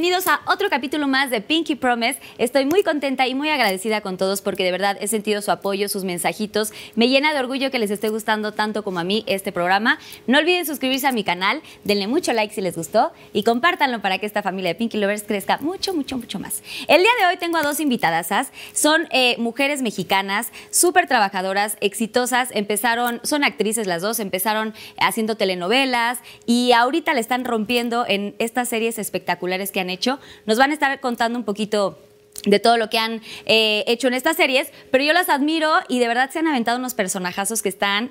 bienvenidos 0.00 0.28
a 0.28 0.42
otro 0.46 0.70
capítulo 0.70 1.08
más 1.08 1.28
de 1.28 1.40
Pinky 1.40 1.74
Promise. 1.74 2.20
Estoy 2.38 2.66
muy 2.66 2.84
contenta 2.84 3.26
y 3.26 3.34
muy 3.34 3.48
agradecida 3.48 4.00
con 4.00 4.16
todos 4.16 4.42
porque 4.42 4.62
de 4.62 4.70
verdad 4.70 4.96
he 5.00 5.08
sentido 5.08 5.42
su 5.42 5.50
apoyo, 5.50 5.88
sus 5.88 6.04
mensajitos. 6.04 6.72
Me 6.94 7.08
llena 7.08 7.32
de 7.32 7.40
orgullo 7.40 7.72
que 7.72 7.80
les 7.80 7.90
esté 7.90 8.08
gustando 8.08 8.52
tanto 8.52 8.84
como 8.84 9.00
a 9.00 9.02
mí 9.02 9.24
este 9.26 9.50
programa. 9.50 9.98
No 10.28 10.38
olviden 10.38 10.66
suscribirse 10.66 11.08
a 11.08 11.10
mi 11.10 11.24
canal, 11.24 11.62
denle 11.82 12.06
mucho 12.06 12.32
like 12.32 12.54
si 12.54 12.60
les 12.60 12.76
gustó 12.76 13.10
y 13.32 13.42
compártanlo 13.42 14.00
para 14.00 14.18
que 14.18 14.26
esta 14.26 14.40
familia 14.40 14.68
de 14.68 14.76
Pinky 14.76 14.98
Lovers 14.98 15.24
crezca 15.24 15.58
mucho, 15.62 15.92
mucho, 15.92 16.16
mucho 16.16 16.38
más. 16.38 16.62
El 16.86 17.02
día 17.02 17.10
de 17.20 17.26
hoy 17.26 17.36
tengo 17.36 17.56
a 17.56 17.62
dos 17.64 17.80
invitadas. 17.80 18.52
Son 18.74 19.08
eh, 19.10 19.34
mujeres 19.38 19.82
mexicanas, 19.82 20.52
súper 20.70 21.08
trabajadoras, 21.08 21.76
exitosas. 21.80 22.50
Empezaron, 22.52 23.20
son 23.24 23.42
actrices 23.42 23.88
las 23.88 24.02
dos, 24.02 24.20
empezaron 24.20 24.74
haciendo 25.00 25.34
telenovelas 25.34 26.20
y 26.46 26.70
ahorita 26.70 27.14
le 27.14 27.20
están 27.20 27.44
rompiendo 27.44 28.04
en 28.06 28.36
estas 28.38 28.68
series 28.68 29.00
espectaculares 29.00 29.72
que 29.72 29.80
han 29.80 29.87
hecho. 29.90 30.18
Nos 30.46 30.58
van 30.58 30.70
a 30.70 30.74
estar 30.74 31.00
contando 31.00 31.38
un 31.38 31.44
poquito 31.44 31.98
de 32.44 32.58
todo 32.58 32.76
lo 32.76 32.88
que 32.90 32.98
han 32.98 33.22
eh, 33.46 33.84
hecho 33.86 34.08
en 34.08 34.14
estas 34.14 34.36
series, 34.36 34.68
pero 34.90 35.04
yo 35.04 35.12
las 35.12 35.28
admiro 35.28 35.72
y 35.88 35.98
de 35.98 36.08
verdad 36.08 36.30
se 36.30 36.38
han 36.38 36.46
aventado 36.46 36.78
unos 36.78 36.94
personajazos 36.94 37.62
que 37.62 37.68
están, 37.68 38.10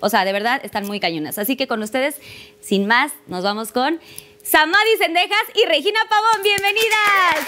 o 0.00 0.08
sea, 0.08 0.24
de 0.24 0.32
verdad 0.32 0.60
están 0.64 0.86
muy 0.86 1.00
cañonas. 1.00 1.38
Así 1.38 1.56
que 1.56 1.66
con 1.66 1.82
ustedes, 1.82 2.16
sin 2.60 2.86
más, 2.86 3.12
nos 3.26 3.42
vamos 3.42 3.72
con 3.72 4.00
Samadhi 4.42 4.96
Sendejas 4.98 5.44
y 5.54 5.66
Regina 5.66 6.00
Pavón. 6.08 6.42
¡Bienvenidas! 6.42 7.46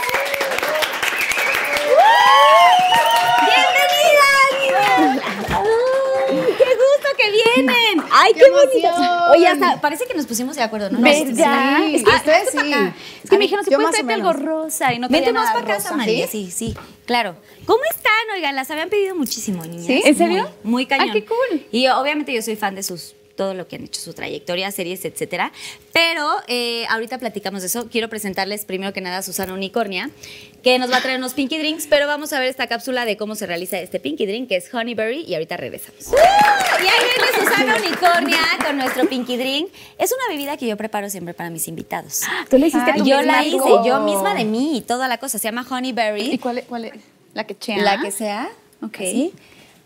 ¡Bienvenidas! 5.46 6.05
¡Ay, 6.40 6.54
¡Qué 6.58 6.64
gusto 6.64 7.08
que 7.16 7.30
vienen! 7.30 8.04
¡Ay, 8.12 8.32
qué, 8.34 8.40
¡Qué 8.40 8.50
bonito! 8.50 9.30
Oye, 9.32 9.46
hasta 9.48 9.80
parece 9.80 10.06
que 10.06 10.14
nos 10.14 10.26
pusimos 10.26 10.56
de 10.56 10.62
acuerdo, 10.62 10.90
¿no? 10.90 11.00
¿Verdad? 11.00 11.78
Sí. 11.86 11.96
Es 11.96 12.04
que 12.04 12.10
Ah, 12.10 12.16
ustedes 12.16 12.52
vente 12.54 12.62
sí. 12.68 12.72
acá. 12.72 12.94
Es 13.24 13.30
que 13.30 13.38
me 13.38 13.44
dijeron, 13.44 13.64
si 13.64 13.70
¿se 13.70 13.76
puedes 13.76 13.90
puede 13.90 14.04
traerte 14.04 14.26
algo 14.28 14.32
rosa? 14.32 14.92
Y 14.94 14.98
no 14.98 15.08
Vente 15.08 15.30
traía 15.32 15.40
más 15.40 15.48
nada 15.54 15.60
para 15.66 15.80
Samantha. 15.80 15.96
María. 16.06 16.26
Sí, 16.28 16.50
sí, 16.50 16.74
claro. 17.06 17.36
¿Cómo 17.66 17.80
están? 17.90 18.12
Oigan, 18.34 18.54
las 18.54 18.70
habían 18.70 18.88
pedido 18.88 19.14
muchísimo, 19.14 19.64
niñas. 19.64 19.86
¿Sí? 19.86 19.94
Muy, 19.94 20.02
¿En 20.10 20.16
serio? 20.16 20.50
Muy 20.62 20.86
cañón. 20.86 21.08
Ah, 21.10 21.12
qué 21.12 21.24
cool. 21.24 21.66
Y 21.72 21.86
obviamente 21.88 22.32
yo 22.32 22.42
soy 22.42 22.56
fan 22.56 22.74
de 22.74 22.82
sus 22.82 23.14
todo 23.36 23.52
lo 23.52 23.68
que 23.68 23.76
han 23.76 23.84
hecho, 23.84 24.00
su 24.00 24.14
trayectoria, 24.14 24.70
series, 24.72 25.04
etcétera. 25.04 25.52
Pero 25.92 26.26
eh, 26.48 26.86
ahorita 26.88 27.18
platicamos 27.18 27.60
de 27.60 27.66
eso. 27.66 27.86
Quiero 27.90 28.08
presentarles 28.08 28.64
primero 28.64 28.94
que 28.94 29.02
nada 29.02 29.18
a 29.18 29.22
Susana 29.22 29.52
Unicornia, 29.52 30.10
que 30.66 30.80
nos 30.80 30.90
va 30.90 30.96
a 30.96 31.00
traer 31.00 31.18
unos 31.18 31.32
Pinky 31.32 31.58
Drinks, 31.58 31.86
pero 31.86 32.08
vamos 32.08 32.32
a 32.32 32.40
ver 32.40 32.48
esta 32.48 32.66
cápsula 32.66 33.04
de 33.04 33.16
cómo 33.16 33.36
se 33.36 33.46
realiza 33.46 33.78
este 33.78 34.00
Pinky 34.00 34.26
Drink, 34.26 34.48
que 34.48 34.56
es 34.56 34.74
Honeyberry, 34.74 35.20
y 35.20 35.34
ahorita 35.34 35.56
regresamos. 35.56 36.08
Y 36.08 36.88
ahí 36.88 37.04
viene 37.04 37.38
Susana 37.38 37.76
Unicornia 37.76 38.40
con 38.66 38.76
nuestro 38.76 39.08
Pinky 39.08 39.36
Drink. 39.36 39.68
Es 39.96 40.10
una 40.12 40.28
bebida 40.28 40.56
que 40.56 40.66
yo 40.66 40.76
preparo 40.76 41.08
siempre 41.08 41.34
para 41.34 41.50
mis 41.50 41.68
invitados. 41.68 42.22
Tú 42.50 42.58
le 42.58 42.66
hiciste 42.66 42.94
Yo 43.04 43.20
tú 43.20 43.26
la 43.26 43.42
misma, 43.42 43.44
hice, 43.44 43.88
yo 43.88 44.00
misma 44.00 44.34
de 44.34 44.44
mí 44.44 44.78
y 44.78 44.80
toda 44.80 45.06
la 45.06 45.18
cosa. 45.18 45.38
Se 45.38 45.44
llama 45.46 45.64
¿Y 45.70 45.72
Honeyberry. 45.72 46.36
cuál 46.38 46.58
es? 46.58 46.64
Cuál 46.64 46.86
es? 46.86 46.94
La 47.32 47.44
que 47.44 47.56
chea. 47.56 47.78
La 47.78 48.00
que 48.00 48.10
sea. 48.10 48.48
Ok. 48.82 48.96
¿Sí? 48.98 49.32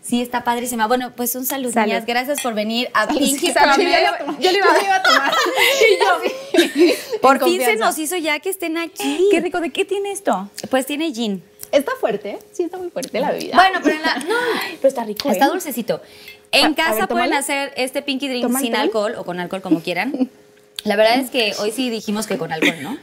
Sí, 0.01 0.21
está 0.21 0.43
padrísima. 0.43 0.87
Bueno, 0.87 1.11
pues 1.15 1.35
un 1.35 1.45
saludo, 1.45 1.73
Salud. 1.73 1.87
niñas. 1.87 2.05
Gracias 2.05 2.41
por 2.41 2.53
venir 2.53 2.89
a 2.93 3.07
Pinky 3.07 3.51
Salud. 3.51 3.77
Yo 3.77 3.83
le 3.83 3.99
iba 4.01 4.09
a 4.09 4.17
tomar. 4.17 4.35
Yo 4.39 4.51
le 4.51 4.57
iba 4.57 4.95
a 4.95 5.03
tomar. 5.03 5.33
Por 7.21 7.43
fin 7.43 7.61
se 7.61 7.75
nos 7.75 7.97
hizo 7.99 8.17
ya 8.17 8.39
que 8.39 8.49
estén 8.49 8.77
aquí. 8.77 9.27
Qué 9.31 9.39
rico. 9.39 9.59
¿De 9.61 9.69
qué 9.69 9.85
tiene 9.85 10.11
esto? 10.11 10.49
Pues 10.69 10.85
tiene 10.85 11.13
gin. 11.13 11.43
Está 11.71 11.93
fuerte. 11.99 12.39
Sí, 12.51 12.63
está 12.63 12.77
muy 12.77 12.89
fuerte 12.89 13.19
la 13.19 13.31
bebida. 13.31 13.55
Bueno, 13.55 13.79
pero 13.83 13.95
en 13.95 14.01
la. 14.01 14.15
No, 14.15 14.35
pero 14.81 14.87
está 14.87 15.03
rico. 15.03 15.29
está 15.29 15.45
¿eh? 15.45 15.49
dulcecito. 15.49 16.01
En 16.51 16.73
a 16.73 16.75
casa 16.75 16.95
ver, 17.01 17.07
pueden 17.07 17.33
hacer 17.33 17.71
este 17.77 18.01
Pinky 18.01 18.27
Drink 18.27 18.57
sin 18.57 18.75
alcohol 18.75 19.15
o 19.17 19.23
con 19.23 19.39
alcohol, 19.39 19.61
como 19.61 19.81
quieran. 19.81 20.29
La 20.83 20.95
verdad 20.95 21.19
es 21.19 21.29
que 21.29 21.53
hoy 21.59 21.71
sí 21.71 21.89
dijimos 21.89 22.27
que 22.27 22.37
con 22.37 22.51
alcohol, 22.51 22.81
¿no? 22.81 22.97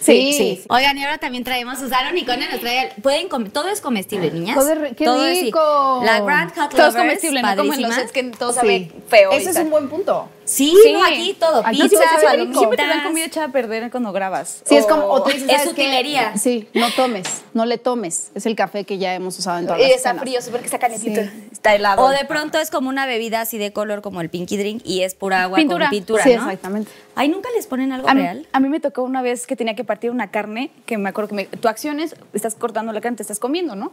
Sí, 0.00 0.32
sí. 0.32 0.62
Oigan, 0.68 0.96
y 0.98 1.02
ahora 1.04 1.18
también 1.18 1.42
traemos 1.44 1.78
Susana 1.78 2.10
Unicornia 2.10 2.48
nos 2.50 2.60
trae. 2.60 2.92
Pueden 3.02 3.28
comer, 3.28 3.50
todo 3.50 3.68
es 3.68 3.80
comestible, 3.80 4.30
niñas. 4.30 4.56
Todo 4.56 4.72
es 4.72 4.94
qué 4.96 5.04
Todo 5.04 5.26
es- 5.26 5.38
sí. 5.38 5.44
rico. 5.46 6.02
La 6.04 6.20
Grand 6.20 6.54
Hot 6.56 6.70
Todo 6.74 6.88
es 6.88 6.94
comestible, 6.94 7.42
no 7.42 7.48
como 7.56 7.74
en 7.74 7.82
los 7.82 7.90
padrísima. 7.90 7.94
sets 7.96 8.12
que 8.12 8.22
todo 8.38 8.52
Sí. 8.52 8.56
sabe 8.60 8.90
feo. 9.08 9.32
Ese 9.32 9.50
es 9.50 9.56
un 9.56 9.70
buen 9.70 9.88
punto. 9.88 10.28
Sí, 10.46 10.74
Sí. 10.82 10.92
no, 10.92 11.04
aquí 11.04 11.36
todo. 11.38 11.62
Aquí 11.66 11.82
Pizza, 11.82 11.96
todo 11.96 12.04
sabe 12.04 12.18
rico. 12.18 12.26
palomitas. 12.30 12.58
Siempre 12.58 12.76
te 12.78 12.86
dan 12.88 13.02
comida 13.04 13.24
echada 13.26 13.46
a 13.46 13.52
perder 13.52 13.90
cuando 13.90 14.12
grabas. 14.12 14.62
Sí, 14.64 14.76
es 14.76 14.86
como, 14.86 15.04
o 15.06 15.22
tú 15.22 15.30
dices, 15.30 15.48
Es 15.50 15.66
utilería. 15.66 16.36
Sí, 16.38 16.68
no 16.72 16.90
tomes, 16.92 17.42
no 17.52 17.66
le 17.66 17.78
tomes. 17.78 18.30
Es 18.34 18.46
el 18.46 18.54
café 18.56 18.84
que 18.84 18.96
ya 18.98 19.12
hemos 19.14 19.38
usado 19.38 19.58
en 19.58 19.66
todas 19.66 19.80
Y 19.80 19.82
las 19.82 19.92
está 19.92 20.14
frío, 20.14 20.40
sí, 20.40 20.50
porque 20.50 20.66
está 20.66 20.78
calentito. 20.78 21.20
Sí. 21.20 21.48
Está 21.52 21.74
helado. 21.74 22.02
O 22.02 22.08
de 22.10 22.24
pronto 22.26 22.58
es 22.58 22.70
como 22.70 22.88
una 22.88 23.06
bebida 23.06 23.40
así 23.40 23.58
de 23.58 23.72
color 23.72 24.02
como 24.02 24.20
el 24.20 24.30
Pinky 24.30 24.56
Drink 24.56 24.82
y 24.84 25.02
es 25.02 25.14
pura 25.14 25.42
agua 25.42 25.56
Pintura. 25.58 25.86
con 25.86 25.90
pintura, 25.90 26.22
Sí, 26.22 26.30
¿no? 26.30 26.42
exactamente. 26.44 26.90
Ay, 27.18 27.28
¿nunca 27.28 27.48
les 27.56 27.66
ponen 27.66 27.92
algo 27.92 28.08
A 28.08 28.14
mí, 28.14 28.20
real? 28.20 28.46
a 28.52 28.60
mí 28.60 28.68
me 28.68 28.78
tocó 28.78 29.02
una 29.02 29.22
vez 29.22 29.46
que 29.46 29.56
tenía 29.56 29.74
que 29.74 29.84
partir 29.84 30.10
una 30.10 30.30
carne, 30.30 30.70
que 30.84 30.98
me 30.98 31.08
acuerdo 31.08 31.28
que 31.28 31.34
me, 31.34 31.44
tu 31.46 31.66
acción 31.66 31.98
es, 31.98 32.14
estás 32.34 32.54
cortando 32.54 32.92
la 32.92 33.00
carne, 33.00 33.16
te 33.16 33.22
estás 33.22 33.38
comiendo, 33.38 33.74
¿no? 33.74 33.92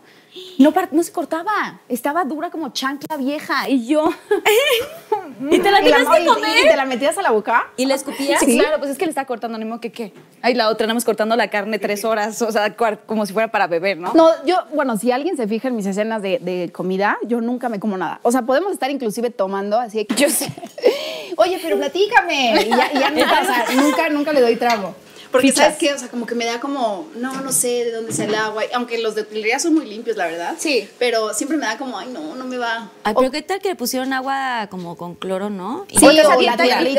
No, 0.60 0.72
par- 0.74 0.90
no 0.92 1.02
se 1.04 1.12
cortaba, 1.14 1.80
estaba 1.90 2.26
dura 2.26 2.52
como 2.52 2.70
chancla 2.74 3.16
vieja 3.18 3.70
y 3.70 3.88
yo... 3.88 4.10
¿Y 5.50 5.60
te 5.60 5.72
la 5.72 5.82
¿Y, 5.82 5.90
la- 5.90 5.98
tenías 5.98 6.18
que 6.20 6.26
comer? 6.26 6.43
Y 6.48 6.68
te 6.68 6.76
la 6.76 6.86
metías 6.86 7.18
a 7.18 7.22
la 7.22 7.32
boca? 7.32 7.68
¿Y 7.78 7.86
la 7.86 7.96
escupías? 7.96 8.40
Sí, 8.40 8.58
claro, 8.58 8.80
pues 8.80 8.92
es 8.92 8.98
que 8.98 9.06
le 9.06 9.10
estaba 9.10 9.26
cortando, 9.28 9.58
ni 9.58 9.66
modo 9.66 9.80
que 9.80 9.92
qué. 9.92 10.14
Ay, 10.42 10.54
la 10.54 10.70
otra, 10.70 10.86
andamos 10.86 11.06
cortando 11.06 11.36
la 11.36 11.50
carne 11.50 11.80
tres 11.80 12.04
horas, 12.06 12.42
o 12.42 12.52
sea, 12.52 12.76
como 13.06 13.26
si 13.26 13.34
fuera 13.34 13.50
para 13.50 13.68
beber, 13.68 13.98
¿no? 13.98 14.14
No, 14.14 14.30
yo, 14.46 14.58
bueno, 14.74 14.98
si 14.98 15.12
alguien 15.12 15.38
se 15.38 15.48
fija 15.48 15.68
en 15.68 15.76
mis 15.76 15.86
escenas 15.86 16.22
de, 16.22 16.40
de 16.40 16.72
comida, 16.72 17.18
yo 17.24 17.42
nunca 17.42 17.70
me 17.70 17.80
como 17.80 17.98
nada. 17.98 18.20
O 18.24 18.32
sea, 18.32 18.42
podemos 18.44 18.72
estar 18.72 18.90
inclusive 18.92 19.30
tomando, 19.30 19.80
así 19.80 20.06
que 20.06 20.16
yo 20.16 20.30
sé. 20.30 20.52
Oye, 21.38 21.60
pero 21.62 21.78
platícame. 21.78 22.64
Y 22.66 22.70
ya, 22.70 22.92
y 22.94 23.00
ya 23.00 23.10
nunca, 23.10 23.42
o 23.42 23.46
sea, 23.46 23.66
nunca, 23.76 24.10
nunca 24.10 24.34
le 24.34 24.42
doy 24.42 24.56
trago. 24.56 24.96
Porque, 25.34 25.48
Fichas. 25.50 25.64
¿sabes 25.66 25.78
qué? 25.80 25.94
O 25.94 25.98
sea, 25.98 26.08
como 26.08 26.26
que 26.26 26.36
me 26.36 26.46
da 26.46 26.60
como, 26.62 27.10
no, 27.16 27.42
no 27.42 27.52
sé 27.52 27.68
de 27.86 27.92
dónde 27.92 28.14
sale 28.14 28.30
el 28.30 28.36
agua. 28.36 28.64
Aunque 28.76 29.00
los 29.00 29.16
de 29.16 29.24
utilería 29.24 29.60
son 29.60 29.74
muy 29.74 29.86
limpios, 29.86 30.16
la 30.16 30.28
verdad. 30.28 30.56
Sí. 30.58 30.88
Pero 31.00 31.34
siempre 31.34 31.58
me 31.58 31.66
da 31.66 31.78
como, 31.78 31.98
ay, 32.00 32.08
no, 32.14 32.36
no 32.36 32.46
me 32.46 32.58
va. 32.58 32.90
Ay, 33.04 33.14
pero 33.18 33.32
¿qué 33.32 33.42
tal 33.42 33.60
que 33.60 33.68
le 33.70 33.76
pusieron 33.76 34.14
agua 34.14 34.68
como 34.70 34.96
con 34.96 35.16
cloro, 35.16 35.50
no? 35.50 35.86
Y- 35.90 35.98
Sí, 35.98 36.06
o 36.06 36.12
estás 36.12 36.32
a 36.32 36.36
o 36.38 36.40
dieta, 36.40 36.56
la 36.66 36.82
y- 36.84 36.98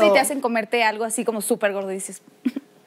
o 0.00 0.12
te 0.14 0.18
hacen 0.18 0.40
comerte 0.40 0.82
algo 0.82 1.04
así 1.04 1.24
como 1.24 1.40
súper 1.42 1.72
gordo 1.74 1.92
y 1.92 1.94
dices... 1.96 2.22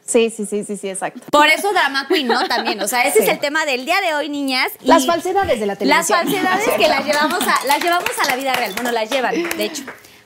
Sí, 0.03 0.29
sí, 0.29 0.45
sí, 0.45 0.65
sí, 0.65 0.75
sí, 0.75 0.89
exacto. 0.89 1.21
Por 1.31 1.47
eso 1.47 1.71
Drama 1.71 2.05
Queen, 2.07 2.27
¿no? 2.27 2.45
También, 2.47 2.81
o 2.81 2.87
sea, 2.87 3.03
ese 3.03 3.19
Sí. 3.19 3.23
es 3.25 3.29
el 3.29 3.39
tema 3.39 3.65
del 3.65 3.85
día 3.85 4.01
de 4.01 4.13
hoy, 4.15 4.27
niñas. 4.27 4.69
y 4.81 4.87
Las 4.87 5.05
falsedades 5.05 5.57
de 5.59 5.65
la 5.67 5.73
Las 5.73 5.77
televisión. 6.07 6.17
falsedades 6.19 6.69
que 6.77 6.87
las 6.89 7.05
llevamos, 7.05 7.39
a, 7.47 7.65
las 7.67 7.81
llevamos 7.81 8.09
a 8.21 8.27
la 8.27 8.35
vida 8.35 8.51
real. 8.53 8.73
Bueno, 8.73 8.91
las 8.91 9.09
llevan, 9.09 9.35
de 9.57 9.63
hecho. 9.63 9.83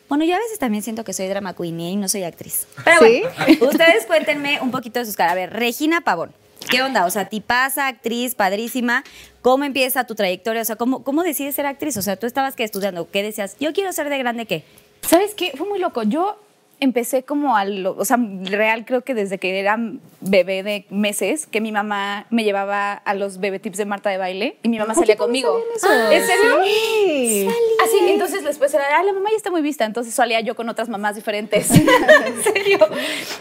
Bueno, 0.07 0.23
yo 0.23 0.35
a 0.35 0.39
veces 0.39 0.59
también 0.59 0.83
siento 0.83 1.03
que 1.03 1.13
soy 1.13 1.27
drama 1.27 1.55
queen 1.55 1.79
y 1.79 1.95
no 1.95 2.07
soy 2.07 2.23
actriz. 2.23 2.67
Pero 2.83 2.99
¿Sí? 3.01 3.23
bueno, 3.47 3.65
ustedes 3.71 4.05
cuéntenme 4.05 4.59
un 4.61 4.71
poquito 4.71 4.99
de 4.99 5.05
sus 5.05 5.15
caras. 5.15 5.33
A 5.33 5.35
ver, 5.35 5.53
Regina 5.53 6.01
Pavón. 6.01 6.33
¿Qué 6.69 6.81
onda? 6.81 7.05
O 7.05 7.09
sea, 7.11 7.25
tipaza, 7.25 7.87
actriz, 7.87 8.35
padrísima. 8.35 9.03
¿Cómo 9.41 9.63
empieza 9.63 10.05
tu 10.05 10.15
trayectoria? 10.15 10.61
O 10.61 10.65
sea, 10.65 10.75
¿cómo, 10.75 11.03
¿cómo 11.03 11.23
decides 11.23 11.55
ser 11.55 11.65
actriz? 11.65 11.97
O 11.97 12.01
sea, 12.01 12.15
tú 12.15 12.25
estabas 12.25 12.55
que 12.55 12.63
estudiando. 12.63 13.09
¿Qué 13.11 13.23
decías? 13.23 13.55
Yo 13.59 13.73
quiero 13.73 13.93
ser 13.93 14.09
de 14.09 14.17
grande, 14.17 14.45
¿qué? 14.45 14.63
¿Sabes 15.01 15.35
qué? 15.35 15.51
Fue 15.55 15.67
muy 15.67 15.79
loco. 15.79 16.03
Yo 16.03 16.39
empecé 16.79 17.23
como 17.23 17.55
al, 17.55 17.85
o 17.85 18.05
sea, 18.05 18.17
real 18.43 18.85
creo 18.85 19.03
que 19.03 19.13
desde 19.13 19.37
que 19.37 19.59
era 19.59 19.77
bebé 20.21 20.63
de 20.63 20.85
meses, 20.89 21.45
que 21.47 21.61
mi 21.61 21.71
mamá 21.71 22.25
me 22.29 22.43
llevaba 22.43 22.93
a 22.93 23.13
los 23.13 23.39
bebé 23.39 23.59
tips 23.59 23.77
de 23.77 23.85
Marta 23.85 24.09
de 24.09 24.17
baile 24.17 24.57
y 24.63 24.69
mi 24.69 24.79
mamá 24.79 24.95
salía 24.95 25.15
conmigo. 25.15 25.59
Ah, 25.83 26.09
¿En 26.11 26.25
serio? 26.25 26.63
Sí. 26.63 27.47
Así, 27.83 27.97
entonces 28.09 28.43
después 28.43 28.73
era, 28.73 28.83
ah, 28.97 29.03
la 29.03 29.13
mamá 29.13 29.29
ya 29.29 29.37
está 29.37 29.51
muy 29.51 29.61
vista, 29.61 29.85
entonces 29.85 30.13
salía 30.13 30.41
yo 30.41 30.55
con 30.55 30.67
otras 30.69 30.89
mamás 30.89 31.15
diferentes. 31.15 31.71
en 31.71 32.43
serio. 32.43 32.79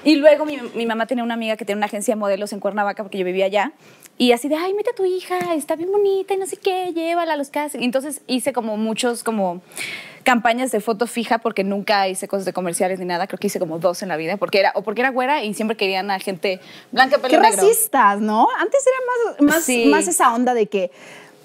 Y 0.05 0.17
luego 0.17 0.45
mi, 0.45 0.59
mi 0.75 0.87
mamá 0.87 1.07
tenía 1.07 1.25
una 1.25 1.35
amiga 1.35 1.57
que 1.57 1.65
tenía 1.65 1.79
una 1.79 1.87
agencia 1.87 2.15
de 2.15 2.21
modelos 2.21 2.53
en 2.53 2.61
Cuernavaca 2.61 3.03
porque 3.03 3.19
yo 3.19 3.25
vivía 3.25 3.47
allá. 3.47 3.73
Y 4.17 4.31
así 4.31 4.49
de, 4.49 4.55
ay, 4.55 4.75
mete 4.75 4.91
a 4.91 4.95
tu 4.95 5.05
hija, 5.05 5.55
está 5.55 5.75
bien 5.75 5.91
bonita 5.91 6.35
y 6.35 6.37
no 6.37 6.47
sé 6.47 6.57
qué, 6.57 6.93
llévala 6.93 7.33
a 7.33 7.37
los. 7.37 7.51
Y 7.75 7.85
entonces 7.85 8.21
hice 8.27 8.53
como 8.53 8.77
muchos, 8.77 9.25
como 9.25 9.61
campañas 10.25 10.73
de 10.73 10.81
foto 10.81 11.07
fija 11.07 11.39
porque 11.39 11.63
nunca 11.63 12.09
hice 12.09 12.27
cosas 12.27 12.45
de 12.45 12.53
comerciales 12.53 12.99
ni 12.99 13.05
nada. 13.05 13.27
Creo 13.27 13.39
que 13.39 13.47
hice 13.47 13.59
como 13.61 13.79
dos 13.79 14.03
en 14.03 14.09
la 14.09 14.17
vida 14.17 14.37
porque 14.37 14.59
era, 14.59 14.73
o 14.75 14.83
porque 14.83 15.03
era 15.03 15.11
güera 15.11 15.45
y 15.45 15.55
siempre 15.55 15.77
querían 15.77 16.11
a 16.11 16.19
gente 16.19 16.61
blanca, 16.91 17.19
pelo 17.19 17.29
Qué 17.29 17.39
negro. 17.41 17.63
racistas, 17.63 18.21
¿no? 18.21 18.49
Antes 18.59 18.85
era 18.87 18.97
más, 19.47 19.55
más, 19.55 19.65
Sí. 19.65 19.87
más 19.87 20.09
esa 20.09 20.35
onda 20.35 20.55
de 20.55 20.67
que, 20.67 20.91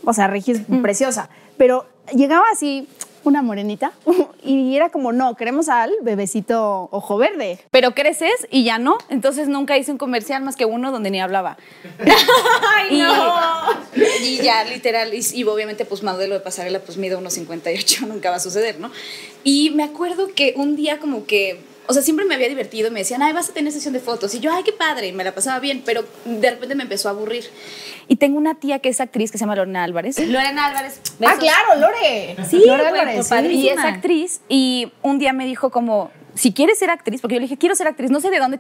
o 0.04 0.14
sea, 0.14 0.28
Regi 0.28 0.54
es 0.54 0.62
preciosa, 0.82 1.30
pero 1.58 1.86
llegaba 2.12 2.46
así 2.52 2.88
una 3.24 3.42
morenita 3.42 3.92
y 4.44 4.76
era 4.76 4.90
como, 4.90 5.12
no, 5.12 5.36
queremos 5.36 5.70
al 5.70 5.92
bebecito 6.02 6.90
ojo 6.92 7.18
verde. 7.18 7.60
Pero 7.72 7.94
creces 7.94 8.48
y 8.50 8.64
ya 8.64 8.78
no. 8.78 8.98
Entonces 9.10 9.48
nunca 9.48 9.78
hice 9.78 9.92
un 9.92 9.98
comercial 9.98 10.44
más 10.44 10.56
que 10.56 10.66
uno 10.66 10.92
donde 10.92 11.12
ni 11.12 11.20
hablaba. 11.20 11.58
y, 12.90 13.02
y 14.24 14.38
ya, 14.38 14.64
literal. 14.64 15.14
Y, 15.14 15.22
y 15.34 15.44
obviamente, 15.44 15.86
pues 15.86 16.04
modelo 16.04 16.36
de 16.36 16.42
pasarela, 16.42 16.80
pues 16.80 16.98
mido 16.98 17.18
unos 17.18 17.34
58, 17.34 18.06
nunca 18.08 18.30
va 18.30 18.38
a 18.38 18.40
suceder, 18.40 18.80
¿no? 18.80 18.92
Y 19.44 19.72
me 19.72 19.84
acuerdo 19.84 20.34
que 20.34 20.54
un 20.58 20.76
día 20.76 21.00
como 21.00 21.26
que 21.26 21.69
o 21.90 21.94
sea, 21.94 22.04
siempre 22.04 22.24
me 22.24 22.36
había 22.36 22.48
divertido 22.48 22.90
y 22.90 22.92
me 22.92 23.00
decían, 23.00 23.24
ay, 23.24 23.34
vas 23.34 23.50
a 23.50 23.54
tener 23.54 23.74
sesión 23.74 23.96
de 23.96 24.00
fotos. 24.00 24.36
Y 24.36 24.40
yo, 24.40 24.54
ay, 24.54 24.62
qué 24.62 24.72
padre, 24.72 25.08
y 25.08 25.12
me 25.12 25.24
la 25.24 25.34
pasaba 25.34 25.60
bien, 25.60 25.82
pero 25.84 26.06
de 26.24 26.52
repente 26.52 26.76
me 26.76 26.84
empezó 26.84 27.08
a 27.10 27.14
aburrir. 27.14 27.46
Y 28.08 28.18
tengo 28.18 28.38
una 28.38 28.54
tía 28.54 28.78
que 28.78 28.90
es 28.90 29.02
actriz 29.02 29.32
que 29.32 29.40
se 29.40 29.42
llama 29.42 29.56
Lorena 29.56 29.84
Álvarez. 29.84 30.20
Lorena 30.28 30.68
Álvarez. 30.68 31.02
Ah, 31.04 31.10
besos. 31.18 31.40
claro, 31.40 31.80
Lore. 31.80 32.36
Sí, 32.48 32.62
Lore 32.64 32.86
Álvarez, 32.88 33.28
pues, 33.28 33.42
sí. 33.42 33.48
Y 33.56 33.70
es 33.70 33.80
actriz 33.80 34.42
y 34.48 34.92
un 35.02 35.18
día 35.18 35.34
me 35.34 35.46
dijo 35.48 35.72
como, 35.72 36.12
si 36.36 36.54
quieres 36.54 36.78
ser 36.78 36.92
actriz, 36.92 37.22
porque 37.22 37.34
yo 37.36 37.40
le 37.40 37.46
dije, 37.46 37.58
quiero 37.58 37.76
ser 37.76 37.88
actriz, 37.88 38.12
no 38.12 38.22
sé 38.22 38.30
de 38.30 38.38
dónde 38.38 38.60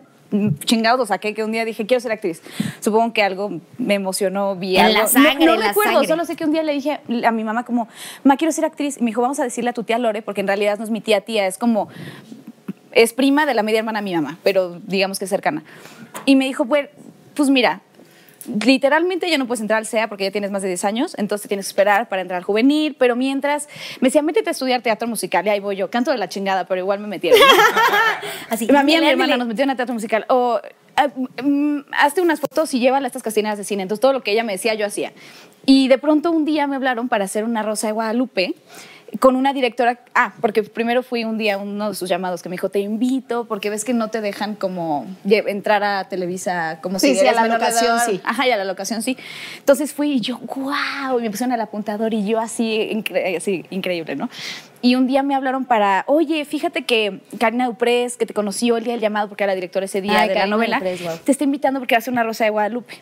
chingados 0.65 1.09
saqué, 1.09 1.33
que 1.33 1.43
un 1.43 1.51
día 1.51 1.65
dije, 1.65 1.85
quiero 1.85 2.01
ser 2.01 2.11
actriz. 2.11 2.41
Supongo 2.81 3.13
que 3.13 3.23
algo 3.23 3.59
me 3.77 3.93
emocionó, 3.95 4.55
vi 4.55 4.77
En 4.77 4.85
algo. 4.87 4.99
la 5.01 5.07
sangre, 5.07 5.35
no, 5.35 5.45
no 5.45 5.53
en 5.53 5.59
la 5.59 5.67
recuerdo, 5.69 5.91
sangre. 5.93 6.07
solo 6.07 6.25
sé 6.25 6.35
que 6.35 6.45
un 6.45 6.51
día 6.51 6.63
le 6.63 6.73
dije 6.73 6.99
a 7.25 7.31
mi 7.31 7.43
mamá 7.43 7.63
como, 7.63 7.87
ma, 8.23 8.37
quiero 8.37 8.51
ser 8.51 8.65
actriz. 8.65 8.97
Y 8.97 9.01
me 9.01 9.07
dijo, 9.11 9.21
vamos 9.21 9.39
a 9.39 9.43
decirle 9.43 9.69
a 9.69 9.73
tu 9.73 9.83
tía 9.83 9.97
Lore, 9.97 10.21
porque 10.21 10.41
en 10.41 10.47
realidad 10.47 10.77
no 10.77 10.83
es 10.83 10.89
mi 10.89 11.01
tía 11.01 11.21
tía, 11.21 11.47
es 11.47 11.57
como, 11.57 11.89
es 12.91 13.13
prima 13.13 13.45
de 13.45 13.53
la 13.53 13.63
media 13.63 13.79
hermana 13.79 13.99
de 13.99 14.03
mi 14.03 14.15
mamá, 14.15 14.37
pero 14.43 14.79
digamos 14.85 15.19
que 15.19 15.25
es 15.25 15.29
cercana. 15.29 15.63
Y 16.25 16.35
me 16.35 16.45
dijo, 16.45 16.65
pues, 16.65 16.89
pues 17.35 17.49
mira, 17.49 17.81
literalmente 18.65 19.29
ya 19.29 19.37
no 19.37 19.47
puedes 19.47 19.61
entrar 19.61 19.77
al 19.77 19.85
SEA 19.85 20.07
porque 20.07 20.25
ya 20.25 20.31
tienes 20.31 20.51
más 20.51 20.61
de 20.61 20.67
10 20.69 20.85
años, 20.85 21.15
entonces 21.17 21.47
tienes 21.47 21.67
que 21.67 21.69
esperar 21.69 22.09
para 22.09 22.21
entrar 22.21 22.37
al 22.37 22.43
juvenil, 22.43 22.95
pero 22.97 23.15
mientras 23.15 23.67
me 23.99 24.07
decía, 24.07 24.21
métete 24.21 24.49
a 24.49 24.51
estudiar 24.51 24.81
teatro 24.81 25.07
musical, 25.07 25.45
y 25.45 25.49
ahí 25.49 25.59
voy 25.59 25.75
yo, 25.75 25.89
canto 25.89 26.11
de 26.11 26.17
la 26.17 26.29
chingada, 26.29 26.65
pero 26.65 26.81
igual 26.81 26.99
me 26.99 27.07
metieron. 27.07 27.39
Así. 28.49 28.67
a 28.73 28.83
mí 28.83 28.95
y 28.95 28.99
mi 28.99 29.07
hermana 29.07 29.37
nos 29.37 29.47
metieron 29.47 29.69
a 29.71 29.75
teatro 29.75 29.93
musical. 29.93 30.25
O 30.29 30.59
ah, 30.95 31.07
mm, 31.43 31.79
hazte 31.91 32.21
unas 32.21 32.39
fotos 32.39 32.73
y 32.73 32.79
llévala 32.79 33.05
a 33.05 33.07
estas 33.07 33.23
casinas 33.23 33.57
de 33.57 33.63
cine. 33.63 33.83
Entonces 33.83 34.01
todo 34.01 34.13
lo 34.13 34.23
que 34.23 34.31
ella 34.31 34.43
me 34.43 34.53
decía, 34.53 34.73
yo 34.73 34.85
hacía. 34.85 35.13
Y 35.65 35.87
de 35.87 35.97
pronto 35.97 36.31
un 36.31 36.45
día 36.45 36.67
me 36.67 36.75
hablaron 36.75 37.09
para 37.09 37.25
hacer 37.25 37.43
una 37.43 37.63
Rosa 37.63 37.87
de 37.87 37.93
Guadalupe 37.93 38.55
con 39.19 39.35
una 39.35 39.53
directora, 39.53 39.99
ah, 40.13 40.33
porque 40.41 40.61
primero 40.63 41.01
fui 41.03 41.23
un 41.23 41.37
día 41.37 41.55
a 41.55 41.57
uno 41.57 41.89
de 41.89 41.95
sus 41.95 42.07
llamados 42.09 42.43
que 42.43 42.49
me 42.49 42.53
dijo, 42.53 42.69
te 42.69 42.79
invito, 42.79 43.45
porque 43.45 43.69
ves 43.69 43.83
que 43.83 43.93
no 43.93 44.09
te 44.09 44.21
dejan 44.21 44.55
como 44.55 45.07
entrar 45.25 45.83
a 45.83 46.03
Televisa 46.09 46.79
como 46.81 46.99
Sí, 46.99 47.15
si 47.15 47.21
sí, 47.21 47.27
a 47.27 47.33
la 47.33 47.47
locación, 47.47 47.95
edad. 47.97 48.05
sí. 48.05 48.21
Ajá, 48.23 48.47
y 48.47 48.51
a 48.51 48.57
la 48.57 48.65
locación, 48.65 49.01
sí. 49.01 49.17
Entonces 49.57 49.93
fui 49.93 50.11
y 50.13 50.19
yo, 50.21 50.37
wow, 50.39 51.19
y 51.19 51.23
me 51.23 51.31
pusieron 51.31 51.53
el 51.53 51.61
apuntador 51.61 52.13
y 52.13 52.25
yo 52.25 52.39
así, 52.39 52.89
incre- 52.91 53.37
así 53.37 53.65
increíble, 53.71 54.15
¿no? 54.15 54.29
Y 54.81 54.95
un 54.95 55.07
día 55.07 55.23
me 55.23 55.35
hablaron 55.35 55.65
para, 55.65 56.03
oye, 56.07 56.45
fíjate 56.45 56.85
que 56.85 57.19
Karina 57.39 57.65
Duprés, 57.67 58.15
que 58.15 58.25
te 58.25 58.33
conoció 58.33 58.77
el 58.77 58.83
día 58.83 58.93
del 58.93 59.01
llamado 59.01 59.27
porque 59.27 59.43
era 59.43 59.51
la 59.51 59.55
directora 59.55 59.85
ese 59.85 60.01
día 60.01 60.21
Ay, 60.21 60.29
de 60.29 60.33
Karina 60.35 60.45
la 60.45 60.49
novela, 60.55 60.75
Duprés, 60.77 61.01
te 61.25 61.31
está 61.31 61.43
invitando 61.43 61.79
porque 61.79 61.95
hace 61.95 62.09
una 62.09 62.23
Rosa 62.23 62.43
de 62.45 62.51
Guadalupe. 62.51 62.93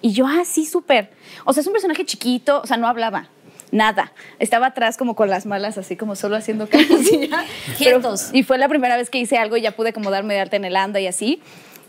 Y 0.00 0.12
yo, 0.12 0.26
ah, 0.26 0.42
sí, 0.44 0.66
súper. 0.66 1.10
O 1.44 1.52
sea, 1.52 1.62
es 1.62 1.66
un 1.66 1.72
personaje 1.72 2.04
chiquito, 2.04 2.60
o 2.62 2.66
sea, 2.66 2.76
no 2.76 2.86
hablaba. 2.86 3.28
Nada. 3.74 4.12
Estaba 4.38 4.66
atrás 4.68 4.96
como 4.96 5.16
con 5.16 5.28
las 5.28 5.46
malas, 5.46 5.78
así 5.78 5.96
como 5.96 6.14
solo 6.14 6.36
haciendo 6.36 6.68
caras 6.68 7.10
y 7.12 7.26
ya. 7.28 7.44
Pero- 7.78 7.96
Gestos. 8.00 8.30
y 8.32 8.44
fue 8.44 8.56
la 8.56 8.68
primera 8.68 8.96
vez 8.96 9.10
que 9.10 9.18
hice 9.18 9.36
algo 9.36 9.56
y 9.56 9.62
ya 9.62 9.72
pude 9.72 9.92
como 9.92 10.12
darme 10.12 10.34
de 10.34 10.40
alta 10.40 10.54
en 10.54 10.64
el 10.64 10.76
anda 10.76 11.00
y 11.00 11.08
así. 11.08 11.42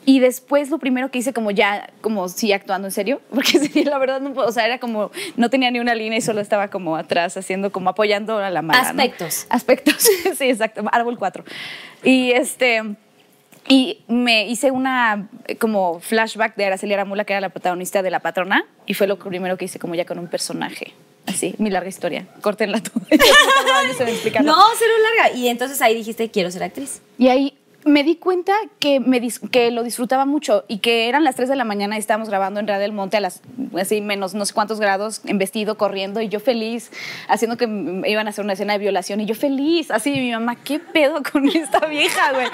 Y 0.04 0.20
después 0.20 0.72
lo 0.72 0.80
primero 0.80 1.12
que 1.12 1.20
hice 1.20 1.32
como 1.32 1.52
ya, 1.52 1.90
como 2.02 2.28
sí 2.28 2.54
actuando 2.54 2.88
en 2.88 2.92
serio, 2.92 3.22
porque 3.30 3.60
sí, 3.60 3.84
la 3.84 4.00
verdad, 4.00 4.20
no, 4.20 4.32
o 4.34 4.52
sea, 4.52 4.66
era 4.66 4.80
como, 4.80 5.12
no 5.38 5.50
tenía 5.52 5.70
ni 5.70 5.80
una 5.80 5.94
línea 5.94 6.18
y 6.18 6.22
solo 6.22 6.42
estaba 6.42 6.70
como 6.70 6.96
atrás 6.96 7.38
haciendo, 7.38 7.72
como 7.72 7.92
apoyando 7.92 8.40
a 8.40 8.50
la 8.50 8.64
mala. 8.64 8.82
¿no? 8.82 8.90
Aspectos. 8.90 9.46
Aspectos, 9.50 9.96
sí, 10.38 10.50
exacto, 10.50 10.84
árbol 10.92 11.20
4. 11.20 11.44
Y 12.04 12.32
este, 12.32 12.82
y 13.68 14.04
me 14.08 14.48
hice 14.48 14.72
una 14.72 15.28
eh, 15.48 15.56
como 15.56 16.00
flashback 16.00 16.56
de 16.56 16.66
Araceli 16.66 16.94
Aramula, 16.94 17.26
que 17.26 17.34
era 17.34 17.42
la 17.42 17.50
protagonista 17.50 18.02
de 18.02 18.12
La 18.12 18.20
Patrona, 18.20 18.66
y 18.86 18.94
fue 18.94 19.08
lo 19.08 19.18
primero 19.18 19.58
que 19.58 19.66
hice 19.66 19.80
como 19.80 19.96
ya 19.96 20.06
con 20.06 20.20
un 20.20 20.28
personaje. 20.28 20.94
Así, 21.26 21.56
mi 21.58 21.72
larga 21.72 21.90
historia. 21.90 22.28
Córtenla 22.42 22.78
explicarlo. 24.08 24.52
No, 24.52 24.64
cero 24.78 24.94
larga. 25.02 25.36
Y 25.36 25.48
entonces 25.48 25.82
ahí 25.82 25.96
dijiste, 25.96 26.30
quiero 26.30 26.52
ser 26.52 26.64
actriz. 26.64 27.02
Y 27.18 27.30
ahí 27.30 27.58
me 27.86 28.04
di 28.04 28.16
cuenta 28.16 28.54
que, 28.80 29.00
me 29.00 29.22
dis- 29.22 29.40
que 29.52 29.70
lo 29.72 29.84
disfrutaba 29.84 30.26
mucho 30.26 30.66
y 30.68 30.80
que 30.80 31.08
eran 31.08 31.24
las 31.24 31.36
3 31.36 31.48
de 31.48 31.56
la 31.56 31.64
mañana 31.66 31.96
y 31.96 32.00
estábamos 32.00 32.30
grabando 32.30 32.60
en 32.60 32.68
Real 32.68 32.80
del 32.82 32.92
Monte 32.92 33.18
a 33.18 33.20
las 33.22 33.42
así 33.80 34.02
menos 34.02 34.34
no 34.34 34.44
sé 34.46 34.54
cuántos 34.54 34.80
grados 34.80 35.22
en 35.26 35.38
vestido 35.38 35.78
corriendo 35.78 36.20
y 36.20 36.28
yo 36.28 36.40
feliz 36.40 36.90
haciendo 37.28 37.58
que 37.58 37.68
me 37.68 38.10
iban 38.10 38.26
a 38.26 38.32
hacer 38.32 38.44
una 38.44 38.54
escena 38.54 38.74
de 38.74 38.80
violación 38.80 39.22
y 39.22 39.26
yo 39.28 39.36
feliz 39.36 39.92
así 39.92 40.12
mi 40.12 40.32
mamá 40.32 40.56
qué 40.56 40.80
pedo 40.80 41.22
con 41.32 41.48
esta 41.56 41.86
vieja 41.86 42.34
güey 42.34 42.48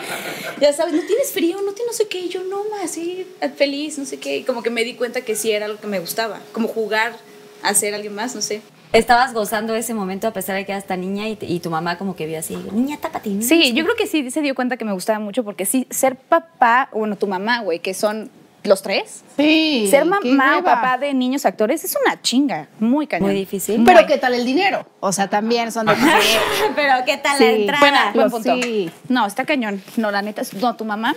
ya 0.59 0.73
sabes 0.73 0.93
no 0.93 1.01
tienes 1.01 1.31
frío 1.31 1.55
no 1.65 1.71
tienes 1.71 1.87
no 1.87 1.93
sé 1.93 2.07
qué 2.07 2.19
y 2.19 2.29
yo 2.29 2.43
no 2.43 2.61
así 2.83 3.25
feliz 3.55 3.97
no 3.97 4.05
sé 4.05 4.19
qué 4.19 4.37
y 4.37 4.43
como 4.43 4.61
que 4.63 4.69
me 4.69 4.83
di 4.83 4.95
cuenta 4.95 5.21
que 5.21 5.35
sí 5.35 5.51
era 5.51 5.67
lo 5.67 5.79
que 5.79 5.87
me 5.87 5.99
gustaba 5.99 6.39
como 6.51 6.67
jugar 6.67 7.13
a 7.63 7.73
ser 7.73 7.95
alguien 7.95 8.13
más 8.15 8.35
no 8.35 8.41
sé 8.41 8.61
Estabas 8.93 9.33
gozando 9.33 9.73
ese 9.73 9.93
momento 9.93 10.27
a 10.27 10.31
pesar 10.33 10.55
de 10.57 10.65
que 10.65 10.73
eras 10.73 10.85
tan 10.85 10.99
niña 11.01 11.27
y, 11.29 11.37
y 11.41 11.59
tu 11.61 11.69
mamá 11.69 11.97
como 11.97 12.15
que 12.15 12.25
vio 12.25 12.37
así, 12.39 12.57
niña, 12.73 12.97
tápate. 12.97 13.29
niña, 13.29 13.41
Sí, 13.43 13.71
yo 13.73 13.85
creo 13.85 13.95
que 13.95 14.05
sí 14.05 14.29
se 14.31 14.41
dio 14.41 14.53
cuenta 14.53 14.75
que 14.75 14.83
me 14.83 14.91
gustaba 14.91 15.19
mucho 15.19 15.45
porque 15.45 15.65
sí, 15.65 15.87
ser 15.89 16.17
papá, 16.17 16.89
bueno, 16.91 17.15
tu 17.15 17.25
mamá, 17.27 17.61
güey, 17.61 17.79
que 17.79 17.93
son 17.93 18.29
los 18.63 18.81
tres. 18.81 19.23
Sí. 19.37 19.87
ser 19.89 20.05
mamá 20.05 20.57
o 20.59 20.63
papá 20.63 20.97
de 20.97 21.13
niños 21.13 21.45
actores 21.45 21.83
es 21.85 21.97
una 22.05 22.21
chinga, 22.21 22.67
muy 22.79 23.07
cañón. 23.07 23.29
Muy 23.29 23.35
difícil. 23.39 23.81
Pero 23.85 24.05
¿qué 24.05 24.17
tal 24.17 24.33
el 24.33 24.45
dinero? 24.45 24.85
O 24.99 25.11
sea, 25.13 25.29
también 25.29 25.71
son 25.71 25.85
de... 25.87 25.93
Pero 26.75 26.93
¿qué 27.05 27.17
tal 27.17 27.37
Sí. 27.37 27.43
la 27.45 27.51
entrada? 27.51 27.79
Buena, 27.79 28.11
buen 28.13 28.29
Pues 28.29 28.43
punto. 28.43 28.61
sí. 28.61 28.91
No, 29.07 29.25
está 29.25 29.45
cañón. 29.45 29.81
No, 29.95 30.11
la 30.11 30.21
neta, 30.21 30.41
no, 30.59 30.75
tu 30.75 30.83
mamá 30.85 31.15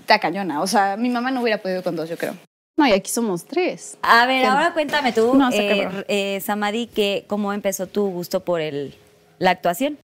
está 0.00 0.18
cañona. 0.18 0.60
O 0.62 0.66
sea, 0.66 0.96
mi 0.96 1.08
mamá 1.10 1.30
no 1.30 1.40
hubiera 1.42 1.58
podido 1.62 1.82
con 1.82 1.94
dos, 1.96 2.08
yo 2.08 2.18
creo. 2.18 2.34
No, 2.78 2.86
y 2.86 2.92
aquí 2.92 3.10
somos 3.10 3.44
tres. 3.44 3.98
A 4.02 4.24
ver, 4.26 4.46
ahora 4.46 4.72
cuéntame 4.72 5.12
tú, 5.12 5.34
No, 5.34 5.50
eh, 5.52 6.04
eh, 6.08 6.40
Samadi, 6.40 6.86
que 6.86 7.24
cómo 7.26 7.52
empezó 7.52 7.88
tu 7.88 8.08
gusto 8.08 8.40
por 8.44 8.60
el, 8.60 8.94
la 9.38 9.50
actuación. 9.50 9.98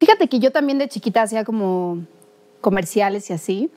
Fíjate 0.00 0.26
que 0.28 0.38
yo 0.40 0.50
también 0.50 0.78
de 0.78 0.88
chiquita 0.88 1.22
hacía 1.22 1.44
como 1.44 1.98
comerciales 2.62 3.28
y 3.30 3.34
así. 3.34 3.70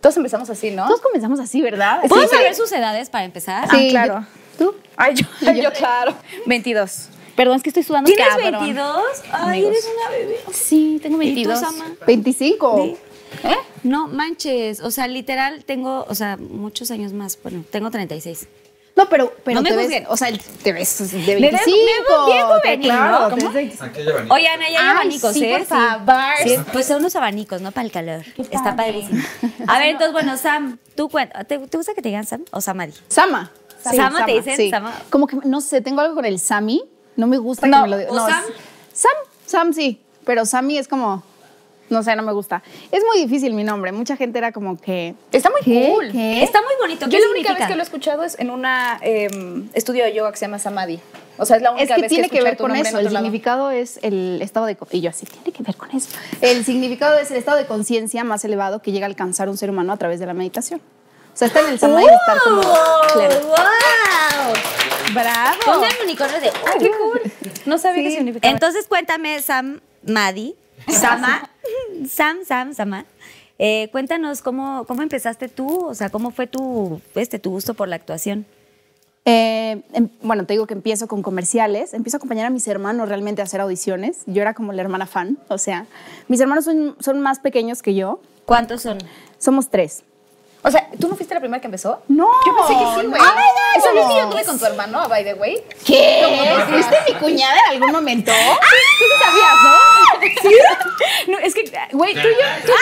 Todos 0.00 0.16
empezamos 0.16 0.50
así, 0.50 0.72
¿no? 0.72 0.86
Todos 0.88 1.00
comenzamos 1.00 1.38
así, 1.38 1.62
¿verdad? 1.62 2.00
¿Puedo 2.08 2.22
Sí. 2.24 2.34
saber 2.34 2.54
sus 2.56 2.72
edades 2.72 3.08
para 3.08 3.24
empezar? 3.24 3.68
Ah, 3.70 3.78
claro. 3.88 4.26
¿Tú? 4.58 4.74
Ay, 4.96 5.14
yo, 5.14 5.52
yo, 5.52 5.72
claro. 5.72 6.12
22. 6.46 7.08
Perdón, 7.36 7.56
es 7.56 7.62
que 7.62 7.70
estoy 7.70 7.84
sudando 7.84 8.08
¿Tienes 8.10 8.28
cabrón. 8.28 8.64
22? 8.64 9.02
Ay, 9.32 9.60
Amigos. 9.60 9.70
eres 9.70 9.88
una 9.96 10.10
bebé. 10.10 10.40
Sí, 10.52 10.98
tengo 11.00 11.22
¿Y 11.22 11.28
tú, 11.30 11.34
22. 11.50 11.60
Sama? 11.60 11.84
25. 12.04 12.82
Sí. 12.82 12.96
¿Eh? 13.44 13.56
No 13.82 14.08
manches, 14.08 14.80
o 14.80 14.90
sea, 14.90 15.06
literal 15.08 15.64
tengo, 15.64 16.04
o 16.08 16.14
sea, 16.14 16.36
muchos 16.36 16.90
años 16.90 17.12
más. 17.12 17.38
Bueno, 17.42 17.64
tengo 17.70 17.90
36. 17.90 18.46
No, 18.94 19.08
pero, 19.08 19.32
pero 19.42 19.54
No 19.56 19.62
me 19.62 19.70
te 19.70 19.76
ves, 19.76 20.02
o 20.06 20.16
sea, 20.18 20.28
te 20.62 20.72
ves 20.72 21.10
de 21.10 21.16
Me 21.18 21.50
veo- 21.50 21.50
25. 21.50 21.66
me 21.66 22.08
veo 22.08 22.26
bien 22.26 22.46
juvenil, 22.46 22.88
claro, 22.90 23.18
¿no? 23.30 23.34
te 23.34 23.40
¿Cómo? 23.40 23.52
ves 23.54 23.78
de- 23.78 23.84
Aquí 23.86 24.00
hay 24.46 24.46
Ay, 24.46 24.76
abanicos, 24.76 25.32
sí, 25.32 25.44
¿eh? 25.44 25.58
por 25.58 25.66
favor. 25.66 26.14
Sí, 26.44 26.56
pues 26.72 26.86
son 26.86 26.98
unos 26.98 27.16
abanicos, 27.16 27.62
¿no? 27.62 27.72
Para 27.72 27.86
el 27.86 27.90
calor. 27.92 28.22
Está 28.50 28.76
padrísimo. 28.76 29.22
A 29.66 29.78
ver, 29.78 29.88
entonces, 29.88 30.12
bueno, 30.12 30.36
Sam, 30.36 30.78
tú 30.94 31.08
cuenta. 31.08 31.42
¿Te, 31.44 31.58
te 31.58 31.76
gusta 31.78 31.94
que 31.94 32.02
te 32.02 32.10
digan 32.10 32.26
Sam 32.26 32.44
o 32.50 32.60
Samadi? 32.60 32.92
Sama. 33.08 33.50
Sama, 33.82 34.26
¿te 34.26 34.32
dicen? 34.32 34.56
sí. 34.56 34.70
Sama. 34.70 34.92
Como 35.08 35.26
que, 35.26 35.36
no 35.44 35.60
sé, 35.62 35.80
tengo 35.80 36.02
algo 36.02 36.14
con 36.14 36.24
el 36.26 36.38
Sami. 36.38 36.82
No 37.16 37.26
me 37.26 37.38
gusta 37.38 37.66
No, 37.66 37.78
que 37.78 37.82
me 37.82 37.88
lo 37.88 37.98
digan. 37.98 38.12
¿o 38.18 38.26
Sam? 38.28 38.44
Sam, 38.92 39.12
Sam 39.46 39.72
sí. 39.72 40.00
Pero 40.24 40.44
Sami 40.44 40.76
es 40.78 40.86
como, 40.86 41.24
no 41.92 42.02
sé, 42.02 42.16
no 42.16 42.22
me 42.22 42.32
gusta. 42.32 42.62
Es 42.90 43.04
muy 43.04 43.18
difícil 43.22 43.54
mi 43.54 43.64
nombre. 43.64 43.92
Mucha 43.92 44.16
gente 44.16 44.38
era 44.38 44.52
como 44.52 44.80
que... 44.80 45.14
Está 45.30 45.50
muy 45.50 45.60
¿qué? 45.62 45.90
cool. 45.90 46.10
¿Qué? 46.10 46.42
Está 46.42 46.60
muy 46.62 46.72
bonito. 46.80 47.06
¿Qué 47.06 47.12
Yo 47.12 47.24
la 47.24 47.30
única 47.30 47.54
vez 47.54 47.66
que 47.66 47.74
lo 47.74 47.80
he 47.80 47.84
escuchado 47.84 48.24
es 48.24 48.38
en 48.38 48.50
un 48.50 49.70
estudio 49.74 50.04
de 50.04 50.14
yoga 50.14 50.32
que 50.32 50.38
se 50.38 50.46
llama 50.46 50.58
Samadhi. 50.58 51.00
O 51.38 51.46
sea, 51.46 51.56
es 51.56 51.62
la 51.62 51.70
Es 51.70 51.74
única 51.76 51.94
que 51.94 52.00
vez 52.02 52.08
tiene 52.10 52.28
que, 52.28 52.38
que 52.38 52.44
ver 52.44 52.56
con 52.56 52.74
eso. 52.74 52.98
El 52.98 53.08
significado 53.08 53.70
es 53.70 53.98
el 54.02 54.40
estado 54.42 54.66
de... 54.66 54.76
Y 54.90 55.00
yo 55.00 55.10
así, 55.10 55.26
tiene 55.26 55.52
que 55.52 55.62
ver 55.62 55.76
con 55.76 55.90
eso. 55.90 56.08
El 56.40 56.64
significado 56.64 57.18
es 57.18 57.30
el 57.30 57.36
estado 57.36 57.58
de 57.58 57.66
conciencia 57.66 58.24
más 58.24 58.44
elevado 58.44 58.82
que 58.82 58.92
llega 58.92 59.06
a 59.06 59.08
alcanzar 59.08 59.48
un 59.48 59.56
ser 59.56 59.70
humano 59.70 59.92
a 59.92 59.96
través 59.96 60.20
de 60.20 60.26
la 60.26 60.34
meditación. 60.34 60.80
O 61.32 61.36
sea, 61.36 61.48
está 61.48 61.60
en 61.60 61.68
el 61.68 61.78
Samadhi 61.78 62.06
de 62.06 62.12
estar 62.14 62.38
como. 62.44 62.60
¡Wow! 62.60 63.54
¡Bravo! 65.14 65.86
Unicornio 66.04 66.40
de. 66.40 66.48
¡Ay, 66.48 66.78
qué 66.78 66.90
cool! 66.90 67.22
No 67.64 67.78
sabía 67.78 68.02
qué 68.02 68.10
significaba. 68.10 68.52
Entonces, 68.52 68.86
cuéntame, 68.86 69.40
Sam 69.40 69.80
Madi. 70.06 70.54
Sama. 70.88 71.48
Sam, 72.08 72.38
Sam, 72.46 72.74
Sama. 72.74 73.04
Eh, 73.58 73.88
cuéntanos 73.92 74.42
cómo, 74.42 74.84
cómo 74.86 75.02
empezaste 75.02 75.48
tú, 75.48 75.86
o 75.86 75.94
sea, 75.94 76.10
cómo 76.10 76.30
fue 76.30 76.46
tu, 76.46 77.00
este, 77.14 77.38
tu 77.38 77.50
gusto 77.50 77.74
por 77.74 77.88
la 77.88 77.96
actuación. 77.96 78.44
Eh, 79.24 79.82
em- 79.92 80.08
bueno, 80.22 80.46
te 80.46 80.54
digo 80.54 80.66
que 80.66 80.74
empiezo 80.74 81.06
con 81.06 81.22
comerciales, 81.22 81.94
empiezo 81.94 82.16
a 82.16 82.18
acompañar 82.18 82.46
a 82.46 82.50
mis 82.50 82.66
hermanos 82.66 83.08
realmente 83.08 83.40
a 83.40 83.44
hacer 83.44 83.60
audiciones. 83.60 84.22
Yo 84.26 84.42
era 84.42 84.54
como 84.54 84.72
la 84.72 84.82
hermana 84.82 85.06
fan, 85.06 85.38
o 85.48 85.58
sea, 85.58 85.86
mis 86.26 86.40
hermanos 86.40 86.64
son, 86.64 86.96
son 86.98 87.20
más 87.20 87.38
pequeños 87.38 87.82
que 87.82 87.94
yo, 87.94 88.20
¿Cuántos 88.46 88.82
son? 88.82 88.98
somos 89.38 89.70
tres. 89.70 90.02
O 90.64 90.70
sea, 90.70 90.88
¿tú 91.00 91.08
no 91.08 91.16
fuiste 91.16 91.34
la 91.34 91.40
primera 91.40 91.60
que 91.60 91.66
empezó? 91.66 92.02
No, 92.08 92.28
Yo 92.46 92.56
pensé 92.56 92.72
que 92.74 93.00
sí, 93.00 93.06
güey. 93.08 93.20
no. 93.20 93.26
Ah, 93.28 93.80
¿Sabías 93.82 94.06
que 94.06 94.14
yo 94.14 94.22
anduve 94.22 94.44
con 94.44 94.58
tu 94.58 94.64
hermano, 94.64 95.08
by 95.08 95.24
the 95.24 95.34
way? 95.34 95.60
¿Qué? 95.84 96.64
¿Fuiste 96.70 96.96
mi 97.08 97.14
cuñada 97.18 97.56
en 97.66 97.72
algún 97.72 97.90
momento? 97.90 98.30
Tú 98.98 99.04
sí 99.04 99.24
sabías, 99.24 99.54
¿no? 99.64 99.72
¿Sí? 100.50 101.30
No, 101.32 101.38
es 101.38 101.54
que, 101.54 101.64
güey, 101.92 102.14
tú 102.14 102.20
y 102.20 102.22
yo... 102.22 102.66
tú- 102.66 102.72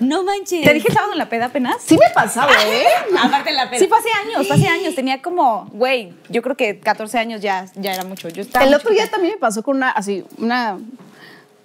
No 0.00 0.22
manches. 0.24 0.64
¿Te 0.64 0.74
dije 0.74 0.88
el 0.88 0.94
sábado 0.94 1.12
en 1.12 1.18
la 1.18 1.28
peda 1.28 1.46
apenas? 1.46 1.76
Sí 1.84 1.96
me 1.96 2.08
pasaba, 2.10 2.52
¿eh? 2.64 2.84
Aparte 3.22 3.52
la 3.52 3.68
peda. 3.70 3.78
Sí, 3.80 3.86
fue 3.86 3.98
hace 3.98 4.10
años, 4.12 4.46
fue 4.46 4.56
hace 4.56 4.68
años. 4.68 4.94
Tenía 4.94 5.22
como, 5.22 5.66
güey, 5.72 6.12
yo 6.28 6.42
creo 6.42 6.56
que 6.56 6.78
14 6.80 7.18
años 7.18 7.40
ya, 7.40 7.66
ya 7.76 7.94
era 7.94 8.04
mucho. 8.04 8.28
Yo 8.28 8.42
estaba 8.42 8.64
El 8.64 8.74
otro 8.74 8.90
día 8.90 9.08
también 9.10 9.34
me 9.34 9.38
pasó 9.40 9.62
con 9.62 9.76
una, 9.76 9.90
así, 9.90 10.24
una 10.38 10.78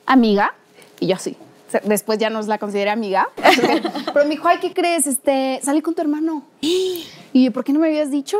amiga, 0.05 0.53
y 0.99 1.07
yo 1.07 1.15
así. 1.15 1.35
Después 1.83 2.17
ya 2.19 2.29
no 2.29 2.41
la 2.41 2.57
consideré 2.57 2.89
amiga. 2.89 3.29
Pero 4.13 4.25
me 4.25 4.31
dijo, 4.31 4.47
ay, 4.47 4.57
¿qué 4.59 4.73
crees? 4.73 5.07
Este, 5.07 5.59
salí 5.63 5.81
con 5.81 5.93
tu 5.95 6.01
hermano. 6.01 6.43
Y 6.61 7.05
yo, 7.33 7.51
¿por 7.51 7.63
qué 7.63 7.73
no 7.73 7.79
me 7.79 7.87
habías 7.87 8.09
dicho? 8.11 8.37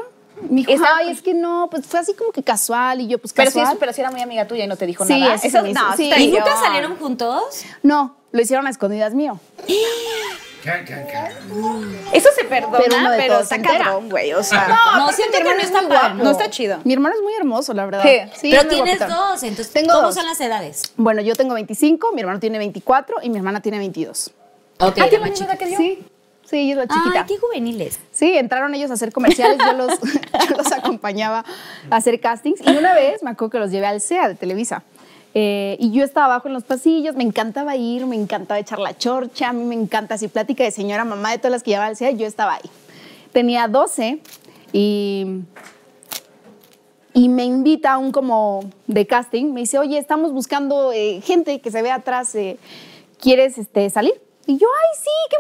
Me 0.50 0.58
dijo, 0.62 0.72
Esa- 0.72 0.98
ay, 0.98 1.10
es 1.10 1.22
que 1.22 1.34
no, 1.34 1.68
pues 1.72 1.86
fue 1.88 2.00
así 2.00 2.14
como 2.14 2.32
que 2.32 2.44
casual. 2.44 3.02
Y 3.02 3.08
yo, 3.08 3.18
pues 3.18 3.34
Pero 3.34 3.50
sí, 3.52 3.60
casual. 3.60 3.78
pero 3.80 3.92
sí 3.94 4.02
era 4.02 4.12
muy 4.12 4.22
amiga 4.22 4.48
tuya 4.48 4.64
y 4.66 4.68
no 4.68 4.76
te 4.78 4.86
dijo 4.86 5.04
Sí, 5.06 5.20
nada. 5.20 5.36
eso 5.36 5.48
hizo- 5.48 5.62
no, 5.74 5.96
sí. 5.98 6.12
¿Y 6.16 6.28
nunca 6.32 6.56
salieron 6.58 6.96
juntos? 6.98 7.64
No, 7.84 8.16
lo 8.32 8.42
hicieron 8.42 8.68
a 8.68 8.70
escondidas 8.70 9.14
mío. 9.14 9.40
Eso 12.14 12.30
se 12.36 12.44
perdona, 12.46 12.78
Pero 12.78 12.98
uno 12.98 13.12
de 13.12 13.18
pero 13.18 13.34
todos 13.36 13.52
está 13.52 13.62
cabrón, 13.62 14.10
güey. 14.10 14.34
O 14.34 14.44
sea, 14.44 14.68
No, 14.98 15.12
siento 15.12 15.38
mi 15.38 15.44
que 15.44 15.50
hermano 15.50 15.56
no 15.58 15.62
es 15.64 15.66
está 15.72 15.86
guapo. 15.86 16.24
No 16.24 16.32
está 16.32 16.50
chido. 16.50 16.80
Mi 16.84 16.94
hermano 16.94 17.16
es 17.16 17.22
muy 17.22 17.34
hermoso, 17.36 17.74
la 17.74 17.86
verdad. 17.86 18.04
Sí. 18.36 18.50
Pero 18.52 18.68
tienes 18.68 19.00
dos, 19.00 19.44
entonces, 19.44 19.72
Tengo 19.72 19.94
¿cómo 19.94 20.08
dos. 20.08 20.16
son 20.16 20.26
las 20.26 20.40
edades? 20.42 20.94
Bueno, 20.98 21.22
yo 21.22 21.36
tengo 21.36 21.54
25, 21.54 22.12
mi 22.14 22.22
hermano 22.22 22.40
tiene 22.40 22.58
24 22.58 23.18
y 23.24 23.30
mi 23.30 23.38
hermana 23.38 23.62
tiene 23.62 23.78
22. 23.80 24.32
Ok, 24.80 24.98
¿Ah, 25.00 25.08
tiene 25.10 25.20
más 25.20 25.30
misma 25.32 25.34
chica. 25.36 25.46
edad 25.54 25.58
que 25.60 25.72
yo? 25.72 25.78
Sí, 25.78 26.04
sí, 26.46 26.58
ella 26.58 26.72
es 26.72 26.78
la 26.90 26.96
chiquita. 26.96 27.20
Ay, 27.22 27.26
qué 27.28 27.38
juveniles. 27.38 28.00
Sí, 28.12 28.38
entraron 28.38 28.74
ellos 28.76 28.92
a 28.92 28.96
hacer 28.96 29.12
comerciales, 29.12 29.58
yo 29.60 29.74
los, 29.74 30.00
yo 30.50 30.56
los 30.58 30.72
acompañaba 30.72 31.46
a 31.90 31.96
hacer 31.96 32.20
castings. 32.20 32.62
Y 32.66 32.76
una 32.78 32.94
vez 32.94 33.24
me 33.24 33.32
acuerdo 33.32 33.52
que 33.52 33.60
los 33.60 33.72
llevé 33.72 33.88
al 33.88 34.02
CEA 34.02 34.28
de 34.28 34.36
Televisa. 34.36 34.84
Eh, 35.40 35.78
y 35.80 35.92
yo 35.92 36.04
estaba 36.04 36.26
abajo 36.26 36.48
en 36.48 36.56
los 36.56 36.64
pasillos, 36.64 37.16
me 37.16 37.24
encantaba 37.24 37.76
ir, 37.76 38.08
me 38.08 38.16
encantaba 38.16 38.60
echar 38.60 38.80
la 38.80 38.98
chorcha, 38.98 39.50
a 39.50 39.54
mí 39.54 39.64
me 39.66 39.76
encanta 39.76 40.16
así 40.16 40.30
plática 40.30 40.64
de 40.64 40.72
señora 40.72 41.06
mamá 41.06 41.30
de 41.30 41.38
todas 41.38 41.52
las 41.52 41.62
que 41.62 41.70
llevaba 41.70 41.90
al 41.90 41.96
CEA, 41.96 42.10
yo 42.10 42.26
estaba 42.26 42.56
ahí. 42.56 42.68
Tenía 43.34 43.68
12 43.68 44.20
y, 44.74 45.44
y 47.14 47.30
me 47.30 47.44
invita 47.44 47.94
a 47.94 47.98
un 48.00 48.12
como 48.12 48.68
de 48.88 49.06
casting, 49.06 49.54
me 49.54 49.60
dice, 49.60 49.78
oye, 49.78 50.00
estamos 50.00 50.34
buscando 50.34 50.92
eh, 50.92 51.22
gente 51.22 51.62
que 51.62 51.70
se 51.70 51.84
ve 51.84 51.92
atrás, 51.92 52.34
eh, 52.34 52.58
¿quieres 53.22 53.60
este, 53.60 53.92
salir? 53.92 54.20
Y 54.48 54.58
yo, 54.58 54.68
ay, 54.68 55.00
sí, 55.00 55.12
qué 55.30 55.38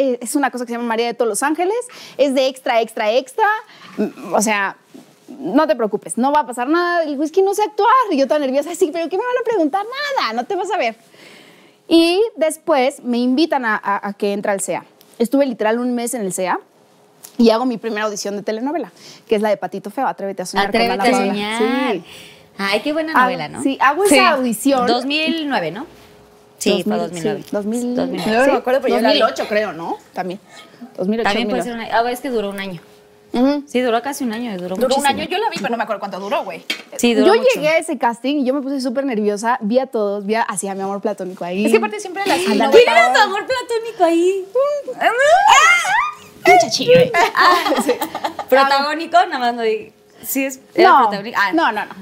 emoción. 0.00 0.18
Es 0.20 0.34
una 0.34 0.50
cosa 0.50 0.64
que 0.64 0.70
se 0.72 0.78
llama 0.78 0.88
María 0.88 1.06
de 1.06 1.14
todos 1.14 1.28
los 1.28 1.44
Ángeles, 1.44 1.78
es 2.18 2.34
de 2.34 2.48
extra, 2.48 2.80
extra, 2.80 3.12
extra. 3.12 3.46
Mm, 3.98 4.34
O 4.34 4.42
sea, 4.42 4.78
no 5.38 5.66
te 5.66 5.74
preocupes, 5.76 6.16
no 6.18 6.32
va 6.32 6.40
a 6.40 6.46
pasar 6.46 6.68
nada. 6.68 7.04
Digo, 7.04 7.22
es 7.22 7.32
que 7.32 7.42
no 7.42 7.54
sé 7.54 7.62
actuar. 7.62 7.88
Y 8.10 8.16
yo 8.18 8.26
tan 8.28 8.40
nerviosa, 8.40 8.74
sí, 8.74 8.90
pero 8.92 9.08
¿qué 9.08 9.16
me 9.16 9.24
van 9.24 9.36
a 9.40 9.44
preguntar? 9.44 9.84
Nada, 10.18 10.32
no 10.34 10.44
te 10.44 10.54
vas 10.56 10.70
a 10.70 10.76
ver. 10.78 10.96
Y 11.88 12.20
después 12.36 13.02
me 13.02 13.18
invitan 13.18 13.64
a, 13.64 13.74
a- 13.76 14.08
a 14.08 14.12
que 14.14 14.32
entre 14.32 14.52
al 14.52 14.60
CEA. 14.60 14.84
Estuve 15.18 15.46
literal 15.46 15.78
un 15.78 15.94
mes 15.94 16.14
en 16.14 16.22
el 16.22 16.32
CEA 16.32 16.58
y 17.38 17.50
hago 17.50 17.64
mi 17.66 17.76
primera 17.76 18.04
audición 18.04 18.36
de 18.36 18.42
telenovela, 18.42 18.92
que 19.28 19.36
es 19.36 19.42
la 19.42 19.48
de 19.50 19.56
Patito 19.56 19.90
Feo, 19.90 20.06
Atrévete 20.06 20.42
a 20.42 20.46
soñar. 20.46 20.70
con 20.70 20.80
Atrévete 20.80 21.08
Ana 21.08 21.16
a 21.16 21.26
soñar. 21.26 21.92
Sí. 21.96 22.04
Ay, 22.58 22.80
qué 22.80 22.92
buena 22.92 23.12
Hago- 23.12 23.22
novela, 23.24 23.48
¿no? 23.48 23.62
Sí, 23.62 23.78
hago 23.80 24.04
Sí. 24.06 24.14
esa 24.14 24.30
audición. 24.30 24.86
2009, 24.86 25.70
¿no? 25.70 25.86
Sí, 26.58 26.82
fue 26.84 26.96
2000, 26.96 27.22
2009. 27.24 27.42
sí, 27.42 27.48
2000, 27.52 27.96
2009. 27.96 28.30
Yo 28.38 28.46
no 28.46 28.52
me 28.52 28.58
acuerdo, 28.58 28.80
pero 28.82 28.94
yo 28.94 29.00
la 29.00 29.12
vi. 29.12 29.18
2008 29.18 29.48
creo, 29.48 29.72
¿no? 29.72 29.96
También. 30.12 30.38
2008. 30.96 31.24
También 31.28 31.48
puede 31.48 31.58
2009. 31.58 31.62
ser 31.64 31.72
un 31.74 31.80
año. 31.80 32.08
Ah, 32.08 32.12
es 32.12 32.20
que 32.20 32.30
duró 32.30 32.50
un 32.50 32.60
año. 32.60 32.80
Sí, 33.66 33.80
duró 33.80 34.02
casi 34.02 34.24
un 34.24 34.32
año. 34.32 34.56
Duró, 34.58 34.76
Duró 34.76 34.96
un 34.96 35.06
año, 35.06 35.24
yo 35.24 35.38
la 35.38 35.48
vi, 35.48 35.56
pero 35.56 35.70
no 35.70 35.76
me 35.78 35.84
acuerdo 35.84 36.00
cuánto 36.00 36.20
duró, 36.20 36.44
güey. 36.44 36.64
Sí, 36.98 37.14
duró 37.14 37.28
Yo 37.34 37.40
mucho. 37.40 37.48
llegué 37.54 37.68
a 37.68 37.78
ese 37.78 37.96
casting 37.96 38.36
y 38.40 38.44
yo 38.44 38.52
me 38.52 38.60
puse 38.60 38.80
súper 38.80 39.04
nerviosa, 39.06 39.58
vi 39.62 39.78
a 39.78 39.86
todos, 39.86 40.26
vi 40.26 40.34
a, 40.34 40.42
hacia 40.42 40.74
mi 40.74 40.82
amor 40.82 41.00
platónico 41.00 41.44
ahí. 41.44 41.64
Es 41.64 41.72
que 41.72 41.78
aparte 41.78 41.98
siempre 42.00 42.22
las. 42.26 42.38
¿Quién 42.38 42.60
era 42.88 43.12
tu 43.14 43.20
amor 43.20 43.46
platónico 43.46 44.04
ahí? 44.04 44.44
muchachillo. 46.46 46.92
eh. 46.98 47.12
Protagónico, 48.48 49.16
nada 49.26 49.38
más 49.38 49.54
no 49.54 49.62
di. 49.62 49.92
Sí, 50.24 50.44
es. 50.44 50.60
No, 50.76 50.98
protagónico. 51.02 51.38
Ah, 51.40 51.52
no, 51.52 51.72
no, 51.72 51.84
no. 51.84 51.94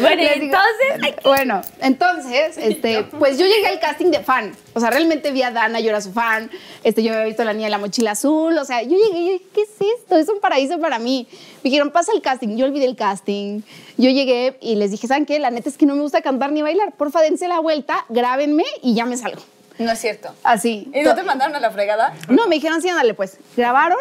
Bueno, 0.00 0.22
Les 0.22 0.40
digo- 0.40 0.56
entonces. 0.56 1.14
Bueno, 1.24 1.60
entonces, 1.80 2.56
este, 2.58 3.04
pues 3.04 3.38
yo 3.38 3.46
llegué 3.46 3.66
al 3.68 3.78
casting 3.80 4.10
de 4.10 4.20
fan. 4.20 4.52
O 4.74 4.80
sea, 4.80 4.90
realmente 4.90 5.30
vi 5.30 5.42
a 5.42 5.50
Dana, 5.50 5.80
yo 5.80 5.90
era 5.90 6.00
su 6.00 6.12
fan. 6.12 6.50
Este, 6.84 7.02
yo 7.02 7.12
había 7.12 7.24
visto 7.24 7.42
a 7.42 7.44
la 7.44 7.52
niña 7.52 7.66
de 7.66 7.70
la 7.70 7.78
mochila 7.78 8.10
azul. 8.12 8.56
O 8.58 8.64
sea, 8.64 8.82
yo 8.82 8.90
llegué 8.96 9.18
y 9.18 9.30
dije, 9.32 9.44
¿qué 9.54 9.62
es 9.62 9.68
esto? 10.00 10.16
Es 10.18 10.28
un 10.28 10.40
paraíso 10.40 10.78
para 10.80 10.98
mí. 10.98 11.26
Me 11.62 11.70
dijeron, 11.70 11.90
pasa 11.90 12.12
el 12.14 12.20
casting. 12.22 12.56
Yo 12.56 12.66
olvidé 12.66 12.86
el 12.86 12.96
casting. 12.96 13.62
Yo 13.96 14.10
llegué 14.10 14.58
y 14.60 14.74
les 14.76 14.90
dije, 14.90 15.06
¿saben 15.06 15.24
qué? 15.26 15.38
La 15.38 15.50
neta 15.50 15.68
es 15.68 15.76
que 15.78 15.86
no 15.86 15.94
me 15.94 16.02
gusta 16.02 16.20
cantar 16.22 16.52
ni 16.52 16.62
bailar. 16.62 16.92
Porfa, 16.92 17.20
dense 17.22 17.46
la 17.48 17.60
vuelta, 17.60 18.04
grábenme 18.08 18.64
y 18.82 18.94
ya 18.94 19.04
me 19.06 19.16
salgo. 19.16 19.42
No 19.78 19.92
es 19.92 19.98
cierto. 19.98 20.30
Así. 20.42 20.90
¿Y 20.94 21.02
no 21.02 21.14
te 21.14 21.22
mandaron 21.22 21.54
a 21.54 21.60
la 21.60 21.70
fregada? 21.70 22.14
No, 22.28 22.46
me 22.48 22.54
dijeron, 22.56 22.80
sí, 22.80 22.88
ándale, 22.88 23.12
pues. 23.14 23.38
Grabaron, 23.56 23.98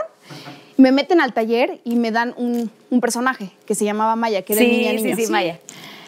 me 0.78 0.92
meten 0.92 1.22
al 1.22 1.34
taller 1.34 1.80
y 1.84 1.96
me 1.96 2.12
dan 2.12 2.34
un, 2.38 2.70
un 2.90 3.02
personaje 3.02 3.52
que 3.66 3.76
se 3.76 3.86
llamaba 3.86 4.16
Maya, 4.16 4.42
que 4.44 4.54
era 4.54 4.62
Sí, 4.62 4.68
niña 4.68 4.92
sí, 4.98 5.04
niño. 5.04 5.16
sí, 5.18 5.28
Maya. 5.32 5.60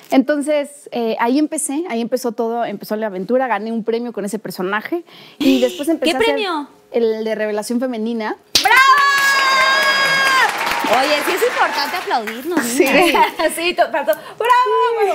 Entonces, 0.10 0.90
eh, 0.92 1.18
ahí 1.20 1.38
empecé, 1.38 1.84
ahí 1.90 2.00
empezó 2.02 2.32
todo, 2.32 2.64
empezó 2.66 2.96
la 2.96 3.08
aventura, 3.08 3.48
gané 3.48 3.72
un 3.74 3.84
premio 3.84 4.14
con 4.14 4.24
ese 4.24 4.40
personaje 4.40 5.04
y 5.38 5.60
después 5.62 5.90
empecé 5.90 6.12
¿Qué 6.12 6.16
a 6.16 6.20
hacer 6.20 6.34
premio? 6.36 6.68
el 6.92 7.26
de 7.26 7.36
revelación 7.36 7.80
femenina. 7.80 8.38
Oye, 10.90 11.16
sí 11.26 11.32
es 11.36 11.44
importante 11.50 11.98
aplaudirnos. 11.98 12.64
Sí. 12.66 12.86
niña. 12.86 13.26
sí, 13.56 13.74
todo. 13.74 13.90
¡Bravo! 13.90 14.16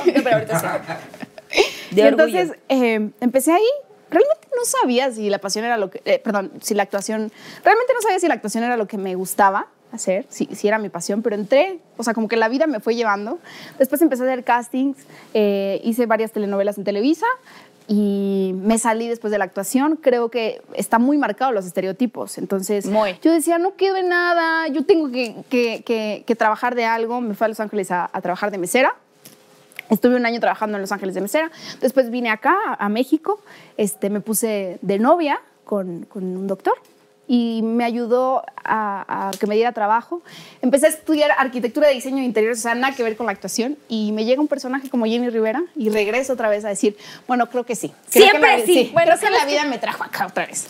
No, 0.04 0.12
pero 0.22 0.36
ahorita 0.36 0.60
sí. 0.60 1.64
De 1.94 2.02
y 2.02 2.06
entonces 2.06 2.52
eh, 2.68 3.10
empecé 3.20 3.52
ahí. 3.52 3.68
Realmente 4.12 4.46
no 4.56 4.64
sabía 4.64 5.10
si 5.10 5.28
la 5.30 5.38
pasión 5.38 5.64
era 5.64 5.76
lo 5.76 5.90
que, 5.90 6.00
eh, 6.04 6.20
perdón, 6.22 6.52
si 6.60 6.74
la 6.74 6.84
actuación, 6.84 7.32
realmente 7.64 7.92
no 7.94 8.00
sabía 8.02 8.20
si 8.20 8.28
la 8.28 8.34
actuación 8.34 8.62
era 8.64 8.76
lo 8.76 8.86
que 8.86 8.98
me 8.98 9.14
gustaba 9.16 9.66
hacer, 9.90 10.24
si, 10.28 10.46
si 10.52 10.68
era 10.68 10.78
mi 10.78 10.88
pasión, 10.88 11.20
pero 11.22 11.34
entré, 11.36 11.80
o 11.96 12.02
sea, 12.04 12.14
como 12.14 12.28
que 12.28 12.36
la 12.36 12.48
vida 12.48 12.66
me 12.66 12.80
fue 12.80 12.94
llevando. 12.94 13.38
Después 13.78 14.00
empecé 14.00 14.22
a 14.22 14.26
hacer 14.26 14.44
castings, 14.44 14.96
eh, 15.34 15.80
hice 15.84 16.06
varias 16.06 16.32
telenovelas 16.32 16.78
en 16.78 16.84
Televisa 16.84 17.26
y 17.88 18.52
me 18.56 18.78
salí 18.78 19.08
después 19.08 19.30
de 19.32 19.38
la 19.38 19.44
actuación. 19.44 19.96
Creo 19.96 20.30
que 20.30 20.62
está 20.74 20.98
muy 20.98 21.18
marcado 21.18 21.52
los 21.52 21.66
estereotipos. 21.66 22.38
Entonces, 22.38 22.86
Muy. 22.86 23.18
yo 23.22 23.32
decía, 23.32 23.58
no 23.58 23.74
quedo 23.76 23.96
en 23.96 24.08
nada, 24.08 24.68
yo 24.68 24.84
tengo 24.86 25.10
que, 25.10 25.34
que- 25.50 25.82
que- 25.84 26.24
que 26.26 26.36
trabajar 26.36 26.74
de 26.74 26.84
algo. 26.84 27.20
Me 27.20 27.34
fui 27.34 27.44
a 27.44 27.48
Los 27.48 27.60
Ángeles 27.60 27.90
a- 27.90 28.08
a 28.12 28.20
trabajar 28.22 28.50
de 28.50 28.58
mesera. 28.58 28.94
Estuve 29.92 30.16
un 30.16 30.24
año 30.24 30.40
trabajando 30.40 30.78
en 30.78 30.80
Los 30.80 30.90
Ángeles 30.90 31.14
de 31.14 31.20
mesera. 31.20 31.50
Después 31.82 32.10
vine 32.10 32.30
acá, 32.30 32.56
a, 32.78 32.88
México. 32.88 33.42
Este, 33.76 34.08
me 34.08 34.20
puse 34.20 34.78
de 34.80 34.98
novia 34.98 35.38
con, 35.64 36.06
con 36.06 36.24
un 36.24 36.46
doctor 36.46 36.74
y 37.28 37.60
me 37.62 37.84
ayudó 37.84 38.42
a, 38.64 39.28
a 39.28 39.30
que 39.32 39.46
me 39.46 39.54
diera 39.54 39.72
trabajo. 39.72 40.22
Empecé 40.62 40.86
a 40.86 40.88
estudiar 40.88 41.30
arquitectura 41.36 41.88
de 41.88 41.94
diseño 41.94 42.16
de 42.16 42.24
interiores, 42.24 42.58
o 42.60 42.62
sea, 42.62 42.74
nada 42.74 42.96
que 42.96 43.02
ver 43.02 43.18
con 43.18 43.26
la 43.26 43.32
actuación. 43.32 43.76
Y 43.86 44.12
me 44.12 44.24
llega 44.24 44.40
un 44.40 44.48
personaje 44.48 44.88
como 44.88 45.04
Jenny 45.04 45.28
Rivera 45.28 45.62
y 45.76 45.90
regreso 45.90 46.32
otra 46.32 46.48
vez 46.48 46.64
a 46.64 46.68
decir, 46.68 46.96
bueno, 47.28 47.50
creo 47.50 47.64
que 47.64 47.76
sí. 47.76 47.92
Creo 48.10 48.28
Siempre 48.30 48.50
que 48.50 48.58
la, 48.58 48.64
sí. 48.64 48.90
Bueno, 48.94 49.10
creo 49.10 49.20
que 49.20 49.26
¿sabes 49.26 49.44
la 49.44 49.46
vida 49.46 49.64
me 49.66 49.76
trajo 49.76 50.04
acá 50.04 50.26
otra 50.26 50.46
vez. 50.46 50.68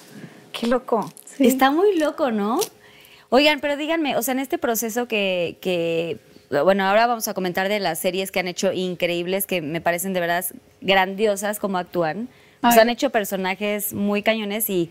Qué 0.52 0.66
loco. 0.66 1.08
Sí. 1.24 1.46
Está 1.46 1.70
muy 1.70 1.96
loco, 1.96 2.32
¿no? 2.32 2.58
Oigan, 3.34 3.60
pero 3.60 3.76
díganme, 3.78 4.16
o 4.16 4.22
sea, 4.22 4.32
en 4.32 4.40
este 4.40 4.58
proceso 4.58 5.08
que, 5.08 5.56
que, 5.62 6.18
bueno, 6.64 6.84
ahora 6.84 7.06
vamos 7.06 7.28
a 7.28 7.34
comentar 7.34 7.68
de 7.68 7.80
las 7.80 7.98
series 7.98 8.30
que 8.30 8.40
han 8.40 8.48
hecho 8.48 8.72
increíbles, 8.72 9.46
que 9.46 9.60
me 9.62 9.80
parecen 9.80 10.12
de 10.12 10.20
verdad 10.20 10.44
grandiosas 10.80 11.58
como 11.58 11.78
actúan. 11.78 12.28
Ay. 12.62 12.78
han 12.78 12.90
hecho 12.90 13.10
personajes 13.10 13.92
muy 13.92 14.22
cañones 14.22 14.70
y, 14.70 14.90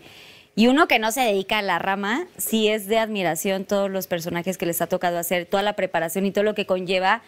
y 0.54 0.66
uno 0.66 0.88
que 0.88 0.98
no 0.98 1.10
se 1.12 1.20
dedica 1.22 1.58
a 1.58 1.62
la 1.62 1.78
rama, 1.78 2.26
sí 2.36 2.68
es 2.68 2.86
de 2.86 2.98
admiración 2.98 3.64
todos 3.64 3.88
los 3.90 4.06
personajes 4.06 4.58
que 4.58 4.66
les 4.66 4.82
ha 4.82 4.86
tocado 4.88 5.18
hacer, 5.18 5.46
toda 5.46 5.62
la 5.62 5.72
preparación 5.74 6.26
y 6.26 6.32
todo 6.32 6.44
lo 6.44 6.54
que 6.54 6.66
conlleva 6.66 7.22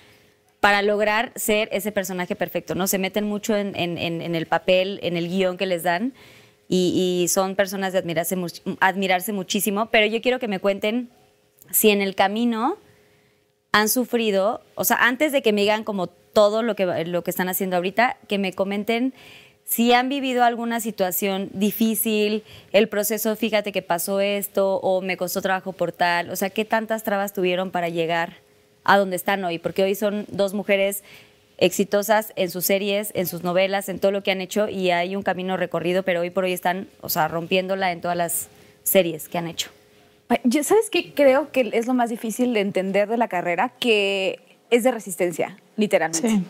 para 0.61 0.83
lograr 0.83 1.33
ser 1.35 1.69
ese 1.73 1.93
personaje 1.93 2.37
perfecto, 2.37 2.75
¿no? 2.75 2.87
Se 2.87 2.99
meten 2.99 3.25
mucho 3.25 3.57
en, 3.57 3.75
en- 3.77 3.97
en- 3.99 4.21
en 4.21 4.35
el 4.35 4.47
papel, 4.47 4.99
en 5.03 5.17
el 5.17 5.29
guion 5.29 5.57
que 5.57 5.67
les 5.67 5.83
dan 5.83 6.13
y, 6.69 7.23
y 7.25 7.29
son 7.29 7.55
personas 7.55 7.93
de 7.93 7.99
admirarse, 8.01 8.37
admirarse 8.81 9.33
muchísimo, 9.33 9.87
pero 9.91 10.07
yo 10.07 10.21
quiero 10.21 10.39
que 10.39 10.49
me 10.49 10.59
cuenten 10.61 11.09
si 11.71 11.89
en 11.91 12.03
el 12.03 12.15
camino 12.15 12.77
han 13.75 13.89
sufrido, 13.89 14.61
o 14.77 14.85
sea, 14.85 14.99
antes 15.01 15.33
de 15.33 15.43
que 15.43 15.53
me 15.53 15.63
digan 15.63 15.83
como 15.83 16.07
todo 16.07 16.63
lo 16.63 16.77
que, 16.77 16.87
lo 17.07 17.25
que 17.25 17.31
están 17.33 17.49
haciendo 17.49 17.75
ahorita, 17.75 18.19
que 18.29 18.39
me 18.39 18.53
comenten 18.53 19.15
si 19.65 19.93
han 19.93 20.09
vivido 20.09 20.45
alguna 20.45 20.79
situación 20.79 21.51
difícil, 21.53 22.45
el 22.71 22.89
proceso, 22.89 23.35
fíjate 23.35 23.73
que 23.73 23.83
pasó 23.83 24.21
esto, 24.21 24.77
o 24.77 25.01
me 25.01 25.17
costó 25.17 25.43
trabajo 25.43 25.73
por 25.73 25.91
tal, 25.91 26.31
o 26.31 26.37
sea, 26.37 26.51
qué 26.51 26.65
tantas 26.65 27.03
trabas 27.03 27.33
tuvieron 27.33 27.73
para 27.73 27.89
llegar 27.89 28.35
a 28.85 28.97
donde 28.97 29.17
están 29.17 29.43
hoy, 29.45 29.59
porque 29.59 29.83
hoy 29.83 29.97
son 29.97 30.25
dos 30.29 30.55
mujeres 30.55 31.03
exitosas 31.59 32.33
en 32.37 32.53
sus 32.53 32.65
series, 32.67 33.11
en 33.15 33.27
sus 33.27 33.43
novelas, 33.43 33.89
en 33.89 33.99
todo 33.99 34.13
lo 34.13 34.23
que 34.23 34.31
han 34.31 34.41
hecho 34.41 34.69
y 34.69 34.93
hay 34.93 35.17
un 35.17 35.25
camino 35.25 35.57
recorrido, 35.57 36.05
pero 36.05 36.21
hoy 36.21 36.31
por 36.31 36.45
hoy 36.45 36.53
están, 36.53 36.87
o 37.01 37.09
sea, 37.09 37.27
rompiéndola 37.27 37.91
en 37.91 38.01
todas 38.01 38.17
las 38.17 38.47
series 38.85 39.29
que 39.29 39.39
han 39.39 39.49
hecho. 39.49 39.71
Yo- 40.45 40.65
¿Sabes 40.65 40.91
qué? 40.91 41.13
Creo 41.15 41.51
que 41.53 41.71
es 41.73 41.87
lo 41.87 41.95
más 41.95 42.11
difícil 42.11 42.55
de 42.55 42.61
entender 42.61 43.09
de 43.09 43.17
la 43.17 43.29
carrera, 43.29 43.71
que 43.81 44.41
es 44.71 44.83
de 44.85 44.91
resistencia, 44.91 45.59
literalmente. 45.77 46.29
Sí. 46.29 46.43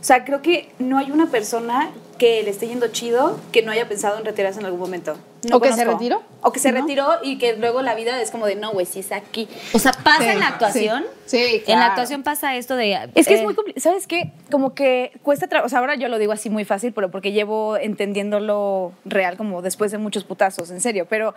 O 0.00 0.04
sea, 0.04 0.24
creo 0.24 0.42
que 0.42 0.70
no 0.78 0.98
hay 0.98 1.10
una 1.10 1.26
persona 1.26 1.90
que 2.18 2.42
le 2.42 2.50
esté 2.50 2.66
yendo 2.66 2.88
chido 2.88 3.38
que 3.52 3.62
no 3.62 3.70
haya 3.70 3.88
pensado 3.88 4.18
en 4.18 4.24
retirarse 4.24 4.58
en 4.58 4.66
algún 4.66 4.80
momento. 4.80 5.16
No 5.48 5.56
¿O 5.56 5.60
que 5.60 5.72
se 5.72 5.84
retiró? 5.84 6.20
O 6.42 6.50
que 6.50 6.58
se 6.58 6.72
¿No? 6.72 6.80
retiró 6.80 7.06
y 7.22 7.38
que 7.38 7.56
luego 7.56 7.80
la 7.80 7.94
vida 7.94 8.20
es 8.20 8.32
como 8.32 8.46
de, 8.46 8.56
no, 8.56 8.72
güey, 8.72 8.86
sí 8.86 8.98
es 9.00 9.12
aquí. 9.12 9.48
O 9.72 9.78
sea, 9.78 9.92
pasa 9.92 10.24
Sí, 10.24 10.28
en 10.30 10.40
la 10.40 10.48
actuación. 10.48 11.04
sí. 11.26 11.38
Sí, 11.38 11.54
En 11.58 11.60
claro. 11.62 11.80
la 11.80 11.86
actuación 11.86 12.22
pasa 12.24 12.56
esto 12.56 12.74
de. 12.74 13.10
Es 13.14 13.28
que 13.28 13.34
es 13.34 13.40
eh, 13.40 13.44
muy 13.44 13.54
complicado. 13.54 13.80
¿Sabes 13.82 14.08
qué? 14.08 14.32
Como 14.50 14.74
que 14.74 15.12
cuesta 15.22 15.46
trabajo. 15.46 15.66
O 15.66 15.68
sea, 15.68 15.78
ahora 15.78 15.94
yo 15.94 16.08
lo 16.08 16.18
digo 16.18 16.32
así 16.32 16.50
muy 16.50 16.64
fácil, 16.64 16.92
pero 16.92 17.08
porque 17.12 17.30
llevo 17.30 17.76
entendiéndolo 17.76 18.92
real 19.04 19.36
como 19.36 19.62
después 19.62 19.92
de 19.92 19.98
muchos 19.98 20.24
putazos, 20.24 20.70
en 20.72 20.80
serio. 20.80 21.06
Pero 21.08 21.34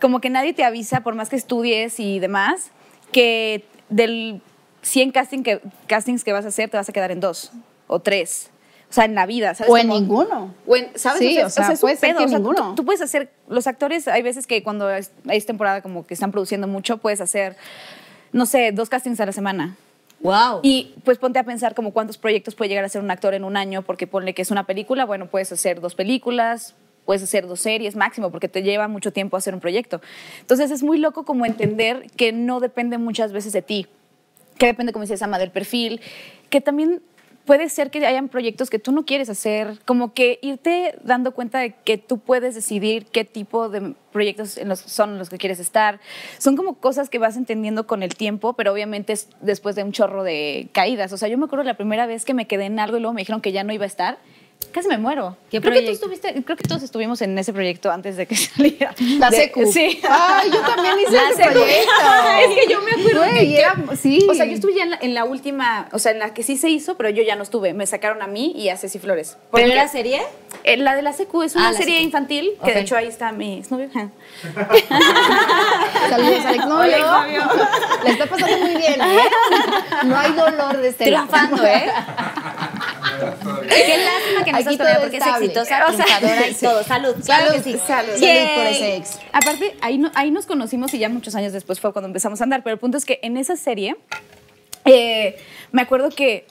como 0.00 0.20
que 0.20 0.30
nadie 0.30 0.52
te 0.52 0.62
avisa, 0.62 1.00
por 1.00 1.14
más 1.16 1.28
que 1.28 1.36
estudies 1.36 1.98
y 1.98 2.20
demás, 2.20 2.70
que 3.10 3.64
del 3.88 4.40
100 4.82 5.10
casting 5.10 5.42
que, 5.42 5.60
castings 5.88 6.22
que 6.22 6.32
vas 6.32 6.44
a 6.44 6.48
hacer, 6.48 6.70
te 6.70 6.76
vas 6.76 6.88
a 6.88 6.92
quedar 6.92 7.10
en 7.10 7.18
dos 7.18 7.50
o 7.90 8.00
tres. 8.00 8.50
O 8.88 8.92
sea, 8.92 9.04
en 9.04 9.14
la 9.14 9.24
vida, 9.26 9.54
¿sabes? 9.54 9.72
O 9.72 9.76
en 9.78 9.86
Como- 9.88 10.00
ninguno. 10.00 10.54
o 10.66 10.76
en- 10.76 10.90
¿sabes? 10.96 11.20
Sí, 11.20 11.38
o 11.40 11.48
sea, 11.48 11.66
es 11.66 11.74
un 11.74 11.80
puede 11.80 11.96
ser 11.96 12.10
pedo, 12.10 12.18
que 12.18 12.24
o 12.24 12.28
sea, 12.28 12.38
tú- 12.38 12.42
ninguno. 12.52 12.74
Tú, 12.74 12.84
puedes 12.84 13.00
hacer, 13.00 13.30
los 13.48 13.66
actores, 13.68 14.08
hay 14.08 14.22
veces 14.22 14.46
que 14.48 14.62
cuando 14.64 14.90
es, 14.90 15.12
es 15.28 15.46
temporada 15.46 15.80
como 15.80 16.06
que 16.06 16.14
están 16.14 16.32
produciendo 16.32 16.66
mucho, 16.66 16.98
puedes 16.98 17.20
hacer, 17.20 17.56
no 18.32 18.46
sé, 18.46 18.72
dos 18.72 18.88
castings 18.88 19.20
a 19.20 19.26
la 19.26 19.32
semana. 19.32 19.76
Wow. 20.20 20.60
Y 20.62 20.94
pues 21.04 21.18
ponte 21.18 21.38
a 21.38 21.44
pensar 21.44 21.74
como 21.74 21.92
cuántos 21.92 22.18
proyectos 22.18 22.54
puede 22.56 22.68
llegar 22.68 22.84
a 22.84 22.88
ser 22.88 23.00
un 23.02 23.10
actor 23.10 23.32
en 23.34 23.44
un 23.44 23.56
año, 23.56 23.82
porque 23.82 24.06
ponle 24.06 24.34
que 24.34 24.42
es 24.42 24.50
una 24.50 24.64
película, 24.66 25.04
bueno, 25.04 25.26
puedes 25.26 25.50
hacer 25.52 25.80
dos 25.80 25.94
películas, 25.94 26.74
puedes 27.06 27.22
hacer 27.22 27.46
dos 27.46 27.60
series 27.60 27.94
máximo, 27.96 28.30
porque 28.30 28.48
te 28.48 28.62
lleva 28.62 28.86
mucho 28.88 29.12
tiempo 29.12 29.36
hacer 29.36 29.54
un 29.54 29.60
proyecto. 29.60 30.00
Entonces 30.40 30.70
es 30.72 30.82
muy 30.82 30.98
loco 30.98 31.24
como 31.24 31.46
entender 31.46 32.10
que 32.16 32.32
no 32.32 32.58
depende 32.60 32.98
muchas 32.98 33.32
veces 33.32 33.52
de 33.52 33.62
ti, 33.62 33.86
que 34.58 34.66
depende, 34.66 34.92
como 34.92 35.04
dices, 35.04 35.22
Ama, 35.22 35.38
del 35.38 35.52
perfil, 35.52 36.00
que 36.50 36.60
también 36.60 37.02
puede 37.44 37.68
ser 37.68 37.90
que 37.90 38.04
hayan 38.06 38.28
proyectos 38.28 38.70
que 38.70 38.78
tú 38.78 38.92
no 38.92 39.04
quieres 39.04 39.28
hacer, 39.28 39.78
como 39.84 40.12
que 40.12 40.38
irte 40.42 40.94
dando 41.02 41.32
cuenta 41.32 41.58
de 41.58 41.74
que 41.84 41.98
tú 41.98 42.18
puedes 42.18 42.54
decidir 42.54 43.06
qué 43.06 43.24
tipo 43.24 43.68
de 43.68 43.94
proyectos 44.12 44.58
son 44.86 45.18
los 45.18 45.30
que 45.30 45.38
quieres 45.38 45.58
estar. 45.60 46.00
Son 46.38 46.56
como 46.56 46.74
cosas 46.74 47.10
que 47.10 47.18
vas 47.18 47.36
entendiendo 47.36 47.86
con 47.86 48.02
el 48.02 48.14
tiempo, 48.14 48.52
pero 48.52 48.72
obviamente 48.72 49.12
es 49.12 49.28
después 49.40 49.76
de 49.76 49.84
un 49.84 49.92
chorro 49.92 50.22
de 50.22 50.68
caídas. 50.72 51.12
O 51.12 51.16
sea, 51.16 51.28
yo 51.28 51.38
me 51.38 51.46
acuerdo 51.46 51.64
la 51.64 51.74
primera 51.74 52.06
vez 52.06 52.24
que 52.24 52.34
me 52.34 52.46
quedé 52.46 52.66
en 52.66 52.78
algo 52.78 52.96
y 52.96 53.00
luego 53.00 53.14
me 53.14 53.22
dijeron 53.22 53.40
que 53.40 53.52
ya 53.52 53.64
no 53.64 53.72
iba 53.72 53.84
a 53.84 53.88
estar. 53.88 54.18
Casi 54.72 54.86
me 54.86 54.98
muero. 54.98 55.36
¿Qué 55.50 55.60
creo 55.60 55.72
que 55.74 55.82
tú 55.82 55.90
estuviste, 55.90 56.32
creo 56.44 56.56
que 56.56 56.62
todos 56.62 56.84
estuvimos 56.84 57.20
en 57.22 57.36
ese 57.36 57.52
proyecto 57.52 57.90
antes 57.90 58.16
de 58.16 58.26
que 58.26 58.36
saliera. 58.36 58.94
La 59.18 59.30
secu. 59.32 59.66
Sí. 59.72 60.00
Ay, 60.08 60.48
yo 60.52 60.60
también 60.60 60.94
hice 61.00 61.10
La 61.12 61.28
ese 61.30 61.42
secu. 61.42 61.50
proyecto. 61.54 61.90
es 62.48 62.54
que 62.66 62.72
yo 62.72 62.80
me 62.82 62.90
acuerdo 62.92 63.18
Güey, 63.24 63.32
que, 63.32 63.46
que- 63.54 63.58
era- 63.58 63.74
sí. 64.00 64.26
O 64.30 64.34
sea, 64.34 64.44
yo 64.46 64.52
estuve 64.52 64.74
ya 64.74 64.84
en 64.84 64.90
la, 64.90 64.98
en 65.02 65.14
la 65.14 65.24
última, 65.24 65.88
o 65.92 65.98
sea, 65.98 66.12
en 66.12 66.20
la 66.20 66.32
que 66.34 66.44
sí 66.44 66.56
se 66.56 66.68
hizo, 66.68 66.96
pero 66.96 67.10
yo 67.10 67.24
ya 67.24 67.34
no 67.34 67.42
estuve. 67.42 67.74
Me 67.74 67.84
sacaron 67.88 68.22
a 68.22 68.28
mí 68.28 68.52
y 68.54 68.68
a 68.68 68.76
Ceci 68.76 69.00
Flores. 69.00 69.38
¿Pero 69.52 69.72
era 69.72 69.88
serie? 69.88 70.22
Eh, 70.62 70.76
La 70.76 70.94
de 70.94 71.02
la 71.02 71.12
secu 71.14 71.42
es 71.42 71.56
una 71.56 71.70
Ah, 71.70 71.72
la 71.72 71.78
serie 71.78 71.94
secu. 71.96 72.06
infantil, 72.06 72.50
que 72.62 72.70
Ok. 72.70 72.74
de 72.76 72.80
hecho 72.82 72.96
ahí 72.96 73.08
está 73.08 73.32
mi 73.32 73.58
exnovio. 73.58 73.88
Ajá. 73.92 74.10
Saludos 76.10 76.44
al 76.46 76.54
exnovio. 76.54 77.06
Le 78.04 78.10
está 78.10 78.26
pasando 78.26 78.56
muy 78.58 78.76
bien, 78.76 79.00
¿eh? 79.00 79.18
No 80.04 80.16
hay 80.16 80.32
dolor 80.32 80.76
de 80.76 80.88
este. 80.88 81.04
Triunfando, 81.06 81.64
¿eh? 81.66 81.90
Qué 83.68 83.98
lástima 84.04 84.44
que 84.44 84.49
no 84.52 84.58
Aquí 84.58 84.68
estás 84.68 84.76
con 84.76 84.86
ella 84.86 84.94
todo 84.94 85.02
porque 85.02 85.16
es 85.16 85.26
exitosa, 85.26 85.86
O 85.86 85.92
sea, 85.92 86.48
y 86.50 86.54
todo. 86.54 86.82
Salud. 86.84 87.14
Claro 87.24 87.52
que 87.52 87.62
sí. 87.62 87.76
Salud. 87.86 88.10
Salud 88.12 88.20
Yay. 88.20 88.56
por 88.56 88.66
ese 88.66 88.96
ex. 88.96 89.18
Aparte, 89.32 89.76
ahí, 89.80 89.98
no- 89.98 90.10
ahí 90.14 90.30
nos 90.30 90.46
conocimos 90.46 90.92
y 90.94 90.98
ya 90.98 91.08
muchos 91.08 91.34
años 91.34 91.52
después 91.52 91.80
fue 91.80 91.92
cuando 91.92 92.06
empezamos 92.08 92.40
a 92.40 92.44
andar, 92.44 92.62
pero 92.62 92.74
el 92.74 92.80
punto 92.80 92.98
es 92.98 93.04
que 93.04 93.18
en 93.22 93.36
esa 93.36 93.56
serie, 93.56 93.96
eh, 94.84 95.36
me 95.72 95.82
acuerdo 95.82 96.10
que, 96.10 96.46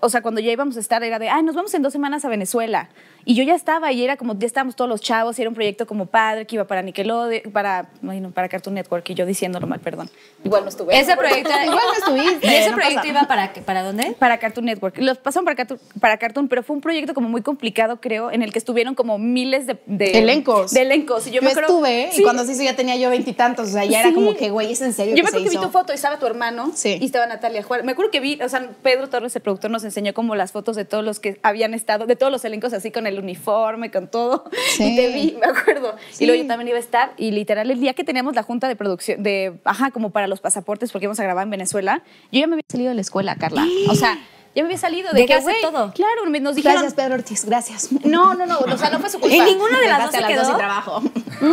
o 0.00 0.08
sea, 0.08 0.22
cuando 0.22 0.40
ya 0.40 0.50
íbamos 0.52 0.76
a 0.76 0.80
estar 0.80 1.02
era 1.02 1.18
de, 1.18 1.28
ay, 1.28 1.42
nos 1.42 1.54
vamos 1.54 1.72
en 1.74 1.82
dos 1.82 1.92
semanas 1.92 2.24
a 2.24 2.28
Venezuela. 2.28 2.88
Y 3.26 3.34
yo 3.34 3.42
ya 3.42 3.54
estaba 3.54 3.92
y 3.92 4.02
era 4.02 4.16
como, 4.16 4.38
ya 4.38 4.46
estábamos 4.46 4.76
todos 4.76 4.88
los 4.88 5.02
chavos 5.02 5.38
y 5.38 5.42
era 5.42 5.50
un 5.50 5.54
proyecto 5.54 5.86
como 5.86 6.06
padre 6.06 6.46
que 6.46 6.56
iba 6.56 6.64
para 6.64 6.80
Nickelodeon, 6.80 7.52
para, 7.52 7.90
bueno, 8.00 8.30
para 8.30 8.48
Cartoon 8.48 8.74
Network 8.74 9.08
y 9.10 9.14
yo 9.14 9.26
diciéndolo 9.26 9.66
mal, 9.66 9.78
perdón. 9.80 10.08
Igual 10.42 10.62
no 10.62 10.70
estuve. 10.70 10.98
Ese 10.98 11.14
proyecto. 11.18 11.50
Igual 11.50 11.78
no 11.86 11.92
estuviste, 11.92 12.46
¿Y 12.50 12.54
ese 12.54 12.70
no 12.70 12.76
proyecto 12.76 12.96
pasa. 13.00 13.08
iba 13.08 13.22
para, 13.24 13.52
qué- 13.52 13.60
para 13.60 13.82
dónde? 13.82 14.16
Para 14.18 14.38
Cartoon 14.38 14.64
Network. 14.64 14.96
Los 14.98 15.18
pasaron 15.18 15.44
para 15.44 15.54
Cartoon, 15.54 15.78
para 16.00 16.16
Cartoon, 16.16 16.48
pero 16.48 16.62
fue 16.62 16.74
un 16.76 16.80
proyecto 16.80 17.12
como 17.12 17.28
muy 17.28 17.42
complicado, 17.42 18.00
creo, 18.00 18.30
en 18.30 18.40
el 18.42 18.52
que 18.54 18.58
estuvieron 18.58 18.94
como 18.94 19.18
miles 19.18 19.66
de... 19.66 19.78
de 19.84 20.18
Elencos. 20.18 20.70
De 20.72 20.80
elencos. 20.82 21.26
Y 21.26 21.30
yo, 21.30 21.36
Yo, 21.36 21.42
me 21.42 21.50
acuerdo- 21.50 21.68
estuve 21.74 22.08
Sí. 22.12 22.22
y 22.22 22.24
cuando 22.24 22.44
se 22.46 22.52
hizo 22.52 22.62
ya 22.62 22.74
tenía 22.74 22.96
yo 22.96 23.10
veintitantos. 23.10 23.68
O 23.68 23.72
sea, 23.72 23.84
ya 23.84 24.00
era 24.00 24.08
Sí. 24.08 24.14
como 24.14 24.34
que, 24.34 24.48
güey, 24.50 24.72
es 24.72 24.80
en 24.80 24.94
serio. 24.94 25.14
Yo 25.14 25.22
me 25.24 25.30
que 25.30 25.36
acuerdo 25.36 25.38
se 25.40 25.44
que 25.44 25.50
vi 25.50 25.56
hizo? 25.56 25.66
tu 25.66 25.78
foto 25.78 25.92
y 25.92 25.96
estaba 25.96 26.18
tu 26.18 26.24
hermano 26.26 26.72
Sí. 26.74 26.96
y 26.98 27.04
estaba 27.04 27.26
Natalia 27.26 27.62
Juárez. 27.62 27.84
Me 27.84 27.92
acuerdo 27.92 28.10
que 28.10 28.20
vi, 28.20 28.40
o 28.40 28.48
sea, 28.48 28.66
Pedro 28.82 29.10
Torres, 29.10 29.36
el 29.36 29.42
productor, 29.42 29.70
nos 29.70 29.84
enseñó 29.90 30.14
como 30.14 30.34
las 30.34 30.52
fotos 30.52 30.76
de 30.76 30.84
todos 30.84 31.04
los 31.04 31.20
que 31.20 31.38
habían 31.42 31.74
estado, 31.74 32.06
de 32.06 32.16
todos 32.16 32.32
los 32.32 32.44
elencos 32.44 32.72
así 32.72 32.90
con 32.90 33.06
el 33.06 33.18
uniforme, 33.18 33.90
con 33.90 34.08
todo. 34.08 34.44
Sí. 34.76 34.92
Y 34.92 34.96
te 34.96 35.12
vi, 35.12 35.36
me 35.40 35.46
acuerdo. 35.46 35.96
Sí. 36.10 36.24
Y 36.24 36.26
luego 36.26 36.42
yo 36.42 36.48
también 36.48 36.68
iba 36.68 36.76
a 36.76 36.80
estar 36.80 37.12
y 37.16 37.32
literal 37.32 37.70
el 37.70 37.80
día 37.80 37.94
que 37.94 38.04
teníamos 38.04 38.34
la 38.34 38.42
junta 38.42 38.68
de 38.68 38.76
producción, 38.76 39.22
de, 39.22 39.58
ajá, 39.64 39.90
como 39.90 40.10
para 40.10 40.26
los 40.26 40.40
pasaportes 40.40 40.92
porque 40.92 41.04
íbamos 41.04 41.20
a 41.20 41.24
grabar 41.24 41.44
en 41.44 41.50
Venezuela, 41.50 42.02
yo 42.32 42.40
ya 42.40 42.46
me 42.46 42.54
había 42.54 42.64
salido 42.68 42.88
de 42.88 42.94
la 42.94 43.00
escuela, 43.00 43.36
Carla. 43.36 43.66
O 43.88 43.94
sea, 43.94 44.18
ya 44.54 44.62
me 44.62 44.68
había 44.68 44.78
salido 44.78 45.12
de 45.12 45.26
que, 45.26 45.34
Dejaste 45.34 45.50
güey, 45.50 45.62
todo. 45.62 45.92
Claro, 45.92 46.26
nos 46.26 46.56
dijeron... 46.56 46.80
Gracias, 46.80 46.94
Pedro 46.94 47.14
Ortiz, 47.14 47.44
gracias. 47.44 47.88
No, 48.04 48.34
no, 48.34 48.46
no, 48.46 48.58
o 48.58 48.78
sea, 48.78 48.90
no 48.90 48.98
fue 48.98 49.08
su 49.08 49.20
culpa. 49.20 49.34
¿Y 49.34 49.40
ninguna 49.40 49.78
de 49.78 49.88
las 49.88 50.02
dos 50.02 50.10
se 50.10 50.20
las 50.20 50.30
dos 50.30 50.38
quedó? 50.38 50.46
sin 50.46 50.56
trabajo. 50.56 51.02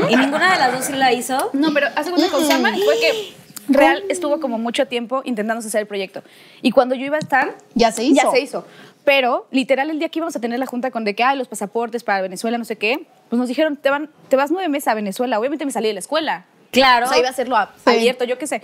¿Y 0.10 0.16
ninguna 0.16 0.54
de 0.54 0.60
las 0.60 0.74
dos 0.74 0.86
sí 0.86 0.94
la 0.94 1.14
hizo? 1.14 1.52
No, 1.54 1.74
pero 1.74 1.88
hace 1.96 2.10
cuenta 2.10 2.32
con 2.32 2.46
Sama 2.46 2.70
fue 2.70 3.00
que 3.00 3.34
Real 3.68 4.04
estuvo 4.10 4.40
como 4.40 4.58
mucho 4.58 4.88
tiempo 4.88 5.22
intentándose 5.26 5.68
hacer 5.68 5.82
el 5.82 5.88
proyecto. 5.88 6.24
Y 6.62 6.72
cuando 6.72 6.96
yo 6.96 7.06
iba 7.06 7.18
a 7.18 7.20
estar... 7.20 7.56
Ya 7.74 7.92
se 7.92 8.04
hizo. 8.04 8.16
Ya 8.16 8.32
se 8.32 8.40
hizo. 8.40 8.66
Pero, 9.04 9.48
literal, 9.52 9.90
el 9.90 10.00
día 10.00 10.10
que 10.10 10.20
íbamos 10.20 10.36
a 10.36 10.42
tener 10.42 10.60
la 10.60 10.66
junta 10.66 10.92
con 10.92 11.06
de 11.06 11.16
que, 11.16 11.24
ay, 11.24 11.38
los 11.38 11.48
pasaportes 11.48 12.04
para 12.04 12.22
Venezuela, 12.22 12.58
no 12.58 12.66
sé 12.66 12.76
qué, 12.76 13.08
pues 13.30 13.40
nos 13.40 13.48
dijeron, 13.48 13.78
te, 13.78 13.90
van, 13.90 14.10
te 14.28 14.36
vas 14.36 14.52
nueve 14.52 14.68
meses 14.68 14.90
a 14.90 14.94
Venezuela. 14.94 15.40
Obviamente 15.40 15.66
me 15.66 15.72
salí 15.72 15.88
de 15.88 15.94
la 15.94 16.00
escuela. 16.00 16.46
Claro. 16.72 17.06
O 17.06 17.10
sea, 17.10 17.18
iba 17.18 17.28
a 17.28 17.32
hacerlo 17.32 17.56
Sí. 17.84 17.90
abierto, 17.90 18.26
yo 18.26 18.38
qué 18.38 18.48
sé. 18.48 18.62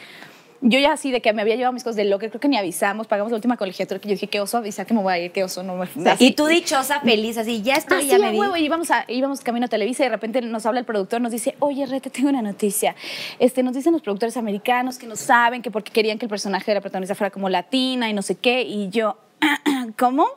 Yo 0.65 0.79
ya 0.79 0.93
así 0.93 1.11
de 1.11 1.21
que 1.21 1.33
me 1.33 1.41
había 1.41 1.57
llevado 1.57 1.73
mis 1.73 1.83
cosas 1.83 1.97
del 1.97 2.09
locker, 2.09 2.29
creo 2.29 2.39
que 2.39 2.47
ni 2.47 2.55
avisamos, 2.55 3.05
pagamos 3.05 3.31
la 3.31 3.35
última 3.35 3.57
colegiatura 3.57 3.99
que 3.99 4.07
yo 4.07 4.13
dije, 4.13 4.27
qué 4.27 4.39
oso 4.39 4.57
avisar 4.57 4.85
que 4.85 4.93
me 4.93 5.01
voy 5.01 5.11
a 5.11 5.19
ir, 5.19 5.31
qué 5.31 5.43
oso, 5.43 5.61
no 5.61 5.75
me... 5.75 5.87
Y 6.19 6.31
tú 6.31 6.45
dichosa, 6.45 7.01
feliz, 7.01 7.37
así, 7.37 7.61
ya 7.61 7.75
estoy, 7.75 7.97
Así 7.97 8.07
ya 8.07 8.17
me 8.17 8.31
vi. 8.31 8.39
huevo, 8.39 8.55
y 8.55 8.63
íbamos, 8.63 8.89
a, 8.89 9.03
íbamos 9.09 9.41
camino 9.41 9.65
a 9.65 9.69
Televisa 9.69 10.03
y 10.03 10.05
de 10.05 10.11
repente 10.11 10.41
nos 10.41 10.65
habla 10.65 10.79
el 10.79 10.85
productor, 10.85 11.19
nos 11.19 11.33
dice, 11.33 11.55
oye, 11.59 11.85
Re, 11.85 11.99
te 11.99 12.09
tengo 12.09 12.29
una 12.29 12.41
noticia. 12.41 12.95
Este, 13.39 13.61
nos 13.61 13.73
dicen 13.73 13.91
los 13.91 14.01
productores 14.01 14.37
americanos 14.37 14.97
que 14.97 15.05
no 15.05 15.17
saben, 15.17 15.61
que 15.61 15.69
porque 15.69 15.91
querían 15.91 16.17
que 16.17 16.27
el 16.27 16.29
personaje 16.29 16.71
de 16.71 16.75
la 16.75 16.81
protagonista 16.81 17.13
fuera 17.13 17.29
como 17.29 17.49
latina 17.49 18.09
y 18.09 18.13
no 18.13 18.21
sé 18.21 18.35
qué, 18.35 18.61
y 18.61 18.87
yo, 18.89 19.17
¿cómo? 19.99 20.27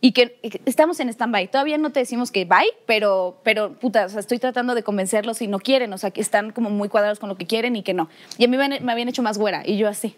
Y 0.00 0.12
que, 0.12 0.38
estamos 0.64 1.00
en 1.00 1.08
stand-by. 1.08 1.48
Todavía 1.48 1.76
no 1.76 1.90
te 1.90 2.00
decimos 2.00 2.30
que 2.30 2.44
bye, 2.44 2.72
pero, 2.86 3.36
pero 3.42 3.72
puta, 3.72 4.04
o 4.06 4.08
sea, 4.08 4.20
estoy 4.20 4.38
tratando 4.38 4.74
de 4.76 4.84
convencerlos 4.84 5.42
y 5.42 5.48
no 5.48 5.58
quieren, 5.58 5.92
o 5.92 5.98
sea, 5.98 6.12
que 6.12 6.20
están 6.20 6.52
como 6.52 6.70
muy 6.70 6.88
cuadrados 6.88 7.18
con 7.18 7.28
lo 7.28 7.36
que 7.36 7.46
quieren 7.46 7.74
y 7.74 7.82
que 7.82 7.94
no. 7.94 8.08
Y 8.38 8.44
a 8.44 8.48
mí 8.48 8.56
me, 8.56 8.92
habían 8.92 9.08
hecho 9.08 9.22
más 9.22 9.38
güera 9.38 9.62
y 9.66 9.76
yo 9.76 9.88
así. 9.88 10.14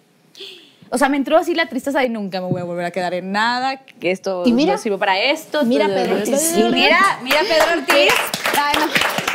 O 0.91 0.99
sea, 0.99 1.09
me 1.09 1.17
entró 1.17 1.39
así 1.39 1.55
la 1.55 1.67
tristeza 1.67 2.01
de 2.01 2.09
nunca 2.09 2.41
me 2.41 2.49
voy 2.49 2.61
a 2.61 2.65
volver 2.65 2.85
a 2.85 2.91
quedar 2.91 3.15
en 3.15 3.33
nada, 3.33 3.79
que 3.79 4.11
esto 4.11 4.43
Y 4.45 4.53
mira, 4.53 4.73
no 4.73 4.79
sirve 4.79 4.99
para 4.99 5.19
esto. 5.19 5.65
mira, 5.65 5.87
Pedro 5.87 6.17
Ortiz. 6.17 6.53
Mira, 6.71 7.21
mira 7.23 7.41
Pedro 7.41 7.81
Ortiz. 7.81 8.13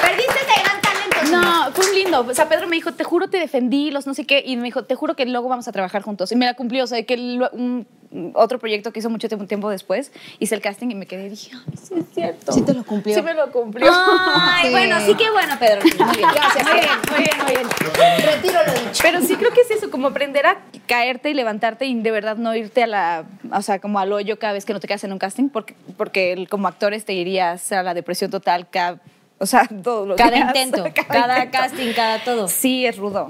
Perdiste 0.01 0.33
ese 0.33 0.61
gran 0.61 0.81
talento. 0.81 1.04
No, 1.31 1.71
fue 1.73 1.89
un 1.89 1.95
lindo. 1.95 2.19
O 2.27 2.33
sea, 2.33 2.47
Pedro 2.49 2.67
me 2.67 2.75
dijo, 2.75 2.91
te 2.93 3.03
juro 3.03 3.29
te 3.29 3.37
defendí, 3.37 3.91
los 3.91 4.05
no 4.07 4.13
sé 4.13 4.25
qué. 4.25 4.43
Y 4.45 4.57
me 4.57 4.63
dijo, 4.63 4.83
te 4.83 4.95
juro 4.95 5.15
que 5.15 5.25
luego 5.25 5.47
vamos 5.49 5.67
a 5.67 5.71
trabajar 5.71 6.01
juntos. 6.01 6.31
Y 6.31 6.35
me 6.35 6.45
la 6.45 6.53
cumplió. 6.55 6.83
O 6.83 6.87
sea, 6.87 7.01
que 7.03 7.13
el- 7.15 7.47
un, 7.53 7.87
otro 8.33 8.59
proyecto 8.59 8.93
que 8.93 8.99
hizo 8.99 9.09
mucho 9.09 9.27
tiempo, 9.27 9.45
tiempo 9.45 9.69
después, 9.69 10.11
hice 10.39 10.55
el 10.55 10.61
casting 10.61 10.89
y 10.89 10.95
me 10.95 11.05
quedé 11.05 11.25
y 11.27 11.29
dije, 11.31 11.51
ay, 11.53 11.73
sí 11.77 11.93
es 11.97 12.05
cierto. 12.13 12.51
Sí 12.53 12.61
te 12.61 12.73
lo 12.73 12.85
cumplió. 12.85 13.13
Sí 13.15 13.21
me 13.21 13.33
lo 13.33 13.51
cumplió. 13.51 13.91
Ay, 13.91 14.67
Sí. 14.67 14.71
bueno, 14.71 14.95
sí 15.05 15.15
que 15.15 15.29
bueno, 15.31 15.55
Pedro. 15.59 15.81
Muy 15.81 16.15
bien. 16.17 16.29
Gracias, 16.33 16.65
muy 16.65 16.79
bien, 16.79 16.97
muy 17.11 17.19
bien, 17.19 17.37
muy 17.43 17.51
bien. 17.53 18.25
Retiro 18.25 18.59
lo 18.65 18.71
dicho. 18.73 18.99
Pero 19.01 19.21
sí 19.21 19.35
creo 19.35 19.51
que 19.51 19.61
es 19.61 19.71
eso, 19.71 19.91
como 19.91 20.07
aprender 20.07 20.45
a 20.45 20.57
caerte 20.87 21.29
y 21.29 21.33
levantarte 21.33 21.85
y 21.85 21.95
de 21.99 22.11
verdad 22.11 22.37
no 22.37 22.55
irte 22.55 22.83
a 22.83 22.87
la, 22.87 23.25
o 23.51 23.61
sea, 23.61 23.79
como 23.79 23.99
al 23.99 24.13
hoyo 24.13 24.39
cada 24.39 24.53
vez 24.53 24.63
que 24.65 24.71
no 24.73 24.79
te 24.79 24.87
quedas 24.87 25.03
en 25.03 25.11
un 25.11 25.19
casting, 25.19 25.49
porque, 25.49 25.75
porque 25.97 26.47
como 26.49 26.67
actores 26.69 27.03
te 27.05 27.13
irías 27.13 27.71
a 27.73 27.83
la 27.83 27.93
depresión 27.93 28.31
total 28.31 28.67
cada, 28.69 28.99
o 29.39 29.45
sea, 29.45 29.67
todos 29.83 30.07
los 30.07 30.17
Cada 30.17 30.31
días. 30.31 30.47
intento, 30.55 30.83
cada 31.07 31.43
intento. 31.45 31.57
casting, 31.57 31.93
cada 31.93 32.23
todo. 32.23 32.47
Sí, 32.47 32.85
es 32.85 32.97
rudo. 32.97 33.29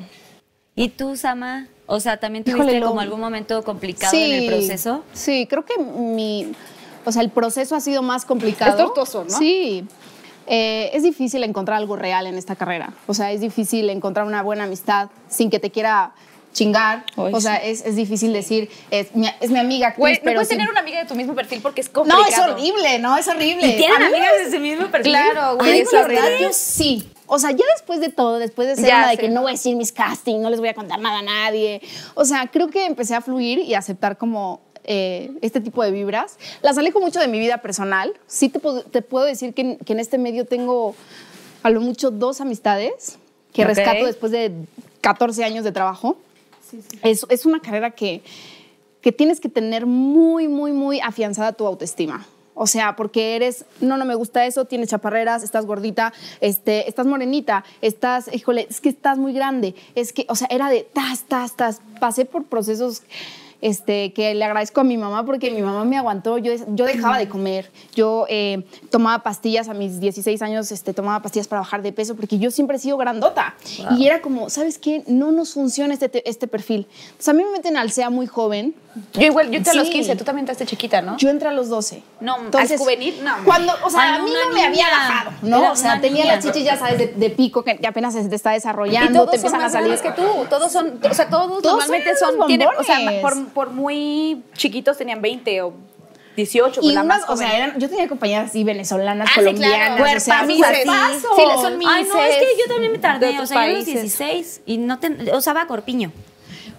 ¿Y 0.76 0.90
tú, 0.90 1.16
Sama? 1.16 1.68
O 1.88 2.00
sea, 2.00 2.18
¿también 2.18 2.44
Híjole, 2.46 2.64
tuviste 2.64 2.80
lo- 2.80 2.88
como 2.88 3.00
algún 3.02 3.20
momento 3.20 3.64
complicado 3.64 4.16
en 4.18 4.32
el 4.34 4.48
proceso? 4.48 5.04
Sí, 5.14 5.48
creo 5.50 5.64
que 5.66 5.78
mi, 5.78 6.52
o 7.06 7.12
sea, 7.12 7.22
el 7.22 7.30
proceso 7.30 7.76
ha 7.76 7.80
sido 7.80 8.02
más 8.02 8.26
complicado. 8.26 8.72
Es 8.72 8.78
tortuoso, 8.78 9.24
¿no? 9.30 9.38
Sí. 9.38 9.86
Eh, 10.48 10.92
es 10.94 11.02
difícil 11.04 11.44
encontrar 11.44 11.78
algo 11.78 11.96
real 11.96 12.28
en 12.28 12.36
esta 12.38 12.56
carrera. 12.56 12.94
O 13.08 13.14
sea, 13.14 13.32
es 13.32 13.42
difícil 13.42 13.90
encontrar 13.90 14.26
una 14.28 14.44
buena 14.44 14.66
amistad 14.66 15.10
sin 15.28 15.50
que 15.50 15.60
te 15.60 15.72
quiera 15.72 16.14
chingar. 16.56 17.04
O 17.18 17.40
sea, 17.42 17.58
es, 17.58 17.86
es 17.86 17.96
difícil 17.96 18.32
decir, 18.34 18.70
es 18.90 19.14
mi, 19.14 19.28
es 19.42 19.52
mi 19.52 19.60
amiga 19.60 19.90
actriz, 19.90 20.00
Güey, 20.02 20.14
no 20.16 20.20
pero 20.24 20.36
puedes 20.38 20.48
sí- 20.48 20.56
tener 20.56 20.70
una 20.72 20.80
amiga 20.80 21.00
de 21.00 21.06
tu 21.06 21.14
mismo 21.14 21.36
perfil 21.36 21.60
porque 21.62 21.82
es 21.82 21.88
No, 21.88 21.94
complicado. 21.94 22.26
es 22.30 22.40
horrible, 22.40 23.00
no, 23.00 23.18
es 23.18 23.28
horrible. 23.28 23.68
¿Y 23.68 23.76
tienen 23.78 24.02
amigas 24.02 24.32
de 24.38 24.44
ese 24.48 24.60
mismo 24.60 24.88
perfil? 24.88 25.12
Claro, 25.12 25.58
güey, 25.58 25.82
es 25.82 25.94
horrible. 25.94 26.38
yo 26.42 26.50
sí. 26.54 27.10
O 27.28 27.38
sea, 27.40 27.52
ya 27.52 27.66
después 27.76 28.00
de 28.00 28.10
todo, 28.10 28.40
después 28.40 28.68
de 28.70 28.76
ser 28.78 28.86
Ya 28.88 28.98
una 29.00 29.10
de 29.10 29.16
sé. 29.18 29.22
que 29.22 29.30
no 29.30 29.42
voy 29.42 29.52
a 29.52 29.54
decir 29.54 29.76
mis 29.76 29.92
castings, 29.92 30.40
no 30.40 30.50
les 30.50 30.60
voy 30.60 30.70
a 30.70 30.74
contar 30.74 31.00
nada 31.00 31.20
a 31.20 31.24
nadie. 31.24 31.82
O 32.14 32.24
sea, 32.24 32.48
creo 32.48 32.70
que 32.70 32.86
empecé 32.86 33.16
a 33.16 33.22
fluir 33.22 33.60
y 33.60 33.74
a 33.74 33.80
aceptar 33.80 34.18
como 34.18 34.62
eh, 34.86 35.32
este 35.42 35.60
tipo 35.60 35.84
de 35.84 35.92
vibras. 35.92 36.38
Las 36.62 36.78
alejo 36.78 37.00
mucho 37.02 37.20
de 37.20 37.28
mi 37.28 37.40
vida 37.40 37.58
personal. 37.58 38.14
Sí 38.28 38.48
te, 38.50 38.60
puedo- 38.60 38.84
te 38.84 39.02
puedo 39.02 39.26
decir 39.26 39.54
que 39.54 39.78
que 39.86 39.94
en 39.94 40.00
este 40.00 40.18
medio 40.20 40.46
tengo 40.46 40.96
a 41.64 41.70
lo 41.72 41.82
mucho 41.82 42.12
dos 42.12 42.40
amistades 42.40 43.18
que 43.52 43.64
Ok. 43.64 43.70
rescato 43.70 44.06
después 44.06 44.32
de 44.32 44.52
14 45.02 45.44
años 45.44 45.64
de 45.66 45.72
trabajo. 45.72 46.18
Es, 47.04 47.26
es 47.30 47.46
una 47.46 47.60
carrera 47.60 47.92
que, 47.92 48.22
que 49.02 49.12
tienes 49.12 49.40
que 49.40 49.50
tener 49.50 49.86
muy, 49.86 50.48
muy, 50.48 50.72
muy 50.72 51.00
afianzada 51.00 51.54
tu 51.54 51.66
autoestima. 51.66 52.26
O 52.58 52.68
sea, 52.68 52.96
porque 52.96 53.36
eres, 53.36 53.66
no, 53.82 53.98
no 53.98 54.06
me 54.06 54.16
gusta 54.16 54.46
eso, 54.46 54.64
tienes 54.64 54.90
chaparreras, 54.90 55.44
estás 55.44 55.66
gordita, 55.66 56.14
este, 56.40 56.88
estás 56.88 57.06
morenita, 57.06 57.66
estás, 57.82 58.34
híjole, 58.34 58.66
es 58.70 58.80
que 58.80 58.88
estás 58.88 59.18
muy 59.18 59.34
grande. 59.34 59.76
Es 59.94 60.14
que, 60.14 60.26
o 60.30 60.36
sea, 60.36 60.48
era 60.50 60.70
de 60.70 60.84
tas, 60.84 61.26
tas, 61.26 61.58
tas. 61.58 61.82
Pasé 62.00 62.24
por 62.24 62.46
procesos 62.46 63.04
este, 63.62 64.14
que 64.14 64.34
le 64.36 64.44
agradezco 64.46 64.82
a 64.82 64.84
mi 64.84 64.98
mamá 64.98 65.26
porque 65.26 65.52
mi 65.52 65.62
mamá 65.62 65.86
me 65.86 65.98
aguantó. 65.98 66.38
Yo, 66.38 66.54
yo 66.68 66.86
dejaba 66.86 67.18
de 67.18 67.28
comer. 67.30 67.72
Yo 67.96 68.26
eh, 68.30 68.64
tomaba 68.92 69.24
pastillas 69.24 69.70
a 69.70 69.74
mis 69.74 70.00
16 70.00 70.42
años, 70.42 70.72
este, 70.72 70.94
tomaba 70.94 71.22
pastillas 71.22 71.48
para 71.48 71.62
bajar 71.62 71.82
de 71.82 71.92
peso 71.92 72.16
porque 72.16 72.38
yo 72.40 72.52
siempre 72.52 72.78
he 72.78 72.80
sido 72.80 72.98
grandota. 72.98 73.56
Y 73.98 74.06
era 74.08 74.22
como, 74.22 74.50
¿sabes 74.50 74.78
qué? 74.78 75.04
No 75.08 75.32
nos 75.32 75.54
funciona 75.54 75.94
este, 75.94 76.28
este 76.30 76.48
perfil. 76.48 76.88
Entonces 77.08 77.28
a 77.30 77.34
mí 77.34 77.44
me 77.44 77.52
meten 77.52 77.78
al 77.78 77.92
SEA 77.92 78.10
muy 78.10 78.28
joven. 78.28 78.76
Yo 79.14 79.24
igual, 79.24 79.50
yo 79.52 79.58
entré 79.58 79.72
a 79.72 79.76
los 79.76 79.88
Sí. 79.88 79.94
15, 79.94 80.16
tú 80.16 80.24
también 80.24 80.44
entraste 80.44 80.66
chiquita, 80.66 81.02
¿no? 81.02 81.18
Yo 81.18 81.30
entré 81.30 81.50
a 81.50 81.52
los 81.52 81.68
12. 81.68 82.02
No, 82.22 82.36
¿al 82.54 82.78
juvenil? 82.78 83.14
No. 83.24 83.34
Cuando, 83.44 83.74
o 83.84 83.90
sea, 83.90 84.02
Ay, 84.02 84.10
a 84.14 84.18
no, 84.20 84.24
mí 84.24 84.32
no 84.32 84.54
me 84.54 84.64
había 84.64 84.86
niña. 84.86 84.88
bajado, 84.90 85.32
¿no? 85.42 85.58
Era 85.60 85.72
o 85.74 85.76
sea, 85.76 86.00
tenía 86.00 86.24
niña. 86.24 86.36
las 86.36 86.46
chichis, 86.46 86.64
ya 86.64 86.78
sabes, 86.78 86.98
de, 86.98 87.08
de 87.08 87.30
pico 87.30 87.62
que, 87.64 87.78
apenas 87.86 88.14
se 88.14 88.24
te 88.30 88.36
está 88.36 88.52
y 88.52 88.56
desarrollando, 88.56 89.26
todos 89.26 89.32
te 89.32 89.38
son 89.40 89.48
empiezan 89.48 89.60
a 89.60 89.64
más 89.64 89.72
salir. 89.74 90.00
grandes 90.00 90.16
que 90.16 90.22
tú. 90.22 90.46
Todos 90.50 90.72
son, 90.72 90.98
o 91.10 91.14
sea, 91.14 91.30
todos, 91.30 91.62
Todos 91.62 91.76
normalmente 91.80 92.16
son 92.16 92.38
son, 92.38 92.48
tienen, 92.48 92.70
o 92.80 92.84
sea, 92.84 93.22
por, 93.22 93.34
por 93.50 93.70
muy 93.72 94.44
chiquitos 94.54 94.98
tenían 94.98 95.22
20 95.22 95.62
o 95.64 95.74
18, 96.36 96.82
Y 96.82 96.84
pues 96.84 96.92
unas, 96.94 97.06
más 97.06 97.30
o 97.30 97.38
sea, 97.38 97.56
eran, 97.56 97.80
yo 97.80 97.90
tenía 97.90 98.08
compañeras 98.10 98.50
así 98.50 98.64
venezolanas, 98.66 99.28
Ah, 99.30 99.34
sí, 99.36 99.40
colombianas, 99.40 99.98
claro, 99.98 100.18
o 100.18 100.20
sea, 100.20 100.40
cuerpazos, 100.46 100.58
cuerpazos. 100.68 101.22
sí, 101.38 101.62
son 101.62 101.78
mis- 101.78 101.88
Ay, 101.90 102.04
no, 102.04 102.18
es 102.24 102.36
que 102.36 102.46
yo 102.60 102.74
también 102.74 102.92
me 102.92 102.98
tardé. 102.98 103.28
O 103.40 103.46
sea, 103.46 103.56
yo 103.56 103.62
a 103.62 103.68
los 103.68 103.84
países. 103.86 103.94
16 104.02 104.62
y 104.66 104.78
no 104.78 105.00
ten- 105.00 105.30
usaba 105.34 105.66
corpiño. 105.68 106.12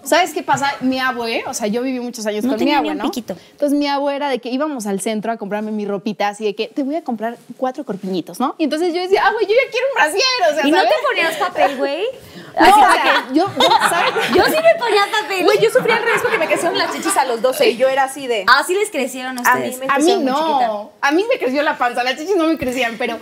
¿Sabes 0.07 0.33
qué 0.33 0.41
pasa? 0.43 0.73
Mi 0.81 0.99
abue, 0.99 1.43
o 1.47 1.53
sea, 1.53 1.67
yo 1.67 1.81
viví 1.83 1.99
muchos 1.99 2.25
años 2.25 2.43
No 2.45 2.55
con 2.55 2.63
mi 2.63 2.71
abue, 2.71 2.83
ni 2.85 2.91
un 2.91 2.97
¿no? 2.97 3.03
piquito. 3.05 3.35
Entonces 3.51 3.77
mi 3.77 3.87
abue 3.87 4.15
era 4.15 4.29
de 4.29 4.39
que 4.39 4.49
íbamos 4.49 4.87
al 4.87 5.01
centro 5.01 5.31
a 5.31 5.37
comprarme 5.37 5.71
mi 5.71 5.85
ropita, 5.85 6.29
así 6.29 6.45
de 6.45 6.55
que 6.55 6.67
te 6.69 6.83
voy 6.83 6.95
a 6.95 7.03
comprar 7.03 7.37
cuatro 7.57 7.83
corpiñitos, 7.83 8.39
¿no? 8.39 8.55
Y 8.57 8.63
entonces 8.65 8.93
yo 8.93 9.01
decía, 9.01 9.23
ah, 9.25 9.31
güey, 9.33 9.45
yo 9.45 9.53
ya 9.53 9.71
quiero 9.71 9.85
un 9.87 9.93
brasier, 9.95 10.51
o 10.51 10.55
sea, 10.55 10.67
¿Y 10.67 10.71
no 10.71 10.81
te 10.81 10.95
ponías 11.07 11.35
papel, 11.35 11.77
güey? 11.77 12.03
No, 12.59 12.63
o 12.71 12.75
sea, 12.75 13.27
yo, 13.33 13.45
yo, 13.55 13.69
¿sabes? 13.87 14.13
Yo 14.35 14.43
sí 14.45 14.51
me 14.63 14.79
ponía 14.79 15.03
papel. 15.21 15.43
Güey, 15.43 15.59
yo 15.61 15.69
sufrí 15.69 15.91
al 15.91 16.01
revés 16.01 16.21
porque 16.23 16.39
me 16.39 16.47
crecieron 16.47 16.75
las 16.75 16.91
chichis 16.91 17.15
a 17.15 17.23
los 17.25 17.39
12 17.39 17.69
y 17.69 17.77
yo 17.77 17.87
era 17.87 18.05
así 18.05 18.25
de... 18.25 18.45
Ah, 18.47 18.63
sí 18.65 18.73
les 18.73 18.89
crecieron 18.89 19.37
a 19.37 19.41
A 19.41 19.53
ustedes. 19.57 19.77
mí 19.79 19.85
me- 19.85 19.93
A 19.93 19.99
mí 19.99 20.23
no, 20.25 20.91
a 20.99 21.11
mí 21.11 21.23
me 21.31 21.37
creció 21.37 21.61
la 21.61 21.77
panza, 21.77 22.03
las 22.03 22.15
chichis 22.17 22.35
no 22.35 22.45
me 22.47 22.57
crecían, 22.57 22.95
pero 22.97 23.19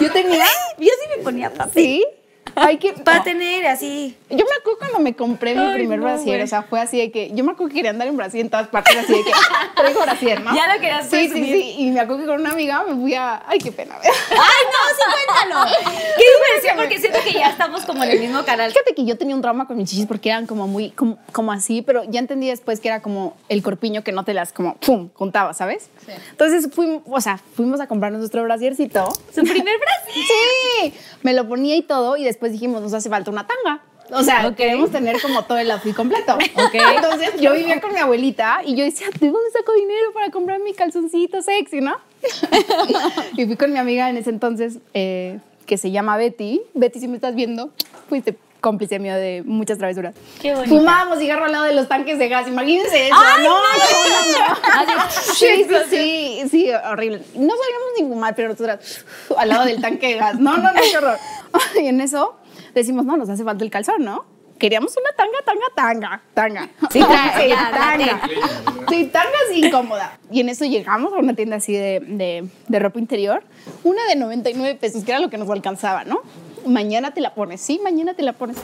yo 0.00 0.10
tenía, 0.10 0.42
Yo 0.78 0.86
sí 0.86 1.16
me 1.18 1.22
ponía 1.22 1.52
papel. 1.52 1.72
sí, 1.84 2.06
hay 2.60 2.78
que, 2.78 2.92
Para 2.92 3.22
tener 3.22 3.66
así. 3.66 4.16
Yo 4.30 4.36
me 4.36 4.56
acuerdo 4.60 4.78
cuando 4.78 4.98
me 5.00 5.14
compré 5.14 5.54
mi 5.54 5.60
Ay, 5.62 5.74
primer 5.74 5.98
no, 5.98 6.04
brasier, 6.04 6.42
o 6.42 6.46
sea, 6.46 6.62
fue 6.62 6.80
así 6.80 6.98
de 6.98 7.10
que 7.10 7.30
yo 7.32 7.44
me 7.44 7.52
acuerdo 7.52 7.68
que 7.70 7.76
quería 7.76 7.90
andar 7.90 8.08
en 8.08 8.16
brasier 8.16 8.44
en 8.44 8.50
todas 8.50 8.68
partes, 8.68 8.96
así 8.96 9.12
de 9.12 9.24
que 9.24 9.32
traigo 9.76 10.00
brasier, 10.02 10.40
¿no? 10.42 10.54
Ya 10.54 10.72
lo 10.72 10.80
querías 10.80 11.08
Sí, 11.08 11.22
sí, 11.22 11.28
presumir. 11.28 11.54
sí, 11.54 11.74
y 11.78 11.90
me 11.90 12.00
acuerdo 12.00 12.22
que 12.22 12.26
con 12.28 12.40
una 12.40 12.50
amiga 12.50 12.84
me 12.84 12.94
fui 12.94 13.14
a, 13.14 13.42
ay, 13.48 13.58
qué 13.58 13.72
pena. 13.72 13.96
¡Ay, 14.02 14.10
no! 14.10 14.94
¡Sí, 14.94 15.02
cuéntalo! 15.44 15.70
Qué 16.18 16.24
diversión, 16.24 16.76
porque 16.76 16.98
siento 16.98 17.18
que 17.24 17.32
ya 17.32 17.48
estamos 17.50 17.84
como 17.84 18.02
en 18.04 18.10
el 18.10 18.20
mismo 18.20 18.44
canal. 18.44 18.70
Fíjate 18.72 18.94
que 18.94 19.04
yo 19.04 19.16
tenía 19.16 19.34
un 19.36 19.42
trauma 19.42 19.66
con 19.66 19.76
mis 19.76 19.88
chichis 19.88 20.06
porque 20.06 20.28
eran 20.30 20.46
como 20.46 20.66
muy, 20.66 20.90
como, 20.90 21.18
como 21.32 21.52
así, 21.52 21.82
pero 21.82 22.02
ya 22.04 22.18
entendí 22.18 22.48
después 22.48 22.80
que 22.80 22.88
era 22.88 23.00
como 23.02 23.36
el 23.48 23.62
corpiño 23.62 24.02
que 24.02 24.10
no 24.12 24.24
te 24.24 24.34
las 24.34 24.52
como, 24.52 24.74
pum, 24.76 25.08
contaba, 25.10 25.54
¿sabes? 25.54 25.90
Entonces 26.30 26.68
fuimos, 26.72 27.02
o 27.06 27.20
sea, 27.20 27.38
fuimos 27.54 27.80
a 27.80 27.86
comprarnos 27.86 28.18
nuestro 28.18 28.42
brasiercito. 28.42 29.12
Su 29.34 29.42
primer 29.42 29.78
brasil. 29.78 30.24
Sí, 30.82 30.94
me 31.22 31.32
lo 31.34 31.48
ponía 31.48 31.76
y 31.76 31.82
todo 31.82 32.16
y 32.16 32.24
después 32.24 32.47
dijimos, 32.52 32.82
nos 32.82 32.94
hace 32.94 33.08
falta 33.08 33.30
una 33.30 33.46
tanga. 33.46 33.80
O 34.10 34.22
sea, 34.22 34.46
Ok. 34.48 34.56
queremos 34.56 34.90
tener 34.90 35.20
como 35.20 35.44
todo 35.44 35.58
el 35.58 35.70
outfit 35.70 35.94
completo. 35.94 36.38
Entonces 36.72 37.40
yo 37.40 37.52
vivía 37.52 37.80
con 37.80 37.92
mi 37.92 37.98
abuelita 37.98 38.62
y 38.64 38.74
yo 38.74 38.84
decía, 38.84 39.08
¿de 39.08 39.26
dónde 39.26 39.50
saco 39.52 39.72
dinero 39.74 40.12
para 40.14 40.30
comprar 40.30 40.60
mi 40.60 40.72
calzoncito 40.72 41.42
sexy, 41.42 41.80
no? 41.80 41.96
y 43.36 43.46
fui 43.46 43.56
con 43.56 43.72
mi 43.72 43.78
amiga 43.78 44.08
en 44.08 44.16
ese 44.16 44.30
entonces, 44.30 44.78
eh, 44.94 45.38
que 45.66 45.76
se 45.76 45.90
llama 45.90 46.16
Betty. 46.16 46.62
Betty, 46.74 47.00
si 47.00 47.08
me 47.08 47.16
estás 47.16 47.34
viendo, 47.34 47.70
fuiste 48.08 48.36
cómplice 48.60 48.98
mío 48.98 49.14
de 49.14 49.42
muchas 49.44 49.78
travesuras. 49.78 50.14
Qué. 50.40 50.54
Fumábamos 50.66 51.18
cigarro 51.18 51.44
al 51.44 51.52
lado 51.52 51.64
de 51.64 51.74
los 51.74 51.88
tanques 51.88 52.18
de 52.18 52.28
gas, 52.28 52.48
imagínense 52.48 53.06
eso. 53.06 53.16
¡Ay, 53.16 53.44
no, 53.44 53.50
no! 53.50 54.86
no, 54.86 54.96
no, 54.96 55.10
Sí, 55.10 55.66
sí, 55.68 55.74
sí, 55.88 56.48
sí, 56.50 56.70
horrible. 56.90 57.18
No 57.34 57.54
sabíamos 57.54 57.88
ni 57.98 58.04
fumar, 58.08 58.34
pero 58.34 58.48
nosotras 58.48 59.04
al 59.36 59.48
lado 59.48 59.64
del 59.64 59.80
tanque 59.80 60.08
de 60.08 60.14
gas. 60.16 60.38
No, 60.38 60.56
no, 60.56 60.72
no, 60.72 60.80
qué 60.80 60.98
horror. 60.98 61.18
Y 61.82 61.86
en 61.86 62.00
eso 62.00 62.36
decimos, 62.74 63.04
no, 63.04 63.16
nos 63.16 63.28
hace 63.28 63.44
falta 63.44 63.64
el 63.64 63.70
calzón, 63.70 64.04
¿no? 64.04 64.24
Queríamos 64.58 64.94
una 64.96 65.10
tanga, 65.12 65.38
tanga, 65.44 65.66
tanga, 65.74 66.22
tanga. 66.34 66.68
Sí, 66.90 67.00
sí, 67.38 67.54
tanga. 67.72 68.20
Sí, 68.88 69.04
tanga 69.06 69.32
así 69.48 69.64
incómoda. 69.66 70.18
Y 70.32 70.40
en 70.40 70.48
eso 70.48 70.64
llegamos 70.64 71.12
a 71.12 71.16
una 71.16 71.34
tienda 71.34 71.56
así 71.56 71.72
de, 71.72 72.00
de, 72.00 72.48
de 72.66 72.78
ropa 72.78 72.98
interior, 72.98 73.44
una 73.84 74.04
de 74.06 74.16
99 74.16 74.74
pesos, 74.74 75.04
que 75.04 75.12
era 75.12 75.20
lo 75.20 75.30
que 75.30 75.38
nos 75.38 75.48
alcanzaba, 75.48 76.04
¿no? 76.04 76.22
Mañana 76.68 77.12
te 77.14 77.20
la 77.20 77.34
pones, 77.34 77.60
sí, 77.60 77.80
mañana 77.82 78.14
te 78.14 78.22
la 78.22 78.32
pones. 78.34 78.56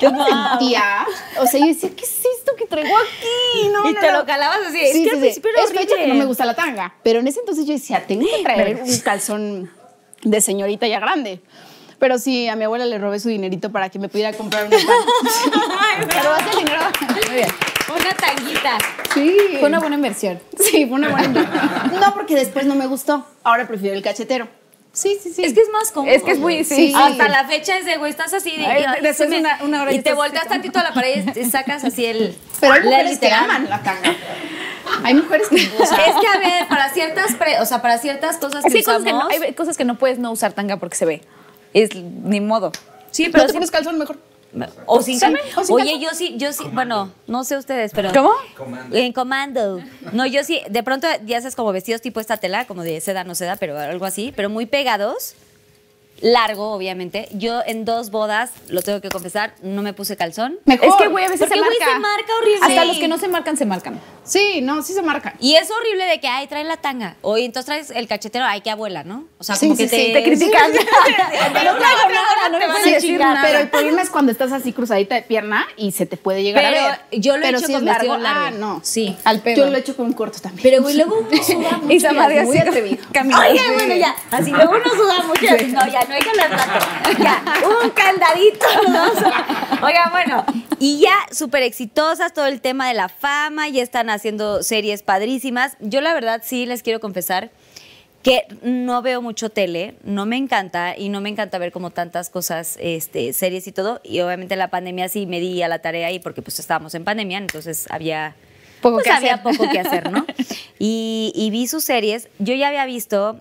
Yo 0.00 0.10
me 0.12 0.24
sentía, 0.24 1.06
o 1.40 1.46
sea, 1.46 1.60
yo 1.60 1.66
decía, 1.66 1.90
¿qué 1.96 2.04
es 2.04 2.18
esto 2.38 2.52
que 2.58 2.66
traigo 2.66 2.94
aquí? 2.96 3.68
No, 3.70 3.88
Y 3.88 3.92
no, 3.92 4.00
te 4.00 4.10
no. 4.10 4.18
lo 4.18 4.26
calabas 4.26 4.58
así. 4.68 4.80
Es 4.80 4.92
Sí, 4.92 5.04
que 5.04 5.10
sí, 5.10 5.14
al 5.14 5.20
principio 5.20 5.50
era 5.54 5.62
Es 5.62 5.70
fecha 5.72 5.96
que 5.96 6.06
no 6.08 6.14
me 6.14 6.24
gusta 6.24 6.44
la 6.44 6.54
tanga. 6.54 6.94
Pero 7.02 7.20
en 7.20 7.28
ese 7.28 7.40
entonces 7.40 7.64
yo 7.66 7.72
decía, 7.74 8.04
tengo 8.06 8.26
que 8.26 8.42
traer 8.42 8.82
un 8.84 8.98
calzón 8.98 9.70
de 10.22 10.40
señorita 10.40 10.86
ya 10.86 11.00
grande. 11.00 11.40
Pero 11.98 12.18
sí, 12.18 12.48
a 12.48 12.56
mi 12.56 12.64
abuela 12.64 12.84
le 12.84 12.98
robé 12.98 13.20
su 13.20 13.28
dinerito 13.28 13.70
para 13.70 13.88
que 13.88 14.00
me 14.00 14.08
pudiera 14.08 14.32
comprar 14.32 14.66
una 14.66 14.76
tanga. 14.76 14.92
Pero 16.08 16.22
robaste 16.24 16.50
el 16.50 16.64
dinero. 16.64 16.80
Muy 17.28 17.34
bien. 17.36 17.48
Una 17.94 18.14
tanguita. 18.16 18.78
Sí. 19.14 19.36
Fue 19.60 19.68
una 19.68 19.78
buena 19.78 19.94
inversión. 19.96 20.40
Sí, 20.58 20.86
fue 20.86 20.96
una 20.96 21.10
buena 21.10 21.26
inversión. 21.26 22.00
No, 22.00 22.14
porque 22.14 22.34
después 22.34 22.66
no 22.66 22.74
me 22.74 22.86
gustó. 22.86 23.24
Ahora 23.44 23.68
prefiero 23.68 23.94
el 23.96 24.02
cachetero. 24.02 24.48
Sí, 24.92 25.18
sí, 25.22 25.32
sí. 25.32 25.42
Es 25.42 25.54
que 25.54 25.60
es 25.62 25.70
más 25.70 25.90
cómodo. 25.90 26.12
Es 26.14 26.22
que 26.22 26.32
es 26.32 26.38
muy- 26.38 26.64
sí. 26.64 26.92
Hasta 26.94 27.28
la 27.28 27.44
fecha 27.46 27.78
es 27.78 27.86
de, 27.86 27.96
güey, 27.96 28.10
estás 28.10 28.34
así. 28.34 28.56
De, 28.56 28.66
Ay, 28.66 28.84
y- 28.98 29.02
después 29.02 29.30
me- 29.30 29.38
una- 29.40 29.58
una 29.62 29.82
hora 29.82 29.92
y 29.92 30.02
te 30.02 30.12
volteas 30.12 30.42
así 30.42 30.50
tantito 30.50 30.78
a 30.80 30.82
la 30.82 30.92
pared 30.92 31.26
y 31.26 31.30
te 31.32 31.44
sacas 31.48 31.82
así 31.84 32.04
el. 32.04 32.36
Pero 32.60 32.72
hay 32.74 32.82
mujeres 32.82 33.18
que 33.18 33.30
aman 33.32 33.68
la 33.70 33.82
tanga. 33.82 34.14
Hay 35.04 35.14
mujeres 35.14 35.48
que 35.48 35.58
sea, 35.58 36.06
Es 36.06 36.14
que, 36.20 36.26
a 36.26 36.38
ver, 36.38 36.68
para 36.68 36.90
ciertas, 36.90 37.34
pre- 37.36 37.58
o 37.60 37.64
sea, 37.66 37.80
para 37.80 37.96
ciertas 37.98 38.36
cosas 38.36 38.64
Es 38.64 38.72
que 38.72 38.78
hay 38.78 38.84
cosas 38.84 39.02
que, 39.04 39.10
no, 39.12 39.18
usamos... 39.28 39.32
hay 39.46 39.52
cosas 39.54 39.76
que 39.78 39.84
no 39.86 39.96
puedes 39.98 40.18
no 40.18 40.30
usar 40.30 40.52
tanga 40.52 40.76
porque 40.76 40.96
se 40.96 41.06
ve. 41.06 41.22
Es 41.72 41.94
ni 41.94 42.40
modo. 42.40 42.72
Sí, 43.10 43.24
pero 43.24 43.32
pero 43.32 43.46
te 43.46 43.52
pones 43.54 43.70
calzón 43.70 43.98
mejor. 43.98 44.18
O 44.86 45.00
sin 45.02 45.18
Sí, 45.18 45.26
o 45.56 45.64
sin 45.64 45.74
Oye, 45.76 45.98
yo 45.98 46.10
sí, 46.12 46.34
yo 46.36 46.52
sí, 46.52 46.64
bueno, 46.72 47.10
no 47.26 47.42
sé 47.44 47.56
ustedes, 47.56 47.92
pero. 47.94 48.10
¿Cómo? 48.12 48.32
En 48.92 49.12
comando. 49.12 49.80
No, 50.12 50.26
yo 50.26 50.44
sí, 50.44 50.60
de 50.68 50.82
pronto 50.82 51.06
ya 51.24 51.38
haces 51.38 51.56
como 51.56 51.72
vestidos 51.72 52.00
tipo 52.02 52.20
esta 52.20 52.36
tela, 52.36 52.66
como 52.66 52.82
de 52.82 53.00
seda, 53.00 53.24
no 53.24 53.34
seda, 53.34 53.56
pero 53.56 53.78
algo 53.78 54.04
así, 54.04 54.32
pero 54.36 54.50
muy 54.50 54.66
pegados. 54.66 55.34
Largo, 56.20 56.70
obviamente. 56.72 57.28
Yo 57.32 57.62
en 57.66 57.84
dos 57.84 58.12
bodas, 58.12 58.52
lo 58.68 58.80
tengo 58.82 59.00
que 59.00 59.08
confesar, 59.08 59.54
no 59.60 59.82
me 59.82 59.92
puse 59.92 60.16
calzón. 60.16 60.56
Mejor. 60.66 60.88
Es 60.88 60.94
que, 60.94 61.08
güey, 61.08 61.24
a 61.24 61.28
veces 61.28 61.40
Porque, 61.48 61.54
se 61.56 61.60
marca. 61.60 61.84
se 61.94 61.98
marca 61.98 62.32
horrible. 62.40 62.58
Hasta 62.62 62.82
Sí. 62.82 62.88
los 62.88 62.98
que 62.98 63.08
no 63.08 63.18
se 63.18 63.26
marcan, 63.28 63.56
se 63.56 63.66
marcan. 63.66 64.00
Sí, 64.24 64.60
no, 64.62 64.82
sí 64.82 64.92
se 64.92 65.02
marca. 65.02 65.34
Y 65.40 65.54
es 65.56 65.70
horrible 65.70 66.04
de 66.04 66.20
que, 66.20 66.28
ay, 66.28 66.46
trae 66.46 66.64
la 66.64 66.76
tanga. 66.76 67.16
O 67.22 67.36
entonces 67.36 67.66
traes 67.66 67.90
el 67.90 68.06
cachetero, 68.06 68.44
ay, 68.44 68.60
qué 68.60 68.70
abuela, 68.70 69.02
¿no? 69.04 69.24
O 69.38 69.44
sea, 69.44 69.56
Sí, 69.56 69.66
como 69.66 69.76
sí, 69.76 69.84
que 69.84 69.88
te... 69.90 69.96
sí, 70.06 70.12
Te 70.12 70.22
critican. 70.22 70.70
Pero 71.52 71.72
no, 71.72 71.78
no, 71.80 72.48
no, 72.50 72.58
te 72.58 72.66
van 72.66 72.76
a 72.76 72.84
Sí, 72.84 72.94
chingar. 73.00 73.38
Pero 73.42 73.58
el 73.58 73.68
problema 73.68 74.02
es 74.02 74.10
cuando 74.10 74.30
estás 74.32 74.52
así 74.52 74.72
cruzadita 74.72 75.14
de 75.16 75.22
pierna 75.22 75.66
y 75.76 75.92
se 75.92 76.06
te 76.06 76.16
puede 76.16 76.42
llegar 76.42 76.64
Pero 76.64 76.80
a 76.80 76.88
ver. 76.90 77.00
yo 77.20 77.36
lo 77.36 77.42
he 77.42 77.46
Pero 77.46 77.58
hecho 77.58 77.66
si 77.66 77.72
con 77.72 77.84
largo, 77.84 78.16
largo. 78.16 78.40
Ah, 78.46 78.50
no. 78.50 78.80
Sí. 78.84 79.16
Al 79.24 79.40
pedo. 79.40 79.56
Yo 79.64 79.70
lo 79.70 79.76
he 79.76 79.80
hecho 79.80 79.96
con 79.96 80.12
corto 80.12 80.38
también. 80.40 80.62
Pero, 80.62 80.82
güey, 80.82 80.96
luego 80.96 81.18
uno 81.18 81.42
suda 81.42 81.70
mucho. 81.82 81.92
Y 81.92 82.44
muy 82.44 82.58
así 82.58 82.98
caminando. 83.12 83.50
Oye, 83.50 83.60
bueno, 83.74 83.94
ya. 83.96 84.14
Así 84.30 84.50
luego 84.50 84.72
uno 84.72 84.90
suda 84.90 85.22
mucho. 85.24 85.42
No, 85.68 85.86
ya, 85.92 86.04
no 86.04 86.14
hay 86.14 86.22
que 86.22 86.30
hablar 86.30 86.50
tanto. 86.56 87.22
Ya, 87.22 87.42
un 87.82 87.90
candadito. 87.90 88.66
Oiga, 89.82 90.08
bueno. 90.12 90.44
Y 90.78 91.00
ya 91.00 91.14
súper 91.30 91.62
exitosas, 91.62 92.32
todo 92.34 92.46
el 92.46 92.60
tema 92.60 92.88
de 92.88 92.94
la 92.94 93.08
fama, 93.08 93.68
ya 93.68 93.82
están 93.82 94.10
haciendo 94.12 94.62
series 94.62 95.02
padrísimas. 95.02 95.76
Yo, 95.80 96.00
la 96.00 96.14
verdad, 96.14 96.42
sí 96.44 96.66
les 96.66 96.82
quiero 96.82 97.00
confesar 97.00 97.50
que 98.22 98.46
no 98.62 99.02
veo 99.02 99.20
mucho 99.20 99.50
tele, 99.50 99.96
no 100.04 100.26
me 100.26 100.36
encanta 100.36 100.96
y 100.96 101.08
no 101.08 101.20
me 101.20 101.28
encanta 101.28 101.58
ver 101.58 101.72
como 101.72 101.90
tantas 101.90 102.30
cosas, 102.30 102.78
este, 102.80 103.32
series 103.32 103.66
y 103.66 103.72
todo. 103.72 104.00
Y 104.04 104.20
obviamente 104.20 104.54
la 104.56 104.68
pandemia 104.68 105.08
sí 105.08 105.26
me 105.26 105.40
di 105.40 105.60
a 105.62 105.68
la 105.68 105.80
tarea 105.80 106.06
ahí 106.06 106.20
porque 106.20 106.40
pues 106.40 106.58
estábamos 106.60 106.94
en 106.94 107.04
pandemia, 107.04 107.38
entonces 107.38 107.86
había 107.90 108.36
Poco 108.80 108.96
pues, 108.96 109.06
que 109.06 109.12
había 109.12 109.34
hacer. 109.34 109.56
poco 109.56 109.70
que 109.70 109.80
hacer, 109.80 110.10
¿no? 110.10 110.24
y, 110.78 111.32
y 111.34 111.50
vi 111.50 111.66
sus 111.66 111.84
series. 111.84 112.28
Yo 112.38 112.54
ya 112.54 112.68
había 112.68 112.86
visto 112.86 113.40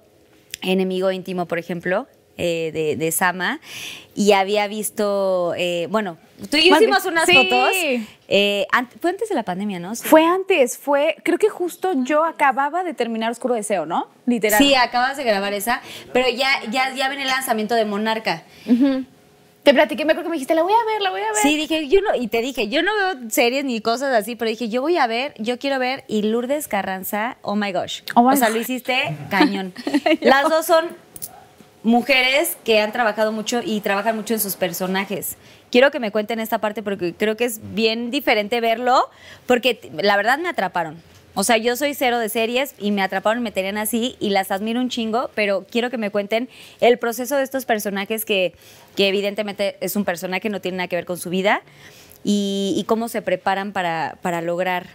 Enemigo 0.62 1.12
Íntimo, 1.12 1.46
por 1.46 1.60
ejemplo, 1.60 2.08
eh, 2.42 2.72
de, 2.74 2.96
de 2.96 3.12
Sama, 3.12 3.60
y 4.16 4.32
había 4.34 4.68
visto, 4.68 5.54
eh, 5.56 5.88
bueno, 5.92 6.18
tú 6.50 6.58
y 6.58 6.68
yo 6.70 6.76
hicimos 6.76 7.06
unas 7.06 7.26
Sí. 7.26 7.34
fotos. 7.36 7.70
eh, 8.34 8.66
fue 9.00 9.10
antes 9.12 9.30
de 9.30 9.36
la 9.36 9.44
pandemia, 9.44 9.80
¿no? 9.80 9.94
Sí. 9.96 10.04
Fue 10.08 10.24
antes, 10.26 10.78
fue, 10.78 11.16
creo 11.24 11.38
que 11.38 11.50
justo 11.50 11.92
yo 12.04 12.24
acababa 12.26 12.84
de 12.84 12.94
terminar 12.94 13.32
Oscuro 13.32 13.54
Deseo, 13.56 13.86
¿no? 13.86 14.08
Literal. 14.26 14.58
Sí, 14.58 14.74
acabas 14.74 15.18
de 15.18 15.24
grabar 15.24 15.54
esa, 15.54 15.82
pero 16.14 16.30
ya, 16.30 16.50
ya, 16.72 16.94
ya 16.96 17.08
viene 17.10 17.24
el 17.24 17.30
lanzamiento 17.30 17.76
de 17.76 17.86
Monarca. 17.86 18.44
Te 19.64 19.76
platiqué, 19.76 20.06
me 20.06 20.14
acuerdo 20.14 20.28
que 20.28 20.32
me 20.32 20.36
dijiste, 20.38 20.56
la 20.56 20.64
voy 20.64 20.74
a 20.74 20.86
ver, 20.92 21.02
la 21.04 21.12
voy 21.12 21.22
a 21.22 21.26
ver. 21.32 21.36
Sí, 21.44 21.56
dije, 21.56 21.88
yo 21.88 22.02
no, 22.02 22.16
y 22.20 22.28
te 22.28 22.42
dije, 22.42 22.68
yo 22.68 22.82
no 22.82 22.92
veo 22.96 23.30
series 23.30 23.64
ni 23.64 23.80
cosas 23.80 24.12
así, 24.16 24.36
pero 24.36 24.50
dije, 24.50 24.70
yo 24.70 24.82
voy 24.82 24.98
a 24.98 25.06
ver, 25.06 25.36
yo 25.38 25.60
quiero 25.60 25.78
ver, 25.78 26.04
y 26.08 26.24
Lourdes 26.24 26.68
Carranza, 26.68 27.38
oh 27.44 27.56
my 27.56 27.72
gosh. 27.72 28.02
Oh 28.16 28.24
my 28.24 28.34
o 28.34 28.38
sea, 28.38 28.48
God. 28.48 28.56
lo 28.56 28.62
hiciste 28.62 29.16
cañón. 29.30 29.72
Las 30.22 30.50
dos 30.50 30.66
son 30.66 30.86
mujeres 31.84 32.58
que 32.64 32.80
han 32.80 32.92
trabajado 32.92 33.32
mucho 33.32 33.62
y 33.64 33.82
trabajan 33.82 34.16
mucho 34.16 34.34
en 34.34 34.40
sus 34.40 34.56
personajes. 34.56 35.38
Quiero 35.72 35.92
que 35.92 36.00
me 36.00 36.12
cuenten 36.12 36.40
esta 36.40 36.60
parte 36.60 36.84
porque 36.84 37.14
creo 37.14 37.38
que 37.38 37.46
es 37.46 37.60
bien 37.74 38.12
diferente 38.12 38.62
verlo, 38.62 39.10
porque 39.48 39.92
la 40.02 40.18
verdad 40.18 40.38
me 40.38 40.50
atraparon. 40.50 41.02
O 41.34 41.44
sea, 41.46 41.56
yo 41.56 41.78
soy 41.78 41.94
cero 41.94 42.20
de 42.20 42.28
series 42.28 42.76
y 42.78 42.92
me 42.92 43.02
atraparon, 43.02 43.42
me 43.42 43.52
tenían 43.52 43.78
así 43.78 44.18
y 44.20 44.30
las 44.32 44.52
admiro 44.52 44.82
un 44.82 44.90
chingo, 44.90 45.30
pero 45.34 45.66
quiero 45.70 45.90
que 45.90 45.98
me 45.98 46.10
cuenten 46.12 46.50
el 46.82 47.00
proceso 47.00 47.38
de 47.38 47.44
estos 47.44 47.66
personajes 47.66 48.26
que, 48.26 48.54
que 48.98 49.08
evidentemente 49.08 49.78
es 49.80 49.96
un 49.96 50.04
personaje, 50.04 50.50
no 50.50 50.60
tiene 50.60 50.78
nada 50.78 50.88
que 50.90 50.98
ver 50.98 51.06
con 51.06 51.18
su 51.18 51.30
vida, 51.30 51.62
y, 52.24 52.76
y 52.78 52.84
cómo 52.84 53.08
se 53.08 53.22
preparan 53.22 53.72
para, 53.72 54.18
para 54.22 54.42
lograr 54.42 54.88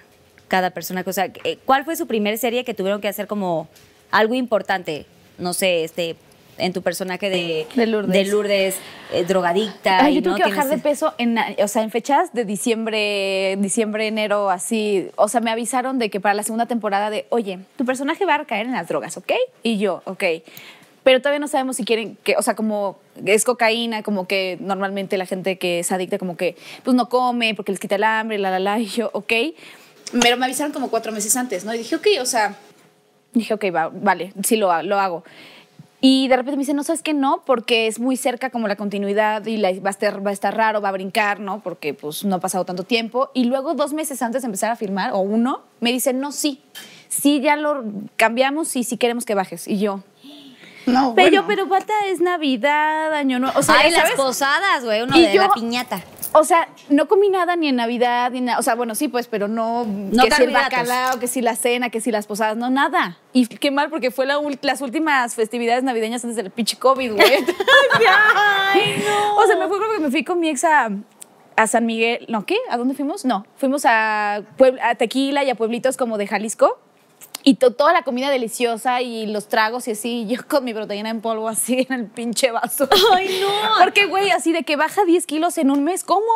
cada 0.49 0.71
personaje. 0.71 1.09
O 1.09 1.13
sea, 1.13 1.33
eh, 1.45 1.59
¿cuál 1.65 1.85
fue 1.85 1.97
su 1.97 2.07
primer 2.07 2.39
serie 2.39 2.65
que 2.65 2.75
tuvieron 2.75 3.01
que 3.01 3.09
hacer 3.09 3.27
como 3.27 3.69
algo 4.11 4.35
importante? 4.35 5.07
No 5.39 5.55
sé, 5.55 5.85
este 5.85 6.17
en 6.59 6.73
tu 6.73 6.83
personaje 6.83 7.31
de, 7.31 7.67
De 7.75 7.87
Lourdes. 7.87 8.13
de 8.13 8.25
Lourdes, 8.25 8.77
eh, 9.13 9.25
drogadicta. 9.25 10.05
Ay, 10.05 10.13
y 10.13 10.17
yo 10.17 10.23
tuve 10.23 10.39
no 10.39 10.45
que 10.45 10.51
bajar 10.51 10.69
de 10.69 10.79
peso 10.79 11.15
en, 11.19 11.39
o 11.39 11.69
sea, 11.69 11.83
en 11.83 11.91
fechas 11.91 12.33
de 12.33 12.45
diciembre, 12.45 13.57
diciembre, 13.59 14.07
enero, 14.07 14.51
así. 14.51 15.09
O 15.17 15.29
sea, 15.29 15.41
me 15.41 15.51
avisaron 15.51 15.99
de 15.99 16.11
que 16.11 16.21
para 16.21 16.35
la 16.35 16.43
segunda 16.43 16.67
temporada 16.67 17.11
de, 17.11 17.27
oye, 17.31 17.59
tu 17.77 17.85
personaje 17.85 18.25
va 18.25 18.37
a 18.37 18.45
caer 18.45 18.67
en 18.67 18.73
las 18.73 18.89
drogas, 18.89 19.17
¿ok? 19.17 19.33
Y 19.63 19.79
yo, 19.79 20.03
ok. 20.05 20.25
Pero 21.03 21.21
todavía 21.21 21.39
no 21.39 21.49
sabemos 21.49 21.77
si 21.77 21.85
quieren 21.85 22.17
que, 22.25 22.37
o 22.37 22.43
sea, 22.43 22.57
como 22.57 22.99
es 23.25 23.45
cocaína, 23.45 24.03
como 24.03 24.27
que 24.27 24.59
normalmente 24.61 25.17
la 25.17 25.27
gente 25.27 25.57
que 25.57 25.79
es 25.81 25.93
adicta, 25.93 26.19
como 26.19 26.37
que, 26.37 26.57
pues 26.83 26.97
no 26.97 27.09
come 27.09 27.55
porque 27.55 27.71
les 27.73 27.81
quita 27.81 27.95
el 27.95 28.05
hambre, 28.05 28.39
la, 28.39 28.51
la, 28.51 28.59
la. 28.59 28.81
Y 28.81 28.87
yo, 28.87 29.11
ok. 29.13 29.33
Pero 30.21 30.37
me 30.37 30.45
avisaron 30.47 30.73
como 30.73 30.91
cuatro 30.91 31.13
meses 31.13 31.37
antes, 31.37 31.65
¿no? 31.65 31.75
Y 31.75 31.79
dije, 31.79 31.97
ok, 31.97 32.07
o 32.21 32.27
sea, 32.27 32.57
Dije, 33.37 33.53
ok, 33.53 33.65
va, 33.75 33.91
vale, 33.93 34.33
sí 34.45 34.57
lo, 34.57 34.83
lo 34.83 34.99
hago. 34.99 35.23
Y 36.01 36.29
de 36.29 36.37
repente 36.37 36.57
me 36.57 36.61
dice, 36.61 36.75
no, 36.75 36.85
¿sabes 36.85 37.03
qué? 37.03 37.15
No, 37.15 37.43
porque 37.47 37.87
es 37.87 37.99
muy 37.99 38.17
cerca 38.17 38.51
como 38.51 38.69
la 38.69 38.77
continuidad 38.77 39.45
y 39.47 39.57
la- 39.57 39.73
va, 39.81 39.89
a 39.89 39.91
estar, 39.91 40.25
va 40.25 40.31
a 40.31 40.33
estar 40.35 40.55
raro, 40.57 40.81
va 40.83 40.91
a 40.91 40.93
brincar, 40.93 41.41
¿no? 41.41 41.61
Porque 41.61 41.95
pues 41.95 42.23
no 42.25 42.37
ha 42.37 42.41
pasado 42.41 42.65
tanto 42.67 42.83
tiempo. 42.83 43.31
Y 43.35 43.45
luego 43.45 43.75
dos 43.75 43.93
meses 43.95 44.21
antes 44.23 44.43
de 44.43 44.47
empezar 44.47 44.71
a 44.71 44.77
filmar, 44.77 45.13
o 45.13 45.19
uno, 45.21 45.63
me 45.81 45.91
dice, 45.93 46.13
no, 46.13 46.33
sí, 46.33 46.61
sí, 47.09 47.41
ya 47.41 47.57
lo 47.57 47.83
cambiamos 48.17 48.77
y 48.77 48.85
sí 48.85 48.99
queremos 48.99 49.25
que 49.25 49.35
bajes. 49.35 49.67
Y 49.67 49.79
yo, 49.79 50.03
No, 50.85 51.15
pero, 51.17 51.43
bueno. 51.43 51.45
pero, 51.49 51.67
Bata, 51.67 51.95
es 52.09 52.21
Navidad, 52.21 53.13
año 53.15 53.39
nuevo. 53.39 53.59
O 53.59 53.63
sea, 53.63 53.77
Ay, 53.79 53.91
las 53.91 54.13
posadas, 54.13 54.85
güey, 54.85 55.03
uno 55.03 55.17
Y 55.19 55.23
de 55.23 55.35
yo- 55.35 55.43
la 55.43 55.49
piñata. 55.49 56.03
O 56.39 56.45
sea, 56.45 56.69
no 56.89 57.09
comí 57.09 57.29
nada 57.29 57.57
ni 57.57 57.69
en 57.69 57.77
Navidad, 57.77 58.31
ni 58.31 58.41
nada. 58.41 58.59
O 58.59 58.63
sea, 58.63 58.75
bueno, 58.75 58.95
sí, 58.95 59.09
pues, 59.09 59.27
pero 59.29 59.49
no. 59.49 59.85
No 59.85 60.25
que 60.25 60.31
si 60.31 60.43
el 60.45 60.53
bacalao, 60.53 61.19
que 61.19 61.27
si 61.27 61.41
la 61.43 61.57
cena, 61.57 61.91
que 61.91 62.01
si 62.01 62.11
las 62.11 62.27
posadas, 62.27 62.57
no, 62.57 62.71
nada. 62.71 63.19
Y 63.33 63.47
qué 63.47 63.71
mal, 63.71 63.91
porque 63.91 64.11
fue 64.11 64.27
la 64.27 64.39
las 64.63 64.81
últimas 64.81 65.35
festividades 65.35 65.83
navideñas 65.85 66.25
antes 66.25 66.37
del 66.37 66.51
pinche 66.51 66.77
COVID, 66.79 67.13
güey. 67.15 67.27
Ay, 68.09 69.03
no. 69.07 69.37
O 69.37 69.47
sea, 69.47 69.57
me 69.57 69.67
fue 69.69 69.79
creo 69.79 69.93
que 69.93 69.99
me 70.01 70.11
fui 70.11 70.25
con 70.25 70.41
mi 70.41 70.49
ex 70.49 70.65
a, 70.65 70.91
a 71.57 71.67
San 71.67 71.87
Miguel. 71.87 72.27
¿No 72.29 72.45
qué? 72.47 72.57
¿A 72.71 72.77
dónde 72.77 72.95
fuimos? 72.95 73.25
No. 73.25 73.47
Fuimos 73.57 73.85
a, 73.87 74.43
Puebl- 74.59 74.81
a 74.83 74.95
Tequila 74.95 75.45
y 75.45 75.51
a 75.51 75.55
pueblitos 75.55 75.97
como 75.97 76.19
de 76.19 76.27
Jalisco. 76.27 76.79
Y 77.49 77.55
to- 77.55 77.71
toda 77.73 77.93
la 77.93 78.03
comida 78.03 78.29
deliciosa 78.29 79.03
y 79.03 79.27
los 79.27 79.47
tragos 79.47 79.87
y 79.87 79.93
así, 79.93 80.23
y 80.23 80.27
yo 80.35 80.45
con 80.49 80.65
mi 80.65 80.75
proteína 80.75 81.11
en 81.11 81.21
polvo 81.21 81.49
así 81.57 81.87
en 81.89 81.95
el 82.01 82.07
pinche 82.07 82.51
vaso. 82.51 82.89
Ay, 83.15 83.39
no. 83.41 83.49
Porque, 83.85 84.07
güey, 84.07 84.31
así 84.33 84.51
de 84.53 84.65
que 84.65 84.75
baja 84.75 85.05
10 85.05 85.27
kilos 85.27 85.57
en 85.59 85.71
un 85.71 85.85
mes, 85.85 86.03
¿cómo? 86.03 86.27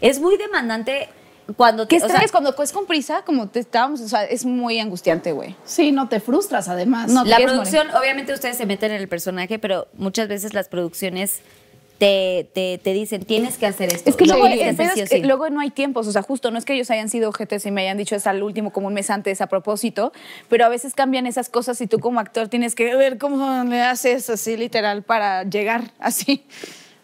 Es 0.00 0.18
muy 0.20 0.36
demandante 0.36 1.08
cuando 1.56 1.86
¿Qué 1.86 1.98
te- 2.00 2.04
o 2.04 2.08
sea, 2.08 2.16
estrés 2.16 2.32
cuando 2.32 2.52
es 2.60 2.72
con 2.72 2.86
prisa? 2.86 3.22
Como 3.24 3.48
te 3.48 3.60
estábamos, 3.60 4.00
o 4.00 4.08
sea, 4.08 4.24
es 4.24 4.44
muy 4.44 4.80
angustiante, 4.80 5.30
güey. 5.30 5.54
Sí, 5.64 5.92
no 5.92 6.08
te 6.08 6.18
frustras 6.18 6.68
además. 6.68 7.10
No, 7.12 7.24
La 7.24 7.36
producción, 7.38 7.88
obviamente 7.94 8.32
ustedes 8.32 8.56
se 8.56 8.66
meten 8.66 8.90
en 8.90 9.00
el 9.00 9.08
personaje, 9.08 9.60
pero 9.60 9.86
muchas 9.94 10.26
veces 10.26 10.52
las 10.52 10.68
producciones 10.68 11.42
te, 12.00 12.48
te, 12.54 12.80
te 12.82 12.94
dicen, 12.94 13.24
tienes 13.26 13.58
que 13.58 13.66
hacer 13.66 13.92
esto. 13.92 14.08
Es 14.08 14.16
que 14.16 14.24
luego, 14.24 14.46
tienes 14.46 14.60
el 14.70 14.76
que 14.76 14.82
hacer 14.82 14.86
pedo 14.86 14.94
sí 14.94 15.00
es 15.02 15.06
o 15.08 15.10
que 15.10 15.20
sí. 15.20 15.26
luego 15.26 15.50
no 15.50 15.60
hay 15.60 15.70
tiempos, 15.70 16.06
o 16.06 16.12
sea, 16.12 16.22
justo 16.22 16.50
no 16.50 16.56
es 16.56 16.64
que 16.64 16.72
ellos 16.72 16.90
hayan 16.90 17.10
sido 17.10 17.28
ojetes 17.28 17.66
y 17.66 17.70
me 17.70 17.82
hayan 17.82 17.98
dicho 17.98 18.16
es 18.16 18.26
al 18.26 18.42
último 18.42 18.72
como 18.72 18.86
un 18.86 18.94
mes 18.94 19.10
antes 19.10 19.42
a 19.42 19.48
propósito, 19.48 20.10
pero 20.48 20.64
a 20.64 20.70
veces 20.70 20.94
cambian 20.94 21.26
esas 21.26 21.50
cosas 21.50 21.78
y 21.82 21.86
tú 21.86 21.98
como 21.98 22.18
actor 22.18 22.48
tienes 22.48 22.74
que 22.74 22.96
ver 22.96 23.18
cómo 23.18 23.64
le 23.64 23.82
haces 23.82 24.30
así 24.30 24.56
literal 24.56 25.02
para 25.02 25.44
llegar 25.44 25.90
así. 25.98 26.46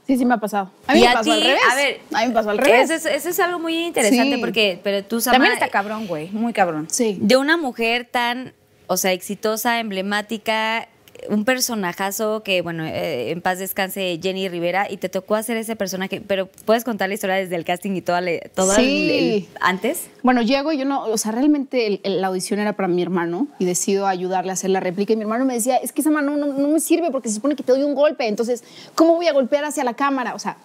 Sí, 0.06 0.16
sí 0.16 0.24
me 0.24 0.34
ha 0.34 0.38
pasado. 0.38 0.70
A 0.86 0.94
mí 0.94 1.00
me 1.00 1.08
a 1.08 1.12
pasó 1.12 1.32
al 1.32 1.40
ti, 1.40 1.46
revés. 1.46 1.60
a 1.70 1.74
ver, 1.74 2.00
a 2.14 2.20
mí 2.22 2.28
me 2.28 2.32
pasó 2.32 2.50
al 2.50 2.58
revés. 2.58 2.88
Eso 2.90 2.94
es, 3.08 3.16
eso 3.16 3.28
es 3.28 3.40
algo 3.40 3.58
muy 3.58 3.86
interesante 3.86 4.36
Sí. 4.36 4.40
porque, 4.40 4.80
pero 4.82 5.04
tú, 5.04 5.20
Sama, 5.20 5.34
También 5.34 5.52
está 5.52 5.68
cabrón, 5.68 6.06
güey, 6.06 6.30
muy 6.30 6.52
cabrón. 6.54 6.86
Sí. 6.90 7.18
de 7.20 7.36
una 7.36 7.56
mujer 7.58 8.08
tan, 8.10 8.54
o 8.86 8.96
sea, 8.96 9.12
exitosa, 9.12 9.78
emblemática, 9.80 10.88
un 11.30 11.44
personajazo 11.44 12.42
que, 12.42 12.62
bueno, 12.62 12.84
eh, 12.84 13.30
en 13.30 13.40
paz 13.40 13.58
descanse 13.58 14.18
Jenny 14.22 14.48
Rivera, 14.48 14.90
y 14.90 14.96
te 14.96 15.08
tocó 15.08 15.34
hacer 15.34 15.56
ese 15.56 15.76
personaje, 15.76 16.20
pero 16.26 16.46
puedes 16.64 16.84
contar 16.84 17.08
la 17.08 17.14
historia 17.14 17.36
desde 17.36 17.56
el 17.56 17.64
casting 17.64 17.92
y 17.92 18.00
todo 18.02 18.18
el- 18.18 18.40
Sí. 18.76 19.10
el- 19.10 19.48
antes. 19.60 20.08
Bueno, 20.22 20.42
llego 20.42 20.72
y 20.72 20.78
yo 20.78 20.84
no, 20.84 21.04
o 21.04 21.18
sea, 21.18 21.32
realmente 21.32 21.86
el- 21.86 22.00
el- 22.02 22.20
la 22.20 22.28
audición 22.28 22.60
era 22.60 22.72
para 22.74 22.88
mi 22.88 23.02
hermano 23.02 23.48
y 23.58 23.64
decido 23.64 24.06
ayudarle 24.06 24.50
a 24.50 24.54
hacer 24.54 24.70
la 24.70 24.80
réplica 24.80 25.12
y 25.12 25.16
mi 25.16 25.22
hermano 25.22 25.44
me 25.44 25.54
decía, 25.54 25.76
es 25.76 25.92
que 25.92 26.00
esa 26.00 26.10
mano 26.10 26.36
no, 26.36 26.46
no 26.46 26.68
me 26.68 26.80
sirve 26.80 27.10
porque 27.10 27.28
se 27.28 27.36
supone 27.36 27.56
que 27.56 27.62
te 27.62 27.72
doy 27.72 27.82
un 27.82 27.94
golpe, 27.94 28.26
entonces, 28.26 28.64
¿cómo 28.94 29.14
voy 29.16 29.26
a 29.28 29.32
golpear 29.32 29.64
hacia 29.64 29.84
la 29.84 29.94
cámara? 29.94 30.34
O 30.34 30.38
sea, 30.38 30.56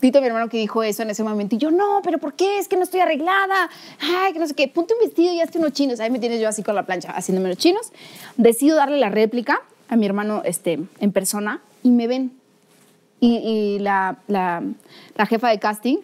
bendito 0.00 0.20
mi 0.20 0.26
hermano 0.28 0.48
que 0.48 0.58
dijo 0.58 0.82
eso 0.82 1.02
en 1.02 1.10
ese 1.10 1.22
momento 1.24 1.54
y 1.56 1.58
yo, 1.58 1.70
no, 1.70 2.00
pero 2.02 2.18
¿por 2.18 2.34
qué? 2.34 2.58
Es 2.58 2.68
que 2.68 2.76
no 2.76 2.82
estoy 2.84 3.00
arreglada, 3.00 3.68
ay, 4.00 4.32
que 4.32 4.38
no 4.38 4.46
sé 4.46 4.54
qué, 4.54 4.68
ponte 4.68 4.94
un 4.94 5.00
vestido 5.00 5.32
y 5.32 5.40
hazte 5.40 5.58
unos 5.58 5.72
chinos, 5.72 6.00
ahí 6.00 6.10
me 6.10 6.18
tienes 6.18 6.40
yo 6.40 6.48
así 6.48 6.62
con 6.62 6.74
la 6.74 6.84
plancha 6.86 7.10
haciéndome 7.12 7.48
los 7.48 7.58
chinos, 7.58 7.92
decido 8.36 8.76
darle 8.76 8.96
la 8.98 9.08
réplica 9.10 9.60
a 9.88 9.96
mi 9.96 10.06
hermano 10.06 10.42
este, 10.44 10.78
en 11.00 11.12
persona 11.12 11.60
y 11.82 11.90
me 11.90 12.06
ven. 12.06 12.32
Y, 13.20 13.36
y 13.38 13.78
la, 13.80 14.18
la- 14.28 14.62
la 15.16 15.26
jefa 15.26 15.48
de 15.48 15.58
casting, 15.58 15.96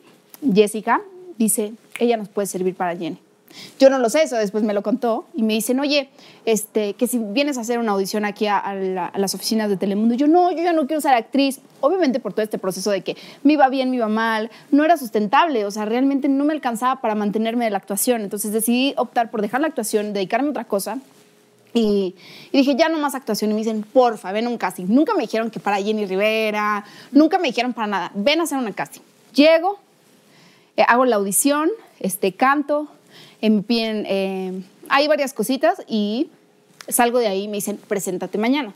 Jessica, 0.52 1.00
dice, 1.38 1.72
ella 2.00 2.16
nos 2.16 2.28
puede 2.28 2.46
servir 2.48 2.74
para 2.74 2.96
Jenny. 2.96 3.18
Yo 3.78 3.90
no 3.90 3.98
lo 3.98 4.08
sé, 4.10 4.22
eso 4.22 4.36
después 4.36 4.64
me 4.64 4.72
lo 4.74 4.82
contó 4.82 5.24
y 5.34 5.42
me 5.42 5.52
dicen, 5.54 5.80
oye, 5.80 6.08
este, 6.44 6.94
que 6.94 7.06
si 7.06 7.18
vienes 7.18 7.58
a 7.58 7.62
hacer 7.62 7.78
una 7.78 7.92
audición 7.92 8.24
aquí 8.24 8.46
a, 8.46 8.58
a 8.58 8.74
la- 8.74 9.06
a 9.06 9.18
las 9.18 9.34
oficinas 9.34 9.68
de 9.68 9.76
Telemundo, 9.76 10.14
yo 10.14 10.26
no, 10.26 10.50
yo 10.52 10.62
ya 10.62 10.72
no 10.72 10.86
quiero 10.86 11.00
ser 11.00 11.14
actriz, 11.14 11.60
obviamente 11.80 12.20
por 12.20 12.32
todo 12.32 12.42
este 12.42 12.58
proceso 12.58 12.90
de 12.90 13.02
que 13.02 13.16
me 13.42 13.54
iba 13.54 13.68
bien, 13.68 13.90
me 13.90 13.96
iba 13.96 14.08
mal, 14.08 14.50
no 14.70 14.84
era 14.84 14.96
sustentable, 14.96 15.64
o 15.64 15.70
sea, 15.70 15.84
realmente 15.84 16.28
no 16.28 16.44
me 16.44 16.52
alcanzaba 16.52 17.00
para 17.00 17.14
mantenerme 17.14 17.64
de 17.64 17.70
la 17.70 17.78
actuación, 17.78 18.22
entonces 18.22 18.52
decidí 18.52 18.94
optar 18.96 19.30
por 19.30 19.42
dejar 19.42 19.60
la 19.60 19.68
actuación, 19.68 20.12
dedicarme 20.12 20.48
a 20.48 20.50
otra 20.50 20.64
cosa 20.64 20.98
y, 21.72 22.14
y 22.52 22.58
dije, 22.58 22.76
ya 22.76 22.88
no 22.88 22.98
más 22.98 23.16
actuación. 23.16 23.50
Y 23.50 23.54
me 23.54 23.58
dicen, 23.58 23.82
porfa, 23.92 24.30
ven 24.30 24.46
a 24.46 24.48
un 24.48 24.58
casting. 24.58 24.86
Nunca 24.88 25.12
me 25.14 25.22
dijeron 25.22 25.50
que 25.50 25.58
para 25.58 25.78
Jenny 25.82 26.06
Rivera, 26.06 26.84
nunca 27.10 27.36
me 27.38 27.48
dijeron 27.48 27.72
para 27.72 27.88
nada. 27.88 28.12
Ven 28.14 28.38
a 28.38 28.44
hacer 28.44 28.58
un 28.58 28.72
casting. 28.72 29.00
Llego, 29.34 29.80
eh, 30.76 30.84
hago 30.86 31.04
la 31.04 31.16
audición, 31.16 31.70
este, 31.98 32.32
canto, 32.32 32.86
eh, 33.46 34.04
eh, 34.08 34.52
hay 34.88 35.08
varias 35.08 35.32
cositas 35.34 35.82
y 35.86 36.28
salgo 36.88 37.18
de 37.18 37.28
ahí 37.28 37.42
y 37.44 37.48
me 37.48 37.56
dicen, 37.56 37.78
preséntate 37.88 38.38
mañana. 38.38 38.74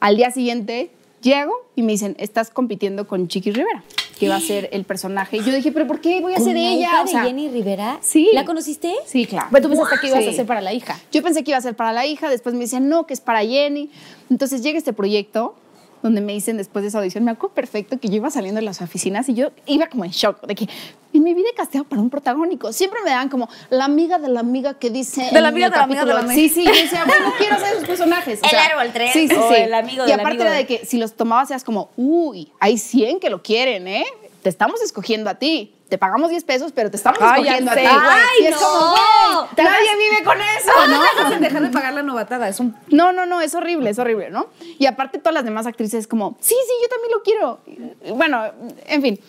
Al 0.00 0.16
día 0.16 0.30
siguiente 0.30 0.90
llego 1.22 1.52
y 1.76 1.82
me 1.82 1.92
dicen, 1.92 2.16
estás 2.18 2.50
compitiendo 2.50 3.06
con 3.06 3.28
Chiqui 3.28 3.50
Rivera, 3.50 3.82
que 4.18 4.28
va 4.28 4.36
a 4.36 4.40
ser 4.40 4.68
el 4.72 4.84
personaje. 4.84 5.38
Y 5.38 5.42
yo 5.44 5.52
dije, 5.54 5.72
pero 5.72 5.86
¿por 5.86 6.00
qué 6.00 6.20
voy 6.20 6.32
a 6.34 6.36
¿Con 6.36 6.44
ser 6.44 6.54
la 6.54 6.60
ella? 6.60 6.80
hija 6.80 7.00
O 7.02 7.04
de 7.04 7.10
sea, 7.10 7.24
Jenny 7.24 7.48
Rivera? 7.48 7.98
Sí. 8.02 8.30
¿La 8.34 8.44
conociste? 8.44 8.92
Sí, 9.06 9.26
claro. 9.26 9.48
Pero 9.50 9.62
tú 9.64 9.68
pensaste 9.70 9.96
que 10.00 10.08
ibas 10.08 10.20
Sí. 10.22 10.28
a 10.28 10.30
hacer 10.32 10.46
para 10.46 10.60
la 10.60 10.72
hija. 10.72 10.98
Yo 11.12 11.22
pensé 11.22 11.42
que 11.44 11.50
iba 11.52 11.58
a 11.58 11.62
ser 11.62 11.74
para 11.76 11.92
la 11.92 12.06
hija, 12.06 12.28
después 12.28 12.54
me 12.54 12.62
decían, 12.62 12.88
no, 12.88 13.06
que 13.06 13.14
es 13.14 13.20
para 13.20 13.44
Jenny. 13.44 13.90
Entonces 14.30 14.62
llega 14.62 14.76
este 14.78 14.92
proyecto 14.92 15.54
donde 16.04 16.20
me 16.20 16.34
dicen 16.34 16.58
después 16.58 16.82
de 16.82 16.90
esa 16.90 16.98
audición, 16.98 17.24
me 17.24 17.30
acuerdo 17.30 17.54
perfecto 17.54 17.98
que 17.98 18.08
yo 18.08 18.16
iba 18.16 18.30
saliendo 18.30 18.60
de 18.60 18.64
las 18.66 18.82
oficinas 18.82 19.26
y 19.30 19.34
yo 19.34 19.48
iba 19.64 19.86
como 19.86 20.04
en 20.04 20.10
shock, 20.10 20.46
de 20.46 20.54
que, 20.54 20.68
mi 21.14 21.32
vida 21.32 21.46
he 21.50 21.54
casteado 21.56 21.86
para 21.86 22.02
un 22.02 22.10
protagónico. 22.10 22.72
Siempre 22.74 23.00
me 23.04 23.10
dan 23.10 23.28
como 23.30 23.48
la 23.70 23.86
amiga 23.86 24.18
de 24.18 24.28
la 24.28 24.40
amiga 24.40 24.74
que 24.74 24.90
dice. 24.90 25.22
De 25.32 25.32
la 25.32 25.38
en 25.38 25.46
amiga 25.46 25.70
de 25.70 25.76
la 25.76 25.82
amiga 25.84 26.04
de 26.04 26.12
la 26.12 26.18
amiga. 26.20 26.34
Sí, 26.34 26.48
sí, 26.50 26.64
yo 26.64 26.72
decía, 26.72 27.04
bueno, 27.06 27.32
quiero 27.38 27.56
ser 27.58 27.72
esos 27.72 27.84
personajes. 27.86 28.40
El 28.42 28.58
árbol 28.58 28.92
tres, 28.92 29.12
Sí, 29.14 29.28
sí, 29.28 29.34
o 29.34 29.48
sí. 29.48 29.54
el 29.62 29.72
amigo 29.72 30.04
Y 30.04 30.10
del 30.10 30.20
aparte 30.20 30.28
amigo 30.30 30.42
era 30.42 30.50
de- 30.52 30.58
de 30.58 30.66
que 30.66 30.84
si 30.84 30.98
los 30.98 31.14
tomabas, 31.14 31.50
eras 31.50 31.64
como, 31.64 31.88
uy, 31.96 32.50
hay 32.60 32.76
100 32.76 33.20
que 33.20 33.30
lo 33.30 33.42
quieren, 33.42 33.86
¿eh? 33.88 34.04
Te 34.42 34.48
estamos 34.50 34.82
escogiendo 34.82 35.30
a 35.30 35.36
ti. 35.36 35.73
Te 35.88 35.98
pagamos 35.98 36.30
10 36.30 36.44
pesos, 36.44 36.72
pero 36.72 36.90
te 36.90 36.96
estamos 36.96 37.18
Ay, 37.20 37.42
escogiendo 37.42 37.70
a 37.70 37.74
ti. 37.74 37.80
¡Ay, 37.86 38.42
y 38.42 38.46
es 38.46 38.50
no! 38.52 38.58
como, 38.60 38.90
güey, 38.90 39.66
nadie 39.66 39.96
vive 39.98 40.24
con 40.24 40.38
eso, 40.40 40.72
¿no? 40.88 40.96
No 40.96 41.26
hacen 41.26 41.40
dejar 41.42 41.62
de 41.62 41.68
pagar 41.68 41.92
la 41.94 42.02
novatada. 42.02 42.48
Es 42.48 42.58
un 42.58 42.74
No, 42.88 43.12
no, 43.12 43.26
no, 43.26 43.40
es 43.40 43.54
horrible, 43.54 43.90
es 43.90 43.98
horrible, 43.98 44.30
¿no? 44.30 44.46
Y 44.78 44.86
aparte 44.86 45.18
todas 45.18 45.34
las 45.34 45.44
demás 45.44 45.66
actrices 45.66 46.06
como, 46.06 46.36
sí, 46.40 46.54
sí, 46.54 46.72
yo 46.82 46.88
también 46.88 47.12
lo 47.12 47.22
quiero. 47.22 47.60
Y, 48.06 48.12
Bueno, 48.12 48.44
en 48.86 49.02
fin. 49.02 49.20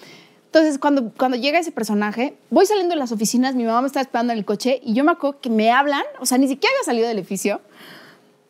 Entonces, 0.46 0.80
cuando, 0.80 1.12
cuando 1.18 1.36
llega 1.36 1.60
ese 1.60 1.74
personaje, 1.74 2.38
voy 2.50 2.65
saliendo 2.65 2.94
de 2.94 3.00
las 3.00 3.12
oficinas, 3.12 3.56
mi 3.56 3.65
mamá 3.65 3.82
me 3.82 3.88
está 3.88 4.00
esperando 4.00 4.32
en 4.32 4.39
el 4.39 4.46
coche 4.46 4.80
y 4.82 4.94
yo 4.94 5.04
me 5.04 5.12
acuerdo 5.12 5.41
que 5.41 5.50
me 5.50 5.70
hablan, 5.74 6.04
o 6.20 6.26
sea, 6.26 6.38
ni 6.38 6.48
siquiera 6.48 6.74
había 6.74 6.86
salido 6.86 7.08
del 7.10 7.18
edificio, 7.20 7.60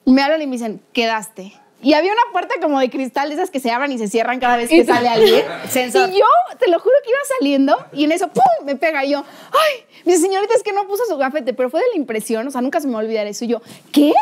me 0.05 0.21
hablan 0.21 0.39
y 0.43 0.45
me 0.45 0.51
dicen, 0.53 0.81
quedaste. 0.93 1.53
Y 1.85 1.93
había 1.93 2.11
una 2.11 2.31
puerta 2.31 2.55
como 2.59 2.79
de 2.79 2.89
cristal, 2.89 3.29
de 3.29 3.35
esas 3.35 3.51
que 3.51 3.59
se 3.59 3.69
abran 3.69 3.91
y 3.91 3.99
se 3.99 4.07
cierran 4.07 4.39
cada 4.39 4.57
vez 4.57 4.69
que 4.71 4.83
sale 4.83 5.07
alguien. 5.07 5.45
Sensor. 5.69 6.09
Y 6.09 6.13
yo, 6.13 6.25
te 6.57 6.67
lo 6.67 6.79
juro 6.79 6.95
que 7.03 7.11
iba 7.11 7.19
saliendo 7.37 7.77
y 7.93 8.05
en 8.05 8.11
eso, 8.11 8.27
¡pum!, 8.27 8.65
me 8.65 8.75
pega. 8.75 9.05
Y 9.05 9.11
yo, 9.11 9.19
¡ay! 9.19 9.85
Me 10.03 10.13
dice, 10.13 10.25
señorita, 10.25 10.55
es 10.55 10.63
que 10.63 10.73
no 10.73 10.87
puso 10.87 11.05
su 11.05 11.15
gafete, 11.15 11.53
pero 11.53 11.69
fue 11.69 11.81
de 11.81 11.85
la 11.93 11.97
impresión, 11.97 12.47
o 12.47 12.49
sea, 12.49 12.61
nunca 12.61 12.81
se 12.81 12.87
me 12.87 12.93
va 12.93 13.01
a 13.01 13.03
olvidar 13.03 13.27
eso. 13.27 13.45
Y 13.45 13.49
yo, 13.49 13.61
¿qué? 13.91 14.13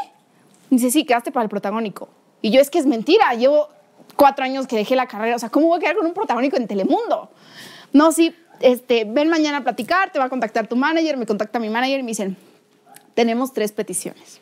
Dice, 0.70 0.92
sí, 0.92 1.06
quedaste 1.06 1.32
para 1.32 1.46
el 1.46 1.50
protagónico. 1.50 2.10
Y 2.42 2.52
yo, 2.52 2.60
es 2.60 2.70
que 2.70 2.80
es 2.80 2.86
mentira, 2.86 3.34
llevo 3.34 3.70
cuatro 4.18 4.44
años 4.44 4.68
que 4.68 4.76
dejé 4.76 4.98
la 4.98 5.08
carrera, 5.08 5.38
o 5.38 5.40
sea, 5.40 5.48
¿cómo 5.48 5.68
voy 5.68 5.78
a 5.78 5.80
quedar 5.80 5.96
con 5.96 6.06
un 6.06 6.14
protagónico 6.14 6.58
en 6.58 6.68
Telemundo? 6.68 7.30
No, 7.94 8.12
sí, 8.12 8.36
este, 8.60 9.06
ven 9.06 9.30
mañana 9.30 9.60
a 9.60 9.64
platicar, 9.64 10.12
te 10.12 10.20
va 10.20 10.26
a 10.26 10.30
contactar 10.30 10.68
tu 10.68 10.76
manager, 10.76 11.16
me 11.16 11.26
contacta 11.26 11.60
mi 11.60 11.70
manager 11.70 12.02
y 12.02 12.04
me 12.04 12.10
dicen, 12.10 12.36
tenemos 13.14 13.54
tres 13.54 13.72
peticiones. 13.72 14.42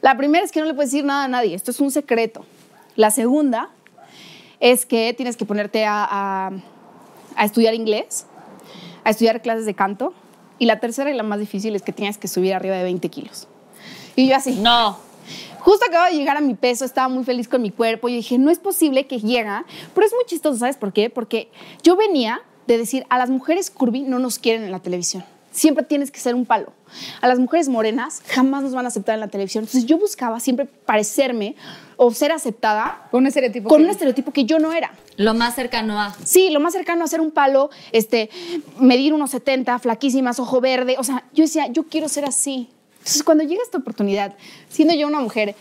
La 0.00 0.16
primera 0.16 0.44
es 0.44 0.52
que 0.52 0.60
no 0.60 0.66
le 0.66 0.74
puedes 0.74 0.90
decir 0.90 1.04
nada 1.04 1.24
a 1.24 1.28
nadie, 1.28 1.54
esto 1.54 1.70
es 1.70 1.80
un 1.80 1.90
secreto. 1.90 2.44
La 2.96 3.10
segunda 3.10 3.70
es 4.60 4.86
que 4.86 5.12
tienes 5.14 5.36
que 5.36 5.44
ponerte 5.44 5.84
a, 5.84 6.04
a- 6.08 6.50
a 7.36 7.44
estudiar 7.44 7.74
inglés, 7.74 8.26
a 9.04 9.10
estudiar 9.10 9.42
clases 9.42 9.66
de 9.66 9.74
canto. 9.74 10.12
Y 10.60 10.66
la 10.66 10.80
tercera 10.80 11.10
y 11.10 11.14
la 11.14 11.22
más 11.22 11.38
difícil 11.38 11.76
es 11.76 11.82
que 11.82 11.92
tienes 11.92 12.18
que 12.18 12.26
subir 12.26 12.52
arriba 12.54 12.74
de 12.76 12.82
20 12.82 13.08
kilos. 13.10 13.46
Y 14.16 14.28
yo 14.28 14.34
así, 14.36 14.56
No. 14.56 14.98
Justo 15.60 15.84
acabo 15.86 16.06
de 16.06 16.12
llegar 16.16 16.36
a 16.36 16.40
mi 16.40 16.54
peso, 16.54 16.84
estaba 16.84 17.08
muy 17.08 17.22
feliz 17.24 17.46
con 17.48 17.60
mi 17.60 17.70
cuerpo 17.70 18.08
y 18.08 18.14
dije, 18.14 18.38
no 18.38 18.50
es 18.50 18.58
posible 18.58 19.06
que 19.06 19.18
llega, 19.20 19.66
pero 19.94 20.06
es 20.06 20.12
muy 20.14 20.24
chistoso, 20.24 20.56
¿sabes 20.58 20.76
por 20.76 20.92
qué? 20.92 21.10
Porque 21.10 21.50
yo 21.82 21.94
venía 21.96 22.40
de 22.66 22.78
decir, 22.78 23.04
a 23.10 23.18
las 23.18 23.28
mujeres 23.28 23.70
curvy 23.70 24.02
no 24.02 24.18
nos 24.18 24.38
quieren 24.38 24.62
en 24.64 24.70
la 24.72 24.78
televisión, 24.80 25.24
siempre 25.58 25.84
tienes 25.84 26.10
que 26.10 26.20
ser 26.20 26.34
un 26.34 26.46
palo. 26.46 26.72
A 27.20 27.28
las 27.28 27.38
mujeres 27.38 27.68
morenas 27.68 28.22
jamás 28.28 28.62
nos 28.62 28.72
van 28.72 28.84
a 28.84 28.88
aceptar 28.88 29.14
en 29.14 29.20
la 29.20 29.28
televisión. 29.28 29.64
Entonces 29.64 29.84
yo 29.86 29.98
buscaba 29.98 30.40
siempre 30.40 30.64
parecerme 30.66 31.56
o 31.96 32.10
ser 32.12 32.32
aceptada 32.32 33.08
con 33.10 33.22
un 33.22 33.26
estereotipo. 33.26 33.68
con 33.68 33.78
que- 33.78 33.84
un 33.84 33.90
estereotipo 33.90 34.32
que 34.32 34.44
yo 34.44 34.58
no 34.58 34.72
era. 34.72 34.92
Lo 35.16 35.34
más 35.34 35.54
cercano 35.56 36.00
a. 36.00 36.14
Sí, 36.24 36.50
lo 36.50 36.60
más 36.60 36.72
cercano 36.72 37.04
a 37.04 37.08
ser 37.08 37.20
un 37.20 37.30
palo, 37.32 37.70
este, 37.92 38.30
medir 38.78 39.12
unos 39.12 39.30
70, 39.32 39.78
flaquísimas, 39.78 40.38
ojo 40.40 40.60
verde. 40.60 40.96
O 40.98 41.04
sea, 41.04 41.24
yo 41.34 41.42
decía, 41.44 41.66
yo 41.66 41.84
quiero 41.84 42.08
ser 42.08 42.24
así. 42.24 42.68
Entonces, 42.98 43.22
cuando 43.22 43.42
llega 43.44 43.62
esta 43.62 43.78
oportunidad, 43.78 44.34
siendo 44.68 44.94
yo 44.94 45.06
una 45.08 45.20
mujer, 45.20 45.54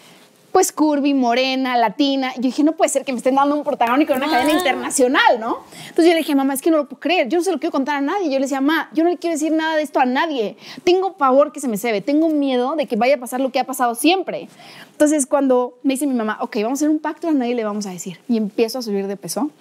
pues 0.58 0.72
curvy, 0.72 1.14
morena, 1.14 1.78
latina, 1.78 2.34
yo 2.38 2.42
dije, 2.42 2.64
no 2.64 2.72
puede 2.72 2.90
ser 2.90 3.06
que 3.06 3.12
me 3.12 3.20
estén 3.20 3.36
dando 3.36 3.54
un 3.56 3.64
protagónico 3.64 4.14
en 4.14 4.24
una 4.24 4.32
cadena 4.32 4.54
internacional, 4.58 5.40
¿no? 5.40 5.60
Entonces 5.82 6.06
yo 6.06 6.12
le 6.14 6.18
dije, 6.18 6.34
mamá, 6.34 6.56
es 6.56 6.64
que 6.64 6.72
no 6.72 6.78
lo 6.78 6.88
puedo 6.90 7.00
creer, 7.00 7.30
yo 7.30 7.38
no 7.38 7.44
se 7.44 7.52
lo 7.52 7.60
quiero 7.60 7.72
contar 7.72 7.98
a 7.98 8.02
nadie. 8.02 8.26
Yo 8.32 8.40
le 8.40 8.46
decía, 8.46 8.60
mamá, 8.60 8.90
yo 8.92 9.04
no 9.04 9.12
le 9.12 9.18
quiero 9.18 9.36
decir 9.36 9.52
nada 9.52 9.76
de 9.76 9.84
esto 9.84 10.00
a 10.00 10.06
nadie. 10.06 10.58
Tengo 10.84 11.14
pavor 11.14 11.52
que 11.52 11.60
se 11.60 11.68
me 11.68 11.78
cebe, 11.78 12.02
tengo 12.02 12.30
miedo 12.30 12.76
de 12.76 12.88
que 12.88 12.96
vaya 12.96 13.18
a 13.18 13.18
pasar 13.20 13.40
lo 13.40 13.52
que 13.52 13.60
ha 13.60 13.66
pasado 13.66 13.94
siempre. 13.94 14.50
Entonces, 14.94 15.28
cuando 15.28 15.78
me 15.84 15.94
dice 15.94 16.08
mi 16.08 16.16
mamá, 16.16 16.40
ok, 16.42 16.56
vamos 16.64 16.80
a 16.80 16.86
hacer 16.86 16.90
un 16.90 16.98
pacto, 16.98 17.28
a 17.28 17.34
nadie 17.34 17.54
le 17.54 17.64
vamos 17.64 17.86
a 17.86 17.92
decir. 17.92 18.18
Y 18.28 18.38
empiezo 18.38 18.80
a 18.80 18.82
subir 18.82 19.06
de 19.06 19.16
peso. 19.16 19.52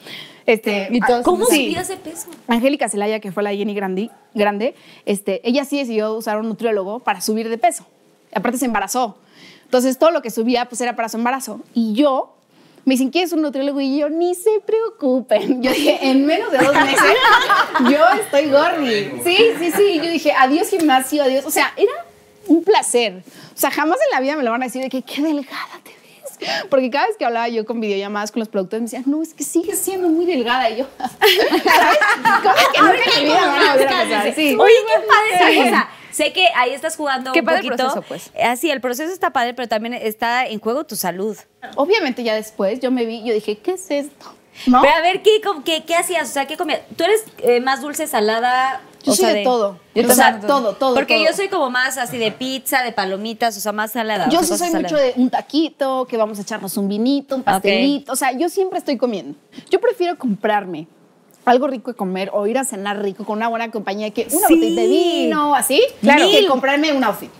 Este, 0.46 0.88
todos- 1.06 1.24
¿Cómo 1.24 1.44
Sí. 1.44 1.66
subías 1.66 1.88
de 1.88 1.98
peso? 1.98 2.28
Angélica 2.48 2.88
Celaya, 2.88 3.20
que 3.20 3.32
fue 3.32 3.42
la 3.42 3.52
Jenny 3.52 3.74
Grandi, 3.74 4.10
grande, 4.32 4.74
este, 5.04 5.46
ella 5.46 5.66
sí 5.66 5.76
decidió 5.76 6.14
usar 6.14 6.40
un 6.40 6.48
nutriólogo 6.48 7.00
para 7.00 7.20
subir 7.20 7.50
de 7.50 7.58
peso. 7.58 7.84
Aparte 8.34 8.56
se 8.56 8.64
embarazó. 8.64 9.18
Entonces 9.66 9.98
todo 9.98 10.12
lo 10.12 10.22
que 10.22 10.30
subía 10.30 10.64
pues 10.68 10.80
era 10.80 10.94
para 10.94 11.08
su 11.08 11.16
embarazo. 11.16 11.60
Y 11.74 11.92
yo, 11.94 12.36
me 12.84 12.94
dicen, 12.94 13.10
¿quieres 13.10 13.32
un 13.32 13.42
nutriólogo? 13.42 13.80
Y 13.80 13.98
yo, 13.98 14.08
ni 14.08 14.36
se 14.36 14.60
preocupen. 14.64 15.60
Yo 15.60 15.72
dije, 15.72 15.98
en 16.02 16.24
menos 16.24 16.52
de 16.52 16.58
dos 16.58 16.72
meses, 16.72 17.00
yo 17.90 18.08
estoy 18.20 18.48
gordi. 18.48 19.10
Sí, 19.24 19.36
sí, 19.58 19.72
sí. 19.72 19.96
Yo 19.96 20.08
dije, 20.08 20.32
adiós 20.32 20.70
gimnasio, 20.70 21.24
adiós. 21.24 21.44
O 21.46 21.50
sea, 21.50 21.72
era 21.76 21.92
un 22.46 22.62
placer. 22.62 23.24
O 23.52 23.58
sea, 23.58 23.72
jamás 23.72 23.98
en 24.04 24.14
la 24.14 24.20
vida 24.20 24.36
me 24.36 24.44
lo 24.44 24.52
van 24.52 24.62
a 24.62 24.66
decir 24.66 24.82
de 24.82 24.88
que 24.88 25.02
qué 25.02 25.20
delgada 25.20 25.80
te 25.82 25.90
ves. 25.90 26.60
Porque 26.70 26.88
cada 26.88 27.08
vez 27.08 27.16
que 27.16 27.24
hablaba 27.24 27.48
yo 27.48 27.66
con 27.66 27.80
videollamadas 27.80 28.30
con 28.30 28.38
los 28.38 28.48
productores, 28.48 28.82
me 28.82 28.84
decían, 28.84 29.02
no, 29.06 29.20
es 29.20 29.34
que 29.34 29.42
sigues 29.42 29.80
siendo 29.80 30.08
muy 30.08 30.24
delgada. 30.24 30.70
Y 30.70 30.76
yo, 30.76 30.86
¿sabes? 30.98 31.98
Cosas 32.40 32.68
que 32.72 32.80
nunca 32.82 32.98
en 33.16 33.18
mi 33.18 33.24
vida 33.24 33.40
me 33.40 33.46
van 33.46 33.66
a 33.66 33.72
volver 33.72 33.88
a 33.88 33.90
pasar. 33.90 34.34
Sí. 34.36 34.56
Oye, 34.56 34.74
qué 34.86 35.06
padre 35.08 35.54
esa 35.54 35.64
cosa. 35.64 35.88
Sé 36.16 36.32
que 36.32 36.48
ahí 36.56 36.72
estás 36.72 36.96
jugando 36.96 37.32
Qué 37.32 37.40
un 37.40 37.44
padre 37.44 37.60
el 37.60 37.66
poquito. 37.66 37.82
proceso, 37.92 38.02
pues. 38.08 38.30
Así, 38.42 38.70
el 38.70 38.80
proceso 38.80 39.12
está 39.12 39.34
padre, 39.34 39.52
pero 39.52 39.68
también 39.68 39.92
está 39.92 40.46
en 40.46 40.60
juego 40.60 40.84
tu 40.84 40.96
salud. 40.96 41.36
Obviamente 41.74 42.22
ya 42.24 42.34
después 42.34 42.80
yo 42.80 42.90
me 42.90 43.04
vi, 43.04 43.22
yo 43.22 43.34
dije, 43.34 43.58
¿qué 43.58 43.72
es 43.72 43.90
esto? 43.90 44.32
¿No? 44.66 44.80
Pero 44.80 44.94
a 44.94 45.00
ver, 45.02 45.20
¿qué, 45.20 45.42
qué, 45.66 45.84
qué 45.84 45.94
hacías? 45.94 46.30
O 46.30 46.32
sea, 46.32 46.46
¿qué 46.46 46.56
comías? 46.56 46.80
¿Tú 46.96 47.04
eres 47.04 47.22
eh, 47.42 47.60
más 47.60 47.82
dulce, 47.82 48.06
salada? 48.06 48.80
Yo 49.04 49.12
o 49.12 49.14
soy 49.14 49.26
sea, 49.26 49.34
de 49.34 49.44
todo. 49.44 49.78
Yo 49.94 50.08
O 50.08 50.14
sea, 50.14 50.40
todo, 50.40 50.74
todo, 50.76 50.94
Porque 50.94 51.16
todo. 51.16 51.26
yo 51.26 51.36
soy 51.36 51.48
como 51.50 51.68
más 51.68 51.98
así 51.98 52.16
de 52.16 52.32
pizza, 52.32 52.82
de 52.82 52.92
palomitas, 52.92 53.54
o 53.58 53.60
sea, 53.60 53.72
más 53.72 53.92
salada. 53.92 54.30
Yo 54.30 54.42
sí 54.42 54.56
soy 54.56 54.70
mucho 54.70 54.96
de 54.96 55.12
un 55.16 55.28
taquito, 55.28 56.06
que 56.08 56.16
vamos 56.16 56.38
a 56.38 56.42
echarnos 56.42 56.78
un 56.78 56.88
vinito, 56.88 57.36
un 57.36 57.42
pastelito. 57.42 58.10
O 58.12 58.16
sea, 58.16 58.32
yo 58.32 58.48
siempre 58.48 58.78
estoy 58.78 58.96
comiendo. 58.96 59.38
Yo 59.68 59.82
prefiero 59.82 60.16
comprarme 60.16 60.88
algo 61.46 61.66
rico 61.68 61.92
de 61.92 61.96
comer 61.96 62.30
o 62.32 62.46
ir 62.46 62.58
a 62.58 62.64
cenar 62.64 63.00
rico 63.02 63.24
con 63.24 63.38
una 63.38 63.48
buena 63.48 63.70
compañía 63.70 64.10
que 64.10 64.26
una 64.32 64.48
Sí. 64.48 64.54
botella 64.54 64.82
de 64.82 64.88
vino, 64.88 65.54
así, 65.54 65.82
Claro. 66.00 66.28
que 66.30 66.46
comprarme 66.46 66.92
un 66.92 67.04
outfit. 67.04 67.30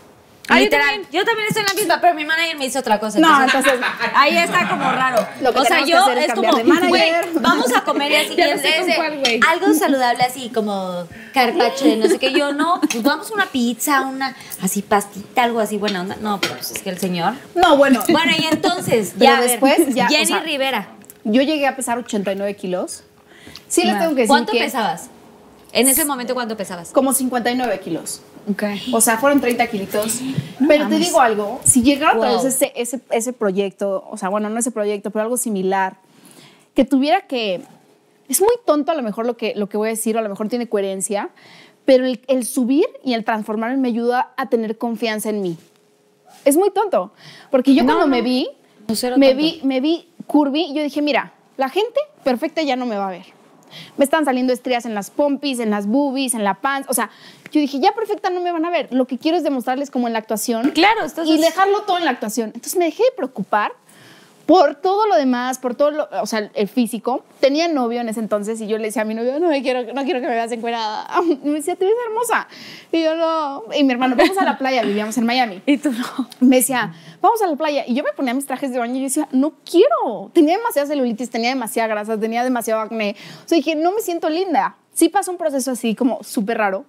Ah, 0.48 0.60
yo 0.60 0.70
también, 0.70 1.02
yo 1.10 1.24
también 1.24 1.48
estoy 1.48 1.62
en 1.62 1.66
la 1.66 1.74
misma, 1.74 2.00
pero 2.00 2.14
mi 2.14 2.24
manager 2.24 2.56
me 2.56 2.66
dice 2.66 2.78
otra 2.78 3.00
cosa. 3.00 3.18
No, 3.18 3.42
entonces, 3.44 3.72
ahí 4.14 4.38
está 4.38 4.68
como 4.68 4.84
raro. 4.92 5.26
Lo 5.40 5.52
que 5.52 5.58
o 5.58 5.64
sea, 5.64 5.78
que 5.78 5.86
yo 5.90 6.08
es 6.08 6.28
es 6.28 6.34
como, 6.34 6.54
de 6.54 6.62
manager. 6.62 6.88
güey, 6.88 7.12
vamos 7.40 7.72
a 7.74 7.82
comer 7.82 8.12
y 8.12 8.14
así. 8.14 8.36
No 8.54 8.62
sé 8.62 8.94
cuál. 8.94 9.40
Algo 9.48 9.74
saludable 9.74 10.22
así 10.22 10.50
como 10.54 11.04
carpacho 11.34 11.86
de 11.86 11.96
no 11.96 12.06
sé 12.06 12.20
qué. 12.20 12.30
Yo 12.32 12.52
no, 12.52 12.80
pues 12.80 13.02
vamos 13.02 13.28
a 13.32 13.34
una 13.34 13.46
pizza, 13.46 14.02
una 14.02 14.36
así 14.62 14.82
pastita, 14.82 15.42
algo 15.42 15.58
así. 15.58 15.78
Bueno, 15.78 16.02
onda. 16.02 16.16
no, 16.20 16.40
pero 16.40 16.54
pues 16.54 16.70
es 16.70 16.80
que 16.80 16.90
el 16.90 16.98
señor. 17.00 17.32
no, 17.56 17.76
bueno. 17.76 18.04
Bueno, 18.08 18.30
y 18.38 18.46
entonces, 18.46 19.14
Pero 19.18 19.32
ya. 19.32 19.40
ver, 19.40 19.50
después, 19.50 19.94
ya, 19.96 20.04
o 20.06 20.08
Jenny 20.10 20.26
sea, 20.26 20.38
Rivera. 20.42 20.90
Yo 21.24 21.42
llegué 21.42 21.66
a 21.66 21.74
pesar 21.74 21.98
89 21.98 22.54
kilos. 22.54 23.02
Sí 23.68 23.84
les 23.84 23.98
tengo 23.98 24.10
que 24.10 24.22
decir 24.22 24.28
¿Cuánto 24.28 24.52
que 24.52 24.58
pesabas? 24.58 25.08
En 25.72 25.88
ese 25.88 26.04
momento, 26.04 26.34
¿cuánto 26.34 26.56
pesabas? 26.56 26.90
como 26.90 27.12
59 27.12 27.80
kilos. 27.80 28.22
Ok. 28.50 28.62
O 28.92 29.00
sea, 29.00 29.18
fueron 29.18 29.40
30 29.40 29.66
kilitos. 29.66 30.20
pero 30.68 30.88
te 30.88 30.96
digo 30.96 31.20
algo, 31.20 31.60
si 31.64 31.82
llegara 31.82 32.16
otra 32.16 32.30
Wow. 32.32 32.42
vez 32.44 32.54
ese, 32.54 32.72
ese, 32.76 33.00
ese 33.10 33.32
proyecto, 33.32 34.06
o 34.08 34.16
sea, 34.16 34.28
bueno, 34.28 34.48
no 34.48 34.58
ese 34.58 34.70
proyecto, 34.70 35.10
pero 35.10 35.24
algo 35.24 35.36
similar, 35.36 35.96
que 36.74 36.84
tuviera 36.84 37.22
que... 37.22 37.62
Es 38.28 38.40
muy 38.40 38.54
tonto 38.64 38.90
a 38.92 38.94
lo 38.94 39.02
mejor 39.02 39.26
lo 39.26 39.36
que, 39.36 39.54
lo 39.56 39.68
que 39.68 39.76
voy 39.76 39.88
a 39.88 39.90
decir, 39.90 40.16
o 40.16 40.18
a 40.20 40.22
lo 40.22 40.28
mejor 40.28 40.48
tiene 40.48 40.68
coherencia, 40.68 41.30
pero 41.84 42.06
el, 42.06 42.20
el 42.28 42.44
subir 42.44 42.86
y 43.04 43.14
el 43.14 43.24
transformarme 43.24 43.76
me 43.76 43.88
ayuda 43.88 44.32
a 44.36 44.48
tener 44.48 44.78
confianza 44.78 45.28
en 45.30 45.42
mí. 45.42 45.56
Es 46.44 46.56
muy 46.56 46.70
tonto, 46.70 47.12
porque 47.50 47.74
yo 47.74 47.84
cuando 47.84 48.06
me 48.06 48.22
vi, 48.22 48.48
No, 48.88 49.16
me 49.18 49.34
vi, 49.34 49.60
me 49.64 49.80
vi 49.80 50.08
curvy 50.26 50.66
y 50.70 50.74
yo 50.74 50.82
dije, 50.82 51.02
mira, 51.02 51.32
la 51.56 51.68
gente 51.68 51.98
perfecta 52.24 52.62
ya 52.62 52.76
no 52.76 52.86
me 52.86 52.96
va 52.96 53.08
a 53.08 53.10
ver. 53.12 53.35
Me 53.96 54.04
están 54.04 54.24
saliendo 54.24 54.52
estrías 54.52 54.86
en 54.86 54.94
las 54.94 55.10
pompis, 55.10 55.58
en 55.58 55.70
las 55.70 55.86
boobies, 55.86 56.34
en 56.34 56.44
la 56.44 56.54
pants. 56.54 56.88
O 56.88 56.94
sea, 56.94 57.10
yo 57.50 57.60
dije, 57.60 57.80
ya 57.80 57.92
perfecta 57.92 58.30
no 58.30 58.40
me 58.40 58.52
van 58.52 58.64
a 58.64 58.70
ver. 58.70 58.88
Lo 58.92 59.06
que 59.06 59.18
quiero 59.18 59.36
es 59.36 59.44
demostrarles 59.44 59.90
como 59.90 60.06
en 60.06 60.12
la 60.12 60.18
actuación. 60.18 60.70
Claro, 60.70 61.00
Y 61.24 61.38
dejarlo 61.38 61.82
todo 61.82 61.98
en 61.98 62.04
la 62.04 62.10
actuación. 62.10 62.52
Entonces 62.54 62.76
me 62.76 62.86
dejé 62.86 63.02
de 63.04 63.12
preocupar 63.16 63.72
por 64.46 64.76
todo 64.76 65.08
lo 65.08 65.16
demás, 65.16 65.58
por 65.58 65.74
todo 65.74 65.90
lo, 65.90 66.08
o 66.22 66.26
sea, 66.26 66.50
el 66.54 66.68
físico. 66.68 67.24
Tenía 67.40 67.66
novio 67.66 68.00
en 68.00 68.08
ese 68.08 68.20
entonces 68.20 68.60
y 68.60 68.68
yo 68.68 68.78
le 68.78 68.84
decía 68.84 69.02
a 69.02 69.04
mi 69.04 69.14
novio, 69.14 69.40
no, 69.40 69.48
me 69.48 69.60
quiero, 69.60 69.92
no 69.92 70.04
quiero 70.04 70.20
que 70.20 70.26
me 70.26 70.34
veas 70.34 70.52
encuerada. 70.52 71.08
Y 71.26 71.48
me 71.48 71.54
decía, 71.54 71.74
te 71.74 71.84
ves 71.84 71.94
hermosa. 72.06 72.46
Y 72.92 73.02
yo 73.02 73.16
no. 73.16 73.64
Y 73.74 73.82
mi 73.82 73.92
hermano, 73.92 74.14
vamos 74.16 74.38
a 74.38 74.44
la 74.44 74.56
playa, 74.56 74.82
vivíamos 74.82 75.18
en 75.18 75.26
Miami 75.26 75.62
Y 75.66 75.78
tú 75.78 75.90
no. 75.92 76.28
me 76.40 76.56
decía, 76.56 76.94
vamos 77.20 77.42
a 77.42 77.48
la 77.48 77.56
playa. 77.56 77.84
Y 77.86 77.94
yo 77.94 78.04
me 78.04 78.12
ponía 78.12 78.34
mis 78.34 78.46
trajes 78.46 78.72
de 78.72 78.78
baño 78.78 78.94
y 78.94 78.98
yo 78.98 79.04
decía, 79.04 79.28
no 79.32 79.52
quiero. 79.68 80.30
Tenía 80.32 80.56
demasiada 80.56 80.86
celulitis, 80.86 81.28
tenía 81.28 81.50
demasiada 81.50 81.88
grasa, 81.88 82.18
tenía 82.18 82.44
demasiado 82.44 82.80
acné. 82.80 83.16
O 83.44 83.48
sea, 83.48 83.56
dije, 83.56 83.74
no 83.74 83.92
me 83.92 84.00
siento 84.00 84.30
linda. 84.30 84.76
Sí 84.92 85.08
pasó 85.08 85.32
un 85.32 85.38
proceso 85.38 85.72
así 85.72 85.94
como 85.94 86.22
súper 86.22 86.58
raro. 86.58 86.84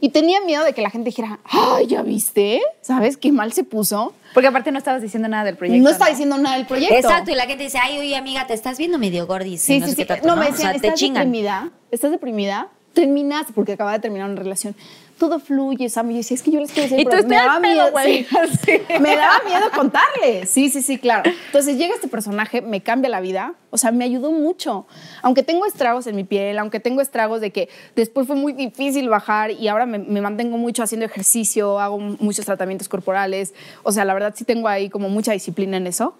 Y 0.00 0.10
tenía 0.10 0.40
miedo 0.40 0.64
de 0.64 0.72
que 0.72 0.80
la 0.82 0.90
gente 0.90 1.10
dijera, 1.10 1.40
ay, 1.44 1.86
¿ya 1.86 2.02
viste? 2.02 2.62
¿Sabes 2.80 3.16
qué 3.16 3.32
mal 3.32 3.52
se 3.52 3.64
puso? 3.64 4.14
Porque 4.32 4.46
aparte 4.48 4.72
no 4.72 4.78
estabas 4.78 5.02
diciendo 5.02 5.28
nada 5.28 5.44
del 5.44 5.56
proyecto. 5.56 5.82
no 5.82 5.90
está 5.90 6.08
diciendo 6.08 6.38
nada 6.38 6.56
del 6.56 6.66
proyecto. 6.66 6.94
Exacto, 6.94 7.30
y 7.30 7.34
la 7.34 7.46
gente 7.46 7.64
dice, 7.64 7.78
ay, 7.78 7.98
oye, 7.98 8.16
amiga, 8.16 8.46
te 8.46 8.54
estás 8.54 8.78
viendo 8.78 8.98
medio 8.98 9.26
gordis. 9.26 9.60
Sí, 9.60 9.78
no 9.78 9.86
sí, 9.86 9.90
sé 9.90 9.96
sí. 9.96 10.02
qué 10.02 10.06
tanto, 10.06 10.26
No, 10.26 10.36
me 10.36 10.46
O 10.46 10.50
decían, 10.50 10.72
sea, 10.72 10.80
te 10.80 10.86
¿estás 10.88 11.00
deprimida? 11.00 11.70
¿Estás 11.90 12.10
deprimida? 12.10 12.68
terminaste, 12.92 13.52
porque 13.52 13.72
acababa 13.74 13.96
de 13.96 14.02
terminar 14.02 14.28
una 14.28 14.40
relación. 14.40 14.74
Todo 15.20 15.38
fluye, 15.38 15.90
Sam. 15.90 16.10
Y 16.10 16.14
yo 16.14 16.18
decía, 16.20 16.34
es 16.34 16.42
que 16.42 16.50
yo 16.50 16.60
les 16.60 16.72
quiero 16.72 16.84
decir, 16.88 16.98
Y 16.98 17.04
tú 17.04 17.10
pero 17.10 17.20
estoy 17.20 17.36
al 17.36 17.60
pedo, 17.60 17.90
güey. 17.92 18.24
sí, 18.64 18.72
me 19.00 19.16
daba 19.16 19.42
miedo 19.44 19.70
contarle. 19.76 20.46
Sí, 20.46 20.70
sí, 20.70 20.80
sí, 20.80 20.96
claro. 20.96 21.30
Entonces 21.46 21.76
llega 21.76 21.94
este 21.94 22.08
personaje, 22.08 22.62
me 22.62 22.80
cambia 22.80 23.10
la 23.10 23.20
vida. 23.20 23.52
O 23.68 23.76
sea, 23.76 23.92
me 23.92 24.06
ayudó 24.06 24.32
mucho. 24.32 24.86
Aunque 25.20 25.42
tengo 25.42 25.66
estragos 25.66 26.06
en 26.06 26.16
mi 26.16 26.24
piel, 26.24 26.58
aunque 26.58 26.80
tengo 26.80 27.02
estragos 27.02 27.42
de 27.42 27.50
que 27.50 27.68
después 27.96 28.26
fue 28.26 28.34
muy 28.34 28.54
difícil 28.54 29.10
bajar 29.10 29.50
y 29.50 29.68
ahora 29.68 29.84
me, 29.84 29.98
me 29.98 30.22
mantengo 30.22 30.56
mucho 30.56 30.82
haciendo 30.82 31.04
ejercicio, 31.04 31.78
hago 31.80 31.98
muchos 31.98 32.46
tratamientos 32.46 32.88
corporales. 32.88 33.52
O 33.82 33.92
sea, 33.92 34.06
la 34.06 34.14
verdad 34.14 34.32
sí 34.34 34.44
tengo 34.44 34.68
ahí 34.68 34.88
como 34.88 35.10
mucha 35.10 35.32
disciplina 35.32 35.76
en 35.76 35.86
eso 35.86 36.14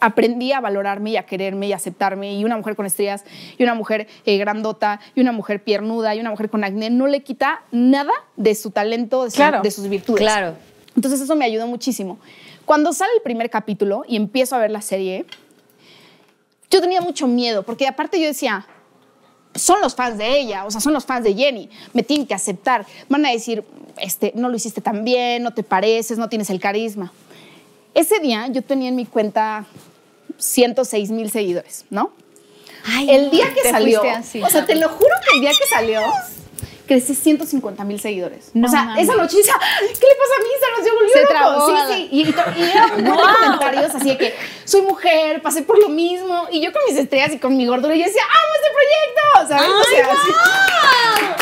aprendí 0.00 0.52
a 0.52 0.60
valorarme 0.60 1.10
y 1.10 1.16
a 1.16 1.24
quererme 1.24 1.68
y 1.68 1.72
a 1.72 1.76
aceptarme 1.76 2.34
y 2.34 2.44
una 2.44 2.56
mujer 2.56 2.76
con 2.76 2.86
estrellas 2.86 3.24
y 3.58 3.62
una 3.62 3.74
mujer 3.74 4.06
eh, 4.26 4.36
grandota 4.38 5.00
y 5.14 5.20
una 5.20 5.32
mujer 5.32 5.62
piernuda 5.64 6.14
y 6.14 6.20
una 6.20 6.30
mujer 6.30 6.50
con 6.50 6.64
acné 6.64 6.90
no 6.90 7.06
le 7.06 7.22
quita 7.22 7.62
nada 7.72 8.12
de 8.36 8.54
su 8.54 8.70
talento, 8.70 9.24
de, 9.24 9.30
su- 9.30 9.36
Claro. 9.36 9.62
de 9.62 9.70
sus 9.70 9.88
virtudes. 9.88 10.20
Claro. 10.20 10.54
Entonces 10.94 11.20
eso 11.20 11.34
me 11.36 11.44
ayudó 11.44 11.66
muchísimo. 11.66 12.18
Cuando 12.64 12.92
sale 12.92 13.12
el 13.16 13.22
primer 13.22 13.48
capítulo 13.50 14.04
y 14.08 14.16
empiezo 14.16 14.56
a 14.56 14.58
ver 14.58 14.70
la 14.70 14.80
serie, 14.82 15.24
yo 16.70 16.80
tenía 16.80 17.00
mucho 17.00 17.26
miedo 17.26 17.62
porque 17.62 17.86
aparte 17.86 18.20
yo 18.20 18.26
decía, 18.26 18.66
son 19.54 19.80
los 19.80 19.94
fans 19.94 20.18
de 20.18 20.38
ella, 20.38 20.64
o 20.66 20.70
sea, 20.70 20.80
son 20.80 20.92
los 20.92 21.04
fans 21.06 21.24
de 21.24 21.34
Jenny, 21.34 21.70
me 21.92 22.02
tienen 22.02 22.26
que 22.26 22.34
aceptar, 22.34 22.84
van 23.08 23.24
a 23.24 23.30
decir, 23.30 23.64
este, 23.98 24.32
no 24.34 24.48
lo 24.48 24.56
hiciste 24.56 24.80
tan 24.80 25.04
bien, 25.04 25.42
no 25.42 25.54
te 25.54 25.62
pareces, 25.62 26.18
no 26.18 26.28
tienes 26.28 26.50
el 26.50 26.60
carisma. 26.60 27.12
Ese 27.96 28.18
día 28.20 28.46
yo 28.48 28.62
tenía 28.62 28.90
en 28.90 28.96
mi 28.96 29.06
cuenta 29.06 29.64
106 30.38 31.10
mil 31.10 31.30
seguidores, 31.30 31.84
¿no? 31.90 32.12
Ay, 32.84 33.10
El 33.10 33.30
día 33.30 33.46
que 33.54 33.68
salió, 33.70 34.02
así, 34.02 34.42
o 34.42 34.48
sea, 34.50 34.64
te 34.64 34.74
lo 34.76 34.88
juro 34.90 35.10
que 35.28 35.34
el 35.36 35.40
día 35.40 35.50
que 35.50 35.66
salió, 35.66 36.00
crecí 36.86 37.14
150 37.16 37.82
mil 37.84 37.98
seguidores. 37.98 38.50
No 38.54 38.68
o 38.68 38.70
sea, 38.70 38.84
mames. 38.84 39.04
esa 39.04 39.16
noche, 39.16 39.38
¿qué 39.38 39.42
le 39.42 40.14
pasa 40.14 40.34
a 40.38 40.42
mí? 40.42 40.48
Se 40.60 40.70
nos 40.76 40.84
dio 40.84 40.94
volvió 40.94 41.12
Se 41.12 41.20
loco. 41.20 41.32
trabó, 41.32 41.66
Sí, 41.66 41.94
sí. 41.94 42.08
Y, 42.12 42.20
y, 42.20 42.62
y 42.64 42.70
era 42.70 42.86
un 42.86 43.02
montón 43.04 43.26
de 43.26 43.34
comentarios 43.46 43.94
así 43.94 44.08
de 44.10 44.18
que 44.18 44.34
soy 44.64 44.82
mujer, 44.82 45.42
pasé 45.42 45.62
por 45.62 45.78
lo 45.80 45.88
mismo. 45.88 46.46
Y 46.52 46.60
yo 46.60 46.72
con 46.72 46.82
mis 46.88 46.96
estrellas 46.96 47.32
y 47.32 47.38
con 47.38 47.56
mi 47.56 47.66
gordura, 47.66 47.96
yo 47.96 48.04
decía, 48.04 48.22
amo 48.22 48.54
este 48.54 48.68
proyecto. 48.76 49.48
¿Sabes? 49.48 49.70
o 49.70 49.84
sea, 49.90 50.12
así. 50.12 50.30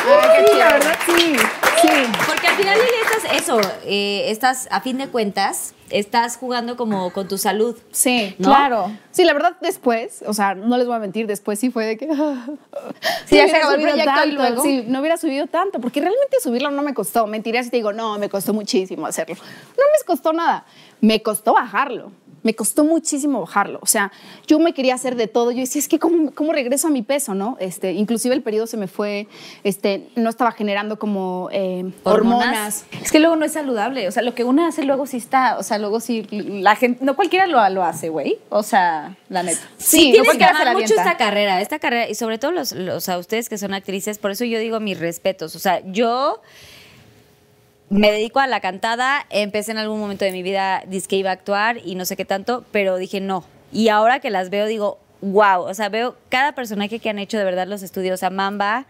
Ay, 0.06 0.28
qué 0.38 0.44
chido, 0.46 0.58
la 0.58 0.72
verdad, 0.72 0.98
sí. 1.04 1.36
Sí. 1.82 1.88
Porque 2.26 2.46
al 2.46 2.56
final 2.56 2.78
del 2.78 2.86
día 2.86 3.00
estás, 3.04 3.42
eso, 3.42 3.60
eh, 3.84 4.26
estás, 4.28 4.68
a 4.70 4.80
fin 4.80 4.96
de 4.96 5.08
cuentas, 5.08 5.74
estás 5.90 6.36
jugando 6.36 6.76
como 6.76 7.12
con 7.12 7.28
tu 7.28 7.38
salud. 7.38 7.76
Sí, 7.92 8.34
¿No? 8.38 8.48
claro. 8.48 8.90
Sí, 9.10 9.24
la 9.24 9.32
verdad, 9.32 9.56
después, 9.60 10.24
o 10.26 10.34
sea, 10.34 10.54
no 10.54 10.76
les 10.76 10.86
voy 10.86 10.96
a 10.96 10.98
mentir, 10.98 11.26
después 11.26 11.58
sí 11.58 11.70
fue 11.70 11.84
de 11.86 11.96
que. 11.96 12.08
Sí, 13.26 13.36
ya 13.36 13.44
no 13.44 13.48
se 13.48 13.56
acabó 13.56 13.74
el 13.74 13.80
hubiera 13.80 13.94
subido 13.94 14.04
proyecto 14.04 14.28
y 14.28 14.32
luego. 14.32 14.62
Sí, 14.62 14.84
no 14.86 15.00
hubiera 15.00 15.16
subido 15.16 15.46
tanto, 15.46 15.80
porque 15.80 16.00
realmente 16.00 16.36
subirlo 16.42 16.70
no 16.70 16.82
me 16.82 16.94
costó. 16.94 17.26
Mentiría 17.26 17.62
si 17.62 17.70
te 17.70 17.76
digo, 17.76 17.92
no, 17.92 18.18
me 18.18 18.28
costó 18.28 18.52
muchísimo 18.52 19.06
hacerlo. 19.06 19.36
No 19.36 19.82
me 19.82 20.06
costó 20.06 20.32
nada. 20.32 20.64
Me 21.00 21.22
costó 21.22 21.54
bajarlo. 21.54 22.12
Me 22.44 22.54
costó 22.54 22.84
muchísimo 22.84 23.40
bajarlo. 23.40 23.80
O 23.82 23.86
sea, 23.86 24.12
yo 24.46 24.60
me 24.60 24.72
quería 24.72 24.94
hacer 24.94 25.16
de 25.16 25.26
todo. 25.26 25.50
Yo 25.50 25.58
decía, 25.58 25.80
es 25.80 25.88
que 25.88 25.98
cómo, 25.98 26.32
cómo 26.32 26.52
regreso 26.52 26.86
a 26.86 26.90
mi 26.90 27.02
peso, 27.02 27.34
¿no? 27.34 27.56
Este, 27.58 27.92
inclusive 27.92 28.36
el 28.36 28.42
periodo 28.42 28.68
se 28.68 28.76
me 28.76 28.86
fue, 28.86 29.26
este, 29.64 30.06
no 30.14 30.30
estaba 30.30 30.52
generando 30.52 30.98
como 30.98 31.48
eh, 31.50 31.90
¿Hormonas? 32.04 32.84
hormonas. 32.84 32.86
Es 33.02 33.10
que 33.10 33.18
luego 33.18 33.34
no 33.34 33.44
es 33.44 33.52
saludable. 33.52 34.06
O 34.06 34.12
sea, 34.12 34.22
lo 34.22 34.36
que 34.36 34.44
uno 34.44 34.64
hace 34.64 34.84
luego 34.84 35.06
sí 35.06 35.16
está. 35.16 35.58
O 35.58 35.64
sea, 35.64 35.78
luego 35.78 35.98
sí. 35.98 36.24
La 36.30 36.76
gente. 36.76 37.04
No 37.04 37.16
cualquiera 37.16 37.48
lo, 37.48 37.68
lo 37.70 37.82
hace, 37.82 38.10
güey. 38.10 38.38
O 38.50 38.62
sea, 38.62 39.16
la 39.28 39.42
neta. 39.42 39.60
Sí, 39.78 40.04
Sí, 40.04 40.12
tienes 40.12 40.36
que 40.36 40.44
amar 40.44 40.74
mucho 40.74 40.94
esta 40.94 41.16
carrera, 41.16 41.60
esta 41.60 41.78
carrera, 41.78 42.08
y 42.08 42.14
sobre 42.14 42.38
todo 42.38 42.50
los, 42.50 42.72
los 42.72 43.08
a 43.08 43.18
ustedes 43.18 43.48
que 43.48 43.56
son 43.56 43.72
actrices, 43.72 44.18
por 44.18 44.30
eso 44.30 44.44
yo 44.44 44.58
digo 44.58 44.80
mis 44.80 44.98
respetos. 44.98 45.56
O 45.56 45.58
sea, 45.58 45.80
yo 45.86 46.42
me 47.94 48.10
dedico 48.10 48.40
a 48.40 48.46
la 48.46 48.60
cantada, 48.60 49.24
empecé 49.30 49.70
en 49.72 49.78
algún 49.78 50.00
momento 50.00 50.24
de 50.24 50.32
mi 50.32 50.42
vida, 50.42 50.82
dije 50.86 51.06
que 51.06 51.16
iba 51.16 51.30
a 51.30 51.34
actuar 51.34 51.78
y 51.84 51.94
no 51.94 52.04
sé 52.04 52.16
qué 52.16 52.24
tanto, 52.24 52.64
pero 52.72 52.96
dije 52.96 53.20
no. 53.20 53.44
Y 53.72 53.88
ahora 53.88 54.20
que 54.20 54.30
las 54.30 54.50
veo, 54.50 54.66
digo, 54.66 54.98
wow, 55.20 55.62
o 55.62 55.74
sea, 55.74 55.88
veo 55.88 56.16
cada 56.28 56.52
personaje 56.54 56.98
que 56.98 57.08
han 57.10 57.18
hecho 57.18 57.38
de 57.38 57.44
verdad 57.44 57.66
los 57.66 57.82
estudios, 57.82 58.22
a 58.22 58.30
Mamba 58.30 58.86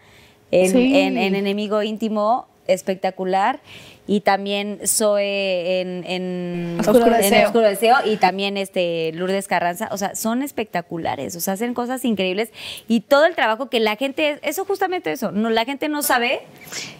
en, 0.51 0.71
Sí. 0.71 0.97
en- 0.97 1.17
en 1.17 1.35
Enemigo 1.35 1.83
Íntimo, 1.83 2.47
espectacular. 2.67 3.59
Y 4.07 4.21
también 4.21 4.79
Zoe 4.85 5.81
en, 5.81 6.03
en, 6.05 6.77
Oscuro 6.79 7.07
en 7.07 7.21
Deseo. 7.21 7.45
Oscuro 7.47 7.63
Deseo 7.67 7.95
y 8.05 8.17
también 8.17 8.55
este 8.57 9.11
Lourdes 9.13 9.47
Carranza, 9.47 9.89
o 9.91 9.97
sea, 9.97 10.15
son 10.15 10.43
espectaculares, 10.43 11.35
o 11.35 11.39
sea, 11.39 11.53
hacen 11.55 11.73
cosas 11.73 12.05
increíbles 12.05 12.49
y 12.87 12.99
todo 13.01 13.25
el 13.25 13.33
trabajo 13.35 13.69
que 13.69 13.79
la 13.79 13.95
gente, 13.95 14.39
eso 14.43 14.63
justamente 14.65 15.11
eso, 15.11 15.31
no, 15.31 15.49
la 15.49 15.65
gente 15.65 15.89
no 15.89 16.03
sabe 16.03 16.41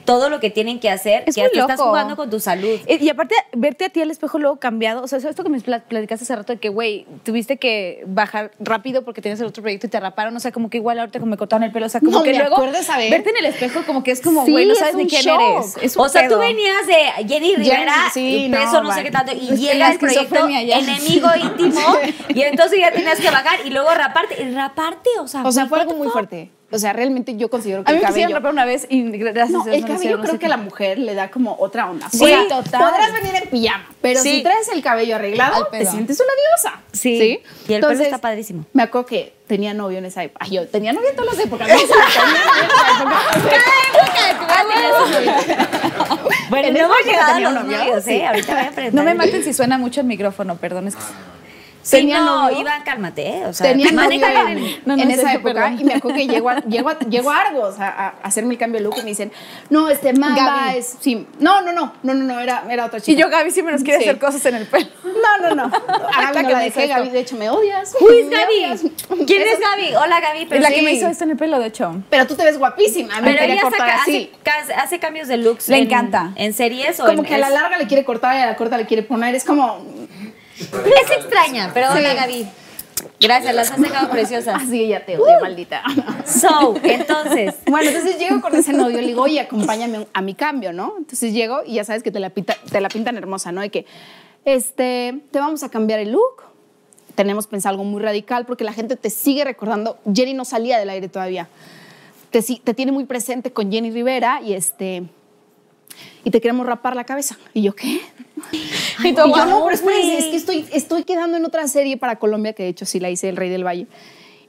todo 0.06 0.30
lo 0.30 0.40
que 0.40 0.50
tienen 0.50 0.80
que 0.80 0.90
hacer, 0.90 1.24
Es 1.28 1.36
que 1.36 1.42
muy 1.42 1.60
estás 1.60 1.80
jugando 1.80 2.16
con 2.16 2.30
tu 2.30 2.40
salud. 2.40 2.80
Eh, 2.88 2.98
Y 3.02 3.10
aparte, 3.10 3.36
verte 3.54 3.86
a 3.86 3.90
ti 3.90 4.02
al 4.02 4.10
espejo 4.12 4.40
luego 4.40 4.58
cambiado, 4.58 5.04
o 5.04 5.08
sea, 5.08 5.20
eso- 5.20 5.30
esto 5.30 5.44
que 5.44 5.50
me 5.50 5.60
pla- 5.62 5.84
platicaste 5.88 6.24
hace 6.24 6.36
rato 6.36 6.54
de 6.54 6.60
que, 6.60 6.70
güey, 6.70 7.06
tuviste 7.24 7.58
que 7.58 8.04
bajar 8.08 8.52
rápido 8.60 9.04
porque 9.04 9.22
tenías 9.22 9.40
el 9.42 9.48
otro 9.48 9.62
proyecto 9.62 9.88
y 9.88 9.90
te 9.90 10.00
raparon, 10.00 10.36
o 10.36 10.40
sea, 10.40 10.52
como 10.52 10.70
que 10.70 10.78
igual 10.78 11.00
ahorita 11.00 11.20
como 11.20 11.30
me 11.32 11.38
cortaron 11.38 11.64
el 11.64 11.72
pelo, 11.72 11.86
o 11.86 11.90
sea, 11.90 12.00
como 12.02 12.12
No, 12.12 12.24
que 12.24 12.32
me 12.32 12.40
luego 12.40 12.56
acuerdo 12.56 12.78
verte 13.10 13.30
en 13.30 13.38
el 13.38 13.46
espejo 13.46 13.82
como 13.86 14.04
que 14.04 14.12
es 14.12 14.22
como, 14.22 14.46
Sí, 14.46 14.52
güey, 14.52 14.66
no 14.66 14.74
es 14.74 14.80
sabes 14.80 14.96
ni 14.96 15.06
quién 15.08 15.22
shock. 15.24 15.40
eres. 15.42 15.78
Es 15.82 15.96
un 15.96 16.06
O 16.06 16.10
sea, 16.10 16.28
tú 16.28 16.38
venías 16.40 16.88
de 16.88 16.95
Jenny 17.28 17.56
Rivera, 17.56 18.10
sí, 18.14 18.48
no, 18.50 18.94
sé 18.94 19.04
qué 19.04 19.12
tanto, 19.12 19.32
y 19.34 19.56
llega 19.56 19.92
el 19.92 20.00
proyecto 20.00 20.50
ya. 20.50 20.80
enemigo 20.80 21.30
íntimo, 21.36 21.82
y 22.30 22.42
entonces 22.42 22.80
ya 22.80 22.92
tenías 22.92 23.20
que 23.20 23.30
bajar 23.32 23.60
y 23.66 23.70
luego 23.70 23.94
raparte, 23.94 24.42
y 24.42 24.52
raparte, 24.52 25.10
o 25.20 25.28
sea, 25.28 25.44
O 25.44 25.52
sea, 25.52 25.68
fue 25.68 25.82
algo 25.82 25.96
muy 25.96 26.08
fuerte. 26.10 26.52
O 26.72 26.80
sea, 26.80 26.94
realmente 26.94 27.36
yo 27.38 27.50
considero 27.50 27.84
que 27.84 27.92
A 27.92 27.94
mí 27.94 27.98
el 28.00 28.04
me 28.04 28.08
quisieron 28.08 28.32
cabello... 28.32 28.40
rapar 28.40 28.54
una 28.54 28.66
vez 28.66 28.88
y 28.90 29.04
gracias 29.12 29.52
No, 29.52 29.62
a 29.62 29.66
Dios 29.66 29.76
el 29.78 29.82
me 29.84 29.88
cabello 29.88 30.18
no 30.18 30.24
creo 30.24 30.34
que 30.34 30.40
qué. 30.40 30.46
a 30.48 30.50
la 30.50 30.58
mujer 30.58 30.98
le 30.98 31.14
da 31.14 31.30
como 31.30 31.56
otra 31.60 31.90
onda. 31.90 32.10
Sí, 32.10 32.24
O 32.24 32.28
sea, 32.28 32.48
total. 32.48 32.90
Podrás 32.92 33.14
venir 33.14 33.36
en 33.44 33.50
pijama, 33.50 33.88
pero 34.02 34.20
Sí. 34.22 34.38
si 34.38 34.44
traes 34.44 34.68
el 34.70 34.82
cabello 34.82 35.16
arreglado, 35.16 35.68
te 35.68 35.86
sientes 35.86 36.20
una 36.20 36.32
diosa. 36.34 36.82
Sí. 36.92 37.40
Y 37.68 37.74
el 37.74 37.82
pelo 37.82 37.92
está 38.02 38.18
padrísimo. 38.18 38.66
Me 38.74 38.82
acuerdo 38.84 39.06
que 39.06 39.34
tenía 39.48 39.74
novio 39.76 40.00
en 40.00 40.06
esa 40.06 40.24
época. 40.24 40.44
Ay, 40.44 40.52
yo 40.56 40.68
tenía 40.68 40.92
novio 40.92 41.10
en 41.10 41.16
todas 41.16 41.36
las 41.38 41.46
épocas. 41.46 41.68
No. 41.68 41.76
Bueno, 46.50 46.68
En 46.68 46.74
no 46.76 46.80
hemos 46.82 46.98
llegado 47.06 47.34
a 47.36 47.40
los 47.40 47.54
novios, 47.66 48.04
sí. 48.04 48.12
¿eh? 48.14 48.28
Ahorita 48.28 48.54
voy 48.54 48.64
a 48.64 48.68
aprender. 48.70 48.94
No 48.94 49.04
me 49.04 49.14
maten 49.16 49.44
si 49.44 49.54
suena 49.54 49.78
mucho 49.78 50.02
el 50.02 50.08
micrófono, 50.08 50.56
perdón. 50.58 50.88
Es 50.88 50.96
que... 50.96 51.02
Sí, 51.86 51.98
Tenía 51.98 52.18
no, 52.22 52.44
novio. 52.46 52.62
Iván, 52.62 52.82
cálmate, 52.84 53.28
¿eh? 53.28 53.46
O 53.46 53.54
sea, 53.54 53.68
Tenía 53.70 53.92
novio 53.92 54.10
en. 54.26 54.60
No, 54.88 54.98
no, 54.98 55.04
en 55.04 55.12
esa 55.12 55.34
época 55.34 55.54
perdón. 55.54 55.80
y 55.80 55.84
me 55.84 55.94
acuerdo 55.94 56.18
que 56.18 56.28
llego 56.28 56.50
a, 56.50 56.60
llego 56.62 56.90
a, 56.90 56.98
llego 56.98 57.30
a 57.32 57.38
Argos 57.42 57.80
a, 57.80 57.88
a 57.88 58.08
hacerme 58.24 58.54
el 58.56 58.60
cambio 58.60 58.80
de 58.80 58.86
look 58.86 58.96
y 58.98 59.02
me 59.04 59.10
dicen, 59.10 59.32
no, 59.70 59.88
este 59.88 60.12
Mamba 60.14 60.64
Gaby. 60.66 60.78
es... 60.80 60.96
Sí, 61.00 61.28
no, 61.38 61.62
no, 61.62 61.74
no, 61.74 61.94
no, 62.02 62.14
no, 62.16 62.24
no, 62.24 62.40
era, 62.40 62.64
era 62.72 62.86
otra 62.86 63.00
chica. 63.00 63.12
Y 63.12 63.22
yo, 63.22 63.30
Gaby, 63.30 63.52
sí 63.52 63.62
me 63.62 63.72
nos 63.72 63.84
quiere 63.84 64.00
Sí. 64.00 64.06
hacer 64.10 64.20
cosas 64.20 64.44
en 64.48 64.56
el 64.56 64.66
pelo. 64.66 64.88
No, 65.04 65.48
no, 65.50 65.56
no. 65.56 65.64
A 66.18 66.32
Gaby 66.32 66.34
La 66.34 66.42
no 66.42 66.48
que 66.48 66.54
la 66.56 66.60
dejé. 66.62 66.88
Gaby, 66.88 67.10
de 67.10 67.20
hecho, 67.20 67.36
me 67.36 67.52
odias. 67.52 67.94
Is 67.94 68.26
Me 68.26 68.36
Gaby? 68.36 68.54
odias. 68.56 68.82
¿Quién 69.28 69.42
es 69.44 69.60
Gaby? 69.60 69.96
Hola, 69.96 70.20
Gaby. 70.22 70.40
Es 70.42 70.48
Pero 70.50 70.62
la 70.64 70.70
que 70.70 70.80
sí. 70.80 70.82
me 70.82 70.92
hizo 70.94 71.08
esto 71.08 71.24
en 71.26 71.30
el 71.32 71.38
pelo, 71.38 71.60
de 71.60 71.68
hecho. 71.68 72.02
Pero 72.10 72.26
tú 72.26 72.34
te 72.36 72.44
ves 72.46 72.58
guapísima. 72.58 73.22
Me 73.22 73.28
Pero 73.28 73.38
quería 73.42 73.54
ella 73.54 73.62
cortar 73.62 73.80
saca- 73.90 74.02
así. 74.02 74.32
hace, 74.64 74.74
hace 74.74 74.98
cambios 75.00 75.28
de 75.28 75.38
looks. 75.38 75.70
Le 75.70 75.78
en- 75.78 75.84
encanta. 75.84 76.32
¿En 76.36 76.52
series 76.54 77.00
o 77.00 77.06
Como 77.06 77.20
en- 77.20 77.26
que 77.26 77.36
a 77.36 77.38
la 77.38 77.50
es- 77.50 77.54
larga 77.54 77.78
le 77.78 77.86
quiere 77.86 78.04
cortar 78.04 78.36
y 78.38 78.42
a 78.42 78.48
la 78.48 78.56
corta 78.56 78.76
le 78.80 78.88
quiere 78.88 79.04
poner. 79.04 79.36
Es 79.36 79.44
como... 79.46 79.86
Es 81.04 81.12
extraña, 81.12 81.72
pero 81.74 81.92
hola. 81.92 82.14
Gaby. 82.14 82.48
Gracias, 83.20 83.54
las 83.56 83.72
has 83.72 83.80
dejado 83.82 84.10
preciosas. 84.10 84.62
Así 84.64 84.84
ella 84.84 85.06
te 85.06 85.18
odia, 85.18 85.40
maldita. 85.42 85.84
So, 86.26 86.76
entonces, 86.84 87.56
Bueno, 87.68 87.90
entonces 87.90 88.18
llego 88.18 88.42
con 88.42 88.56
ese 88.56 88.74
novio, 88.74 89.00
le 89.00 89.08
digo, 89.08 89.22
oye, 89.24 89.40
acompáñame 89.40 90.08
a 90.14 90.22
mi 90.22 90.34
cambio, 90.34 90.74
¿no? 90.74 90.94
Entonces 90.98 91.34
llego 91.34 91.60
y 91.66 91.76
ya 91.76 91.84
sabes 91.84 92.04
que 92.04 92.12
te 92.12 92.20
la, 92.20 92.30
pinta- 92.30 92.58
te 92.72 92.82
la 92.82 92.90
pintan 92.90 93.18
hermosa, 93.18 93.52
¿no? 93.52 93.62
De 93.62 93.70
que, 93.70 93.86
este, 94.44 95.22
te 95.32 95.40
vamos 95.40 95.64
a 95.64 95.70
cambiar 95.70 96.00
el 96.00 96.12
look. 96.12 96.44
Tenemos 97.16 97.48
pensado 97.48 97.72
algo 97.74 97.84
muy 97.84 98.02
radical 98.02 98.46
porque 98.46 98.64
la 98.64 98.74
gente 98.74 98.96
te 98.96 99.10
sigue 99.10 99.44
recordando. 99.44 99.98
Jenny 100.14 100.34
no 100.34 100.44
salía 100.46 100.78
del 100.80 100.90
aire 100.90 101.08
todavía. 101.08 101.48
Te, 102.32 102.42
te 102.42 102.74
tiene 102.74 102.92
muy 102.92 103.06
presente 103.06 103.52
con 103.54 103.72
Jenny 103.72 103.92
Rivera 103.92 104.42
y 104.44 104.54
este. 104.54 105.04
Y 106.24 106.32
te 106.32 106.42
queremos 106.42 106.66
rapar 106.66 106.96
la 106.96 107.04
cabeza. 107.04 107.38
Y 107.54 107.62
yo, 107.62 107.76
¿qué? 107.76 108.02
Y 109.04 109.08
Y 109.08 109.14
tú, 109.14 109.22
yo, 109.22 109.46
no, 109.46 109.64
pero 109.64 109.76
espérense, 109.76 110.18
es 110.18 110.26
que 110.26 110.36
estoy, 110.36 110.66
estoy 110.74 111.04
quedando 111.04 111.38
en 111.38 111.46
otra 111.46 111.68
serie 111.68 111.98
para 111.98 112.18
Colombia, 112.18 112.54
que 112.54 112.64
de 112.64 112.70
hecho 112.70 112.86
sí 112.86 113.00
la 113.00 113.10
hice, 113.10 113.30
El 113.30 113.38
Rey 113.38 113.50
del 113.50 113.66
Valle. 113.66 113.88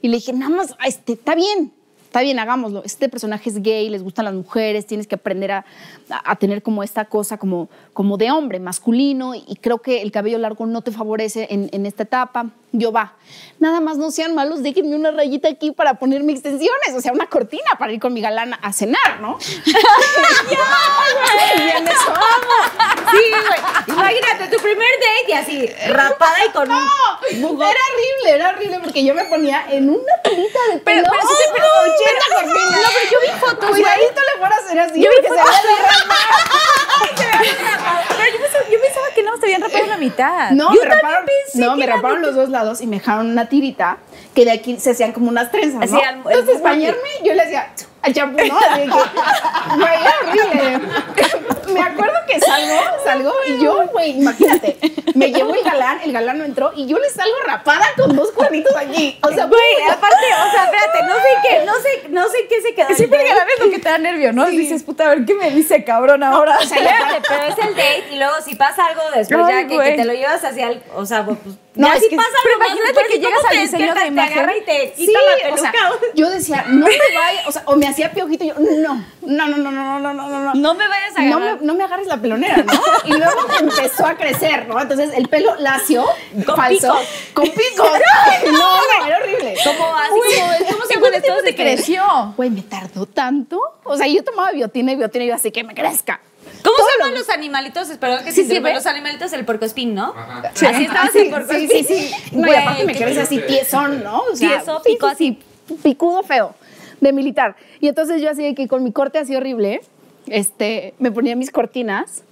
Y 0.01 0.09
le 0.09 0.17
dije, 0.17 0.33
nada 0.33 0.55
más, 0.55 0.75
este, 0.85 1.13
está 1.13 1.35
bien, 1.35 1.71
está 2.07 2.21
bien, 2.21 2.39
hagámoslo. 2.39 2.81
Este 2.85 3.09
personaje 3.09 3.49
es 3.49 3.61
gay, 3.61 3.89
les 3.89 4.01
gustan 4.01 4.25
las 4.25 4.33
mujeres, 4.33 4.85
tienes 4.87 5.07
que 5.07 5.15
aprender 5.15 5.51
a, 5.51 5.65
a- 6.09 6.31
a 6.31 6.35
tener 6.37 6.63
como 6.63 6.81
esta 6.83 7.05
cosa 7.05 7.37
como, 7.37 7.69
como 7.93 8.17
de 8.17 8.31
hombre, 8.31 8.59
masculino, 8.59 9.35
y 9.35 9.57
creo 9.61 9.79
que 9.79 10.01
el 10.01 10.11
cabello 10.11 10.37
largo 10.37 10.65
no 10.65 10.81
te 10.81 10.91
favorece 10.91 11.47
en, 11.49 11.69
en 11.73 11.85
esta 11.85 12.03
etapa. 12.03 12.47
Yo 12.73 12.91
va, 12.91 13.13
nada 13.59 13.79
más 13.79 13.97
no 13.97 14.11
sean 14.11 14.35
malos, 14.35 14.61
déjenme 14.61 14.95
una 14.95 15.11
rayita 15.11 15.47
aquí 15.47 15.71
para 15.71 15.95
ponerme 15.95 16.33
extensiones, 16.33 16.93
o 16.95 17.01
sea, 17.01 17.13
una 17.13 17.27
cortina 17.27 17.63
para 17.79 17.93
ir 17.93 17.99
con 17.99 18.13
mi 18.13 18.21
galana 18.21 18.59
a 18.61 18.73
cenar, 18.73 19.19
¿no? 19.21 19.37
ya, 20.49 20.57
güey, 21.47 21.85
sí, 23.11 23.31
güey. 23.31 23.97
Imagínate 23.97 24.55
tu 24.55 24.61
primer 24.61 24.87
date 24.99 25.29
y 25.29 25.33
así, 25.33 25.65
rapada 25.89 26.37
y 26.47 26.51
con 26.51 26.69
un. 26.71 26.77
No, 27.41 27.47
era 27.63 27.79
horrible, 27.93 28.29
era 28.35 28.49
horrible 28.49 28.79
porque 28.83 29.03
yo 29.03 29.13
me 29.15 29.25
ponía 29.25 29.65
en 29.69 29.89
una 29.89 30.13
tirita 30.23 30.59
de 30.71 30.77
Pero- 30.79 31.03
pelo. 31.03 31.07
pero 31.09 31.21
sí 31.21 31.33
te- 31.45 31.51
pero- 31.53 31.65
80 31.97 32.25
cortinas. 32.33 32.81
No, 32.81 32.87
pero 32.93 33.05
yo 33.11 33.17
vi 33.21 33.27
fotos, 33.39 33.69
Cuidadito 33.69 34.21
le 34.21 34.33
fuera 34.39 34.55
a 34.55 34.59
hacer 34.59 34.79
así. 34.79 35.03
Yo 35.03 35.09
vi 35.09 35.15
porque 35.15 35.29
se 35.29 35.35
Pero 38.17 38.33
yo 38.33 38.39
pensaba, 38.41 38.65
yo 38.69 38.81
pensaba 38.81 39.07
que 39.13 39.23
no, 39.23 39.37
se 39.37 39.45
habían 39.45 39.61
rapado 39.61 39.85
la 39.85 39.97
mitad. 39.97 40.51
No, 40.51 40.73
yo 40.73 40.81
me 40.81 40.89
raparon, 40.89 41.25
no, 41.53 41.75
me 41.75 41.85
raparon 41.85 42.21
los 42.21 42.35
dos 42.35 42.49
lados 42.49 42.81
y 42.81 42.87
me 42.87 42.97
dejaron 42.97 43.31
una 43.31 43.49
tirita 43.49 43.97
que 44.33 44.45
de 44.45 44.51
aquí 44.51 44.79
se 44.79 44.91
hacían 44.91 45.11
como 45.11 45.27
unas 45.29 45.51
trenzas, 45.51 45.89
¿no? 45.89 45.99
Entonces, 46.29 46.61
bañarme, 46.61 47.09
yo 47.23 47.33
le 47.33 47.43
hacía 47.43 47.73
champú, 48.13 48.43
¿no? 48.45 48.57
Así 48.57 48.81
de 48.81 48.85
que, 48.85 49.77
güey, 49.77 49.93
era 50.01 50.13
horrible. 50.23 50.79
Me 51.73 51.81
acuerdo 51.81 52.15
que 52.27 52.39
salgo, 52.39 52.79
salgo 53.03 53.33
y 53.47 53.63
yo, 53.63 53.87
güey, 53.91 54.11
imagínate, 54.11 54.77
me 55.15 55.31
llevó 55.31 55.53
el 55.53 55.63
galán, 55.63 55.99
el 56.03 56.13
galán 56.13 56.37
no 56.37 56.45
entró 56.45 56.71
y 56.75 56.85
yo 56.85 56.97
le 56.97 57.09
salgo 57.09 57.35
rapada 57.45 57.85
con 57.97 58.15
dos 58.15 58.31
cuernitos 58.31 58.75
aquí. 58.75 59.17
O 59.21 59.29
sea, 59.29 59.45
Güey, 59.45 59.89
aparte, 59.89 60.25
o 60.47 60.51
sea, 60.51 60.65
espérate, 60.65 61.03
no 61.03 61.15
sé 61.15 61.29
qué, 61.43 61.65
no 61.65 61.73
sé, 61.75 62.09
no 62.09 62.29
sé 62.29 62.47
qué 62.49 62.61
se 62.61 62.73
quedó. 62.73 62.95
Siempre 62.95 63.23
que 63.23 63.33
la 63.33 63.45
ves 63.45 63.59
lo 63.59 63.69
que 63.69 63.79
te 63.79 63.89
da 63.89 63.97
nervio, 63.97 64.33
¿no? 64.33 64.45
Dices, 64.45 64.83
puta, 64.83 65.05
a 65.05 65.09
ver 65.09 65.25
qué 65.25 65.35
me 65.35 65.51
dice 65.51 65.83
cabrón 65.83 66.23
ahora. 66.23 66.57
O 66.57 66.65
sea, 66.65 66.77
espérate, 66.77 67.21
pero 67.27 67.43
es 67.43 67.57
el 67.57 67.75
date 67.75 68.05
y 68.11 68.17
luego 68.17 68.35
si 68.43 68.55
pasa 68.55 68.85
algo 68.85 69.01
después 69.13 69.39
Ay, 69.45 69.67
ya 69.67 69.67
que, 69.67 69.91
te 69.95 70.05
lo 70.05 70.13
llevas 70.13 70.43
hacia 70.43 70.69
el, 70.69 70.81
o 70.95 71.05
sea, 71.05 71.25
pues 71.25 71.37
No, 71.77 71.87
ya 71.87 71.93
es 71.95 72.03
si 72.03 72.09
que- 72.09 72.15
pasa 72.15 72.29
pero 72.43 72.55
imagínate 72.55 73.07
que 73.07 73.19
llegas 73.19 73.39
¿cómo 73.41 73.49
al 73.51 73.57
diseño 73.59 73.93
de 73.95 74.07
imagen? 74.07 74.15
Te 74.15 74.21
agarra 74.39 74.57
y 74.57 74.61
te 74.61 74.93
Sí, 74.95 75.05
quita 75.07 75.19
la 75.19 75.33
o 75.33 75.55
peluca. 75.55 75.71
sea, 75.71 75.91
yo 76.15 76.29
decía, 76.29 76.65
no 76.67 76.85
me 76.85 76.91
vaya, 77.15 77.41
o 77.47 77.51
sea, 77.51 77.63
o 77.65 77.75
me 77.75 77.87
hacía 77.87 78.11
piojito 78.11 78.43
y 78.43 78.47
yo, 78.47 78.53
no, 78.57 79.03
no, 79.21 79.47
no, 79.47 79.57
no, 79.57 79.71
no, 79.71 79.99
no, 79.99 80.13
no, 80.13 80.13
no, 80.13 80.39
no. 80.39 80.53
no 80.53 80.73
me 80.75 80.87
vayas 80.87 81.15
a 81.15 81.21
no 81.21 81.37
agarrar. 81.37 81.59
me, 81.59 81.65
no 81.65 81.73
me 81.75 81.83
agarres 81.83 82.07
la 82.07 82.17
pelonera, 82.17 82.57
¿no? 82.57 82.73
Y 83.05 83.13
luego 83.13 83.39
empezó 83.59 84.05
a 84.05 84.15
crecer, 84.15 84.67
¿no? 84.67 84.79
Entonces 84.81 85.11
el 85.15 85.27
pelo 85.29 85.55
lacio, 85.57 86.05
Con 86.45 86.55
falso, 86.55 86.93
picos. 86.97 87.33
con 87.33 87.49
picos. 87.49 87.89
No, 88.51 88.77
no, 88.77 89.05
era 89.05 89.17
horrible. 89.17 89.55
Como 89.63 89.95
así 89.97 90.09
como, 90.09 90.23
¿cómo 90.25 90.51
se 90.51 90.57
¿En 90.57 90.65
llaman 90.65 90.99
cuánto 90.99 91.21
tiempo 91.21 91.41
te 91.43 91.55
creció? 91.55 92.33
Güey, 92.37 92.49
me 92.49 92.61
tardó 92.61 93.05
tanto. 93.05 93.59
O 93.83 93.95
sea, 93.97 94.07
yo 94.07 94.23
tomaba 94.23 94.51
biotina 94.51 94.91
y 94.93 94.95
biotina 94.95 95.25
y 95.25 95.27
yo 95.27 95.35
así 95.35 95.51
que 95.51 95.63
me 95.63 95.73
crezca. 95.75 96.19
¿Cómo 96.63 96.75
Todo 96.75 96.87
se 96.87 96.97
lo- 96.97 97.05
llaman 97.05 97.19
los 97.19 97.29
animalitos? 97.29 97.87
Perdón 97.97 98.23
que 98.25 98.31
Sí, 98.31 98.45
sí, 98.45 98.59
los 98.59 98.85
animalitos 98.85 99.31
del 99.31 99.45
porcoespín, 99.45 99.93
¿no? 99.95 100.13
Sí, 100.53 100.65
Así 100.65 100.83
estabas 100.85 101.11
sí, 101.11 101.19
el 101.19 101.29
porcoespín. 101.29 101.69
sí, 101.69 101.83
sí, 101.83 102.09
sí. 102.09 102.11
No, 102.35 102.47
y 102.51 102.55
aparte 102.55 102.83
me 102.85 102.95
crece 102.95 103.21
así 103.21 103.39
tiesón, 103.39 104.03
¿no? 104.03 104.21
O 104.31 104.35
sea, 104.35 104.57
Tieso, 104.57 104.81
pico 104.83 105.09
sí, 105.17 105.39
sí, 105.67 105.75
picudo 105.83 106.23
feo, 106.23 106.55
de 107.01 107.13
militar. 107.13 107.55
Y 107.79 107.87
entonces 107.87 108.21
yo 108.21 108.29
así 108.29 108.43
de 108.43 108.55
que 108.55 108.67
con 108.67 108.83
mi 108.83 108.91
corte 108.91 109.19
así 109.19 109.35
horrible, 109.35 109.81
este, 110.27 110.93
me 110.99 111.11
ponía 111.11 111.35
mis 111.35 111.51
cortinas. 111.51 112.23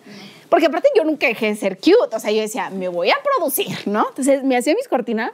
Porque 0.50 0.68
aparte 0.68 0.88
yo 0.96 1.04
nunca 1.04 1.28
dejé 1.28 1.48
de 1.48 1.56
ser 1.56 1.78
cute. 1.78 2.16
O 2.16 2.20
sea, 2.20 2.32
yo 2.32 2.40
decía, 2.42 2.70
me 2.70 2.88
voy 2.88 3.10
a 3.10 3.16
producir, 3.24 3.76
¿no? 3.88 4.08
Entonces 4.10 4.44
me 4.44 4.56
hacía 4.56 4.74
mis 4.76 4.88
cortinas 4.88 5.32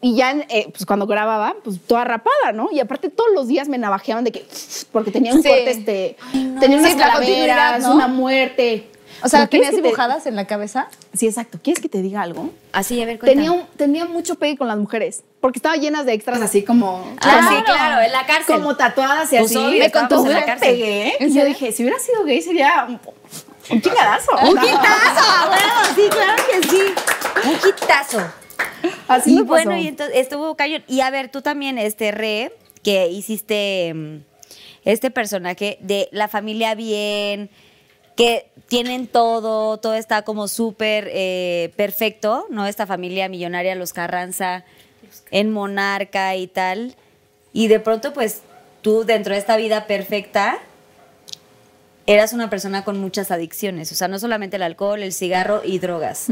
y, 0.00 0.14
ya, 0.16 0.32
eh, 0.48 0.68
pues 0.72 0.84
cuando 0.86 1.06
grababa, 1.06 1.54
pues 1.64 1.80
toda 1.86 2.04
rapada, 2.04 2.52
¿no? 2.52 2.68
Y 2.70 2.80
aparte 2.80 3.08
todos 3.08 3.30
los 3.34 3.48
días 3.48 3.68
me 3.68 3.78
navajeaban 3.78 4.24
de 4.24 4.32
que, 4.32 4.46
porque 4.92 5.10
tenía 5.10 5.34
un 5.34 5.42
Sí. 5.42 5.48
corte, 5.48 5.70
este, 5.70 6.16
tenía 6.60 6.78
unas 6.78 6.92
Sí, 6.92 7.90
una 7.90 8.06
muerte. 8.08 8.90
O 9.22 9.28
sea, 9.30 9.40
¿Pero 9.40 9.50
quieres 9.50 9.68
¿tenías 9.68 9.70
que 9.70 9.76
te- 9.76 9.82
dibujadas 9.82 10.26
en 10.26 10.36
la 10.36 10.46
cabeza? 10.46 10.88
Sí, 11.14 11.26
exacto. 11.26 11.58
¿Quieres 11.62 11.82
que 11.82 11.88
te 11.88 12.02
diga 12.02 12.20
algo? 12.20 12.50
Así, 12.72 13.00
a 13.02 13.06
ver, 13.06 13.18
cuéntame. 13.18 13.34
Tenía, 13.46 13.52
un- 13.52 13.66
tenía 13.78 14.04
mucho 14.04 14.34
pegue 14.34 14.58
con 14.58 14.68
las 14.68 14.76
mujeres, 14.76 15.22
porque 15.40 15.58
estaba 15.58 15.74
llenas 15.76 16.04
de 16.04 16.12
extras 16.12 16.42
así 16.42 16.62
como... 16.62 17.02
Ah, 17.22 17.40
como- 17.46 17.56
sí, 17.56 17.64
claro, 17.64 18.02
en 18.02 18.12
la 18.12 18.26
cárcel. 18.26 18.56
Como 18.56 18.76
tatuadas 18.76 19.32
y 19.32 19.38
Pues 19.38 19.50
así. 19.52 19.56
obvio, 19.56 19.78
me 19.78 19.90
contó 19.90 20.24
en 20.26 20.32
la 20.34 20.44
cárcel. 20.44 20.68
pegué. 20.68 21.14
¿En 21.18 21.30
Y 21.30 21.34
yo 21.34 21.44
dije, 21.46 21.72
si 21.72 21.82
hubiera 21.84 21.98
sido 21.98 22.24
gay 22.24 22.42
sería 22.42 22.84
un, 22.86 23.00
un 23.70 23.80
chingadazo. 23.80 24.32
Un 24.42 24.60
sí, 25.96 26.02
claro 26.10 26.42
que 26.50 26.68
sí. 26.68 26.82
Un 27.48 27.54
quitazo. 27.72 28.18
Así 29.08 29.32
y 29.32 29.36
me 29.36 29.42
bueno, 29.42 29.70
pasó. 29.72 29.82
y 29.82 29.88
entonces 29.88 30.16
estuvo 30.16 30.54
cañón. 30.56 30.82
Y 30.88 31.00
a 31.00 31.10
ver, 31.10 31.30
tú 31.30 31.42
también, 31.42 31.78
este 31.78 32.10
Re, 32.10 32.52
que 32.82 33.08
hiciste 33.08 33.92
mm, 33.94 34.16
este 34.84 35.10
personaje 35.10 35.78
de 35.80 36.08
la 36.12 36.28
familia 36.28 36.74
bien, 36.74 37.50
que 38.16 38.48
tienen 38.68 39.06
todo, 39.06 39.76
todo 39.78 39.94
está 39.94 40.22
como 40.22 40.48
súper 40.48 41.08
eh, 41.12 41.72
perfecto, 41.76 42.46
¿no? 42.50 42.66
Esta 42.66 42.86
familia 42.86 43.28
millonaria, 43.28 43.74
los 43.74 43.92
Carranza, 43.92 44.64
en 45.30 45.50
Monarca 45.50 46.34
y 46.36 46.46
tal. 46.46 46.96
Y 47.52 47.68
de 47.68 47.78
pronto, 47.80 48.12
pues, 48.12 48.42
tú 48.82 49.04
dentro 49.04 49.34
de 49.34 49.40
esta 49.40 49.56
vida 49.56 49.86
perfecta, 49.86 50.58
eras 52.06 52.32
una 52.32 52.48
persona 52.48 52.84
con 52.84 52.98
muchas 52.98 53.30
adicciones. 53.30 53.92
O 53.92 53.94
sea, 53.94 54.08
no 54.08 54.18
solamente 54.18 54.56
el 54.56 54.62
alcohol, 54.62 55.02
el 55.02 55.12
cigarro 55.12 55.62
y 55.64 55.78
drogas. 55.78 56.28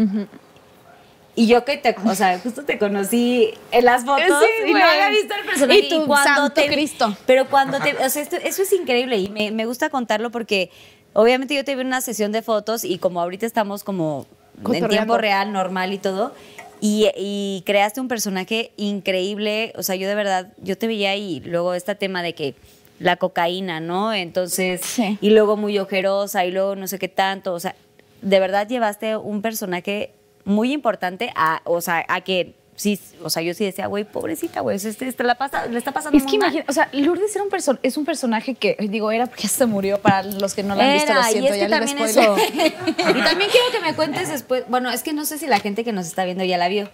Y 1.37 1.47
yo 1.49 1.65
que 1.65 1.77
te, 1.77 1.95
o 2.05 2.15
sea, 2.15 2.39
justo 2.39 2.65
te 2.65 2.79
conocí 2.79 3.53
en 3.73 3.85
las 3.85 4.05
fotos 4.07 4.25
Sí, 4.27 4.71
y 4.71 4.73
no 4.73 4.85
había 4.85 5.09
visto 5.11 5.35
el 5.35 5.47
personaje. 5.47 5.81
Y 5.81 5.89
tu 5.89 6.07
santo 6.15 6.51
te, 6.51 6.67
Cristo. 6.69 7.17
Pero 7.27 7.49
cuando 7.49 7.81
te, 7.81 7.93
o 8.05 8.09
sea, 8.09 8.23
esto- 8.23 8.37
eso 8.37 8.63
es 8.63 8.73
increíble 8.73 9.19
y 9.19 9.29
me, 9.29 9.51
me 9.51 9.67
gusta 9.67 9.91
contarlo 9.91 10.31
porque 10.31 10.71
obviamente 11.13 11.55
yo 11.55 11.65
te 11.65 11.75
vi 11.75 11.81
en 11.81 11.89
una 11.89 12.01
sesión 12.01 12.31
de 12.33 12.43
fotos 12.43 12.85
y 12.85 12.99
como 12.99 13.21
ahorita 13.21 13.47
estamos 13.47 13.83
como 13.85 14.27
en 14.73 14.87
tiempo 14.89 15.19
real, 15.19 15.53
normal 15.53 15.93
y 15.93 15.99
todo. 15.99 16.33
Y, 16.81 17.09
y 17.17 17.63
creaste 17.67 18.01
un 18.01 18.09
personaje 18.09 18.71
increíble, 18.77 19.73
o 19.77 19.83
sea, 19.83 19.95
yo 19.97 20.07
de 20.07 20.15
verdad, 20.15 20.53
yo 20.59 20.77
te 20.77 20.87
veía 20.87 21.17
y 21.17 21.41
luego 21.41 21.73
este 21.75 21.95
tema 21.95 22.23
de 22.23 22.35
que 22.35 22.55
la 23.01 23.17
cocaína, 23.17 23.81
¿no? 23.81 24.13
Entonces, 24.13 24.83
Sí. 24.83 25.19
y 25.21 25.31
luego 25.31 25.57
muy 25.57 25.79
ojerosa 25.79 26.45
y 26.45 26.51
luego 26.53 26.77
no 26.77 26.87
sé 26.87 26.99
qué 26.99 27.09
tanto, 27.09 27.55
o 27.55 27.61
sea, 27.61 27.75
de 28.23 28.39
verdad 28.41 28.69
llevaste 28.69 29.17
un 29.17 29.41
personaje 29.43 30.11
muy 30.45 30.73
importante 30.73 31.33
a, 31.37 31.61
o 31.65 31.81
sea, 31.81 32.05
a 32.09 32.21
que 32.21 32.55
sí, 32.77 32.99
o 33.23 33.31
sea, 33.31 33.41
yo 33.43 33.55
sí 33.55 33.65
decía, 33.65 33.87
güey, 33.87 34.05
pobrecita, 34.05 34.61
güey, 34.61 34.77
este, 34.77 35.07
este 35.07 35.23
la 35.25 35.37
pasa, 35.37 35.67
le 35.67 35.79
está 35.79 35.93
pasando 35.93 36.17
Es 36.19 36.25
que 36.25 36.29
muy 36.31 36.37
imagina, 36.39 36.65
o 36.69 36.73
sea, 36.73 36.89
Lourdes 36.93 37.35
era 37.35 37.45
un 37.45 37.51
perso- 37.51 37.79
es 37.83 37.97
un 37.97 38.05
personaje 38.05 38.55
que, 38.55 38.77
digo, 38.81 39.11
era 39.13 39.27
porque 39.27 39.43
ya 39.45 39.49
se 39.49 39.67
murió 39.67 39.99
para 40.01 40.23
los 40.25 40.55
que 40.55 40.63
no 40.65 40.75
lo 40.75 40.83
han 40.83 40.93
visto, 40.95 41.15
lo 41.15 41.23
siento, 41.23 41.45
y 41.45 41.47
es 41.53 41.57
ya 41.61 41.67
que 41.67 41.71
también 41.71 41.99
eso. 41.99 42.37
y 42.37 43.23
también 43.23 43.51
quiero 43.51 43.67
que 43.73 43.81
me 43.81 43.95
cuentes 43.95 44.29
después. 44.29 44.65
Bueno, 44.69 44.91
es 44.91 45.03
que 45.03 45.13
no 45.13 45.25
sé 45.25 45.39
si 45.39 45.47
la 45.47 45.61
gente 45.61 45.85
que 45.85 45.93
nos 45.93 46.07
está 46.07 46.25
viendo 46.25 46.43
ya 46.45 46.59
la 46.59 46.69
vio. 46.69 46.91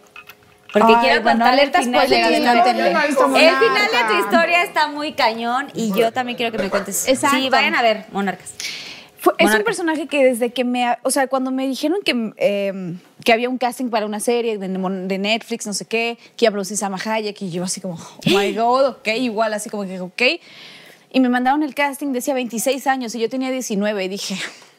Porque 0.72 0.92
Ay, 0.94 1.00
quiero 1.00 1.22
bueno, 1.22 1.38
contar 1.40 1.52
alerta 1.54 1.78
el 1.80 1.84
final, 1.86 2.08
de 2.08 2.20
no 2.20 2.52
El 3.36 3.54
final 3.56 3.88
de 3.90 4.14
tu 4.14 4.20
historia 4.24 4.62
está 4.62 4.86
muy 4.86 5.14
cañón 5.14 5.66
y 5.74 5.92
yo 5.98 6.12
también 6.12 6.36
quiero 6.36 6.52
que 6.52 6.62
me 6.62 6.70
cuentes. 6.70 7.08
Exacto. 7.08 7.38
Sí, 7.38 7.48
vayan 7.50 7.74
a 7.74 7.82
ver, 7.82 8.04
Monarcas. 8.12 8.52
Fue- 9.18 9.34
es 9.38 9.52
un 9.52 9.64
personaje 9.64 10.06
que 10.06 10.22
desde 10.24 10.50
que 10.50 10.62
me, 10.64 10.96
o 11.02 11.10
sea, 11.10 11.26
cuando 11.26 11.50
me 11.50 11.66
dijeron 11.66 11.98
que, 12.04 12.32
eh, 12.36 12.94
que 13.24 13.32
había 13.32 13.48
un 13.48 13.58
casting 13.58 13.90
para 13.90 14.06
una 14.06 14.20
serie 14.20 14.58
de, 14.58 14.68
de 14.68 15.18
Netflix, 15.18 15.66
no 15.66 15.72
sé 15.72 15.84
qué, 15.84 16.18
que 16.36 16.44
iba 16.44 16.50
a 16.50 16.52
producir 16.52 16.76
Sama 16.76 16.98
Hayek, 17.02 17.40
y 17.42 17.50
yo 17.50 17.64
así 17.64 17.80
como, 17.80 17.94
oh 17.94 18.20
my 18.26 18.52
God, 18.56 18.86
ok, 18.86 19.08
igual, 19.18 19.52
así 19.54 19.70
como 19.70 19.84
que, 19.84 20.00
ok. 20.00 20.22
Y 21.12 21.20
me 21.20 21.28
mandaron 21.28 21.62
el 21.62 21.74
casting, 21.74 22.12
decía 22.12 22.34
26 22.34 22.86
años, 22.86 23.14
y 23.14 23.20
yo 23.20 23.28
tenía 23.28 23.50
19, 23.50 24.04
y 24.04 24.08
dije, 24.08 24.36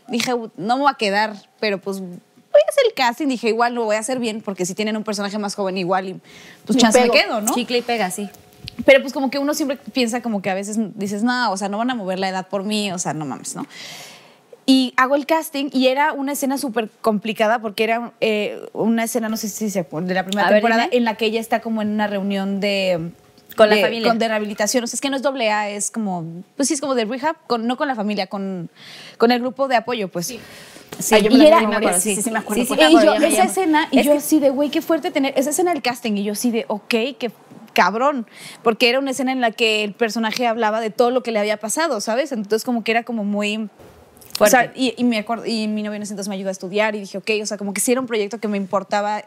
dije, 0.08 0.32
no 0.58 0.76
me 0.76 0.82
voy 0.84 0.92
a 0.92 0.96
quedar, 0.96 1.36
pero 1.60 1.80
pues 1.80 2.00
voy 2.00 2.62
a 2.66 2.70
hacer 2.70 2.84
el 2.88 2.94
casting, 2.94 3.28
dije, 3.28 3.50
igual 3.50 3.76
lo 3.76 3.84
voy 3.86 3.96
a 3.96 4.00
hacer 4.00 4.20
bien, 4.20 4.42
porque 4.42 4.66
si 4.66 4.74
tienen 4.74 4.98
un 4.98 5.04
personaje 5.04 5.38
más 5.38 5.56
joven, 5.56 5.78
igual, 5.78 6.10
y 6.10 6.22
pues 6.66 6.78
chance 6.78 7.02
me 7.02 7.10
quedo, 7.10 7.42
¿no? 7.42 7.54
Chicle 7.54 7.80
y 7.80 7.82
pega, 7.82 8.12
sí. 8.12 8.30
Pero 8.86 9.02
pues 9.02 9.14
como 9.14 9.30
que 9.30 9.40
uno 9.40 9.54
siempre 9.54 9.78
piensa 9.78 10.22
como 10.22 10.42
que 10.42 10.50
a 10.50 10.54
veces 10.54 10.78
dices, 10.96 11.24
no, 11.24 11.52
o 11.52 11.58
sea, 11.58 11.70
no 11.70 11.78
van 11.78 11.90
a 11.90 11.96
mover 11.96 12.20
la 12.20 12.30
edad 12.30 12.48
por 12.48 12.64
mí, 12.64 12.92
o 12.92 13.00
sea, 13.00 13.14
no 13.14 13.26
mames, 13.26 13.56
¿no? 13.56 13.66
Y 14.72 14.94
hago 14.96 15.16
el 15.16 15.26
casting 15.26 15.70
y 15.74 15.88
era 15.88 16.14
una 16.14 16.32
escena 16.32 16.58
súper 16.58 16.90
complicada 17.02 17.60
porque 17.60 17.84
era 17.84 18.14
eh, 18.22 18.62
una 18.72 19.04
escena, 19.04 19.28
no 19.28 19.36
sé 19.36 19.50
si 19.50 19.70
se 19.70 19.80
acuerdan, 19.80 20.08
de 20.08 20.14
la 20.14 20.24
primera 20.24 20.48
A 20.48 20.52
temporada 20.52 20.88
en 20.90 21.04
la 21.04 21.16
que 21.16 21.26
ella 21.26 21.42
está 21.42 21.60
como 21.60 21.82
en 21.82 21.90
una 21.90 22.08
reunión 22.08 22.62
de... 22.62 23.12
Con 23.58 23.70
la 23.70 23.76
de- 23.76 23.82
familia. 23.82 24.08
Con 24.08 24.18
de 24.18 24.30
rehabilitación. 24.30 24.86
O 24.86 24.88
sea, 24.88 24.96
es 24.96 25.02
que 25.02 25.10
no 25.10 25.18
es 25.18 25.24
doble 25.24 25.52
A, 25.52 25.70
es 25.70 25.92
como, 25.92 26.26
pues 26.56 26.70
sí, 26.70 26.74
es 26.76 26.80
como 26.80 26.96
de 26.96 27.04
rehab, 27.04 27.36
con, 27.48 27.68
no 27.68 27.76
con 27.76 27.90
la 27.90 27.96
familia, 27.96 28.28
con, 28.28 28.70
con 29.18 29.32
el 29.34 29.42
grupo 29.42 29.68
de 29.68 29.76
apoyo, 29.76 30.08
pues. 30.08 30.28
Sí. 30.28 30.40
Ay, 31.12 31.24
yo 31.24 31.32
me 31.32 31.36
y 31.36 31.50
la 31.50 31.60
era, 31.78 32.00
sí, 32.00 32.16
sí, 32.16 32.22
sí 32.22 32.32
me 32.32 32.40
acuerdo. 32.40 32.64
Sí, 32.64 32.74
sí, 32.74 32.82
y 32.82 32.94
yo, 32.94 33.14
esa 33.16 33.44
escena, 33.44 33.90
y 33.92 34.00
Es 34.00 34.06
yo 34.06 34.14
que- 34.14 34.20
así 34.20 34.40
de, 34.40 34.52
güey, 34.52 34.70
qué 34.70 34.82
fuerte 34.82 35.12
tener 35.12 35.34
esa 35.36 35.50
escena 35.50 35.74
del 35.74 35.82
casting. 35.82 36.14
Y 36.14 36.24
yo 36.24 36.32
así 36.32 36.50
de, 36.50 36.64
ok, 36.70 36.88
qué 36.88 37.30
cabrón. 37.74 38.26
Porque 38.64 38.88
era 38.88 39.00
una 39.00 39.12
escena 39.12 39.34
en 39.34 39.42
la 39.42 39.52
que 39.52 39.84
el 39.84 39.92
personaje 39.96 40.48
hablaba 40.48 40.80
de 40.80 40.90
todo 40.92 41.12
lo 41.12 41.22
que 41.22 41.32
le 41.34 41.40
había 41.40 41.58
pasado, 41.58 42.00
¿sabes? 42.00 42.32
Entonces, 42.32 42.64
como 42.64 42.86
que 42.86 42.92
era 42.92 43.04
como 43.04 43.26
muy. 43.26 43.68
O 44.46 44.48
sea, 44.48 44.72
y, 44.76 44.94
y 44.98 45.04
me 45.04 45.20
acuerdo, 45.20 45.46
y 45.46 45.68
mi 45.68 45.84
novio 45.84 45.98
en 45.98 46.04
ese 46.04 46.14
entonces 46.14 46.30
me 46.30 46.36
ayudó 46.36 46.50
a 46.50 46.52
estudiar 46.52 46.96
y 46.96 47.00
dije, 47.00 47.18
ok, 47.18 47.30
o 47.42 47.46
sea, 47.46 47.58
como 47.58 47.74
que 47.74 47.82
sí 47.82 47.92
era 47.92 48.02
un 48.02 48.08
proyecto 48.08 48.40
que 48.40 48.48
me 48.48 48.58
importaba, 48.58 49.24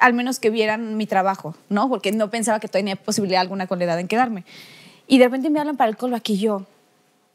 al 0.00 0.12
menos 0.12 0.38
que 0.38 0.50
vieran 0.50 0.96
mi 0.96 1.06
trabajo, 1.06 1.54
¿no? 1.68 1.88
Porque 1.88 2.12
no 2.12 2.30
pensaba 2.30 2.60
que 2.60 2.68
tenía 2.68 2.96
posibilidad 2.96 3.40
alguna 3.40 3.66
con 3.66 3.78
la 3.78 3.86
edad 3.86 3.98
en 3.98 4.08
quedarme. 4.08 4.44
Y 5.06 5.18
de 5.18 5.24
repente 5.24 5.50
me 5.50 5.60
hablan 5.60 5.76
para 5.76 5.90
el 5.90 5.96
callback 5.96 6.28
y 6.30 6.38
yo, 6.38 6.66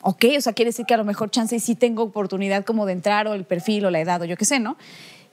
ok, 0.02 0.26
o 0.38 0.42
sea, 0.42 0.54
quiere 0.54 0.70
decir 0.70 0.86
que 0.86 0.94
a 0.94 0.98
lo 0.98 1.06
mejor 1.06 1.30
chance 1.30 1.56
y 1.56 1.60
sí 1.60 1.76
tengo 1.76 2.04
oportunidad 2.04 2.64
como 2.66 2.86
de 2.86 2.94
entrar 2.94 3.28
o 3.28 3.34
el 3.34 3.44
perfil 3.44 3.86
o 3.86 3.92
la 3.92 4.00
edad 4.00 4.22
o 4.22 4.26
yo 4.26 4.38
qué 4.38 4.46
sé, 4.46 4.60
¿no? 4.60 4.78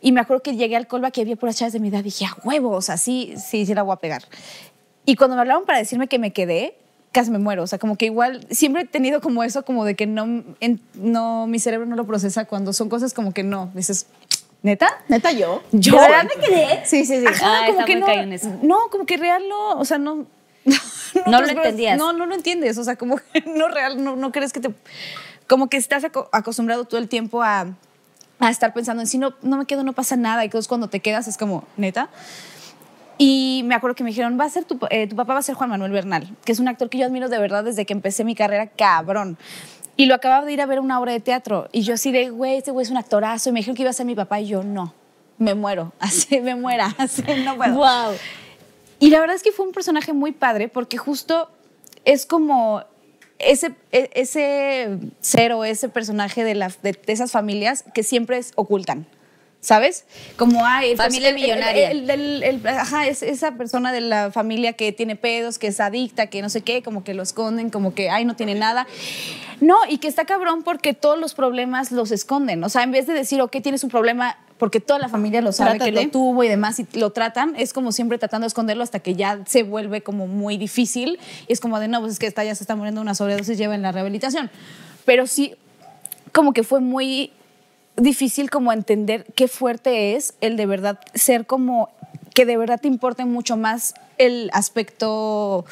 Y 0.03 0.13
me 0.13 0.21
acuerdo 0.21 0.43
que 0.43 0.57
llegué 0.57 0.77
al 0.77 0.87
callback 0.87 1.19
y 1.19 1.21
había 1.23 1.37
puras 1.37 1.57
chavas 1.57 1.73
de 1.73 1.81
mi 1.81 1.89
edad 1.89 2.01
y 2.01 2.05
dije, 2.05 2.27
a 2.27 2.37
huevo, 2.45 2.71
o 2.71 2.83
sea, 2.83 2.97
sí, 2.97 3.35
sí, 3.37 3.65
sí 3.65 3.75
la 3.75 3.83
voy 3.83 3.95
a 3.95 3.97
pegar. 3.97 4.23
Y 5.05 5.17
cuando 5.17 5.37
me 5.37 5.43
hablaron 5.43 5.65
para 5.65 5.79
decirme 5.79 6.09
que 6.09 6.19
me 6.19 6.33
quedé, 6.33 6.77
casi 7.17 7.31
me 7.31 7.39
muero, 7.39 7.63
o 7.63 7.67
sea, 7.67 7.79
como 7.79 7.97
que 7.97 8.07
igual 8.07 8.47
siempre 8.51 8.83
he 8.83 8.87
tenido 8.87 9.21
como 9.21 9.43
eso, 9.43 9.65
como 9.65 9.85
de 9.85 9.97
que 9.97 10.07
no, 10.07 10.25
en- 10.61 10.81
no 10.95 11.47
mi 11.47 11.59
cerebro 11.59 11.87
no 11.87 11.97
lo 11.97 12.07
procesa 12.07 12.45
cuando 12.45 12.73
son 12.73 12.89
cosas 12.89 13.13
como 13.15 13.33
que 13.33 13.43
no, 13.43 13.71
dices, 13.75 14.07
¿neta? 14.63 14.89
¿Neta 15.09 15.33
yo? 15.33 15.63
¿Yo? 15.73 15.95
¿De 15.95 16.01
verdad 16.01 16.25
me 16.25 16.43
quedé? 16.47 16.83
Sí, 16.87 17.05
sí, 17.05 17.21
sí. 17.21 17.27
Ajá, 17.27 17.65
Ah, 17.65 17.67
como 17.67 17.85
que 17.85 17.97
no, 17.97 18.07
cañón 18.07 18.33
eso. 18.33 18.53
no, 18.63 18.79
como 18.91 19.07
que 19.07 19.17
real 19.17 19.43
no, 19.49 19.71
o 19.79 19.85
sea, 19.85 19.99
no, 19.99 20.27
No 20.67 21.23
lo 21.25 21.37
otras 21.39 21.41
cosas. 21.51 21.57
entendías. 21.57 21.97
No, 21.99 22.13
no 22.13 22.27
lo 22.27 22.35
entiendes. 22.35 22.77
O 22.79 22.85
sea, 22.85 22.97
como 22.97 23.17
que 23.19 23.41
no 23.47 23.69
real, 23.69 24.03
no, 24.03 24.17
no 24.17 24.33
crees 24.33 24.53
que 24.53 24.61
te. 24.61 24.71
Como 25.49 25.69
que 25.69 25.77
estás 25.77 26.03
aco- 26.05 26.29
acostumbrado 26.33 26.85
todo 26.87 26.99
el 27.01 27.09
tiempo 27.09 27.43
a, 27.43 27.67
a 28.41 28.51
estar 28.51 28.75
pensando 28.75 29.01
en 29.01 29.07
si 29.07 29.17
no, 29.17 29.33
no 29.43 29.57
me 29.59 29.65
quedo, 29.67 29.85
no 29.85 29.93
pasa 29.93 30.17
nada. 30.17 30.43
Y 30.43 30.47
entonces 30.47 30.67
cuando 30.69 30.89
te 30.89 31.01
quedas 31.01 31.29
es 31.29 31.39
como, 31.39 31.65
neta. 31.77 32.09
Y 33.19 33.63
me 33.65 33.75
acuerdo 33.75 33.95
que 33.95 34.05
me 34.05 34.11
dijeron, 34.11 34.39
va 34.39 34.45
a 34.45 34.51
ser 34.51 34.65
tu, 34.65 34.79
eh, 34.91 35.07
tu 35.07 35.17
papá 35.17 35.33
va 35.35 35.39
a 35.39 35.43
ser 35.43 35.55
Juan 35.55 35.71
Manuel 35.71 35.93
Bernal, 35.93 36.29
que 36.45 36.53
es 36.53 36.59
un 36.61 36.69
actor 36.69 36.91
que 36.91 36.99
yo 36.99 37.07
admiro 37.07 37.29
de 37.29 37.39
verdad 37.39 37.65
desde 37.65 37.87
que 37.87 37.93
empecé 37.95 38.25
mi 38.25 38.35
carrera, 38.35 38.67
cabrón. 38.67 39.39
Y 39.97 40.05
lo 40.07 40.15
acababa 40.15 40.45
de 40.45 40.53
ir 40.53 40.61
a 40.61 40.67
ver 40.67 40.81
una 40.81 41.01
obra 41.01 41.13
de 41.13 41.21
teatro. 41.21 41.69
Y 41.73 41.81
yo 41.81 41.95
así 41.95 42.13
de, 42.13 42.29
güey, 42.29 42.59
este 42.59 42.71
güey 42.71 42.85
es 42.85 42.91
un 42.91 42.99
actorazo. 42.99 43.49
Y 43.49 43.53
me 43.53 43.61
dijeron 43.61 43.75
que 43.77 43.83
iba 43.83 43.91
a 43.91 43.95
ser 43.95 44.05
mi 44.05 44.15
papá. 44.15 44.39
Y 44.41 44.49
yo, 44.49 44.63
no, 44.63 44.93
me 45.39 45.55
muero. 45.55 45.93
Así, 46.01 46.39
me 46.41 46.55
muera. 46.55 46.95
Así, 46.99 47.23
no 47.45 47.57
puedo. 47.57 47.75
Wow. 47.75 48.13
Y 48.99 49.09
la 49.09 49.21
verdad 49.21 49.37
es 49.37 49.43
que 49.43 49.53
fue 49.53 49.65
un 49.67 49.73
personaje 49.73 50.13
muy 50.13 50.33
padre 50.33 50.69
porque 50.69 50.99
justo 50.99 51.49
es 52.05 52.27
como 52.27 52.83
ese, 53.39 53.75
e- 53.91 54.11
ese 54.13 54.99
ser 55.21 55.53
o 55.55 55.65
ese 55.65 55.89
personaje 55.89 56.45
de, 56.45 56.55
la, 56.55 56.69
de, 56.83 56.93
de 56.93 57.13
esas 57.15 57.33
familias 57.33 57.83
que 57.95 58.03
siempre 58.03 58.37
es- 58.37 58.53
ocultan. 58.57 59.07
¿Sabes? 59.67 60.05
Como 60.37 60.65
hay 60.65 60.93
el 60.93 60.97
Familia 60.97 61.31
el- 61.31 61.35
el- 61.35 61.43
millonaria. 61.43 61.91
el- 61.91 62.09
el- 62.09 62.43
el- 62.45 62.67
ajá, 62.69 63.09
es 63.09 63.25
esa 63.25 63.57
persona 63.57 63.91
de 63.93 64.01
la 64.01 64.31
familia 64.31 64.75
que 64.75 64.93
tiene 64.93 65.17
pedos, 65.17 65.59
que 65.59 65.67
es 65.67 65.81
adicta, 65.81 66.29
que 66.29 66.41
no 66.41 66.49
sé 66.51 66.61
qué, 66.61 66.85
como 66.85 67.03
que 67.03 67.15
lo 67.15 67.25
esconden, 67.25 67.71
como 67.71 67.93
que, 67.93 68.09
ay, 68.09 68.25
no 68.25 68.37
tiene 68.37 68.55
nada. 68.55 68.87
No, 69.61 69.75
y 69.89 69.99
que 69.99 70.07
está 70.07 70.25
cabrón 70.25 70.63
porque 70.63 70.95
todos 70.95 71.19
los 71.19 71.35
problemas 71.35 71.91
los 71.91 72.13
esconden. 72.13 72.63
O 72.63 72.69
sea, 72.69 72.85
en 72.85 72.93
vez 72.93 73.09
de 73.09 73.15
decir, 73.15 73.41
ok, 73.41 73.57
tienes 73.61 73.83
un 73.83 73.91
problema 73.91 74.39
porque 74.57 74.79
toda 74.79 75.01
la 75.01 75.09
familia 75.09 75.41
lo 75.41 75.51
sabe, 75.51 75.81
que 75.81 75.91
lo 75.91 76.09
tuvo 76.11 76.45
y 76.45 76.49
demás, 76.49 76.79
y 76.79 76.87
lo 76.97 77.11
tratan, 77.11 77.55
es 77.59 77.73
como 77.73 77.91
siempre 77.91 78.19
tratando 78.19 78.45
de 78.45 78.49
esconderlo 78.49 78.85
hasta 78.85 79.01
que 79.01 79.17
ya 79.17 79.41
se 79.47 79.65
vuelve 79.65 80.01
como 80.01 80.29
muy 80.29 80.59
difícil. 80.59 81.19
Y 81.49 81.53
es 81.53 81.59
como 81.59 81.81
de, 81.81 81.89
no, 81.89 81.99
pues 81.99 82.13
es 82.13 82.19
que 82.21 82.29
esta 82.29 82.45
ya 82.45 82.55
se 82.55 82.63
está 82.63 82.77
muriendo 82.77 83.01
una 83.01 83.17
sobredosis, 83.17 83.59
lleva 83.59 83.75
en 83.75 83.83
la 83.83 83.91
rehabilitación. 83.91 84.49
Pero 85.05 85.27
sí, 85.27 85.57
como 86.31 86.53
que 86.53 86.63
fue 86.63 86.79
muy 86.79 87.33
difícil 87.97 88.51
como 88.51 88.73
entender 88.73 89.27
qué 89.35 89.49
fuerte 89.49 90.17
es 90.17 90.35
el 90.41 90.57
de 90.57 90.67
verdad 90.67 91.01
ser 91.15 91.47
como 91.47 91.91
que 92.35 92.45
de 92.47 92.57
verdad 92.57 92.81
te 92.81 92.89
importe 92.89 93.25
mucho 93.25 93.57
más 93.57 93.95
el 94.19 94.51
aspecto 94.53 95.65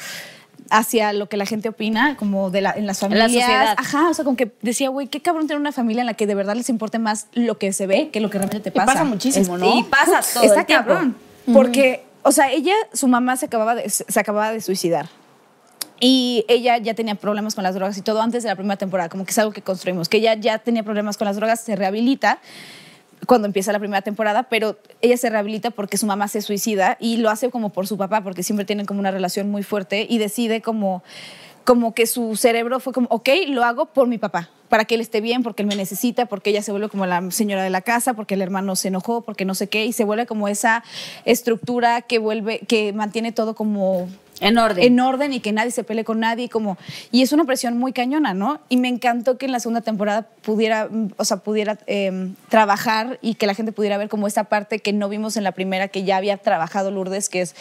hacia 0.71 1.13
lo 1.13 1.29
que 1.29 1.37
la 1.37 1.45
gente 1.45 1.69
opina, 1.69 2.17
como 2.17 2.49
de 2.49 2.61
la, 2.61 2.71
en 2.71 2.87
las 2.87 3.03
En 3.03 3.11
la 3.11 3.17
familias. 3.25 3.43
sociedad. 3.45 3.75
Ajá, 3.77 4.09
o 4.09 4.13
sea, 4.15 4.25
como 4.25 4.35
que 4.35 4.51
decía, 4.63 4.89
güey, 4.89 5.07
qué 5.07 5.21
cabrón 5.21 5.45
tener 5.47 5.59
una 5.61 5.71
familia 5.71 6.01
en 6.01 6.07
la 6.07 6.15
que 6.15 6.25
de 6.25 6.33
verdad 6.33 6.55
les 6.55 6.69
importe 6.69 6.97
más 6.97 7.27
lo 7.33 7.59
que 7.59 7.71
se 7.71 7.85
ve 7.85 8.09
que 8.09 8.19
lo 8.19 8.31
que 8.31 8.39
realmente 8.39 8.71
te 8.71 8.75
Y 8.75 8.79
pasa. 8.79 8.93
pasa 8.93 9.03
muchísimo, 9.03 9.57
¿no? 9.59 9.77
Y 9.77 9.83
pasa 9.83 10.21
todo 10.33 10.43
Está 10.43 10.61
el 10.61 10.65
tiempo. 10.65 10.87
cabrón. 10.87 11.15
Porque, 11.53 12.03
o 12.23 12.31
sea, 12.31 12.51
ella, 12.51 12.73
su 12.93 13.07
mamá 13.07 13.37
se 13.37 13.45
acababa 13.45 13.75
de, 13.75 13.87
se 13.89 14.19
acababa 14.19 14.51
de 14.51 14.61
suicidar. 14.61 15.07
Y 15.99 16.45
ella 16.47 16.77
ya 16.77 16.93
tenía 16.93 17.15
problemas 17.15 17.55
con 17.55 17.63
las 17.63 17.73
drogas 17.73 17.97
y 17.97 18.01
todo 18.01 18.21
antes 18.21 18.43
de 18.43 18.49
la 18.49 18.55
primera 18.55 18.77
temporada, 18.77 19.09
como 19.09 19.25
que 19.25 19.31
es 19.31 19.39
algo 19.39 19.53
que 19.53 19.61
construimos, 19.61 20.09
que 20.09 20.17
ella 20.17 20.33
ya 20.33 20.59
tenía 20.59 20.83
problemas 20.83 21.17
con 21.17 21.25
las 21.25 21.37
drogas, 21.37 21.61
se 21.61 21.75
rehabilita 21.75 22.39
cuando 23.25 23.47
empieza 23.47 23.71
la 23.71 23.79
primera 23.79 24.01
temporada, 24.01 24.43
pero 24.43 24.77
ella 25.01 25.17
se 25.17 25.29
rehabilita 25.29 25.71
porque 25.71 25.97
su 25.97 26.05
mamá 26.05 26.27
se 26.27 26.41
suicida 26.41 26.97
y 26.99 27.17
lo 27.17 27.29
hace 27.29 27.49
como 27.49 27.69
por 27.69 27.87
su 27.87 27.97
papá, 27.97 28.21
porque 28.21 28.43
siempre 28.43 28.65
tienen 28.65 28.85
como 28.85 28.99
una 28.99 29.11
relación 29.11 29.49
muy 29.49 29.63
fuerte 29.63 30.05
y 30.09 30.17
decide 30.17 30.61
como, 30.61 31.03
como 31.63 31.93
que 31.93 32.07
su 32.07 32.35
cerebro 32.35 32.79
fue 32.79 32.93
como, 32.93 33.07
ok, 33.09 33.29
lo 33.47 33.63
hago 33.63 33.87
por 33.87 34.07
mi 34.07 34.17
papá, 34.17 34.49
para 34.69 34.85
que 34.85 34.95
él 34.95 35.01
esté 35.01 35.21
bien, 35.21 35.43
porque 35.43 35.63
él 35.63 35.67
me 35.67 35.75
necesita, 35.75 36.25
porque 36.25 36.49
ella 36.51 36.61
se 36.61 36.71
vuelve 36.71 36.89
como 36.89 37.05
la 37.05 37.31
señora 37.31 37.63
de 37.63 37.69
la 37.69 37.81
casa, 37.81 38.13
porque 38.13 38.35
el 38.35 38.41
hermano 38.41 38.75
se 38.75 38.89
enojó, 38.89 39.21
porque 39.21 39.45
no 39.45 39.55
sé 39.55 39.67
qué, 39.67 39.85
y 39.85 39.93
se 39.93 40.03
vuelve 40.03 40.25
como 40.25 40.47
esa 40.47 40.83
estructura 41.23 42.01
que 42.01 42.19
vuelve, 42.19 42.59
que 42.59 42.93
mantiene 42.93 43.31
todo 43.31 43.55
como 43.55 44.07
En 44.41 44.57
orden. 44.57 44.83
en 44.83 44.99
orden 44.99 45.31
y 45.33 45.39
que 45.39 45.51
nadie 45.53 45.71
se 45.71 45.83
pelee 45.83 46.03
con 46.03 46.19
nadie 46.19 46.49
como 46.49 46.77
y 47.11 47.21
es 47.21 47.31
una 47.31 47.45
presión 47.45 47.77
muy 47.77 47.93
cañona 47.93 48.33
no 48.33 48.59
y 48.67 48.77
me 48.77 48.89
encantó 48.89 49.37
que 49.37 49.45
en 49.45 49.51
la 49.53 49.59
segunda 49.61 49.81
temporada 49.81 50.27
pudiera 50.41 50.89
o 51.17 51.23
sea 51.25 51.37
pudiera 51.37 51.77
eh, 51.87 52.29
trabajar 52.49 53.17
y 53.21 53.35
que 53.35 53.47
la 53.47 53.53
gente 53.53 53.71
pudiera 53.71 53.97
ver 53.97 54.09
como 54.09 54.27
esta 54.27 54.43
parte 54.45 54.79
que 54.79 54.91
no 54.93 55.07
vimos 55.09 55.37
en 55.37 55.43
la 55.45 55.53
primera 55.53 55.87
que 55.87 56.03
ya 56.03 56.17
había 56.17 56.35
trabajado 56.37 56.91
Lourdes 56.91 57.29
que 57.29 57.41
es 57.41 57.55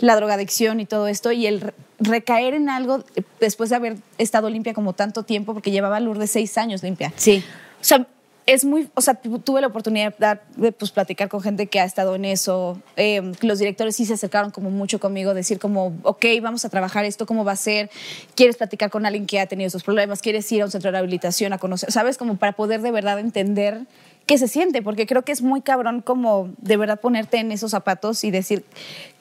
la 0.00 0.16
drogadicción 0.16 0.80
y 0.80 0.86
todo 0.86 1.08
esto 1.08 1.32
y 1.32 1.46
el 1.46 1.60
re- 1.62 1.74
recaer 1.98 2.54
en 2.54 2.68
algo 2.68 3.04
eh, 3.16 3.22
después 3.40 3.70
de 3.70 3.76
haber 3.76 3.96
estado 4.18 4.50
limpia 4.50 4.74
como 4.74 4.92
tanto 4.92 5.22
tiempo 5.22 5.54
porque 5.54 5.70
llevaba 5.70 5.98
Lourdes 6.00 6.30
seis 6.30 6.58
años 6.58 6.82
limpia 6.82 7.12
Sí. 7.16 7.42
o 7.80 7.84
sea, 7.84 8.06
es 8.48 8.64
muy, 8.64 8.88
o 8.94 9.02
sea, 9.02 9.12
tu- 9.12 9.40
tuve 9.40 9.60
la 9.60 9.66
oportunidad 9.66 10.14
de, 10.56 10.72
pues, 10.72 10.90
platicar 10.90 11.28
con 11.28 11.42
gente 11.42 11.66
que 11.66 11.80
ha 11.80 11.84
estado 11.84 12.14
en 12.14 12.24
eso. 12.24 12.80
Eh, 12.96 13.32
los 13.42 13.58
directores 13.58 13.94
sí 13.94 14.06
se 14.06 14.14
acercaron 14.14 14.50
como 14.50 14.70
mucho 14.70 14.98
conmigo, 14.98 15.34
decir 15.34 15.58
como, 15.58 15.92
ok, 16.02 16.24
vamos 16.40 16.64
a 16.64 16.70
trabajar 16.70 17.04
esto, 17.04 17.26
¿cómo 17.26 17.44
va 17.44 17.52
a 17.52 17.56
ser? 17.56 17.90
¿Quieres 18.34 18.56
platicar 18.56 18.88
con 18.88 19.04
alguien 19.04 19.26
que 19.26 19.38
ha 19.38 19.44
tenido 19.46 19.68
esos 19.68 19.84
problemas? 19.84 20.22
¿Quieres 20.22 20.50
ir 20.50 20.62
a 20.62 20.64
un 20.64 20.70
centro 20.70 20.88
de 20.88 20.92
rehabilitación 20.92 21.52
a 21.52 21.58
conocer? 21.58 21.92
¿Sabes? 21.92 22.16
Como 22.16 22.36
para 22.36 22.52
poder 22.52 22.80
de 22.80 22.90
verdad 22.90 23.18
entender 23.18 23.82
qué 24.24 24.38
se 24.38 24.48
siente, 24.48 24.80
porque 24.80 25.06
creo 25.06 25.22
que 25.26 25.32
es 25.32 25.42
muy 25.42 25.60
cabrón 25.60 26.00
como 26.00 26.48
de 26.56 26.78
verdad 26.78 26.98
ponerte 27.00 27.36
en 27.40 27.52
esos 27.52 27.72
zapatos 27.72 28.24
y 28.24 28.30
decir, 28.30 28.64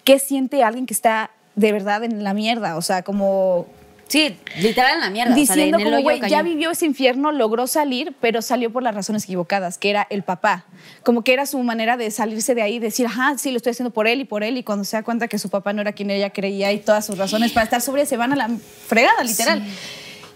¿qué 0.06 0.20
siente 0.20 0.64
alguien 0.64 0.86
que 0.86 0.94
está 0.94 1.32
de 1.56 1.74
verdad 1.74 2.06
en 2.06 2.24
la 2.24 2.34
mierda? 2.34 2.78
O 2.78 2.82
sea, 2.82 3.04
como 3.04 3.68
Sí, 4.08 4.38
literal 4.62 4.96
en 4.96 5.00
la 5.02 5.10
mierda. 5.10 5.34
o 5.34 5.36
sea, 5.36 5.56
de- 5.56 5.62
diciendo 5.64 5.78
como, 5.80 6.02
güey, 6.02 6.20
ya 6.30 6.42
vivió 6.42 6.72
ese 6.72 6.86
infierno, 6.86 7.32
logró 7.34 7.68
salir, 7.68 8.16
pero 8.22 8.42
salió 8.42 8.72
por 8.72 8.82
las 8.84 8.96
razones 8.96 9.26
equivocadas, 9.26 9.78
que 9.78 9.90
era 9.90 10.08
el 10.10 10.24
papá. 10.24 10.64
Como 11.04 11.24
que 11.24 11.34
era 11.34 11.46
su 11.46 11.60
manera 11.60 11.98
de 11.98 12.10
salirse 12.12 12.56
de 12.56 12.62
ahí 12.62 12.80
decir, 12.80 13.06
ajá, 13.06 13.38
sí, 13.38 13.52
lo 13.52 13.58
estoy 13.58 13.72
haciendo 13.72 13.92
por 13.92 14.08
él 14.08 14.22
y 14.22 14.26
por 14.26 14.44
él, 14.44 14.58
y 14.58 14.64
cuando 14.64 14.86
se 14.86 14.96
da 14.96 15.04
cuenta 15.04 15.28
que 15.28 15.38
su 15.40 15.50
papá 15.50 15.74
no 15.74 15.82
era 15.82 15.92
quien 15.92 16.10
ella 16.10 16.30
creía 16.30 16.72
y 16.72 16.80
todas 16.80 17.06
sus 17.06 17.18
razones 17.18 17.52
para 17.52 17.66
estar 17.66 17.82
sobre 17.82 18.06
se 18.06 18.16
van 18.16 18.32
a 18.32 18.36
la 18.38 18.50
fregada, 18.88 19.24
literal. 19.24 19.62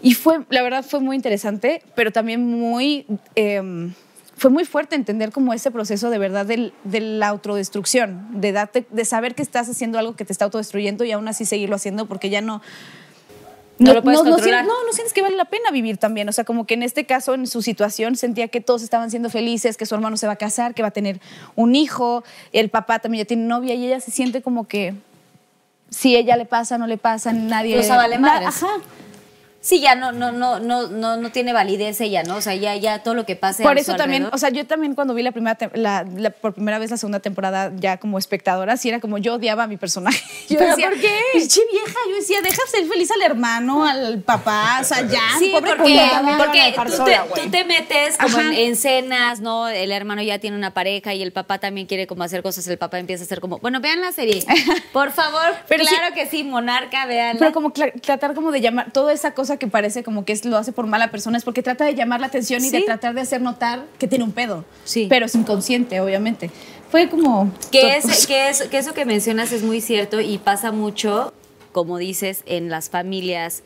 Y 0.02 0.16
fue, 0.16 0.42
la 0.50 0.64
verdad, 0.64 0.84
fue 0.84 1.00
muy 1.00 1.16
interesante, 1.16 1.82
pero 1.96 2.12
también 2.12 2.46
muy... 2.46 3.06
em, 3.36 3.94
fue 4.36 4.50
muy 4.50 4.66
fuerte 4.66 4.96
entender 4.96 5.32
como 5.32 5.54
ese 5.54 5.70
proceso 5.70 6.10
de 6.10 6.18
verdad 6.18 6.48
del- 6.48 6.74
de 6.84 7.00
la 7.00 7.28
autodestrucción, 7.28 8.42
de, 8.42 8.52
darte, 8.52 8.88
de 8.90 9.06
saber 9.06 9.36
que 9.36 9.44
estás 9.44 9.70
haciendo 9.70 10.00
algo 10.00 10.16
que 10.16 10.26
te 10.26 10.34
está 10.34 10.46
autodestruyendo 10.46 11.04
y 11.04 11.12
aún 11.12 11.28
así 11.28 11.46
seguirlo 11.46 11.76
haciendo 11.76 12.08
porque 12.08 12.32
ya 12.32 12.42
no, 12.42 12.60
No 13.82 13.94
lo 13.94 14.04
puedes 14.04 14.20
controlar. 14.20 14.64
sientes- 14.64 14.68
no, 14.68 14.86
no 14.86 14.94
sientes 14.94 15.14
que 15.14 15.22
vale 15.22 15.36
la 15.36 15.46
pena 15.46 15.72
vivir 15.72 15.98
también. 15.98 16.28
O 16.30 16.32
sea, 16.32 16.44
como 16.44 16.66
que 16.66 16.74
en 16.76 16.84
este 16.84 17.06
caso, 17.06 17.34
en 17.34 17.48
su 17.48 17.62
situación, 17.62 18.16
sentía 18.16 18.48
que 18.48 18.62
todos 18.62 18.84
estaban 18.84 19.10
siendo 19.10 19.30
felices, 19.30 19.78
que 19.78 19.86
su 19.86 19.96
hermano 19.96 20.18
se 20.18 20.28
va 20.28 20.34
a 20.34 20.36
casar, 20.38 20.74
que 20.74 20.82
va 20.82 20.90
a 20.90 20.92
tener 20.92 21.20
un 21.56 21.76
hijo, 21.76 22.24
el 22.54 22.70
papá 22.70 23.00
también 23.00 23.24
ya 23.24 23.28
tiene 23.28 23.44
novia 23.44 23.74
y 23.74 23.86
ella 23.86 24.00
se 24.00 24.12
siente 24.12 24.42
como 24.42 24.68
que 24.68 24.94
si 25.90 26.16
ella 26.16 26.38
le 26.38 26.46
pasa, 26.46 26.78
no 26.78 26.88
le 26.88 26.98
pasa, 26.98 27.34
nadie. 27.34 27.78
O 27.80 27.84
sea, 27.84 27.98
vale 27.98 28.16
na- 28.18 28.22
madres. 28.22 28.48
Ajá. 28.64 28.68
Sí, 29.64 29.80
ya 29.80 29.94
no, 29.94 30.12
no, 30.12 30.32
no, 30.32 30.60
no, 30.60 30.88
no, 30.88 31.18
no 31.18 31.32
tiene 31.32 31.54
validez 31.54 32.02
ella, 32.02 32.24
¿no? 32.24 32.38
O 32.38 32.42
sea, 32.42 32.56
ya, 32.56 32.76
ya 32.78 33.04
todo 33.04 33.14
lo 33.14 33.28
que 33.28 33.36
pase. 33.36 33.62
Por 33.62 33.78
eso 33.78 33.96
también, 33.96 34.28
o 34.32 34.38
sea, 34.40 34.50
yo 34.50 34.66
también 34.66 34.96
cuando 34.96 35.14
vi 35.14 35.22
la 35.22 35.32
primera, 35.32 35.56
la, 35.76 36.04
la- 36.16 36.32
por 36.32 36.54
primera 36.56 36.80
vez 36.80 36.90
la 36.90 36.98
segunda 36.98 37.20
temporada 37.20 37.72
ya 37.76 37.98
como 37.98 38.18
espectadora, 38.18 38.76
sí 38.78 38.90
era 38.90 39.00
como 39.00 39.20
yo 39.20 39.36
odiaba 39.36 39.64
a 39.64 39.68
mi 39.68 39.78
personaje. 39.78 40.20
Yo 40.50 40.58
¿Pero 40.58 40.72
decía, 40.72 40.90
por 40.90 41.00
qué? 41.00 41.16
Pinche 41.34 41.62
vieja, 41.72 41.94
yo 42.10 42.16
decía, 42.16 42.42
deja 42.42 42.62
ser 42.68 42.86
feliz 42.88 43.10
al 43.12 43.22
hermano, 43.22 43.86
al 43.86 44.20
papá, 44.20 44.80
o 44.82 44.84
sea, 44.84 45.02
ya, 45.08 45.20
Sí, 45.40 45.50
pobre 45.54 45.76
porque, 45.76 46.00
porque 46.38 46.74
tú, 46.98 47.04
te, 47.06 47.20
güey. 47.20 47.44
tú 47.46 47.52
te 47.52 47.64
metes 47.64 48.18
como 48.18 48.40
en, 48.40 48.54
en 48.54 48.76
cenas, 48.76 49.40
¿no? 49.40 49.70
El 49.70 49.92
hermano 49.92 50.22
ya 50.24 50.40
tiene 50.40 50.58
una 50.58 50.74
pareja 50.74 51.14
y 51.14 51.22
el 51.22 51.32
papá 51.32 51.60
también 51.60 51.88
quiere 51.88 52.08
como 52.08 52.24
hacer 52.24 52.42
cosas. 52.44 52.68
El 52.68 52.78
papá 52.78 53.00
empieza 53.00 53.24
a 53.24 53.26
hacer 53.26 53.40
como, 53.40 53.60
bueno, 53.60 53.80
vean 53.80 54.02
la 54.02 54.12
serie. 54.12 54.44
Por 54.92 55.12
favor, 55.12 55.56
Pero 55.70 55.86
sí- 55.86 55.96
claro 55.96 56.14
que 56.16 56.26
sí, 56.26 56.44
Monarca, 56.44 57.06
vean. 57.06 57.38
Pero 57.38 57.52
como 57.54 57.72
tratar 57.72 58.34
como 58.34 58.52
de 58.52 58.60
llamar, 58.62 58.92
toda 58.92 59.14
esa 59.14 59.32
cosa 59.34 59.51
que 59.58 59.68
parece 59.68 60.04
como 60.04 60.26
que 60.26 60.34
es, 60.34 60.46
lo 60.46 60.58
hace 60.58 60.72
por 60.72 60.88
mala 60.88 61.12
persona, 61.12 61.38
es 61.38 61.44
porque 61.44 61.64
trata 61.64 61.86
de 61.86 61.96
llamar 61.96 62.20
la 62.20 62.28
atención 62.28 62.64
y 62.64 62.70
de 62.70 62.82
tratar 62.82 63.14
de 63.14 63.22
hacer 63.22 63.42
notar 63.42 63.86
que 64.00 64.08
tiene 64.08 64.24
un 64.24 64.32
pedo. 64.32 64.66
Sí. 64.84 65.08
Pero 65.10 65.26
es 65.26 65.36
inconsciente, 65.36 66.00
obviamente. 66.02 66.52
Fue 66.90 67.10
como... 67.10 67.52
Que, 67.72 67.98
es, 67.98 68.26
que, 68.28 68.50
es, 68.50 68.64
que 68.64 68.78
eso 68.78 68.94
que 68.94 69.06
mencionas 69.06 69.52
es 69.52 69.64
muy 69.64 69.82
cierto 69.82 70.20
y 70.20 70.38
pasa 70.38 70.72
mucho, 70.72 71.34
como 71.72 71.98
dices, 71.98 72.44
en 72.46 72.70
las 72.70 72.90
familias 72.90 73.64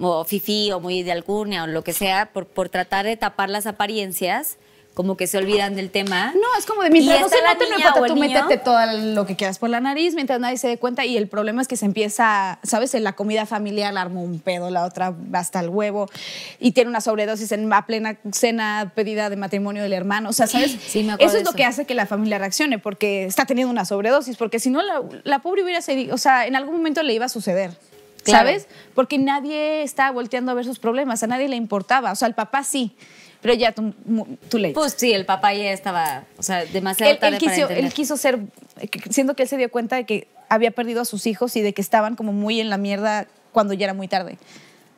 o 0.00 0.24
fifí 0.24 0.72
o 0.72 0.80
muy 0.80 1.02
de 1.02 1.12
alcurnia 1.12 1.64
o 1.64 1.66
lo 1.66 1.84
que 1.84 1.92
sea, 1.92 2.30
por, 2.32 2.46
por 2.46 2.68
tratar 2.68 3.06
de 3.06 3.16
tapar 3.16 3.48
las 3.48 3.66
apariencias, 3.66 4.58
como 4.94 5.16
que 5.16 5.26
se 5.26 5.38
olvidan 5.38 5.74
del 5.74 5.90
tema. 5.90 6.32
No, 6.34 6.58
es 6.58 6.66
como 6.66 6.82
de 6.82 6.90
mientras 6.90 7.20
no 7.20 7.28
se 7.28 7.42
la 7.42 7.54
note, 7.54 7.66
no 7.68 7.76
importa, 7.76 8.06
tú 8.06 8.16
métete 8.16 8.58
todo 8.58 8.78
lo 9.14 9.26
que 9.26 9.34
quieras 9.34 9.58
por 9.58 9.68
la 9.68 9.80
nariz 9.80 10.14
mientras 10.14 10.38
nadie 10.38 10.56
se 10.56 10.68
dé 10.68 10.78
cuenta 10.78 11.04
y 11.04 11.16
el 11.16 11.26
problema 11.26 11.60
es 11.60 11.68
que 11.68 11.76
se 11.76 11.84
empieza, 11.84 12.60
¿sabes? 12.62 12.94
En 12.94 13.02
la 13.02 13.14
comida 13.14 13.44
familiar 13.44 13.92
la 13.92 14.02
armó 14.02 14.22
un 14.22 14.38
pedo, 14.38 14.70
la 14.70 14.84
otra 14.84 15.14
hasta 15.32 15.60
el 15.60 15.68
huevo 15.68 16.08
y 16.60 16.72
tiene 16.72 16.90
una 16.90 17.00
sobredosis 17.00 17.50
en 17.52 17.72
a 17.72 17.86
plena 17.86 18.16
cena 18.30 18.92
pedida 18.94 19.30
de 19.30 19.36
matrimonio 19.36 19.82
del 19.82 19.92
hermano, 19.92 20.30
o 20.30 20.32
sea, 20.32 20.46
¿sabes? 20.46 20.78
Sí, 20.86 21.02
me 21.02 21.12
acuerdo 21.12 21.28
eso 21.28 21.38
es 21.38 21.44
lo 21.44 21.50
eso. 21.50 21.56
que 21.56 21.64
hace 21.64 21.84
que 21.86 21.94
la 21.94 22.06
familia 22.06 22.38
reaccione 22.38 22.78
porque 22.78 23.24
está 23.24 23.46
teniendo 23.46 23.72
una 23.72 23.84
sobredosis, 23.84 24.36
porque 24.36 24.60
si 24.60 24.70
no 24.70 24.80
la, 24.82 25.02
la 25.24 25.40
pobre 25.40 25.64
hubiera 25.64 25.82
sido, 25.82 26.14
o 26.14 26.18
sea, 26.18 26.46
en 26.46 26.54
algún 26.54 26.76
momento 26.76 27.02
le 27.02 27.12
iba 27.14 27.26
a 27.26 27.28
suceder. 27.28 27.72
Claro. 28.22 28.48
¿Sabes? 28.48 28.68
Porque 28.94 29.18
nadie 29.18 29.82
estaba 29.82 30.10
volteando 30.10 30.50
a 30.50 30.54
ver 30.54 30.64
sus 30.64 30.78
problemas, 30.78 31.22
a 31.22 31.26
nadie 31.26 31.46
le 31.46 31.56
importaba. 31.56 32.10
O 32.10 32.14
sea, 32.14 32.26
el 32.26 32.32
papá 32.32 32.64
sí, 32.64 32.96
pero 33.44 33.52
ya 33.52 33.72
tú, 33.72 33.92
tú 34.48 34.56
le 34.56 34.70
Pues 34.70 34.94
sí, 34.96 35.12
el 35.12 35.26
papá 35.26 35.52
ya 35.52 35.70
estaba, 35.70 36.24
o 36.38 36.42
sea, 36.42 36.64
demasiado 36.64 37.12
él, 37.12 37.18
tarde 37.18 37.36
él 37.36 37.40
quiso, 37.42 37.68
para 37.68 37.78
él 37.78 37.92
quiso 37.92 38.16
ser, 38.16 38.38
siendo 39.10 39.36
que 39.36 39.42
él 39.42 39.48
se 39.50 39.58
dio 39.58 39.70
cuenta 39.70 39.96
de 39.96 40.06
que 40.06 40.28
había 40.48 40.70
perdido 40.70 41.02
a 41.02 41.04
sus 41.04 41.26
hijos 41.26 41.54
y 41.54 41.60
de 41.60 41.74
que 41.74 41.82
estaban 41.82 42.16
como 42.16 42.32
muy 42.32 42.58
en 42.58 42.70
la 42.70 42.78
mierda 42.78 43.28
cuando 43.52 43.74
ya 43.74 43.84
era 43.84 43.92
muy 43.92 44.08
tarde. 44.08 44.38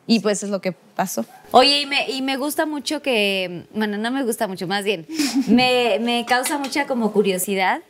Y 0.07 0.21
pues 0.21 0.45
es 0.45 0.51
lo 0.51 0.61
que 0.61 0.71
pasó. 0.71 1.27
Oye, 1.51 1.81
y 1.81 1.87
me, 1.87 2.09
y 2.09 2.23
me 2.23 2.37
gusta 2.37 2.67
mucho 2.67 3.03
que, 3.03 3.67
bueno, 3.75 3.99
no 3.99 4.13
me 4.13 4.23
gusta 4.23 4.47
mucho, 4.47 4.69
más 4.69 4.85
bien, 4.85 5.09
me, 5.49 5.99
me 6.01 6.25
causa 6.25 6.57
mucha 6.57 6.87
como 6.87 7.13
curiosidad 7.13 7.83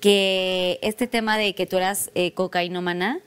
que 0.00 0.80
este 0.82 1.06
tema 1.06 1.38
de 1.38 1.54
que 1.54 1.66
tú 1.66 1.76
eras 1.76 2.10
eh, 2.16 2.32
cocainómana, 2.32 3.20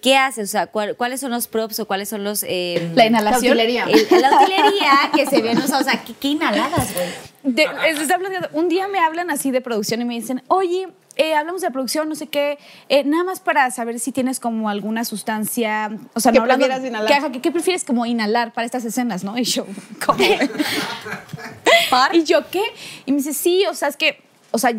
¿qué 0.00 0.16
haces? 0.16 0.48
O 0.48 0.52
sea, 0.52 0.66
¿cuál- 0.68 0.96
¿cuáles 0.96 1.20
son 1.20 1.30
los 1.30 1.46
props 1.48 1.80
o 1.80 1.86
cuáles 1.86 2.08
son 2.08 2.24
los... 2.24 2.44
eh, 2.46 2.90
La 2.94 3.06
inhalación. 3.06 3.56
La 3.56 3.64
utilería. 3.64 3.84
el- 3.84 4.20
la 4.22 4.36
utilería 4.40 4.92
que 5.14 5.26
se 5.26 5.40
ven, 5.42 5.58
o 5.58 5.66
sea, 5.66 5.78
o 5.78 5.82
sea, 5.84 6.02
¿qué, 6.04 6.14
qué 6.14 6.28
inhaladas, 6.28 6.94
güey? 6.94 7.08
Estaba 7.56 8.18
platicando, 8.20 8.48
un 8.52 8.68
día 8.68 8.88
me 8.88 8.98
hablan 8.98 9.30
así 9.30 9.50
de 9.50 9.60
producción 9.60 10.00
y 10.02 10.04
me 10.04 10.14
dicen, 10.14 10.42
oye, 10.48 10.88
eh, 11.16 11.34
hablamos 11.34 11.62
de 11.62 11.70
producción, 11.70 12.08
no 12.08 12.14
sé 12.14 12.26
qué, 12.28 12.58
eh, 12.88 13.02
nada 13.04 13.24
más 13.24 13.40
para 13.40 13.68
saber 13.72 13.98
si 13.98 14.12
tienes 14.12 14.38
como 14.38 14.68
alguna 14.68 15.04
sustancia, 15.04 15.90
o 16.14 16.20
sea, 16.20 16.30
¿Qué 16.30 16.38
no 16.38 16.42
hablando, 16.44 16.66
inhalar? 16.86 17.32
¿qué 17.32 17.50
prefieres 17.50 17.84
como 17.84 18.06
inhalar 18.06 18.52
para 18.52 18.66
estas 18.66 18.84
escenas, 18.84 19.24
no? 19.24 19.36
Y 19.38 19.44
yo, 19.44 19.66
¿cómo? 20.06 20.18
¿Y 22.12 22.22
yo 22.24 22.48
qué? 22.50 22.62
Y 23.06 23.12
me 23.12 23.18
dice, 23.18 23.32
sí, 23.34 23.64
o 23.66 23.74
sea, 23.74 23.88
es 23.88 23.96
que, 23.96 24.20
o 24.50 24.58
sea, 24.58 24.72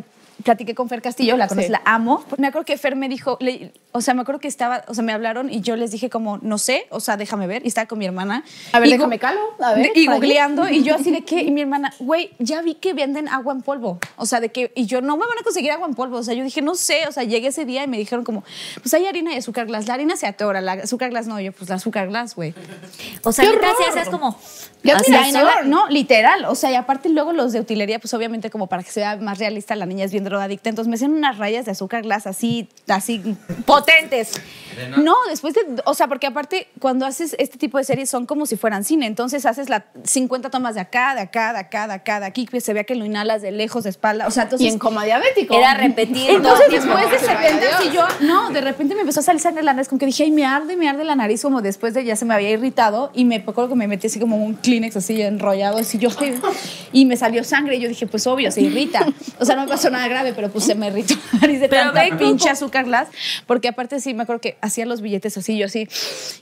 platiqué 0.44 0.76
con 0.76 0.90
Fer 0.90 1.02
Castillo, 1.02 1.36
la 1.38 1.48
conocí, 1.48 1.68
Sí. 1.68 1.72
la 1.72 1.82
amo. 1.86 2.24
Me 2.38 2.48
acuerdo 2.48 2.66
que 2.66 2.78
Fer 2.78 2.96
me 2.96 3.10
dijo, 3.10 3.38
le- 3.42 3.72
o 3.92 4.02
sea, 4.02 4.14
me 4.14 4.22
acuerdo 4.22 4.40
que 4.40 4.48
estaba, 4.48 4.84
o 4.88 4.94
sea, 4.94 5.04
me 5.04 5.12
hablaron 5.14 5.52
y 5.52 5.62
yo 5.62 5.76
les 5.76 5.92
dije 5.92 6.10
como, 6.10 6.38
no 6.42 6.58
sé, 6.58 6.86
o 6.92 7.00
sea, 7.00 7.18
déjame 7.18 7.48
ver, 7.48 7.64
y 7.66 7.68
estaba 7.68 7.88
con 7.88 7.98
mi 8.00 8.06
hermana. 8.06 8.44
A 8.72 8.80
ver, 8.80 8.90
déjame 8.90 9.18
calo, 9.20 9.40
a 9.62 9.74
ver, 9.74 9.92
Y 9.96 10.06
googleando, 10.08 10.70
y 10.70 10.84
yo 10.84 10.96
así 10.96 11.12
de 11.12 11.22
qué, 11.24 11.42
y 11.44 11.52
mi 11.52 11.62
hermana, 11.62 11.94
güey, 12.00 12.32
ya 12.40 12.62
vi 12.62 12.76
que 12.76 12.94
venden 12.94 13.28
agua 13.28 13.54
en 13.54 13.62
polvo. 13.62 14.00
O 14.18 14.26
sea, 14.26 14.40
de 14.40 14.50
que, 14.50 14.72
y 14.76 14.86
yo, 14.86 15.02
no 15.02 15.18
me 15.18 15.26
van 15.26 15.38
a 15.40 15.44
conseguir 15.44 15.72
agua 15.72 15.88
en 15.88 15.96
polvo. 15.96 16.18
O 16.18 16.24
sea, 16.24 16.34
yo 16.34 16.44
dije, 16.44 16.62
no 16.62 16.76
sé, 16.76 17.08
o 17.08 17.12
sea, 17.12 17.24
llegué 17.24 17.48
ese 17.48 17.66
día 17.66 17.84
y 17.84 17.88
me 17.88 17.98
dijeron 17.98 18.24
como, 18.24 18.44
pues 18.82 18.94
hay 18.94 19.06
harina 19.08 19.34
y 19.34 19.38
azúcar 19.38 19.66
glass. 19.66 19.88
La 19.88 19.96
harina 19.96 20.16
se 20.16 20.28
atora, 20.28 20.62
la 20.62 20.74
azúcar 20.74 21.10
glass 21.10 21.28
no. 21.28 21.40
Yo, 21.40 21.52
pues 21.52 21.70
la 21.70 21.76
azúcar 21.76 22.08
glass, 22.10 22.36
güey. 22.36 22.54
O 23.24 23.32
sea, 23.32 23.46
¡Qué 23.46 23.52
neta, 23.52 23.72
horror! 23.72 23.90
hacías 23.90 24.10
como... 24.10 24.38
No, 25.66 25.88
literal. 25.90 26.46
O 26.46 26.56
sea, 26.56 26.72
y 26.72 26.76
aparte 26.76 27.10
luego 27.10 27.34
los 27.34 27.52
de 27.52 27.60
utilería, 27.60 28.00
pues 28.00 28.14
obviamente 28.14 28.50
como 28.50 28.68
para 28.68 28.84
que 28.84 28.92
se 28.92 29.02
vea 29.02 29.18
más 29.18 29.38
realista, 29.40 29.76
la 29.76 29.86
niña 29.86 30.06
es 30.06 30.12
bien 30.12 30.24
drogadicta. 30.30 30.70
Entonces 30.70 30.90
me 30.90 30.96
hacían 30.96 31.12
unas 31.12 31.38
rayas 31.38 31.66
de 31.66 31.72
azúcar 31.72 32.04
glass 32.04 32.28
así, 32.28 32.70
así 32.88 33.22
potentes. 33.66 34.34
No, 34.98 35.16
después 35.30 35.54
de, 35.54 35.62
o 35.86 35.94
sea, 35.94 36.08
porque 36.08 36.28
aparte 36.28 36.68
cuando 36.80 37.06
haces 37.06 37.36
este 37.38 37.58
tipo 37.58 37.78
de 37.78 37.84
series 37.84 38.10
son 38.10 38.26
como 38.26 38.46
si 38.46 38.56
fueran 38.56 38.84
cine. 38.84 39.08
Entonces 39.08 39.46
haces 39.46 39.70
las 39.70 39.84
50 40.04 40.50
tomas 40.50 40.76
de 40.76 40.82
acá, 40.82 41.16
de 41.16 41.22
acá, 41.22 41.54
de 41.54 41.60
acá, 41.60 41.88
de 41.88 41.94
acá, 41.94 42.20
de 42.20 42.26
aquí, 42.26 42.46
que 42.46 42.62
se 42.62 42.74
vea 42.74 42.84
que 42.84 42.96
lo 42.96 43.06
inhalas 43.06 43.42
de 43.42 43.52
lejos, 43.52 43.84
de 43.84 43.90
espalda. 43.90 44.28
O 44.28 44.32
sea, 44.32 44.44
entonces... 44.44 44.68
Y 44.68 44.72
en 44.72 44.80
coma 44.80 45.04
diabético. 45.04 45.54
Era 45.54 45.74
repetir 45.74 46.30
Entonces, 46.30 46.66
después 46.72 47.12
de 47.12 47.20
Se 47.20 47.34
vaya 47.34 47.50
70, 47.50 47.68
Dios. 47.68 47.86
y 47.86 47.96
yo, 47.96 48.08
no, 48.22 48.50
de 48.52 48.62
repente 48.62 48.96
me 48.96 49.02
empezó 49.02 49.20
a 49.20 49.24
salir 49.24 49.42
sangre 49.42 49.60
en 49.60 49.66
la 49.66 49.74
nariz, 49.74 49.90
como 49.90 50.00
que 50.00 50.06
dije, 50.06 50.24
ay, 50.24 50.32
me 50.32 50.46
arde, 50.46 50.76
me 50.76 50.88
arde 50.88 51.04
la 51.04 51.16
nariz, 51.16 51.42
como 51.42 51.62
después 51.62 51.94
de 51.94 52.06
ya 52.06 52.16
se 52.16 52.26
me 52.26 52.34
había 52.34 52.50
irritado, 52.50 53.12
y 53.14 53.26
me 53.26 53.38
acuerdo 53.38 53.70
que 53.70 53.76
me 53.76 53.88
metí 53.88 54.08
así 54.08 54.20
como 54.20 54.38
un 54.38 54.56
Kleenex 54.56 54.96
así 54.98 55.22
enrollado, 55.22 55.78
así 55.78 55.98
yo, 55.98 56.10
y 56.92 57.06
me 57.06 57.18
salió 57.18 57.44
sangre, 57.44 57.76
y 57.78 57.80
yo 57.82 57.90
dije, 57.90 58.08
pues 58.08 58.26
obvio, 58.28 58.52
se 58.52 58.62
irrita. 58.62 59.06
O 59.40 59.46
sea, 59.46 59.56
no 59.56 59.64
me 59.64 59.68
pasó 59.70 59.90
nada 59.90 60.08
grave, 60.08 60.19
pero 60.36 60.50
pues 60.50 60.66
se 60.66 60.76
me 60.76 60.88
irritó 60.88 61.16
la 61.34 61.40
nariz 61.40 61.60
de 61.60 61.70
Pero 61.70 61.84
tanta 61.84 62.04
ve, 62.04 62.14
pinche 62.14 62.50
azúcar 62.50 62.86
glass, 62.86 63.08
porque 63.46 63.68
aparte 63.68 64.00
sí, 64.00 64.14
me 64.14 64.24
acuerdo 64.24 64.42
que 64.42 64.58
hacía 64.62 64.86
los 64.86 65.02
billetes 65.02 65.38
así, 65.38 65.58
yo 65.58 65.66
así, 65.66 65.88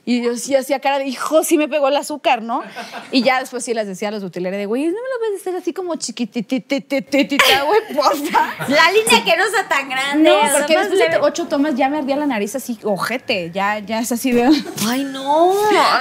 y 0.06 0.24
yo 0.24 0.38
sí 0.38 0.56
hacía 0.56 0.80
cara 0.80 1.00
de, 1.00 1.06
hijo, 1.06 1.44
sí 1.44 1.58
me 1.58 1.68
pegó 1.68 1.88
el 1.88 1.96
azúcar, 1.96 2.42
¿no? 2.42 2.64
Y 3.12 3.24
ya 3.24 3.40
después 3.40 3.64
sí 3.64 3.74
les 3.74 3.88
decía 3.88 4.10
a 4.10 4.12
los 4.12 4.24
utileros 4.24 4.58
de, 4.58 4.66
güey, 4.66 4.86
no 4.86 4.92
me 4.92 4.94
lo 4.94 5.20
puedes 5.20 5.42
hacer 5.42 5.56
así 5.56 5.74
como 5.74 5.96
chiquitititititita, 5.96 7.64
güey, 7.64 7.82
porfa. 7.96 8.54
La 8.68 8.92
línea 8.92 9.24
que 9.24 9.38
no 9.38 9.50
sea 9.50 9.68
tan 9.68 9.90
grande. 9.90 10.30
No, 10.30 10.38
porque 10.52 10.76
más 10.76 10.90
después 10.90 11.12
de 11.12 11.18
ocho 11.20 11.48
tomas 11.48 11.76
ya 11.76 11.90
me 11.90 11.98
ardía 11.98 12.16
la 12.16 12.26
nariz 12.26 12.56
así, 12.56 12.78
ojete, 12.84 13.52
ya, 13.52 13.80
ya 13.80 14.00
es 14.00 14.12
así 14.12 14.32
de... 14.32 14.50
Ay, 14.88 15.04
no. 15.04 15.54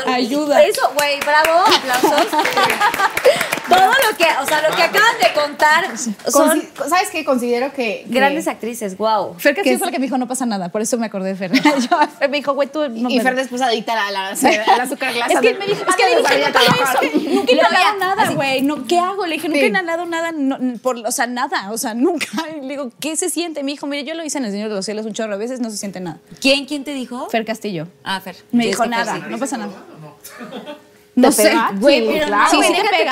Ayuda. 0.07 0.62
Eso, 0.64 0.83
güey, 0.95 1.18
bravo, 1.20 1.64
aplausos. 1.66 2.27
Todo 3.68 3.79
lo 3.79 4.16
que, 4.16 4.24
o 4.41 4.47
sea, 4.47 4.68
lo 4.68 4.77
que 4.77 4.83
acaban 4.83 5.18
de 5.20 5.33
contar 5.35 5.99
son 5.99 6.62
¿Sabes 6.89 7.11
qué? 7.11 7.24
Considero 7.24 7.66
que... 7.73 8.05
que- 8.07 8.14
grandes 8.14 8.49
actrices, 8.49 8.97
wow. 8.97 9.35
Fer 9.39 9.55
Castillo 9.55 9.79
fue 9.79 9.87
la 9.89 9.93
que 9.93 9.99
me 9.99 10.07
dijo, 10.07 10.19
no 10.19 10.27
pasa 10.29 10.47
nada, 10.47 10.69
por 10.71 10.81
eso 10.83 10.97
me 10.99 11.07
acordé 11.07 11.31
de 11.31 11.37
Fer. 11.37 11.53
Yo, 11.91 11.99
Fer 12.19 12.29
me 12.31 12.39
dijo, 12.39 12.55
güey, 12.55 12.69
tú 12.69 12.89
no 12.89 13.09
Y 13.11 13.17
me- 13.19 13.23
Fer 13.23 13.35
después 13.35 13.61
adicta 13.62 13.93
a 13.93 14.11
la, 14.11 14.29
a 14.29 14.35
la- 14.35 14.75
al 14.75 14.81
azúcar 14.81 15.12
glass. 15.14 15.31
Es 15.31 15.41
que 15.41 15.55
me 15.55 15.67
dijo, 15.67 15.85
es 15.89 15.97
que 15.97 16.03
le 16.09 16.17
dije, 16.17 16.41
hecho- 16.41 17.35
nunca 17.35 17.51
he 17.51 17.55
inhalado 17.55 17.99
nada, 17.99 18.31
güey. 18.33 18.62
No, 18.62 18.87
¿Qué 18.87 18.99
hago? 18.99 19.27
Le 19.27 19.35
dije, 19.35 19.49
nunca 19.49 19.61
he 19.61 19.67
inhalado 19.67 20.07
nada, 20.07 20.33
no, 20.33 20.59
por, 20.83 20.97
o 20.99 21.12
sea, 21.12 21.27
nada, 21.27 21.71
o 21.73 21.79
sea, 21.79 21.95
nunca. 21.95 22.27
Le 22.62 22.69
digo, 22.69 22.91
¿qué 23.01 23.17
se 23.17 23.31
siente? 23.31 23.62
Me 23.62 23.73
dijo, 23.73 23.87
mire, 23.87 24.05
yo 24.05 24.14
lo 24.14 24.25
hice 24.25 24.39
en 24.39 24.45
El 24.45 24.51
Señor 24.53 24.69
de 24.69 24.75
los 24.75 24.85
Cielos 24.85 25.07
un 25.07 25.12
chorro 25.12 25.33
de 25.33 25.39
veces, 25.39 25.61
no 25.61 25.71
se 25.71 25.77
siente 25.77 26.01
nada. 26.01 26.19
¿Quién, 26.41 26.64
quién 26.67 26.85
te 26.85 26.93
dijo? 26.95 27.29
Fer 27.31 27.45
Castillo. 27.45 27.89
Ah, 28.05 28.21
Fer. 28.21 28.37
Me 28.53 28.67
dijo 28.67 28.87
nada, 28.87 29.19
no 29.29 29.39
pasa 29.39 29.57
nada. 29.57 29.73
No 31.17 31.33
sé, 31.33 31.45
pega, 31.45 31.71
güey, 31.77 32.01
sí, 32.01 32.09
pero 32.12 32.27
claro. 32.27 32.43
no, 32.43 32.51
Sí, 32.51 32.61
te 32.61 32.67
déjate 32.75 32.91
pega, 32.91 33.11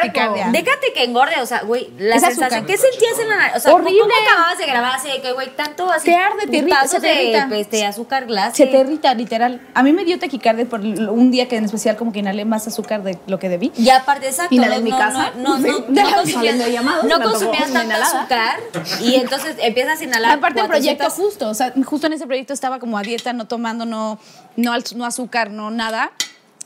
que 0.00 0.10
tu. 0.10 0.52
Déjate 0.52 0.92
engorde, 1.04 1.40
o 1.40 1.46
sea, 1.46 1.62
güey, 1.62 1.90
la 1.98 2.14
Es 2.14 2.22
sensación. 2.22 2.64
¿Qué 2.66 2.76
sentías 2.76 3.18
en 3.18 3.28
la 3.28 3.36
nariz? 3.36 3.56
O 3.56 3.60
sea, 3.60 3.74
Horrible. 3.74 3.98
¿cómo 4.00 4.12
acababas 4.24 4.58
de 4.58 4.66
grabar 4.66 4.94
así 4.94 5.08
de 5.08 5.20
que, 5.20 5.32
güey, 5.32 5.54
tanto 5.56 5.90
así? 5.90 6.04
Te 6.04 6.14
arde, 6.14 6.46
te 6.46 6.58
irrita, 6.58 6.86
se 6.86 7.00
te 7.00 7.22
irrita. 7.24 7.48
pues, 7.48 7.68
de 7.68 7.84
azúcar 7.84 8.26
glass. 8.26 8.56
Se 8.56 8.66
te 8.66 8.78
irrita, 8.78 9.12
literal. 9.14 9.60
A 9.74 9.82
mí 9.82 9.92
me 9.92 10.04
dio 10.04 10.20
taquicardia 10.20 10.66
por 10.66 10.80
un 10.80 11.30
día 11.32 11.48
que 11.48 11.56
en 11.56 11.64
especial 11.64 11.96
como 11.96 12.12
que 12.12 12.20
inhalé 12.20 12.44
más 12.44 12.68
azúcar 12.68 13.02
de 13.02 13.18
lo 13.26 13.40
que 13.40 13.48
debí. 13.48 13.72
Y 13.76 13.90
aparte, 13.90 14.28
exacto. 14.28 14.54
Inhalé 14.54 14.74
no, 14.74 14.78
en 14.78 14.84
mi 14.84 14.90
casa. 14.92 15.32
No, 15.36 15.58
no, 15.58 15.68
no, 15.68 15.84
no 15.88 16.14
consumías, 16.14 16.56
no 17.04 17.20
consumías 17.20 17.70
inhalada. 17.70 18.04
azúcar 18.04 18.60
y 19.00 19.16
entonces 19.16 19.56
empiezas 19.58 20.00
a 20.00 20.04
inhalar. 20.04 20.38
Aparte 20.38 20.60
el 20.60 20.68
proyecto 20.68 21.04
400 21.06 21.12
justo, 21.12 21.48
o 21.48 21.54
sea, 21.54 21.74
justo 21.84 22.06
en 22.06 22.12
ese 22.12 22.24
proyecto 22.24 22.52
estaba 22.52 22.78
como 22.78 22.98
a 22.98 23.02
dieta, 23.02 23.32
no 23.32 23.46
tomando, 23.48 23.84
no 23.84 25.04
azúcar, 25.04 25.50
no 25.50 25.72
nada. 25.72 26.12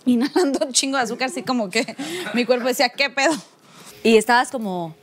Inhalando 0.06 0.64
un 0.66 0.72
chingo 0.72 0.96
de 0.96 1.02
azúcar, 1.04 1.28
así 1.28 1.42
como 1.42 1.68
que 1.68 1.96
mi 2.34 2.44
cuerpo 2.44 2.68
decía, 2.68 2.88
¿qué 2.88 3.10
pedo? 3.10 3.34
Y 4.02 4.16
estabas 4.16 4.50
como, 4.50 4.94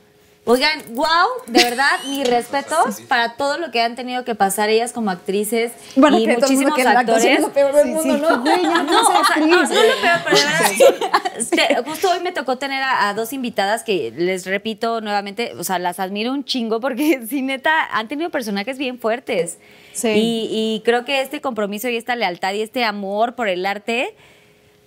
oigan, 0.46 0.82
wow, 0.94 1.06
de 1.46 1.62
verdad, 1.62 1.90
mis 2.08 2.26
respetos 2.26 3.02
para 3.06 3.36
todo 3.36 3.58
lo 3.58 3.70
que 3.70 3.82
han 3.82 3.96
tenido 3.96 4.24
que 4.24 4.34
pasar 4.34 4.70
ellas 4.70 4.92
como 4.92 5.10
actrices 5.10 5.72
Bueno, 5.96 6.18
y 6.18 6.26
que 6.26 6.34
todo 6.36 6.46
el 6.46 6.56
mundo 6.56 6.70
muchísimos 6.70 6.96
actores. 6.96 7.24
es 7.24 7.40
lo 7.40 7.52
peor 7.52 7.74
del 7.74 7.88
mundo, 7.88 8.16
¿no? 8.18 8.40
Güey, 8.40 8.62
ya 8.62 8.82
no, 8.82 8.84
No, 8.84 9.06
seas 9.06 9.20
o 9.20 9.24
sea, 9.26 9.36
no, 9.36 9.46
no, 9.46 9.60
actriz. 9.60 9.78
lo 9.78 10.00
peor, 10.00 10.20
pero 10.24 10.36
de 10.36 11.56
verdad, 11.56 11.84
justo 11.86 12.10
hoy 12.10 12.20
me 12.20 12.32
tocó 12.32 12.56
tener 12.58 12.82
a, 12.82 13.08
a 13.08 13.14
dos 13.14 13.32
invitadas 13.32 13.82
que 13.82 14.12
les 14.16 14.46
repito 14.46 15.00
nuevamente, 15.00 15.52
o 15.58 15.64
sea, 15.64 15.78
las 15.78 16.00
admiro 16.00 16.32
un 16.32 16.44
chingo 16.44 16.80
porque 16.80 17.26
sí, 17.28 17.42
neta, 17.42 17.84
han 17.92 18.08
tenido 18.08 18.30
personajes 18.30 18.78
bien 18.78 18.98
fuertes. 18.98 19.58
Sí. 19.92 20.08
Y, 20.08 20.48
y 20.50 20.82
creo 20.84 21.04
que 21.04 21.20
este 21.20 21.40
compromiso 21.40 21.88
y 21.88 21.96
esta 21.96 22.16
lealtad 22.16 22.54
y 22.54 22.62
este 22.62 22.84
amor 22.84 23.34
por 23.34 23.48
el 23.48 23.64
arte, 23.66 24.14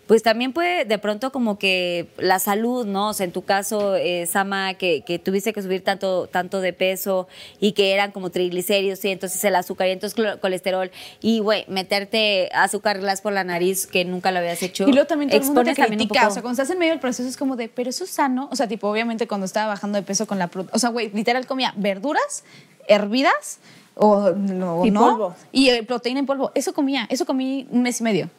pues 0.08 0.24
también 0.24 0.54
puede 0.54 0.86
de 0.86 0.98
pronto 1.00 1.32
como 1.34 1.60
que 1.60 2.08
la 2.18 2.40
salud, 2.40 2.86
¿no? 2.86 3.10
O 3.10 3.14
sea, 3.14 3.26
en 3.26 3.34
tu 3.34 3.44
caso, 3.44 3.96
eh, 3.98 4.26
Sama, 4.26 4.74
que, 4.76 5.02
que 5.02 5.20
tuviste 5.20 5.52
que 5.52 5.62
subir 5.62 5.84
tanto, 5.84 6.28
tanto 6.28 6.62
de 6.62 6.72
peso 6.72 7.28
y 7.60 7.74
que 7.74 7.92
eran 7.94 8.12
como 8.14 8.30
triglicéridos 8.30 9.04
y 9.04 9.10
entonces 9.10 9.44
el 9.44 9.54
azúcar 9.56 9.90
y 9.90 9.92
entonces 9.92 10.18
colesterol 10.40 10.90
y, 11.22 11.40
güey, 11.40 11.66
meterte 11.68 12.50
azúcar 12.54 13.00
glass 13.00 13.20
por 13.20 13.34
la 13.34 13.44
nariz 13.44 13.86
que 13.86 14.06
nunca 14.06 14.32
lo 14.32 14.40
habías 14.40 14.64
hecho. 14.64 14.88
Y 14.88 14.94
luego 14.94 15.08
también 15.08 15.30
todo 15.30 15.42
el 15.42 15.46
mundo 15.46 15.64
te 15.66 15.76
critica, 15.86 16.20
poco- 16.22 16.28
o 16.32 16.34
sea, 16.34 16.42
cuando 16.42 16.62
estás 16.62 16.74
en 16.74 16.80
medio 16.80 16.94
del 16.94 17.02
proceso 17.02 17.28
es 17.28 17.36
como 17.36 17.58
de, 17.58 17.68
pero 17.68 17.90
eso 17.90 18.06
es 18.06 18.10
sano, 18.10 18.48
o 18.52 18.56
sea, 18.56 18.68
tipo, 18.68 18.88
obviamente 18.90 19.28
cuando 19.28 19.46
estaba 19.46 19.68
bajando 19.68 19.98
de 19.98 20.04
peso 20.04 20.26
con 20.26 20.40
la, 20.40 20.50
o 20.72 20.80
sea, 20.80 20.90
güey, 20.90 21.10
literal 21.12 21.46
comía 21.46 21.74
verduras 21.76 22.46
hervidas 22.88 23.60
o 23.96 24.30
no, 24.30 24.86
Y 24.86 24.92
no, 24.92 25.02
polvo. 25.02 25.36
y 25.52 25.70
eh, 25.70 25.84
proteína 25.84 26.20
en 26.22 26.26
polvo, 26.26 26.52
eso 26.56 26.74
comía, 26.74 27.08
eso 27.10 27.26
comí 27.26 27.68
un 27.72 27.82
mes 27.82 28.00
y 28.00 28.04
medio 28.04 28.30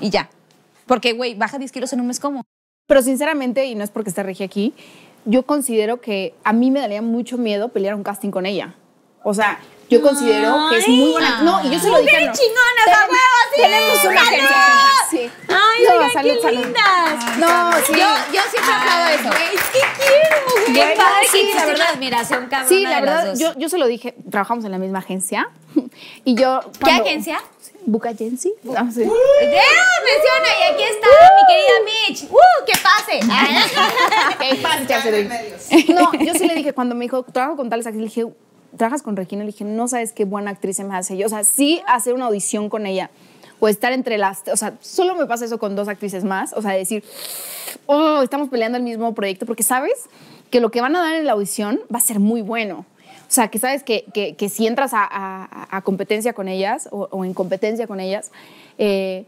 y 0.00 0.10
ya, 0.10 0.30
porque, 0.86 1.12
güey, 1.12 1.34
baja 1.34 1.58
10 1.58 1.72
kilos 1.72 1.92
en 1.92 2.00
un 2.00 2.06
mes, 2.06 2.20
¿cómo? 2.20 2.44
Pero 2.86 3.02
sinceramente, 3.02 3.64
y 3.66 3.74
no 3.74 3.82
es 3.84 3.90
porque 3.90 4.10
esté 4.10 4.22
regia 4.22 4.46
aquí, 4.46 4.72
yo 5.24 5.44
considero 5.44 6.00
que 6.00 6.34
a 6.44 6.52
mí 6.52 6.70
me 6.70 6.80
daría 6.80 7.02
mucho 7.02 7.36
miedo 7.38 7.68
pelear 7.70 7.94
un 7.94 8.02
casting 8.04 8.30
con 8.30 8.46
ella. 8.46 8.74
O 9.24 9.34
sea, 9.34 9.58
yo 9.90 10.00
considero 10.02 10.68
que 10.70 10.78
es 10.78 10.88
muy 10.88 11.10
buena. 11.12 11.42
No, 11.42 11.64
y 11.64 11.70
yo 11.70 11.78
se 11.80 11.88
lo 11.88 11.98
dije. 11.98 12.12
¡Mujeres 12.12 12.28
no. 12.28 12.32
chingonas, 12.34 12.88
a 12.88 13.02
huevo, 13.06 13.16
sí! 13.54 13.62
Tenemos 13.62 14.04
una 14.04 14.24
¡Salud! 14.24 14.28
agencia. 14.28 14.56
Sí. 15.10 15.30
¡Ay, 15.48 15.84
No, 15.88 15.94
oigan, 15.94 16.12
salud, 16.12 16.30
qué 16.34 16.40
salud. 16.42 16.64
lindas! 16.64 17.38
No, 17.38 17.72
sí. 17.86 17.92
Yo, 17.92 18.06
yo 18.34 18.40
siempre 18.50 18.72
aplaudo 18.72 19.08
eso. 19.08 19.28
Es 19.52 19.62
que 19.64 19.78
quiero, 19.98 20.36
güey. 20.54 20.72
Bien 20.72 20.88
padre 20.96 21.26
que 21.32 21.40
existe 21.40 21.64
una 21.64 21.74
una 21.74 21.88
admiración 21.88 22.46
cabrona 22.46 22.68
Sí, 22.68 22.82
la 22.82 23.00
verdad, 23.00 23.34
yo, 23.36 23.52
yo 23.58 23.68
se 23.68 23.78
lo 23.78 23.86
dije, 23.86 24.14
trabajamos 24.30 24.64
en 24.64 24.70
la 24.72 24.78
misma 24.78 25.00
agencia. 25.00 25.48
Y 26.24 26.34
yo. 26.36 26.60
¿Qué 26.72 26.78
cuando- 26.80 27.02
agencia? 27.04 27.40
Buca 27.86 28.10
Agency. 28.10 28.52
Ah, 28.76 28.88
sí. 28.92 29.02
¡Eh, 29.02 29.06
menciona! 29.06 30.48
Y 30.60 30.74
aquí 30.74 30.82
está 30.82 31.06
mi 31.36 31.42
querida 31.48 31.76
Mitch. 31.84 32.24
¡Uh, 32.30 32.64
que 32.66 32.72
pase! 32.82 33.20
Ey, 34.44 34.56
pásate, 34.62 34.94
Arcedrín. 34.94 35.28
No, 35.94 36.12
yo 36.12 36.34
sí 36.34 36.46
le 36.46 36.54
dije, 36.54 36.72
cuando 36.72 36.94
me 36.94 37.04
dijo, 37.04 37.22
trabajo 37.22 37.56
con 37.56 37.70
tales 37.70 37.86
actrices, 37.86 38.16
le 38.16 38.22
dije, 38.22 38.36
¿trabajas 38.76 39.02
con 39.02 39.16
Regina? 39.16 39.44
Le 39.44 39.52
dije, 39.52 39.64
no 39.64 39.88
sabes 39.88 40.12
qué 40.12 40.24
buena 40.24 40.50
actriz 40.50 40.76
se 40.76 40.84
me 40.84 40.96
hace. 40.96 41.16
Yo, 41.16 41.26
o 41.26 41.30
sea, 41.30 41.44
sí 41.44 41.80
hacer 41.86 42.14
una 42.14 42.26
audición 42.26 42.68
con 42.68 42.86
ella 42.86 43.10
o 43.58 43.68
estar 43.68 43.92
entre 43.92 44.18
las, 44.18 44.42
o 44.52 44.56
sea, 44.56 44.74
solo 44.80 45.14
me 45.14 45.26
pasa 45.26 45.46
eso 45.46 45.58
con 45.58 45.76
dos 45.76 45.88
actrices 45.88 46.24
más, 46.24 46.52
o 46.52 46.60
sea, 46.60 46.72
decir, 46.72 47.04
oh, 47.86 48.20
estamos 48.22 48.50
peleando 48.50 48.76
el 48.76 48.84
mismo 48.84 49.14
proyecto, 49.14 49.46
porque 49.46 49.62
sabes 49.62 49.94
que 50.50 50.60
lo 50.60 50.70
que 50.70 50.80
van 50.80 50.94
a 50.94 51.00
dar 51.00 51.14
en 51.14 51.24
la 51.24 51.32
audición 51.32 51.80
va 51.92 51.98
a 51.98 52.02
ser 52.02 52.20
muy 52.20 52.42
bueno. 52.42 52.84
O 53.28 53.30
sea, 53.30 53.48
que 53.48 53.58
sabes 53.58 53.82
que, 53.82 54.04
que- 54.14 54.34
que 54.36 54.48
si 54.48 54.66
entras 54.66 54.94
a, 54.94 55.02
a- 55.04 55.76
a 55.76 55.82
competencia 55.82 56.32
con 56.32 56.48
ellas 56.48 56.88
o, 56.92 57.08
o 57.10 57.24
en 57.24 57.34
competencia 57.34 57.86
con 57.86 58.00
ellas, 58.00 58.30
eh, 58.78 59.24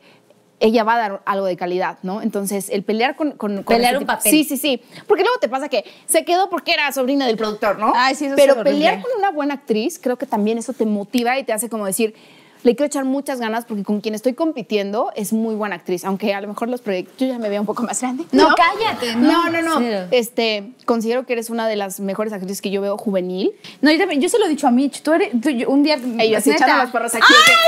ella 0.60 0.82
va 0.82 0.94
a 0.94 0.98
dar 0.98 1.22
algo 1.24 1.46
de 1.46 1.56
calidad, 1.56 1.98
¿no? 2.02 2.20
Entonces, 2.20 2.68
el 2.70 2.82
pelear 2.82 3.14
con... 3.14 3.32
con, 3.32 3.62
con 3.62 3.76
Pelear 3.76 3.94
un 3.94 4.00
tipo- 4.00 4.12
papel. 4.14 4.32
Sí, 4.32 4.42
sí, 4.44 4.56
sí. 4.56 4.82
Porque 5.06 5.22
luego 5.22 5.38
te 5.38 5.48
pasa 5.48 5.68
que 5.68 5.84
se 6.06 6.24
quedó 6.24 6.50
porque 6.50 6.72
era 6.72 6.90
sobrina 6.90 7.26
del 7.26 7.36
productor, 7.36 7.78
¿no? 7.78 7.92
Ay, 7.94 8.14
sí, 8.16 8.24
eso 8.24 8.34
es 8.34 8.40
Pero 8.40 8.62
pelear 8.64 9.00
con 9.00 9.10
una 9.18 9.30
buena 9.30 9.54
actriz, 9.54 10.00
creo 10.02 10.16
que 10.16 10.26
también 10.26 10.58
eso 10.58 10.72
te 10.72 10.84
motiva 10.84 11.38
y 11.38 11.44
te 11.44 11.52
hace 11.52 11.68
como 11.68 11.86
decir, 11.86 12.14
le 12.62 12.74
quiero 12.76 12.86
echar 12.86 13.04
muchas 13.04 13.40
ganas 13.40 13.64
porque 13.64 13.84
con 13.84 14.00
quien 14.00 14.14
estoy 14.14 14.34
compitiendo 14.34 15.10
es 15.16 15.32
muy 15.32 15.54
buena 15.54 15.76
actriz, 15.76 16.04
aunque 16.04 16.34
a 16.34 16.40
lo 16.40 16.48
mejor 16.48 16.68
los 16.68 16.80
proyectos 16.80 17.14
yo 17.18 17.26
ya 17.26 17.38
me 17.38 17.48
veo 17.48 17.60
un 17.60 17.66
poco 17.66 17.82
más 17.82 18.00
grande. 18.00 18.24
No, 18.32 18.48
cállate, 18.56 19.14
no. 19.16 19.50
No, 19.50 19.62
no, 19.62 19.80
no. 19.80 20.06
Este, 20.10 20.72
considero 20.84 21.24
que 21.26 21.32
eres 21.34 21.50
una 21.50 21.68
de 21.68 21.76
las 21.76 22.00
mejores 22.00 22.32
actrices 22.32 22.60
que 22.60 22.70
yo 22.70 22.80
veo 22.80 22.96
juvenil. 22.98 23.52
No, 23.80 23.90
yo, 23.92 23.98
también- 23.98 24.20
yo 24.20 24.28
se 24.28 24.38
lo 24.38 24.46
he 24.46 24.48
dicho 24.48 24.66
a 24.66 24.70
Mitch. 24.70 25.02
Tú 25.02 25.12
eres. 25.12 25.30
tú- 25.40 25.50
yo- 25.50 25.68
un 25.70 25.82
día. 25.82 25.94
Ellos 26.18 26.46
echando 26.46 26.76
las 26.78 26.90
porras 26.90 27.14
aquí. 27.14 27.24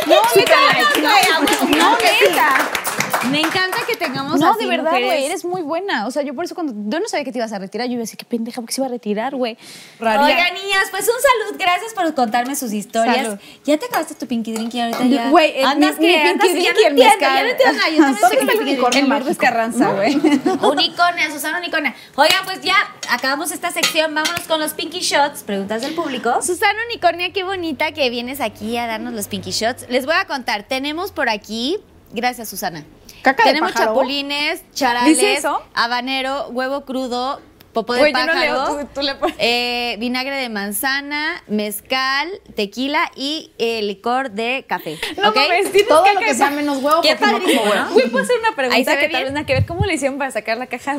¡Ay, 0.06 0.10
No, 0.10 0.16
like. 0.34 1.78
No. 1.78 1.96
Me 3.30 3.40
encanta 3.40 3.78
que 3.86 3.96
tengamos 3.96 4.40
No, 4.40 4.50
así 4.52 4.60
de 4.64 4.66
verdad, 4.70 4.90
güey, 4.92 5.24
eres 5.26 5.44
muy 5.44 5.62
buena. 5.62 6.06
O 6.06 6.10
sea, 6.10 6.22
yo 6.22 6.34
por 6.34 6.44
eso 6.44 6.54
cuando 6.54 6.72
yo 6.74 7.00
no 7.00 7.08
sabía 7.08 7.24
que 7.24 7.32
te 7.32 7.38
ibas 7.38 7.52
a 7.52 7.58
retirar, 7.58 7.86
yo 7.86 7.92
iba 7.94 8.00
a 8.00 8.04
decir, 8.04 8.16
qué 8.16 8.24
pendeja, 8.24 8.60
porque 8.60 8.72
se 8.74 8.80
iba 8.80 8.86
a 8.86 8.90
retirar, 8.90 9.34
güey. 9.36 9.56
Oigan, 10.00 10.54
niñas, 10.54 10.84
pues 10.90 11.02
un 11.02 11.14
salud. 11.48 11.58
Gracias 11.58 11.92
por 11.94 12.12
contarme 12.14 12.56
sus 12.56 12.72
historias. 12.72 13.16
Salud. 13.26 13.38
Ya 13.64 13.76
te 13.76 13.86
acabaste 13.86 14.14
tu 14.14 14.26
pinky 14.26 14.52
drink 14.52 14.74
y 14.74 14.80
ahorita 14.80 15.04
ya. 15.06 15.28
Güey, 15.30 15.58
el- 15.58 15.66
andas 15.66 15.98
mi- 15.98 16.06
mi 16.06 16.12
que 16.14 16.20
andas 16.28 16.46
pinky 16.48 16.62
ya 16.64 16.72
drink 16.72 16.74
no 16.74 16.80
y 16.80 16.84
el 16.84 16.92
entiendo, 16.92 17.14
mezcal. 17.20 17.36
Ya 17.36 17.42
no 17.42 17.50
entiendo 17.50 17.78
nada. 17.78 17.90
Yo 17.90 17.96
también 17.98 18.20
Todo 18.20 18.30
sé 18.30 18.34
el 18.34 18.40
que 18.40 18.44
unicornio 18.58 18.76
pinky 18.76 18.90
drink- 18.98 19.08
mágico. 19.08 19.40
Carranza, 19.40 19.92
güey. 19.92 20.14
Unicornia, 20.70 21.30
Susana 21.30 21.58
Unicornia. 21.58 21.94
Oigan, 22.16 22.44
pues 22.44 22.60
ya 22.62 22.74
acabamos 23.10 23.52
esta 23.52 23.70
sección. 23.70 24.14
Vámonos 24.14 24.42
con 24.48 24.60
los 24.60 24.72
Pinky 24.74 25.00
Shots. 25.00 25.42
Preguntas 25.42 25.82
del 25.82 25.94
público. 25.94 26.40
Susana 26.42 26.78
Unicornia, 26.88 27.32
qué 27.32 27.44
bonita 27.44 27.92
que 27.92 28.08
vienes 28.10 28.40
aquí 28.40 28.76
a 28.76 28.86
darnos 28.86 29.12
los 29.12 29.28
Pinky 29.28 29.50
Shots. 29.50 29.86
Les 29.88 30.06
voy 30.06 30.14
a 30.16 30.24
contar. 30.26 30.64
Tenemos 30.64 31.12
por 31.12 31.28
aquí. 31.28 31.78
Gracias, 32.12 32.48
Susana. 32.48 32.84
Caca 33.22 33.44
de 33.44 33.50
Tenemos 33.50 33.72
pájaro. 33.72 33.92
chapulines, 33.94 34.62
charales, 34.72 35.44
habanero, 35.74 36.48
huevo 36.48 36.84
crudo, 36.84 37.40
popó 37.72 37.94
de 37.94 38.10
no 38.12 38.18
pájaro, 38.18 38.40
leo, 38.40 38.66
tú- 38.80 38.88
tú 38.94 39.02
le 39.02 39.14
pones. 39.14 39.36
eh, 39.38 39.96
vinagre 40.00 40.36
de 40.36 40.48
manzana, 40.48 41.42
mezcal, 41.46 42.28
tequila 42.56 43.10
y 43.14 43.52
eh, 43.58 43.82
licor 43.82 44.30
de 44.30 44.64
café. 44.68 44.98
No 45.22 45.28
¿Ok? 45.28 45.36
mames, 45.36 45.70
tienes 45.70 45.88
Todo 45.88 46.02
caca 46.04 46.14
lo 46.14 46.20
que 46.26 46.34
sea 46.34 46.50
menos 46.50 46.82
huevo, 46.82 47.00
Qué 47.02 47.14
porque 47.16 47.26
no 47.26 47.32
como 47.32 47.44
padrísimo, 47.44 47.70
huevo. 47.70 47.84
¿no? 48.04 48.10
Puedo 48.10 48.24
hacer 48.24 48.36
una 48.40 48.56
pregunta 48.56 48.98
que 48.98 49.08
tal 49.08 49.22
vez 49.24 49.32
nada 49.32 49.46
que 49.46 49.52
ver. 49.54 49.66
¿Cómo 49.66 49.84
le 49.86 49.94
hicieron 49.94 50.18
para 50.18 50.30
sacar 50.30 50.56
la 50.58 50.66
caja? 50.66 50.96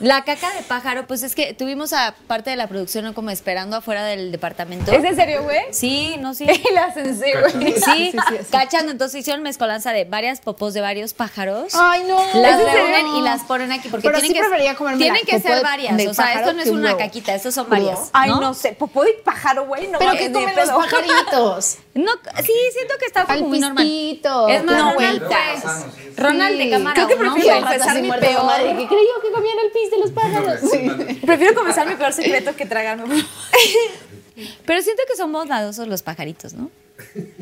La 0.00 0.24
caca 0.24 0.50
de 0.54 0.62
pájaro, 0.62 1.06
pues 1.06 1.22
es 1.22 1.34
que 1.34 1.52
tuvimos 1.54 1.92
a 1.92 2.14
parte 2.26 2.50
de 2.50 2.56
la 2.56 2.66
producción 2.68 3.04
¿no? 3.04 3.14
como 3.14 3.30
esperando 3.30 3.76
afuera 3.76 4.02
del 4.04 4.32
departamento. 4.32 4.90
¿Es 4.92 5.04
en 5.04 5.14
serio, 5.14 5.42
güey? 5.42 5.60
Sí, 5.72 6.16
no, 6.20 6.34
sí. 6.34 6.46
Y 6.70 6.72
la 6.72 6.86
hacen 6.86 7.14
sí, 7.18 7.30
güey. 7.60 7.74
Sí, 7.78 8.12
cachando. 8.50 8.92
Entonces 8.92 9.20
hicieron 9.20 9.42
mezcolanza 9.42 9.92
de 9.92 10.04
varias 10.04 10.40
popos 10.40 10.72
de 10.74 10.80
varios 10.80 11.12
pájaros. 11.14 11.74
Ay, 11.74 12.04
no. 12.08 12.18
Las 12.34 12.60
¿Es 12.60 12.66
en 12.66 12.72
serio? 12.72 12.86
reúnen 12.86 13.16
y 13.16 13.22
las 13.22 13.42
ponen 13.42 13.72
aquí 13.72 13.88
porque 13.88 14.08
Pero 14.08 14.18
tienen 14.20 14.28
sí 14.30 14.34
que, 14.34 14.40
preferiría 14.40 14.74
comerme 14.74 14.98
tienen 15.02 15.22
la 15.22 15.30
que 15.30 15.40
ser 15.40 15.62
varias. 15.62 16.06
O 16.06 16.14
sea, 16.14 16.32
esto 16.34 16.52
no 16.54 16.58
es 16.60 16.64
que 16.64 16.70
un 16.70 16.78
una 16.78 16.88
huevo. 16.88 16.98
caquita, 16.98 17.34
estos 17.34 17.54
son 17.54 17.68
varias. 17.68 18.10
Ay, 18.12 18.30
no 18.30 18.54
sé. 18.54 18.72
Popó 18.72 19.04
de 19.04 19.12
pájaro, 19.24 19.66
güey. 19.66 19.88
No 19.88 19.98
¿Pero 19.98 20.12
qué 20.12 20.28
ni 20.28 20.34
comen 20.34 20.56
los 20.56 20.70
pajaritos? 20.70 21.76
No, 21.92 22.12
sí, 22.44 22.52
siento 22.72 22.94
que 23.00 23.06
está 23.06 23.26
como 23.26 23.48
muy 23.48 23.58
normal. 23.58 23.84
Es 23.84 24.64
más, 24.64 24.94
Ronald, 24.94 25.22
pues, 25.26 26.16
Ronald 26.16 26.56
de 26.56 26.64
Sí. 26.64 26.70
cámara 26.70 26.94
Creo 26.94 27.08
que 27.08 27.16
prefiero 27.16 27.60
confesar 27.60 28.00
mi 28.00 28.08
peor. 28.10 28.22
que 28.22 28.86
creyó 28.86 29.20
que 29.22 29.30
comían 29.34 29.58
el 29.58 29.72
pis 29.72 29.89
de 29.90 29.98
los 29.98 30.10
pájaros. 30.12 30.60
Sí. 30.70 31.18
Prefiero 31.26 31.54
confesar 31.54 31.86
mi 31.88 31.94
peor 31.96 32.12
secreto 32.12 32.54
que 32.56 32.66
tragarme. 32.66 33.24
Pero 34.66 34.82
siento 34.82 35.02
que 35.08 35.16
son 35.16 35.32
bondadosos 35.32 35.86
los 35.88 36.02
pajaritos, 36.02 36.54
¿no? 36.54 36.70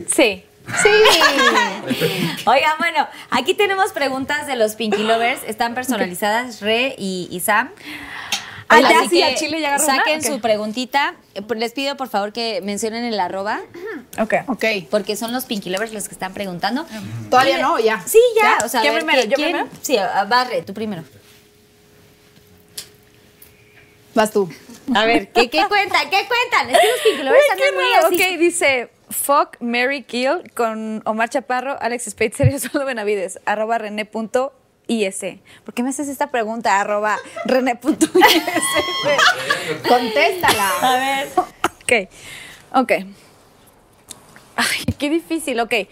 Sí. 0.09 0.45
Sí. 0.83 0.89
Oigan, 2.47 2.73
bueno, 2.79 3.07
aquí 3.31 3.55
tenemos 3.55 3.93
preguntas 3.93 4.47
de 4.47 4.57
los 4.57 4.75
Pinky 4.75 5.03
Lovers. 5.03 5.41
Están 5.47 5.75
personalizadas, 5.75 6.61
Re 6.61 6.95
y, 6.99 7.29
y 7.31 7.41
Sam. 7.41 7.71
Ah, 8.71 8.81
ya, 8.83 9.01
Así 9.01 9.09
sí, 9.09 9.17
que 9.17 9.25
a 9.25 9.35
Chile 9.35 9.61
ya 9.63 9.69
agarró 9.69 9.85
una. 9.87 9.97
Saquen 9.97 10.21
Ok. 10.21 10.27
su 10.27 10.41
preguntita. 10.41 11.15
Les 11.57 11.73
pido, 11.73 11.97
por 11.97 12.09
favor, 12.11 12.35
que 12.35 12.61
mencionen 12.63 13.05
el 13.05 13.19
arroba, 13.19 13.61
Ok. 14.19 14.35
Ok. 14.47 14.65
porque 14.91 15.17
son 15.17 15.33
los 15.33 15.47
Pinky 15.47 15.71
Lovers 15.71 15.95
los 15.95 16.07
que 16.07 16.13
están 16.13 16.35
preguntando. 16.35 16.85
Todavía 17.31 17.59
Y- 17.59 17.63
no, 17.63 17.79
ya. 17.79 18.03
Sí, 18.07 18.19
ya. 18.37 18.59
¿Ya? 18.59 18.67
O 18.67 18.69
sea, 18.69 18.81
a 18.81 18.85
¿Yo 18.85 18.93
ver, 18.93 19.07
primero? 19.07 19.23
¿qui- 19.27 19.31
¿Yo 19.31 19.37
quién? 19.37 19.49
primero? 19.53 19.71
Sí, 19.81 19.97
a- 19.97 20.25
va, 20.25 20.45
Re, 20.45 20.61
tú 20.63 20.75
primero. 20.75 21.03
Vas 24.19 24.33
tú. 24.33 24.51
A 24.97 25.05
ver, 25.05 25.31
¿qué, 25.31 25.49
qué 25.49 25.65
cuentan? 25.69 26.11
¿Qué 26.11 26.27
cuentan? 26.27 26.71
Es 26.71 26.79
que 27.05 27.23
los 27.23 27.37
qué 27.57 27.73
muy. 27.73 27.85
Ok, 28.17 28.21
dice 28.41 28.91
Fuck, 29.11 29.59
Mary 29.61 30.03
Kill 30.03 30.51
con 30.57 31.03
Omar 31.05 31.29
Chaparro, 31.29 31.81
Alex 31.81 32.07
Spitzer 32.11 32.51
y 32.51 32.57
Osvaldo 32.57 32.85
Benavides, 32.85 33.39
arroba 33.47 33.79
rené.is. 33.79 35.21
¿Por 35.65 35.73
qué 35.73 35.85
me 35.85 35.91
haces 35.91 36.09
esta 36.09 36.33
pregunta? 36.33 36.81
Arroba 36.81 37.17
rené.is. 37.45 38.13
güey? 38.13 38.25
Contéstala. 39.89 40.69
A 40.83 40.97
ver. 40.97 41.29
Ok. 41.37 41.93
Ok. 42.75 42.93
Ay, 44.57 44.85
qué 44.99 45.11
difícil, 45.11 45.61
ok. 45.61 45.73
Ay, 45.73 45.87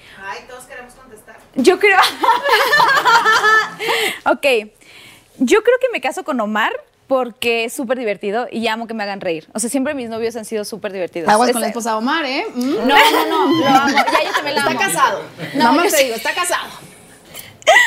todos 0.48 0.64
queremos 0.64 0.94
contestar. 0.94 1.36
Yo 1.54 1.78
creo. 1.78 2.00
ok. 4.24 4.46
Yo 5.38 5.62
creo 5.62 5.78
que 5.80 5.90
me 5.92 6.00
caso 6.00 6.24
con 6.24 6.40
Omar 6.40 6.72
porque 7.07 7.64
es 7.64 7.72
súper 7.72 7.98
divertido 7.98 8.48
y 8.50 8.66
amo 8.68 8.86
que 8.86 8.94
me 8.94 9.02
hagan 9.04 9.20
reír. 9.20 9.48
O 9.54 9.59
sea, 9.61 9.70
siempre 9.70 9.94
mis 9.94 10.09
novios 10.09 10.34
han 10.36 10.44
sido 10.44 10.64
súper 10.64 10.92
divertidos. 10.92 11.28
Aguas 11.28 11.48
Es- 11.50 11.52
con 11.52 11.62
la 11.62 11.68
esposa 11.68 11.90
de 11.90 11.96
Omar, 11.96 12.24
¿eh? 12.24 12.44
Mm. 12.54 12.70
No, 12.76 12.86
no, 12.86 13.26
no, 13.28 13.61
lo 13.61 13.66
amo. 13.68 13.88
Ya 13.96 14.24
yo 14.24 14.32
también 14.32 14.54
la 14.57 14.61
Está 14.62 14.70
amo. 14.70 14.80
casado. 14.80 15.22
No, 15.54 15.72
No, 15.72 15.76
yo 15.84 15.90
te 15.90 15.96
sí. 15.96 16.04
digo, 16.04 16.16
está 16.16 16.34
casado. 16.34 16.68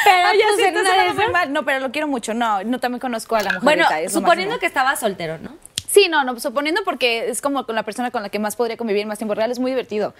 Pero 0.03 0.27
Ay, 0.27 0.39
ya 0.39 0.71
sé, 1.15 1.29
mal. 1.31 1.53
No, 1.53 1.63
pero 1.63 1.79
lo 1.79 1.91
quiero 1.91 2.07
mucho. 2.07 2.33
No, 2.33 2.63
no 2.63 2.79
también 2.79 2.99
conozco 2.99 3.35
a 3.35 3.41
la 3.41 3.49
mujer. 3.53 3.63
Bueno, 3.63 3.85
es 4.01 4.11
suponiendo 4.13 4.59
que 4.59 4.65
estaba 4.65 4.95
soltero, 4.95 5.37
¿no? 5.37 5.55
Sí, 5.89 6.07
no, 6.09 6.23
no, 6.23 6.39
suponiendo 6.39 6.81
porque 6.83 7.29
es 7.29 7.41
como 7.41 7.65
con 7.65 7.75
la 7.75 7.83
persona 7.83 8.11
con 8.11 8.21
la 8.21 8.29
que 8.29 8.39
más 8.39 8.55
podría 8.55 8.77
convivir 8.77 9.05
más 9.07 9.17
tiempo 9.17 9.33
real. 9.35 9.51
Es 9.51 9.57
muy 9.59 9.71
divertido. 9.71 10.13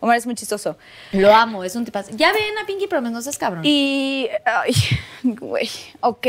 Omar 0.00 0.16
es 0.18 0.26
muy 0.26 0.34
chistoso. 0.34 0.76
Lo 1.12 1.34
amo, 1.34 1.64
es 1.64 1.74
un 1.74 1.84
tipazo. 1.84 2.10
Ya 2.14 2.32
ven 2.32 2.58
a 2.62 2.66
Pinky 2.66 2.86
Promise, 2.86 3.12
no 3.14 3.22
seas 3.22 3.38
cabrón. 3.38 3.62
Y. 3.64 4.28
Ay, 4.44 4.72
güey, 5.24 5.70
ok. 6.00 6.26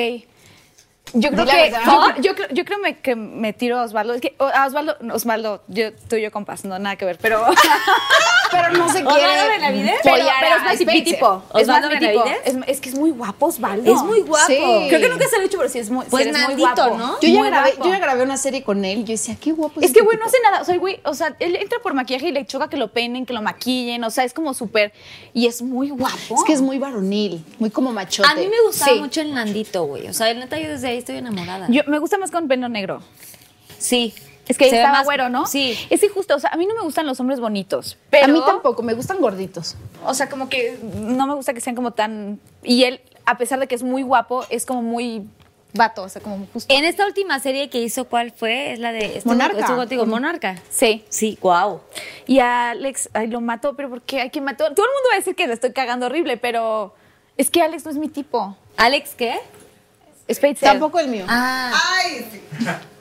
Yo 1.14 1.30
creo 1.32 1.46
que. 1.46 1.72
Yo, 1.72 2.02
creo- 2.02 2.22
yo 2.22 2.36
creo, 2.36 2.48
yo 2.52 2.66
creo 2.66 2.80
me- 2.80 2.98
que 3.00 3.16
me 3.16 3.54
tiro 3.54 3.80
a 3.80 3.84
Osvaldo. 3.84 4.14
Es 4.14 4.22
que 4.22 4.36
a 4.40 4.66
Osvaldo, 4.68 4.98
Osvaldo, 5.14 5.64
yo, 5.68 5.94
tú 6.10 6.16
y 6.18 6.22
yo 6.22 6.32
compas, 6.32 6.66
no 6.66 6.78
nada 6.80 6.96
que 6.96 7.06
ver, 7.06 7.18
pero. 7.22 7.46
Pero 8.52 8.70
no 8.72 8.90
se 8.92 9.00
¿Osvaldo 9.00 9.16
quiere. 9.20 9.58
Benavides? 9.58 10.00
pero, 10.04 10.26
pero 10.40 10.56
es 10.56 10.64
más 10.64 10.94
mi 10.94 11.02
tipo. 11.04 11.44
Es 11.56 11.68
más 11.68 11.78
¿Osvaldo 11.78 11.90
mi 11.90 12.00
tipo. 12.00 12.24
Benavides? 12.24 12.42
Es, 12.46 12.56
es 12.68 12.82
que 12.82 12.90
es 12.90 12.96
muy 12.96 13.12
guapo, 13.12 13.46
Osvaldo. 13.48 13.94
Es 13.94 14.02
muy 14.04 14.22
guapo. 14.22 14.48
Sí. 14.48 14.58
Creo 14.90 15.02
que 15.02 15.10
nunca 15.10 15.28
se 15.28 15.36
lo 15.38 15.42
he 15.42 15.46
dicho, 15.46 15.58
pero 15.58 15.70
sí 15.70 15.80
es 15.80 15.90
muy, 15.90 16.04
sí 16.06 16.12
Pues 16.12 16.26
eres 16.28 16.38
muy 16.38 16.48
Nandito, 16.56 16.70
guapo. 16.90 16.98
¿no? 16.98 17.20
Yo 17.22 17.28
ya, 17.30 17.40
Muy 17.40 17.48
grabé, 17.50 17.70
guapo. 17.72 17.84
yo 17.86 17.92
ya 17.92 18.00
grabé 18.00 18.24
una 18.24 18.38
serie 18.38 18.64
con 18.64 18.86
él. 18.86 19.00
Yo 19.06 19.12
decía, 19.14 19.36
qué 19.40 19.52
guapo. 19.52 19.80
Es 19.80 19.88
este 19.88 20.00
que, 20.00 20.06
güey, 20.06 20.18
no 20.18 20.26
hace 20.26 20.38
nada. 20.44 20.62
O 20.62 20.66
sea, 20.66 20.78
güey, 20.78 21.00
o 21.04 21.14
sea, 21.14 21.36
él 21.40 21.56
entra 21.58 21.80
por 21.84 21.94
maquillaje 21.94 22.28
y 22.30 22.32
le 22.32 22.46
choca 22.46 22.70
que 22.70 22.78
lo 22.78 22.90
peinen, 22.92 23.26
que 23.26 23.34
lo 23.34 23.42
maquillen. 23.42 24.04
O 24.04 24.10
sea, 24.12 24.24
es 24.24 24.34
como 24.34 24.54
súper. 24.54 24.92
Y 25.34 25.48
es 25.48 25.62
muy 25.62 25.90
guapo. 25.90 26.36
Es 26.36 26.44
que 26.46 26.54
es 26.54 26.62
muy 26.62 26.78
varonil, 26.80 27.44
muy 27.60 27.70
como 27.70 27.92
machote. 27.92 28.30
A 28.30 28.36
mí 28.36 28.48
me 28.48 28.62
gustaba 28.66 28.92
Sí. 28.94 29.00
mucho 29.00 29.22
el 29.22 29.34
Nandito, 29.34 29.84
güey. 29.86 30.08
O 30.08 30.14
sea, 30.14 30.34
neta, 30.34 30.58
yo 30.60 30.70
desde 30.70 30.88
ahí 30.88 30.98
estoy 30.98 31.18
enamorada. 31.18 31.68
Yo, 31.70 31.82
me 31.88 32.00
gusta 32.00 32.18
más 32.18 32.32
con 32.32 32.48
pelo 32.48 32.70
negro. 32.70 33.02
sí. 33.78 34.14
Es 34.48 34.58
que 34.58 34.66
ahí 34.66 34.72
estaba 34.72 34.98
más- 35.00 35.06
güero, 35.06 35.30
¿no? 35.30 35.46
Sí. 35.46 35.78
Es 35.90 36.02
que 36.02 36.10
justo, 36.10 36.36
o 36.36 36.40
sea, 36.40 36.50
a 36.52 36.58
mí 36.58 36.66
no 36.66 36.74
me 36.76 36.82
gustan 36.82 37.06
los 37.06 37.20
hombres 37.20 37.40
bonitos. 37.40 37.98
Pero, 38.10 38.26
A 38.26 38.28
mí 38.30 38.42
tampoco, 38.46 38.82
me 38.84 38.94
gustan 38.94 39.20
gorditos. 39.20 39.76
O 40.06 40.14
sea, 40.14 40.30
como 40.30 40.50
que 40.50 40.78
no 40.82 41.28
me 41.28 41.34
gusta 41.36 41.54
que 41.54 41.62
sean 41.62 41.76
como 41.76 41.92
tan. 41.92 42.40
Y 42.64 42.84
él, 42.84 43.02
a 43.26 43.38
pesar 43.38 43.60
de 43.60 43.68
que 43.68 43.76
es 43.76 43.84
muy 43.84 44.04
guapo, 44.04 44.46
es 44.50 44.66
como 44.66 44.82
muy 44.82 45.28
vato, 45.74 46.04
o 46.04 46.10
sea, 46.10 46.22
como 46.22 46.48
justo. 46.54 46.74
En 46.74 46.86
esta 46.86 47.06
última 47.06 47.40
serie 47.40 47.70
que 47.70 47.80
hizo, 47.82 48.06
¿cuál 48.06 48.32
fue? 48.32 48.72
Es 48.72 48.80
la 48.80 48.92
de... 48.92 49.18
estuvo- 49.18 49.34
Monarca. 49.34 49.60
Estuvo 49.60 49.76
contigo, 49.78 50.06
Monarca. 50.06 50.56
Sí. 50.70 51.04
Sí, 51.10 51.38
wow. 51.42 51.82
Y 52.26 52.40
a 52.40 52.72
Alex, 52.72 53.10
ay, 53.14 53.28
lo 53.28 53.42
mató, 53.42 53.76
pero 53.76 53.90
¿por 53.90 54.02
qué? 54.02 54.22
Hay 54.22 54.30
que 54.30 54.42
mató. 54.42 54.64
Todo 54.74 54.86
el 54.86 54.92
mundo 54.94 55.10
va 55.12 55.16
a 55.16 55.18
decir 55.18 55.36
que 55.36 55.46
le 55.46 55.54
estoy 55.54 55.74
cagando 55.74 56.06
horrible, 56.08 56.38
pero 56.38 56.96
es 57.36 57.50
que 57.52 57.62
Alex 57.62 57.84
no 57.86 57.92
es 57.92 57.98
mi 57.98 58.08
tipo. 58.08 58.56
¿Alex 58.78 59.14
qué? 59.16 59.40
Spitzer. 60.32 60.70
Tampoco 60.70 61.00
el 61.00 61.08
mío. 61.10 61.26
Ah. 61.28 61.72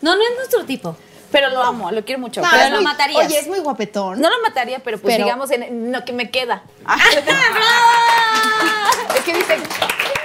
No, 0.03 0.15
no 0.15 0.23
es 0.23 0.37
nuestro 0.37 0.65
tipo. 0.65 0.97
Pero 1.37 1.51
lo 1.51 1.62
amo, 1.62 1.91
lo 1.91 2.03
quiero 2.03 2.18
mucho. 2.18 2.41
No, 2.41 2.49
pero 2.51 2.76
lo 2.76 2.82
matarías. 2.82 3.26
Oye, 3.26 3.41
es 3.41 3.47
muy 3.47 3.59
guapetón. 3.59 4.18
No 4.22 4.30
lo 4.30 4.37
mataría, 4.43 4.78
pero 4.78 4.97
pues 4.97 5.12
Pero- 5.12 5.26
digamos 5.26 5.51
en, 5.51 5.93
lo 5.93 6.03
que 6.03 6.14
me 6.14 6.30
queda. 6.30 6.62
es 9.14 9.20
que 9.22 9.34
dicen 9.34 9.61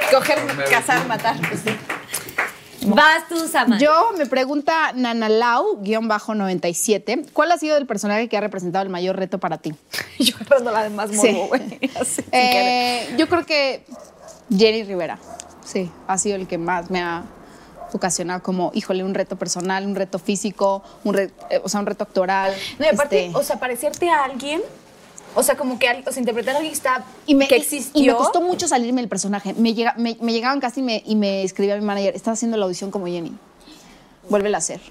coger, 0.10 0.40
cazar, 0.70 1.06
matar. 1.08 1.36
Pues 1.50 1.64
sí. 1.66 1.76
Vas 2.84 3.28
tú, 3.28 3.46
Sama. 3.46 3.78
Yo 3.78 4.12
me 4.18 4.26
pregunta 4.26 4.94
Nanalau-97, 4.94 7.32
¿cuál 7.34 7.52
ha 7.52 7.58
sido 7.58 7.76
el 7.76 7.86
personaje 7.86 8.30
que 8.30 8.38
ha 8.38 8.42
representado 8.42 8.84
el 8.84 8.90
mayor 8.90 9.18
reto 9.18 9.38
para 9.38 9.58
ti? 9.58 9.76
Yo 10.18 10.34
agarrando 10.38 10.72
la 10.72 10.84
de 10.84 10.92
más 10.92 11.10
Sí. 11.10 11.18
morbo, 11.34 11.48
güey. 11.50 11.78
Querer. 11.78 11.92
Eh, 12.32 13.16
yo 13.18 13.28
creo 13.28 13.46
que 13.46 13.84
Jenny 14.50 14.86
Rivera, 14.86 15.20
sí, 15.66 15.92
ha 16.08 16.18
sido 16.18 16.38
el 16.38 16.48
que 16.48 16.58
más 16.58 16.90
me 16.90 17.02
ha 17.02 17.26
ocasionaba 17.98 18.42
como, 18.42 18.72
híjole, 18.74 19.04
un 19.04 19.14
reto 19.14 19.36
personal, 19.36 19.86
un 19.86 19.96
reto 19.96 20.20
físico, 20.20 20.84
un 21.04 21.18
eh, 21.18 21.32
o 21.64 21.70
sea, 21.70 21.80
un 21.80 21.86
reto 21.86 22.04
actoral. 22.04 22.54
No, 22.80 22.86
y 22.86 22.90
aparte, 22.90 23.26
este, 23.28 23.38
o 23.38 23.44
sea, 23.44 23.60
parecerte 23.60 24.10
a 24.10 24.24
alguien, 24.26 24.62
o 25.36 25.44
sea, 25.44 25.56
como 25.56 25.80
que 25.80 25.88
o 26.06 26.12
sea, 26.12 26.20
interpretar 26.20 26.56
a 26.56 26.58
alguien 26.58 26.74
está, 26.74 27.04
y 27.26 27.36
me, 27.36 27.48
que 27.48 27.58
y- 27.58 27.62
existió. 27.62 28.02
y 28.04 28.08
me 28.08 28.14
costó 28.16 28.42
mucho 28.42 28.68
salirme 28.68 29.02
del 29.02 29.10
personaje. 29.10 29.54
Me, 29.54 29.74
llega, 29.74 29.94
me, 29.98 30.18
me 30.22 30.34
llegaban 30.34 30.60
casi 30.60 30.82
y 30.82 30.84
me, 30.84 31.04
y 31.06 31.16
me 31.16 31.44
escribía 31.44 31.76
mi 31.78 31.86
manager, 31.86 32.16
estás 32.16 32.34
haciendo 32.34 32.58
la 32.58 32.66
audición 32.66 32.92
como 32.92 33.06
Jenny, 33.08 33.32
vuélvela 34.30 34.58
a 34.58 34.60
hacer. 34.60 34.82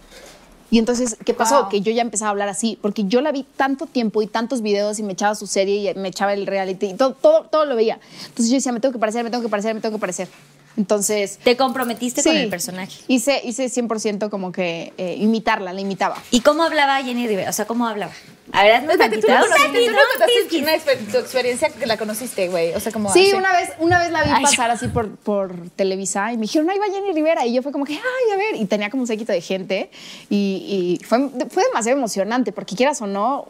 Y 0.73 0.79
entonces, 0.79 1.17
¿qué 1.25 1.35
pasó? 1.35 1.63
Wow. 1.63 1.69
Que 1.69 1.81
yo 1.81 1.91
ya 1.91 2.01
empezaba 2.03 2.29
a 2.29 2.31
hablar 2.31 2.49
así, 2.49 2.79
porque 2.81 3.03
yo 3.05 3.21
la 3.23 3.33
vi 3.33 3.43
tanto 3.43 3.87
tiempo 3.87 4.23
y 4.23 4.29
tantos 4.29 4.63
videos 4.63 5.01
y 5.01 5.03
me 5.03 5.15
echaba 5.15 5.35
su 5.35 5.49
serie 5.49 5.91
y 5.91 5.95
me 5.99 6.07
echaba 6.09 6.33
el 6.33 6.47
reality 6.47 6.87
y 6.91 6.95
todo, 6.95 7.13
todo, 7.15 7.43
todo 7.43 7.65
lo 7.65 7.75
veía. 7.75 7.99
Entonces 8.27 8.49
yo 8.51 8.55
decía, 8.55 8.71
me 8.71 8.79
tengo 8.79 8.93
que 8.93 9.01
parecer, 9.01 9.25
me 9.25 9.31
tengo 9.31 9.43
que 9.43 9.49
parecer, 9.49 9.75
me 9.75 9.81
tengo 9.81 9.97
que 9.97 10.01
parecer. 10.01 10.29
Entonces... 10.77 11.39
Te 11.43 11.57
comprometiste 11.57 12.23
con 12.23 12.37
el 12.37 12.49
personaje. 12.49 13.01
Hice, 13.09 13.41
hice 13.45 13.67
100% 13.67 14.31
como 14.31 14.53
que 14.53 14.93
eh, 14.99 15.17
imitarla, 15.19 15.73
la 15.73 15.81
imitaba. 15.81 16.17
¿Y 16.31 16.41
cómo 16.41 16.63
hablaba 16.63 17.03
Jenny 17.03 17.27
Rivera? 17.27 17.51
O 17.51 17.53
sea, 17.53 17.65
¿cómo 17.67 17.87
hablaba? 17.87 18.13
A 18.53 18.65
ver, 18.65 18.75
hazme 18.75 18.93
Espérate, 18.95 19.19
tú 19.19 19.29
no 19.29 19.35
tantito. 19.35 19.53
conociste, 19.57 19.85
tú 19.87 19.93
no 19.93 19.97
Tantito, 19.97 20.19
contaste 20.19 20.59
una 20.63 20.75
exper- 20.75 21.13
tu 21.13 21.19
experiencia 21.19 21.69
que 21.69 21.87
la 21.87 21.97
conociste, 21.97 22.49
güey. 22.49 22.73
O 22.75 22.81
sea, 22.81 22.91
como 22.93 23.13
Sí, 23.13 23.29
así. 23.29 23.33
una 23.37 23.53
vez, 23.53 23.71
una 23.79 23.99
vez 24.01 24.11
la 24.11 24.25
vi 24.25 24.31
Ay, 24.33 24.43
pasar 24.43 24.71
así 24.71 24.89
por, 24.89 25.15
por 25.17 25.55
Televisa 25.77 26.33
y 26.33 26.37
me 26.37 26.43
dijeron, 26.43 26.69
ahí 26.71 26.79
va 26.79 26.87
Jenny 26.87 27.13
Rivera. 27.13 27.47
Y 27.47 27.53
yo 27.53 27.63
fue 27.63 27.71
como 27.73 27.85
que, 27.85 27.93
ay, 27.95 28.33
a 28.33 28.37
ver. 28.37 28.57
Y 28.57 28.65
tenía 28.65 28.91
como 28.91 29.03
un 29.03 29.07
séquito 29.07 29.33
de 29.33 29.41
gente. 29.41 29.91
Y, 30.31 30.99
y 31.01 31.05
fue, 31.05 31.29
fue 31.51 31.65
demasiado 31.65 31.97
emocionante, 31.99 32.51
porque 32.53 32.75
quieras 32.75 33.01
o 33.03 33.07
no, 33.07 33.47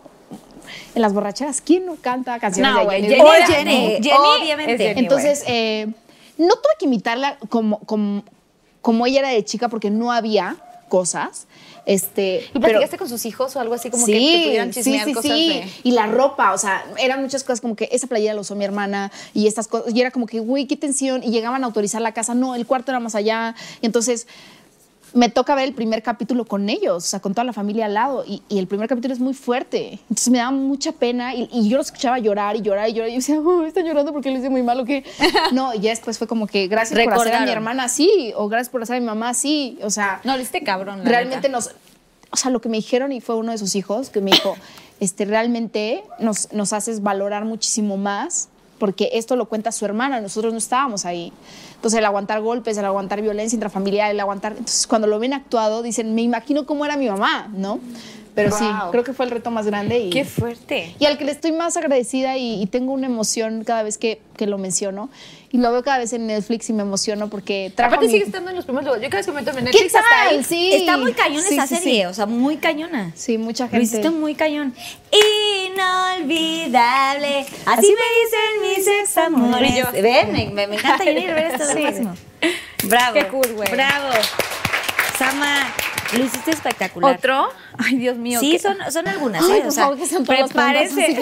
en 0.94 1.00
las 1.02 1.12
borracheras, 1.14 1.60
¿quién 1.62 1.86
no 1.86 1.96
canta 1.96 2.38
canciones 2.38 2.70
No, 2.72 2.78
de 2.80 2.84
güey, 2.84 3.02
Jenny 3.02 3.14
Jenny 3.14 3.46
Jenny, 3.46 4.02
Jenny 4.02 4.10
obviamente. 4.42 4.78
Jenny, 4.84 5.00
Entonces, 5.00 5.44
eh, 5.46 5.86
no 6.40 6.54
tuve 6.54 6.72
que 6.78 6.86
imitarla 6.86 7.38
como, 7.48 7.80
como, 7.80 8.24
como 8.80 9.06
ella 9.06 9.20
era 9.20 9.28
de 9.28 9.44
chica, 9.44 9.68
porque 9.68 9.90
no 9.90 10.10
había 10.10 10.56
cosas. 10.88 11.46
Este, 11.86 12.48
¿Y 12.54 12.58
platicaste 12.58 12.98
con 12.98 13.08
sus 13.08 13.24
hijos 13.26 13.56
o 13.56 13.60
algo 13.60 13.74
así 13.74 13.90
como 13.90 14.06
que 14.06 14.12
te 14.12 14.44
pudieran 14.44 14.70
chismear 14.70 15.04
sí, 15.04 15.10
sí, 15.10 15.14
cosas 15.14 15.30
sí. 15.30 15.48
de... 15.48 15.72
Y 15.82 15.92
la 15.92 16.06
ropa, 16.06 16.52
o 16.52 16.58
sea, 16.58 16.84
eran 16.98 17.20
muchas 17.22 17.42
cosas 17.42 17.60
como 17.60 17.76
que 17.76 17.88
esa 17.92 18.06
playera 18.06 18.34
la 18.34 18.40
usó 18.40 18.54
mi 18.54 18.64
hermana 18.64 19.10
y 19.34 19.46
estas 19.46 19.68
cosas. 19.68 19.94
Y 19.94 20.00
era 20.00 20.10
como 20.10 20.26
que, 20.26 20.40
güey, 20.40 20.66
qué 20.66 20.76
tensión. 20.76 21.22
Y 21.22 21.30
llegaban 21.30 21.62
a 21.62 21.66
autorizar 21.66 22.00
la 22.00 22.12
casa. 22.12 22.34
No, 22.34 22.54
el 22.54 22.66
cuarto 22.66 22.92
era 22.92 23.00
más 23.00 23.14
allá. 23.14 23.54
Y 23.80 23.86
entonces 23.86 24.26
me 25.12 25.28
toca 25.28 25.54
ver 25.54 25.64
el 25.64 25.74
primer 25.74 26.02
capítulo 26.02 26.44
con 26.44 26.68
ellos, 26.68 26.96
o 27.04 27.06
sea, 27.06 27.20
con 27.20 27.32
toda 27.34 27.44
la 27.44 27.52
familia 27.52 27.86
al 27.86 27.94
lado. 27.94 28.24
Y, 28.26 28.42
y 28.48 28.58
el 28.58 28.66
primer 28.66 28.88
capítulo 28.88 29.12
es 29.14 29.20
muy 29.20 29.34
fuerte. 29.34 29.98
Entonces 30.02 30.30
me 30.30 30.38
daba 30.38 30.50
mucha 30.52 30.92
pena 30.92 31.34
y, 31.34 31.48
y 31.52 31.68
yo 31.68 31.76
los 31.78 31.86
escuchaba 31.86 32.18
llorar 32.18 32.56
y 32.56 32.62
llorar 32.62 32.88
y 32.88 32.92
llorar. 32.92 33.08
Y 33.10 33.12
yo 33.14 33.16
decía, 33.16 33.40
oh, 33.40 33.64
están 33.64 33.84
llorando 33.86 34.12
porque 34.12 34.30
lo 34.30 34.38
hice 34.38 34.50
muy 34.50 34.62
mal 34.62 34.78
o 34.80 34.84
qué. 34.84 35.04
No, 35.52 35.74
y 35.74 35.80
ya 35.80 35.90
después 35.90 36.18
fue 36.18 36.26
como 36.26 36.46
que 36.46 36.68
gracias 36.68 37.02
por 37.02 37.12
hacer 37.14 37.34
a 37.34 37.44
mi 37.44 37.50
hermana 37.50 37.84
así 37.84 38.32
o 38.36 38.48
gracias 38.48 38.68
por 38.70 38.82
hacer 38.82 38.96
a 38.96 39.00
mi 39.00 39.06
mamá 39.06 39.30
así. 39.30 39.78
O 39.82 39.90
sea, 39.90 40.20
No, 40.24 40.34
lo 40.34 40.38
hiciste 40.38 40.62
cabrón, 40.62 40.98
la 41.00 41.04
realmente 41.10 41.48
neta. 41.48 41.56
nos, 41.58 41.70
o 42.30 42.36
sea, 42.36 42.50
lo 42.50 42.60
que 42.60 42.68
me 42.68 42.76
dijeron 42.76 43.10
y 43.12 43.20
fue 43.20 43.36
uno 43.36 43.52
de 43.52 43.58
sus 43.58 43.74
hijos 43.74 44.10
que 44.10 44.20
me 44.20 44.30
dijo, 44.32 44.56
este, 45.00 45.24
realmente 45.24 46.04
nos, 46.18 46.52
nos 46.52 46.72
haces 46.72 47.02
valorar 47.02 47.44
muchísimo 47.46 47.96
más 47.96 48.49
porque 48.80 49.10
esto 49.12 49.36
lo 49.36 49.46
cuenta 49.46 49.70
su 49.70 49.84
hermana, 49.84 50.20
nosotros 50.20 50.52
no 50.52 50.58
estábamos 50.58 51.04
ahí. 51.06 51.32
Entonces 51.76 51.98
el 51.98 52.04
aguantar 52.04 52.40
golpes, 52.40 52.76
el 52.76 52.84
aguantar 52.84 53.22
violencia 53.22 53.54
intrafamiliar, 53.54 54.10
el 54.10 54.18
aguantar, 54.18 54.52
entonces 54.52 54.88
cuando 54.88 55.06
lo 55.06 55.20
ven 55.20 55.34
actuado 55.34 55.82
dicen, 55.82 56.16
me 56.16 56.22
imagino 56.22 56.66
cómo 56.66 56.84
era 56.84 56.96
mi 56.96 57.08
mamá, 57.08 57.48
¿no? 57.52 57.78
Pero 58.34 58.56
sí, 58.56 58.64
creo 58.92 59.02
que 59.04 59.12
fue 59.12 59.24
el 59.26 59.30
reto 59.32 59.50
más 59.50 59.66
grande 59.66 59.98
y, 59.98 60.10
Qué 60.10 60.24
fuerte. 60.24 60.94
y 60.98 61.04
al 61.06 61.18
que 61.18 61.24
le 61.24 61.32
estoy 61.32 61.52
más 61.52 61.76
agradecida 61.76 62.36
y, 62.36 62.62
y 62.62 62.66
tengo 62.66 62.92
una 62.92 63.06
emoción 63.06 63.64
cada 63.64 63.82
vez 63.82 63.98
que, 63.98 64.20
que 64.36 64.46
lo 64.46 64.56
menciono 64.56 65.10
y 65.52 65.58
lo 65.58 65.72
veo 65.72 65.82
cada 65.82 65.98
vez 65.98 66.12
en 66.12 66.28
Netflix 66.28 66.70
y 66.70 66.72
me 66.72 66.82
emociono 66.82 67.28
porque 67.28 67.72
trajo 67.74 67.94
Aparte 67.94 68.06
mi- 68.06 68.12
sigue 68.12 68.24
estando 68.26 68.50
en 68.50 68.56
los 68.56 68.64
primeros 68.64 68.84
lugares. 68.86 69.02
Yo 69.04 69.10
cada 69.10 69.18
vez 69.18 69.26
que 69.26 69.32
me 69.32 69.40
meto 69.40 69.50
en 69.50 69.56
¿Qué 69.56 69.62
Netflix 69.72 69.94
hasta 69.96 70.08
tal? 70.08 70.28
ahí. 70.28 70.44
Sí. 70.44 70.72
Está 70.74 70.96
muy 70.96 71.12
cañón 71.12 71.42
Sí, 71.42 71.54
esa 71.54 71.66
sí, 71.66 71.74
serie, 71.76 72.06
o 72.06 72.14
sea, 72.14 72.26
muy 72.26 72.56
cañona. 72.58 73.10
Sí, 73.16 73.36
mucha 73.36 73.64
Lo 73.64 73.70
gente. 73.70 73.84
hiciste 73.84 74.10
muy 74.10 74.34
cañón. 74.36 74.74
Inolvidable. 75.66 77.46
Así, 77.66 77.86
me 77.86 78.06
dicen 78.20 78.60
mis 78.62 78.86
ex 78.86 79.16
amores. 79.18 79.74
Yo. 79.76 79.90
Ven, 80.00 80.32
me, 80.32 80.46
me- 80.50 80.66
me 80.68 80.76
encanta 80.76 81.04
Rivera, 81.04 81.48
está 81.48 81.66
Sí. 81.66 81.74
lo 81.78 81.82
máximo. 81.82 82.14
Bravo. 82.84 83.14
Qué 83.14 83.26
cool, 83.26 83.52
güey. 83.54 83.70
Bravo. 83.70 84.08
Sama, 85.18 85.74
lo 86.16 86.24
hiciste 86.24 86.50
espectacular. 86.50 87.16
¿Otro? 87.16 87.48
Ay, 87.78 87.96
Dios 87.96 88.16
mío. 88.16 88.40
Sí, 88.40 88.58
son, 88.58 88.76
son 88.90 89.06
algunas, 89.08 89.42
Ay, 89.44 89.58
¿eh? 89.58 89.60
por 89.60 89.68
o 89.68 89.70
sea, 89.70 89.84
favor, 89.84 89.98
que 89.98 90.06
sean 90.06 90.24
todas 90.24 90.40
las 90.40 90.50
preguntas 90.50 90.92
así. 90.92 91.16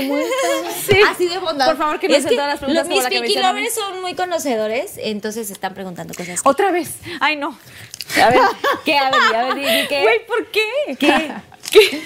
Sí. 1.18 1.28
De 1.28 1.38
bondad. 1.38 1.66
Por 1.66 1.76
favor, 1.76 1.98
que 2.00 2.08
no 2.08 2.14
sean 2.14 2.28
todas 2.34 2.46
las 2.48 2.58
preguntas 2.58 2.84
como 2.84 2.94
mis 2.96 3.04
la 3.04 3.10
Pinky. 3.10 3.34
Lovers 3.38 3.74
son 3.74 4.00
muy 4.00 4.14
conocedores, 4.14 4.94
entonces 4.98 5.50
están 5.50 5.74
preguntando 5.74 6.14
cosas. 6.14 6.42
que- 6.42 6.48
Otra 6.48 6.70
vez. 6.70 6.96
Ay, 7.20 7.36
no. 7.36 7.56
A 8.22 8.28
ver, 8.30 8.40
¿qué? 8.84 8.96
A 8.98 9.10
ver, 9.10 9.36
a 9.36 9.54
ver, 9.54 9.88
qué. 9.88 10.02
Güey, 10.02 10.26
¿por 10.26 10.46
qué? 10.50 10.96
¿Qué? 10.98 12.02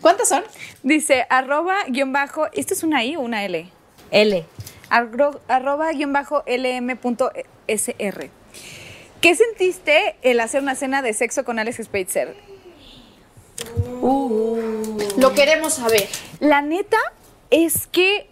¿Cuántas 0.00 0.28
son? 0.28 0.44
Dice, 0.82 1.26
arroba, 1.28 1.74
guion 1.88 2.12
bajo, 2.12 2.46
¿esto 2.52 2.72
es 2.74 2.82
una 2.84 3.04
I 3.04 3.16
o 3.16 3.20
una 3.20 3.44
L? 3.44 3.68
L. 4.10 4.46
Arro- 4.90 5.40
arroba, 5.48 5.90
guion 5.92 6.12
bajo, 6.12 6.44
lm.sr. 6.46 8.30
¿Qué 9.20 9.34
sentiste 9.34 10.16
el 10.22 10.40
hacer 10.40 10.62
una 10.62 10.74
cena 10.74 11.02
de 11.02 11.12
sexo 11.12 11.44
con 11.44 11.58
Alex 11.58 11.78
Spitzer? 11.84 12.36
Lo 15.16 15.34
queremos 15.34 15.74
saber. 15.74 16.08
La 16.40 16.62
neta 16.62 16.96
es 17.50 17.86
que, 17.88 18.28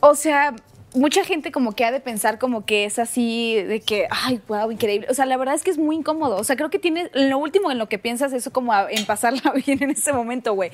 o 0.00 0.14
sea, 0.16 0.54
mucha 0.94 1.22
gente 1.24 1.52
como 1.52 1.72
que 1.72 1.84
ha 1.84 1.92
de 1.92 2.00
pensar 2.00 2.38
como 2.40 2.64
que 2.66 2.84
es 2.84 2.98
así, 2.98 3.54
de 3.62 3.80
que, 3.80 4.08
ay, 4.10 4.40
wow, 4.48 4.70
increíble. 4.72 5.06
O 5.10 5.14
sea, 5.14 5.26
la 5.26 5.36
verdad 5.36 5.54
es 5.54 5.62
que 5.62 5.70
es 5.70 5.78
muy 5.78 5.94
incómodo. 5.96 6.36
O 6.36 6.44
sea, 6.44 6.56
creo 6.56 6.70
que 6.70 6.78
tienes, 6.80 7.08
lo 7.12 7.38
último 7.38 7.70
en 7.70 7.78
lo 7.78 7.88
que 7.88 7.98
piensas 7.98 8.32
es 8.32 8.48
como 8.52 8.72
a- 8.72 8.90
en 8.90 9.06
pasarla 9.06 9.52
bien 9.66 9.80
en 9.82 9.90
ese 9.90 10.12
momento, 10.12 10.54
güey. 10.54 10.72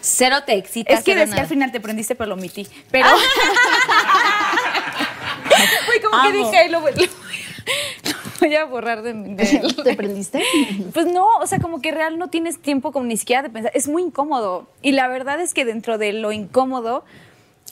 Cero 0.00 0.36
te 0.44 0.52
excita. 0.54 0.92
Es 0.92 1.02
que 1.02 1.14
decía 1.14 1.30
nada. 1.30 1.42
al 1.42 1.48
final 1.48 1.72
te 1.72 1.80
prendiste, 1.80 2.14
pero 2.14 2.28
lo 2.28 2.34
omití. 2.34 2.66
Pero. 2.90 3.08
Güey, 5.86 6.00
como 6.02 6.22
que 6.22 6.32
dije, 6.32 6.56
"Ay, 6.58 6.68
lo 6.68 6.80
voy, 6.80 6.92
lo 6.92 7.06
voy- 8.40 8.54
a 8.54 8.64
borrar 8.64 9.02
de, 9.02 9.14
mi- 9.14 9.36
¿Te 9.84 9.94
prendiste? 9.96 10.42
Pues 10.94 11.06
no, 11.06 11.26
o 11.40 11.46
sea, 11.46 11.58
como 11.58 11.80
que 11.80 11.90
real 11.92 12.18
no 12.18 12.28
tienes 12.28 12.58
tiempo 12.58 12.92
como 12.92 13.06
ni 13.06 13.16
siquiera 13.16 13.42
de 13.42 13.50
pensar. 13.50 13.72
Es 13.74 13.88
muy 13.88 14.02
incómodo. 14.02 14.66
Y 14.82 14.92
la 14.92 15.08
verdad 15.08 15.40
es 15.40 15.54
que 15.54 15.64
dentro 15.64 15.98
de 15.98 16.12
lo 16.12 16.32
incómodo, 16.32 17.04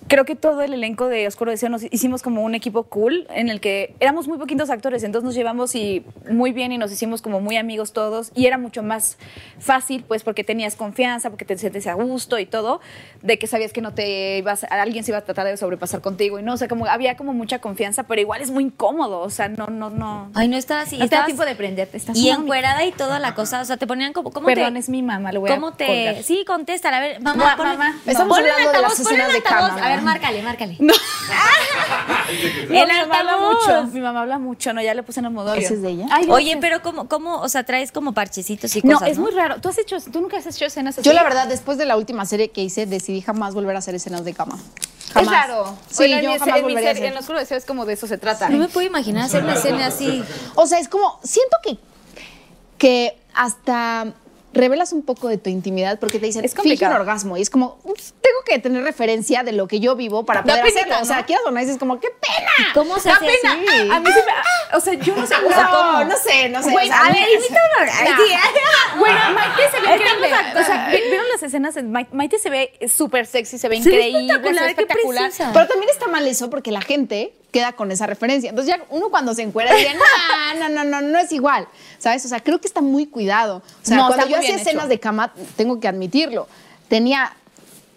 creo 0.09 0.24
que 0.24 0.34
todo 0.36 0.62
el 0.62 0.74
elenco 0.74 1.09
de 1.09 1.26
Oscuro 1.26 1.50
Deseo 1.50 1.68
nos 1.70 1.82
hicimos 1.82 2.22
como 2.22 2.42
un 2.42 2.55
equipo 2.55 2.84
cool 2.84 3.26
en 3.30 3.48
el 3.48 3.61
que 3.61 3.94
éramos 4.00 4.28
muy 4.28 4.38
poquitos 4.38 4.70
actores, 4.70 5.02
entonces 5.02 5.24
nos 5.24 5.34
llevamos 5.34 5.74
y 5.74 6.05
muy 6.30 6.52
bien 6.52 6.72
y 6.72 6.78
nos 6.78 6.92
hicimos 6.92 7.22
como 7.22 7.40
muy 7.40 7.57
amigos 7.57 7.92
todos 7.92 8.30
y 8.34 8.46
era 8.46 8.59
mucho 8.59 8.82
más 8.82 9.18
fácil, 9.59 10.05
pues 10.07 10.22
porque 10.22 10.44
tenías 10.44 10.76
confianza, 10.76 11.30
porque 11.30 11.44
te 11.44 11.57
sientes 11.59 11.86
a 11.86 11.94
gusto 11.94 12.38
y 12.38 12.46
todo, 12.46 12.80
de 13.22 13.38
que 13.38 13.46
sabías 13.46 13.72
que 13.72 13.80
no 13.80 13.94
te 13.94 14.38
ibas, 14.38 14.64
alguien 14.64 15.05
se 15.05 15.11
iba 15.11 15.18
a 15.18 15.22
tratar 15.24 15.46
de 15.46 15.57
sobrepasar 15.57 16.00
contigo 16.00 16.38
y 16.38 16.42
no, 16.42 16.55
o 16.55 16.57
sea, 16.57 16.68
como 16.68 16.86
había 16.86 17.16
como 17.16 17.32
mucha 17.32 17.59
confianza, 17.61 18.02
pero 18.05 18.20
igual 18.20 18.40
es 18.42 18.50
muy 18.50 18.64
incómodo, 18.64 19.20
o 19.20 19.30
sea, 19.30 19.48
no, 19.48 19.66
no, 19.68 19.90
no. 19.90 20.30
Ay, 20.34 20.48
no 20.48 20.57
estaba 20.57 20.82
así. 20.82 20.98
No 20.98 21.05
estabas- 21.05 21.26
tiempo 21.26 21.44
de 21.44 21.55
prenderte, 21.55 21.96
estás 21.96 22.16
Y 22.16 22.28
encuerada 22.30 22.84
y 22.84 22.92
toda 22.92 23.18
la 23.18 23.34
cosa. 23.34 23.61
O 23.61 23.64
sea, 23.64 23.76
te 23.76 23.86
ponían 23.86 24.12
como. 24.12 24.30
¿cómo 24.32 24.46
Perdón, 24.46 24.74
te, 24.74 24.80
es 24.80 24.88
mi 24.88 25.02
mamá, 25.02 25.32
le 25.32 25.38
voy 25.38 25.50
a 25.50 25.55
¿Cómo 25.55 25.72
te.? 25.72 26.22
Sí, 26.22 26.44
contéstala. 26.46 26.98
A 26.98 27.00
ver, 27.00 27.20
mamá. 27.20 27.57
Ponle- 27.57 27.76
mamá, 27.78 27.96
Estamos 28.07 28.38
hablando 28.38 28.72
de 28.72 28.82
las 28.82 28.98
escenas 29.00 29.32
de 29.32 29.42
cama, 29.42 29.76
ver, 29.97 30.05
¿no? 30.05 30.11
márcale, 30.11 30.42
márcale. 30.42 30.76
No, 30.80 30.92
El 32.28 32.68
mi 32.68 32.78
mamá 32.78 33.18
habla 33.18 33.36
mucho. 33.38 33.86
Mi 33.92 34.01
mamá 34.01 34.20
habla 34.22 34.38
mucho, 34.38 34.72
no, 34.72 34.82
ya 34.82 34.95
le 34.95 35.03
puse 35.03 35.20
en 35.20 35.26
el 35.26 35.32
modo. 35.32 35.55
¿Ese 35.55 35.74
es 35.74 35.82
de 35.82 35.90
ella? 35.90 36.07
Ay, 36.11 36.26
Oye, 36.28 36.57
pero 36.61 36.82
¿cómo, 36.82 37.09
cómo, 37.09 37.36
o 37.40 37.49
sea, 37.49 37.64
traes 37.64 37.92
como 37.92 38.12
parchecitos 38.12 38.74
y 38.76 38.82
No, 38.82 38.95
cosas, 38.95 39.11
es 39.11 39.18
muy 39.18 39.30
raro. 39.32 39.61
¿Tú 39.61 39.68
has 39.68 39.78
hecho, 39.78 39.97
tú 40.12 40.20
nunca 40.20 40.38
has 40.38 40.47
hecho 40.47 40.64
escenas 40.64 40.99
así? 40.99 41.07
Yo 41.07 41.12
la 41.12 41.22
verdad, 41.22 41.47
después 41.47 41.78
de 41.78 41.86
la 41.86 41.97
última 41.97 42.24
serie 42.26 42.51
que 42.51 42.62
hice, 42.62 42.86
decidí 42.86 43.20
jamás 43.20 43.55
volver 43.55 43.76
a 43.76 43.78
hacer 43.80 43.95
escenas 43.95 44.24
de 44.24 44.34
cama. 44.34 44.59
Jamás. 45.12 45.32
Es 45.32 45.38
raro. 45.49 45.76
Sí, 45.90 46.05
en 46.05 46.22
yo 46.22 46.30
mi- 46.32 46.38
jamás 46.38 46.57
en 46.57 46.62
volvería 46.62 46.90
a 46.90 46.95
serie- 46.95 47.09
hacer. 47.09 47.12
En 47.12 47.18
Oscuro 47.18 47.38
Deseo 47.38 47.59
es 47.59 47.64
como 47.64 47.84
de 47.86 47.92
eso 47.92 48.07
se 48.07 48.18
trata. 48.18 48.49
No 48.49 48.59
me 48.59 48.68
puedo 48.68 48.86
imaginar 48.86 49.24
hacer 49.24 49.42
una 49.45 49.55
escena 49.55 49.86
así. 49.86 50.24
O 50.55 50.66
sea, 50.66 50.78
es 50.78 50.88
como, 50.88 51.20
siento 51.22 51.57
que, 51.62 51.78
que 52.78 53.18
hasta 53.34 54.12
revelas 54.55 54.92
un 54.92 55.02
poco 55.02 55.28
de 55.28 55.36
tu 55.38 55.50
intimidad 55.50 55.98
porque 55.98 56.18
te 56.18 56.26
dicen, 56.26 56.44
Es 56.44 56.55
finge 56.55 56.86
un 56.86 56.92
orgasmo. 56.92 57.36
Y 57.36 57.42
es 57.42 57.50
como, 57.50 57.78
"Ups, 57.84 58.14
tengo 58.20 58.38
que 58.46 58.59
tener 58.59 58.82
referencia 58.82 59.42
de 59.42 59.52
lo 59.52 59.68
que 59.68 59.80
yo 59.80 59.96
vivo 59.96 60.24
para 60.24 60.42
poder 60.42 60.64
hacerlo. 60.64 60.96
O 61.02 61.05
sea, 61.05 61.24
quieras 61.26 61.44
o 61.46 61.50
no, 61.50 61.61
dices 61.61 61.78
como, 61.78 62.00
¡qué 62.00 62.09
pena! 62.09 62.72
¿Cómo 62.74 62.98
se 62.98 63.09
Da 63.09 63.16
hace 63.16 63.26
pena. 63.26 63.52
así? 63.52 63.90
A 63.90 64.00
mí 64.00 64.11
se 64.11 64.18
me... 64.20 64.76
O 64.76 64.80
sea, 64.80 64.94
yo 64.94 65.14
no 65.16 65.26
sé... 65.26 65.34
o 65.34 65.48
sea, 65.50 65.62
No, 65.64 65.70
¿cómo? 65.70 66.05
no 66.05 66.16
sé, 66.16 66.48
no 66.48 66.62
sé. 66.62 66.70
Güey, 66.70 66.88
o 66.88 66.92
sea, 66.92 67.00
a 67.00 67.09
ver, 67.12 67.16
imita 67.34 67.61
un 67.76 67.82
orgasmo. 67.82 68.11
No. 68.11 69.00
Bueno, 69.00 69.18
Maite 69.34 69.70
se 69.70 69.80
ve 69.80 69.94
increíble. 69.94 70.30
O 70.61 70.64
sea, 70.64 70.88
¿vi- 70.90 71.00
¿vieron 71.09 71.28
las 71.32 71.42
escenas? 71.42 71.76
en 71.76 71.90
Maite, 71.92 72.38
se 72.38 72.50
ve 72.50 72.72
súper 72.88 73.26
sexy, 73.26 73.59
se 73.59 73.68
ve 73.68 73.76
increíble, 73.76 74.32
se 74.32 74.38
ve 74.38 74.70
espectacular, 74.70 75.26
espectacular. 75.30 75.52
Pero 75.52 75.66
también 75.66 75.90
está 75.90 76.07
mal 76.09 76.26
eso 76.26 76.48
porque 76.50 76.70
la 76.70 76.80
gente 76.80 77.34
queda 77.52 77.72
con 77.72 77.90
esa 77.92 78.07
referencia. 78.07 78.50
Entonces 78.50 78.74
ya 78.76 78.84
uno 78.90 79.11
cuando 79.11 79.32
se 79.34 79.42
encuera 79.42 79.72
dice, 79.74 79.94
no, 80.59 80.68
no, 80.68 80.68
no, 80.68 80.84
no, 80.84 81.00
no 81.00 81.18
es 81.18 81.30
igual. 81.32 81.68
¿Sabes? 82.05 82.22
O 82.26 82.28
sea, 82.28 82.40
creo 82.40 82.61
que 82.61 82.66
está 82.68 82.82
muy 82.82 83.07
cuidado. 83.07 83.62
O 83.82 83.86
sea, 83.86 83.96
No, 83.96 84.09
cuando 84.09 84.26
yo 84.28 84.36
hacía 84.36 84.57
escenas 84.57 84.84
hecho. 84.84 84.88
de 84.88 85.00
cama, 85.00 85.32
tengo 85.57 85.80
que 85.80 85.88
admitirlo, 85.88 86.46
tenía 86.88 87.32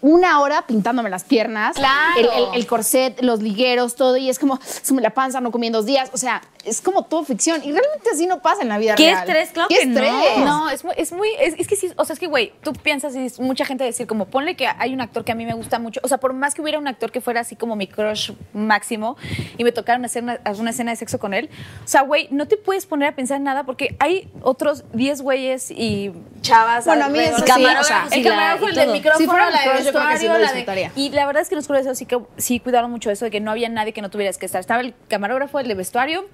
una 0.00 0.40
hora 0.40 0.62
pintándome 0.66 1.10
las 1.10 1.24
piernas, 1.24 1.76
Claro. 1.76 2.18
el, 2.18 2.26
el- 2.26 2.54
el 2.54 2.66
corset, 2.66 3.20
los 3.20 3.42
ligueros, 3.42 3.96
todo, 3.96 4.16
y 4.16 4.30
es 4.30 4.38
como, 4.38 4.58
sume 4.82 5.02
la 5.02 5.10
panza, 5.10 5.40
no 5.42 5.50
comí 5.50 5.66
en 5.66 5.74
dos 5.74 5.84
días. 5.84 6.08
O 6.14 6.16
sea, 6.16 6.40
es 6.64 6.80
como 6.80 7.04
todo 7.04 7.24
ficción. 7.24 7.58
Y 7.64 7.72
realmente 7.72 8.10
así 8.12 8.26
no 8.26 8.40
pasa 8.42 8.62
en 8.62 8.68
la 8.68 8.78
vida 8.78 8.94
¿Qué 8.94 9.10
real. 9.10 9.18
estrés? 9.26 9.50
Claro 9.50 9.68
¿Qué 9.68 9.76
que 9.78 9.86
no. 9.86 10.00
estrés? 10.00 10.38
No, 10.44 10.70
es 10.70 10.84
muy, 10.84 10.94
es 10.96 11.12
muy, 11.12 11.28
es, 11.40 11.54
es 11.58 11.66
que 11.66 11.76
sí, 11.76 11.90
o 11.96 12.04
sea, 12.04 12.14
es 12.14 12.20
que, 12.20 12.26
güey, 12.26 12.52
tú 12.62 12.72
piensas 12.72 13.14
y 13.16 13.24
es 13.24 13.40
mucha 13.40 13.64
gente 13.64 13.84
decir 13.84 14.06
como, 14.06 14.26
ponle 14.26 14.56
que 14.56 14.66
hay 14.66 14.92
un 14.94 15.00
actor 15.00 15.24
que 15.24 15.32
a 15.32 15.34
mí 15.34 15.44
me 15.46 15.54
gusta 15.54 15.78
mucho, 15.78 16.00
o 16.02 16.08
sea, 16.08 16.18
por 16.18 16.32
más 16.32 16.54
que 16.54 16.62
hubiera 16.62 16.78
un 16.78 16.88
actor 16.88 17.10
que 17.12 17.20
fuera 17.20 17.40
así 17.40 17.56
como 17.56 17.76
mi 17.76 17.86
crush 17.86 18.32
máximo 18.52 19.16
y 19.56 19.64
me 19.64 19.72
tocaron 19.72 20.04
hacer 20.04 20.22
una, 20.22 20.38
alguna 20.44 20.70
escena 20.70 20.90
de 20.90 20.96
sexo 20.96 21.18
con 21.18 21.34
él, 21.34 21.48
o 21.84 21.88
sea, 21.88 22.02
güey, 22.02 22.28
no 22.30 22.46
te 22.48 22.56
puedes 22.56 22.86
poner 22.86 23.08
a 23.08 23.12
pensar 23.14 23.36
en 23.38 23.44
nada 23.44 23.64
porque 23.64 23.96
hay 23.98 24.30
otros 24.42 24.84
10 24.92 25.22
güeyes 25.22 25.70
y 25.70 26.12
chavas. 26.42 26.84
Bueno, 26.86 27.06
a 27.06 27.08
mí 27.08 27.18
sí, 27.18 27.42
Camarógrafo, 27.44 27.80
o 27.80 27.84
sea, 27.84 28.06
sí, 28.10 28.18
el 28.18 28.24
la- 28.24 28.30
camarógrafo, 28.30 28.64
y 28.66 28.68
el 28.70 28.74
del 28.76 28.90
micrófono, 28.92 29.18
Si 29.18 29.26
fuera 29.26 29.50
la 29.50 29.58
de 29.60 29.78
sí 29.78 29.84
vestuario, 29.84 30.32
lo 30.32 30.38
la 30.38 30.52
de-. 30.52 30.90
Y 30.96 31.10
la 31.10 31.26
verdad 31.26 31.42
es 31.42 31.48
que 31.48 31.54
en 31.54 31.58
los 31.58 31.66
clubes 31.66 31.98
sí 31.98 32.06
que 32.06 32.18
sí 32.36 32.60
cuidaron 32.60 32.90
mucho 32.90 33.10
eso 33.10 33.24
de 33.24 33.30
que 33.30 33.40
no 33.40 33.50
había 33.50 33.68
nadie 33.68 33.92
que 33.92 34.02
no 34.02 34.10
tuvieras 34.10 34.38
que 34.38 34.46
estar. 34.46 34.60
Estaba 34.60 34.80
el 34.80 34.94
camarógrafo, 35.08 35.58
el 35.60 35.68
de 35.68 35.74
vestuario, 35.74 36.26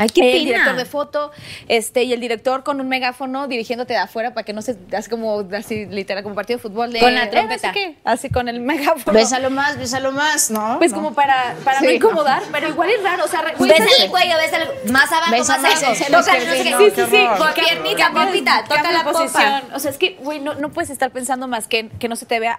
Ay, 0.00 0.08
qué 0.08 0.20
el 0.22 0.32
pena. 0.32 0.44
director 0.44 0.76
de 0.76 0.84
foto, 0.84 1.30
este, 1.68 2.02
y 2.04 2.12
el 2.12 2.20
director 2.20 2.62
con 2.64 2.80
un 2.80 2.88
megáfono 2.88 3.48
dirigiéndote 3.48 3.92
de 3.92 3.98
afuera 3.98 4.34
para 4.34 4.44
que 4.44 4.52
no 4.52 4.62
se 4.62 4.76
así 4.96 5.10
como 5.10 5.44
así 5.56 5.86
literal 5.86 6.22
como 6.22 6.34
partido 6.34 6.58
de 6.58 6.62
fútbol 6.62 6.92
de 6.92 7.00
Con 7.00 7.14
la 7.14 7.22
eh, 7.22 7.26
no 7.26 7.30
trompeta. 7.30 7.68
sé 7.68 7.74
qué, 7.74 7.96
así 8.04 8.30
con 8.30 8.48
el 8.48 8.60
megáfono. 8.60 9.12
Bésalo 9.12 9.50
más, 9.50 9.76
bésalo 9.78 10.12
más, 10.12 10.50
¿no? 10.50 10.76
Pues 10.78 10.90
No. 10.92 10.96
como 10.98 11.14
para, 11.14 11.54
para 11.64 11.80
no 11.80 11.90
incomodar, 11.90 12.42
pero 12.52 12.68
igual 12.68 12.90
es 12.90 13.02
raro, 13.02 13.24
o 13.24 13.28
sea, 13.28 13.42
Bésale 13.42 14.04
el 14.04 14.10
cuello, 14.10 14.36
bésale 14.38 14.66
más 14.90 15.10
abajo, 15.12 15.30
Besa 15.32 15.58
más 15.58 15.82
ese 15.82 16.04
Toca, 16.04 16.10
no 16.10 16.18
no 16.18 16.22
sé 16.52 16.62
qué. 16.62 16.74
Sí, 16.78 16.92
sí, 16.94 17.02
sí. 17.10 17.26
Con 17.38 17.52
piernita, 17.54 18.10
pompita, 18.12 18.64
toca 18.64 18.90
la 18.92 19.04
posición. 19.04 19.62
O 19.74 19.78
sea, 19.78 19.90
es 19.90 19.98
que, 19.98 20.16
güey, 20.22 20.40
no, 20.40 20.54
no 20.54 20.70
puedes 20.70 20.90
estar 20.90 21.10
pensando 21.10 21.46
más 21.48 21.68
que, 21.68 21.88
que 21.88 22.08
no 22.08 22.16
se 22.16 22.26
te 22.26 22.40
vea. 22.40 22.58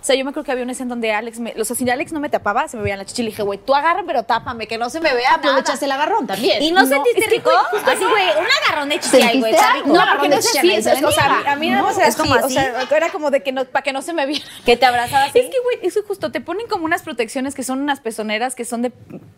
O 0.00 0.04
sea, 0.04 0.14
yo 0.14 0.24
me 0.24 0.30
acuerdo 0.30 0.44
que 0.44 0.52
había 0.52 0.64
una 0.64 0.72
escena 0.72 0.90
donde 0.90 1.12
Alex, 1.12 1.38
me, 1.40 1.54
o 1.58 1.64
sea, 1.64 1.74
si 1.76 1.88
Alex 1.88 2.12
no 2.12 2.20
me 2.20 2.28
tapaba, 2.28 2.68
se 2.68 2.76
me 2.76 2.82
veía 2.82 2.96
la 2.96 3.04
chichi. 3.04 3.22
Le 3.22 3.30
dije, 3.30 3.42
güey, 3.42 3.58
tú 3.58 3.74
agarra, 3.74 4.02
pero 4.06 4.22
tápame, 4.24 4.66
que 4.66 4.78
no 4.78 4.90
se 4.90 5.00
me 5.00 5.12
vea 5.14 5.30
nada. 5.30 5.36
Aprovechaste 5.36 5.84
el 5.86 5.92
agarrón 5.92 6.26
también. 6.26 6.62
¿Y 6.62 6.70
no, 6.72 6.81
No, 6.88 6.96
sentiste 6.96 7.20
es 7.20 7.26
que, 7.26 7.34
rico? 7.36 7.50
Así, 7.86 8.04
güey, 8.04 8.28
un 8.30 8.46
agarrón 8.64 8.88
de 8.88 8.98
güey. 9.40 9.52
No, 9.86 10.00
porque 10.12 10.28
no 10.28 10.42
se 10.42 10.62
le 10.62 10.78
o 10.78 11.12
sea, 11.12 11.42
a 11.52 11.56
mí- 11.56 11.70
No, 11.70 11.90
era 11.90 12.06
es 12.06 12.16
como 12.16 12.34
así, 12.34 12.46
o 12.46 12.48
sea, 12.48 12.86
era 12.96 13.10
como 13.10 13.30
de 13.30 13.42
que 13.42 13.52
no, 13.52 13.64
para 13.64 13.82
que 13.82 13.92
no 13.92 14.02
se 14.02 14.12
me 14.12 14.26
viera. 14.26 14.44
Que 14.64 14.76
te 14.76 14.86
abrazaba 14.86 15.24
así. 15.24 15.38
Es 15.38 15.46
que, 15.46 15.56
güey, 15.62 15.78
eso 15.82 16.00
justo, 16.06 16.30
te 16.30 16.40
ponen 16.40 16.66
como 16.68 16.84
unas 16.84 17.02
protecciones 17.02 17.54
que 17.54 17.62
son 17.62 17.80
unas 17.80 18.00
pezoneras 18.00 18.54
que 18.54 18.64
son 18.64 18.82
de, 18.82 18.92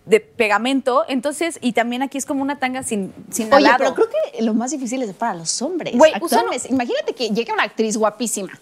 de 0.07 0.21
pegamento, 0.21 1.05
entonces, 1.09 1.59
y 1.61 1.73
también 1.73 2.03
aquí 2.03 2.19
es 2.19 2.27
como 2.27 2.43
una 2.43 2.59
tanga 2.59 2.83
sin, 2.83 3.13
sin 3.31 3.53
Oye, 3.53 3.67
alado. 3.67 3.79
pero 3.79 3.95
creo 3.95 4.09
que 4.11 4.43
lo 4.43 4.55
más 4.55 4.71
difícil 4.71 5.03
es 5.03 5.13
para 5.15 5.35
los 5.35 5.61
hombres. 5.63 5.97
Güey. 5.97 6.13
Imagínate 6.71 7.15
que 7.15 7.31
llega 7.31 7.53
una 7.55 7.65
actriz 7.65 7.97
guapísima. 7.97 8.53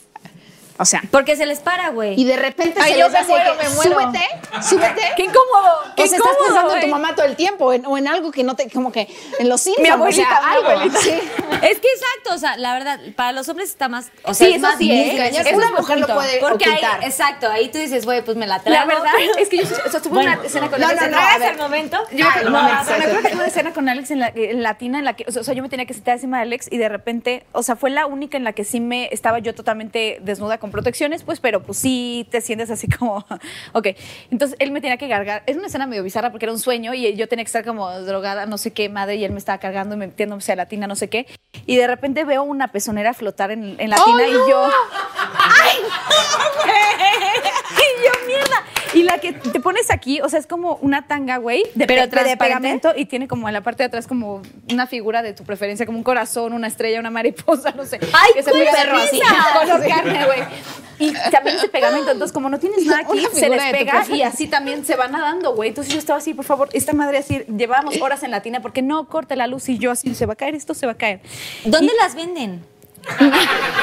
O 0.82 0.84
sea, 0.84 1.00
Porque 1.12 1.36
se 1.36 1.46
les 1.46 1.60
para, 1.60 1.90
güey. 1.90 2.20
y 2.20 2.24
de 2.24 2.36
repente 2.36 2.80
Ay, 2.82 2.94
se 2.94 2.98
yo 2.98 3.04
les 3.04 3.12
me 3.12 3.18
hace 3.20 3.30
muero, 3.30 3.56
que 3.56 3.68
me 3.68 3.74
muero. 3.76 4.00
súbete, 4.00 4.26
súbete. 4.68 5.02
¡Qué 5.16 5.22
incómodo! 5.22 5.70
¡Qué 5.96 6.02
o 6.02 6.06
sea, 6.08 6.18
estás 6.18 6.32
pensando 6.44 6.74
en 6.74 6.80
tu 6.80 6.86
mamá 6.88 7.14
todo 7.14 7.26
el 7.26 7.36
tiempo 7.36 7.72
en- 7.72 7.86
o 7.86 7.96
en 7.96 8.08
algo 8.08 8.32
que 8.32 8.42
no 8.42 8.56
te, 8.56 8.68
como 8.68 8.90
que 8.90 9.06
en 9.38 9.48
los 9.48 9.60
Simpsons, 9.60 9.86
Mi 9.86 9.92
abuelita, 9.92 10.22
o 10.22 10.26
sea, 10.26 10.40
mi 10.50 10.56
algo. 10.56 10.68
abuelita. 10.70 10.98
Sí. 10.98 11.10
Es 11.62 11.78
que 11.78 11.86
exacto, 11.88 12.34
o 12.34 12.38
sea, 12.38 12.56
la 12.56 12.74
verdad, 12.74 12.98
para 13.14 13.30
los 13.30 13.48
hombres 13.48 13.68
está 13.68 13.88
más. 13.88 14.10
O 14.24 14.34
sea, 14.34 14.48
Sí, 14.48 14.54
es 14.54 14.58
eso 14.58 14.66
más 14.66 14.78
sí, 14.78 14.90
¿eh? 14.90 15.28
Eso 15.28 15.56
una 15.56 15.66
es 15.66 15.72
mujer 15.72 16.00
lo 16.00 16.06
puede 16.08 16.40
Porque 16.40 16.68
ocultar. 16.68 17.00
ahí, 17.00 17.06
exacto, 17.06 17.48
ahí 17.48 17.68
tú 17.70 17.78
dices, 17.78 18.04
güey, 18.04 18.24
pues 18.24 18.36
me 18.36 18.48
la 18.48 18.56
La 18.58 18.64
trago. 18.64 18.88
verdad 18.88 19.12
es 19.38 19.48
que 19.48 19.58
yo 19.58 19.62
o 19.86 19.90
sea, 19.90 20.00
tuve 20.02 20.14
Bueno, 20.14 20.32
una 20.32 20.44
escena 20.44 20.68
con 20.68 20.80
no, 20.80 20.88
Alex. 20.88 21.00
no, 21.00 21.06
en 21.06 21.12
no, 21.12 21.16
la- 21.20 21.36
¿Es 21.46 21.52
el 21.52 21.58
momento? 21.58 21.98
Yo 22.10 22.26
Ah, 22.26 22.32
me, 22.38 22.44
no 22.44 22.50
no, 22.50 22.68
eso. 22.68 22.92
acuerdo 22.92 23.22
que 23.22 23.28
tuve 23.28 23.34
una 23.34 23.46
escena 23.46 23.72
con 23.72 23.88
Alex 23.88 24.10
en 24.10 24.18
la, 24.18 24.32
en 24.34 24.62
latina 24.64 24.98
en 24.98 25.04
la 25.04 25.12
que, 25.14 25.24
o 25.28 25.30
sea, 25.44 25.54
yo 25.54 25.62
me 25.62 25.68
tenía 25.68 25.86
que 25.86 25.94
sentar 25.94 26.14
encima 26.14 26.38
de 26.38 26.42
Alex 26.42 26.66
y 26.70 26.78
de 26.78 26.88
repente, 26.88 27.44
o 27.52 27.62
sea, 27.62 27.76
fue 27.76 27.90
la 27.90 28.06
única 28.06 28.36
en 28.36 28.42
la 28.44 28.52
que 28.54 28.64
sí 28.64 28.80
me 28.80 29.08
estaba 29.12 29.38
yo 29.38 29.54
totalmente 29.54 30.18
desnuda 30.22 30.58
con 30.58 30.71
protecciones, 30.72 31.22
pues, 31.22 31.38
pero 31.38 31.62
pues 31.62 31.78
sí 31.78 32.26
te 32.30 32.40
sientes 32.40 32.70
así 32.70 32.88
como, 32.88 33.24
ok. 33.72 33.88
Entonces 34.30 34.56
él 34.58 34.72
me 34.72 34.80
tenía 34.80 34.96
que 34.96 35.08
cargar, 35.08 35.44
es 35.46 35.56
una 35.56 35.68
escena 35.68 35.86
medio 35.86 36.02
bizarra 36.02 36.30
porque 36.32 36.46
era 36.46 36.52
un 36.52 36.58
sueño 36.58 36.94
y 36.94 37.14
yo 37.14 37.28
tenía 37.28 37.44
que 37.44 37.48
estar 37.48 37.64
como 37.64 37.90
drogada, 38.00 38.46
no 38.46 38.58
sé 38.58 38.72
qué, 38.72 38.88
madre, 38.88 39.16
y 39.16 39.24
él 39.24 39.30
me 39.32 39.38
estaba 39.38 39.58
cargando 39.58 39.94
y 39.94 39.98
metiéndose 39.98 40.50
a 40.52 40.56
la 40.56 40.66
tina, 40.66 40.88
no 40.88 40.96
sé 40.96 41.08
qué. 41.08 41.26
Y 41.66 41.76
de 41.76 41.86
repente 41.86 42.24
veo 42.24 42.42
una 42.42 42.68
pezonera 42.68 43.14
flotar 43.14 43.52
en, 43.52 43.76
en 43.78 43.90
la 43.90 43.96
tina 44.04 44.26
y 44.26 44.32
yo, 44.32 44.68
¡ay! 45.38 45.78
y 47.76 48.04
yo, 48.04 48.26
mierda. 48.26 48.64
Y 48.94 49.02
la 49.04 49.18
que 49.18 49.32
te 49.32 49.60
pones 49.60 49.90
aquí, 49.90 50.20
o 50.20 50.28
sea, 50.28 50.38
es 50.38 50.46
como 50.46 50.76
una 50.82 51.06
tanga, 51.06 51.38
güey, 51.38 51.62
de, 51.74 51.86
Pero 51.86 52.08
pe- 52.10 52.24
de 52.24 52.36
pegamento 52.36 52.92
y 52.96 53.06
tiene 53.06 53.26
como 53.28 53.48
en 53.48 53.54
la 53.54 53.60
parte 53.62 53.82
de 53.82 53.86
atrás 53.86 54.06
como 54.06 54.42
una 54.70 54.86
figura 54.86 55.22
de 55.22 55.32
tu 55.32 55.44
preferencia, 55.44 55.86
como 55.86 55.98
un 55.98 56.04
corazón, 56.04 56.52
una 56.52 56.66
estrella, 56.66 57.00
una 57.00 57.10
mariposa, 57.10 57.72
no 57.72 57.84
sé. 57.86 57.98
¡Ay, 58.12 58.30
que 58.34 58.42
se 58.42 58.52
muy 58.52 58.64
perro 58.66 58.96
así, 58.96 59.20
color 59.60 59.86
carne, 59.88 60.26
güey. 60.26 60.40
Y 60.98 61.12
también 61.30 61.56
ese 61.56 61.68
pegamento, 61.68 62.10
entonces 62.12 62.32
como 62.32 62.48
no 62.48 62.58
tienes 62.60 62.84
nada 62.86 63.00
aquí, 63.00 63.18
se 63.32 63.48
les 63.48 63.72
de 63.72 64.16
y 64.16 64.22
así 64.22 64.46
también 64.46 64.84
se 64.84 64.94
va 64.94 65.08
nadando, 65.08 65.54
güey. 65.54 65.70
Entonces 65.70 65.92
yo 65.92 65.98
estaba 65.98 66.18
así, 66.18 66.32
por 66.34 66.44
favor, 66.44 66.68
esta 66.72 66.92
madre 66.92 67.18
así, 67.18 67.42
llevábamos 67.56 68.00
horas 68.00 68.22
en 68.22 68.30
la 68.30 68.40
tina 68.42 68.60
porque 68.60 68.82
no 68.82 69.08
corte 69.08 69.34
la 69.34 69.46
luz 69.46 69.68
y 69.68 69.78
yo 69.78 69.90
así, 69.90 70.14
se 70.14 70.26
va 70.26 70.34
a 70.34 70.36
caer 70.36 70.54
esto, 70.54 70.74
se 70.74 70.86
va 70.86 70.92
a 70.92 70.96
caer. 70.96 71.20
¿Dónde 71.64 71.92
las 72.00 72.14
venden? 72.14 72.62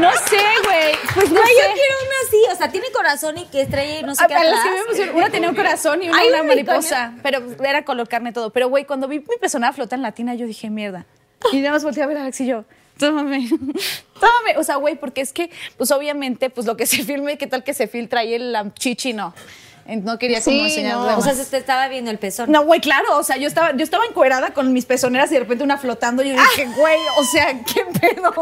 No 0.00 0.12
sé, 0.12 0.38
güey. 0.64 0.94
Pues 1.14 1.30
no 1.30 1.40
sé. 1.40 1.52
yo 1.52 1.74
quiero 1.74 1.94
una 2.02 2.26
así, 2.26 2.36
o 2.52 2.56
sea, 2.56 2.70
tiene 2.70 2.90
corazón 2.92 3.38
y 3.38 3.46
que 3.46 3.62
estrella 3.62 4.00
y 4.00 4.02
no 4.02 4.14
sé 4.14 4.24
qué 4.28 4.34
atrás. 4.34 4.60
que 4.94 5.10
una 5.10 5.30
tenía 5.30 5.48
un 5.48 5.56
corazón 5.56 6.02
y 6.02 6.08
una, 6.08 6.18
Ay, 6.18 6.28
una 6.28 6.42
un 6.42 6.48
mariposa, 6.48 7.14
pero 7.22 7.42
era 7.64 7.84
color 7.84 8.08
carne 8.08 8.32
todo. 8.32 8.50
Pero, 8.50 8.68
güey, 8.68 8.84
cuando 8.84 9.08
vi 9.08 9.20
mi 9.20 9.36
persona 9.40 9.72
flota 9.72 9.96
en 9.96 10.02
la 10.02 10.12
tina, 10.12 10.34
yo 10.34 10.46
dije, 10.46 10.70
mierda. 10.70 11.06
Y 11.52 11.58
nada 11.60 11.72
más 11.72 11.84
volteé 11.84 12.02
a 12.02 12.06
ver 12.06 12.18
a 12.18 12.22
Alex 12.22 12.40
y 12.40 12.46
yo, 12.46 12.64
tómame, 12.98 13.48
tómame. 14.20 14.56
O 14.58 14.64
sea, 14.64 14.76
güey, 14.76 14.96
porque 14.96 15.20
es 15.20 15.32
que, 15.32 15.50
pues 15.76 15.90
obviamente, 15.90 16.50
pues 16.50 16.66
lo 16.66 16.76
que 16.76 16.86
se 16.86 17.02
filme, 17.04 17.38
¿qué 17.38 17.46
tal 17.46 17.64
que 17.64 17.74
se 17.74 17.86
filtra 17.86 18.20
ahí 18.20 18.34
el 18.34 18.56
chichi? 18.74 19.12
No. 19.12 19.34
No 19.88 20.18
quería 20.18 20.42
como 20.42 20.56
Sí, 20.58 20.64
enseñar 20.64 20.96
no. 20.96 21.04
nada 21.06 21.16
O 21.18 21.22
sea, 21.22 21.34
se 21.34 21.44
te 21.46 21.56
estaba 21.56 21.88
viendo 21.88 22.10
el 22.10 22.18
pezón. 22.18 22.52
No, 22.52 22.62
güey, 22.64 22.80
claro, 22.80 23.16
o 23.18 23.22
sea, 23.22 23.36
yo 23.38 23.48
estaba, 23.48 23.72
yo 23.74 23.82
estaba 23.82 24.04
encuerada 24.04 24.52
con 24.52 24.72
mis 24.72 24.84
pezoneras 24.84 25.30
y 25.30 25.34
de 25.34 25.40
repente 25.40 25.64
una 25.64 25.78
flotando 25.78 26.22
y 26.22 26.28
yo 26.28 26.34
dije, 26.34 26.66
güey, 26.76 26.98
o 27.16 27.24
sea, 27.24 27.46
¿qué 27.64 27.84
pedo? 27.98 28.32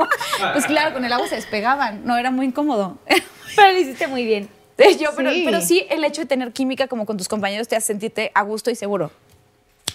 Pues 0.53 0.67
claro, 0.67 0.93
con 0.93 1.05
el 1.05 1.13
agua 1.13 1.29
se 1.29 1.37
despegaban, 1.37 2.05
no, 2.05 2.17
era 2.19 2.31
muy 2.33 2.47
incómodo. 2.47 2.99
Pero 3.57 3.73
lo 3.73 3.79
hiciste 3.79 4.07
muy 4.09 4.25
bien. 4.25 4.49
Yo, 4.99 5.11
pero, 5.17 5.31
Sí. 5.31 5.43
pero 5.47 5.61
sí, 5.63 5.87
el 5.89 6.05
hecho 6.05 6.21
de 6.21 6.27
tener 6.27 6.53
química 6.53 6.87
como 6.87 7.07
con 7.07 7.17
tus 7.17 7.29
compañeros 7.29 7.67
te 7.67 7.77
hace 7.77 7.87
sentirte 7.87 8.31
a 8.35 8.43
gusto 8.43 8.71
y 8.71 8.75
seguro. 8.75 9.11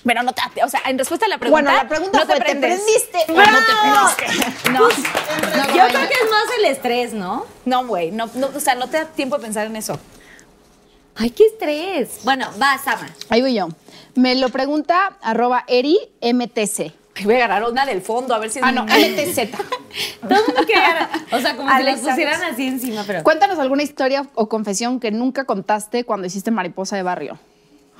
Pero 0.04 0.24
no 0.24 0.34
te, 0.34 0.41
o 0.64 0.68
sea, 0.70 0.82
en 0.88 0.97
respuesta 0.97 1.28
a 1.28 1.30
la 1.30 1.38
pregunta. 1.38 1.62
Bueno, 1.64 1.78
la 1.84 1.88
pregunta 1.88 2.20
no 2.20 2.26
fue, 2.26 2.36
¿te 2.36 2.41
prendes? 2.41 2.82
prendiste 2.82 3.32
o 3.32 3.36
¡Bravo! 3.36 3.52
no 3.52 4.10
te 4.16 4.24
prendiste? 4.26 4.70
No, 4.72 4.80
no, 4.80 5.68
Yo 5.68 5.88
creo 5.88 6.08
que 6.10 6.14
es 6.16 6.32
más 6.32 6.43
el 6.58 6.66
estrés, 6.66 7.14
¿no? 7.14 7.45
no, 7.66 7.86
güey, 7.86 8.10
no, 8.10 8.28
no, 8.34 8.49
o 8.56 8.60
sea, 8.60 8.74
no 8.74 8.88
te 8.89 8.97
da 8.97 9.06
tiempo 9.06 9.38
de 9.38 9.43
pensar 9.43 9.68
en 9.68 9.76
eso. 9.76 9.99
Ay, 11.16 11.30
qué 11.32 11.45
estrés. 11.45 12.20
Bueno, 12.24 12.47
va, 12.62 12.78
Sama. 12.78 13.09
Ahí 13.30 13.41
voy 13.41 13.53
yo. 13.53 13.68
Me 14.16 14.36
lo 14.36 14.49
pregunta 14.49 15.18
arroba 15.22 15.64
eri 15.68 15.97
mtc. 16.22 16.91
Ay, 17.16 17.26
Voy 17.26 17.36
a 17.36 17.45
agarrar 17.45 17.70
una 17.70 17.86
del 17.86 18.01
fondo 18.01 18.34
a 18.34 18.39
ver 18.39 18.49
si 18.49 18.59
es 18.59 18.66
Ah, 18.66 18.72
no, 18.72 18.86
mtz. 18.86 19.36
Todo 20.22 20.39
el 20.39 20.45
mundo 20.47 20.62
quiere 20.66 20.82
agarrar- 20.82 21.09
O 21.32 21.39
sea, 21.39 21.55
como 21.57 21.70
si 21.78 21.84
las 21.84 21.99
pusieran 21.99 22.41
así 22.43 22.68
encima, 22.68 23.03
pero. 23.05 23.24
Cuéntanos 23.24 23.59
alguna 23.59 23.84
historia 23.84 24.26
o 24.36 24.47
confesión 24.49 24.99
que 24.99 25.12
nunca 25.12 25.45
contaste 25.45 26.03
cuando 26.05 26.28
hiciste 26.28 26.51
mariposa 26.51 26.95
de 26.95 27.03
barrio. 27.03 27.39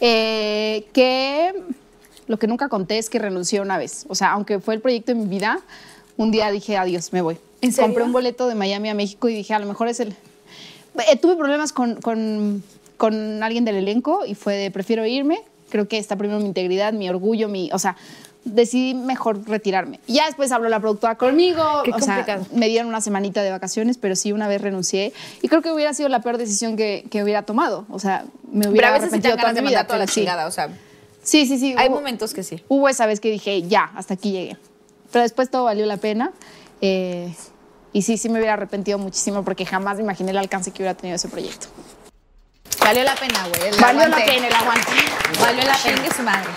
Eh, 0.00 0.86
que 0.92 1.54
lo 2.26 2.38
que 2.38 2.46
nunca 2.46 2.68
conté 2.68 2.98
es 2.98 3.08
que 3.08 3.18
renuncié 3.18 3.60
una 3.60 3.78
vez. 3.78 4.04
O 4.08 4.14
sea, 4.14 4.32
aunque 4.32 4.60
fue 4.60 4.74
el 4.74 4.80
proyecto 4.80 5.12
de 5.12 5.18
mi 5.18 5.26
vida, 5.26 5.60
un 6.16 6.30
día 6.30 6.50
dije 6.50 6.76
adiós, 6.76 7.12
me 7.12 7.22
voy. 7.22 7.38
¿En 7.62 7.72
serio? 7.72 7.86
Compré 7.88 8.04
un 8.04 8.12
boleto 8.12 8.46
de 8.46 8.54
Miami 8.54 8.90
a 8.90 8.94
México 8.94 9.28
y 9.28 9.34
dije, 9.34 9.54
a 9.54 9.58
lo 9.58 9.66
mejor 9.66 9.88
es 9.88 10.00
el. 10.00 10.14
Eh, 11.10 11.16
tuve 11.16 11.36
problemas 11.36 11.72
con, 11.72 11.96
con- 12.00 12.62
con 12.96 13.42
alguien 13.42 13.64
del 13.64 13.76
elenco 13.76 14.24
y 14.26 14.34
fue 14.34 14.54
de 14.54 14.70
prefiero 14.70 15.04
irme. 15.04 15.40
Creo 15.70 15.88
que 15.88 15.98
está 15.98 16.16
primero 16.16 16.38
mi 16.40 16.46
integridad, 16.46 16.92
mi 16.92 17.08
orgullo, 17.08 17.48
mi. 17.48 17.68
O 17.72 17.78
sea, 17.78 17.96
decidí 18.44 18.94
mejor 18.94 19.48
retirarme. 19.48 19.98
Ya 20.06 20.26
después 20.26 20.52
habló 20.52 20.68
la 20.68 20.78
productora 20.78 21.16
conmigo. 21.16 21.62
Qué 21.84 21.90
o 21.90 21.98
sea, 21.98 22.40
me 22.52 22.68
dieron 22.68 22.88
una 22.88 23.00
semanita 23.00 23.42
de 23.42 23.50
vacaciones, 23.50 23.98
pero 23.98 24.14
sí 24.14 24.30
una 24.32 24.46
vez 24.48 24.60
renuncié. 24.60 25.12
Y 25.42 25.48
creo 25.48 25.62
que 25.62 25.72
hubiera 25.72 25.92
sido 25.94 26.08
la 26.08 26.20
peor 26.20 26.38
decisión 26.38 26.76
que, 26.76 27.06
que 27.10 27.24
hubiera 27.24 27.42
tomado. 27.42 27.86
O 27.90 27.98
sea, 27.98 28.24
me 28.52 28.60
Pero 28.60 28.70
hubiera 28.70 28.88
a 28.88 28.92
veces 28.92 29.08
arrepentido 29.08 29.36
toda 29.36 29.52
mi 29.54 29.60
vida. 29.68 29.86
toda 29.86 29.98
la 29.98 30.04
pero 30.04 30.14
chingada, 30.14 30.46
o 30.46 30.50
sea, 30.50 30.68
Sí, 31.22 31.46
sí, 31.46 31.58
sí. 31.58 31.74
hay 31.76 31.88
hubo- 31.88 31.94
momentos 31.96 32.34
que 32.34 32.42
sí. 32.42 32.62
Hubo 32.68 32.88
esa 32.88 33.06
vez 33.06 33.18
que 33.18 33.30
dije, 33.30 33.62
ya, 33.62 33.90
hasta 33.96 34.14
aquí 34.14 34.30
llegué. 34.30 34.58
Pero 35.10 35.22
después 35.22 35.50
todo 35.50 35.64
valió 35.64 35.86
la 35.86 35.96
pena. 35.96 36.32
eh, 36.82 37.34
y 37.94 38.02
sí, 38.02 38.18
sí 38.18 38.28
me 38.28 38.38
hubiera 38.38 38.52
arrepentido 38.52 38.98
muchísimo 38.98 39.42
porque 39.44 39.64
jamás 39.64 39.96
me 39.96 40.02
imaginé 40.02 40.32
el 40.32 40.36
alcance 40.38 40.70
que 40.72 40.82
hubiera 40.82 40.94
tenido 40.94 41.16
ese 41.16 41.28
proyecto. 41.28 41.68
Valió 42.80 43.02
la 43.04 43.14
pena, 43.14 43.46
güey. 43.48 43.80
Valió 43.80 44.06
la 44.08 44.16
pena 44.16 44.48
el 44.48 44.54
aguante. 44.54 44.90
Valió 45.40 45.64
la 45.64 45.74
pena. 45.78 45.96
Chingue 45.96 46.12
su 46.14 46.22
madre. 46.22 46.50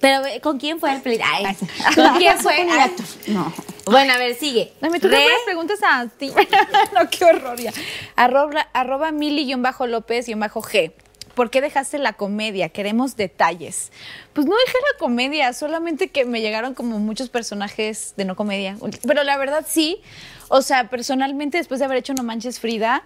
Pero, 0.00 0.22
¿con 0.42 0.58
quién 0.58 0.78
fue 0.78 0.92
el 0.92 1.00
pleito? 1.00 1.24
Ay, 1.26 1.56
¿Con 1.94 2.16
quién 2.18 2.38
fue? 2.42 2.54
Ay. 2.54 2.94
No. 3.28 3.50
Bueno, 3.86 4.12
a 4.12 4.18
ver, 4.18 4.34
sigue. 4.36 4.72
Ay, 4.82 4.90
me 4.90 5.00
toca 5.00 5.16
Re- 5.16 5.24
unas 5.26 5.40
preguntas 5.46 5.78
a 5.82 6.06
ti. 6.08 6.30
no, 6.94 7.08
qué 7.08 7.24
horror 7.24 7.58
ya. 7.58 7.72
Arroba, 8.16 8.68
arroba 8.74 9.12
mili-lópez-g. 9.12 10.92
¿Por 11.34 11.50
qué 11.50 11.60
dejaste 11.60 11.98
la 11.98 12.14
comedia? 12.14 12.70
Queremos 12.70 13.16
detalles. 13.16 13.92
Pues 14.32 14.46
no 14.46 14.54
dejé 14.56 14.78
la 14.92 14.98
comedia, 14.98 15.52
solamente 15.52 16.08
que 16.08 16.24
me 16.24 16.40
llegaron 16.40 16.74
como 16.74 16.98
muchos 16.98 17.28
personajes 17.28 18.14
de 18.16 18.24
no 18.24 18.36
comedia. 18.36 18.76
Pero 19.06 19.22
la 19.22 19.36
verdad 19.36 19.64
sí. 19.68 20.00
O 20.48 20.62
sea, 20.62 20.88
personalmente, 20.88 21.58
después 21.58 21.80
de 21.80 21.86
haber 21.86 21.98
hecho 21.98 22.14
No 22.14 22.22
Manches 22.22 22.60
Frida, 22.60 23.04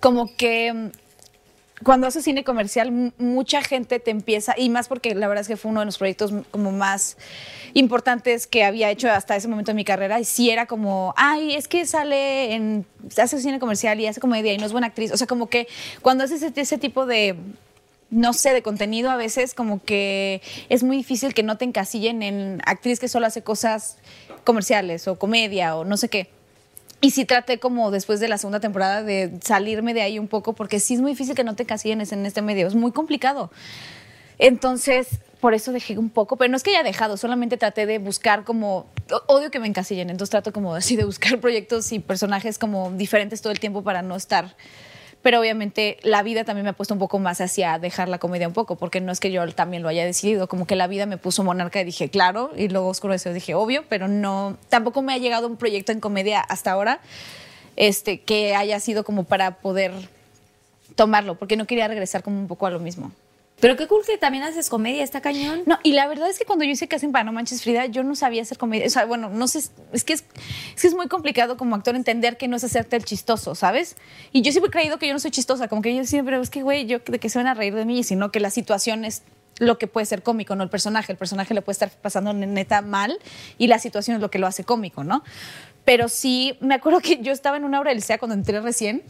como 0.00 0.34
que 0.36 0.72
mm, 0.72 0.90
cuando 1.82 2.06
haces 2.06 2.24
cine 2.24 2.44
comercial, 2.44 3.12
mucha 3.18 3.62
gente 3.62 4.00
te 4.00 4.10
empieza, 4.10 4.54
y 4.56 4.68
más 4.68 4.88
porque 4.88 5.14
la 5.14 5.28
verdad 5.28 5.42
es 5.42 5.48
que 5.48 5.56
fue 5.56 5.70
uno 5.70 5.80
de 5.80 5.86
los 5.86 5.96
proyectos 5.96 6.32
como 6.50 6.72
más 6.72 7.16
importantes 7.72 8.46
que 8.46 8.64
había 8.64 8.90
hecho 8.90 9.10
hasta 9.10 9.36
ese 9.36 9.48
momento 9.48 9.70
en 9.70 9.76
mi 9.76 9.84
carrera, 9.84 10.20
y 10.20 10.24
sí 10.24 10.50
era 10.50 10.66
como, 10.66 11.14
ay, 11.16 11.54
es 11.54 11.68
que 11.68 11.86
sale 11.86 12.54
en, 12.54 12.84
hace 13.16 13.40
cine 13.40 13.58
comercial 13.58 13.98
y 14.00 14.06
hace 14.06 14.20
comedia 14.20 14.52
y 14.52 14.58
no 14.58 14.66
es 14.66 14.72
buena 14.72 14.88
actriz. 14.88 15.12
O 15.12 15.16
sea, 15.16 15.26
como 15.26 15.48
que 15.48 15.68
cuando 16.02 16.24
haces 16.24 16.42
ese, 16.42 16.60
ese 16.60 16.76
tipo 16.76 17.06
de, 17.06 17.36
no 18.10 18.32
sé, 18.34 18.52
de 18.52 18.62
contenido, 18.62 19.10
a 19.10 19.16
veces 19.16 19.54
como 19.54 19.82
que 19.82 20.42
es 20.68 20.82
muy 20.82 20.98
difícil 20.98 21.32
que 21.32 21.42
no 21.42 21.56
te 21.56 21.64
encasillen 21.64 22.22
en 22.22 22.60
actriz 22.66 23.00
que 23.00 23.08
solo 23.08 23.26
hace 23.26 23.42
cosas 23.42 23.96
comerciales 24.44 25.08
o 25.08 25.18
comedia 25.18 25.76
o 25.76 25.84
no 25.84 25.96
sé 25.96 26.08
qué. 26.08 26.39
Y 27.00 27.12
sí 27.12 27.24
traté 27.24 27.58
como 27.58 27.90
después 27.90 28.20
de 28.20 28.28
la 28.28 28.36
segunda 28.36 28.60
temporada 28.60 29.02
de 29.02 29.32
salirme 29.42 29.94
de 29.94 30.02
ahí 30.02 30.18
un 30.18 30.28
poco 30.28 30.52
porque 30.52 30.80
sí 30.80 30.94
es 30.94 31.00
muy 31.00 31.12
difícil 31.12 31.34
que 31.34 31.44
no 31.44 31.56
te 31.56 31.62
encasillen 31.62 32.00
en 32.00 32.26
este 32.26 32.42
medio, 32.42 32.66
es 32.66 32.74
muy 32.74 32.92
complicado. 32.92 33.50
Entonces, 34.38 35.20
por 35.40 35.54
eso 35.54 35.72
dejé 35.72 35.98
un 35.98 36.10
poco, 36.10 36.36
pero 36.36 36.50
no 36.50 36.56
es 36.56 36.62
que 36.62 36.70
haya 36.70 36.82
dejado, 36.82 37.16
solamente 37.16 37.56
traté 37.56 37.86
de 37.86 37.98
buscar 37.98 38.44
como, 38.44 38.86
odio 39.26 39.50
que 39.50 39.58
me 39.58 39.66
encasillen, 39.66 40.10
entonces 40.10 40.30
trato 40.30 40.52
como 40.52 40.74
así 40.74 40.96
de 40.96 41.04
buscar 41.04 41.40
proyectos 41.40 41.92
y 41.92 41.98
personajes 41.98 42.58
como 42.58 42.90
diferentes 42.92 43.40
todo 43.40 43.52
el 43.52 43.60
tiempo 43.60 43.82
para 43.82 44.02
no 44.02 44.16
estar. 44.16 44.54
Pero 45.22 45.38
obviamente 45.40 45.98
la 46.02 46.22
vida 46.22 46.44
también 46.44 46.64
me 46.64 46.70
ha 46.70 46.72
puesto 46.72 46.94
un 46.94 47.00
poco 47.00 47.18
más 47.18 47.40
hacia 47.40 47.78
dejar 47.78 48.08
la 48.08 48.18
comedia 48.18 48.48
un 48.48 48.54
poco, 48.54 48.76
porque 48.76 49.00
no 49.00 49.12
es 49.12 49.20
que 49.20 49.30
yo 49.30 49.46
también 49.52 49.82
lo 49.82 49.88
haya 49.88 50.04
decidido, 50.04 50.48
como 50.48 50.66
que 50.66 50.76
la 50.76 50.86
vida 50.86 51.04
me 51.04 51.18
puso 51.18 51.44
monarca 51.44 51.80
y 51.80 51.84
dije, 51.84 52.08
claro, 52.08 52.50
y 52.56 52.68
luego 52.68 52.88
oscuro 52.88 53.12
deseo 53.12 53.34
dije, 53.34 53.54
obvio, 53.54 53.84
pero 53.88 54.08
no, 54.08 54.56
tampoco 54.70 55.02
me 55.02 55.12
ha 55.12 55.18
llegado 55.18 55.46
un 55.46 55.56
proyecto 55.56 55.92
en 55.92 56.00
comedia 56.00 56.40
hasta 56.40 56.72
ahora 56.72 57.00
este, 57.76 58.20
que 58.20 58.54
haya 58.54 58.80
sido 58.80 59.04
como 59.04 59.24
para 59.24 59.56
poder 59.56 59.92
tomarlo, 60.96 61.36
porque 61.36 61.56
no 61.56 61.66
quería 61.66 61.88
regresar 61.88 62.22
como 62.22 62.38
un 62.38 62.46
poco 62.48 62.66
a 62.66 62.70
lo 62.70 62.78
mismo. 62.78 63.12
Pero 63.60 63.76
qué 63.76 63.86
cool 63.86 64.04
que 64.06 64.16
también 64.16 64.42
haces 64.42 64.70
comedia, 64.70 65.04
está 65.04 65.20
cañón. 65.20 65.62
No, 65.66 65.78
y 65.82 65.92
la 65.92 66.08
verdad 66.08 66.30
es 66.30 66.38
que 66.38 66.44
cuando 66.44 66.64
yo 66.64 66.70
hice 66.70 66.88
Casting 66.88 67.12
para 67.12 67.24
No 67.24 67.32
Manches 67.32 67.62
Frida, 67.62 67.86
yo 67.86 68.02
no 68.02 68.16
sabía 68.16 68.42
hacer 68.42 68.58
comedia. 68.58 68.86
O 68.86 68.90
sea, 68.90 69.04
bueno, 69.04 69.28
no 69.28 69.48
sé, 69.48 69.62
es 69.92 70.04
que 70.04 70.14
es, 70.14 70.94
muy 70.94 71.08
complicado 71.08 71.56
como 71.56 71.76
actor 71.76 71.94
entender 71.94 72.36
que 72.36 72.48
no 72.48 72.56
es 72.56 72.64
hacerte 72.64 72.96
el 72.96 73.04
chistoso, 73.04 73.54
¿sabes? 73.54 73.96
Y 74.32 74.42
yo 74.42 74.50
siempre 74.52 74.68
he 74.68 74.72
creído 74.72 74.98
que 74.98 75.06
yo 75.06 75.12
no 75.12 75.20
soy 75.20 75.30
chistosa, 75.30 75.68
como 75.68 75.82
que 75.82 75.94
yo 75.94 76.04
siempre, 76.04 76.40
es 76.40 76.50
que, 76.50 76.62
güey, 76.62 76.86
yo 76.86 76.98
de 77.00 77.18
que 77.18 77.28
se 77.28 77.38
van 77.38 77.46
a 77.46 77.54
reír 77.54 77.74
de 77.74 77.84
mí, 77.84 78.02
sino 78.02 78.32
que 78.32 78.40
la 78.40 78.50
situación 78.50 79.04
es 79.04 79.22
lo 79.58 79.78
que 79.78 79.86
puede 79.86 80.06
ser 80.06 80.22
cómico, 80.22 80.56
no 80.56 80.64
el 80.64 80.70
personaje. 80.70 81.12
El 81.12 81.18
personaje 81.18 81.52
le 81.52 81.60
puede 81.60 81.74
estar 81.74 81.90
pasando 81.90 82.32
neta 82.32 82.80
mal 82.80 83.18
y 83.58 83.66
la 83.66 83.78
situación 83.78 84.16
es 84.16 84.22
lo 84.22 84.30
que 84.30 84.38
lo 84.38 84.46
hace 84.46 84.64
cómico, 84.64 85.04
¿no? 85.04 85.22
Pero 85.84 86.08
sí, 86.08 86.56
me 86.60 86.74
acuerdo 86.74 87.00
que 87.00 87.20
yo 87.22 87.32
estaba 87.32 87.56
en 87.58 87.64
una 87.64 87.78
obra 87.78 87.90
del 87.90 88.02
SEA 88.02 88.18
cuando 88.18 88.34
entré 88.34 88.60
recién 88.60 89.02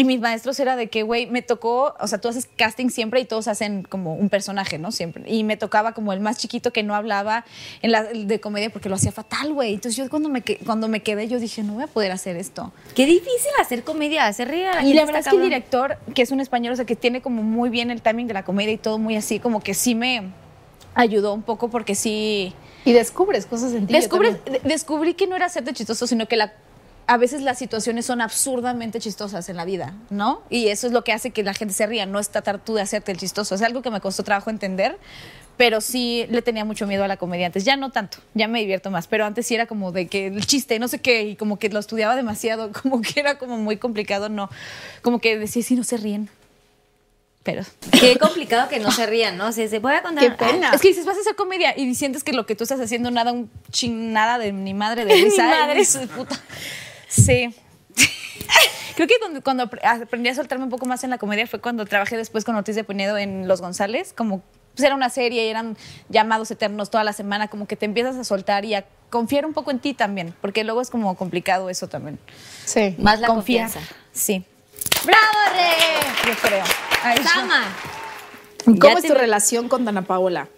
y 0.00 0.04
mis 0.04 0.18
maestros 0.18 0.58
era 0.60 0.76
de 0.76 0.88
que, 0.88 1.02
güey, 1.02 1.26
me 1.26 1.42
tocó, 1.42 1.94
o 2.00 2.06
sea, 2.06 2.18
tú 2.18 2.28
haces 2.28 2.48
casting 2.56 2.88
siempre 2.88 3.20
y 3.20 3.26
todos 3.26 3.48
hacen 3.48 3.82
como 3.82 4.14
un 4.14 4.30
personaje, 4.30 4.78
¿no? 4.78 4.92
Siempre. 4.92 5.30
Y 5.30 5.44
me 5.44 5.58
tocaba 5.58 5.92
como 5.92 6.14
el 6.14 6.20
más 6.20 6.38
chiquito 6.38 6.72
que 6.72 6.82
no 6.82 6.94
hablaba 6.94 7.44
en 7.82 7.92
la, 7.92 8.04
de 8.04 8.40
comedia 8.40 8.70
porque 8.70 8.88
lo 8.88 8.94
hacía 8.94 9.12
fatal, 9.12 9.52
güey. 9.52 9.74
Entonces 9.74 9.96
yo 9.96 10.08
cuando 10.08 10.30
me, 10.30 10.42
cuando 10.64 10.88
me 10.88 11.02
quedé, 11.02 11.28
yo 11.28 11.38
dije, 11.38 11.62
no 11.62 11.74
voy 11.74 11.84
a 11.84 11.86
poder 11.86 12.12
hacer 12.12 12.36
esto. 12.36 12.72
Qué 12.94 13.04
difícil 13.04 13.50
hacer 13.60 13.84
comedia, 13.84 14.26
hacer 14.26 14.48
reír 14.48 14.68
a 14.68 14.76
la 14.76 14.84
Y 14.84 14.94
la 14.94 15.04
verdad 15.04 15.20
es 15.20 15.28
que 15.28 15.36
el 15.36 15.42
director, 15.42 15.98
que 16.14 16.22
es 16.22 16.30
un 16.30 16.40
español, 16.40 16.72
o 16.72 16.76
sea, 16.76 16.86
que 16.86 16.96
tiene 16.96 17.20
como 17.20 17.42
muy 17.42 17.68
bien 17.68 17.90
el 17.90 18.00
timing 18.00 18.26
de 18.26 18.32
la 18.32 18.42
comedia 18.46 18.72
y 18.72 18.78
todo 18.78 18.96
muy 18.98 19.16
así, 19.16 19.38
como 19.38 19.60
que 19.60 19.74
sí 19.74 19.94
me 19.94 20.22
ayudó 20.94 21.34
un 21.34 21.42
poco 21.42 21.68
porque 21.68 21.94
sí... 21.94 22.54
Y 22.86 22.92
descubres 22.94 23.44
cosas 23.44 23.74
en 23.74 23.86
ti. 23.86 23.92
Descubres- 23.92 24.38
descubrí 24.64 25.12
que 25.12 25.26
no 25.26 25.36
era 25.36 25.44
hacerte 25.44 25.74
chistoso, 25.74 26.06
sino 26.06 26.24
que 26.26 26.36
la, 26.36 26.54
a 27.10 27.16
veces 27.16 27.42
las 27.42 27.58
situaciones 27.58 28.06
son 28.06 28.20
absurdamente 28.20 29.00
chistosas 29.00 29.48
en 29.48 29.56
la 29.56 29.64
vida, 29.64 29.94
¿no? 30.10 30.42
Y 30.48 30.68
eso 30.68 30.86
es 30.86 30.92
lo 30.92 31.02
que 31.02 31.12
hace 31.12 31.32
que 31.32 31.42
la 31.42 31.54
gente 31.54 31.74
se 31.74 31.84
ría, 31.88 32.06
no 32.06 32.20
es 32.20 32.28
tratar 32.28 32.60
tú 32.60 32.74
de 32.74 32.82
hacerte 32.82 33.10
el 33.10 33.18
chistoso. 33.18 33.56
Es 33.56 33.62
algo 33.62 33.82
que 33.82 33.90
me 33.90 34.00
costó 34.00 34.22
trabajo 34.22 34.48
entender, 34.48 34.96
pero 35.56 35.80
sí 35.80 36.26
le 36.30 36.40
tenía 36.40 36.64
mucho 36.64 36.86
miedo 36.86 37.02
a 37.02 37.08
la 37.08 37.16
comedia 37.16 37.46
antes. 37.46 37.64
Ya 37.64 37.74
no 37.74 37.90
tanto, 37.90 38.18
ya 38.34 38.46
me 38.46 38.60
divierto 38.60 38.92
más, 38.92 39.08
pero 39.08 39.26
antes 39.26 39.44
sí 39.44 39.56
era 39.56 39.66
como 39.66 39.90
de 39.90 40.06
que 40.06 40.28
el 40.28 40.46
chiste, 40.46 40.78
no 40.78 40.86
sé 40.86 41.00
qué, 41.00 41.24
y 41.24 41.34
como 41.34 41.58
que 41.58 41.68
lo 41.68 41.80
estudiaba 41.80 42.14
demasiado, 42.14 42.70
como 42.80 43.02
que 43.02 43.18
era 43.18 43.38
como 43.38 43.58
muy 43.58 43.76
complicado, 43.76 44.28
no, 44.28 44.48
como 45.02 45.18
que 45.18 45.36
decía, 45.36 45.64
sí, 45.64 45.74
no 45.74 45.82
se 45.82 45.96
ríen. 45.96 46.30
Pero 47.42 47.64
Qué 47.98 48.18
complicado 48.18 48.68
que 48.68 48.78
no 48.78 48.92
se 48.92 49.04
rían, 49.06 49.36
¿no? 49.36 49.48
O 49.48 49.52
sea, 49.52 49.66
se 49.66 49.80
voy 49.80 49.94
a 49.94 50.02
contar. 50.02 50.22
Qué 50.22 50.30
pena. 50.30 50.70
Es 50.72 50.80
que 50.80 50.88
dices, 50.88 51.06
vas 51.06 51.16
a 51.16 51.20
hacer 51.22 51.34
comedia 51.34 51.76
y 51.76 51.92
sientes 51.96 52.22
que 52.22 52.32
lo 52.32 52.46
que 52.46 52.54
tú 52.54 52.62
estás 52.62 52.78
haciendo 52.78 53.10
nada, 53.10 53.32
un 53.32 53.50
ching, 53.72 54.12
nada 54.12 54.38
de 54.38 54.52
ni 54.52 54.74
madre 54.74 55.04
de 55.06 55.14
risa. 55.24 55.42
Ni 55.42 55.50
madre. 55.50 56.08
Puta. 56.14 56.38
Sí. 57.10 57.54
Creo 58.96 59.06
que 59.08 59.14
cuando, 59.20 59.42
cuando 59.42 59.64
apre- 59.70 59.84
aprendí 60.02 60.28
a 60.28 60.34
soltarme 60.34 60.64
un 60.64 60.70
poco 60.70 60.86
más 60.86 61.04
en 61.04 61.10
la 61.10 61.18
comedia 61.18 61.46
fue 61.46 61.60
cuando 61.60 61.84
trabajé 61.86 62.16
después 62.16 62.44
con 62.44 62.54
Ortiz 62.56 62.74
de 62.76 62.84
Pinedo 62.84 63.18
en 63.18 63.48
Los 63.48 63.60
González, 63.60 64.12
como 64.14 64.42
pues 64.74 64.86
era 64.86 64.94
una 64.94 65.10
serie 65.10 65.46
y 65.46 65.48
eran 65.48 65.76
llamados 66.08 66.50
eternos 66.50 66.90
toda 66.90 67.02
la 67.04 67.12
semana, 67.12 67.48
como 67.48 67.66
que 67.66 67.76
te 67.76 67.86
empiezas 67.86 68.16
a 68.16 68.24
soltar 68.24 68.64
y 68.64 68.74
a 68.74 68.84
confiar 69.10 69.44
un 69.44 69.52
poco 69.52 69.70
en 69.72 69.80
ti 69.80 69.94
también, 69.94 70.32
porque 70.40 70.62
luego 70.64 70.80
es 70.80 70.90
como 70.90 71.16
complicado 71.16 71.70
eso 71.70 71.88
también. 71.88 72.18
Sí. 72.64 72.94
Más 72.98 73.18
la 73.20 73.26
Confiar. 73.26 73.64
confianza. 73.70 73.94
Sí, 74.12 74.44
¡Bravo, 75.04 75.38
Re! 75.54 76.30
yo 76.30 76.36
creo. 76.40 76.64
¿Cómo 78.64 78.76
Ya 78.76 78.92
es 78.92 79.02
tu 79.02 79.12
me- 79.14 79.18
relación 79.18 79.68
con 79.68 79.84
Dana 79.84 80.02
Paola? 80.02 80.48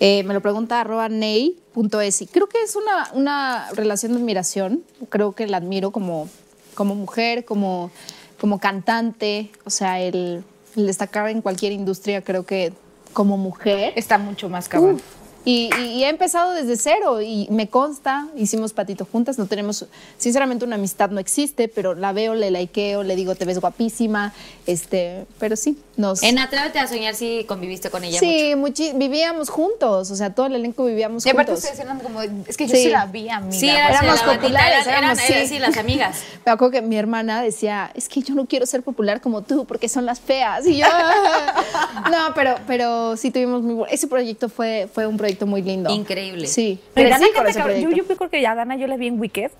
Eh, 0.00 0.22
me 0.24 0.32
lo 0.32 0.40
pregunta 0.40 0.80
arroba 0.80 1.08
ney.esi. 1.10 2.26
Creo 2.26 2.48
que 2.48 2.62
es 2.62 2.74
una, 2.74 3.10
una 3.12 3.68
relación 3.72 4.12
de 4.12 4.18
admiración. 4.18 4.82
Creo 5.10 5.32
que 5.32 5.46
la 5.46 5.58
admiro 5.58 5.90
como, 5.90 6.28
como 6.74 6.94
mujer, 6.94 7.44
como, 7.44 7.90
como 8.40 8.58
cantante. 8.58 9.50
O 9.64 9.70
sea, 9.70 10.00
el, 10.00 10.42
el 10.74 10.86
destacar 10.86 11.28
en 11.28 11.42
cualquier 11.42 11.72
industria, 11.72 12.22
creo 12.22 12.46
que 12.46 12.72
como 13.12 13.36
mujer. 13.36 13.92
Está 13.94 14.16
mucho 14.16 14.48
más 14.48 14.68
cabrón. 14.68 15.00
Y, 15.50 15.70
y- 15.80 15.82
y 15.98 16.04
he 16.04 16.08
empezado 16.08 16.52
desde 16.52 16.76
cero 16.76 17.20
y 17.20 17.48
me 17.50 17.68
consta, 17.68 18.28
hicimos 18.36 18.72
patito 18.72 19.04
juntas, 19.04 19.36
no 19.38 19.46
tenemos, 19.46 19.84
sinceramente 20.16 20.64
una 20.64 20.76
amistad 20.76 21.10
no 21.10 21.18
existe, 21.18 21.66
pero 21.68 21.94
la 21.94 22.12
veo, 22.12 22.34
le 22.34 22.50
likeo, 22.52 23.02
le 23.02 23.16
digo, 23.16 23.34
te 23.34 23.44
ves 23.44 23.58
guapísima, 23.58 24.32
este, 24.66 25.26
pero 25.40 25.56
sí, 25.56 25.76
nos... 25.96 26.22
En 26.22 26.38
Atrévete 26.38 26.78
a 26.78 26.86
soñar 26.86 27.14
sí 27.16 27.44
conviviste 27.48 27.90
con 27.90 28.04
ella 28.04 28.20
Sí, 28.20 28.52
muchi- 28.56 28.92
vivíamos 28.96 29.48
juntos, 29.50 30.10
o 30.10 30.14
sea, 30.16 30.34
todo 30.34 30.46
el 30.46 30.54
elenco 30.54 30.84
vivíamos 30.84 31.26
Y 31.26 31.30
aparte 31.30 31.52
juntos. 31.52 31.64
ustedes 31.70 31.84
eran 31.84 31.98
como, 32.00 32.22
es 32.22 32.56
que 32.56 32.66
yo 32.68 32.74
Sí. 32.76 32.84
sí, 32.84 32.88
la 32.90 33.06
vi, 33.06 33.28
amiga. 33.28 33.40
mucho. 33.40 33.58
Sí, 33.58 33.68
era- 33.68 33.88
éramos 33.88 34.20
populares, 34.22 34.86
eran- 34.86 34.98
éramos, 35.04 35.18
eran- 35.28 35.42
sí. 35.48 35.54
sí, 35.54 35.58
las 35.58 35.76
amigas. 35.76 36.18
Me 36.46 36.52
acuerdo 36.52 36.72
que 36.72 36.82
mi 36.82 36.96
hermana 36.96 37.42
decía, 37.42 37.90
es 37.94 38.08
que 38.08 38.22
yo 38.22 38.34
no 38.34 38.46
quiero 38.46 38.66
ser 38.66 38.82
popular 38.82 39.20
como 39.20 39.42
tú 39.42 39.64
porque 39.64 39.88
son 39.88 40.06
las 40.06 40.20
feas. 40.20 40.66
Y 40.66 40.76
yo, 40.76 40.86
no, 42.10 42.34
pero, 42.34 42.56
pero 42.66 43.16
sí 43.16 43.30
tuvimos 43.30 43.62
muy 43.62 43.84
Ese 43.90 44.06
proyecto 44.06 44.48
fue, 44.48 44.88
fue 44.92 45.06
un 45.06 45.16
proyecto 45.16 45.39
muy 45.46 45.62
lindo. 45.62 45.90
Increíble. 45.90 46.46
Sí. 46.46 46.78
Pero 46.94 47.08
Dana 47.10 47.26
con 47.34 47.46
ese 47.46 47.58
cabrón. 47.58 47.76
yo, 47.80 47.88
proyecto. 47.88 48.12
yo 48.12 48.16
creo 48.16 48.30
que 48.30 48.46
a 48.46 48.54
Dana 48.54 48.76
yo 48.76 48.86
la 48.86 48.96
vi 48.96 49.08
en 49.08 49.20
Wicked. 49.20 49.50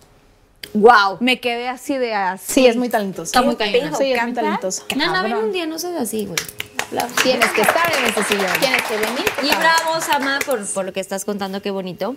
¡Wow! 0.75 1.17
Me 1.21 1.41
quedé 1.41 1.69
así 1.69 1.97
de 1.97 2.15
así. 2.15 2.53
Sí, 2.53 2.67
es 2.67 2.77
muy 2.77 2.89
talentosa. 2.89 3.25
Está 3.29 3.43
muy 3.43 3.57
cañona. 3.57 3.97
Sí, 3.97 4.13
es 4.13 4.23
muy 4.23 4.33
talentosa. 4.35 4.85
No, 4.97 5.13
no, 5.13 5.23
ven 5.23 5.35
un 5.35 5.53
día, 5.53 5.67
no 5.67 5.79
seas 5.79 6.01
así, 6.01 6.27
güey. 6.27 6.39
Tienes 7.23 7.51
que 7.53 7.63
estar 7.63 7.91
en 7.99 8.05
ese 8.07 8.23
sillón. 8.25 8.51
Tienes 8.61 8.83
que 8.83 8.97
venir. 8.97 9.25
Y 9.43 9.49
bravo, 9.57 10.01
Sama, 10.01 10.39
por, 10.45 10.65
por 10.67 10.85
lo 10.85 10.93
que 10.93 11.01
estás 11.01 11.25
contando, 11.25 11.63
qué 11.63 11.71
bonito. 11.71 12.17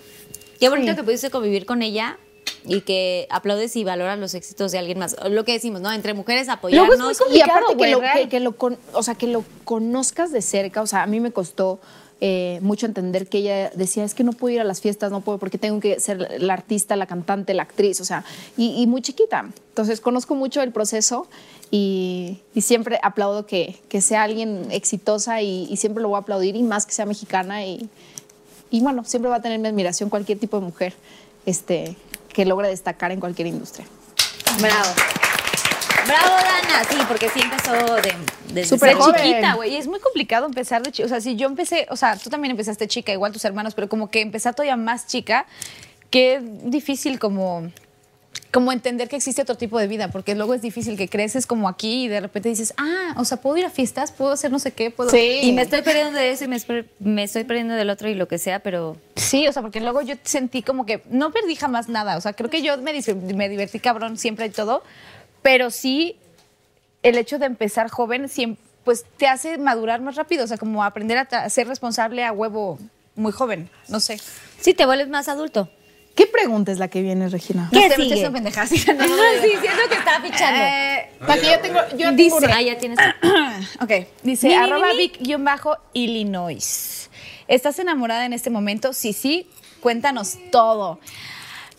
Qué 0.60 0.69
bonito 0.69 0.95
que 0.95 1.03
pudiste 1.03 1.30
convivir 1.30 1.65
con 1.65 1.81
ella 1.81 2.18
y 2.65 2.81
que 2.81 3.27
aplaudes 3.30 3.76
y 3.76 3.84
valoras 3.84 4.18
los 4.19 4.34
éxitos 4.34 4.72
de 4.72 4.80
alguien 4.80 4.99
más. 4.99 5.15
Lo 5.30 5.44
que 5.45 5.53
decimos, 5.53 5.81
¿no? 5.81 5.91
Entre 5.91 6.14
mujeres 6.14 6.48
apoyarnos. 6.49 6.98
Luego 6.98 7.11
es 7.11 7.22
muy 7.27 7.38
Y 7.38 7.41
aparte 7.41 7.76
que 7.77 7.88
lo, 7.91 7.99
que, 8.02 8.30
que 8.30 8.40
lo 8.40 8.56
con- 8.56 8.77
o 8.94 9.03
sea, 9.03 9.15
que 9.15 9.27
lo 9.27 9.44
conozcas 9.64 10.31
de 10.31 10.41
cerca, 10.41 10.81
o 10.81 10.88
sea, 10.88 11.03
a 11.03 11.07
mí 11.07 11.19
me 11.19 11.31
costó 11.31 11.80
eh, 12.22 12.60
mucho 12.61 12.85
entender 12.85 13.27
que 13.27 13.40
ella 13.40 13.72
decía, 13.76 14.03
es 14.03 14.14
que 14.14 14.23
no 14.23 14.31
puedo 14.31 14.56
ir 14.56 14.61
a 14.61 14.64
las 14.64 14.81
fiestas, 14.81 15.11
no 15.11 15.22
puedo 15.22 15.38
porque 15.38 15.57
tengo 15.57 15.80
que 15.80 15.99
ser 15.99 16.41
la 16.41 16.53
artista, 16.53 16.95
la 16.95 17.06
cantante, 17.06 17.53
la 17.53 17.64
actriz, 17.64 17.99
o 17.99 18.06
sea, 18.06 18.23
y, 18.57 18.81
y 18.81 18.88
muy 18.88 19.02
chiquita. 19.02 19.49
Entonces 19.69 19.99
conozco 19.99 20.35
mucho 20.35 20.61
el 20.61 20.72
proceso 20.72 21.27
y, 21.72 22.40
y 22.53 22.61
siempre 22.61 22.99
aplaudo 23.03 23.45
que, 23.45 23.80
que 23.90 24.02
sea 24.02 24.23
alguien 24.23 24.68
exitosa 24.72 25.41
y, 25.41 25.68
y 25.69 25.77
siempre 25.77 26.02
lo 26.02 26.10
voy 26.10 26.18
a 26.18 26.19
aplaudir 26.19 26.56
y 26.56 26.64
más 26.64 26.85
que 26.85 26.94
sea 26.94 27.06
mexicana 27.06 27.65
y, 27.65 27.90
y 28.69 28.81
bueno, 28.81 29.03
siempre 29.03 29.30
va 29.30 29.38
a 29.38 29.41
tener 29.41 29.60
mi 29.60 29.68
admiración 29.68 30.10
cualquier 30.10 30.40
tipo 30.40 30.60
de 30.60 30.65
mujer 30.65 30.94
este, 31.45 31.95
que 32.30 32.45
logre 32.45 32.68
destacar 32.69 33.11
en 33.11 33.19
cualquier 33.19 33.48
industria. 33.48 33.85
Bravo. 34.60 34.90
Bravo, 36.05 36.35
Dana. 36.35 36.84
Sí, 36.89 36.97
porque 37.07 37.30
sí 37.30 37.41
empezó 37.41 37.73
de, 37.95 38.13
desde 38.53 38.69
Súper 38.69 38.97
chiquita, 38.97 39.55
güey. 39.55 39.73
Y 39.73 39.77
es 39.77 39.88
muy 39.88 39.99
complicado 39.99 40.45
empezar 40.45 40.84
de 40.84 40.91
chica. 40.91 41.05
O 41.05 41.09
sea, 41.09 41.21
si 41.21 41.35
yo 41.35 41.47
empecé, 41.47 41.88
o 41.89 41.95
sea, 41.95 42.17
tú 42.17 42.30
también 42.30 42.51
empezaste 42.51 42.88
chica, 42.88 43.11
igual 43.11 43.31
tus 43.31 43.45
hermanos, 43.45 43.73
pero 43.73 43.89
como 43.89 44.09
que 44.09 44.21
empezar 44.21 44.53
todavía 44.53 44.75
más 44.75 45.07
chica, 45.07 45.45
qué 46.09 46.41
difícil 46.41 47.19
como 47.19 47.71
como 48.51 48.71
entender 48.71 49.09
que 49.09 49.15
existe 49.15 49.41
otro 49.41 49.55
tipo 49.55 49.80
de 49.80 49.88
vida, 49.88 50.09
porque 50.09 50.35
luego 50.35 50.53
es 50.53 50.61
difícil 50.61 50.95
que 50.95 51.09
creces 51.09 51.47
como 51.47 51.67
aquí 51.67 52.05
y 52.05 52.07
de 52.07 52.19
repente 52.19 52.49
dices, 52.49 52.75
ah, 52.77 53.15
o 53.17 53.25
sea, 53.25 53.38
puedo 53.38 53.57
ir 53.57 53.65
a 53.65 53.71
fiestas, 53.71 54.11
puedo 54.11 54.31
hacer 54.31 54.51
no 54.51 54.59
sé 54.59 54.71
qué, 54.71 54.91
puedo... 54.91 55.09
Sí. 55.09 55.39
Y 55.41 55.53
me 55.53 55.63
estoy 55.63 55.81
perdiendo 55.81 56.19
de 56.19 56.30
eso 56.30 56.45
y 56.45 56.47
me, 56.47 56.57
me 56.99 57.23
estoy 57.23 57.45
perdiendo 57.45 57.73
del 57.73 57.89
otro 57.89 58.09
y 58.09 58.13
lo 58.13 58.27
que 58.27 58.38
sea, 58.38 58.59
pero 58.59 58.95
Sí, 59.34 59.47
o 59.47 59.51
sea, 59.51 59.63
porque 59.63 59.80
luego 59.80 60.01
yo 60.01 60.13
sentí 60.23 60.61
como 60.61 60.85
que 60.85 61.01
no 61.09 61.31
perdí 61.31 61.55
jamás 61.55 61.89
nada. 61.89 62.17
O 62.17 62.21
sea, 62.21 62.34
creo 62.34 62.51
que 62.51 62.61
yo 62.61 62.77
me, 62.77 62.93
me 63.34 63.49
divertí 63.49 63.80
cabrón 63.80 64.17
siempre 64.17 64.45
y 64.45 64.49
todo, 64.49 64.84
pero 65.44 65.70
sí 65.70 66.15
el 67.03 67.18
hecho 67.18 67.38
de 67.38 67.45
empezar 67.45 67.90
joven, 67.90 68.28
pues 68.84 69.06
te 69.18 69.28
hace 69.28 69.57
madurar 69.60 70.02
más 70.02 70.15
rápido, 70.15 70.45
o 70.45 70.48
sea, 70.48 70.57
como 70.57 70.84
aprender 70.84 71.18
a 71.20 71.49
ser 71.49 71.68
responsable 71.68 72.26
a 72.26 72.32
huevo 72.32 72.80
muy 73.15 73.32
joven, 73.32 73.70
no 73.90 73.99
sé. 73.99 74.20
Sí, 74.60 74.74
te 74.74 74.86
vuelves 74.86 75.07
más 75.10 75.28
adulto. 75.30 75.70
¿Qué 76.15 76.28
pregunta 76.28 76.72
es 76.72 76.78
la 76.78 76.90
que 76.90 77.02
viene, 77.02 77.28
Regina? 77.28 77.70
¿Qué 77.72 77.90
No 77.90 77.95
sé, 77.95 78.02
sigue? 78.03 78.24
no, 78.24 78.30
no, 78.40 78.40
no, 78.40 78.52
sí, 79.41 79.49
siento 79.49 79.90
que 79.90 79.95
está 79.95 80.22
fichando. 80.22 80.60
Eh, 80.61 81.10
Para 81.20 81.41
que 81.41 81.48
yo 81.48 81.60
tengo, 81.60 81.80
yo 81.98 82.11
Dice- 82.11 82.40
tengo 82.40 82.53
ah, 82.53 82.61
ya 82.61 82.78
tienes. 82.78 82.99
ok, 83.82 83.91
dice 84.22 84.48
Mi, 84.48 84.53
mi, 84.53 84.60
arroba 84.60 84.88
mi, 84.90 84.94
mi. 84.94 84.99
Vic-Illinois. 85.07 87.10
¿Estás 87.48 87.80
enamorada 87.80 88.26
en 88.26 88.34
este 88.34 88.49
momento? 88.49 88.94
Sí, 88.94 89.14
sí, 89.14 89.48
cuéntanos 89.82 90.38
todo. 90.52 90.99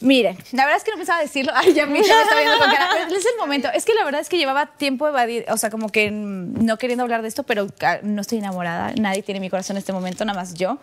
Miren, 0.04 0.36
la 0.52 0.64
verdad 0.64 0.76
es 0.76 0.84
que 0.84 0.90
no 0.90 0.98
pensaba 0.98 1.20
decirlo. 1.20 1.52
Ay, 1.56 1.72
ya 1.72 1.86
me, 1.86 1.98
está 1.98 2.14
viendo 2.36 2.58
con 2.58 2.70
cara. 2.70 2.90
Es 3.10 3.24
el 3.24 3.38
momento. 3.38 3.68
Es 3.74 3.86
que 3.86 3.94
la 3.94 4.04
verdad 4.04 4.20
es 4.20 4.28
que 4.28 4.36
llevaba 4.36 4.66
tiempo 4.66 5.08
evadir, 5.08 5.46
o 5.48 5.56
sea, 5.56 5.70
como 5.70 5.88
que 5.88 6.10
no 6.10 6.76
queriendo 6.76 7.02
hablar 7.02 7.22
de 7.22 7.28
esto, 7.28 7.42
pero 7.42 7.68
no 8.02 8.20
estoy 8.20 8.38
enamorada. 8.38 8.92
Nadie 9.00 9.22
tiene 9.22 9.40
mi 9.40 9.48
corazón 9.48 9.76
en 9.76 9.78
este 9.78 9.94
momento, 9.94 10.24
nada 10.26 10.38
más 10.38 10.54
yo. 10.54 10.78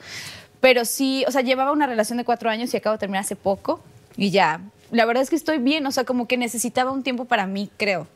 Pero 0.60 0.86
sí, 0.86 1.24
o 1.28 1.32
sea, 1.32 1.42
llevaba 1.42 1.72
una 1.72 1.86
relación 1.86 2.18
de 2.18 2.26
cuatro 2.26 2.50
años 2.50 2.74
y 2.74 2.78
acabo 2.78 2.96
de 2.96 3.00
terminar 3.00 3.22
hace 3.22 3.36
poco. 3.36 3.84
Y 4.18 4.32
ya, 4.32 4.62
la 4.90 5.06
verdad 5.06 5.22
es 5.22 5.30
que 5.30 5.36
estoy 5.36 5.60
bien, 5.60 5.86
o 5.86 5.92
sea, 5.92 6.04
como 6.04 6.28
que 6.28 6.38
necesitaba 6.38 6.92
un 6.92 7.04
tiempo 7.04 7.26
para 7.26 7.46
mí, 7.46 7.70
creo 7.78 8.08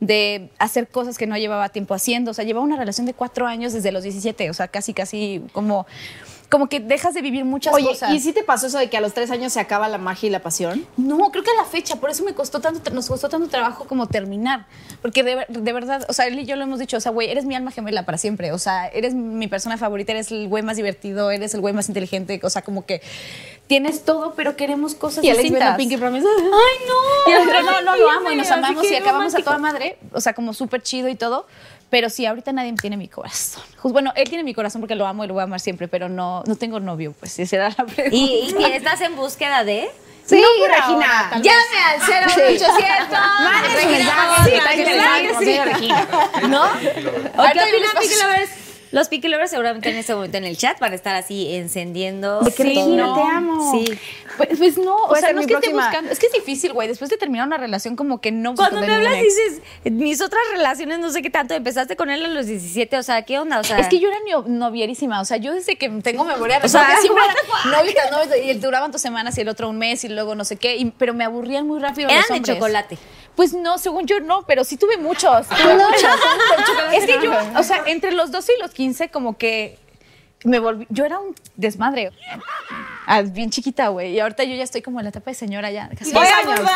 de 0.00 0.48
hacer 0.58 0.88
cosas 0.88 1.18
que 1.18 1.26
no 1.26 1.36
llevaba 1.36 1.68
tiempo 1.68 1.94
haciendo. 1.94 2.30
O 2.30 2.34
sea, 2.34 2.44
llevaba 2.44 2.64
una 2.64 2.76
relación 2.76 3.06
de 3.06 3.12
cuatro 3.12 3.46
años 3.46 3.74
desde 3.74 3.92
los 3.92 4.02
17. 4.02 4.48
O 4.50 4.54
sea, 4.54 4.66
casi, 4.68 4.94
casi 4.94 5.42
como, 5.52 5.86
como 6.50 6.68
que 6.68 6.80
dejas 6.80 7.14
de 7.14 7.22
vivir 7.22 7.44
muchas 7.44 7.72
Oye, 7.72 7.86
cosas. 7.86 8.12
¿y 8.12 8.18
si 8.18 8.32
te 8.32 8.42
pasó 8.42 8.66
eso 8.66 8.78
de 8.78 8.90
que 8.90 8.96
a 8.96 9.00
los 9.00 9.14
tres 9.14 9.30
años 9.30 9.52
se 9.52 9.60
acaba 9.60 9.88
la 9.88 9.98
magia 9.98 10.26
y 10.26 10.30
la 10.30 10.40
pasión? 10.40 10.84
No, 10.96 11.30
creo 11.30 11.44
que 11.44 11.50
a 11.50 11.54
la 11.54 11.64
fecha, 11.64 11.96
por 11.96 12.10
eso 12.10 12.24
me 12.24 12.34
costó 12.34 12.60
tanto, 12.60 12.90
nos 12.90 13.06
costó 13.06 13.28
tanto 13.28 13.48
trabajo 13.48 13.86
como 13.86 14.08
terminar. 14.08 14.66
Porque 15.00 15.22
de, 15.22 15.46
de 15.48 15.72
verdad, 15.72 16.04
o 16.08 16.12
sea, 16.12 16.26
él 16.26 16.40
y 16.40 16.46
yo 16.46 16.56
lo 16.56 16.64
hemos 16.64 16.80
dicho, 16.80 16.96
o 16.96 17.00
sea, 17.00 17.12
güey, 17.12 17.30
eres 17.30 17.44
mi 17.44 17.54
alma 17.54 17.70
gemela 17.70 18.04
para 18.04 18.18
siempre. 18.18 18.50
O 18.50 18.58
sea, 18.58 18.88
eres 18.88 19.14
mi 19.14 19.46
persona 19.46 19.78
favorita, 19.78 20.10
eres 20.10 20.32
el 20.32 20.48
güey 20.48 20.64
más 20.64 20.76
divertido, 20.76 21.30
eres 21.30 21.54
el 21.54 21.60
güey 21.60 21.72
más 21.72 21.88
inteligente. 21.88 22.40
O 22.42 22.50
sea, 22.50 22.62
como 22.62 22.84
que 22.84 23.00
tienes 23.68 24.04
todo, 24.04 24.34
pero 24.34 24.56
queremos 24.56 24.96
cosas 24.96 25.22
Y 25.22 25.30
distintas. 25.30 25.76
Pinky 25.76 25.96
Promise. 25.96 26.26
Ay, 26.26 26.86
no. 26.88 27.30
Y 27.30 27.62
no, 27.62 27.80
no 27.82 27.96
lo 27.96 28.10
amo 28.10 28.32
y 28.32 28.36
nos 28.36 28.50
amamos 28.50 28.90
y 28.90 28.96
acabamos 28.96 29.32
a 29.36 29.38
toda 29.38 29.58
madre, 29.58 29.98
o 30.12 30.20
sea, 30.20 30.34
como 30.34 30.52
súper 30.52 30.82
chido 30.82 31.08
y 31.08 31.14
todo. 31.14 31.46
Pero 31.90 32.08
sí, 32.08 32.24
ahorita 32.24 32.52
nadie 32.52 32.72
tiene 32.74 32.96
mi 32.96 33.08
corazón. 33.08 33.62
Just- 33.78 33.92
Bueno, 33.92 34.12
él 34.16 34.28
tiene 34.28 34.44
mi 34.44 34.54
corazón 34.54 34.80
porque 34.80 34.94
lo 34.94 35.06
amo 35.06 35.24
y 35.24 35.26
lo 35.28 35.34
voy 35.34 35.40
a 35.40 35.44
amar 35.44 35.60
siempre, 35.60 35.88
pero 35.88 36.08
no, 36.08 36.42
no 36.46 36.56
tengo 36.56 36.78
novio, 36.80 37.12
pues, 37.18 37.32
si 37.32 37.42
esa 37.42 37.56
era 37.56 37.68
la 37.76 37.84
pregunta. 37.84 38.16
¿Y, 38.16 38.54
y 38.58 38.64
estás 38.72 39.00
en 39.00 39.16
búsqueda 39.16 39.64
de? 39.64 39.90
Sí, 40.24 40.40
por 40.60 40.68
Regina. 40.68 41.30
ahora, 41.30 41.40
Llame 41.40 41.78
al 41.88 42.00
0800. 42.00 42.68
Mande 43.10 43.82
su 43.82 43.88
mensaje 43.88 44.44
sí. 44.44 45.28
conocer 45.32 45.60
a 45.60 45.64
Regina. 45.64 46.08
¿No? 46.48 46.62
¿O 46.62 47.40
Ahorita 47.42 47.64
qué 47.64 47.72
Los 48.92 49.08
Pinky 49.08 49.28
Lovers 49.28 49.50
seguramente 49.50 49.88
en 49.90 49.96
este 49.96 50.14
momento 50.14 50.36
en 50.38 50.44
el 50.44 50.56
chat 50.56 50.78
van 50.80 50.92
a 50.92 50.96
estar 50.96 51.14
así 51.14 51.54
encendiendo. 51.54 52.40
De 52.40 52.52
que 52.52 52.64
todo. 52.74 52.84
Regina, 52.86 53.14
te 53.14 53.20
amo. 53.36 53.72
Sí. 53.72 53.98
Pues, 54.36 54.48
pues 54.58 54.78
no, 54.78 54.96
o 54.96 55.14
sea, 55.16 55.32
no 55.32 55.40
es 55.42 55.46
que 55.46 55.54
esté 55.54 55.72
buscando. 55.72 56.10
Es 56.10 56.18
que 56.18 56.26
es 56.26 56.32
difícil, 56.32 56.72
güey. 56.72 56.88
Después 56.88 57.10
de 57.10 57.16
terminar 57.16 57.46
una 57.46 57.56
relación, 57.58 57.94
como 57.94 58.20
que 58.20 58.32
no. 58.32 58.54
Cuando 58.54 58.80
me 58.80 58.92
hablas 58.92 59.14
dices, 59.22 59.60
mis 59.84 60.20
otras 60.20 60.42
relaciones, 60.52 60.98
no 60.98 61.10
sé 61.10 61.22
qué 61.22 61.30
tanto, 61.30 61.54
empezaste 61.54 61.94
con 61.96 62.10
él 62.10 62.24
a 62.24 62.28
los 62.28 62.46
17, 62.46 62.96
o 62.96 63.02
sea, 63.02 63.22
¿qué 63.22 63.38
onda? 63.38 63.60
O 63.60 63.64
sea, 63.64 63.78
Es 63.78 63.88
que 63.88 64.00
yo 64.00 64.08
era 64.08 64.18
novierísima, 64.46 65.20
o 65.20 65.24
sea, 65.24 65.36
yo 65.36 65.52
desde 65.54 65.76
que 65.76 65.88
tengo 65.88 66.24
memoria, 66.24 66.60
O 66.62 66.68
sea, 66.68 66.96
siempre 67.00 67.22
tras 67.32 68.10
novio, 68.10 68.36
y 68.44 68.54
duraban 68.54 68.90
dos 68.92 69.00
semanas 69.00 69.36
y 69.38 69.42
el 69.42 69.48
otro 69.48 69.68
un 69.68 69.78
mes 69.78 70.04
y 70.04 70.08
luego 70.08 70.34
no 70.34 70.44
sé 70.44 70.56
qué, 70.56 70.76
y- 70.76 70.90
pero 70.90 71.14
me 71.14 71.24
aburrían 71.24 71.66
muy 71.66 71.78
rápido 71.80 72.08
eran 72.08 72.24
los 72.28 72.40
de 72.42 72.54
chocolate. 72.54 72.98
Pues 73.40 73.54
no, 73.54 73.78
según 73.78 74.04
yo 74.04 74.20
no, 74.20 74.42
pero 74.42 74.64
sí 74.64 74.76
tuve 74.76 74.98
muchos. 74.98 75.48
Tuve 75.48 75.74
muchos. 75.74 76.04
es 76.92 77.06
que 77.06 77.24
yo, 77.24 77.32
o 77.56 77.62
sea, 77.62 77.84
entre 77.86 78.12
los 78.12 78.30
12 78.30 78.52
y 78.58 78.60
los 78.60 78.70
15 78.72 79.08
como 79.08 79.38
que 79.38 79.78
me 80.44 80.58
volví, 80.58 80.86
yo 80.90 81.04
era 81.04 81.18
un 81.18 81.34
desmadre. 81.56 82.12
Ah, 83.06 83.22
bien 83.22 83.50
chiquita, 83.50 83.88
güey. 83.88 84.12
Y 84.12 84.20
ahorita 84.20 84.44
yo 84.44 84.54
ya 84.54 84.62
estoy 84.62 84.82
como 84.82 85.00
en 85.00 85.04
la 85.04 85.10
etapa 85.10 85.30
de 85.30 85.34
señora 85.34 85.70
ya. 85.70 85.88
Casi 85.98 86.14
Oigan, 86.14 86.48
años. 86.48 86.60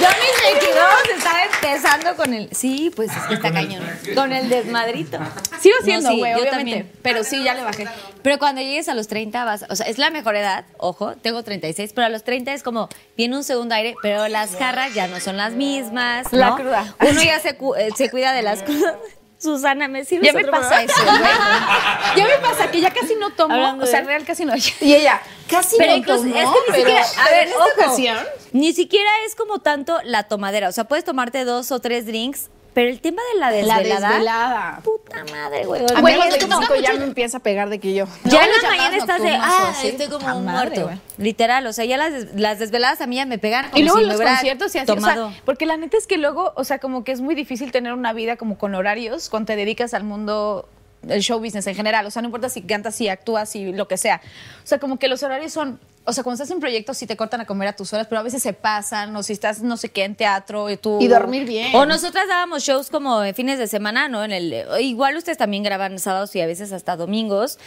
Yo 0.00 0.06
a 0.06 0.10
mis 0.10 0.60
22 0.60 0.84
estaba 1.16 1.42
empezando 1.42 2.14
con 2.16 2.32
el. 2.32 2.48
Sí, 2.54 2.92
pues 2.94 3.10
es 3.10 3.22
que 3.24 3.34
está 3.34 3.52
cañón. 3.52 3.82
Con 4.14 4.32
el 4.32 4.48
desmadrito. 4.48 5.18
Sigo 5.60 5.74
No, 5.80 5.84
siendo, 5.84 6.10
sí, 6.10 6.18
güey, 6.20 6.32
yo 6.32 6.38
obviamente. 6.38 6.56
también. 6.56 6.92
Pero 7.02 7.24
sí, 7.24 7.42
ya 7.42 7.54
le 7.54 7.62
bajé. 7.64 7.86
Pero 8.22 8.38
cuando 8.38 8.60
llegues 8.60 8.88
a 8.88 8.94
los 8.94 9.08
30 9.08 9.44
vas, 9.44 9.64
o 9.68 9.74
sea, 9.74 9.86
es 9.86 9.98
la 9.98 10.10
mejor 10.10 10.36
edad, 10.36 10.64
ojo, 10.78 11.16
tengo 11.16 11.42
36, 11.42 11.92
pero 11.92 12.06
a 12.06 12.08
los 12.08 12.22
30 12.22 12.54
es 12.54 12.62
como, 12.62 12.88
viene 13.16 13.36
un 13.36 13.42
segundo 13.44 13.74
aire, 13.74 13.94
pero 14.00 14.28
las 14.28 14.54
jarras 14.54 14.94
ya 14.94 15.08
no 15.08 15.18
son 15.18 15.36
las 15.36 15.54
mismas. 15.54 16.32
La 16.32 16.50
¿no? 16.50 16.56
cruda. 16.56 16.94
Uno 17.00 17.22
ya 17.22 17.40
se, 17.40 17.56
cu- 17.56 17.74
eh, 17.74 17.88
se 17.96 18.10
cuida 18.10 18.32
de 18.32 18.42
las 18.42 18.62
cosas. 18.64 18.94
Susana, 19.40 19.88
¿me 19.88 20.04
sirves 20.04 20.26
Ya 20.26 20.32
me 20.32 20.40
otro 20.40 20.52
pasa 20.52 20.68
programa? 20.84 20.92
eso, 20.92 21.04
güey. 21.04 22.16
Ya 22.16 22.24
me 22.26 22.38
pasa 22.46 22.70
que 22.70 22.80
ya 22.80 22.90
casi 22.92 23.14
no 23.16 23.30
tomo. 23.30 23.54
Hablando 23.54 23.84
o 23.84 23.86
sea, 23.86 24.00
de- 24.00 24.06
real 24.06 24.24
casi 24.24 24.44
no. 24.44 24.52
Y 24.80 24.94
ella, 24.94 25.20
casi 25.48 25.76
Pero 25.78 25.92
no 25.92 25.98
incluso, 25.98 26.22
tomó, 26.24 26.34
es 26.36 26.42
que 26.44 26.50
ni 26.50 26.64
pero- 26.66 26.76
siquiera, 26.76 27.02
a 27.02 27.24
pero 27.24 27.30
ver, 27.36 27.42
en 27.42 27.48
esta 27.48 27.64
ojo, 27.64 27.70
ocasión, 27.76 28.18
ni 28.52 28.72
siquiera 28.72 29.10
es 29.26 29.34
como 29.34 29.58
tanto 29.60 29.98
la 30.04 30.24
tomadera, 30.24 30.68
o 30.68 30.72
sea, 30.72 30.84
puedes 30.84 31.04
tomarte 31.04 31.44
dos 31.44 31.72
o 31.72 31.80
tres 31.80 32.04
drinks, 32.06 32.50
pero 32.72 32.88
el 32.88 33.00
tema 33.00 33.20
de 33.32 33.40
la 33.40 33.50
la 33.50 33.56
desvelada, 33.56 34.08
desvelada. 34.08 34.80
puta 34.82 35.24
madre, 35.32 35.64
güey. 35.66 35.82
A 35.82 35.94
mí 35.96 36.00
Güey, 36.00 36.14
a 36.14 36.26
los 36.26 36.34
es 36.36 36.44
como 36.44 36.60
25 36.60 36.82
ya 36.82 36.92
me 36.94 37.04
empieza 37.04 37.38
a 37.38 37.40
pegar 37.40 37.68
de 37.68 37.78
que 37.78 37.94
yo. 37.94 38.06
Ya 38.24 38.40
No, 38.40 38.44
en 38.44 38.50
las 38.52 38.62
la 38.62 38.68
mañana 38.68 38.96
estás 38.96 39.22
de, 39.22 39.30
ah, 39.30 39.68
así, 39.70 39.88
estoy 39.88 40.06
como 40.06 40.20
puta 40.20 40.34
un 40.34 40.44
madre, 40.44 40.80
muerto. 40.80 41.00
Literal, 41.18 41.66
o 41.66 41.72
sea, 41.72 41.84
ya 41.84 41.96
las, 41.96 42.34
las 42.34 42.58
desveladas 42.58 43.00
a 43.00 43.06
mí 43.06 43.16
ya 43.16 43.26
me 43.26 43.38
pegan 43.38 43.66
como 43.70 43.78
Y 43.78 43.82
luego 43.82 43.98
si 43.98 44.06
los 44.06 44.20
conciertos 44.20 44.74
y 44.74 44.78
así, 44.78 44.90
o 44.90 44.94
tomado. 44.94 45.30
sea, 45.30 45.40
porque 45.44 45.66
la 45.66 45.76
neta 45.76 45.96
es 45.96 46.06
que 46.06 46.16
luego, 46.16 46.52
o 46.56 46.64
sea, 46.64 46.78
como 46.78 47.04
que 47.04 47.12
es 47.12 47.20
muy 47.20 47.34
difícil 47.34 47.72
tener 47.72 47.92
una 47.92 48.12
vida 48.12 48.36
como 48.36 48.56
con 48.58 48.74
horarios 48.74 49.28
cuando 49.28 49.46
te 49.46 49.56
dedicas 49.56 49.94
al 49.94 50.04
mundo 50.04 50.68
el 51.08 51.22
show 51.22 51.38
business 51.40 51.66
en 51.66 51.74
general, 51.74 52.06
o 52.06 52.10
sea, 52.10 52.22
no 52.22 52.28
importa 52.28 52.48
si 52.48 52.62
cantas, 52.62 52.94
si 52.94 53.08
actúas, 53.08 53.48
si 53.48 53.72
lo 53.72 53.88
que 53.88 53.96
sea. 53.96 54.20
O 54.62 54.66
sea, 54.66 54.78
como 54.78 54.98
que 54.98 55.08
los 55.08 55.22
horarios 55.22 55.52
son, 55.52 55.80
o 56.04 56.12
sea, 56.12 56.24
cuando 56.24 56.42
estás 56.42 56.50
en 56.54 56.60
proyectos 56.60 56.96
sí 56.96 57.06
te 57.06 57.16
cortan 57.16 57.40
a 57.42 57.44
comer 57.44 57.68
a 57.68 57.72
tus 57.76 57.92
horas, 57.92 58.06
pero 58.08 58.20
a 58.20 58.24
veces 58.24 58.42
se 58.42 58.52
pasan, 58.52 59.14
o 59.16 59.22
si 59.22 59.32
estás 59.32 59.60
no 59.62 59.76
sé 59.76 59.90
qué 59.90 60.04
en 60.04 60.14
teatro 60.16 60.68
y 60.70 60.76
tú 60.76 60.98
Y 61.00 61.08
dormir 61.08 61.44
bien. 61.46 61.74
O 61.76 61.84
nosotras 61.86 62.26
dábamos 62.28 62.62
shows 62.64 62.90
como 62.90 63.22
en 63.22 63.34
fines 63.34 63.58
de 63.58 63.66
semana, 63.66 64.08
¿no? 64.08 64.24
En 64.24 64.32
el 64.32 64.64
igual 64.80 65.16
ustedes 65.16 65.38
también 65.38 65.62
graban 65.62 65.98
sábados 65.98 66.34
y 66.34 66.40
a 66.40 66.46
veces 66.46 66.72
hasta 66.72 66.96
domingos. 66.96 67.58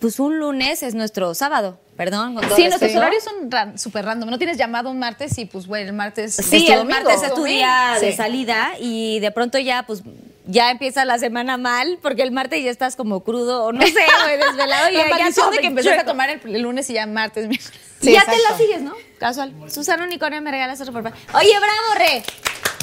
Pues 0.00 0.20
un 0.20 0.38
lunes 0.38 0.84
es 0.84 0.94
nuestro 0.94 1.34
sábado, 1.34 1.76
perdón. 1.96 2.34
con 2.34 2.44
todo 2.46 2.54
Sí, 2.54 2.68
nuestros 2.68 2.94
horarios 2.94 3.24
son 3.24 3.50
ran- 3.50 3.76
súper 3.78 4.04
random. 4.04 4.30
No 4.30 4.38
tienes 4.38 4.56
llamado 4.56 4.90
un 4.90 4.98
martes 5.00 5.36
y 5.38 5.44
pues, 5.46 5.66
güey, 5.66 5.82
el 5.84 5.92
martes 5.92 6.36
Sí, 6.36 6.42
es 6.58 6.66
tu 6.66 6.72
el 6.72 6.78
domingo. 6.78 7.00
martes 7.02 7.22
es 7.24 7.34
tu 7.34 7.42
día 7.42 7.96
de 8.00 8.12
Sí. 8.12 8.16
salida 8.16 8.74
y 8.78 9.18
de 9.18 9.32
pronto 9.32 9.58
ya, 9.58 9.82
pues, 9.84 10.02
ya 10.50 10.70
empieza 10.70 11.04
la 11.04 11.18
semana 11.18 11.58
mal 11.58 11.98
porque 12.02 12.22
el 12.22 12.32
martes 12.32 12.64
ya 12.64 12.70
estás 12.70 12.96
como 12.96 13.22
crudo 13.22 13.64
o 13.66 13.72
no 13.72 13.86
sé, 13.86 13.92
güey, 13.92 14.38
desvelado 14.48 14.88
y 14.90 14.94
La 14.94 15.18
ya, 15.18 15.30
todo 15.32 15.50
de 15.50 15.58
que 15.58 15.66
empezaste 15.68 16.00
a 16.00 16.04
tomar 16.06 16.30
el, 16.30 16.40
el 16.54 16.62
lunes 16.62 16.88
y 16.90 16.94
ya 16.94 17.06
martes. 17.06 17.46
miércoles. 17.48 17.72
Sí, 18.00 18.12
ya 18.12 18.24
te 18.24 18.30
la 18.48 18.56
sigues, 18.56 18.80
¿no? 18.80 18.94
Casual. 19.18 19.52
Susana 19.68 20.04
Unicornio, 20.04 20.40
me 20.40 20.52
regalas 20.52 20.80
otro 20.80 20.92
por 20.92 21.02
favor. 21.02 21.18
Oye, 21.34 21.50
bravo, 21.58 21.94
Re. 21.98 22.22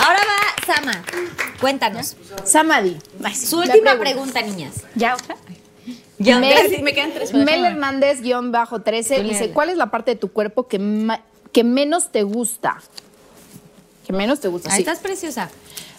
Ahora 0.04 0.20
va 0.20 0.74
Sama. 0.76 1.06
Cuéntanos. 1.62 2.18
Samadhi. 2.44 2.98
Su 3.34 3.60
última 3.60 3.98
pregunta, 3.98 4.42
niñas. 4.42 4.74
¿Ya 4.94 5.16
otra? 5.16 5.38
Ya, 6.18 6.40
Mel, 6.40 6.70
sí, 6.70 6.82
me 6.82 6.94
quedan 6.94 7.14
tres, 7.14 7.34
Mel. 7.34 7.64
Hernández, 7.64 8.20
guion 8.20 8.52
bajo 8.52 8.82
13, 8.82 9.24
dice, 9.24 9.52
¿cuál 9.52 9.70
es 9.70 9.78
la 9.78 9.90
parte 9.90 10.12
de 10.12 10.18
tu 10.18 10.34
cuerpo 10.34 10.68
que, 10.68 10.80
ma- 10.80 11.22
que 11.54 11.64
menos 11.64 12.12
te 12.12 12.24
gusta? 12.24 12.82
Que 14.06 14.12
menos 14.12 14.42
te 14.42 14.50
gusta, 14.50 14.70
Ahí 14.70 14.76
sí. 14.76 14.82
estás 14.82 15.00
preciosa. 15.00 15.50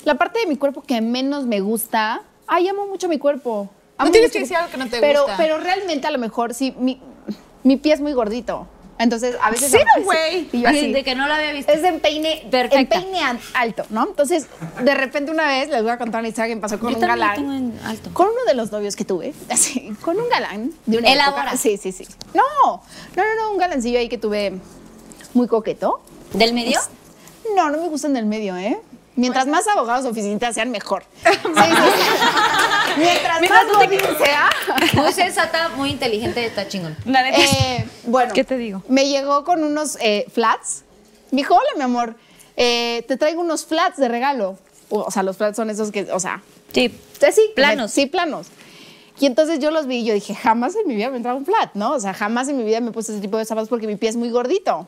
La 0.06 0.14
parte 0.14 0.38
de 0.38 0.46
mi 0.46 0.56
cuerpo 0.56 0.82
que 0.82 1.00
menos 1.00 1.46
me 1.46 1.58
gusta, 1.58 2.22
ay, 2.46 2.68
amo 2.68 2.86
mucho 2.86 3.08
mi 3.08 3.18
cuerpo. 3.18 3.68
Amo 3.98 4.12
tienes 4.12 4.28
mucho 4.30 4.34
que 4.34 4.38
decir 4.44 4.56
algo 4.56 4.70
que 4.70 4.76
no 4.76 4.88
te 4.88 5.00
pero, 5.00 5.22
gusta. 5.22 5.36
Pero 5.36 5.58
realmente 5.58 6.06
a 6.06 6.12
lo 6.12 6.18
mejor 6.18 6.54
sí, 6.54 6.72
mi, 6.78 7.00
mi 7.64 7.76
pie 7.76 7.94
es 7.94 8.00
muy 8.00 8.12
gordito. 8.12 8.68
Entonces, 8.98 9.36
a 9.42 9.50
veces... 9.50 9.72
Sí, 9.72 9.78
güey. 10.04 10.64
Así. 10.64 10.92
De 10.92 11.02
que 11.02 11.16
no 11.16 11.26
lo 11.26 11.34
había 11.34 11.52
visto. 11.52 11.72
Es 11.72 11.82
en 11.82 11.98
peine, 11.98 12.46
Perfecta. 12.50 12.78
en 12.98 13.02
peine 13.02 13.20
an- 13.20 13.40
alto, 13.54 13.84
¿no? 13.90 14.06
Entonces, 14.06 14.46
de 14.80 14.94
repente 14.94 15.32
una 15.32 15.46
vez 15.48 15.68
les 15.70 15.82
voy 15.82 15.90
a 15.90 15.98
contar 15.98 16.20
una 16.20 16.28
historia 16.28 16.48
que 16.50 16.54
me 16.54 16.60
pasó 16.62 16.78
con 16.78 16.90
Yo 16.92 16.96
un 16.98 17.02
galán. 17.02 17.34
tengo 17.34 17.52
en 17.52 17.78
alto. 17.84 18.08
Con 18.14 18.28
uno 18.28 18.44
de 18.46 18.54
los 18.54 18.70
novios 18.70 18.94
que 18.94 19.04
tuve, 19.04 19.34
así, 19.50 19.92
con 20.02 20.18
un 20.20 20.28
galán 20.28 20.72
de 20.86 20.98
una 20.98 21.12
Elabora. 21.12 21.42
época. 21.42 21.56
Sí, 21.58 21.76
sí, 21.78 21.90
sí. 21.90 22.06
No, 22.32 22.42
no, 22.64 22.82
no, 23.16 23.34
no, 23.42 23.50
un 23.50 23.58
galancillo 23.58 23.98
ahí 23.98 24.08
que 24.08 24.18
tuve 24.18 24.52
muy 25.34 25.48
coqueto. 25.48 26.00
¿Del 26.32 26.54
medio? 26.54 26.78
No, 27.56 27.70
no 27.70 27.78
me 27.78 27.88
gustan 27.88 28.12
del 28.14 28.24
medio, 28.24 28.56
¿eh? 28.56 28.78
Mientras 29.16 29.46
más 29.46 29.66
abogados 29.66 30.04
oficina 30.06 30.52
sean, 30.52 30.70
mejor. 30.70 31.04
Sí, 31.24 31.30
sí, 31.32 31.42
sí. 31.52 32.98
Mientras 32.98 33.40
Mientras 33.40 33.64
más 33.66 33.72
tú 33.72 33.88
te- 34.18 34.24
sea. 34.24 34.50
Muy 34.94 35.12
sensata, 35.12 35.68
muy 35.70 35.90
inteligente, 35.90 36.44
está 36.46 36.66
chingón. 36.68 36.96
La 37.04 37.22
neta. 37.22 37.38
Eh, 37.38 37.86
bueno. 38.04 38.32
¿Qué 38.32 38.44
te 38.44 38.56
digo? 38.56 38.82
Me 38.88 39.08
llegó 39.08 39.44
con 39.44 39.62
unos 39.64 39.98
eh, 40.00 40.26
flats. 40.32 40.84
Me 41.30 41.38
dijo, 41.38 41.54
hola, 41.54 41.68
mi 41.76 41.82
amor, 41.82 42.16
eh, 42.56 43.04
te 43.08 43.16
traigo 43.16 43.40
unos 43.40 43.66
flats 43.66 43.96
de 43.98 44.08
regalo. 44.08 44.58
O, 44.88 45.00
o 45.00 45.10
sea, 45.10 45.22
los 45.22 45.36
flats 45.36 45.56
son 45.56 45.68
esos 45.70 45.90
que, 45.90 46.10
o 46.12 46.20
sea, 46.20 46.42
Sí. 46.72 46.94
Sí, 47.20 47.26
sí, 47.32 47.40
Planos. 47.54 47.90
Sí, 47.90 48.06
planos. 48.06 48.48
Y 49.18 49.24
entonces 49.26 49.58
yo 49.60 49.70
los 49.70 49.86
vi 49.86 49.96
y 49.98 50.04
yo 50.04 50.12
dije, 50.12 50.34
jamás 50.34 50.74
en 50.76 50.86
mi 50.86 50.94
vida 50.94 51.08
me 51.10 51.16
entraba 51.16 51.38
un 51.38 51.46
flat, 51.46 51.70
¿no? 51.74 51.92
O 51.92 52.00
sea, 52.00 52.12
jamás 52.12 52.48
en 52.48 52.58
mi 52.58 52.64
vida 52.64 52.80
me 52.80 52.92
puse 52.92 53.12
ese 53.12 53.20
tipo 53.22 53.38
de 53.38 53.46
zapatos 53.46 53.70
porque 53.70 53.86
mi 53.86 53.96
pie 53.96 54.10
es 54.10 54.16
muy 54.16 54.28
gordito. 54.30 54.84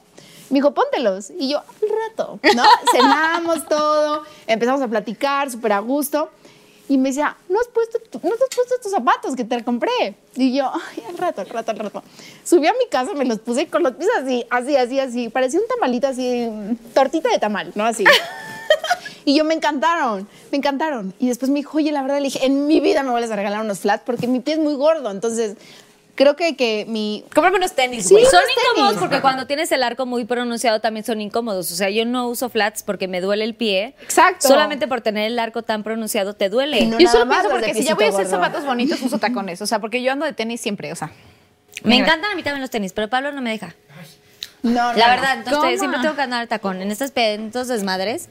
Me 0.51 0.57
dijo, 0.57 0.73
póntelos. 0.73 1.31
Y 1.39 1.49
yo, 1.51 1.59
al 1.59 1.89
rato, 2.11 2.39
¿no? 2.57 2.63
Cenamos 2.93 3.67
todo, 3.69 4.23
empezamos 4.47 4.81
a 4.83 4.89
platicar 4.89 5.51
súper 5.51 5.73
a 5.73 5.79
gusto. 5.81 6.31
Y 6.91 6.97
me 6.97 7.11
decía, 7.11 7.37
no 7.51 7.61
has 7.61 7.69
puesto, 7.69 7.99
tu- 7.99 8.19
no 8.27 8.35
te 8.35 8.45
has 8.45 8.57
puesto 8.57 8.75
tus 8.83 8.91
zapatos 8.91 9.37
que 9.37 9.45
te 9.45 9.63
compré. 9.63 10.15
Y 10.37 10.57
yo, 10.57 10.73
ay, 10.73 11.05
al 11.07 11.19
rato, 11.19 11.43
al 11.43 11.49
rato, 11.51 11.71
al 11.73 11.79
rato. 11.79 12.03
Subí 12.45 12.67
a 12.67 12.73
mi 12.73 12.87
casa, 12.91 13.13
me 13.13 13.27
los 13.27 13.41
puse 13.41 13.67
con 13.69 13.83
los 13.83 13.93
pies 13.93 14.09
así, 14.23 14.47
así, 14.49 14.75
así, 14.77 14.99
así. 14.99 15.29
Parecía 15.29 15.61
un 15.61 15.67
tamalito 15.69 16.07
así, 16.07 16.49
tortita 16.95 17.29
de 17.29 17.39
tamal, 17.39 17.73
¿no? 17.75 17.85
Así. 17.85 18.05
Y 19.25 19.35
yo 19.37 19.45
me 19.45 19.53
encantaron, 19.53 20.27
me 20.51 20.57
encantaron. 20.57 21.13
Y 21.19 21.29
después 21.29 21.51
me 21.51 21.57
dijo, 21.59 21.77
oye, 21.77 21.93
la 21.93 22.01
verdad, 22.01 22.17
le 22.17 22.25
dije, 22.25 22.47
en 22.47 22.67
mi 22.67 22.81
vida 22.81 23.03
me 23.03 23.11
vuelves 23.11 23.31
a 23.31 23.37
regalar 23.37 23.61
unos 23.61 23.81
flats 23.81 24.03
porque 24.07 24.27
mi 24.27 24.41
pie 24.41 24.55
es 24.55 24.61
muy 24.61 24.75
gordo. 24.75 25.11
Entonces, 25.11 25.57
creo 26.19 26.35
que, 26.37 26.57
que 26.57 26.85
mi... 26.89 27.25
Cómprame 27.33 27.57
unos 27.59 27.73
tenis, 27.73 28.07
Sí, 28.09 28.15
güey. 28.15 28.25
Son 28.27 28.41
unos 28.41 28.51
incómodos 28.51 28.89
tenis. 28.97 29.01
porque 29.01 29.21
cuando 29.23 29.47
tienes 29.47 29.71
el 29.73 29.83
arco 29.85 30.05
muy 30.05 30.25
pronunciado 30.25 30.81
también 30.81 31.07
son 31.07 31.21
incómodos. 31.21 31.71
O 31.73 31.77
sea, 31.77 31.89
yo 31.91 32.05
no 32.05 32.27
uso 32.29 32.49
flats 32.51 32.83
porque 32.83 33.07
me 33.09 33.21
duele 33.21 33.45
el 33.45 33.55
pie. 33.55 33.95
Exacto. 34.03 34.49
Solamente 34.49 34.89
por 34.89 35.01
tener 35.01 35.25
el 35.31 35.39
arco 35.39 35.63
tan 35.63 35.83
pronunciado 35.85 36.35
te 36.35 36.49
duele. 36.49 36.85
No, 36.87 36.99
Yo 36.99 37.09
solo 37.09 37.29
pienso 37.29 37.49
porque 37.49 37.73
si 37.73 37.85
ya 37.85 37.95
voy 37.95 38.05
a 38.05 38.09
hacer 38.09 38.25
gordo. 38.27 38.37
zapatos 38.37 38.67
bonitos, 38.67 39.01
uso 39.01 39.19
tacones. 39.19 39.63
O 39.63 39.67
sea, 39.67 39.79
porque 39.79 40.03
yo 40.03 40.11
ando 40.13 40.27
de 40.27 40.33
tenis 40.33 40.61
siempre, 40.61 40.91
o 40.93 40.97
sea. 40.97 41.11
Me 41.85 41.91
Mira. 41.95 42.07
encantan 42.07 42.33
a 42.33 42.35
mí 42.35 42.43
también 42.43 42.61
los 42.61 42.71
tenis, 42.71 42.93
pero 42.93 43.09
Pablo 43.09 43.31
no 43.31 43.41
me 43.41 43.51
deja. 43.51 43.75
No, 44.65 44.73
La 44.73 44.93
no, 44.93 44.97
verdad, 44.97 45.35
no. 45.35 45.39
entonces 45.43 45.55
¿Cómo? 45.61 45.79
siempre 45.79 46.01
tengo 46.01 46.17
que 46.17 46.23
andar 46.23 46.47
tacón. 46.49 46.83
En 46.83 46.91
estos 46.91 47.13
desmadres 47.69 48.29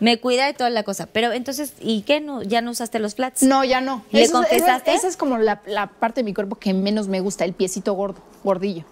me 0.00 0.18
cuida 0.20 0.46
de 0.46 0.54
toda 0.54 0.70
la 0.70 0.82
cosa. 0.82 1.06
Pero 1.06 1.32
entonces, 1.32 1.74
¿y 1.80 2.02
qué? 2.02 2.20
No, 2.20 2.42
¿Ya 2.42 2.60
no 2.60 2.70
usaste 2.70 2.98
los 2.98 3.14
flats? 3.14 3.42
No, 3.42 3.64
ya 3.64 3.80
no. 3.80 4.04
¿Le 4.10 4.22
Eso 4.22 4.42
es- 4.42 4.48
esa- 4.52 4.56
confesaste? 4.56 4.94
Esa, 4.94 5.08
es 5.08 5.16
como 5.16 5.38
la, 5.38 5.60
la 5.66 5.86
parte 5.88 6.20
de 6.20 6.24
mi 6.24 6.34
cuerpo 6.34 6.56
que 6.56 6.72
menos 6.74 7.08
me 7.08 7.20
gusta, 7.20 7.44
el 7.44 7.52
piecito 7.52 7.92
gordo, 7.94 8.20
gordillo. 8.42 8.84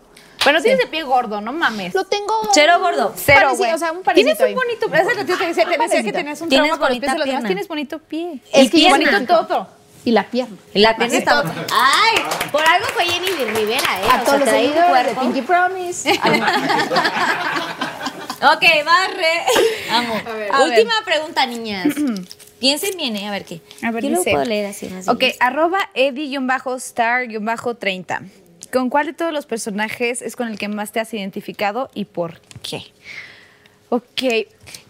Pero 0.44 0.60
tienes 0.60 0.80
de 0.80 0.86
pie 0.88 1.04
gordo, 1.04 1.40
no 1.40 1.52
mames. 1.52 1.94
Lo 1.94 2.02
tengo... 2.04 2.34
Cero 2.52 2.78
gordo. 2.80 3.12
Cero, 3.14 3.40
Parecido, 3.42 3.58
güey. 3.58 3.72
O 3.74 3.78
sea, 3.78 3.92
un 3.92 4.02
Tienes 4.02 4.40
un 4.40 4.54
bonito... 4.56 4.86
Esa 4.92 5.10
es 5.12 5.16
la 5.16 5.24
tía 5.24 5.38
que 5.38 5.46
decía, 5.46 5.64
te 5.68 5.78
decía 5.78 6.02
que 6.02 6.12
tenías 6.12 6.40
un 6.40 6.48
Tienes 6.48 6.66
trauma 6.66 6.80
con 6.84 6.88
los 6.90 6.98
pies 6.98 7.12
de 7.12 7.18
los 7.18 7.26
demás. 7.28 7.44
Tienes 7.44 7.68
bonito 7.68 7.98
pie. 8.00 8.40
Es 8.52 8.64
Y 8.64 8.70
que 8.70 8.76
pierna. 8.78 8.98
bonito 9.20 9.46
todo. 9.46 9.68
Y 10.04 10.10
la 10.10 10.24
pierna. 10.28 10.56
Y 10.74 10.80
la 10.80 10.96
pierna 10.96 11.16
está... 11.16 11.42
¡Ay! 11.70 12.16
Por 12.50 12.60
algo 12.66 12.86
fue 12.88 13.04
Jenny 13.04 13.28
Rivera, 13.54 14.00
¿eh? 14.00 14.08
A 14.10 14.16
O 14.22 14.24
todos 14.24 14.26
sea, 14.26 14.38
los 14.40 14.48
seguidores 14.48 15.14
de. 15.14 15.20
Pinky 15.20 15.42
Promise. 15.42 16.20
Ok, 18.42 18.62
barre. 18.84 19.44
Amo. 19.90 20.14
A 20.52 20.62
Última 20.64 20.92
pregunta, 21.04 21.46
niñas. 21.46 21.94
Piensen 22.60 22.96
bien, 22.96 23.16
¿eh? 23.16 23.28
A 23.28 23.30
ver 23.30 23.44
qué. 23.44 23.60
A 23.82 23.90
ver, 23.90 24.04
Yo 24.04 24.10
lo 24.10 24.22
puedo 24.22 24.44
leer 24.44 24.66
así 24.66 24.86
más 24.88 25.08
Ok, 25.08 25.18
bien. 25.20 25.32
arroba 25.40 25.78
Eddie-star-30. 25.94 28.20
¿Con 28.72 28.88
cuál 28.88 29.06
de 29.06 29.12
todos 29.12 29.32
los 29.32 29.46
personajes 29.46 30.22
es 30.22 30.36
con 30.36 30.48
el 30.48 30.58
que 30.58 30.68
más 30.68 30.92
te 30.92 31.00
has 31.00 31.12
identificado 31.12 31.90
y 31.94 32.04
por 32.06 32.40
qué? 32.62 32.84
Ok, 33.90 34.22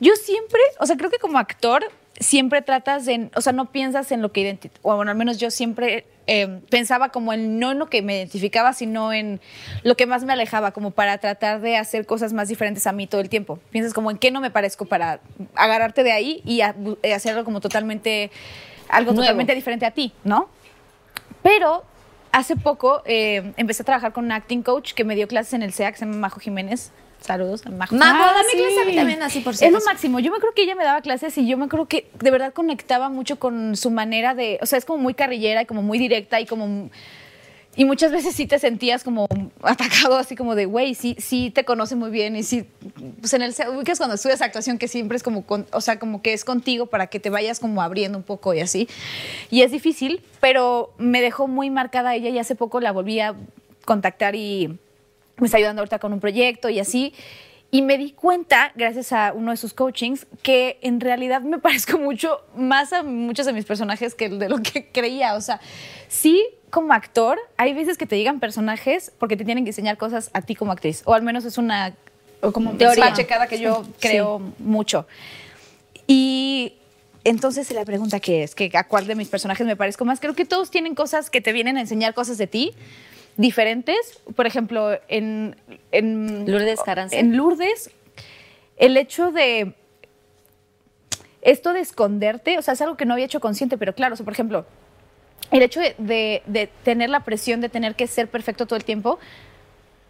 yo 0.01 0.15
siempre, 0.17 0.61
o 0.79 0.87
sea, 0.87 0.97
creo 0.97 1.11
que 1.11 1.19
como 1.19 1.39
actor 1.39 1.85
siempre 2.23 2.63
tratas 2.63 3.05
de, 3.05 3.31
o 3.35 3.41
sea, 3.41 3.53
no 3.53 3.71
piensas 3.73 4.13
en 4.13 4.23
lo 4.23 4.33
que 4.33 4.41
identificas, 4.41 4.81
o 4.83 4.95
bueno, 4.97 5.11
al 5.11 5.17
menos 5.17 5.39
yo 5.39 5.51
siempre 5.51 6.07
eh, 6.27 6.61
pensaba 6.71 7.09
como 7.11 7.33
en 7.33 7.59
no 7.59 7.73
en 7.73 7.79
lo 7.79 7.87
que 7.91 8.01
me 8.03 8.17
identificaba, 8.17 8.73
sino 8.73 9.13
en 9.13 9.41
lo 9.83 9.97
que 9.97 10.07
más 10.07 10.25
me 10.25 10.33
alejaba, 10.33 10.71
como 10.73 10.93
para 10.93 11.19
tratar 11.19 11.61
de 11.61 11.77
hacer 11.77 12.07
cosas 12.07 12.33
más 12.33 12.49
diferentes 12.49 12.87
a 12.87 12.93
mí 12.93 13.07
todo 13.07 13.21
el 13.21 13.29
tiempo. 13.29 13.59
Piensas 13.71 13.93
como 13.93 14.11
en 14.11 14.19
qué 14.19 14.31
no 14.31 14.41
me 14.41 14.51
parezco 14.51 14.85
para 14.85 15.21
agarrarte 15.57 16.03
de 16.05 16.13
ahí 16.13 16.43
y 16.45 16.61
a- 16.61 16.75
eh, 17.03 17.13
hacerlo 17.15 17.45
como 17.45 17.61
totalmente, 17.61 18.31
algo 18.89 19.11
Nuevo. 19.13 19.23
totalmente 19.23 19.55
diferente 19.55 19.85
a 19.87 19.91
ti, 19.91 20.13
¿no? 20.25 20.49
Pero 21.43 21.85
hace 22.31 22.57
poco 22.57 23.03
eh, 23.05 23.53
empecé 23.57 23.83
a 23.83 23.85
trabajar 23.87 24.13
con 24.13 24.25
un 24.25 24.33
acting 24.33 24.63
coach 24.63 24.93
que 24.95 25.05
me 25.05 25.15
dio 25.15 25.27
clases 25.29 25.55
en 25.55 25.63
el 25.63 25.73
SEAC, 25.73 25.97
se 25.97 26.05
llama 26.05 26.17
Majo 26.19 26.41
Jiménez. 26.41 26.93
Saludos, 27.25 27.65
Majo. 27.71 27.95
Majo, 27.95 28.23
Ah, 28.23 28.33
dame 28.35 28.49
sí. 28.51 28.57
clase 28.59 28.81
a 28.81 28.85
mí 28.85 28.95
también, 28.97 29.23
así 29.23 29.41
por 29.41 29.55
si 29.57 29.65
Es 29.65 29.73
lo 29.73 29.81
máximo. 29.81 30.19
Yo 30.21 30.33
me 30.33 30.39
creo 30.39 30.53
que 30.55 30.63
ella 30.63 30.75
me 30.75 30.85
daba 30.85 31.01
clases 31.03 31.37
y 31.39 31.47
yo 31.47 31.57
me 31.57 31.69
creo 31.69 31.87
que 31.87 32.09
de 32.21 32.31
verdad 32.31 32.53
conectaba 32.53 33.09
mucho 33.09 33.39
con 33.39 33.77
su 33.77 33.91
manera 33.91 34.35
de. 34.35 34.59
O 34.61 34.67
sea, 34.67 34.79
es 34.79 34.85
como 34.85 34.99
muy 35.03 35.15
carrillera 35.15 35.63
y 35.63 35.67
como 35.67 35.83
muy 35.83 35.99
directa 35.99 36.41
y 36.41 36.47
como. 36.47 36.91
Y 37.75 37.87
muchas 37.87 38.13
veces 38.13 38.35
sí 38.35 38.47
te 38.47 38.59
sentías 38.59 39.03
como 39.03 39.27
atacado, 39.63 40.17
así 40.19 40.37
como 40.37 40.55
de, 40.55 40.67
güey, 40.67 40.95
sí, 40.95 41.17
sí 41.19 41.51
te 41.51 41.65
conoce 41.65 41.95
muy 41.97 42.11
bien 42.11 42.37
y 42.37 42.43
sí, 42.43 42.67
pues 43.21 43.33
en 43.33 43.41
el, 43.41 43.55
ubicas 43.75 43.97
cuando 43.97 44.17
estudias 44.17 44.43
actuación 44.43 44.77
que 44.77 44.89
siempre 44.89 45.17
es 45.17 45.23
como, 45.23 45.47
con- 45.47 45.67
o 45.73 45.81
sea, 45.81 45.99
como 45.99 46.21
que 46.21 46.35
es 46.35 46.45
contigo 46.45 46.85
para 46.85 47.07
que 47.07 47.19
te 47.19 47.31
vayas 47.31 47.61
como 47.61 47.81
abriendo 47.81 48.19
un 48.19 48.25
poco 48.25 48.53
y 48.53 48.61
así. 48.61 48.89
Y 49.49 49.63
es 49.63 49.71
difícil, 49.73 50.23
pero 50.39 50.93
me 50.99 51.23
dejó 51.23 51.49
muy 51.49 51.71
marcada 51.71 52.15
ella 52.15 52.29
y 52.29 52.39
hace 52.39 52.55
poco 52.57 52.79
la 52.79 52.93
volví 52.93 53.21
a 53.21 53.35
contactar 53.87 54.35
y 54.35 54.79
me 55.39 55.47
está 55.47 55.59
ayudando 55.59 55.81
ahorita 55.81 55.99
con 55.99 56.13
un 56.13 56.21
proyecto 56.21 56.69
y 56.69 56.79
así. 56.79 57.15
Y 57.75 57.81
me 57.81 57.97
di 57.97 58.13
cuenta, 58.13 58.71
gracias 58.75 59.15
a 59.15 59.33
uno 59.33 59.51
de 59.51 59.57
sus 59.57 59.73
coachings, 59.73 60.27
que 60.43 60.79
en 60.83 61.01
realidad 61.01 61.41
me 61.41 61.59
parezco 61.61 61.99
mucho 61.99 62.43
más 62.55 62.93
a 62.93 63.03
muchos 63.03 63.47
de 63.47 63.55
mis 63.55 63.65
personajes 63.65 64.15
que 64.15 64.29
de 64.29 64.49
lo 64.49 64.59
que 64.59 64.89
creía. 64.93 65.35
O 65.35 65.41
sea, 65.41 65.61
sí, 66.09 66.45
como 66.69 66.93
actor, 66.93 67.39
hay 67.57 67.73
veces 67.73 67.97
que 67.97 68.07
te 68.07 68.19
llegan 68.19 68.41
personajes 68.41 69.13
porque 69.19 69.37
te 69.37 69.45
tienen 69.45 69.65
que 69.65 69.71
enseñar 69.71 69.97
cosas 69.97 70.31
a 70.35 70.43
ti 70.43 70.55
como 70.55 70.71
actriz. 70.73 71.03
O 71.07 71.15
al 71.15 71.23
menos 71.23 71.47
es 71.47 71.57
una 71.57 71.95
O 72.43 72.53
como 72.53 72.73
teoría 72.73 73.13
checada 73.15 73.47
que 73.47 73.59
yo 73.59 73.87
creo 74.01 74.41
mucho. 74.59 75.07
Y 76.07 76.75
entonces 77.25 77.71
la 77.71 77.87
pregunta 77.87 78.21
que 78.21 78.43
es, 78.43 78.55
que 78.55 78.71
¿a 78.75 78.85
cuál 78.85 79.07
de 79.07 79.15
mis 79.15 79.29
personajes 79.29 79.67
me 79.67 79.77
parezco 79.77 80.05
más? 80.05 80.21
Creo 80.21 80.35
que 80.35 80.45
todos 80.45 80.71
tienen 80.71 80.95
cosas 80.95 81.31
que 81.31 81.41
te 81.41 81.53
vienen 81.53 81.79
a 81.79 81.81
enseñar 81.81 82.13
cosas 82.13 82.37
de 82.37 82.47
ti 82.47 82.75
diferentes. 83.37 84.21
Por 84.37 84.47
ejemplo, 84.47 84.99
en, 85.09 85.57
en 85.91 86.51
Lourdes 86.51 86.81
Carranza. 86.83 87.17
En 87.17 87.37
Lourdes, 87.37 87.91
el 88.77 88.97
hecho 88.97 89.31
de 89.33 89.75
esto 91.43 91.73
de 91.73 91.81
esconderte, 91.81 92.59
o 92.59 92.63
sea, 92.63 92.75
es 92.75 92.81
algo 92.83 92.97
que 92.97 93.05
no 93.05 93.15
había 93.15 93.27
hecho 93.27 93.41
consciente, 93.41 93.77
pero 93.77 93.95
claro, 93.95 94.15
o 94.15 94.17
sea, 94.17 94.25
por 94.25 94.33
ejemplo, 94.33 94.65
el 95.51 95.63
hecho 95.63 95.81
de, 95.81 95.95
de- 95.99 96.43
de 96.47 96.69
tener 96.85 97.11
la 97.11 97.21
presión 97.25 97.61
de 97.61 97.69
tener 97.69 97.95
que 97.97 98.07
ser 98.07 98.29
perfecto 98.29 98.67
todo 98.67 98.77
el 98.77 98.85
tiempo 98.85 99.19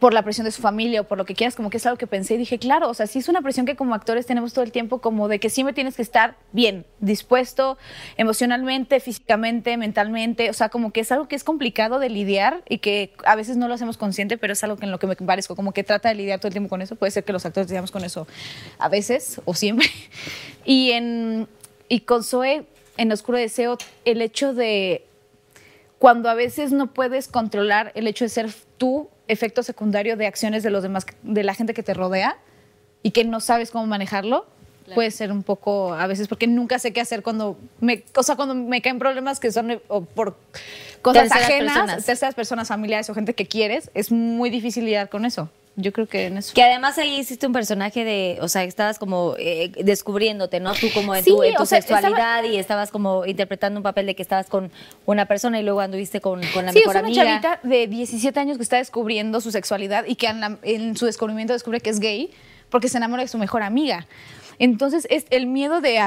por 0.03 0.15
la 0.15 0.23
presión 0.24 0.45
de 0.45 0.51
su 0.51 0.61
familia 0.61 1.03
o 1.03 1.05
por 1.05 1.16
lo 1.16 1.24
que 1.24 1.37
quieras, 1.37 1.55
como 1.55 1.70
que 1.70 1.77
es 1.77 1.87
algo 1.87 1.97
que 1.97 2.09
pensé 2.09 2.35
y 2.35 2.37
dije, 2.37 2.59
claro, 2.59 2.91
o 2.91 2.95
sea, 2.95 3.07
sí 3.07 3.20
es 3.20 3.29
una 3.29 3.41
presión 3.41 3.66
que 3.66 3.77
como 3.77 3.95
actores 3.95 4.27
tenemos 4.27 4.53
todo 4.53 4.65
el 4.65 4.73
tiempo, 4.73 5.01
como 5.01 5.29
de 5.29 5.39
que 5.39 5.49
siempre 5.49 5.74
tienes 5.74 5.95
que 5.95 6.03
estar 6.03 6.35
bien, 6.51 6.85
dispuesto 6.99 7.79
emocionalmente, 8.16 8.99
físicamente, 8.99 9.77
mentalmente, 9.77 10.51
o 10.51 10.55
sea, 10.55 10.70
como 10.70 10.93
que 10.93 11.03
es 11.03 11.12
algo 11.12 11.29
que 11.29 11.37
es 11.37 11.45
complicado 11.45 12.01
de 12.01 12.11
lidiar 12.11 12.65
y 12.69 12.79
que 12.79 13.15
a 13.24 13.37
veces 13.37 13.57
no 13.57 13.69
lo 13.69 13.74
hacemos 13.74 13.97
consciente, 13.97 14.39
pero 14.39 14.55
es 14.55 14.65
algo 14.65 14.77
en 14.81 14.91
lo 14.91 14.99
que 14.99 15.07
me 15.07 15.15
parezco, 15.15 15.55
como 15.55 15.70
que 15.70 15.85
trata 15.85 16.09
de 16.09 16.16
lidiar 16.16 16.41
todo 16.41 16.49
el 16.49 16.55
tiempo 16.55 16.69
con 16.69 16.83
eso, 16.83 16.97
puede 16.97 17.12
ser 17.12 17.23
que 17.23 17.33
los 17.33 17.47
actores 17.47 17.69
lidiamos 17.69 17.93
con 17.93 18.03
eso 18.03 18.27
a 18.81 18.89
veces 18.89 19.41
o 19.45 19.55
siempre. 19.55 19.87
Y, 20.65 20.91
en, 20.91 21.49
y 21.89 22.01
con 22.01 22.24
Zoe, 22.24 22.66
en 22.97 23.12
Oscuro 23.12 23.39
Deseo, 23.39 23.79
el 24.05 24.20
hecho 24.20 24.53
de 24.53 25.05
cuando 25.99 26.29
a 26.29 26.35
veces 26.35 26.73
no 26.73 26.93
puedes 26.93 27.29
controlar 27.29 27.93
el 27.95 28.09
hecho 28.09 28.24
de 28.24 28.29
ser 28.29 28.51
tú 28.79 29.09
efecto 29.32 29.62
secundario 29.62 30.16
de 30.16 30.26
acciones 30.26 30.62
de 30.62 30.70
los 30.70 30.82
demás, 30.82 31.06
de 31.22 31.42
la 31.42 31.54
gente 31.54 31.74
que 31.74 31.82
te 31.82 31.94
rodea 31.94 32.36
y 33.02 33.10
que 33.10 33.24
no 33.24 33.40
sabes 33.40 33.70
cómo 33.70 33.86
manejarlo, 33.86 34.46
puede 34.94 35.10
ser 35.10 35.32
un 35.32 35.42
poco 35.42 35.94
a 35.94 36.06
veces 36.06 36.28
porque 36.28 36.46
nunca 36.46 36.78
sé 36.78 36.92
qué 36.92 37.00
hacer 37.00 37.22
cuando 37.22 37.59
me, 37.80 38.04
o 38.14 38.22
sea, 38.22 38.36
cuando 38.36 38.54
me 38.54 38.82
caen 38.82 38.98
problemas 38.98 39.40
que 39.40 39.50
son 39.50 39.80
o 39.88 40.02
por 40.02 40.36
cosas 41.00 41.24
Terceras 41.24 41.44
ajenas, 41.48 41.72
personas. 41.78 42.06
terceras 42.06 42.34
personas, 42.34 42.68
familiares 42.68 43.09
o 43.10 43.14
gente 43.14 43.34
que 43.34 43.46
quieres, 43.46 43.90
es 43.94 44.12
muy 44.12 44.50
difícil 44.50 44.84
lidiar 44.84 45.09
con 45.09 45.24
eso. 45.24 45.50
Yo 45.77 45.90
creo 45.93 46.07
que 46.07 46.27
en 46.27 46.36
eso. 46.36 46.53
Que 46.55 46.62
además 46.62 46.99
ahí 46.99 47.19
hiciste 47.19 47.47
un 47.47 47.55
personaje 47.55 48.05
de, 48.05 48.39
o 48.43 48.49
sea, 48.49 48.62
estabas 48.65 48.99
como 48.99 49.35
eh, 49.39 49.73
descubriéndote, 49.82 50.61
¿no? 50.61 50.74
Tú 50.74 50.89
como 50.93 51.15
en 51.15 51.24
Sí, 51.24 51.31
tu, 51.31 51.43
en 51.43 51.55
tu 51.55 51.65
sexualidad 51.65 52.44
y 52.44 52.57
estabas 52.59 52.90
como 52.90 53.24
interpretando 53.24 53.78
un 53.81 53.82
papel 53.82 54.05
de 54.05 54.15
que 54.15 54.20
estabas 54.23 54.49
con 54.49 54.70
una 55.07 55.24
persona 55.24 55.59
y 55.59 55.62
luego 55.62 55.81
anduviste 55.81 56.20
con, 56.20 56.43
con 56.53 56.66
la 56.66 56.73
Sí, 56.73 56.81
mejor 56.81 56.97
es 56.97 57.01
una 57.03 57.09
amiga. 57.09 57.24
chavita 57.40 57.61
de 57.66 57.86
17 57.86 58.39
años 58.39 58.59
que 58.59 58.62
está 58.65 58.77
descubriendo 58.77 59.40
su 59.40 59.51
sexualidad 59.51 60.05
y 60.07 60.16
que 60.16 60.27
en, 60.27 60.40
la- 60.40 60.59
en 60.62 60.94
su 60.97 61.07
descubrimiento 61.07 61.55
descubre 61.55 61.81
que 61.81 61.89
es 61.89 62.01
gay 62.01 62.31
porque 62.69 62.89
se 62.90 62.99
enamora 62.99 63.23
de 63.23 63.28
su 63.28 63.39
mejor 63.39 63.62
amiga. 63.62 64.07
Entonces, 64.59 65.07
es 65.11 65.24
el 65.31 65.47
miedo 65.47 65.81
de, 65.81 65.99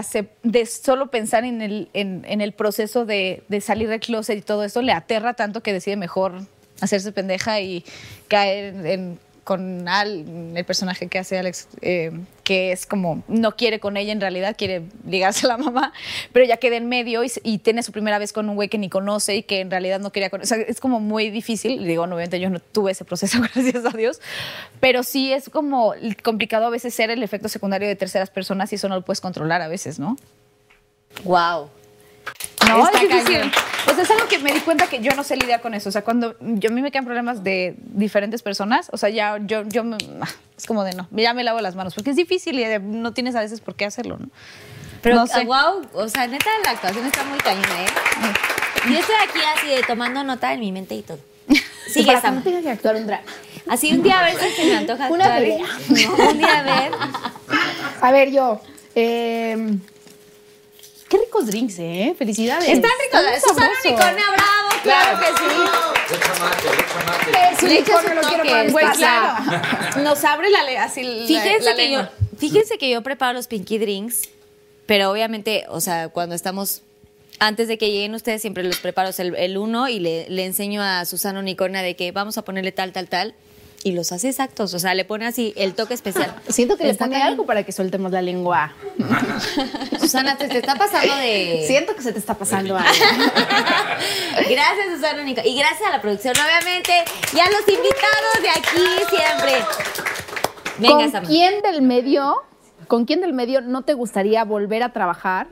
de 0.43 0.65
solo 0.67 1.07
pensar 1.09 1.43
en 1.43 1.61
el, 1.63 1.89
en, 1.93 2.23
en 2.27 2.39
el 2.41 2.51
proceso 2.53 3.03
de, 3.05 3.41
de 3.49 3.61
salir 3.61 3.89
del 3.89 3.99
closet 3.99 4.37
y 4.37 4.41
todo 4.41 4.63
eso 4.63 4.81
le 4.83 4.91
aterra 4.91 5.33
tanto 5.33 5.61
que 5.61 5.73
decide 5.73 5.95
mejor 5.95 6.41
hacerse 6.81 7.11
pendeja 7.11 7.59
y 7.61 7.83
caer 8.27 8.85
en- 8.85 9.19
con 9.45 9.87
Al, 9.87 10.25
el 10.57 10.65
personaje 10.65 11.07
que 11.07 11.19
hace 11.19 11.37
Alex, 11.37 11.69
eh, 11.81 12.11
que 12.43 12.71
es 12.71 12.85
como, 12.85 13.23
no 13.27 13.55
quiere 13.55 13.79
con 13.79 13.95
ella 13.95 14.11
en 14.11 14.19
realidad, 14.19 14.55
quiere 14.57 14.81
ligarse 15.07 15.45
a 15.45 15.49
la 15.49 15.57
mamá, 15.57 15.93
pero 16.33 16.45
ya 16.45 16.57
queda 16.57 16.75
en 16.75 16.89
medio 16.89 17.23
y, 17.23 17.31
y 17.43 17.59
tiene 17.59 17.83
su 17.83 17.91
primera 17.91 18.17
vez 18.17 18.33
con 18.33 18.49
un 18.49 18.55
güey 18.55 18.69
que 18.69 18.79
ni 18.79 18.89
conoce 18.89 19.35
y 19.35 19.43
que 19.43 19.61
en 19.61 19.69
realidad 19.69 19.99
no 19.99 20.11
quería 20.11 20.31
conocer. 20.31 20.57
O 20.57 20.63
sea, 20.63 20.67
es 20.67 20.81
como 20.81 20.99
muy 20.99 21.29
difícil. 21.29 21.85
Digo, 21.87 22.03
obviamente 22.03 22.39
yo 22.39 22.49
no 22.49 22.59
tuve 22.59 22.91
ese 22.91 23.05
proceso, 23.05 23.39
gracias 23.53 23.85
a 23.85 23.95
Dios, 23.95 24.19
pero 24.79 25.03
sí 25.03 25.31
es 25.31 25.49
como 25.49 25.93
complicado 26.23 26.65
a 26.65 26.69
veces 26.71 26.93
ser 26.93 27.11
el 27.11 27.21
efecto 27.21 27.47
secundario 27.47 27.87
de 27.87 27.95
terceras 27.95 28.31
personas 28.31 28.73
y 28.73 28.75
eso 28.75 28.89
no 28.89 28.95
lo 28.95 29.05
puedes 29.05 29.21
controlar 29.21 29.61
a 29.61 29.67
veces, 29.67 29.99
¿no? 29.99 30.17
Wow. 31.23 31.69
No, 32.67 32.85
Está 32.85 32.97
es 33.01 33.09
difícil. 33.09 33.35
cañón. 33.39 33.51
O 33.87 33.93
sea, 33.93 34.03
es 34.03 34.11
algo 34.11 34.27
que 34.27 34.39
me 34.39 34.51
di 34.53 34.59
cuenta 34.61 34.87
que 34.87 34.99
yo 35.01 35.11
no 35.15 35.23
sé 35.23 35.35
lidiar 35.37 35.61
con 35.61 35.73
eso. 35.73 35.89
O 35.89 35.91
sea, 35.91 36.03
cuando 36.03 36.35
yo, 36.39 36.69
a 36.69 36.73
mí 36.73 36.81
me 36.81 36.91
quedan 36.91 37.05
problemas 37.05 37.43
de 37.43 37.75
diferentes 37.79 38.41
personas, 38.41 38.89
o 38.91 38.97
sea, 38.97 39.09
ya 39.09 39.37
yo, 39.41 39.63
yo 39.67 39.83
me- 39.83 39.97
es 40.57 40.65
como 40.65 40.83
de 40.83 40.93
no, 40.93 41.07
ya 41.11 41.33
me 41.33 41.43
lavo 41.43 41.59
las 41.61 41.75
manos, 41.75 41.93
porque 41.93 42.09
es 42.11 42.15
difícil 42.15 42.57
y 42.59 42.63
eh, 42.63 42.79
no 42.79 43.13
tienes 43.13 43.35
a 43.35 43.41
veces 43.41 43.61
por 43.61 43.75
qué 43.75 43.85
hacerlo, 43.85 44.17
¿no? 44.17 44.29
Pero, 45.01 45.17
No 45.17 45.27
sé. 45.27 45.45
wow, 45.45 45.81
o 45.93 46.09
sea, 46.09 46.25
neta, 46.27 46.49
la 46.63 46.71
actuación 46.71 47.05
está 47.05 47.23
muy 47.25 47.37
cañona, 47.37 47.83
¿eh? 47.83 47.87
Yo 48.91 48.97
estoy 48.99 49.15
aquí 49.27 49.39
así 49.55 49.67
de 49.67 49.83
tomando 49.83 50.23
nota 50.23 50.51
en 50.53 50.59
mi 50.61 50.71
mente 50.71 50.95
y 50.95 51.01
todo. 51.03 51.19
Para 52.07 52.21
que 52.21 52.31
no 52.31 52.41
tenga 52.41 52.61
que 52.61 52.71
actuar 52.71 52.95
un 52.95 53.05
drama. 53.05 53.23
Así 53.69 53.91
un 53.93 54.01
día 54.01 54.19
a 54.19 54.23
ver 54.23 54.35
si 54.39 54.49
se 54.49 54.65
me 54.65 54.77
antoja 54.77 55.09
Una 55.09 55.25
actuar. 55.25 55.41
pelea. 55.41 55.65
No, 56.17 56.29
un 56.31 56.37
día 56.39 56.59
a 56.59 56.63
ver. 56.63 56.91
A 58.01 58.11
ver, 58.11 58.31
yo. 58.31 58.61
eh, 58.95 59.77
qué 61.09 61.17
ricos 61.17 61.47
drinks, 61.47 61.75
¿eh? 61.79 62.15
Felicidades. 62.17 62.69
Están 62.69 62.91
ricos. 63.03 63.21
Susana. 63.47 63.71
Unicornia, 63.85 64.23
bravo, 64.31 64.69
claro 64.83 65.19
que 65.19 65.25
sí. 65.37 65.45
Le 67.67 67.79
echa 67.79 67.99
unicornio 67.99 68.09
su 68.09 68.15
lo 68.15 68.21
quiero 68.43 68.71
Güey, 68.71 68.85
claro. 68.97 69.43
Nos 70.03 70.23
abre 70.23 70.49
la 70.49 70.83
así 70.83 71.03
la- 71.03 71.25
Fíjense 71.27 71.65
la 71.65 71.75
que 71.75 71.91
yo, 71.91 72.07
fíjense 72.37 72.77
que 72.77 72.89
yo 72.89 73.01
preparo 73.01 73.33
los 73.33 73.47
pinky 73.47 73.77
drinks, 73.77 74.29
pero 74.85 75.11
obviamente, 75.11 75.65
o 75.69 75.81
sea, 75.81 76.09
cuando 76.09 76.35
estamos 76.35 76.81
antes 77.39 77.67
de 77.67 77.77
que 77.77 77.91
lleguen 77.91 78.15
ustedes 78.15 78.41
siempre 78.41 78.63
los 78.63 78.77
preparo 78.77 79.09
el, 79.17 79.35
el 79.35 79.57
uno 79.57 79.89
y 79.89 79.99
le, 79.99 80.29
le 80.29 80.45
enseño 80.45 80.81
a 80.81 81.03
Susana 81.05 81.39
Unicornia 81.39 81.81
de 81.81 81.95
que 81.95 82.11
vamos 82.11 82.37
a 82.37 82.43
ponerle 82.43 82.71
tal, 82.71 82.91
tal, 82.93 83.07
tal 83.09 83.35
y 83.85 83.91
los 83.91 84.11
hace 84.11 84.29
exactos, 84.29 84.73
o 84.73 84.79
sea, 84.79 84.95
le 84.95 85.05
pone 85.05 85.27
así 85.27 85.53
el 85.55 85.75
toque 85.75 85.93
especial. 85.93 86.33
Siento 86.49 86.75
que 86.75 86.85
le 86.85 86.95
pone 86.95 87.21
algo 87.21 87.45
para 87.45 87.61
que 87.61 87.71
soltemos 87.71 88.11
la 88.11 88.23
lengua. 88.23 88.73
Susana, 89.99 90.39
te, 90.39 90.47
te 90.47 90.57
está 90.57 90.73
pasando 90.73 91.15
de... 91.17 91.65
Siento 91.67 91.95
que 91.95 92.01
se 92.01 92.11
te 92.11 92.17
está 92.17 92.33
pasando 92.33 92.75
algo. 92.75 92.89
Gracias, 94.49 94.87
Susana 94.95 95.21
Unicornia. 95.21 95.53
Y 95.53 95.55
gracias 95.55 95.87
a 95.87 95.91
la 95.91 96.01
producción, 96.01 96.33
obviamente, 96.35 96.93
y 97.31 97.39
a 97.39 97.45
los 97.45 97.59
invitados 97.59 98.41
de 98.41 98.49
aquí 98.49 99.05
siempre. 99.07 99.53
Venga, 100.79 101.11
¿Con 101.11 101.27
quién 101.27 101.61
del 101.61 101.83
medio, 101.83 102.41
con 102.87 103.05
quién 103.05 103.21
del 103.21 103.33
medio 103.33 103.61
no 103.61 103.83
te 103.83 103.93
gustaría 103.93 104.43
volver 104.45 104.81
a 104.81 104.93
trabajar 104.93 105.45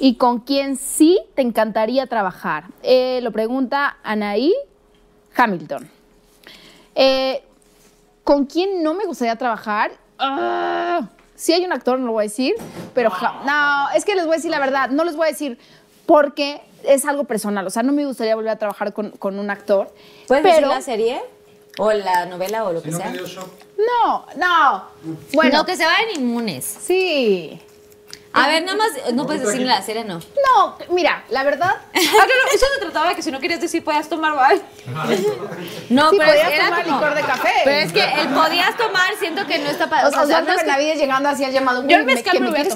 y 0.00 0.16
con 0.16 0.40
quién 0.40 0.76
sí 0.76 1.18
te 1.34 1.40
encantaría 1.40 2.06
trabajar? 2.06 2.64
Eh, 2.82 3.20
lo 3.22 3.32
pregunta 3.32 3.96
Anaí 4.02 4.52
Hamilton. 5.34 5.88
Eh, 6.94 7.42
¿Con 8.30 8.46
quién 8.46 8.84
no 8.84 8.94
me 8.94 9.06
gustaría 9.06 9.34
trabajar? 9.34 9.90
Ah, 10.16 11.08
sí 11.34 11.52
hay 11.52 11.64
un 11.64 11.72
actor, 11.72 11.98
no 11.98 12.06
lo 12.06 12.12
voy 12.12 12.20
a 12.20 12.28
decir, 12.28 12.54
pero 12.94 13.10
no, 13.44 13.90
es 13.92 14.04
que 14.04 14.14
les 14.14 14.24
voy 14.24 14.34
a 14.34 14.36
decir 14.36 14.52
la 14.52 14.60
verdad, 14.60 14.88
no 14.88 15.02
les 15.02 15.16
voy 15.16 15.26
a 15.26 15.30
decir 15.30 15.58
porque 16.06 16.62
es 16.84 17.04
algo 17.06 17.24
personal, 17.24 17.66
o 17.66 17.70
sea, 17.70 17.82
no 17.82 17.92
me 17.92 18.06
gustaría 18.06 18.36
volver 18.36 18.52
a 18.52 18.56
trabajar 18.56 18.92
con, 18.92 19.10
con 19.10 19.36
un 19.36 19.50
actor. 19.50 19.92
¿Puedes 20.28 20.44
pero, 20.44 20.54
decir 20.54 20.68
la 20.68 20.80
serie? 20.80 21.20
O 21.78 21.90
la 21.90 22.26
novela 22.26 22.62
o 22.66 22.72
lo 22.72 22.80
que 22.80 22.92
sea. 22.92 23.12
No, 23.12 24.26
no. 24.36 24.84
Bueno, 25.32 25.58
no, 25.58 25.66
que 25.66 25.74
se 25.76 25.84
vayan 25.84 26.20
inmunes. 26.20 26.64
sí. 26.64 27.60
A 28.32 28.46
ver, 28.46 28.62
nada 28.64 28.78
más, 28.78 28.90
no 29.12 29.26
puedes 29.26 29.42
decirme 29.42 29.66
la 29.66 29.82
serie, 29.82 30.04
no. 30.04 30.18
No, 30.20 30.76
mira, 30.90 31.24
la 31.30 31.42
verdad, 31.42 31.76
Ah, 31.94 31.98
claro, 32.00 32.30
eso 32.54 32.66
se 32.74 32.80
trataba 32.80 33.08
de 33.08 33.16
que 33.16 33.22
si 33.22 33.32
no 33.32 33.40
querías 33.40 33.60
decir 33.60 33.82
podías 33.82 34.08
tomar, 34.08 34.34
¿vale? 34.36 34.60
No, 35.90 36.10
sí 36.10 36.16
pero 36.18 36.30
podías 36.30 36.52
era 36.52 36.64
tomar 36.66 36.84
como- 36.84 36.96
licor 37.00 37.14
de 37.16 37.22
café. 37.22 37.52
Pero 37.64 37.76
es 37.86 37.92
que 37.92 38.04
el 38.04 38.28
podías 38.28 38.76
tomar, 38.76 39.14
siento 39.18 39.46
que 39.48 39.58
no 39.58 39.68
está 39.70 39.90
para. 39.90 40.06
o 40.06 40.10
sea, 40.10 40.22
Osvaldo 40.22 40.46
no 40.46 40.52
es 40.56 40.60
que- 40.60 40.66
Benavides 40.66 40.98
llegando 40.98 41.28
así 41.28 41.44
al 41.44 41.52
llamado. 41.52 41.82
Yo 41.88 41.96
el 41.96 42.02
"Uy, 42.02 42.06
me- 42.06 42.14
mezcal 42.14 42.40
me 42.40 42.50
me 42.50 42.68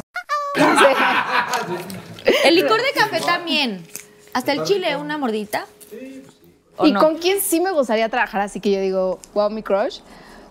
el 2.45 2.55
licor 2.57 2.81
de 2.83 2.93
café 2.93 3.21
también. 3.21 3.87
Hasta 4.33 4.53
el 4.53 4.65
chile, 4.65 4.97
una 4.97 5.19
mordita. 5.19 5.67
¿O 6.77 6.87
¿Y 6.87 6.93
no? 6.93 6.99
con 7.01 7.19
quién 7.19 7.41
sí 7.41 7.61
me 7.61 7.71
gustaría 7.71 8.09
trabajar? 8.09 8.41
Así 8.41 8.59
que 8.61 8.73
yo 8.73 8.81
digo, 8.81 9.21
wow, 9.33 9.49
mi 9.51 9.63
crush, 9.63 10.01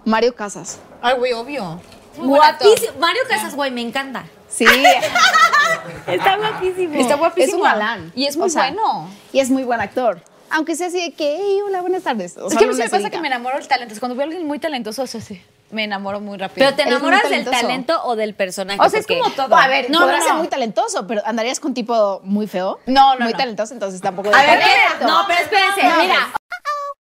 Mario 0.05 0.34
Casas. 0.35 0.80
Ay, 1.01 1.15
güey, 1.17 1.34
obvio. 1.34 1.81
Guapísimo. 2.15 2.93
Mario 2.99 3.23
Casas, 3.27 3.55
güey, 3.55 3.71
me 3.71 3.81
encanta. 3.81 4.23
Sí, 4.53 4.65
Está 6.07 6.38
guapísimo. 6.38 6.95
Está 6.99 7.15
guapísimo. 7.15 7.47
es 7.47 7.53
un 7.55 7.61
galán. 7.63 8.11
Y 8.15 8.25
es 8.25 8.38
muy 8.38 8.47
O 8.47 8.49
sea, 8.49 8.63
bueno. 8.67 9.09
Y 9.31 9.39
es 9.39 9.49
muy 9.49 9.63
buen 9.63 9.81
actor. 9.81 10.21
Aunque 10.49 10.75
sea 10.75 10.88
así 10.88 11.01
de 11.01 11.11
que, 11.13 11.38
"Hey, 11.39 11.59
hola, 11.65 11.81
buenas 11.81 12.03
tardes. 12.03 12.38
O 12.38 12.47
Es 12.47 12.55
que 12.55 12.65
a 12.65 12.67
mí 12.67 12.75
me 12.75 12.88
pasa 12.89 13.09
que 13.09 13.19
me 13.19 13.27
enamoro 13.27 13.57
del 13.57 13.67
talento. 13.67 13.95
Cuando 13.99 14.15
veo 14.15 14.23
a 14.25 14.27
alguien 14.27 14.45
muy 14.45 14.59
talentoso, 14.59 15.01
o 15.01 15.07
sea, 15.07 15.19
sí, 15.19 15.41
me 15.71 15.84
enamoro 15.85 16.19
muy 16.19 16.38
rápido. 16.38 16.65
Pero 16.67 16.75
te 16.75 16.84
es 16.84 16.88
enamoras 16.89 17.27
del 17.27 17.45
talento 17.45 17.99
o 18.03 18.15
del 18.15 18.35
personaje. 18.35 18.80
O 18.80 18.88
sea, 18.89 18.99
es 18.99 19.07
como 19.07 19.31
todo. 19.31 19.55
A 19.55 19.67
ver, 19.67 19.89
No, 19.89 20.01
podrás 20.01 20.19
no, 20.19 20.25
ser 20.25 20.34
muy 20.35 20.47
talentoso, 20.47 21.07
pero 21.07 21.23
andarías 21.25 21.59
con 21.59 21.73
tipo 21.73 22.21
muy 22.23 22.45
feo. 22.45 22.80
No, 22.85 23.15
no, 23.15 23.21
Muy 23.23 23.31
no. 23.34 23.38
talentoso, 23.39 23.73
entonces 23.73 23.99
tampoco. 24.01 24.30
A 24.30 24.38
ver, 24.41 24.49
depende 24.59 24.65
¿qué- 24.65 24.89
tanto. 24.99 25.07
no, 25.07 25.23
pero 25.27 25.39
espérense. 25.39 25.84
No, 25.84 25.97
mira, 26.03 26.30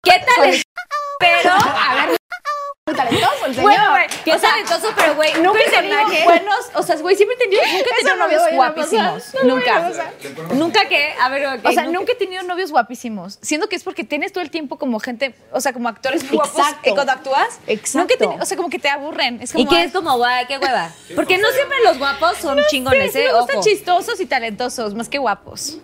¿qué 0.03 0.11
tal? 0.36 0.53
Pero, 1.19 1.52
A 1.90 1.95
ver, 1.95 2.18
muy 2.88 2.95
talentoso 2.95 3.45
el 3.45 3.56
señor. 3.56 3.61
Bueno, 3.72 3.90
güey, 3.91 4.06
qué 4.26 4.36
talentoso, 4.38 4.88
pero 4.95 5.15
güey, 5.15 5.34
Nunca 5.41 5.60
he 5.60 5.69
tenido 5.69 5.98
buenos, 6.26 6.72
o 6.73 6.82
sea, 6.84 6.95
güey, 6.98 7.15
siempre 7.15 7.36
he 7.36 7.40
tenido, 7.40 7.61
nunca 7.72 7.90
he 7.91 8.03
tenido 8.03 8.15
novios 8.15 8.44
guapísimos. 8.53 9.23
nunca. 9.44 9.91
Nunca 10.53 10.86
que, 10.90 11.14
a 11.19 11.30
ver, 11.30 11.60
ok, 11.60 11.65
O 11.65 11.72
sea, 11.72 11.86
nunca 11.86 12.14
he 12.14 12.15
tenido 12.15 12.41
novios 12.44 12.72
guapísimos. 12.72 13.38
Siendo 13.41 13.69
que 13.69 13.76
es 13.76 13.84
porque 13.84 14.03
tienes 14.03 14.34
todo 14.34 14.44
el 14.44 14.49
tiempo 14.49 14.78
como 14.80 14.99
gente, 14.99 15.36
o 15.52 15.61
sea, 15.61 15.73
como 15.73 15.88
actores 15.90 16.23
muy 16.23 16.38
guapos 16.38 16.57
Exacto. 16.57 16.90
eh, 16.90 16.94
cuando 16.95 17.11
actúas. 17.14 17.60
Exacto. 17.68 17.99
Nunca 17.99 18.14
he 18.15 18.18
tenido- 18.18 18.44
o 18.44 18.45
sea, 18.45 18.57
como 18.57 18.69
que 18.69 18.80
te 18.80 18.90
aburren. 18.90 19.41
Es 19.41 19.52
como, 19.52 19.64
Y 19.64 19.68
que 19.68 19.76
ay, 19.78 19.84
es 19.86 19.94
como, 19.94 20.18
guay, 20.18 20.45
qué 20.48 20.57
hueva. 20.57 20.90
Porque 21.15 21.38
no 21.38 21.49
siempre 21.52 21.78
los 21.84 21.99
guapos 21.99 22.38
son 22.38 22.60
chingones, 22.69 23.15
¿eh? 23.15 23.26
me 23.32 23.40
gustan 23.40 23.61
chistosos 23.61 24.19
y 24.19 24.26
talentosos, 24.26 24.95
más 24.95 25.07
que 25.07 25.19
guapos. 25.19 25.78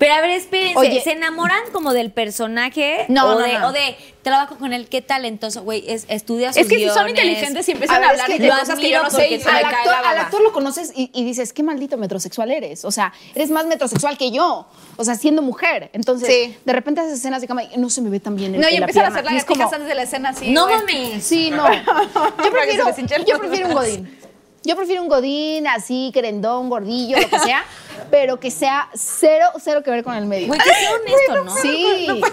Pero 0.00 0.14
a 0.14 0.20
ver, 0.22 0.30
espérense, 0.30 0.78
Oye. 0.78 1.00
¿se 1.02 1.12
enamoran 1.12 1.60
como 1.72 1.92
del 1.92 2.10
personaje? 2.10 3.04
No, 3.08 3.26
o 3.26 3.38
no, 3.38 3.38
de, 3.46 3.58
no. 3.58 3.68
O 3.68 3.72
de 3.72 3.96
trabajo 4.22 4.56
con 4.56 4.72
él, 4.72 4.88
qué 4.88 5.02
talentoso, 5.02 5.62
güey, 5.62 5.84
es, 5.86 6.06
estudia 6.08 6.54
sus 6.54 6.62
Es 6.62 6.68
que 6.68 6.78
si 6.78 6.86
son 6.86 7.04
guiones. 7.04 7.10
inteligentes 7.10 7.68
y 7.68 7.72
empiezan 7.72 8.02
a, 8.02 8.06
es 8.06 8.10
hablar 8.12 8.26
que 8.26 8.38
de 8.38 8.48
lo 8.48 8.58
cosas 8.58 8.78
que 8.78 8.90
yo 8.90 9.02
no 9.02 9.10
sé 9.10 9.28
y 9.28 9.38
me 9.38 9.44
al, 9.44 9.62
cae 9.62 9.74
actor, 9.74 9.92
la 9.92 10.10
al 10.10 10.18
actor 10.18 10.40
lo 10.40 10.52
conoces 10.52 10.92
y, 10.96 11.10
y 11.12 11.22
dices, 11.24 11.52
qué 11.52 11.62
maldito 11.62 11.98
metrosexual 11.98 12.50
eres. 12.50 12.86
O 12.86 12.90
sea, 12.90 13.12
eres 13.34 13.50
más 13.50 13.66
metrosexual 13.66 14.16
que 14.16 14.30
yo. 14.30 14.66
O 14.96 15.04
sea, 15.04 15.16
siendo 15.16 15.42
mujer. 15.42 15.90
Entonces, 15.92 16.28
Sí. 16.28 16.56
de 16.64 16.72
repente 16.72 17.02
haces 17.02 17.18
escenas 17.18 17.42
de 17.42 17.46
cama 17.46 17.64
y 17.64 17.76
no 17.76 17.90
se 17.90 18.00
me 18.00 18.08
ve 18.08 18.20
tan 18.20 18.36
bien 18.36 18.54
en, 18.54 18.62
No, 18.62 18.70
y 18.70 18.76
empiezan 18.76 19.04
a 19.04 19.08
hacer 19.08 19.24
las 19.24 19.44
como, 19.44 19.64
antes 19.64 19.86
de 19.86 19.94
la 19.94 20.02
escena 20.02 20.30
así. 20.30 20.50
No 20.50 20.66
mames. 20.66 21.22
Sí, 21.22 21.50
no. 21.50 21.70
Yo 21.74 22.50
prefiero, 22.50 22.88
el 22.88 23.24
yo 23.26 23.38
prefiero 23.38 23.68
un 23.68 23.74
godín. 23.74 24.19
Yo 24.62 24.76
prefiero 24.76 25.02
un 25.02 25.08
godín 25.08 25.66
así, 25.66 26.10
querendón, 26.12 26.68
gordillo, 26.68 27.18
lo 27.18 27.28
que 27.30 27.38
sea, 27.38 27.64
pero 28.10 28.38
que 28.38 28.50
sea 28.50 28.88
cero, 28.94 29.46
cero 29.62 29.82
que 29.82 29.90
ver 29.90 30.04
con 30.04 30.14
el 30.14 30.26
medio. 30.26 30.48
Güey, 30.48 30.60
que 30.60 30.70
sea 30.74 30.92
honesto, 30.94 31.44
¿no? 31.44 31.56
Sí. 31.56 32.20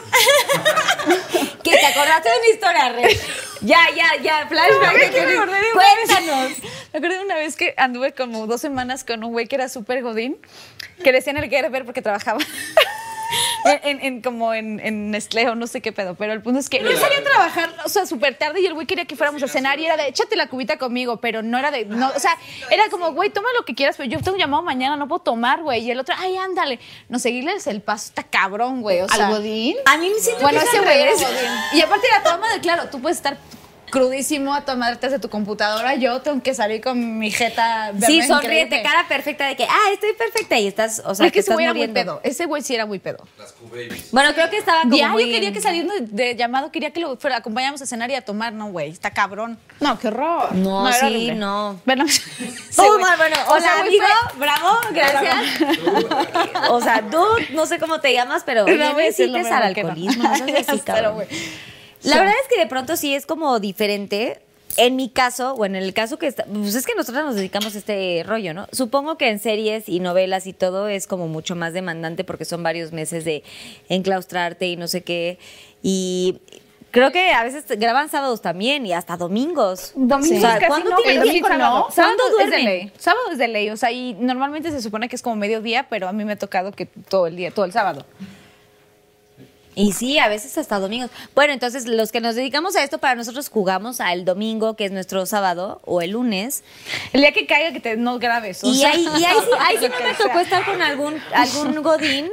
Que 1.63 1.71
te 1.71 1.85
acordaste 1.85 2.29
de 2.29 2.35
una 2.37 2.47
historia, 2.53 2.89
Rey. 2.93 3.19
Ya, 3.61 3.79
ya, 3.95 4.21
ya, 4.21 4.47
flashback. 4.47 4.95
Es 5.01 5.11
que 5.11 5.25
me 5.25 5.33
acordé 5.33 5.53
de 5.59 5.71
una 5.73 5.83
vez- 5.83 6.05
Cuéntanos. 6.07 6.51
Me 6.93 6.97
acuerdo 6.99 7.17
de 7.17 7.25
una 7.25 7.35
vez 7.35 7.55
que 7.57 7.73
anduve 7.77 8.13
como 8.13 8.47
dos 8.47 8.61
semanas 8.61 9.03
con 9.03 9.21
un 9.23 9.31
güey 9.33 9.47
que 9.47 9.55
era 9.55 9.67
súper 9.67 10.01
godín, 10.01 10.37
que 11.03 11.11
le 11.11 11.17
decían 11.17 11.35
el 11.37 11.49
Gerber 11.49 11.83
porque 11.83 12.01
trabajaba 12.01 12.39
en, 13.83 13.99
en- 14.01 14.21
como 14.21 14.53
en, 14.53 14.79
en 14.79 15.11
Nestlé 15.11 15.47
o 15.49 15.55
no 15.55 15.67
sé 15.67 15.81
qué 15.81 15.91
pedo, 15.91 16.15
pero 16.15 16.33
el 16.33 16.41
punto 16.41 16.59
es 16.59 16.69
que 16.69 16.77
él 16.77 16.97
salía 16.97 17.19
a 17.19 17.23
trabajar, 17.23 17.73
o 17.85 17.89
sea, 17.89 18.05
súper 18.05 18.37
tarde 18.37 18.61
y 18.61 18.65
el 18.65 18.73
güey 18.73 18.85
quería 18.87 19.05
que 19.05 19.15
fuéramos 19.15 19.41
a 19.43 19.47
cenar 19.47 19.79
y 19.79 19.85
era 19.85 19.97
de, 19.97 20.07
échate 20.07 20.35
la 20.35 20.47
cubita 20.47 20.77
conmigo, 20.77 21.17
pero 21.17 21.41
no 21.43 21.57
era 21.57 21.71
de, 21.71 21.85
no, 21.85 22.11
o 22.15 22.19
sea, 22.19 22.37
era 22.71 22.89
como, 22.89 23.11
güey, 23.13 23.29
toma 23.29 23.49
lo 23.57 23.65
que 23.65 23.75
quieras, 23.75 23.95
pero 23.97 24.09
yo 24.09 24.17
tengo 24.19 24.33
un 24.35 24.39
llamado 24.39 24.63
mañana, 24.63 24.95
no 24.97 25.07
puedo 25.07 25.19
tomar, 25.21 25.61
güey, 25.61 25.83
y 25.83 25.91
el 25.91 25.99
otro, 25.99 26.15
ay, 26.17 26.37
ándale, 26.37 26.79
no, 27.09 27.19
seguirles 27.19 27.67
el 27.67 27.81
paso, 27.81 28.07
está 28.07 28.23
cabrón, 28.23 28.81
güey, 28.81 29.01
o 29.01 29.07
sea. 29.09 29.27
¿Al 29.27 29.33
godín? 29.35 29.75
A 29.85 29.97
mí 29.97 30.09
me 30.09 30.19
siento 30.19 30.41
Bueno, 30.41 30.59
que 30.59 30.65
es 30.67 30.73
ese 30.73 30.81
güey. 31.25 31.47
Y 31.73 31.81
aparte 31.81 32.07
era 32.07 32.23
toda 32.23 32.37
madre, 32.37 32.59
claro, 32.61 32.89
tú 32.89 33.01
puedes 33.01 33.17
estar 33.17 33.37
crudísimo 33.89 34.53
a 34.53 34.61
tomarte 34.65 35.09
de 35.09 35.19
tu 35.19 35.29
computadora, 35.29 35.95
yo 35.95 36.21
tengo 36.21 36.41
que 36.43 36.53
salir 36.53 36.81
con 36.81 37.17
mi 37.19 37.31
jeta 37.31 37.91
Sí, 38.05 38.19
verme 38.19 38.27
sonríete, 38.27 38.81
cara 38.83 39.07
perfecta 39.07 39.47
de 39.47 39.55
que, 39.55 39.63
ah, 39.63 39.91
estoy 39.93 40.13
perfecta 40.13 40.57
y 40.59 40.67
estás, 40.67 41.01
o 41.05 41.15
sea, 41.15 41.27
es 41.27 41.31
que 41.31 41.39
ese 41.39 41.53
güey 41.53 41.65
era 41.65 41.73
muy 41.73 41.87
pedo. 41.87 42.19
Ese 42.23 42.45
güey 42.45 42.61
sí 42.61 42.75
era 42.75 42.85
muy 42.85 42.99
pedo. 42.99 43.25
Bueno, 44.11 44.33
creo 44.33 44.49
que 44.49 44.57
estaba 44.57 44.81
como 44.81 44.95
Diario 44.95 45.13
muy... 45.13 45.31
quería 45.31 45.53
que 45.53 45.61
saliendo 45.61 45.93
de, 45.93 46.01
de 46.01 46.35
llamado, 46.35 46.71
quería 46.71 46.91
que 46.91 46.99
lo 46.99 47.17
fuera, 47.17 47.37
acompañáramos 47.37 47.81
a 47.81 47.85
cenar 47.85 48.09
y 48.11 48.15
a 48.15 48.21
tomar. 48.21 48.53
No, 48.53 48.67
güey, 48.71 48.91
está 48.91 49.11
cabrón. 49.11 49.57
No, 49.79 49.97
qué 49.99 50.09
horror. 50.09 50.53
No, 50.55 50.91
sí, 50.91 51.05
horrible. 51.05 51.35
no. 51.35 51.79
Bueno, 51.85 52.05
Oh, 52.79 52.97
bueno, 52.99 53.17
bueno, 53.17 53.35
O 53.47 53.51
hola, 53.53 53.61
sea, 53.61 53.77
güey, 53.77 53.87
amigo, 53.87 54.05
bravo, 54.35 54.77
gracias. 54.91 55.35
o 56.69 56.81
sea, 56.81 57.01
dude, 57.01 57.47
no 57.51 57.65
sé 57.65 57.79
cómo 57.79 57.99
te 57.99 58.13
llamas, 58.13 58.43
pero 58.45 58.65
oye, 58.65 58.77
No 58.77 58.85
al 58.87 59.73
que 59.73 59.83
no. 59.83 59.89
alcoholismo, 59.89 60.23
no 60.23 60.35
seas 60.45 60.69
así, 60.69 60.81
Pero, 60.85 60.95
cabrón. 60.95 61.13
güey. 61.15 61.27
La 62.03 62.17
verdad 62.19 62.33
es 62.41 62.47
que 62.53 62.59
de 62.59 62.67
pronto 62.67 62.95
sí 62.97 63.13
es 63.13 63.25
como 63.25 63.59
diferente. 63.59 64.41
En 64.75 64.95
mi 64.95 65.09
caso, 65.09 65.53
o 65.53 65.65
en 65.65 65.75
el 65.75 65.91
caso 65.93 66.19
que 66.19 66.27
está, 66.27 66.45
pues 66.45 66.75
es 66.75 66.85
que 66.85 66.93
nosotros 66.93 67.25
nos 67.25 67.33
dedicamos 67.35 67.73
a 67.73 67.77
este 67.79 68.23
rollo, 68.27 68.53
¿no? 68.53 68.67
Supongo 68.71 69.17
que 69.17 69.27
en 69.29 69.39
series 69.39 69.89
y 69.89 69.99
novelas 69.99 70.45
y 70.45 70.53
todo 70.53 70.87
es 70.87 71.07
como 71.07 71.27
mucho 71.27 71.55
más 71.55 71.73
demandante 71.73 72.23
porque 72.23 72.45
son 72.45 72.61
varios 72.61 72.91
meses 72.91 73.25
de 73.25 73.43
enclaustrarte 73.89 74.67
y 74.67 74.75
no 74.77 74.87
sé 74.87 75.01
qué. 75.01 75.39
Y 75.81 76.41
creo 76.91 77.11
que 77.11 77.31
a 77.31 77.43
veces 77.43 77.65
graban 77.79 78.09
sábados 78.09 78.41
también 78.43 78.85
y 78.85 78.93
hasta 78.93 79.17
domingos. 79.17 79.93
Domingos 79.95 80.37
O 80.37 80.41
sea, 80.41 80.55
casi 80.59 80.67
¿cuándo 80.67 80.89
no, 80.91 80.97
tienen 80.97 81.23
tiempo? 81.23 81.47
sí, 81.47 81.53
sábado. 81.53 81.87
¿Cuándo 81.95 81.95
Sábado 81.95 82.23
es 82.27 82.37
de 82.37 82.43
duermen? 82.51 82.65
ley. 82.65 82.91
Sábado 82.99 83.31
es 83.31 83.37
de 83.39 83.47
ley, 83.47 83.69
o 83.71 83.77
sea, 83.77 83.91
y 83.91 84.13
normalmente 84.13 84.69
se 84.69 84.81
supone 84.83 85.09
que 85.09 85.15
es 85.15 85.23
como 85.23 85.37
mediodía, 85.37 85.87
pero 85.89 86.07
a 86.07 86.13
mí 86.13 86.23
me 86.23 86.33
ha 86.33 86.37
tocado 86.37 86.71
que 86.71 86.85
todo 86.85 87.25
el 87.25 87.35
día, 87.35 87.49
todo 87.49 87.65
el 87.65 87.71
sábado. 87.71 88.05
Y 89.79 89.93
sí, 89.93 90.17
a 90.17 90.27
veces 90.27 90.57
hasta 90.57 90.79
domingos. 90.79 91.11
Bueno, 91.35 91.53
entonces 91.53 91.85
los 91.87 92.11
que 92.11 92.19
nos 92.19 92.33
dedicamos 92.33 92.75
a 92.75 92.83
esto, 92.83 92.97
para 92.97 93.13
nosotros 93.13 93.47
jugamos 93.49 94.01
al 94.01 94.25
domingo, 94.25 94.75
que 94.75 94.85
es 94.85 94.91
nuestro 94.91 95.25
sábado, 95.27 95.81
o 95.85 96.01
el 96.01 96.11
lunes. 96.11 96.63
El 97.13 97.21
día 97.21 97.31
que 97.31 97.45
caiga 97.45 97.71
que 97.71 97.79
te 97.79 97.95
no 97.95 98.17
grabes. 98.17 98.63
o 98.63 98.67
Y 98.71 98.77
sea, 98.79 98.89
ahí, 98.91 99.03
y 99.19 99.23
ahí 99.23 99.35
sí, 99.39 99.49
ahí 99.59 99.77
sí 99.79 99.87
no 99.87 99.95
me 100.07 100.13
tocó 100.15 100.39
estar 100.39 100.65
con 100.65 100.81
algún, 100.81 101.21
algún 101.31 101.83
godín. 101.83 102.27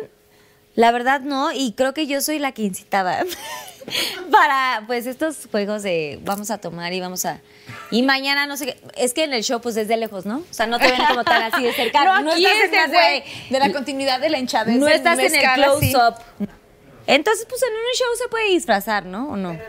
La 0.75 0.91
verdad 0.91 1.21
no, 1.21 1.53
y 1.53 1.73
creo 1.73 1.93
que 1.93 2.07
yo 2.07 2.21
soy 2.23 2.39
la 2.39 2.53
que 2.53 2.63
incitaba 2.63 3.19
para 4.31 4.83
pues 4.87 5.07
estos 5.07 5.47
juegos 5.51 5.83
de 5.83 6.19
vamos 6.25 6.51
a 6.51 6.59
tomar 6.59 6.93
y 6.95 7.01
vamos 7.01 7.25
a... 7.27 7.41
Y 7.91 8.03
mañana 8.03 8.47
no 8.47 8.57
sé 8.57 8.67
qué, 8.67 8.79
es 8.97 9.13
que 9.13 9.25
en 9.25 9.35
el 9.35 9.45
show 9.45 9.61
pues 9.61 9.75
desde 9.75 9.97
lejos, 9.97 10.25
¿no? 10.27 10.39
O 10.39 10.45
sea, 10.55 10.67
no 10.67 10.79
te 10.79 10.91
ven 10.91 11.05
como 11.07 11.23
tan 11.25 11.43
así 11.43 11.63
de 11.63 11.73
cerca. 11.75 12.05
No, 12.05 12.23
No, 12.23 12.33
aquí 12.33 12.45
estás 12.47 12.59
es 12.59 12.65
en 12.65 12.71
de, 12.71 12.79
ese- 12.79 12.91
güey, 12.91 13.25
de 13.51 13.59
la 13.61 13.73
continuidad 13.73 14.19
de 14.21 14.31
la 14.31 14.39
hinchadez. 14.39 14.77
no 14.77 14.89
estás 14.89 15.19
en 15.19 15.35
el 15.35 15.45
close-up. 15.55 16.15
Entonces, 17.07 17.47
pues 17.49 17.63
en 17.63 17.73
un 17.73 17.93
show 17.95 18.09
se 18.17 18.29
puede 18.29 18.49
disfrazar, 18.51 19.07
¿no? 19.07 19.31
¿O 19.33 19.37
no? 19.37 19.67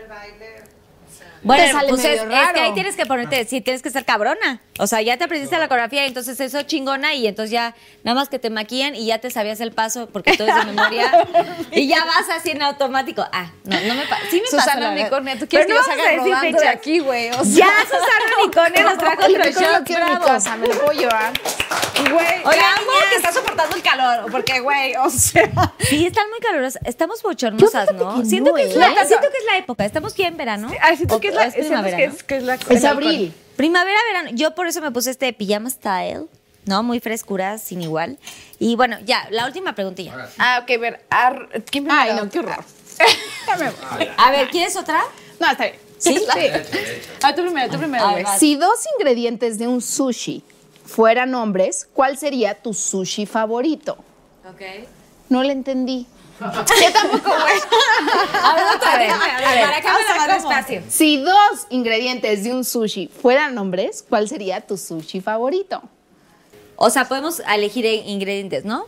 Bueno, 1.46 1.64
Te 1.64 1.70
sale 1.70 1.88
pues 1.88 2.04
es, 2.04 2.22
que 2.22 2.60
ahí 2.60 2.74
tienes 2.74 2.96
que 2.96 3.06
ponerte, 3.06 3.44
sí, 3.44 3.60
tienes 3.60 3.80
que 3.80 3.90
ser 3.90 4.04
cabrona. 4.04 4.60
O 4.80 4.88
sea, 4.88 5.00
ya 5.00 5.16
te 5.16 5.24
aprendiste 5.24 5.56
la 5.56 5.68
coreografía 5.68 6.04
y 6.04 6.08
entonces 6.08 6.38
eso 6.40 6.60
chingona 6.62 7.14
y 7.14 7.26
entonces 7.28 7.52
ya 7.52 7.74
nada 8.02 8.16
más 8.16 8.28
que 8.28 8.40
te 8.40 8.50
maquillan 8.50 8.96
y 8.96 9.06
ya 9.06 9.18
te 9.18 9.30
sabías 9.30 9.60
el 9.60 9.70
paso 9.70 10.08
porque 10.12 10.36
todo 10.36 10.48
es 10.48 10.54
de 10.56 10.64
memoria 10.72 11.26
y 11.70 11.86
ya 11.86 12.04
vas 12.04 12.28
así 12.36 12.50
en 12.50 12.62
automático. 12.62 13.24
Ah, 13.32 13.52
no, 13.64 13.80
no 13.80 13.94
me 13.94 14.06
pasa. 14.06 14.22
Sí 14.28 14.42
me 14.42 14.48
Susana. 14.48 14.90
Unicornia, 14.90 15.38
¿tú 15.38 15.46
quieres 15.46 15.68
Pero 15.68 15.82
que 15.82 15.88
no 15.88 15.96
yo 15.96 16.04
salga 16.04 16.24
rodando 16.24 16.58
de 16.58 16.68
aquí, 16.68 16.98
güey? 16.98 17.30
O 17.30 17.44
sea, 17.44 17.66
Ya 17.66 17.70
Susana 17.84 18.24
Unicornia 18.42 18.82
nos 18.82 18.98
trajo 18.98 19.22
El 19.22 19.40
otro 19.40 19.50
shot, 19.52 19.84
quiero 19.86 20.06
en 20.06 20.18
mi 20.18 20.24
casa, 20.24 20.56
me 20.56 20.66
lo 20.66 20.74
puedo 20.74 20.92
llevar. 20.98 21.32
güey, 22.10 22.26
te 22.26 22.42
amo 22.42 22.92
niñas. 22.92 23.08
que 23.10 23.16
está 23.16 23.32
soportando 23.32 23.76
el 23.76 23.82
calor, 23.82 24.30
porque, 24.32 24.60
güey, 24.60 24.96
o 24.96 25.08
sea... 25.10 25.48
Sí, 25.78 26.06
están 26.06 26.28
muy 26.30 26.40
calurosas. 26.40 26.82
Estamos 26.84 27.22
bochornosas, 27.22 27.92
¿no? 27.92 28.24
siento, 28.24 28.52
que 28.54 28.62
es 28.64 28.76
la, 28.76 28.88
siento 29.04 29.30
que 29.30 29.38
es 29.38 29.44
la 29.46 29.58
época. 29.58 29.84
Estamos 29.84 30.14
ya 30.16 30.26
en 30.26 30.36
verano. 30.36 30.68
Ay, 30.80 30.96
siento 30.96 31.20
que 31.20 31.28
es 31.28 31.35
la... 31.36 31.48
o 31.48 31.52
primavera, 31.52 31.96
siento 31.96 31.96
que 31.96 32.06
¿no? 32.08 32.14
es, 32.14 32.22
que 32.22 32.36
es 32.36 32.42
la 32.44 32.54
Es 32.76 32.84
abril. 32.84 33.34
Primavera, 33.56 33.98
verano. 34.12 34.30
Yo 34.34 34.54
por 34.54 34.66
eso 34.66 34.80
me 34.80 34.90
puse 34.90 35.10
este 35.10 35.32
pijama 35.32 35.70
style, 35.70 36.26
¿no? 36.66 36.82
Muy 36.82 37.00
frescura, 37.00 37.58
sin 37.58 37.80
igual. 37.82 38.18
Y 38.58 38.76
bueno, 38.76 38.98
ya, 39.04 39.26
la 39.30 39.46
última 39.46 39.74
preguntilla. 39.74 40.28
Ah, 40.38 40.60
ok, 40.62 40.80
ver. 40.80 41.00
ar- 41.10 41.48
¿Quién 41.70 41.90
Ay, 41.90 42.08
primero? 42.10 42.24
no, 42.24 42.30
qué 42.30 42.38
horror. 42.40 42.64
A 44.18 44.30
ver, 44.30 44.48
¿quieres 44.50 44.76
otra? 44.76 45.00
No, 45.40 45.50
está 45.50 45.64
bien. 45.64 45.76
¿Sí? 45.98 46.20
Ah, 47.22 47.34
tú 47.34 47.42
primero, 47.42 47.70
tú 47.72 47.78
primero, 47.78 48.04
Ay. 48.06 48.24
Si 48.38 48.56
dos 48.56 48.80
ingredientes 48.98 49.58
de 49.58 49.66
un 49.66 49.80
sushi 49.80 50.42
fueran 50.84 51.34
hombres, 51.34 51.88
¿cuál 51.94 52.18
sería 52.18 52.54
tu 52.54 52.74
sushi 52.74 53.24
favorito? 53.26 53.96
Ok. 54.48 54.60
No 55.30 55.42
le 55.42 55.52
entendí. 55.52 56.06
Yo 56.40 56.92
tampoco, 56.92 57.30
güey. 57.30 57.54
A 58.42 58.54
ver, 58.54 58.64
otra 58.76 58.98
ver, 58.98 59.10
para 59.64 59.80
que 59.80 59.86
vamos 59.86 60.02
me 60.06 60.12
a 60.12 60.16
más 60.16 60.34
despacio. 60.34 60.82
Si 60.88 61.16
dos 61.18 61.66
ingredientes 61.70 62.44
de 62.44 62.52
un 62.52 62.64
sushi 62.64 63.08
fueran 63.08 63.56
hombres, 63.58 64.04
¿cuál 64.08 64.28
sería 64.28 64.60
tu 64.60 64.76
sushi 64.76 65.20
favorito? 65.20 65.82
O 66.76 66.90
sea, 66.90 67.06
podemos 67.06 67.40
elegir 67.40 67.86
eh, 67.86 67.94
ingredientes, 67.94 68.64
¿no? 68.64 68.86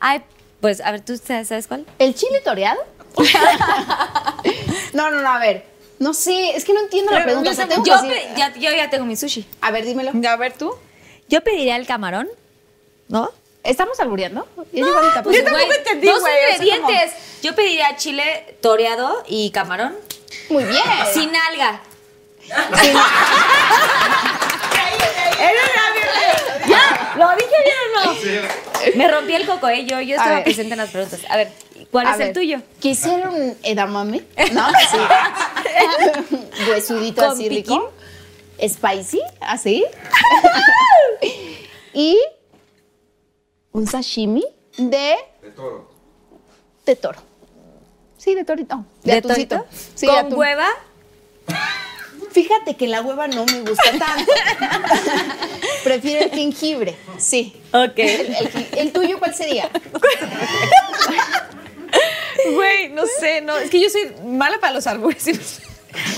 Ay, 0.00 0.22
pues, 0.60 0.80
a 0.80 0.90
ver, 0.90 1.02
¿tú 1.02 1.16
sabes 1.16 1.66
cuál? 1.68 1.86
¿El 1.98 2.14
chile 2.14 2.40
toreado? 2.44 2.80
no, 4.92 5.10
no, 5.10 5.22
no, 5.22 5.28
a 5.28 5.38
ver. 5.38 5.64
No 5.98 6.14
sé, 6.14 6.56
es 6.56 6.64
que 6.64 6.72
no 6.72 6.80
entiendo 6.80 7.12
la 7.12 7.24
pregunta. 7.24 7.50
o 7.50 7.54
sea, 7.54 7.66
tengo 7.66 7.82
que 7.82 7.90
Yo, 7.90 7.96
ya, 8.36 8.54
yo 8.54 8.70
ya 8.70 8.90
tengo 8.90 9.04
mi 9.04 9.16
sushi. 9.16 9.46
A 9.60 9.70
ver, 9.70 9.84
dímelo. 9.84 10.12
A 10.28 10.36
ver, 10.36 10.52
tú. 10.52 10.72
Yo 11.28 11.42
pediría 11.42 11.76
el 11.76 11.86
camarón, 11.86 12.28
¿no? 13.08 13.30
¿Estamos 13.68 14.00
albureando? 14.00 14.48
Mi 14.72 14.80
tapuzo. 14.80 15.36
yo 15.36 15.44
tampoco 15.44 15.66
Güey, 15.66 15.78
entendí, 15.78 16.06
Dos 16.06 16.20
güey, 16.20 16.32
o 16.32 16.36
sea, 16.38 16.54
ingredientes. 16.54 17.12
Yo 17.42 17.54
pediría 17.54 17.94
chile 17.96 18.56
toreado 18.62 19.22
y 19.28 19.50
camarón. 19.50 19.94
Muy 20.48 20.64
bien. 20.64 20.82
Sin 21.12 21.30
alga. 21.36 21.82
¿Ya? 26.66 27.14
¿Lo 27.16 27.28
dije 27.36 27.56
bien 27.64 27.76
o 27.96 28.04
no? 28.04 28.96
Me 28.96 29.08
rompí 29.08 29.34
el 29.34 29.46
coco, 29.46 29.68
¿eh? 29.68 29.84
Yo, 29.84 30.00
yo 30.00 30.16
estaba 30.16 30.36
ver. 30.36 30.44
presente 30.44 30.72
en 30.72 30.78
las 30.78 30.90
preguntas. 30.90 31.20
A 31.28 31.36
ver, 31.36 31.48
¿cuál 31.90 32.06
A 32.06 32.14
es 32.14 32.20
el 32.20 32.32
tuyo? 32.32 32.60
Quisiera 32.80 33.28
un 33.30 33.56
edamame, 33.62 34.22
¿no? 34.52 34.64
Así. 34.66 34.96
Huesudito 36.70 37.22
¿Con 37.22 37.32
así 37.32 37.48
piquín? 37.50 37.80
rico. 37.80 37.92
Spicy, 38.66 39.20
así. 39.40 39.84
y 41.94 42.18
un 43.72 43.86
sashimi 43.86 44.44
de... 44.76 45.14
De 45.42 45.50
toro. 45.54 45.90
De 46.86 46.96
toro. 46.96 47.18
Sí, 48.16 48.34
de 48.34 48.44
torito. 48.44 48.84
De, 49.04 49.12
atuncito. 49.14 49.56
torito? 49.56 49.76
Sí, 49.94 50.06
de 50.06 50.12
¿Con 50.12 50.18
atún. 50.26 50.38
hueva? 50.38 50.66
Fíjate 52.32 52.76
que 52.76 52.86
la 52.88 53.00
hueva 53.02 53.26
no 53.28 53.44
me 53.46 53.60
gusta 53.60 53.90
tanto. 53.98 54.32
Prefiero 55.84 56.24
el 56.26 56.30
jengibre. 56.30 56.96
Sí. 57.18 57.60
Ok. 57.72 57.98
El, 57.98 58.34
el- 58.34 58.68
el 58.76 58.92
tuyo 58.92 59.18
cuál 59.18 59.34
sería? 59.34 59.68
Güey, 62.54 62.88
no 62.90 63.02
sé, 63.18 63.40
no. 63.40 63.56
Es 63.56 63.68
que 63.70 63.80
yo 63.80 63.88
soy 63.90 64.12
mala 64.24 64.58
para 64.60 64.72
los 64.72 64.86
albures. 64.86 65.60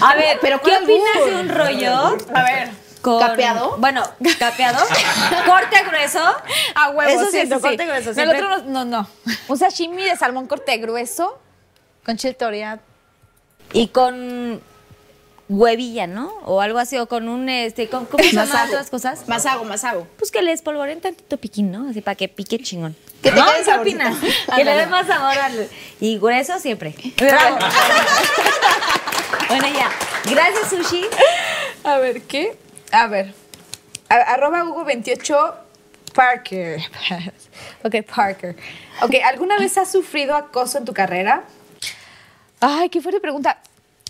A 0.01 0.14
ver, 0.14 0.39
Pero 0.40 0.60
¿qué 0.60 0.70
¿cuál 0.70 0.85
opinas 0.85 1.24
de 1.27 1.35
un 1.40 1.48
rollo? 1.48 1.94
A 2.35 2.43
ver. 2.43 2.70
Con, 3.01 3.18
¿Capeado? 3.18 3.77
Bueno, 3.78 4.02
capeado. 4.39 4.85
corte 5.47 5.82
grueso. 5.89 6.20
A 6.74 6.90
huevo, 6.90 7.10
Eso 7.10 7.24
sí, 7.27 7.31
siento, 7.32 7.56
sí. 7.56 7.62
corte 7.62 7.86
grueso, 7.86 8.10
El 8.10 8.28
otro 8.28 8.62
no, 8.64 8.85
no. 8.85 9.09
Un 9.48 9.59
sashimi 9.59 10.05
de 10.05 10.16
salmón 10.16 10.47
corte 10.47 10.77
grueso 10.78 11.39
con 12.05 12.16
chile 12.16 12.35
toreado. 12.35 12.81
Y 13.72 13.89
con 13.89 14.60
huevilla, 15.51 16.06
¿no? 16.06 16.32
O 16.44 16.60
algo 16.60 16.78
así, 16.78 16.97
o 16.98 17.06
con 17.09 17.28
un, 17.28 17.48
este, 17.48 17.89
con, 17.89 18.06
¿cómo 18.06 18.22
se 18.22 18.32
llaman 18.32 18.68
otras 18.68 18.89
cosas? 18.89 19.28
Más 19.28 19.47
hago, 19.47 19.64
más 19.64 19.85
hago. 19.85 20.06
Pues 20.16 20.31
que 20.31 20.43
le 20.43 20.52
espolvoren 20.52 21.01
tantito 21.01 21.36
piquín, 21.36 21.72
¿no? 21.72 21.89
Así 21.90 22.01
para 22.01 22.14
que 22.14 22.28
pique 22.28 22.59
chingón. 22.59 22.97
Que 23.22 23.31
te 23.32 23.36
¿No? 23.36 23.47
quede. 23.47 23.98
Que 24.56 24.64
le 24.64 24.74
dé 24.74 24.86
más 24.86 25.06
sabor 25.06 25.36
al... 25.36 25.68
Y 26.01 26.18
grueso 26.18 26.59
siempre. 26.59 26.94
Bravo. 27.16 27.59
Bueno, 29.48 29.66
ya. 29.74 29.90
Gracias, 30.31 30.70
Sushi. 30.70 31.05
A 31.82 31.98
ver, 31.98 32.22
¿qué? 32.22 32.56
A 32.92 33.06
ver. 33.06 33.34
A- 34.08 34.14
arroba 34.34 34.64
Hugo28 34.64 35.54
Parker. 36.14 36.80
ok, 37.84 37.94
Parker. 38.14 38.56
Ok, 39.02 39.14
¿alguna 39.24 39.58
vez 39.58 39.78
has 39.78 39.90
sufrido 39.90 40.34
acoso 40.34 40.78
en 40.78 40.84
tu 40.84 40.92
carrera? 40.92 41.44
Ay, 42.60 42.88
qué 42.88 43.00
fuerte 43.00 43.20
pregunta. 43.20 43.58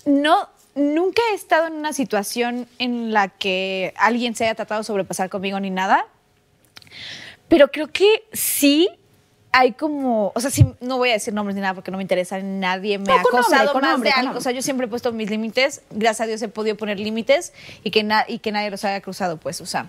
No, 0.06 0.48
nunca 0.74 1.20
he 1.30 1.34
estado 1.34 1.66
en 1.66 1.74
una 1.74 1.92
situación 1.92 2.66
en 2.78 3.12
la 3.12 3.28
que 3.28 3.92
alguien 3.96 4.34
se 4.34 4.44
haya 4.44 4.54
tratado 4.54 4.80
de 4.80 4.84
sobrepasar 4.84 5.28
conmigo 5.28 5.60
ni 5.60 5.70
nada. 5.70 6.06
Pero 7.48 7.68
creo 7.70 7.88
que 7.88 8.24
sí 8.32 8.88
hay 9.52 9.72
como, 9.72 10.30
o 10.34 10.40
sea, 10.40 10.50
sí, 10.50 10.64
no 10.80 10.98
voy 10.98 11.10
a 11.10 11.14
decir 11.14 11.34
nombres 11.34 11.56
ni 11.56 11.60
nada 11.62 11.74
porque 11.74 11.90
no 11.90 11.96
me 11.96 12.02
interesa, 12.04 12.38
nadie 12.40 12.98
me 12.98 13.04
No, 13.06 13.12
ha 13.14 13.16
nombre, 13.22 13.38
acosado 13.40 13.72
con 13.72 13.80
más 13.82 13.90
nombre, 13.92 14.10
de 14.10 14.14
algo. 14.14 14.22
O 14.22 14.24
nombre. 14.34 14.42
sea, 14.42 14.52
yo 14.52 14.62
siempre 14.62 14.86
he 14.86 14.88
puesto 14.88 15.12
mis 15.12 15.28
límites, 15.30 15.82
gracias 15.90 16.20
a 16.20 16.26
Dios 16.28 16.42
he 16.42 16.48
podido 16.48 16.76
poner 16.76 17.00
límites 17.00 17.52
y 17.82 17.90
que, 17.90 18.02
na- 18.04 18.24
y 18.28 18.38
que 18.38 18.52
nadie 18.52 18.70
los 18.70 18.84
haya 18.84 19.00
cruzado, 19.00 19.38
pues, 19.38 19.60
o 19.60 19.66
sea. 19.66 19.86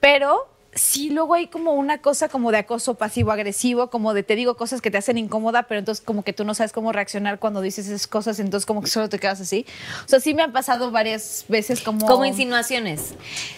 Pero 0.00 0.48
sí, 0.74 1.10
luego 1.10 1.34
hay 1.34 1.48
como 1.48 1.74
una 1.74 1.98
cosa 1.98 2.28
como 2.28 2.50
de 2.50 2.58
acoso 2.58 2.94
pasivo-agresivo, 2.94 3.90
como 3.90 4.14
de 4.14 4.22
te 4.22 4.36
digo 4.36 4.56
cosas 4.56 4.80
que 4.80 4.90
te 4.90 4.98
hacen 4.98 5.18
incómoda, 5.18 5.64
pero 5.64 5.78
entonces 5.78 6.04
como 6.04 6.22
que 6.24 6.32
tú 6.32 6.44
no 6.44 6.54
sabes 6.54 6.72
cómo 6.72 6.92
reaccionar 6.92 7.38
cuando 7.38 7.60
dices 7.60 7.86
esas 7.88 8.06
cosas, 8.06 8.38
entonces 8.38 8.64
como 8.66 8.80
que 8.80 8.88
solo 8.88 9.08
te 9.08 9.18
quedas 9.18 9.40
así. 9.40 9.66
O 10.04 10.08
sea, 10.08 10.20
sí 10.20 10.34
me 10.34 10.42
han 10.42 10.52
pasado 10.52 10.90
varias 10.90 11.44
veces 11.48 11.80
como... 11.82 12.06
Como 12.06 12.24
insinuaciones. 12.24 13.14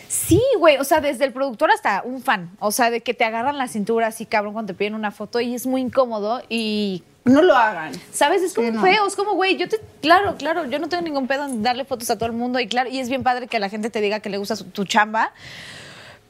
Sí, 0.09 0.43
güey, 0.59 0.79
o 0.79 0.85
sea, 0.85 1.01
desde 1.01 1.25
el 1.25 1.33
productor 1.33 1.71
hasta 1.71 2.03
un 2.05 2.23
fan, 2.23 2.51
o 2.61 2.73
sea, 2.73 2.91
de 2.91 3.01
que 3.01 3.15
te 3.15 3.25
agarran 3.25 3.59
la 3.59 3.69
cintura 3.69 4.09
así, 4.09 4.27
cabrón, 4.27 4.53
cuando 4.53 4.73
te 4.73 4.79
piden 4.79 4.95
una 4.95 5.11
foto 5.11 5.41
y 5.41 5.55
es 5.55 5.67
muy 5.67 5.81
incómodo 5.81 6.43
y... 6.49 7.03
No 7.25 7.41
lo 7.41 7.57
hagan. 7.57 7.93
¿Sabes? 8.13 8.43
Es 8.43 8.53
como 8.53 8.69
Sí, 8.69 8.75
no. 8.75 8.83
feo, 8.83 9.07
es 9.07 9.17
como, 9.17 9.33
güey, 9.35 9.57
yo 9.57 9.67
te... 9.69 9.81
Claro, 10.03 10.37
claro, 10.37 10.67
yo 10.67 10.79
no 10.79 10.89
tengo 10.91 11.03
ningún 11.03 11.27
pedo 11.27 11.47
en 11.47 11.63
darle 11.63 11.85
fotos 11.87 12.11
a 12.11 12.17
todo 12.19 12.27
el 12.27 12.33
mundo 12.35 12.61
y 12.61 12.67
claro, 12.67 12.91
y 12.91 12.99
es 12.99 13.09
bien 13.09 13.23
padre 13.23 13.47
que 13.47 13.59
la 13.59 13.71
gente 13.71 13.89
te 13.89 14.01
diga 14.03 14.21
que 14.21 14.29
le 14.29 14.37
gusta 14.37 14.57
su- 14.57 14.65
tu 14.65 14.85
chamba, 14.85 15.33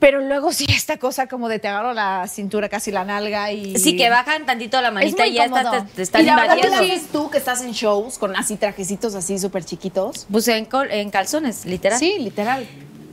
pero 0.05 0.21
luego 0.21 0.53
sí 0.53 0.67
esta 0.69 0.99
cosa 0.99 1.29
como 1.29 1.49
de 1.49 1.59
te 1.59 1.67
agarro 1.67 1.95
la 1.95 2.29
cintura, 2.29 2.69
casi 2.69 2.91
la 2.91 3.07
nalga 3.07 3.51
y... 3.53 3.79
Sí, 3.79 3.97
que 3.97 4.11
bajan 4.11 4.45
tantito 4.45 4.79
la 4.83 4.91
manita 4.91 5.27
y 5.27 5.33
ya 5.33 5.47
está, 5.47 5.87
te, 5.87 5.93
te 5.95 6.03
están 6.03 6.21
y 6.21 6.25
la 6.27 6.37
verdad, 6.37 6.57
¿qué 6.61 6.67
invadiendo. 6.67 6.95
haces 6.95 7.09
tú 7.11 7.31
que 7.31 7.39
estás 7.39 7.63
en 7.63 7.73
shows 7.73 8.19
con 8.19 8.37
así 8.37 8.57
trajecitos 8.57 9.15
así 9.15 9.39
súper 9.39 9.65
chiquitos? 9.65 10.27
Pues 10.31 10.47
en, 10.49 10.67
col- 10.67 10.91
en 10.91 11.09
calzones, 11.11 11.65
literal. 11.65 11.99
Sí, 11.99 12.19
literal. 12.19 12.67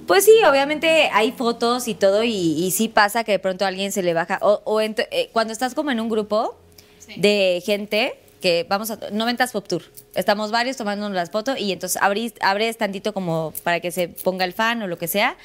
Pues 0.06 0.26
sí, 0.26 0.34
obviamente 0.46 1.10
hay 1.14 1.32
fotos 1.32 1.88
y 1.88 1.94
todo 1.96 2.24
y, 2.26 2.32
y 2.34 2.72
sí 2.72 2.90
pasa 2.90 3.24
que 3.24 3.32
de 3.32 3.40
pronto 3.40 3.64
a 3.64 3.70
alguien 3.70 3.94
se 3.94 4.04
le 4.04 4.14
baja. 4.14 4.40
O, 4.42 4.62
o 4.66 4.82
ent- 4.82 5.08
eh, 5.12 5.30
cuando 5.32 5.54
estás 5.54 5.74
como 5.74 5.92
en 5.92 6.02
un 6.02 6.10
grupo 6.10 6.58
de 7.16 7.64
gente 7.66 8.16
que 8.42 8.66
vamos 8.68 8.92
a 8.92 8.98
90 9.14 9.48
Pop 9.48 9.66
Tour. 9.66 9.84
Estamos 10.14 10.52
varios 10.52 10.76
tomándonos 10.76 11.16
las 11.16 11.30
fotos 11.32 11.58
y 11.58 11.72
entonces 11.72 12.02
abrís, 12.02 12.34
abres 12.42 12.78
tantito 12.78 13.14
como 13.14 13.54
para 13.64 13.80
que 13.80 13.92
se 13.92 14.10
ponga 14.10 14.44
el 14.44 14.52
fan 14.52 14.82
o 14.82 14.88
lo 14.88 14.98
que 14.98 15.08
sea. 15.08 15.38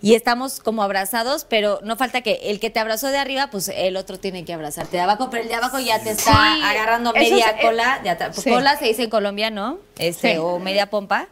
Y 0.00 0.14
estamos 0.14 0.60
como 0.60 0.82
abrazados, 0.82 1.44
pero 1.48 1.80
no 1.82 1.96
falta 1.96 2.20
que 2.20 2.34
el 2.44 2.60
que 2.60 2.70
te 2.70 2.78
abrazó 2.80 3.08
de 3.08 3.18
arriba, 3.18 3.48
pues 3.50 3.68
el 3.68 3.96
otro 3.96 4.18
tiene 4.18 4.44
que 4.44 4.52
abrazarte 4.54 4.96
de 4.96 5.02
abajo, 5.02 5.28
pero 5.30 5.42
el 5.42 5.48
de 5.48 5.54
abajo 5.56 5.78
ya 5.80 6.00
te 6.02 6.10
está 6.10 6.32
Sí, 6.54 6.62
agarrando 6.64 7.12
media 7.12 7.46
es- 7.50 7.52
eh, 7.52 7.58
cola 7.62 8.00
de 8.02 8.32
sí. 8.40 8.48
Cola 8.50 8.76
se 8.76 8.84
dice 8.86 9.04
en 9.04 9.10
Colombia, 9.10 9.50
¿no? 9.50 9.78
Este, 9.98 10.32
Sí. 10.34 10.38
o 10.38 10.58
media 10.58 10.88
pompa. 10.90 11.26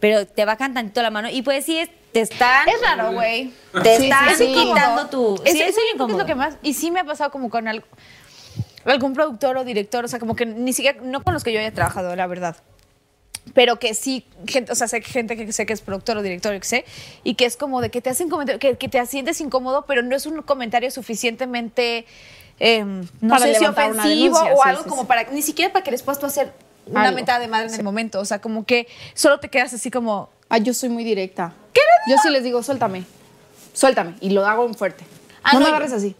Pero 0.00 0.26
te 0.28 0.44
bajan 0.44 0.74
tantito 0.74 1.02
la 1.02 1.10
mano 1.10 1.28
y 1.28 1.42
pues 1.42 1.64
sí, 1.64 1.76
es- 1.78 1.90
te 2.12 2.20
están, 2.20 2.68
Es 2.68 2.80
raro, 2.80 3.12
güey. 3.12 3.52
te 3.82 3.96
están 3.96 4.28
quitando 4.38 5.06
tu... 5.08 5.34
Es, 5.44 5.54
eso 5.56 5.80
yo 5.90 5.96
creo 5.96 6.06
que 6.06 6.12
es 6.12 6.18
lo 6.18 6.26
que 6.26 6.34
más. 6.36 6.54
Y 6.62 6.74
sí 6.74 6.90
me 6.92 7.00
ha 7.00 7.04
pasado 7.04 7.30
como 7.32 7.50
con 7.50 7.66
algo- 7.66 7.86
algún 8.84 9.12
productor 9.12 9.56
o 9.58 9.64
director, 9.64 10.04
o 10.04 10.08
sea, 10.08 10.18
como 10.20 10.36
que 10.36 10.46
ni 10.46 10.72
siquiera, 10.72 10.98
no 11.02 11.22
con 11.22 11.34
los 11.34 11.42
que 11.44 11.52
yo 11.52 11.58
haya 11.58 11.74
trabajado, 11.74 12.14
la 12.16 12.26
verdad. 12.28 12.56
Pero 13.54 13.78
que 13.78 13.94
sí, 13.94 14.24
gente, 14.46 14.72
o 14.72 14.74
sea, 14.74 14.88
sé 14.88 15.00
que 15.00 15.10
gente 15.10 15.36
que 15.36 15.52
sé 15.52 15.66
que 15.66 15.72
es 15.72 15.80
productor 15.80 16.16
o 16.18 16.22
director, 16.22 16.58
que 16.58 16.66
sé, 16.66 16.84
y 17.24 17.34
que 17.34 17.44
es 17.44 17.56
como 17.56 17.80
de 17.80 17.90
que 17.90 18.00
te 18.00 18.10
hacen 18.10 18.28
comentario, 18.28 18.58
que, 18.58 18.76
que 18.76 18.88
te 18.88 19.04
sientes 19.06 19.40
incómodo, 19.40 19.84
pero 19.86 20.02
no 20.02 20.16
es 20.16 20.26
un 20.26 20.42
comentario 20.42 20.90
suficientemente, 20.90 22.06
eh, 22.60 22.84
no 22.84 23.28
Para 23.28 23.46
sé 23.46 23.54
si 23.54 23.64
ofensivo 23.64 24.38
o 24.38 24.62
sí, 24.62 24.68
algo 24.68 24.82
sí, 24.82 24.88
como 24.88 25.02
sí. 25.02 25.08
para, 25.08 25.24
ni 25.30 25.42
siquiera 25.42 25.72
para 25.72 25.84
que 25.84 25.90
después 25.90 26.18
tú 26.18 26.26
hacer 26.26 26.52
una 26.86 27.02
Algo. 27.02 27.16
mentada 27.16 27.38
de 27.38 27.48
madre 27.48 27.68
en 27.68 27.74
el 27.74 27.84
momento, 27.84 28.20
o 28.20 28.24
sea, 28.24 28.40
como 28.40 28.64
que 28.64 28.88
solo 29.14 29.40
te 29.40 29.48
quedas 29.48 29.72
así 29.74 29.90
como, 29.90 30.30
Ay, 30.48 30.62
yo 30.62 30.72
soy 30.74 30.88
muy 30.88 31.04
directa. 31.04 31.52
Yo 32.08 32.16
sí 32.22 32.30
les 32.30 32.42
digo, 32.42 32.62
suéltame. 32.62 33.04
Suéltame. 33.74 34.14
Y 34.20 34.30
lo 34.30 34.46
hago 34.46 34.64
en 34.64 34.74
fuerte. 34.74 35.04
Ah, 35.42 35.52
no, 35.52 35.60
no, 35.60 35.66
me 35.66 35.70
agarres 35.70 35.92
así. 35.92 36.16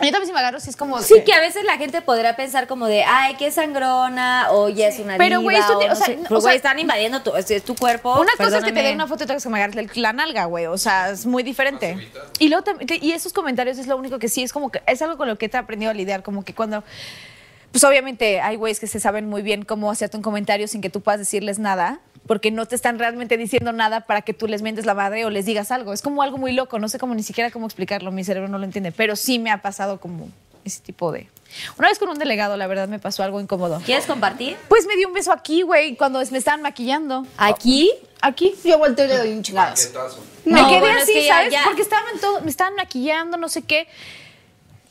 Yo 0.00 0.12
también 0.12 0.26
si 0.26 0.32
me 0.32 0.38
agarro, 0.40 0.60
sí 0.60 0.68
es 0.70 0.76
como... 0.76 1.00
Sí, 1.00 1.22
que 1.24 1.32
a 1.32 1.40
veces 1.40 1.64
la 1.64 1.78
gente 1.78 2.02
podrá 2.02 2.36
pensar 2.36 2.66
como 2.66 2.86
de, 2.86 3.02
ay, 3.04 3.34
qué 3.36 3.50
sangrona, 3.50 4.48
o 4.50 4.68
ya 4.68 4.88
es 4.88 4.98
una 4.98 5.16
Pero, 5.16 5.40
güey, 5.40 5.56
esto 5.56 5.76
o 5.76 5.78
te- 5.78 5.86
no 5.86 5.92
o 5.94 5.96
sea, 5.96 6.06
sé. 6.06 6.16
no, 6.16 6.22
Pero, 6.24 6.36
o 6.36 6.40
sea- 6.40 6.48
güey, 6.48 6.56
están 6.56 6.78
invadiendo 6.78 7.22
tu, 7.22 7.34
es, 7.34 7.64
tu 7.64 7.74
cuerpo. 7.74 8.20
Una 8.20 8.32
cosa 8.36 8.58
es 8.58 8.64
que 8.64 8.72
te 8.72 8.82
dé 8.82 8.92
una 8.92 9.06
foto 9.06 9.22
y 9.22 9.24
otra 9.24 9.36
que 9.38 9.48
me 9.48 9.62
agarres 9.62 9.96
la 9.96 10.12
nalga, 10.12 10.44
güey. 10.44 10.66
O 10.66 10.76
sea, 10.76 11.10
es 11.10 11.24
muy 11.24 11.42
diferente. 11.42 12.10
Y 12.38 12.48
luego 12.48 12.64
y 13.00 13.12
esos 13.12 13.32
comentarios 13.32 13.78
es 13.78 13.86
lo 13.86 13.96
único 13.96 14.18
que 14.18 14.28
sí, 14.28 14.42
es 14.42 14.52
como 14.52 14.70
que 14.70 14.82
es 14.86 15.00
algo 15.00 15.16
con 15.16 15.28
lo 15.28 15.38
que 15.38 15.48
te 15.48 15.56
he 15.56 15.60
aprendido 15.60 15.90
a 15.90 15.94
lidiar, 15.94 16.22
como 16.22 16.44
que 16.44 16.54
cuando 16.54 16.84
pues 17.72 17.84
obviamente 17.84 18.40
hay 18.40 18.56
güeyes 18.56 18.80
que 18.80 18.86
se 18.86 19.00
saben 19.00 19.28
muy 19.28 19.42
bien 19.42 19.64
cómo 19.64 19.90
hacerte 19.90 20.16
un 20.16 20.22
comentario 20.22 20.66
sin 20.68 20.80
que 20.80 20.88
tú 20.88 21.00
puedas 21.02 21.18
decirles 21.18 21.58
nada, 21.58 22.00
porque 22.26 22.50
no 22.50 22.66
te 22.66 22.74
están 22.74 22.98
realmente 22.98 23.36
diciendo 23.36 23.72
nada 23.72 24.00
para 24.02 24.22
que 24.22 24.34
tú 24.34 24.46
les 24.48 24.62
mientes 24.62 24.86
la 24.86 24.94
madre 24.94 25.24
o 25.24 25.30
les 25.30 25.46
digas 25.46 25.70
algo. 25.70 25.92
Es 25.92 26.02
como 26.02 26.22
algo 26.22 26.38
muy 26.38 26.52
loco, 26.52 26.78
no 26.78 26.88
sé 26.88 26.98
cómo 26.98 27.14
ni 27.14 27.22
siquiera 27.22 27.50
cómo 27.50 27.66
explicarlo, 27.66 28.10
mi 28.12 28.24
cerebro 28.24 28.48
no 28.48 28.58
lo 28.58 28.64
entiende, 28.64 28.92
pero 28.92 29.16
sí 29.16 29.38
me 29.38 29.50
ha 29.50 29.62
pasado 29.62 30.00
como 30.00 30.28
ese 30.64 30.80
tipo 30.80 31.12
de... 31.12 31.28
Una 31.78 31.88
vez 31.88 31.98
con 32.00 32.08
un 32.08 32.18
delegado, 32.18 32.56
la 32.56 32.66
verdad, 32.66 32.88
me 32.88 32.98
pasó 32.98 33.22
algo 33.22 33.40
incómodo. 33.40 33.80
¿Quieres 33.86 34.04
compartir? 34.06 34.56
Pues 34.68 34.84
me 34.86 34.96
dio 34.96 35.06
un 35.06 35.14
beso 35.14 35.32
aquí, 35.32 35.62
güey, 35.62 35.94
cuando 35.96 36.20
me 36.32 36.38
estaban 36.38 36.60
maquillando. 36.62 37.24
Aquí. 37.36 37.92
Aquí 38.20 38.52
yo 38.64 38.76
volteo 38.78 39.04
y 39.04 39.08
le 39.08 39.16
doy 39.18 39.32
un 39.32 39.42
chingadazo. 39.42 39.90
Me 40.44 40.60
No, 40.60 40.68
quedé 40.68 40.80
bueno, 40.80 40.96
es 40.96 41.02
así, 41.04 41.12
que 41.12 41.24
ya- 41.26 41.34
¿sabes? 41.34 41.52
ya- 41.52 41.62
Porque 41.64 41.82
estaban 41.82 42.18
todo, 42.20 42.40
me 42.40 42.50
estaban 42.50 42.74
maquillando, 42.74 43.36
no 43.36 43.48
sé 43.48 43.62
qué. 43.62 43.86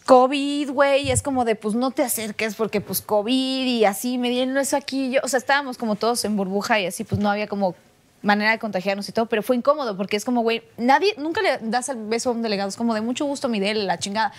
COVID, 0.06 0.72
güey, 0.72 1.10
es 1.10 1.24
como 1.24 1.46
de, 1.46 1.56
pues 1.56 1.74
no 1.74 1.92
te 1.92 2.04
acerques 2.04 2.56
porque 2.56 2.80
pues 2.80 3.02
COVID 3.02 3.66
y 3.66 3.86
así, 3.86 4.18
me 4.18 4.30
dieron 4.30 4.56
eso 4.58 4.78
aquí. 4.78 5.12
Yo, 5.12 5.22
o 5.24 5.28
sea, 5.28 5.40
estábamos 5.40 5.78
como 5.78 5.96
todos 5.96 6.24
en 6.26 6.36
burbuja 6.38 6.80
y 6.80 6.86
así, 6.86 7.04
pues 7.04 7.20
no 7.20 7.30
había 7.30 7.48
como 7.48 7.76
manera 8.22 8.52
de 8.52 8.60
contagiarnos 8.60 9.08
y 9.10 9.12
todo, 9.12 9.28
pero 9.28 9.42
fue 9.44 9.56
incómodo 9.56 9.98
porque 9.98 10.18
es 10.18 10.26
como, 10.26 10.42
güey, 10.42 10.64
nadie, 10.78 11.14
nunca 11.18 11.42
le 11.42 11.58
das 11.62 11.90
el 11.90 11.98
beso 11.98 12.30
a 12.30 12.34
un 12.34 12.42
delegado, 12.42 12.70
es 12.70 12.76
como 12.76 12.94
de 12.94 13.02
mucho 13.02 13.26
gusto, 13.26 13.50
mi 13.50 13.60
la 13.60 13.98
chingada. 13.98 14.32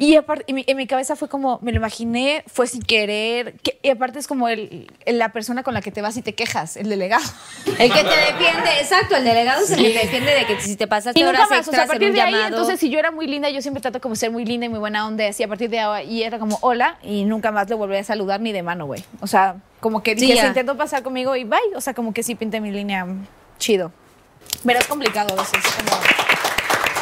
Y 0.00 0.14
aparte, 0.14 0.44
en 0.46 0.54
mi, 0.54 0.64
en 0.68 0.76
mi 0.76 0.86
cabeza 0.86 1.16
fue 1.16 1.28
como, 1.28 1.58
me 1.60 1.72
lo 1.72 1.78
imaginé, 1.78 2.44
fue 2.46 2.68
sin 2.68 2.82
querer, 2.82 3.54
que- 3.64 3.80
y 3.82 3.90
aparte 3.90 4.20
es 4.20 4.28
como 4.28 4.48
el, 4.48 4.88
el- 5.04 5.18
la 5.18 5.32
persona 5.32 5.64
con 5.64 5.74
la 5.74 5.80
que 5.82 5.90
te 5.90 6.00
vas 6.02 6.16
y 6.16 6.22
te 6.22 6.34
quejas, 6.36 6.76
el 6.76 6.88
delegado. 6.88 7.24
El 7.80 7.92
que 7.92 8.04
te 8.04 8.08
defiende, 8.32 8.70
exacto, 8.80 9.16
el 9.16 9.24
delegado 9.24 9.64
es 9.64 9.70
el 9.72 9.78
que 9.82 9.90
te 9.90 9.98
defiende 9.98 10.30
de 10.34 10.46
que 10.46 10.60
si 10.60 10.76
te 10.76 10.86
pasaste 10.86 11.18
Y 11.18 11.24
nunca 11.24 11.38
horas 11.38 11.50
más, 11.50 11.66
o 11.66 11.70
sea, 11.72 11.80
a 11.80 11.82
extras 11.82 11.84
en 11.84 11.88
partir 11.88 12.08
un 12.10 12.14
de 12.14 12.20
ahí, 12.20 12.32
llamado. 12.32 12.48
entonces 12.48 12.78
si 12.78 12.90
yo 12.90 13.00
era 13.00 13.10
muy 13.10 13.26
linda, 13.26 13.50
yo 13.50 13.60
siempre 13.60 13.80
trato 13.80 14.00
como 14.00 14.14
ser 14.14 14.30
muy 14.30 14.44
linda 14.44 14.66
y 14.66 14.68
muy 14.68 14.78
buena 14.78 15.04
onda, 15.04 15.26
así 15.28 15.42
a 15.42 15.48
partir 15.48 15.68
de 15.68 15.80
ahora, 15.80 16.04
y 16.04 16.22
era 16.22 16.38
como 16.38 16.58
hola, 16.60 16.98
y 17.02 17.24
nunca 17.24 17.50
más 17.50 17.68
le 17.68 17.74
volví 17.74 17.96
a 17.96 18.04
saludar 18.04 18.40
ni 18.40 18.52
de 18.52 18.62
mano, 18.62 18.86
güey. 18.86 19.04
O 19.20 19.26
sea, 19.26 19.56
como 19.80 20.02
que 20.04 20.14
Sí, 20.14 20.20
dije, 20.22 20.36
ya. 20.36 20.42
se 20.42 20.48
intentó 20.48 20.76
pasar 20.76 21.02
conmigo 21.02 21.34
y 21.34 21.42
bye, 21.42 21.58
o 21.74 21.80
sea, 21.80 21.92
como 21.94 22.14
que 22.14 22.22
sí 22.22 22.36
pinté 22.36 22.60
mi 22.60 22.70
línea 22.70 23.04
chido. 23.58 23.90
Pero 24.64 24.78
es 24.78 24.86
complicado 24.86 25.34
a 25.36 25.42
veces, 25.42 25.60
como... 25.76 25.90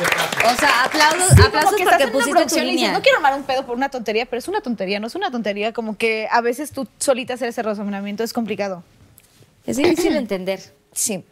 o 0.00 0.56
sea, 0.58 0.84
aplausos, 0.84 1.28
Sí, 1.30 1.34
como 1.36 1.46
aplausos 1.48 1.70
porque 1.70 1.82
en 1.82 1.88
una 1.88 1.98
pusiste 2.12 2.28
tu 2.28 2.30
producción 2.30 2.64
y 2.66 2.70
dices, 2.70 2.80
línea. 2.82 2.92
no 2.92 3.02
quiero 3.02 3.18
armar 3.18 3.34
un 3.34 3.42
pedo 3.44 3.64
por 3.66 3.76
una 3.76 3.88
tontería, 3.88 4.26
pero 4.26 4.38
es 4.38 4.48
una 4.48 4.60
tontería, 4.60 5.00
no 5.00 5.06
es 5.06 5.14
una 5.14 5.30
tontería, 5.30 5.72
como 5.72 5.96
que 5.96 6.28
a 6.30 6.40
veces 6.40 6.70
tú 6.72 6.86
solita 6.98 7.34
hacer 7.34 7.48
ese 7.48 7.62
razonamiento 7.62 8.22
es 8.22 8.32
complicado. 8.32 8.82
Es 9.66 9.76
difícil 9.76 10.12
de 10.12 10.18
entender. 10.18 10.60
Sí. 10.92 11.24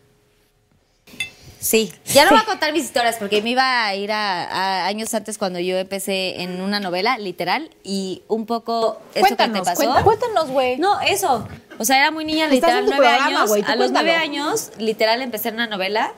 Sí, 1.61 1.91
ya 2.05 2.24
no 2.27 2.32
voy 2.32 2.41
a 2.41 2.45
contar 2.45 2.74
mis 2.74 2.85
historias 2.85 3.16
porque 3.16 3.41
me 3.41 3.49
iba 3.51 3.86
a 3.86 3.95
ir 3.95 4.12
a, 4.12 4.45
a 4.45 4.86
años 4.86 5.15
antes 5.15 5.39
cuando 5.39 5.59
yo 5.61 5.78
empecé 5.78 6.43
en 6.43 6.61
una 6.61 6.78
novela, 6.78 7.16
literal, 7.16 7.70
y 7.82 8.23
un 8.28 8.45
poco 8.45 9.01
eso 9.15 9.24
que 9.24 9.31
te 9.31 9.36
Cuéntanos, 9.51 9.61
pasó. 9.69 10.05
cuéntanos, 10.05 10.51
güey. 10.51 10.77
No, 10.77 11.01
eso. 11.01 11.49
O 11.78 11.85
sea, 11.86 11.97
era 11.97 12.11
muy 12.11 12.27
niña, 12.27 12.49
literal, 12.49 12.81
en 12.81 12.85
tu 12.85 12.91
nueve 12.91 13.09
años. 13.09 13.51
a 13.66 13.77
los 13.77 13.93
nueve 13.93 14.15
años, 14.15 14.73
literal, 14.77 15.23
empecé 15.23 15.49
en 15.49 15.55
una 15.55 15.66
novela 15.66 16.12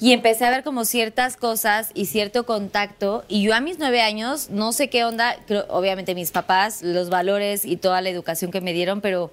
y 0.00 0.12
empecé 0.12 0.46
a 0.46 0.50
ver 0.50 0.64
como 0.64 0.84
ciertas 0.84 1.36
cosas 1.36 1.90
y 1.94 2.06
cierto 2.06 2.46
contacto. 2.46 3.24
Y 3.28 3.42
yo 3.42 3.54
a 3.54 3.60
mis 3.60 3.78
nueve 3.78 4.00
años, 4.00 4.48
no 4.50 4.72
sé 4.72 4.88
qué 4.88 5.04
onda, 5.04 5.36
creo, 5.46 5.66
obviamente 5.68 6.14
mis 6.14 6.30
papás, 6.30 6.82
los 6.82 7.10
valores 7.10 7.64
y 7.64 7.76
toda 7.76 8.00
la 8.00 8.08
educación 8.08 8.50
que 8.50 8.60
me 8.62 8.72
dieron, 8.72 9.00
pero 9.02 9.30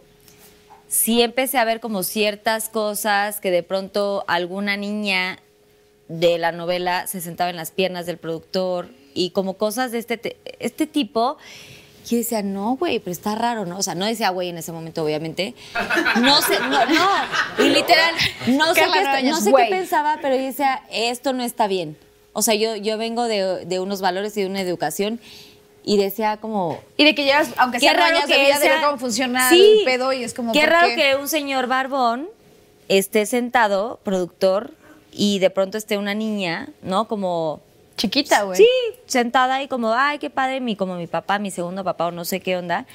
sí 0.89 1.21
empecé 1.21 1.57
a 1.57 1.65
ver 1.65 1.79
como 1.79 2.03
ciertas 2.03 2.69
cosas 2.69 3.39
que 3.39 3.51
de 3.51 3.63
pronto 3.63 4.25
alguna 4.27 4.75
niña 4.77 5.39
de 6.09 6.37
la 6.37 6.51
novela 6.51 7.07
se 7.07 7.21
sentaba 7.21 7.49
en 7.49 7.55
las 7.55 7.71
piernas 7.71 8.05
del 8.05 8.17
productor 8.17 8.89
y 9.13 9.31
como 9.31 9.55
cosas 9.55 9.91
de 9.91 9.99
este, 9.99 10.17
te- 10.17 10.37
este 10.59 10.85
tipo. 10.87 11.37
Y 12.07 12.11
yo 12.11 12.17
decía, 12.19 12.41
no, 12.41 12.77
güey, 12.77 12.99
pero 12.99 13.11
está 13.11 13.35
raro, 13.35 13.65
¿no? 13.65 13.77
O 13.77 13.83
sea, 13.83 13.93
no 13.95 14.05
decía 14.05 14.29
güey 14.29 14.47
en 14.49 14.57
ese 14.57 14.71
momento, 14.71 15.03
obviamente. 15.03 15.53
No 16.21 16.41
sé, 16.41 16.57
no, 16.59 16.85
no. 16.85 17.09
Y 17.59 17.69
literal, 17.69 18.15
no 18.47 18.73
sé, 18.73 18.81
qué, 18.93 19.23
no 19.29 19.41
sé 19.41 19.51
qué 19.53 19.65
pensaba, 19.69 20.17
pero 20.21 20.35
yo 20.35 20.43
decía, 20.43 20.83
esto 20.91 21.33
no 21.33 21.43
está 21.43 21.67
bien. 21.67 21.97
O 22.33 22.41
sea, 22.41 22.53
yo, 22.55 22.75
yo 22.75 22.97
vengo 22.97 23.25
de, 23.25 23.65
de 23.65 23.79
unos 23.79 23.99
valores 23.99 24.37
y 24.37 24.41
de 24.41 24.47
una 24.47 24.61
educación 24.61 25.19
y 25.83 25.97
decía 25.97 26.37
como, 26.37 26.79
Y 26.97 27.03
de 27.03 27.15
que 27.15 27.23
llegas, 27.23 27.49
aunque 27.57 27.79
sea 27.79 27.93
raro 27.93 28.19
que 28.27 28.37
vida, 28.37 28.55
de 28.55 28.61
sea- 28.61 28.73
ver 28.75 28.85
cómo 28.85 28.97
funciona 28.99 29.49
Sí. 29.49 29.79
el 29.79 29.85
pedo 29.85 30.13
y 30.13 30.23
es 30.23 30.33
como... 30.33 30.53
Qué 30.53 30.61
¿por 30.61 30.69
raro 30.69 30.87
que 30.95 31.15
un 31.15 31.27
señor 31.27 31.67
barbón 31.67 32.29
esté 32.89 33.25
sentado, 33.25 33.99
productor, 34.03 34.73
y 35.11 35.39
de 35.39 35.49
pronto 35.49 35.77
esté 35.77 35.97
una 35.97 36.13
niña, 36.13 36.69
¿no? 36.83 37.07
Como 37.07 37.61
Chiquita, 37.97 38.43
güey. 38.43 38.57
Sí, 38.57 38.69
sentada 39.07 39.61
y 39.63 39.67
como, 39.67 39.91
ay, 39.93 40.19
qué 40.19 40.29
padre, 40.29 40.61
mi, 40.61 40.75
como 40.75 40.95
mi 40.95 41.07
papá, 41.07 41.39
mi 41.39 41.51
segundo 41.51 41.83
papá 41.83 42.07
o 42.07 42.11
no 42.11 42.25
sé 42.25 42.39
qué 42.39 42.55
onda. 42.55 42.85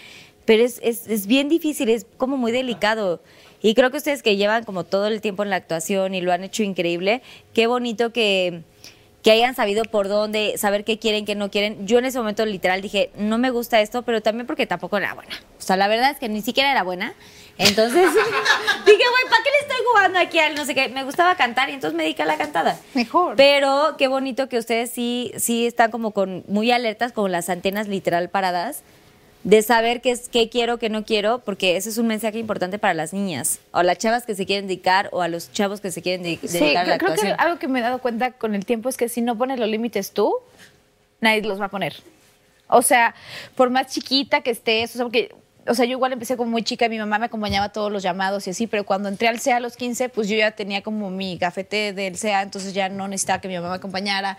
Pero 0.44 0.64
es, 0.64 0.80
es, 0.82 1.08
es 1.08 1.26
bien 1.26 1.48
difícil, 1.48 1.88
es 1.88 2.06
como 2.16 2.36
muy 2.36 2.52
delicado. 2.52 3.20
Y 3.62 3.74
creo 3.74 3.90
que 3.90 3.96
ustedes 3.98 4.22
que 4.22 4.36
llevan 4.36 4.64
como 4.64 4.84
todo 4.84 5.06
el 5.06 5.20
tiempo 5.20 5.42
en 5.42 5.50
la 5.50 5.56
actuación 5.56 6.14
y 6.14 6.20
lo 6.20 6.32
han 6.32 6.42
hecho 6.44 6.62
increíble, 6.62 7.22
qué 7.52 7.66
bonito 7.66 8.12
que, 8.12 8.62
que 9.22 9.30
hayan 9.30 9.54
sabido 9.54 9.84
por 9.84 10.08
dónde, 10.08 10.58
saber 10.58 10.84
qué 10.84 10.98
quieren, 10.98 11.24
qué 11.24 11.36
no 11.36 11.50
quieren. 11.50 11.86
Yo 11.86 11.98
en 11.98 12.04
ese 12.04 12.18
momento 12.18 12.44
literal 12.44 12.82
dije, 12.82 13.10
no 13.16 13.38
me 13.38 13.50
gusta 13.50 13.80
esto, 13.80 14.02
pero 14.02 14.20
también 14.20 14.46
porque 14.46 14.66
tampoco 14.66 14.96
era 14.96 15.14
buena. 15.14 15.34
O 15.58 15.62
sea, 15.62 15.76
la 15.76 15.86
verdad 15.86 16.10
es 16.10 16.18
que 16.18 16.28
ni 16.28 16.42
siquiera 16.42 16.72
era 16.72 16.82
buena. 16.82 17.14
Entonces 17.62 18.10
dije, 18.86 18.96
güey, 19.10 19.24
¿para 19.30 19.42
qué 19.42 19.50
le 19.50 19.58
estoy 19.62 19.76
jugando 19.90 20.18
aquí 20.18 20.38
al 20.38 20.54
no 20.54 20.64
sé 20.64 20.74
qué? 20.74 20.88
Me 20.88 21.04
gustaba 21.04 21.34
cantar 21.36 21.70
y 21.70 21.74
entonces 21.74 21.96
me 21.96 22.02
dediqué 22.04 22.22
a 22.22 22.26
la 22.26 22.36
cantada. 22.36 22.78
Mejor. 22.94 23.36
Pero 23.36 23.94
qué 23.98 24.08
bonito 24.08 24.48
que 24.48 24.58
ustedes 24.58 24.90
sí, 24.90 25.32
sí 25.36 25.66
están 25.66 25.90
como 25.90 26.10
con 26.12 26.44
muy 26.48 26.70
alertas, 26.72 27.12
con 27.12 27.30
las 27.32 27.48
antenas 27.48 27.88
literal 27.88 28.28
paradas, 28.30 28.82
de 29.44 29.60
saber 29.62 30.00
qué 30.00 30.12
es 30.12 30.28
qué 30.28 30.48
quiero, 30.48 30.78
qué 30.78 30.88
no 30.88 31.04
quiero, 31.04 31.40
porque 31.40 31.76
ese 31.76 31.88
es 31.88 31.98
un 31.98 32.06
mensaje 32.06 32.38
importante 32.38 32.78
para 32.78 32.94
las 32.94 33.12
niñas, 33.12 33.58
o 33.72 33.78
a 33.78 33.82
las 33.82 33.98
chavas 33.98 34.24
que 34.24 34.34
se 34.36 34.46
quieren 34.46 34.66
dedicar, 34.68 35.08
o 35.12 35.20
a 35.20 35.26
los 35.28 35.50
chavos 35.52 35.80
que 35.80 35.90
se 35.90 36.00
quieren 36.00 36.22
de- 36.22 36.38
Sí, 36.46 36.58
dedicar 36.58 36.84
a 36.84 36.88
la 36.90 36.98
creo 36.98 37.14
que 37.14 37.32
algo 37.32 37.58
que 37.58 37.66
me 37.66 37.80
he 37.80 37.82
dado 37.82 37.98
cuenta 37.98 38.30
con 38.32 38.54
el 38.54 38.64
tiempo 38.64 38.88
es 38.88 38.96
que 38.96 39.08
si 39.08 39.20
no 39.20 39.36
pones 39.36 39.58
los 39.58 39.68
límites 39.68 40.12
tú, 40.12 40.32
nadie 41.20 41.42
los 41.42 41.60
va 41.60 41.64
a 41.64 41.70
poner. 41.70 41.94
O 42.68 42.82
sea, 42.82 43.14
por 43.56 43.68
más 43.70 43.88
chiquita 43.88 44.42
que 44.42 44.50
estés, 44.52 44.90
o 44.94 44.94
sea, 44.94 45.04
porque, 45.06 45.34
o 45.66 45.74
sea, 45.74 45.84
yo 45.84 45.92
igual 45.92 46.12
empecé 46.12 46.36
como 46.36 46.50
muy 46.50 46.62
chica, 46.62 46.88
mi 46.88 46.98
mamá 46.98 47.18
me 47.18 47.26
acompañaba 47.26 47.66
a 47.66 47.72
todos 47.72 47.92
los 47.92 48.02
llamados 48.02 48.46
y 48.46 48.50
así, 48.50 48.66
pero 48.66 48.84
cuando 48.84 49.08
entré 49.08 49.28
al 49.28 49.38
CEA 49.38 49.56
a 49.56 49.60
los 49.60 49.76
15, 49.76 50.08
pues 50.08 50.28
yo 50.28 50.36
ya 50.36 50.52
tenía 50.52 50.82
como 50.82 51.10
mi 51.10 51.36
gafete 51.38 51.92
del 51.92 52.16
CEA, 52.16 52.42
entonces 52.42 52.74
ya 52.74 52.88
no 52.88 53.08
necesitaba 53.08 53.40
que 53.40 53.48
mi 53.48 53.54
mamá 53.54 53.70
me 53.70 53.76
acompañara. 53.76 54.38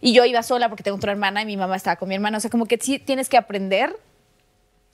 Y 0.00 0.12
yo 0.12 0.24
iba 0.24 0.42
sola 0.42 0.68
porque 0.68 0.82
tengo 0.82 0.96
otra 0.96 1.12
hermana 1.12 1.42
y 1.42 1.46
mi 1.46 1.56
mamá 1.56 1.76
estaba 1.76 1.96
con 1.96 2.08
mi 2.08 2.14
hermana. 2.14 2.36
O 2.38 2.40
sea, 2.40 2.50
como 2.50 2.66
que 2.66 2.78
sí 2.80 2.98
tienes 2.98 3.28
que 3.28 3.38
aprender 3.38 3.96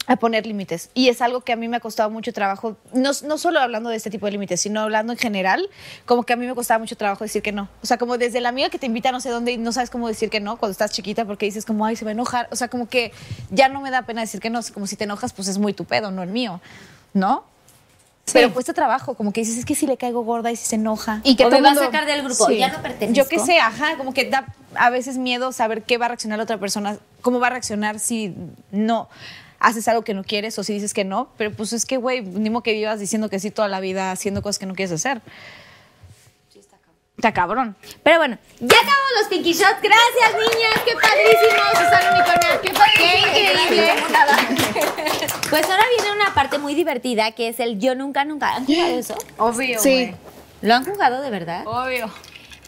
a 0.07 0.17
poner 0.17 0.47
límites. 0.47 0.91
Y 0.95 1.09
es 1.09 1.21
algo 1.21 1.43
que 1.43 1.53
a 1.53 1.57
mí 1.57 1.69
me 1.69 1.77
ha 1.77 1.81
costado 1.81 2.11
mucho 2.11 2.33
trabajo, 2.33 2.77
no, 2.93 3.11
no 3.25 3.39
solo 3.39 3.61
hablando 3.61 3.91
de 3.91 3.97
este 3.97 4.11
tipo 4.11 4.27
de 4.27 4.33
límites, 4.33 4.61
sino 4.61 4.81
hablando 4.81 5.13
en 5.13 5.19
general, 5.19 5.69
como 6.05 6.25
que 6.25 6.33
a 6.33 6.37
mí 6.37 6.47
me 6.47 6.55
costaba 6.55 6.79
mucho 6.79 6.97
trabajo 6.97 7.23
decir 7.25 7.43
que 7.43 7.53
no. 7.53 7.69
O 7.83 7.87
sea, 7.87 7.99
como 7.99 8.19
desde 8.19 8.41
la 8.41 8.49
amiga 8.49 8.71
que 8.71 8.79
te 8.79 8.87
invita 8.87 9.11
a 9.11 9.13
no 9.13 9.21
sé 9.21 9.29
dónde 9.31 9.53
y 9.53 9.59
no 9.59 9.73
sabes 9.73 9.91
cómo 9.91 10.09
decir 10.09 10.31
que 10.31 10.41
no 10.41 10.57
cuando 10.57 10.73
estás 10.73 10.91
chiquita 10.91 11.25
porque 11.25 11.47
dices 11.47 11.65
como, 11.65 11.87
ay, 11.87 11.97
se 11.97 12.05
va 12.05 12.11
a 12.11 12.13
enojar. 12.13 12.49
O 12.51 12.57
sea, 12.57 12.69
como 12.69 12.89
que 12.89 13.13
ya 13.51 13.69
no 13.69 13.81
me 13.81 13.91
da 13.91 14.03
pena 14.03 14.23
decir 14.23 14.41
que 14.41 14.51
no. 14.51 14.61
Como 14.75 14.87
si 14.87 14.97
te 14.97 15.05
enojas, 15.05 15.33
pues 15.33 15.49
es 15.49 15.59
muy 15.59 15.75
tu 15.75 15.85
pedo, 15.85 16.11
no 16.11 16.23
el 16.23 16.31
mío. 16.31 16.61
¿No? 17.13 17.45
Pero 18.33 18.53
cuesta 18.53 18.73
trabajo, 18.73 19.15
como 19.15 19.33
que 19.33 19.41
dices, 19.41 19.59
es 19.59 19.65
que 19.65 19.75
si 19.75 19.87
le 19.87 19.97
caigo 19.97 20.23
gorda 20.23 20.53
y 20.53 20.57
si 20.57 20.67
se 20.67 20.77
enoja. 20.77 21.21
Y 21.25 21.35
que 21.37 21.45
o 21.45 21.51
me 21.51 21.61
va 21.61 21.73
a 21.73 21.75
sacar 21.75 22.07
del 22.07 22.23
grupo, 22.23 22.47
Sí. 22.47 22.59
ya 22.59 22.69
no 22.71 22.81
pertenezco. 22.81 23.15
Yo 23.15 23.29
qué 23.29 23.41
sé, 23.41 23.59
ajá, 23.59 23.97
como 23.97 24.15
que 24.15 24.31
da 24.31 24.47
a 24.77 24.91
veces 24.91 25.19
miedo 25.19 25.51
saber 25.51 25.83
qué 25.83 25.99
va 25.99 26.07
a 26.07 26.09
reaccionar 26.11 26.39
la 26.39 26.45
otra 26.45 26.59
persona, 26.59 26.99
cómo 27.23 27.41
va 27.41 27.49
a 27.49 27.51
reaccionar 27.51 27.99
si 27.99 28.35
no 28.71 29.09
haces 29.61 29.87
algo 29.89 30.03
que 30.03 30.15
no 30.15 30.25
quieres 30.25 30.59
o 30.59 30.65
si 30.65 30.73
dices 30.73 30.93
que 30.95 31.05
no, 31.05 31.29
pero 31.37 31.53
pues 31.53 31.73
es 31.73 31.87
que, 31.87 31.97
güey, 31.99 32.23
ni 32.23 32.51
modo 32.51 32.63
que 32.63 32.73
vivas 32.73 32.99
diciendo 32.99 33.29
que 33.29 33.39
sí 33.39 33.51
toda 33.51 33.69
la 33.69 33.79
vida 33.81 34.11
haciendo 34.11 34.43
cosas 34.43 34.59
que 34.59 34.67
no 34.67 34.75
quieres 34.75 34.93
hacer. 34.93 35.21
Está 37.17 37.33
cabrón. 37.35 37.77
Pero 38.03 38.17
bueno, 38.17 38.39
ya 38.61 38.77
acabamos 38.77 39.11
los 39.19 39.29
Pinky 39.29 39.53
Shots. 39.53 39.83
Gracias, 39.83 40.33
niñas. 40.33 40.73
Qué 40.87 40.93
padrísimo. 40.95 41.63
Susana 41.73 42.15
Unicornia. 42.15 42.61
Qué 42.63 42.71
padrísimo. 42.71 43.27
increíble. 43.29 43.93
Pues 45.51 45.65
ahora 45.69 45.85
viene 45.99 46.13
una 46.13 46.33
parte 46.33 46.57
muy 46.59 46.75
divertida 46.75 47.33
que 47.33 47.49
es 47.49 47.61
el 47.61 47.79
yo 47.79 47.95
nunca, 47.95 48.25
nunca. 48.25 48.55
¿Han 48.55 48.65
jugado 48.65 48.99
eso? 48.99 49.15
Obvio, 49.37 49.79
Sí. 49.81 50.15
¿Lo 50.63 50.75
han 50.75 50.85
jugado 50.85 51.21
de 51.21 51.29
verdad? 51.31 51.67
Obvio. 51.67 52.11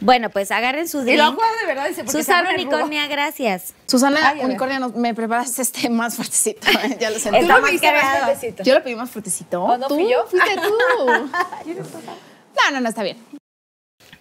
Bueno, 0.04 0.30
pues 0.30 0.50
agarren 0.50 0.88
su 0.88 1.00
Y 1.02 1.04
drink. 1.04 1.18
lo 1.18 1.24
han 1.24 1.34
jugado 1.34 1.56
de 1.60 1.66
verdad, 1.66 1.88
dice, 1.88 2.02
porque 2.04 2.18
Susana. 2.22 2.50
Unicornia, 2.50 3.06
gracias. 3.06 3.72
Susana 3.86 4.30
Ay. 4.30 4.40
Unicornia, 4.42 4.78
nos- 4.80 4.94
me 4.94 5.14
preparas 5.14 5.58
este 5.58 5.88
más 5.88 6.16
fuertecito. 6.16 6.66
ya 7.00 7.10
lo 7.10 7.18
sentí. 7.18 7.38
Está 7.38 7.54
Tú 7.56 7.62
lo 7.62 7.68
más 7.68 8.18
fuertecito. 8.24 8.62
Yo 8.64 8.74
le 8.74 8.80
pedí 8.80 8.94
más 8.96 9.10
fuertecito. 9.10 9.62
¿O 9.62 9.78
no 9.78 9.86
¿Tú? 9.88 9.94
fui 9.94 10.10
yo? 10.10 10.26
Fuiste 10.26 10.56
tú. 10.56 10.72
no, 11.06 12.70
no, 12.72 12.80
no, 12.80 12.88
está 12.88 13.02
bien. 13.02 13.16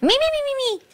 Mi, 0.00 0.08
mi, 0.08 0.14
mi, 0.14 0.40
mi, 0.48 0.86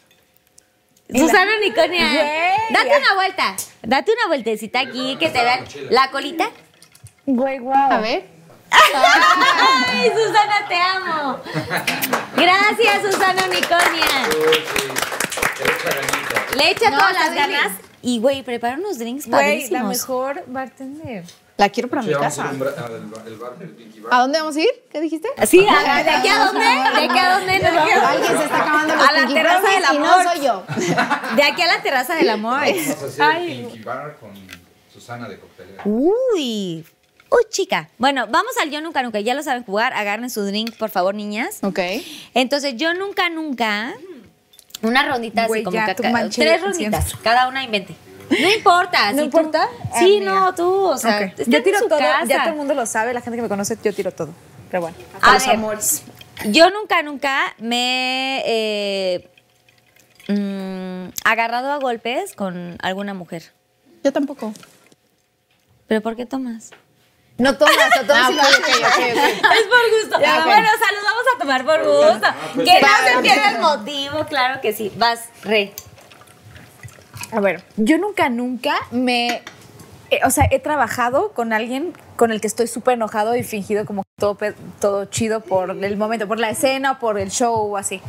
mi. 1.13 1.19
Susana 1.19 1.51
Unicornia. 1.57 2.05
Güey. 2.13 2.73
Date 2.83 2.97
una 2.97 3.15
vuelta. 3.15 3.55
Date 3.83 4.11
una 4.11 4.27
vueltecita 4.27 4.79
aquí 4.79 5.15
que 5.19 5.29
te 5.29 5.43
vean 5.43 5.65
la 5.89 6.11
colita. 6.11 6.49
Güey, 7.25 7.59
guau. 7.59 7.91
A 7.91 7.97
ver. 7.99 8.38
Ay, 8.71 10.11
Susana, 10.15 10.67
te 10.67 10.75
amo. 10.75 11.39
Gracias, 12.35 13.01
Susana 13.11 13.43
Unicornia. 13.49 14.29
Le 16.55 16.71
echa 16.71 16.89
No, 16.89 16.97
todas 16.97 17.13
las 17.13 17.33
ganas. 17.35 17.71
Y, 18.01 18.19
güey, 18.19 18.43
prepara 18.43 18.77
unos 18.77 18.97
drinks 18.97 19.27
Güey, 19.27 19.41
padrísimos. 19.41 19.71
la 19.71 19.83
mejor 19.89 20.43
bartender. 20.47 21.23
La 21.57 21.67
quiero 21.67 21.89
para 21.89 22.01
Sí, 22.01 22.07
mi 22.07 22.13
vamos 22.13 22.27
casa. 22.37 22.43
a 22.43 22.45
ir 22.45 22.49
a 22.51 22.53
un 22.53 22.59
bra- 23.11 23.27
el 23.27 23.35
bar 23.35 23.51
Bar. 23.59 24.13
¿A 24.13 24.21
dónde 24.21 24.39
vamos 24.39 24.55
a 24.55 24.59
ir? 24.61 24.69
¿Qué 24.89 25.01
dijiste? 25.01 25.27
Sí, 25.45 25.67
a- 25.69 26.03
¿de 26.03 26.09
aquí 26.09 26.27
a 26.29 26.45
dónde? 26.45 26.61
¿De 26.63 27.05
aquí 27.05 27.19
a 27.19 27.33
dónde 27.37 27.59
nos 27.59 27.73
vamos? 27.75 27.91
Alguien 28.07 28.37
se 28.37 28.43
está 28.45 28.57
acabando 28.61 28.95
los 28.95 29.05
A 29.05 29.11
la 29.11 29.27
terraza 29.27 29.69
del 29.69 29.83
y 29.95 29.97
no 29.99 30.11
amor. 30.13 30.23
soy 30.33 30.45
yo. 30.45 30.63
De 31.35 31.43
aquí 31.43 31.61
a 31.61 31.67
la 31.67 31.81
terraza 31.81 32.15
del 32.15 32.29
amor. 32.29 32.61
Vamos 32.61 33.03
a 33.03 33.05
hacer 33.05 33.35
el 33.41 33.57
Pinky 33.65 33.79
Bar 33.83 34.15
con 34.21 34.31
Susana 34.93 35.27
de 35.27 35.37
coctelera. 35.37 35.83
Uy. 35.83 36.85
Uy, 37.31 37.43
chica. 37.49 37.89
Bueno, 37.97 38.25
vamos 38.27 38.53
al 38.61 38.71
Yo 38.71 38.81
Nunca 38.81 39.03
Nunca. 39.03 39.19
Ya 39.19 39.33
lo 39.35 39.43
saben 39.43 39.63
jugar. 39.63 39.93
Agarren 39.93 40.29
su 40.29 40.43
drink, 40.45 40.75
por 40.77 40.89
favor, 40.89 41.13
niñas. 41.15 41.59
Ok. 41.63 41.79
Entonces, 42.33 42.75
Yo 42.77 42.93
Nunca 42.93 43.29
Nunca. 43.29 43.93
Una 44.81 45.05
rondita 45.07 45.41
así 45.43 45.47
Güey, 45.49 45.63
como 45.63 45.75
ya, 45.75 45.85
que 45.87 45.95
tú 45.95 46.03
ca- 46.03 46.09
manché 46.11 46.41
tres 46.41 46.61
ronditas. 46.61 47.15
Cada 47.21 47.47
una 47.47 47.63
invente. 47.63 47.95
No 48.29 48.49
importa. 48.51 49.11
¿No 49.11 49.23
si 49.23 49.29
tú- 49.29 49.37
importa? 49.37 49.67
sí, 49.97 50.17
Amiga. 50.17 50.33
no, 50.33 50.55
tú. 50.55 50.69
O 50.85 50.97
sea, 50.97 51.33
Yo 51.35 51.61
tiro 51.63 51.79
todo, 51.87 51.99
casa. 51.99 52.25
ya 52.25 52.39
todo 52.43 52.49
el 52.51 52.55
mundo 52.55 52.73
lo 52.73 52.85
sabe, 52.85 53.13
la 53.13 53.21
gente 53.21 53.35
que 53.37 53.41
me 53.43 53.49
conoce, 53.49 53.77
yo 53.83 53.93
tiro 53.93 54.11
todo. 54.11 54.33
Pero 54.71 54.81
bueno. 54.81 54.95
A 55.21 55.33
los 55.33 55.45
ver, 55.45 55.55
amores. 55.55 56.03
Yo 56.45 56.69
nunca, 56.69 57.01
nunca 57.03 57.53
me 57.57 58.39
he 58.45 59.19
eh, 60.29 60.33
mm, 60.33 61.09
agarrado 61.25 61.71
a 61.71 61.77
golpes 61.79 62.33
con 62.33 62.77
alguna 62.81 63.13
mujer. 63.13 63.51
Yo 64.03 64.13
tampoco. 64.13 64.53
¿Pero 65.87 66.01
por 66.01 66.15
qué 66.15 66.25
tomas? 66.25 66.71
No 67.39 67.57
tomas, 67.57 67.75
a 67.97 68.01
todos 68.01 68.19
Ah, 68.21 68.27
sí 68.29 68.37
ok, 68.37 68.43
lo 68.43 68.49
ok, 68.49 68.65
ok, 68.67 68.97
ok. 68.97 69.53
Es 69.57 69.67
por 69.67 70.01
gusto. 70.01 70.19
Ya, 70.21 70.39
ok. 70.39 70.45
Bueno, 70.45 70.67
salud, 70.67 71.03
vamos 71.03 71.23
a 71.33 71.39
tomar 71.39 71.65
por 71.65 71.83
gusto. 71.85 72.27
pues 72.55 72.69
que 72.69 72.81
no 72.81 72.87
se 73.15 73.21
pierda 73.21 73.51
el 73.51 73.59
motivo, 73.59 74.25
claro 74.25 74.61
que 74.61 74.73
sí. 74.73 74.91
Vas, 74.97 75.29
re. 75.43 75.73
A 77.31 77.39
ver, 77.39 77.63
yo 77.77 77.97
nunca, 77.97 78.29
nunca 78.29 78.75
me. 78.91 79.41
eh, 80.09 80.19
o 80.25 80.29
sea, 80.31 80.47
he 80.51 80.59
trabajado 80.59 81.31
con 81.31 81.53
alguien 81.53 81.93
con 82.17 82.31
el 82.31 82.41
que 82.41 82.47
estoy 82.47 82.67
súper 82.67 82.95
enojado 82.95 83.35
y 83.35 83.43
fingido 83.43 83.85
como 83.85 84.03
todo, 84.19 84.37
todo 84.81 85.05
chido 85.05 85.39
por 85.39 85.71
el 85.71 85.97
momento, 85.97 86.27
por 86.27 86.39
la 86.39 86.49
escena, 86.49 86.99
por 86.99 87.17
el 87.19 87.31
show 87.31 87.71
o 87.73 87.77
así. 87.77 88.01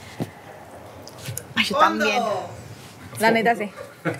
Ay, 1.54 1.64
yo 1.66 1.78
también. 1.78 2.22
La 3.20 3.30
neta, 3.30 3.54
sí. 3.54 3.70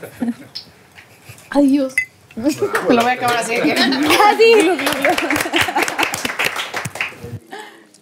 Me 1.55 2.10
lo 2.89 3.03
voy 3.03 3.11
a 3.11 3.15
acabar 3.15 3.37
así. 3.39 3.55
que- 3.61 3.75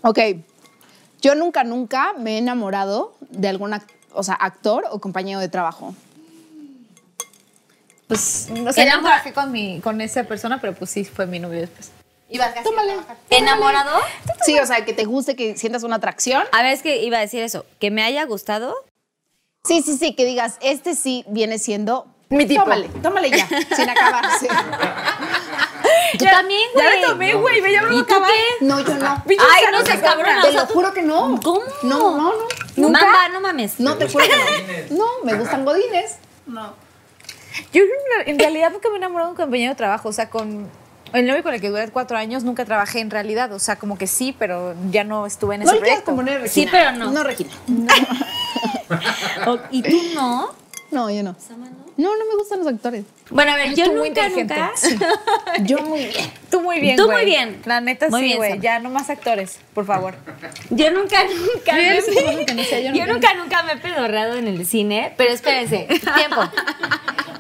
ok. 0.03 0.19
Yo 1.21 1.35
nunca, 1.35 1.65
nunca 1.65 2.13
me 2.17 2.35
he 2.35 2.39
enamorado 2.39 3.15
de 3.31 3.49
algún 3.49 3.75
o 4.13 4.23
sea, 4.23 4.35
actor 4.35 4.85
o 4.91 5.01
compañero 5.01 5.41
de 5.41 5.49
trabajo. 5.49 5.95
Pues, 8.07 8.49
no 8.51 8.73
sé, 8.73 8.87
no 8.87 9.01
trabajé 9.01 9.33
con, 9.33 9.53
mi, 9.53 9.81
con 9.81 10.01
esa 10.01 10.25
persona, 10.25 10.61
pero 10.61 10.75
pues 10.75 10.91
sí, 10.91 11.05
fue 11.05 11.27
mi 11.27 11.39
novio 11.39 11.61
después. 11.61 11.91
Tómale. 12.63 12.95
¿Enamorado? 13.31 14.01
Sí, 14.45 14.59
o 14.59 14.67
sea, 14.67 14.85
que 14.85 14.93
te 14.93 15.05
guste, 15.05 15.35
que 15.35 15.57
sientas 15.57 15.83
una 15.83 15.97
atracción. 15.97 16.45
A 16.53 16.63
ver, 16.63 16.73
es 16.73 16.83
que 16.83 17.03
iba 17.03 17.19
a 17.19 17.21
decir 17.21 17.43
eso. 17.43 17.65
Que 17.79 17.91
me 17.91 18.03
haya 18.03 18.25
gustado. 18.25 18.75
Sí, 19.65 19.83
sí, 19.83 19.97
sí, 19.97 20.15
que 20.15 20.25
digas, 20.25 20.59
este 20.61 20.95
sí 20.95 21.25
viene 21.29 21.59
siendo 21.59 22.07
Mi 22.31 22.47
tipo. 22.47 22.63
Tómale, 22.63 22.89
tómale 23.03 23.31
ya, 23.31 23.47
sin 23.49 23.89
acabarse. 23.89 24.49
Tú 26.19 26.25
también, 26.27 26.61
güey. 26.75 26.85
Ya 26.87 26.91
me 27.01 27.07
tomé, 27.07 27.35
güey, 27.35 27.61
me 27.63 27.73
lo 27.81 27.93
¿Y 27.93 28.03
tú 28.05 28.07
qué? 28.07 28.65
No, 28.65 28.81
yo 28.81 28.95
no. 28.97 29.23
Ay, 29.27 29.65
no 29.73 29.85
seas 29.85 30.01
cabrona. 30.01 30.43
Te 30.43 30.53
lo 30.53 30.67
juro 30.67 30.93
que 30.93 31.03
no. 31.03 31.39
¿Cómo? 31.43 31.63
No, 31.83 31.99
no, 32.17 32.17
no. 32.17 32.33
¿Nunca? 32.77 33.01
Mamba, 33.01 33.29
no 33.31 33.41
mames. 33.41 33.81
No, 33.81 33.95
te 33.97 34.09
juro 34.09 34.25
que 34.25 34.89
no. 34.91 34.99
No, 34.99 35.07
me 35.25 35.35
gustan 35.35 35.65
godines. 35.65 36.17
No. 36.47 36.75
Yo 37.73 37.83
en- 38.27 38.39
realidad 38.39 38.71
nunca 38.73 38.89
me 38.89 38.95
he 38.97 38.99
enamorado 38.99 39.29
de 39.31 39.33
un 39.33 39.37
compañero 39.37 39.73
de 39.73 39.77
trabajo, 39.77 40.09
o 40.09 40.13
sea, 40.13 40.29
con 40.31 40.69
el 41.13 41.27
novio 41.27 41.43
con 41.43 41.55
el 41.55 41.61
que 41.61 41.71
duré 41.71 41.89
cuatro 41.89 42.17
años 42.19 42.45
nunca 42.45 42.65
trabajé 42.67 43.01
en 43.01 43.11
realidad, 43.11 43.51
o 43.53 43.59
sea, 43.59 43.77
como 43.77 43.97
que 43.99 44.07
sí, 44.07 44.35
pero 44.39 44.75
ya 44.91 45.03
no 45.05 45.27
estuve 45.27 45.55
en 45.57 45.63
No 45.63 45.71
ese 45.71 45.81
quieras 45.81 46.03
proyecto. 46.03 46.11
componer 46.11 46.37
a 46.37 46.43
Regina. 46.43 46.53
Sí, 46.53 46.69
pero 46.71 46.93
no. 46.93 47.11
No, 47.11 47.25
Regina. 47.25 47.51
O- 49.47 49.59
¿Y 49.71 49.83
tú 49.83 49.97
no? 50.15 50.51
No, 50.91 51.11
yo 51.11 51.23
no. 51.23 51.37
No, 51.99 52.17
no 52.17 52.25
me 52.27 52.37
gustan 52.39 52.61
los 52.61 52.69
actores. 52.69 53.05
Bueno, 53.31 53.53
a 53.53 53.57
ver, 53.57 53.75
yo 53.75 53.85
tú 53.87 53.93
muy 53.95 54.09
nunca, 54.09 54.29
nunca. 54.31 54.73
Yo 55.63 55.79
muy 55.83 55.99
bien. 56.07 56.31
Tú 56.51 56.61
muy 56.63 56.81
bien, 56.81 56.97
Tú 56.97 57.05
güey. 57.05 57.17
muy 57.19 57.25
bien. 57.27 57.61
La 57.67 57.81
neta 57.81 58.09
Muy 58.09 58.21
sí, 58.21 58.27
bien, 58.27 58.37
güey. 58.39 58.61
Ya 58.61 58.79
no 58.79 58.89
más 58.89 59.11
actores, 59.11 59.59
por 59.75 59.85
favor. 59.85 60.15
Yo 60.71 60.91
nunca, 60.93 61.25
nunca. 61.25 61.73
Yo 61.73 61.77
me- 61.77 61.97
yo 61.97 62.93
yo 62.95 63.07
nunca- 63.07 63.13
nunca, 63.13 63.35
nunca 63.35 63.63
me 63.65 63.73
he 63.73 63.77
pedorreado 63.77 64.37
en 64.37 64.47
el 64.49 64.65
cine. 64.67 65.13
Pero 65.19 65.33
espérense, 65.35 65.87
tiempo. 66.17 66.41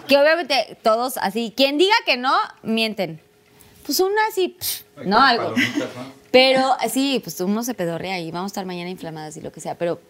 Que 0.06 0.18
obviamente 0.18 0.76
todos 0.82 1.16
así. 1.18 1.54
Quien 1.56 1.78
diga 1.78 1.94
que 2.04 2.16
no, 2.16 2.34
mienten. 2.62 3.20
Pues 3.86 4.00
una 4.00 4.20
así, 4.28 4.48
pff, 4.58 4.82
no, 5.06 5.18
algo. 5.20 5.54
Pero 6.30 6.76
sí, 6.90 7.20
pues 7.24 7.40
uno 7.40 7.62
se 7.62 7.72
pedorrea 7.72 8.18
y 8.20 8.30
vamos 8.30 8.50
a 8.50 8.52
estar 8.52 8.66
mañana 8.66 8.90
inflamadas 8.90 9.36
y 9.38 9.40
lo 9.40 9.50
que 9.52 9.60
sea. 9.60 9.76
Pero 9.76 10.00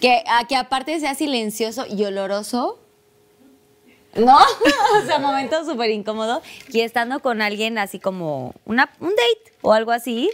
que, 0.00 0.22
a- 0.26 0.46
que 0.46 0.56
aparte 0.56 0.98
sea 1.00 1.14
silencioso 1.14 1.86
y 1.88 2.04
oloroso. 2.04 2.78
¿No? 4.14 4.36
o 5.02 5.06
sea, 5.06 5.18
momento 5.18 5.64
súper 5.64 5.90
incómodo. 5.90 6.40
Y 6.68 6.80
estando 6.80 7.20
con 7.20 7.42
alguien 7.42 7.78
así 7.78 7.98
como 7.98 8.54
una, 8.64 8.90
un 9.00 9.10
date 9.10 9.56
o 9.62 9.72
algo 9.72 9.90
así. 9.90 10.30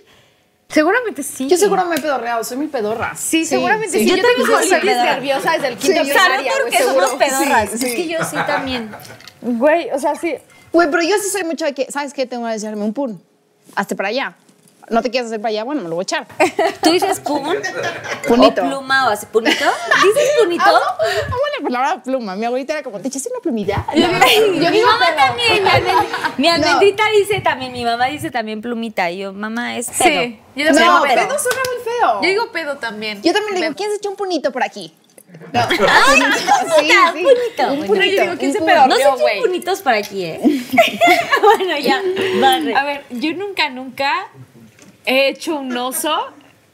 Seguramente 0.68 1.22
sí. 1.24 1.48
Yo 1.48 1.56
seguro 1.56 1.84
me 1.86 1.96
he 1.96 2.00
pedorreado, 2.00 2.44
soy 2.44 2.58
muy 2.58 2.68
pedorra. 2.68 3.16
Sí, 3.16 3.44
seguramente 3.44 3.98
sí. 3.98 4.06
Yo 4.06 4.16
Yo, 4.16 4.22
también 4.22 4.46
tengo 4.46 4.60
soy 4.60 4.70
nerviosa 4.94 5.52
desde 5.52 5.68
el 5.68 5.76
quinto 5.78 5.86
Sí, 6.02 6.08
de 6.08 6.12
yo- 6.12 6.14
¿Saben 6.20 6.38
primaria, 6.38 6.52
por 6.52 6.60
güey, 6.62 6.72
qué 6.72 6.84
somos 6.84 7.10
pedorras? 7.14 7.70
Sí, 7.70 7.86
Es 7.86 7.94
que 7.94 8.08
yo 8.08 8.18
sí 8.24 8.36
también. 8.46 8.90
Güey, 9.40 9.90
o 9.90 9.98
sea, 9.98 10.14
sí. 10.14 10.36
Güey, 10.72 10.88
pero 10.90 11.02
yo 11.02 11.16
sí 11.18 11.28
soy 11.30 11.42
mucho 11.44 11.64
de 11.64 11.72
que, 11.74 11.90
¿sabes 11.90 12.12
qué? 12.14 12.26
Tengo 12.26 12.46
que 12.46 12.54
echarme 12.54 12.84
un 12.84 12.92
pun. 12.94 13.20
Hazte 13.74 13.96
para 13.96 14.10
allá. 14.10 14.36
¿No 14.90 15.02
te 15.02 15.10
quieres 15.10 15.28
hacer 15.28 15.40
para 15.40 15.50
allá? 15.50 15.64
Bueno, 15.64 15.82
me 15.82 15.88
lo 15.88 15.94
voy 15.94 16.02
a 16.02 16.04
echar. 16.04 16.26
¿Tú 16.82 16.90
dices 16.90 17.20
pun? 17.20 17.56
Punito. 18.26 18.62
¿O 18.62 18.68
pluma 18.68 19.06
o 19.08 19.10
así? 19.10 19.24
¿Punito? 19.26 19.64
¿Dices 20.02 20.30
punito? 20.42 20.64
Amo, 20.64 20.76
amo 20.76 21.40
la 21.58 21.64
palabra 21.64 22.02
pluma. 22.02 22.34
Mi 22.36 22.44
abuelita 22.44 22.72
era 22.74 22.82
como, 22.82 22.98
¿te 23.00 23.08
echaste 23.08 23.28
una 23.30 23.40
plumilla? 23.40 23.86
mi 23.94 24.02
mamá 24.82 25.06
también. 25.16 25.62
Mi, 25.62 25.68
almend- 25.70 26.06
mi 26.38 26.48
No. 26.48 26.54
almendrita 26.54 27.04
dice 27.16 27.40
también, 27.40 27.72
mi 27.72 27.84
mamá 27.84 28.06
dice 28.06 28.30
también 28.32 28.60
plumita. 28.60 29.10
Y 29.10 29.18
yo, 29.18 29.32
mamá, 29.32 29.76
es 29.76 29.86
pedo. 29.90 30.22
Sí. 30.22 30.40
Yo 30.56 30.64
No, 30.64 30.70
también 30.74 30.88
digo 30.92 31.02
pedo 31.02 31.28
pedo. 31.28 31.38
suena 31.38 31.60
muy 31.72 31.84
feo. 31.84 32.22
Yo 32.22 32.28
digo 32.28 32.52
pedo 32.52 32.76
también. 32.78 33.22
Yo 33.22 33.32
también 33.32 33.54
le 33.54 33.60
digo, 33.62 33.74
¿quién 33.76 33.90
se 33.90 33.96
echó 33.96 34.10
un 34.10 34.16
punito 34.16 34.50
por 34.50 34.64
aquí? 34.64 34.92
No. 35.52 35.60
¡Ay, 35.70 36.20
Sí, 36.20 36.22
punita! 36.22 37.12
sí. 37.12 37.22
punito. 37.22 37.72
Un 37.74 37.86
punito. 37.86 38.04
yo 38.16 38.22
digo, 38.22 38.34
¿quién 38.38 38.50
un 38.50 38.56
se 38.56 38.62
pedorreó? 38.64 38.86
No 39.10 39.16
güey. 39.18 39.40
punitos 39.40 39.80
por 39.82 39.92
aquí, 39.94 40.24
¿eh? 40.24 40.40
bueno, 41.42 41.78
ya. 41.78 42.02
Barre. 42.40 42.74
A 42.74 42.84
ver, 42.84 43.04
yo 43.10 43.32
nunca, 43.34 43.68
nunca 43.70 44.26
he 45.10 45.28
hecho 45.28 45.56
un 45.56 45.76
oso 45.76 46.16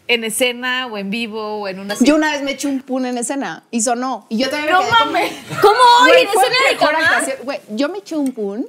en 0.08 0.22
escena 0.24 0.86
o 0.86 0.98
en 0.98 1.10
vivo 1.10 1.60
o 1.60 1.68
en 1.68 1.80
una 1.80 1.96
Yo 2.00 2.14
una 2.16 2.30
vez 2.32 2.42
me 2.42 2.52
eché 2.52 2.68
un 2.68 2.80
pun 2.80 3.06
en 3.06 3.18
escena 3.18 3.64
y 3.70 3.80
sonó. 3.80 4.26
Y 4.28 4.38
yo 4.38 4.48
también 4.50 4.72
No 4.72 4.78
me 4.80 4.86
quedé 4.86 4.98
como- 4.98 5.04
mames. 5.12 5.32
¿Cómo 5.62 5.78
hoy? 6.02 6.10
¿En 6.20 6.28
escena 6.28 7.20
de. 7.26 7.42
Güey, 7.42 7.60
yo 7.70 7.88
me 7.88 7.98
eché 7.98 8.14
un 8.16 8.32
pun 8.32 8.66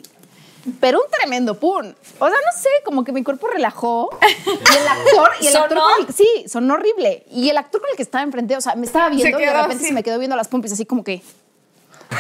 pero 0.82 1.00
un 1.00 1.10
tremendo 1.10 1.58
pun. 1.58 1.96
O 2.20 2.28
sea, 2.28 2.36
no 2.36 2.62
sé, 2.62 2.68
como 2.84 3.04
que 3.06 3.14
mi 3.14 3.24
cuerpo 3.24 3.48
relajó. 3.48 4.10
Y 4.22 4.78
el 4.78 4.88
actor, 4.88 5.32
y 5.40 5.48
el 5.48 5.56
actor 5.56 5.78
con 5.80 6.06
el- 6.08 6.14
sí, 6.14 6.28
sonó 6.48 6.74
horrible. 6.74 7.24
Y 7.32 7.48
el 7.50 7.58
actor 7.58 7.80
con 7.80 7.90
el 7.90 7.96
que 7.96 8.04
estaba 8.04 8.24
enfrente, 8.24 8.54
o 8.58 8.60
sea, 8.62 8.76
me 8.76 8.86
estaba 8.86 9.08
viendo 9.08 9.40
y 9.40 9.46
de 9.46 9.54
repente 9.54 9.76
así. 9.76 9.86
se 9.86 9.94
me 9.94 10.04
quedó 10.04 10.18
viendo 10.20 10.36
las 10.36 10.50
pompis 10.50 10.74
así 10.74 10.86
como 10.86 11.04
que. 11.06 11.22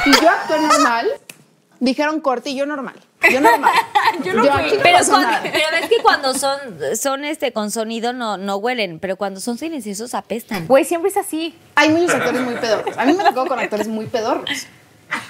Y 0.06 0.12
yo 0.22 0.30
actué 0.30 0.60
normal. 0.62 1.10
Dijeron 1.82 2.22
corte 2.22 2.50
y 2.52 2.56
yo 2.56 2.66
normal. 2.66 2.96
Yo 3.32 3.42
normal. 3.42 3.74
yo 4.24 4.34
no 4.34 4.44
no 4.46 4.52
Pero, 4.84 4.98
pasó 5.00 5.12
cuando- 5.12 5.38
pero 5.44 5.66
ves 5.72 5.90
que 5.90 5.98
cuando 6.02 6.34
son, 6.34 6.58
son 7.00 7.26
este, 7.26 7.52
con 7.52 7.72
sonido 7.72 8.14
no, 8.14 8.38
no 8.38 8.58
huelen, 8.58 9.00
pero 9.00 9.16
cuando 9.18 9.40
son 9.40 9.58
silenciosos 9.58 10.14
apestan. 10.14 10.68
Güey, 10.68 10.86
siempre 10.86 11.10
es 11.12 11.18
así. 11.18 11.56
Hay 11.76 11.90
muchos 11.90 12.14
actores 12.16 12.42
muy 12.42 12.56
pedorros. 12.56 12.98
A 12.98 13.06
mí 13.06 13.14
me 13.14 13.24
tocó 13.24 13.46
con 13.48 13.60
actores 13.60 13.88
muy 13.88 14.06
pedorros. 14.06 14.68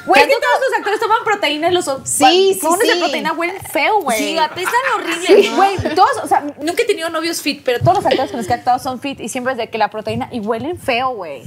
Güey, 0.05 0.21
que 0.23 0.29
todos 0.33 0.59
los 0.69 0.77
actores 0.79 0.99
toman 0.99 1.17
proteína 1.25 1.69
y 1.69 1.73
los 1.73 1.85
Sí, 2.05 2.57
sí, 2.59 2.65
Unos 2.65 2.79
de 2.79 2.93
sí. 2.93 2.99
proteína 2.99 3.33
huelen 3.33 3.57
feo, 3.71 3.99
güey. 4.01 4.17
Sí, 4.17 4.37
apestan 4.37 4.73
horrible. 4.95 5.27
Sí, 5.43 5.49
¿no? 5.49 5.55
güey, 5.57 5.75
todos, 5.95 6.11
o 6.23 6.27
sea, 6.27 6.43
nunca 6.61 6.83
he 6.83 6.85
tenido 6.85 7.09
novios 7.09 7.41
fit, 7.41 7.61
pero 7.63 7.79
todos 7.79 7.95
los 7.97 8.05
actores 8.05 8.31
con 8.31 8.37
los 8.37 8.47
que 8.47 8.53
he 8.53 8.55
actuado 8.55 8.79
son 8.79 8.99
fit 9.01 9.19
y 9.19 9.27
siempre 9.29 9.51
es 9.53 9.57
de 9.57 9.69
que 9.69 9.77
la 9.77 9.89
proteína 9.89 10.29
y 10.31 10.39
huelen 10.39 10.79
feo, 10.79 11.09
güey. 11.09 11.43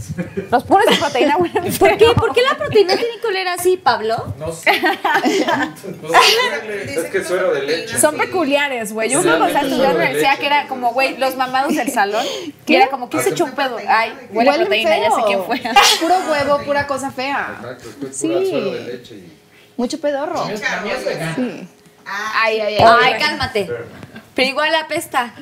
Los 0.50 0.64
puros 0.64 0.84
de 0.90 0.96
proteína 0.96 1.36
huelen 1.38 1.72
feo. 1.72 1.78
¿Por 1.88 1.96
qué? 1.98 2.06
¿Por 2.14 2.32
qué 2.34 2.42
la 2.42 2.56
proteína 2.58 2.96
tiene 2.96 3.18
que 3.20 3.26
oler 3.26 3.48
así, 3.48 3.76
Pablo? 3.78 4.34
No 4.38 4.52
sé. 4.52 4.70
No 6.02 6.08
sé. 6.08 6.94
Es 6.94 7.10
que 7.10 7.24
suero 7.24 7.52
de 7.52 7.62
leche. 7.62 7.98
Son 7.98 8.16
peculiares, 8.16 8.92
güey. 8.92 9.10
Yo 9.10 9.22
Sí, 9.22 9.28
uno 9.28 9.46
estaba 9.46 9.60
sí, 9.64 9.66
estudiando 9.66 9.76
en 9.76 9.82
la 9.82 9.90
sí. 9.90 9.96
universidad 9.96 10.38
que 10.38 10.46
era 10.46 10.66
como, 10.68 10.92
güey, 10.92 11.16
los 11.16 11.36
mamados 11.36 11.74
del 11.74 11.90
salón. 11.90 12.24
Que 12.66 12.76
era 12.76 12.88
como, 12.88 13.08
¿quién 13.10 13.22
se 13.24 13.30
echó 13.30 13.46
un 13.46 13.52
pedo? 13.52 13.78
Ay, 13.88 14.12
huele 14.32 14.52
proteína, 14.52 14.96
ya 14.98 15.10
sé 15.10 15.16
feo. 15.16 15.26
quién 15.26 15.44
fue. 15.44 15.60
Puro 16.00 16.14
huevo, 16.30 16.58
pura 16.64 16.86
cosa 16.86 17.10
fea. 17.10 17.56
Exacto, 17.60 17.88
es 17.88 17.94
que 17.96 18.06
es 18.06 18.19
Sí. 18.20 18.28
de 18.28 18.80
leche. 18.96 19.14
Y... 19.14 19.32
Mucho 19.76 20.00
pedorro. 20.00 20.46
Sí. 20.46 20.52
Ay, 22.06 22.60
ay, 22.60 22.76
ay. 22.78 22.84
Ay, 23.02 23.14
cálmate. 23.20 23.70
Pero 24.34 24.48
igual 24.48 24.74
apesta. 24.74 25.32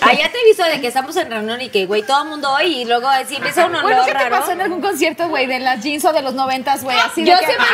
Ah, 0.00 0.12
ya 0.12 0.30
te 0.30 0.38
he 0.40 0.44
visto 0.44 0.64
de 0.64 0.80
que 0.80 0.86
estamos 0.88 1.16
en 1.16 1.30
reunión 1.30 1.60
y 1.60 1.68
que, 1.70 1.86
güey, 1.86 2.02
todo 2.02 2.22
el 2.22 2.28
mundo 2.28 2.50
hoy 2.52 2.82
y 2.82 2.84
luego 2.84 3.08
así 3.08 3.36
empieza 3.36 3.66
un 3.66 3.72
olor 3.74 3.82
Bueno, 3.82 4.02
¿qué 4.06 4.12
te 4.12 4.18
raro. 4.18 4.38
pasó 4.40 4.52
en 4.52 4.60
algún 4.60 4.80
concierto, 4.80 5.28
güey, 5.28 5.46
de 5.46 5.60
las 5.60 5.82
jeans 5.82 6.04
o 6.04 6.12
de 6.12 6.22
los 6.22 6.34
noventas, 6.34 6.82
güey? 6.84 6.96
Así 6.98 7.24
Yo 7.24 7.34
de 7.34 7.40
que, 7.40 7.46
siempre 7.46 7.66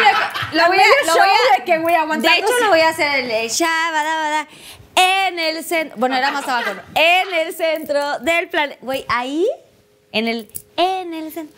le- 0.53 0.59
lo 0.59 0.67
voy 0.67 0.79
a, 0.79 1.07
lo 1.07 1.13
voy 1.15 1.29
a- 1.29 1.59
de 1.59 1.65
que, 1.65 1.79
güey, 1.79 1.95
De 2.21 2.29
hecho, 2.39 2.53
lo 2.63 2.69
voy 2.69 2.81
a 2.81 2.89
hacer 2.91 3.21
el 3.25 3.31
eh, 3.31 3.49
shabadabada, 3.49 4.47
en 4.97 5.39
el 5.39 5.65
centro. 5.65 5.97
Bueno, 5.99 6.17
era 6.17 6.31
más 6.31 6.47
abajo. 6.47 6.75
¿no? 6.75 6.83
En 6.95 7.33
el 7.35 7.55
centro 7.55 8.19
del 8.21 8.49
planeta. 8.49 8.79
Güey, 8.83 9.05
ahí, 9.09 9.47
en 10.13 10.29
el. 10.29 10.49
En 10.77 11.15
el 11.15 11.33
centro. 11.33 11.57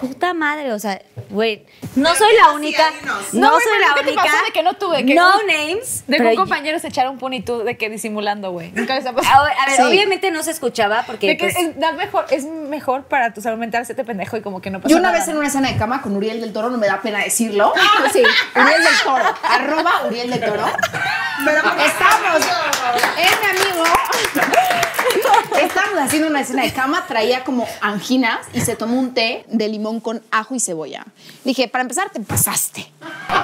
Puta 0.00 0.32
madre, 0.34 0.72
o 0.72 0.78
sea, 0.78 1.02
güey, 1.28 1.66
no 1.94 2.14
soy 2.14 2.32
la 2.34 2.52
única. 2.52 2.84
No, 3.04 3.14
No, 3.40 3.50
soy 3.52 3.62
pero 3.64 3.78
la 3.80 3.86
¿nunca 3.88 3.94
te 4.02 4.06
única. 4.08 4.22
pasó 4.22 4.44
de 4.46 4.52
que 4.52 4.62
no 4.62 4.74
tuve, 4.74 5.04
que 5.04 5.14
no 5.14 5.40
un- 5.40 5.46
names. 5.46 6.04
De 6.06 6.16
que 6.16 6.18
pero 6.22 6.30
un 6.30 6.36
compañero 6.36 6.78
se 6.78 6.88
echara 6.88 7.10
un 7.10 7.18
pun 7.18 7.34
y 7.34 7.42
tú 7.42 7.58
de 7.64 7.76
que 7.76 7.90
disimulando, 7.90 8.50
güey. 8.52 8.70
Nunca 8.72 8.94
les 8.94 9.04
ha 9.06 9.12
pasado. 9.12 9.42
A 9.42 9.44
ver, 9.44 9.52
a 9.58 9.66
ver, 9.66 9.76
Sí. 9.76 9.82
obviamente 9.82 10.30
no 10.30 10.42
se 10.42 10.52
escuchaba 10.52 11.04
porque. 11.06 11.26
De 11.28 11.36
que 11.36 11.44
pues, 11.44 11.56
es, 11.58 11.78
da 11.78 11.92
mejor, 11.92 12.26
es 12.30 12.44
mejor 12.46 13.04
para 13.04 13.34
tu 13.34 13.42
salud 13.42 13.58
mental 13.58 13.82
hacerte 13.82 14.04
pendejo 14.04 14.36
y 14.36 14.42
como 14.42 14.62
que 14.62 14.70
no 14.70 14.78
pasa 14.80 14.88
Yo 14.90 14.96
una 14.96 15.08
nada. 15.08 15.18
vez 15.18 15.28
en 15.28 15.36
una 15.36 15.48
escena 15.48 15.68
de 15.70 15.76
cama 15.76 16.00
con 16.00 16.16
Uriel 16.16 16.40
del 16.40 16.52
Toro, 16.52 16.70
no 16.70 16.78
me 16.78 16.86
da 16.86 17.02
pena 17.02 17.18
decirlo. 17.22 17.72
Sí, 18.12 18.22
Uriel 18.54 18.82
del 18.84 19.00
Toro. 19.04 19.24
Arroba 19.42 20.06
Uriel 20.06 20.30
del 20.30 20.40
Toro. 20.40 20.64
Estábamos 20.66 22.46
en 23.18 23.40
mi 23.40 23.60
amigo. 23.60 23.84
Estábamos 25.60 25.98
haciendo 26.00 26.28
una 26.28 26.40
escena 26.40 26.62
de 26.62 26.72
cama, 26.72 27.04
traía 27.06 27.44
como 27.44 27.66
anginas 27.80 28.38
y 28.52 28.60
se 28.60 28.76
tomó 28.76 28.98
un 28.98 29.12
té 29.14 29.44
de 29.48 29.68
limón 29.68 29.79
con 30.00 30.22
ajo 30.30 30.54
y 30.54 30.60
cebolla. 30.60 31.06
Dije, 31.44 31.68
para 31.68 31.82
empezar, 31.82 32.10
te 32.10 32.20
pasaste. 32.20 32.90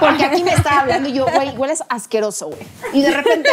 Porque 0.01 0.25
aquí 0.25 0.43
me 0.43 0.53
estaba 0.53 0.81
hablando 0.83 1.09
y 1.09 1.13
yo, 1.13 1.27
güey, 1.27 1.57
hueles 1.57 1.83
asqueroso, 1.89 2.49
güey. 2.49 2.67
Y 2.93 3.03
de 3.03 3.11
repente 3.11 3.51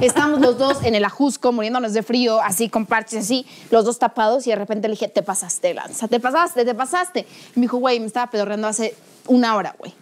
estamos 0.00 0.40
los 0.40 0.58
dos 0.58 0.84
en 0.84 0.94
el 0.94 1.04
ajusco, 1.04 1.52
muriéndonos 1.52 1.92
de 1.92 2.02
frío, 2.02 2.40
así 2.40 2.68
con 2.68 2.86
parches 2.86 3.24
así, 3.24 3.46
los 3.70 3.84
dos 3.84 3.98
tapados, 3.98 4.46
y 4.46 4.50
de 4.50 4.56
repente 4.56 4.88
le 4.88 4.92
dije, 4.92 5.08
te 5.08 5.22
pasaste, 5.22 5.74
Lanza, 5.74 6.08
te 6.08 6.20
pasaste, 6.20 6.64
te 6.64 6.74
pasaste. 6.74 7.26
Y 7.54 7.60
me 7.60 7.62
dijo, 7.62 7.78
güey, 7.78 8.00
me 8.00 8.06
estaba 8.06 8.30
pedorreando 8.30 8.68
hace 8.68 8.94
una 9.26 9.56
hora, 9.56 9.74
güey. 9.78 9.92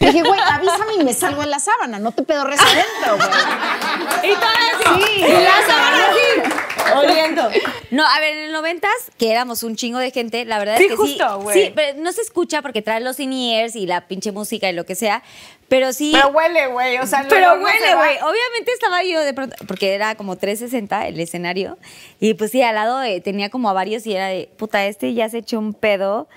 Le 0.00 0.06
dije, 0.12 0.22
güey, 0.22 0.40
avísame 0.40 0.94
y 1.00 1.04
me 1.04 1.14
salgo 1.14 1.42
en 1.42 1.50
la 1.50 1.58
sábana, 1.58 1.98
no 1.98 2.12
te 2.12 2.22
pedorres 2.22 2.60
adentro, 2.60 3.16
güey. 3.16 4.30
Y 4.30 4.34
todo 4.34 4.94
así. 4.94 5.02
Sí. 5.16 5.24
Y 5.24 5.32
la 5.32 5.66
sábana 5.66 6.06
así. 6.10 6.96
Oliendo. 6.96 7.48
No, 7.90 8.06
a 8.06 8.20
ver, 8.20 8.36
en 8.36 8.44
el 8.44 8.52
noventas, 8.52 8.92
que 9.18 9.30
éramos 9.30 9.62
un 9.62 9.74
chingo 9.76 9.98
de 9.98 10.10
gente, 10.10 10.44
la 10.44 10.58
verdad 10.58 10.76
Sí, 10.76 10.84
es 10.84 10.90
que 10.90 10.96
justo, 10.96 11.36
sí. 11.38 11.42
güey. 11.42 11.64
Sí, 11.66 11.72
pero 11.74 11.98
no 12.00 12.12
se 12.12 12.20
escucha 12.22 12.62
porque 12.62 12.82
trae 12.82 13.00
los 13.00 13.18
in-ears 13.18 13.74
y 13.76 13.86
la 13.86 14.06
pinche 14.06 14.32
música 14.32 14.68
y 14.68 14.72
lo 14.72 14.84
que 14.84 14.94
sea. 14.94 15.22
Pero 15.68 15.92
sí. 15.92 16.12
Pero 16.14 16.28
huele, 16.28 16.68
güey. 16.68 16.98
O 16.98 17.06
sea, 17.06 17.26
Pero 17.28 17.54
huele, 17.54 17.94
güey. 17.96 18.16
Obviamente 18.18 18.72
estaba 18.72 19.02
yo 19.02 19.20
de 19.20 19.34
pronto, 19.34 19.56
porque 19.66 19.94
era 19.94 20.14
como 20.14 20.36
360 20.36 21.08
el 21.08 21.18
escenario. 21.18 21.76
Y 22.20 22.34
pues 22.34 22.52
sí, 22.52 22.62
al 22.62 22.76
lado 22.76 23.02
eh, 23.02 23.20
tenía 23.20 23.50
como 23.50 23.68
a 23.68 23.72
varios 23.72 24.06
y 24.06 24.14
era 24.14 24.28
de, 24.28 24.48
puta, 24.56 24.86
este 24.86 25.12
ya 25.14 25.28
se 25.28 25.38
echó 25.38 25.58
un 25.58 25.74
pedo. 25.74 26.28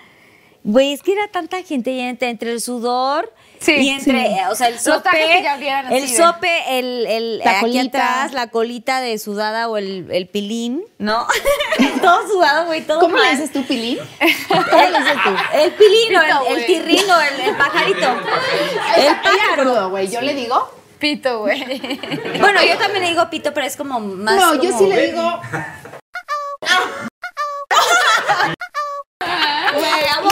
Güey, 0.64 0.94
es 0.94 1.04
que 1.04 1.14
era 1.14 1.28
tanta 1.28 1.62
gente 1.64 1.92
y 1.92 2.00
entre, 2.00 2.30
entre 2.30 2.52
el 2.52 2.60
sudor 2.62 3.32
Sí, 3.60 3.74
y 3.76 3.90
entre, 3.90 4.22
sí. 4.22 4.34
eh, 4.38 4.48
o 4.50 4.56
sea, 4.56 4.68
el 4.70 4.80
sope, 4.80 5.42
ya 5.44 5.56
el 5.92 6.10
sope, 6.10 6.80
el, 6.80 7.06
el 7.08 7.40
La 7.40 7.52
aquí 7.52 7.60
colita. 7.62 7.82
atrás, 7.88 8.34
la 8.34 8.48
colita 8.48 9.02
de 9.02 9.18
sudada 9.20 9.68
o 9.68 9.78
el, 9.78 10.08
el 10.12 10.28
pilín, 10.28 10.84
¿no? 10.98 11.28
todo 12.02 12.28
sudado, 12.28 12.68
güey, 12.68 12.82
todo 12.82 13.00
¿Cómo 13.00 13.18
le 13.18 13.32
dices 13.32 13.52
tú, 13.52 13.64
Pilín? 13.64 14.00
¿Cómo 14.48 14.62
le 14.62 15.00
dices 15.00 15.18
tú? 15.24 15.30
El 15.54 15.72
pilín 15.74 16.16
o 16.16 16.22
el, 16.22 16.30
el 16.30 16.38
güey. 16.54 16.66
tirrín 16.68 17.12
o 17.12 17.20
el, 17.22 17.40
el 17.42 17.56
pajarito. 17.58 18.08
El 18.98 19.16
pájaro. 19.22 19.90
güey. 19.90 20.10
Yo 20.10 20.22
le 20.22 20.34
digo. 20.34 20.74
Pito, 21.00 21.40
güey. 21.40 21.80
Bueno, 22.40 22.62
yo 22.64 22.78
también 22.78 23.04
le 23.04 23.10
digo 23.12 23.30
pito, 23.30 23.54
pero 23.54 23.66
es 23.66 23.76
como 23.78 24.00
más. 24.00 24.36
No, 24.36 24.62
yo 24.62 24.78
sí 24.78 24.86
le 24.86 25.08
digo. 25.12 25.42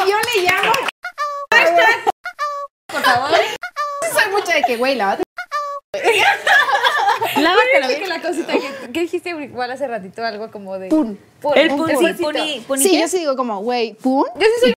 Y 0.05 0.09
yo 0.09 0.17
le 0.35 0.43
llamo. 0.43 0.73
Por 2.87 3.01
favor. 3.03 3.29
Soy 4.13 4.31
mucho 4.31 4.51
de 4.51 4.61
que, 4.63 4.77
güey, 4.77 4.95
lávate. 4.95 5.23
Lávatelo 7.35 7.87
bien. 7.87 8.09
la 8.09 8.21
cosita 8.21 8.53
que, 8.53 8.91
¿Qué 8.91 8.99
dijiste 9.01 9.29
igual 9.29 9.71
hace 9.71 9.87
ratito? 9.87 10.23
Algo 10.23 10.49
como 10.51 10.77
de... 10.79 10.87
Pun. 10.89 11.19
El 11.55 11.71
Un 11.71 11.77
puni, 11.77 11.93
pulsito. 11.93 12.23
puni, 12.23 12.63
puni, 12.67 12.81
Sí, 12.83 12.91
¿qué? 12.91 12.99
yo 13.01 13.07
sí 13.07 13.19
digo 13.19 13.35
como, 13.35 13.59
güey, 13.59 13.93
pun. 13.95 14.25
Yo 14.35 14.41
sí 14.55 14.61
soy 14.61 14.73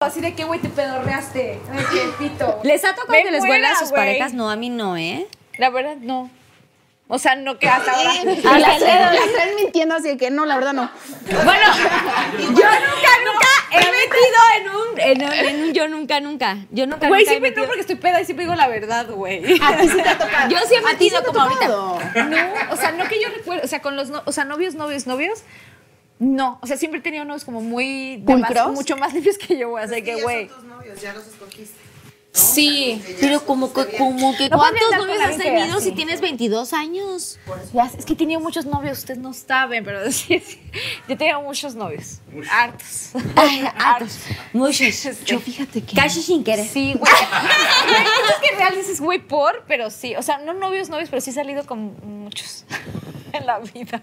así 0.00 0.20
de 0.20 0.34
que, 0.34 0.44
güey, 0.44 0.60
te 0.60 0.68
pedorreaste. 0.68 1.38
De 1.38 1.84
que 1.92 2.08
pito. 2.18 2.60
¿Les 2.64 2.84
ha 2.84 2.94
tocado 2.94 3.12
que 3.22 3.30
les 3.30 3.42
huela 3.44 3.70
a 3.72 3.76
sus 3.76 3.90
parejas? 3.92 4.32
No, 4.32 4.50
a 4.50 4.56
mí 4.56 4.68
no, 4.70 4.96
¿eh? 4.96 5.26
La 5.58 5.70
verdad, 5.70 5.96
no. 6.00 6.30
O 7.08 7.18
sea, 7.18 7.34
no 7.36 7.58
que 7.58 7.68
hasta 7.68 7.92
ahora. 7.92 8.10
A 8.10 8.58
las 8.58 8.78
tres, 8.78 8.94
las 9.00 9.32
tres 9.34 9.54
mintiendo 9.56 9.94
así 9.96 10.08
de 10.08 10.16
que 10.16 10.30
no, 10.30 10.46
la 10.46 10.56
verdad 10.56 10.72
no. 10.72 10.90
Bueno, 11.26 11.66
yo 12.38 12.46
nunca, 12.48 13.10
nunca 13.26 13.48
he 13.70 13.78
metido 13.80 14.40
en 14.56 14.68
un, 14.70 15.00
en 15.00 15.22
un, 15.22 15.32
en 15.32 15.64
un 15.64 15.72
yo 15.74 15.88
nunca, 15.88 16.20
nunca. 16.20 16.56
Yo 16.70 16.86
nunca, 16.86 17.08
Güey, 17.08 17.20
nunca 17.22 17.32
he 17.32 17.38
siempre 17.40 17.50
no 17.60 17.66
porque 17.66 17.80
estoy 17.82 17.96
peda 17.96 18.20
y 18.20 18.24
siempre 18.24 18.46
digo 18.46 18.54
la 18.56 18.68
verdad, 18.68 19.10
güey. 19.10 19.42
A 19.60 19.76
ti 19.76 19.88
sí 19.88 19.96
te 20.02 20.08
ha 20.08 20.16
tocado. 20.16 20.48
Yo 20.48 20.58
sí 20.66 20.74
he 20.74 20.80
metido 20.80 21.22
como 21.22 21.40
ahorita. 21.40 21.68
No, 21.68 22.72
o 22.72 22.76
sea, 22.76 22.92
no 22.92 23.06
que 23.08 23.20
yo 23.20 23.28
recuerde, 23.28 23.62
o 23.64 23.68
sea, 23.68 23.82
con 23.82 23.94
los, 23.96 24.08
no- 24.08 24.22
o 24.24 24.32
sea, 24.32 24.44
novios, 24.44 24.74
novios, 24.74 25.06
novios, 25.06 25.42
no. 26.18 26.58
O 26.62 26.66
sea, 26.66 26.78
siempre 26.78 27.00
he 27.00 27.02
tenido 27.02 27.24
unos 27.24 27.44
como 27.44 27.60
muy, 27.60 28.18
de 28.22 28.36
más- 28.36 28.68
mucho 28.68 28.96
más 28.96 29.12
limpios 29.12 29.36
que 29.36 29.58
yo, 29.58 29.68
güey. 29.70 29.84
Así 29.84 30.02
que, 30.02 30.22
güey. 30.22 30.48
tus 30.48 30.64
novios, 30.64 30.98
ya 31.02 31.12
los 31.12 31.26
escogiste. 31.26 31.81
Sí. 32.32 33.02
Pero 33.20 33.44
como 33.44 33.74
que, 33.74 33.96
como 33.98 34.34
que 34.36 34.48
No 34.48 34.56
¿cuántos 34.56 34.90
novios 34.96 35.20
has 35.22 35.36
tenido 35.36 35.76
así. 35.76 35.90
si 35.90 35.92
tienes 35.92 36.22
22 36.22 36.72
años? 36.72 37.38
Ya, 37.74 37.90
es 37.98 38.06
que 38.06 38.14
he 38.14 38.16
tenido 38.16 38.40
muchos 38.40 38.64
novios, 38.64 38.98
ustedes 38.98 39.20
no 39.20 39.34
saben, 39.34 39.84
pero 39.84 40.00
sí, 40.12 40.40
sí. 40.40 40.58
Yo 41.08 41.14
he 41.14 41.16
tenido 41.16 41.42
muchos 41.42 41.74
novios. 41.74 42.20
Hartos. 42.50 43.10
Ay, 43.36 43.64
hartos. 43.76 44.18
Muchos. 44.54 45.24
Yo 45.26 45.40
fíjate 45.40 45.82
que. 45.82 45.94
Casi 45.94 46.22
sin 46.22 46.42
querer. 46.42 46.66
Sí, 46.66 46.94
güey. 46.94 47.12
Es 48.32 48.50
que 48.50 48.56
real 48.56 48.74
dices, 48.74 49.00
güey, 49.00 49.18
por, 49.18 49.64
pero 49.68 49.90
sí. 49.90 50.16
O 50.16 50.22
sea, 50.22 50.38
no 50.38 50.54
novios, 50.54 50.88
novios, 50.88 51.10
pero 51.10 51.20
sí 51.20 51.30
he 51.30 51.34
salido 51.34 51.66
con 51.66 51.94
muchos 52.24 52.64
en 53.32 53.46
la 53.46 53.58
vida. 53.58 54.02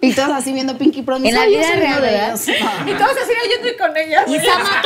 Y 0.00 0.12
todos 0.12 0.30
así 0.30 0.52
viendo 0.52 0.76
Pinky 0.78 1.02
Promise. 1.02 1.28
En 1.28 1.34
la 1.34 1.46
vida 1.46 1.72
real, 1.76 2.00
de 2.02 2.26
ellos. 2.26 2.48
Y 2.48 2.92
todos 2.94 3.12
así, 3.16 3.32
yo 3.50 3.56
estoy 3.56 3.76
con 3.76 3.96
ella. 3.96 4.24
Y 4.26 4.38
Sama, 4.38 4.82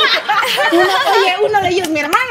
Uno, 0.71 0.81
oye, 0.81 1.35
uno 1.47 1.61
de 1.61 1.69
ellos, 1.69 1.89
mi 1.89 1.99
hermano. 1.99 2.30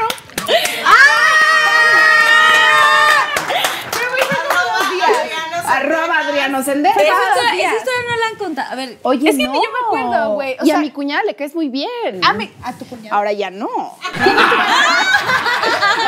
Arroba 5.65 6.19
Adriano 6.19 6.63
Sender. 6.63 6.91
Esa 6.91 7.01
historia, 7.03 7.51
días. 7.53 7.73
esa 7.73 7.77
historia 7.77 8.01
no 8.09 8.15
la 8.17 8.25
han 8.27 8.35
contado. 8.35 8.71
A 8.71 8.75
ver, 8.75 8.97
Oye, 9.03 9.29
Es 9.29 9.37
que 9.37 9.43
no. 9.47 9.53
yo 9.53 9.61
me 9.61 9.79
acuerdo, 9.85 10.31
güey, 10.33 10.53
o 10.59 10.65
y 10.65 10.69
a 10.71 10.73
sea- 10.73 10.79
mi 10.81 10.91
cuñada 10.91 11.23
le 11.23 11.35
caes 11.35 11.55
muy 11.55 11.69
bien. 11.69 11.89
A, 12.23 12.33
mi- 12.33 12.51
a 12.63 12.73
tu 12.73 12.85
cuñado. 12.85 13.15
Ahora 13.15 13.31
ya 13.31 13.49
no. 13.51 13.69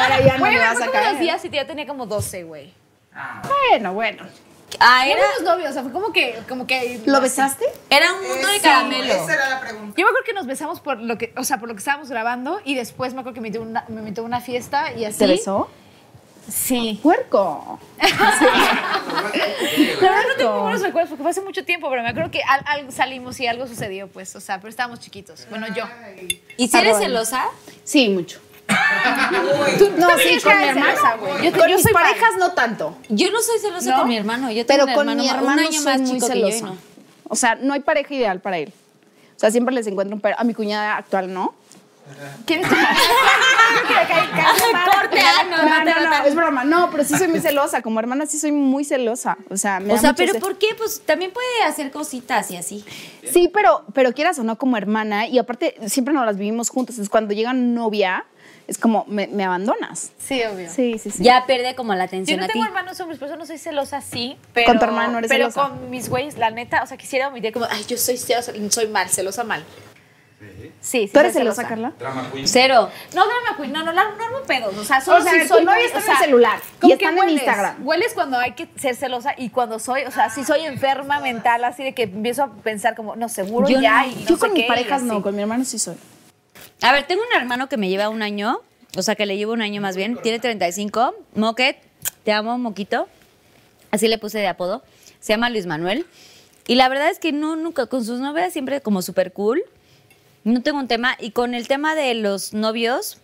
Ahora 0.01 0.19
ya 0.25 0.33
no 0.33 0.39
Güey, 0.39 0.53
me 0.55 0.59
vas 0.59 0.81
a 0.81 0.91
caer. 0.91 1.17
días 1.19 1.43
y 1.45 1.49
ya 1.49 1.65
tenía 1.65 1.85
como 1.87 2.05
12, 2.05 2.43
güey. 2.43 2.73
Bueno, 3.69 3.93
bueno. 3.93 4.23
Ah, 4.79 5.07
era, 5.07 5.19
Éramos 5.19 5.41
novios, 5.43 5.69
o 5.71 5.73
sea, 5.73 5.83
fue 5.83 5.91
como 5.91 6.11
que, 6.13 6.39
como 6.49 6.67
que... 6.67 7.01
¿Lo 7.05 7.21
besaste? 7.21 7.65
era 7.89 8.13
un 8.13 8.27
mundo 8.27 8.47
de 8.47 8.59
caramelo. 8.59 9.13
Esa 9.13 9.33
era 9.33 9.49
la 9.49 9.59
pregunta. 9.59 9.93
Yo 9.97 10.05
me 10.05 10.09
acuerdo 10.09 10.25
que 10.25 10.33
nos 10.33 10.45
besamos 10.45 10.79
por 10.79 10.99
lo 10.99 11.17
que, 11.17 11.33
o 11.37 11.43
sea, 11.43 11.59
por 11.59 11.67
lo 11.69 11.75
que 11.75 11.79
estábamos 11.79 12.09
grabando 12.09 12.59
y 12.65 12.75
después 12.75 13.13
me 13.13 13.21
acuerdo 13.21 13.35
que 13.35 13.41
me 13.41 13.47
invitó 13.49 13.63
una, 13.63 13.85
me 13.89 13.99
invitó 14.01 14.21
a 14.21 14.25
una 14.25 14.41
fiesta 14.41 14.91
y 14.93 15.05
así. 15.05 15.19
¿Te 15.19 15.27
besó? 15.27 15.69
Sí. 16.49 16.99
Puerco. 17.01 17.79
La 18.01 18.07
verdad 20.09 20.23
no 20.27 20.35
tengo 20.37 20.61
buenos 20.63 20.81
recuerdos 20.81 21.09
porque 21.09 21.23
fue 21.23 21.31
hace 21.31 21.41
mucho 21.41 21.63
tiempo, 21.63 21.89
pero 21.89 22.03
me 22.03 22.09
acuerdo 22.09 22.31
que 22.31 22.41
al- 22.43 22.91
salimos 22.91 23.39
y 23.39 23.47
algo 23.47 23.67
sucedió, 23.67 24.07
pues, 24.07 24.35
o 24.35 24.39
sea, 24.41 24.57
pero 24.57 24.69
estábamos 24.69 24.99
chiquitos. 24.99 25.47
Bueno, 25.49 25.67
yo. 25.73 25.85
¿Y 26.57 26.67
si 26.67 26.77
eres 26.77 26.97
celosa? 26.97 27.45
Sí, 27.83 28.09
mucho. 28.09 28.39
Tú- 29.77 29.91
no, 29.97 30.07
sí, 30.17 30.39
con 30.41 30.57
mi 30.59 30.67
celosa, 30.73 31.15
güey. 31.19 31.43
Yo 31.45 31.51
con 31.57 31.67
yo 31.69 31.75
mis 31.75 31.83
soy 31.83 31.93
parejas 31.93 32.31
no 32.39 32.51
tanto. 32.51 32.97
Yo 33.09 33.31
no 33.31 33.41
soy 33.41 33.59
celosa 33.59 33.91
¿No? 33.91 33.99
con 33.99 34.07
mi 34.07 34.17
hermano. 34.17 34.51
Yo 34.51 34.65
tengo 34.65 34.85
Pero 34.85 34.85
un 34.85 34.93
con 34.93 35.09
hermano, 35.09 35.23
mi 35.23 35.29
ma- 35.29 35.35
hermano 35.37 35.61
un 35.61 35.67
año 35.67 35.71
soy 35.81 35.85
más 35.85 36.01
muy 36.01 36.11
chico 36.19 36.27
que 36.31 36.39
yo 36.41 36.47
celosa. 36.47 36.65
no. 36.67 36.77
O 37.29 37.35
sea, 37.35 37.55
no 37.55 37.73
hay 37.73 37.79
pareja 37.79 38.13
ideal 38.13 38.39
para 38.41 38.57
él. 38.59 38.71
O 39.35 39.39
sea, 39.39 39.49
siempre 39.51 39.73
les 39.73 39.87
encuentro 39.87 40.15
un 40.15 40.21
pero 40.21 40.35
A 40.39 40.43
mi 40.43 40.53
cuñada 40.53 40.97
actual 40.97 41.33
no. 41.33 41.55
¿Quieres 42.45 42.67
que 42.67 42.75
le 42.75 42.81
caiga- 42.81 44.07
caiga 44.07 44.53
mal? 44.73 44.91
Corte, 44.93 45.19
ah, 45.21 45.43
no, 45.49 45.57
No, 45.85 46.09
no, 46.19 46.25
es 46.25 46.35
broma. 46.35 46.63
No, 46.65 46.91
pero 46.91 47.05
sí 47.05 47.17
soy 47.17 47.29
muy 47.29 47.39
celosa. 47.39 47.81
Como 47.81 47.97
hermana 47.99 48.25
sí 48.25 48.37
soy 48.39 48.51
muy 48.51 48.83
celosa. 48.83 49.37
O 49.49 49.55
sea, 49.55 49.79
me 49.79 49.93
O 49.93 49.97
sea, 49.97 50.13
pero 50.13 50.33
¿por 50.35 50.57
qué? 50.57 50.67
Pues 50.77 51.01
también 51.05 51.31
puede 51.31 51.63
hacer 51.65 51.91
cositas 51.91 52.51
y 52.51 52.57
así. 52.57 52.83
Sí, 53.31 53.49
pero, 53.53 53.85
pero 53.93 54.11
quieras 54.13 54.37
o 54.39 54.43
no 54.43 54.57
como 54.57 54.75
hermana, 54.75 55.27
y 55.27 55.39
aparte 55.39 55.75
siempre 55.87 56.13
nos 56.13 56.25
las 56.25 56.37
vivimos 56.37 56.69
juntas. 56.69 56.99
Es 56.99 57.07
cuando 57.09 57.33
llega 57.33 57.53
novia, 57.53 58.25
es 58.67 58.77
como, 58.77 59.05
me, 59.07 59.27
me 59.27 59.43
abandonas. 59.43 60.11
Sí, 60.17 60.41
obvio. 60.43 60.69
Sí, 60.69 60.97
sí, 60.97 61.11
sí. 61.11 61.23
Ya 61.23 61.45
pierde 61.45 61.75
como 61.75 61.93
la 61.93 62.05
Yo 62.05 62.07
atención 62.07 62.39
no 62.39 62.45
a 62.45 62.47
ti. 62.47 62.53
tengo 62.53 62.65
hermanos 62.65 62.99
hombres, 63.01 63.19
por 63.19 63.27
eso 63.27 63.37
no 63.37 63.45
soy 63.45 63.57
celosa, 63.57 64.01
sí. 64.01 64.37
Pero, 64.53 64.67
Con 64.67 64.79
tu 64.79 64.85
hermano 64.85 65.17
eres 65.17 65.29
Pero 65.29 65.51
celosa. 65.51 65.69
con 65.69 65.89
mis 65.89 66.09
güeyes, 66.09 66.37
la 66.37 66.49
neta, 66.51 66.81
o 66.83 66.85
sea, 66.87 66.97
quisiera 66.97 67.27
omitir 67.27 67.51
como, 67.53 67.65
ay, 67.69 67.83
yo 67.87 67.97
soy 67.97 68.17
celosa, 68.17 68.51
soy 68.69 68.87
mal, 68.87 69.09
celosa 69.09 69.43
mal. 69.43 69.63
Sí, 70.81 71.07
sí. 71.07 71.09
¿Tú 71.13 71.19
eres 71.19 71.31
soy 71.33 71.41
celosa, 71.43 71.65
Carla? 71.65 71.93
Drama 71.97 72.29
queen. 72.33 72.45
Cero. 72.47 72.89
No, 73.15 73.23
drama 73.25 73.57
queen, 73.57 73.71
no, 73.71 73.79
no, 73.83 73.93
no, 73.93 74.03
no 74.17 74.23
armo 74.25 74.37
pedos, 74.45 74.75
o 74.77 74.83
sea, 74.83 74.99
solo 74.99 75.19
O 75.19 75.21
sea, 75.21 75.31
si 75.31 75.39
tu 75.41 75.47
soy 75.47 75.63
novia 75.63 75.77
muy- 75.77 75.85
está 75.85 75.97
o 75.97 76.01
en 76.01 76.05
sea, 76.05 76.13
el 76.15 76.19
celular 76.25 76.59
y 76.59 76.79
¿con 76.81 76.91
están 76.91 77.13
en 77.13 77.19
hueles? 77.19 77.33
Instagram. 77.35 77.87
Hueles 77.87 78.13
cuando 78.13 78.37
hay 78.39 78.51
que 78.53 78.67
ser 78.75 78.95
celosa 78.97 79.33
y 79.37 79.49
cuando 79.49 79.79
soy, 79.79 80.03
o 80.03 80.11
sea, 80.11 80.29
si 80.29 80.43
soy 80.43 80.61
enferma 80.65 81.21
mental, 81.21 81.63
así 81.63 81.83
de 81.83 81.93
que 81.93 82.03
empiezo 82.03 82.43
a 82.43 82.51
pensar 82.55 82.93
como, 82.95 83.15
no, 83.15 83.29
seguro 83.29 83.69
Yo 83.69 83.79
ya, 83.79 84.01
no. 84.03 84.11
y 84.11 84.15
no 84.15 84.19
Yo 84.21 84.35
sé 84.35 84.39
con 84.39 84.49
qué, 84.49 84.55
mis 84.55 84.65
y 84.65 84.67
parejas 84.67 85.01
así. 85.01 85.05
no, 85.05 85.21
con 85.21 85.33
mi 85.35 85.41
hermano 85.41 85.63
sí 85.63 85.79
soy. 85.79 85.95
A 86.83 86.91
ver, 86.91 87.07
tengo 87.07 87.21
un 87.21 87.39
hermano 87.39 87.69
que 87.69 87.77
me 87.77 87.87
lleva 87.87 88.09
un 88.09 88.21
año, 88.21 88.59
o 88.97 89.01
sea, 89.01 89.15
que 89.15 89.25
le 89.25 89.37
llevo 89.37 89.53
un 89.53 89.61
año 89.61 89.81
más 89.81 89.95
bien, 89.95 90.17
tiene 90.21 90.39
35, 90.39 91.15
Moquet, 91.35 91.77
te 92.25 92.33
amo, 92.33 92.57
Moquito, 92.57 93.07
así 93.89 94.09
le 94.09 94.17
puse 94.17 94.39
de 94.39 94.47
apodo, 94.47 94.83
se 95.21 95.31
llama 95.31 95.49
Luis 95.49 95.65
Manuel, 95.65 96.05
y 96.67 96.75
la 96.75 96.89
verdad 96.89 97.09
es 97.09 97.19
que 97.19 97.31
no, 97.31 97.55
nunca, 97.55 97.85
con 97.85 98.03
sus 98.03 98.19
novias 98.19 98.51
siempre 98.51 98.81
como 98.81 99.01
súper 99.01 99.31
cool, 99.31 99.63
no 100.43 100.61
tengo 100.61 100.77
un 100.77 100.89
tema, 100.89 101.15
y 101.21 101.31
con 101.31 101.53
el 101.53 101.69
tema 101.69 101.95
de 101.95 102.15
los 102.15 102.53
novios, 102.53 103.17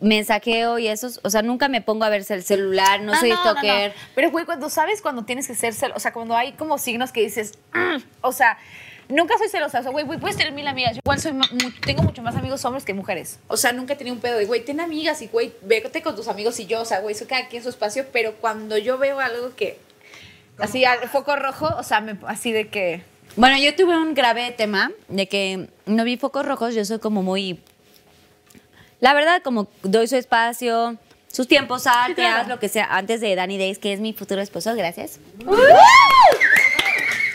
mensajeo 0.00 0.80
y 0.80 0.88
esos, 0.88 1.20
o 1.22 1.30
sea, 1.30 1.42
nunca 1.42 1.68
me 1.68 1.80
pongo 1.80 2.04
a 2.04 2.08
ver 2.08 2.26
el 2.28 2.42
celular, 2.42 3.00
no 3.02 3.12
Ah, 3.12 3.20
soy 3.20 3.30
no, 3.30 3.36
stalker. 3.36 3.90
no. 3.90 3.94
Pero, 4.16 4.30
güey, 4.32 4.44
cuando 4.44 4.68
sabes 4.68 5.00
cuando 5.00 5.24
tienes 5.24 5.46
que 5.46 5.54
ser 5.54 5.72
o 5.94 6.00
sea, 6.00 6.12
cuando 6.12 6.36
hay 6.36 6.52
como 6.52 6.76
signos 6.76 7.10
que 7.12 7.22
dices, 7.22 7.54
"Mm", 7.72 8.02
o 8.20 8.32
sea, 8.32 8.58
nunca 9.12 9.38
soy 9.38 9.48
celosa. 9.48 9.80
O 9.80 9.82
sea, 9.82 9.92
güey, 9.92 10.04
puedes 10.18 10.36
tener 10.36 10.52
mil 10.52 10.66
amigas. 10.66 10.94
Yo 10.94 11.00
igual 11.04 11.20
soy 11.20 11.32
tengo 11.86 12.02
mucho 12.02 12.22
más 12.22 12.34
amigos 12.36 12.64
hombres 12.64 12.84
que 12.84 12.94
mujeres. 12.94 13.38
O 13.48 13.56
sea, 13.56 13.72
nunca 13.72 13.92
he 13.92 13.96
tenido 13.96 14.14
un 14.14 14.20
pedo 14.20 14.38
de, 14.38 14.46
güey, 14.46 14.64
ten 14.64 14.80
amigas 14.80 15.22
y, 15.22 15.28
güey, 15.28 15.52
vete 15.62 16.02
con 16.02 16.16
tus 16.16 16.28
amigos 16.28 16.58
y 16.60 16.66
yo. 16.66 16.80
O 16.80 16.84
sea, 16.84 17.00
güey, 17.00 17.14
eso 17.14 17.26
cada 17.28 17.48
quien 17.48 17.62
su 17.62 17.68
espacio. 17.68 18.06
Pero 18.12 18.34
cuando 18.36 18.76
yo 18.78 18.98
veo 18.98 19.20
algo 19.20 19.54
que, 19.54 19.78
así, 20.58 20.84
al 20.84 21.08
foco 21.08 21.36
rojo, 21.36 21.68
o 21.78 21.82
sea, 21.82 22.00
me- 22.00 22.18
así 22.26 22.52
de 22.52 22.68
que... 22.68 23.02
Bueno, 23.36 23.56
yo 23.58 23.74
tuve 23.74 23.96
un 23.96 24.12
grave 24.14 24.50
tema 24.52 24.90
de 25.08 25.26
que 25.28 25.68
no 25.86 26.04
vi 26.04 26.16
focos 26.16 26.44
rojos, 26.44 26.74
yo 26.74 26.84
soy 26.84 26.98
como 26.98 27.22
muy... 27.22 27.60
La 29.00 29.14
verdad, 29.14 29.42
como 29.42 29.68
doy 29.82 30.06
su 30.06 30.16
espacio, 30.16 30.96
sus 31.28 31.48
tiempos 31.48 31.86
altas, 31.86 32.46
lo 32.46 32.60
que 32.60 32.68
sea, 32.68 32.84
antes 32.94 33.20
de 33.20 33.34
Danny 33.34 33.58
Days, 33.58 33.78
que 33.78 33.92
es 33.92 34.00
mi 34.00 34.12
futuro 34.12 34.40
esposo, 34.42 34.74
gracias. 34.76 35.18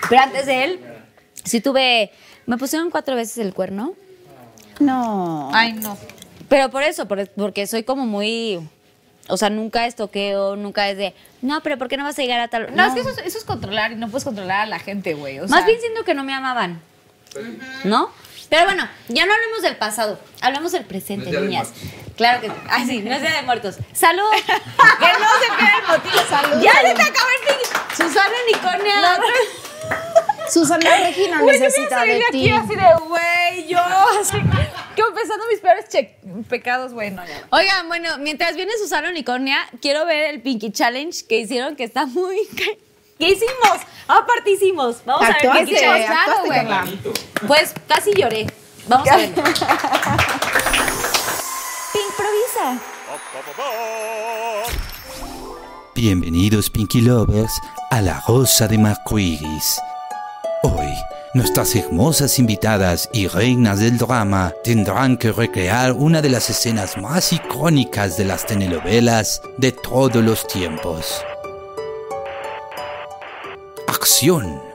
Pero 0.09 0.21
antes 0.21 0.45
de 0.45 0.63
él, 0.63 0.79
sí 1.47 1.61
tuve... 1.61 2.11
Me 2.45 2.57
pusieron 2.57 2.89
cuatro 2.91 3.15
veces 3.15 3.37
el 3.39 3.53
cuerno, 3.53 3.93
No. 4.79 5.49
Ay, 5.53 5.73
no. 5.73 5.97
pero 6.49 6.69
por 6.69 6.83
eso, 6.83 7.07
por- 7.07 7.27
porque 7.31 7.67
soy 7.67 7.83
como 7.83 8.05
muy... 8.05 8.59
O 9.29 9.35
sea, 9.35 9.49
nunca 9.49 9.85
estoqueo, 9.85 10.55
nunca 10.55 10.87
es 10.89 10.97
de, 10.97 11.13
no, 11.41 11.61
pero 11.61 11.77
¿por 11.77 11.89
qué 11.89 11.97
no 11.97 12.05
vas 12.05 12.17
a 12.17 12.21
llegar 12.21 12.39
a 12.39 12.47
tal...? 12.47 12.73
No, 12.73 12.85
es 12.85 12.93
que 12.93 13.01
eso, 13.01 13.09
es- 13.09 13.17
eso 13.25 13.37
es 13.37 13.43
controlar 13.43 13.91
y 13.91 13.95
no 13.95 14.07
puedes 14.09 14.23
controlar 14.23 14.61
a 14.61 14.65
la 14.65 14.79
gente, 14.79 15.13
güey. 15.15 15.39
Más 15.39 15.49
sea, 15.49 15.65
bien 15.65 15.79
siento 15.81 16.05
que 16.05 16.13
no 16.13 16.23
me 16.23 16.33
amaban. 16.33 16.79
¿No? 17.83 18.09
Pero 18.49 18.63
bueno, 18.63 18.87
ya 19.09 19.25
no 19.25 19.33
hablemos 19.33 19.61
del 19.61 19.75
pasado, 19.75 20.17
hablamos 20.39 20.71
del 20.71 20.85
presente, 20.85 21.25
No 21.25 21.31
es 21.31 21.31
Día 21.31 21.41
de 21.41 21.47
niñas. 21.47 21.73
Claro 22.15 22.39
que 22.39 22.47
sí. 22.47 22.53
Ay, 22.69 22.85
sí, 22.87 22.99
no 23.01 23.13
es 23.13 23.21
día 23.21 23.31
de 23.35 23.41
muertos. 23.41 23.75
¡Salud! 23.91 24.23
que 24.45 24.47
no 24.47 25.27
se 25.41 25.57
pierda 25.57 25.77
el 25.81 25.87
motivo. 25.89 26.23
Salud, 26.29 26.63
¡Ya 26.63 26.71
salud. 26.71 26.87
se 26.89 26.95
te 26.95 27.01
acabó 27.01 27.27
el 27.29 27.47
fin! 27.49 28.07
Susana 28.07 28.35
Niconia. 28.49 28.93
Susana 30.51 30.89
Regina 30.99 31.37
me 31.41 31.51
necesita 31.51 31.89
salí 31.99 32.13
de 32.13 32.23
aquí 32.25 32.31
ti. 32.43 32.49
así 32.49 32.75
de, 32.75 32.85
güey, 33.07 33.67
yo 33.67 33.79
así, 33.79 34.37
confesando 34.95 35.45
mis 35.51 35.59
peores 35.59 35.85
pecados, 36.49 36.93
güey, 36.93 37.11
no, 37.11 37.25
ya. 37.25 37.47
Oigan, 37.51 37.87
bueno, 37.87 38.17
mientras 38.19 38.55
viene 38.55 38.71
Susana 38.79 39.09
Unicornia, 39.09 39.67
quiero 39.81 40.05
ver 40.05 40.29
el 40.33 40.41
Pinky 40.41 40.71
Challenge 40.71 41.25
que 41.27 41.39
hicieron, 41.39 41.75
que 41.75 41.83
está 41.83 42.05
muy... 42.05 42.37
¿Qué 43.19 43.29
hicimos? 43.29 43.79
Aparte 44.07 44.51
hicimos. 44.51 44.97
Vamos 45.03 45.27
a 45.27 45.29
ver 45.29 45.37
qué 45.65 45.73
hicimos. 45.73 45.99
güey. 46.45 46.67
Pues 47.47 47.73
casi 47.87 48.13
lloré. 48.13 48.45
Vamos 48.87 49.09
a 49.09 49.17
ver. 49.17 49.29
Improvisa. 51.95 52.79
Bienvenidos 55.95 56.69
Pinky 56.69 57.01
Lovers 57.01 57.59
a 57.89 58.01
la 58.01 58.23
Rosa 58.27 58.67
de 58.67 58.77
Marcuiris. 58.77 59.81
Hoy, 60.69 60.93
nuestras 61.33 61.73
hermosas 61.77 62.39
invitadas 62.39 63.09
y 63.13 63.27
reinas 63.27 63.79
del 63.79 63.97
drama 63.97 64.51
tendrán 64.65 65.15
que 65.15 65.31
recrear 65.31 65.93
una 65.93 66.21
de 66.21 66.29
las 66.29 66.49
escenas 66.49 66.97
más 66.97 67.31
icónicas 67.31 68.17
de 68.17 68.25
las 68.25 68.45
telenovelas 68.45 69.41
de 69.57 69.71
todos 69.71 70.21
los 70.21 70.45
tiempos. 70.45 71.23
Acción. 73.87 74.66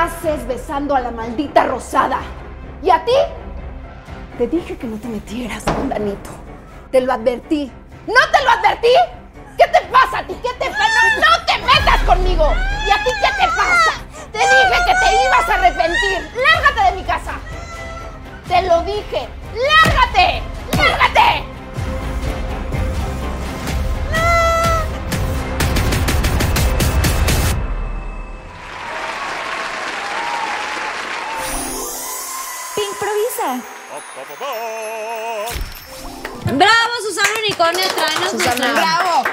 Haces 0.00 0.46
besando 0.46 0.96
a 0.96 1.00
la 1.00 1.10
maldita 1.10 1.64
rosada? 1.64 2.20
¿Y 2.82 2.90
a 2.90 3.04
ti? 3.04 3.12
Te 4.38 4.46
dije 4.46 4.76
que 4.78 4.86
no 4.86 4.96
te 4.96 5.08
metieras 5.08 5.62
con 5.64 5.88
Danito. 5.88 6.30
Te 6.90 7.00
lo 7.02 7.12
advertí. 7.12 7.70
¿No 8.06 8.20
te 8.32 8.44
lo 8.44 8.50
advertí? 8.50 8.94
¿Qué 9.58 9.66
te 9.66 9.80
pasa 9.92 10.18
a 10.20 10.26
ti? 10.26 10.34
¿Qué 10.42 10.48
te 10.58 10.70
pasa? 10.70 10.84
¡No, 11.20 11.38
no 11.38 11.46
te 11.46 11.58
metas 11.58 12.02
conmigo! 12.06 12.50
¿Y 12.86 12.90
a 12.90 12.96
ti 13.04 13.10
qué 13.20 13.42
te 13.42 13.48
pasa? 13.48 13.92
Te 14.32 14.38
dije 14.38 14.78
que 14.86 14.94
te 14.94 15.26
ibas 15.26 15.48
a 15.48 15.54
arrepentir. 15.54 16.30
¡Lárgate 16.34 16.90
de 16.90 16.96
mi 16.96 17.04
casa! 17.04 17.32
Te 18.48 18.62
lo 18.62 18.82
dije. 18.82 19.28
¡Lárgate! 19.54 20.42
¡Lárgate! 20.76 21.49
¡Bravo, 36.44 36.92
Susana 37.06 37.28
Unicornio! 37.46 37.84
Tráenos 37.94 38.34
nuestra- 38.34 38.72
¡Bravo! 38.72 39.24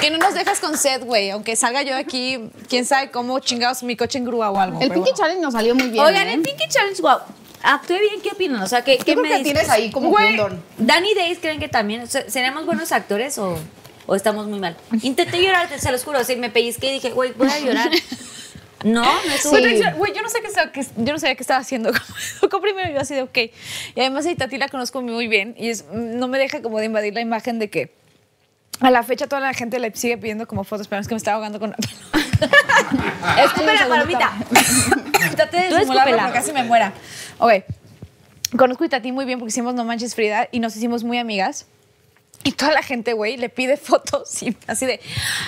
Que 0.00 0.10
no 0.10 0.18
nos 0.18 0.34
dejas 0.34 0.60
con 0.60 0.76
sed, 0.78 1.02
güey. 1.04 1.30
Aunque 1.30 1.56
salga 1.56 1.82
yo 1.82 1.96
aquí, 1.96 2.38
quién 2.68 2.84
sabe 2.86 3.10
cómo 3.10 3.38
chingados 3.40 3.82
mi 3.82 3.96
coche 3.96 4.18
en 4.18 4.24
grúa 4.24 4.50
o 4.50 4.58
algo. 4.58 4.80
El 4.80 4.88
Pinky 4.90 5.00
bueno. 5.10 5.16
Challenge 5.16 5.40
nos 5.42 5.52
salió 5.52 5.74
muy 5.74 5.88
bien. 5.88 6.04
Oigan, 6.04 6.28
¿eh? 6.28 6.34
el 6.34 6.42
Pinky 6.42 6.68
Challenge, 6.68 7.02
wow. 7.02 7.18
Actué 7.62 8.00
bien, 8.00 8.20
¿qué 8.22 8.30
opinan? 8.30 8.62
O 8.62 8.66
sea, 8.66 8.82
¿qué, 8.82 8.96
qué 8.96 9.14
me 9.16 9.28
que 9.28 9.40
tienes 9.42 9.68
ahí 9.68 9.90
como 9.90 10.16
que 10.16 10.24
un 10.24 10.36
don. 10.36 10.64
¿Dani 10.78 11.10
y 11.10 11.14
Days 11.14 11.38
creen 11.40 11.60
que 11.60 11.68
también? 11.68 12.02
O 12.02 12.06
sea, 12.06 12.28
¿Seremos 12.30 12.64
buenos 12.64 12.90
actores 12.92 13.36
o, 13.36 13.58
o 14.06 14.14
estamos 14.14 14.46
muy 14.46 14.58
mal? 14.60 14.76
Intenté 15.02 15.42
llorar, 15.42 15.68
se 15.78 15.92
los 15.92 16.02
juro. 16.02 16.18
Así 16.18 16.36
me 16.36 16.48
pellizqué 16.48 16.86
y 16.86 16.92
dije, 16.94 17.10
güey, 17.10 17.32
voy 17.32 17.50
a 17.50 17.58
llorar. 17.58 17.90
No, 18.84 19.02
no 19.04 19.20
bien. 19.22 19.62
tranquila, 19.62 19.92
Güey, 19.94 20.12
yo 20.14 20.22
no 20.22 20.28
sé 20.28 20.40
qué 20.40 20.46
estaba, 20.48 20.72
qué- 20.72 20.86
yo 20.96 21.12
no 21.12 21.18
sabía 21.18 21.34
qué 21.34 21.42
estaba 21.42 21.60
haciendo. 21.60 21.90
Como 22.50 22.60
primero 22.62 22.90
yo 22.92 23.00
así 23.00 23.14
de 23.14 23.22
ok. 23.22 23.36
Y 23.94 24.00
además 24.00 24.26
a 24.26 24.34
Tati 24.34 24.56
la 24.58 24.68
conozco 24.68 25.02
muy 25.02 25.28
bien 25.28 25.54
y 25.58 25.68
es, 25.70 25.84
no 25.92 26.28
me 26.28 26.38
deja 26.38 26.62
como 26.62 26.78
de 26.78 26.86
invadir 26.86 27.12
la 27.14 27.20
imagen 27.20 27.58
de 27.58 27.68
que 27.70 27.92
a 28.80 28.90
la 28.90 29.02
fecha 29.02 29.26
toda 29.26 29.40
la 29.42 29.52
gente 29.52 29.78
le 29.78 29.94
sigue 29.94 30.16
pidiendo 30.16 30.46
como 30.46 30.64
fotos, 30.64 30.88
pero 30.88 31.00
es 31.02 31.08
que 31.08 31.14
me 31.14 31.18
estaba 31.18 31.34
ahogando 31.36 31.60
con 31.60 31.74
Escupe 33.38 33.74
la 33.74 33.86
palomita. 33.88 34.32
Traté 35.36 35.56
de 35.58 35.68
disimularlo 35.68 36.16
porque 36.16 36.32
casi 36.32 36.52
me 36.52 36.62
muera. 36.64 36.92
Ok. 37.38 37.52
Conozco 38.56 38.84
a 38.84 38.88
Tati 38.88 39.12
muy 39.12 39.26
bien 39.26 39.38
porque 39.38 39.50
hicimos 39.50 39.74
No 39.74 39.84
Manches 39.84 40.14
Frida 40.14 40.48
y 40.50 40.60
nos 40.60 40.74
hicimos 40.76 41.04
muy 41.04 41.18
amigas. 41.18 41.66
Y 42.42 42.52
toda 42.52 42.72
la 42.72 42.82
gente, 42.82 43.12
güey, 43.12 43.36
le 43.36 43.50
pide 43.50 43.76
fotos 43.76 44.42
y 44.42 44.56
así 44.66 44.86
de, 44.86 44.98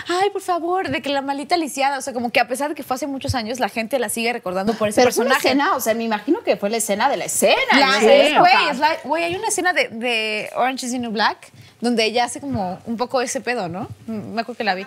ay, 0.08 0.28
por 0.30 0.42
favor, 0.42 0.90
de 0.90 1.00
que 1.00 1.08
la 1.08 1.22
malita 1.22 1.56
lisiada. 1.56 1.96
O 1.98 2.02
sea, 2.02 2.12
como 2.12 2.30
que 2.30 2.38
a 2.38 2.46
pesar 2.48 2.68
de 2.68 2.74
que 2.74 2.82
fue 2.82 2.96
hace 2.96 3.06
muchos 3.06 3.34
años, 3.34 3.60
la 3.60 3.70
gente 3.70 3.98
la 3.98 4.10
sigue 4.10 4.30
recordando 4.32 4.74
por 4.74 4.88
ese 4.88 5.00
Pero 5.00 5.10
fue 5.12 5.24
una 5.24 5.36
personaje. 5.36 5.48
escena, 5.60 5.76
o 5.76 5.80
sea, 5.80 5.94
me 5.94 6.04
imagino 6.04 6.40
que 6.42 6.56
fue 6.58 6.68
la 6.68 6.76
escena 6.76 7.08
de 7.08 7.16
la 7.16 7.24
escena. 7.24 7.54
La- 7.72 7.98
güey, 8.00 8.98
güey, 9.04 9.24
hay 9.24 9.36
una 9.36 9.48
escena 9.48 9.72
de, 9.72 9.88
de 9.88 10.50
Orange 10.54 10.84
is 10.86 10.92
the 10.92 10.98
New 10.98 11.12
Black 11.12 11.50
donde 11.80 12.04
ella 12.04 12.24
hace 12.24 12.40
como 12.40 12.78
un 12.86 12.96
poco 12.98 13.22
ese 13.22 13.40
pedo, 13.40 13.68
¿no? 13.68 13.88
Me 14.06 14.42
acuerdo 14.42 14.58
que 14.58 14.64
la 14.64 14.74
vi. 14.74 14.86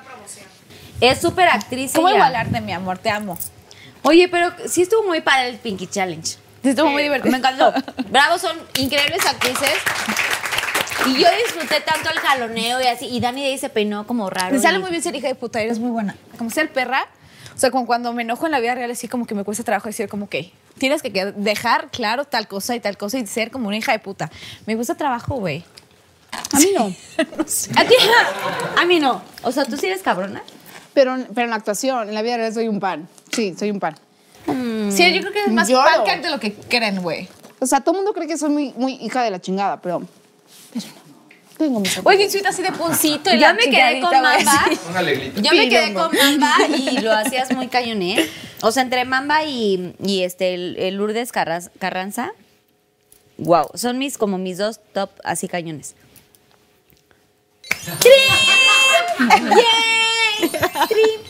Es 1.02 1.20
súper 1.20 1.50
actriz 1.50 1.92
¿Cómo 1.94 2.08
ella. 2.08 2.18
igualarte, 2.18 2.62
mi 2.62 2.72
amor? 2.72 3.00
Te 3.00 3.10
amo. 3.10 3.38
Oye, 4.04 4.30
pero 4.30 4.52
sí 4.70 4.84
estuvo 4.84 5.04
muy 5.04 5.22
para 5.22 5.46
el 5.48 5.58
Pinky 5.58 5.88
Challenge. 5.88 6.26
Sí, 6.28 6.70
Estuvo 6.70 6.90
muy 6.92 7.04
divertido. 7.04 7.32
Me 7.32 7.40
encantó. 7.40 7.74
Bravo, 8.10 8.38
son 8.40 8.58
increíbles 8.80 9.26
actrices. 9.26 9.74
Y 11.08 11.14
yo 11.22 11.28
disfruté 11.46 11.82
tanto 11.82 12.10
el 12.10 12.18
jaloneo 12.20 12.82
y 12.82 12.86
así. 12.88 13.08
Y 13.08 13.20
Dani 13.20 13.44
Day 13.44 13.58
se 13.58 13.70
peinó 13.70 14.06
como 14.08 14.30
raro. 14.30 14.54
Me 14.56 14.60
sale 14.62 14.78
y- 14.78 14.82
muy 14.82 14.90
bien 14.92 15.02
ser 15.04 15.16
hija 15.16 15.28
de 15.28 15.36
puta, 15.36 15.62
eres 15.62 15.80
muy 15.80 15.92
buena. 15.92 16.16
Como 16.38 16.50
ser 16.50 16.72
perra, 16.72 17.06
o 17.56 17.58
sea, 17.60 17.72
como 17.72 17.86
cuando 17.86 18.12
me 18.14 18.24
enojo 18.24 18.46
en 18.46 18.52
la 18.52 18.60
vida 18.60 18.76
real, 18.76 18.92
así 18.92 19.08
como 19.08 19.26
que 19.26 19.36
me 19.36 19.44
cuesta 19.44 19.64
trabajo 19.64 19.88
decir 19.88 20.10
como 20.10 20.28
que 20.30 20.52
tienes 20.78 21.02
que 21.02 21.10
dejar 21.10 21.90
claro 21.90 22.26
tal 22.26 22.48
cosa 22.48 22.76
y 22.76 22.80
tal 22.80 22.98
cosa 22.98 23.18
y 23.20 23.26
ser 23.28 23.52
como 23.52 23.68
una 23.68 23.78
hija 23.78 23.92
de 23.92 24.00
puta. 24.00 24.30
Me 24.66 24.76
gusta 24.76 24.96
trabajo, 24.96 25.36
güey. 25.36 25.64
A 26.52 26.58
mí 26.60 26.68
no. 26.78 26.86
A 27.78 27.86
ti, 27.86 27.96
a 28.78 28.86
mí 28.86 29.00
no. 29.00 29.22
O 29.44 29.52
sea, 29.52 29.64
¿tú 29.66 29.78
sí 29.78 29.86
eres 29.88 30.02
cabrona? 30.02 30.42
Pero, 30.94 31.16
pero 31.34 31.46
en 31.46 31.50
la 31.52 31.56
actuación, 31.58 32.10
en 32.10 32.16
la 32.16 32.22
vida 32.22 32.38
real 32.38 32.54
soy 32.54 32.68
un 32.68 32.80
pan. 32.80 33.08
Sí, 33.32 33.56
soy 33.58 33.72
un 33.72 33.80
pan. 33.80 33.96
Sí, 34.46 35.14
yo 35.14 35.22
creo 35.22 35.32
que 35.34 35.40
es 35.46 35.52
más 35.52 35.70
pan 35.72 36.22
de 36.22 36.30
lo 36.30 36.40
que 36.40 36.54
creen, 36.54 37.02
güey. 37.02 37.28
O 37.60 37.66
sea, 37.66 37.80
todo 37.82 37.92
el 37.96 37.98
mundo 38.00 38.14
cree 38.14 38.28
que 38.28 38.38
soy 38.38 38.50
muy, 38.50 38.74
muy 38.76 38.94
hija 38.96 39.24
de 39.24 39.32
la 39.32 39.40
chingada, 39.40 39.82
pero. 39.82 40.04
Pero 40.76 40.88
no. 40.88 41.06
Tengo 41.58 41.80
mis 41.80 41.98
Oye, 42.04 42.18
bien 42.18 42.32
suite 42.32 42.48
así 42.50 42.62
de 42.62 42.72
puncito 42.74 43.30
y 43.30 43.36
Yo 43.36 43.48
la 43.48 43.54
me 43.54 43.64
quedé 43.70 44.02
con 44.02 44.12
Mamba. 44.12 44.66
Yo 45.42 45.52
me 45.54 45.70
quedé 45.70 45.94
con 45.94 46.12
Mamba 46.16 46.56
y 46.78 46.98
lo 47.02 47.14
hacías 47.14 47.52
muy 47.54 47.68
cañón, 47.70 48.02
¿eh? 48.02 48.30
O 48.62 48.72
sea, 48.72 48.84
entre 48.84 49.06
Mamba 49.06 49.46
y, 49.46 49.96
y 50.04 50.24
este, 50.24 50.54
el, 50.54 50.76
el 50.78 50.96
Lourdes 50.96 51.32
Carras- 51.32 51.72
Carranza. 51.80 52.32
Wow, 53.38 53.68
son 53.74 53.98
mis 53.98 54.18
como 54.18 54.38
mis 54.38 54.58
dos 54.58 54.80
top 54.94 55.12
así 55.24 55.48
cañones. 55.48 55.96
¡Trim! 58.00 59.30
¡Yay! 59.30 60.50
¡Trim! 60.90 61.22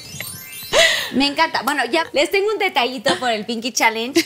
Me 1.14 1.28
encanta. 1.28 1.62
Bueno, 1.64 1.84
ya 1.86 2.04
les 2.14 2.32
tengo 2.32 2.52
un 2.52 2.58
detallito 2.58 3.16
por 3.20 3.30
el 3.30 3.46
Pinky 3.46 3.72
Challenge 3.72 4.20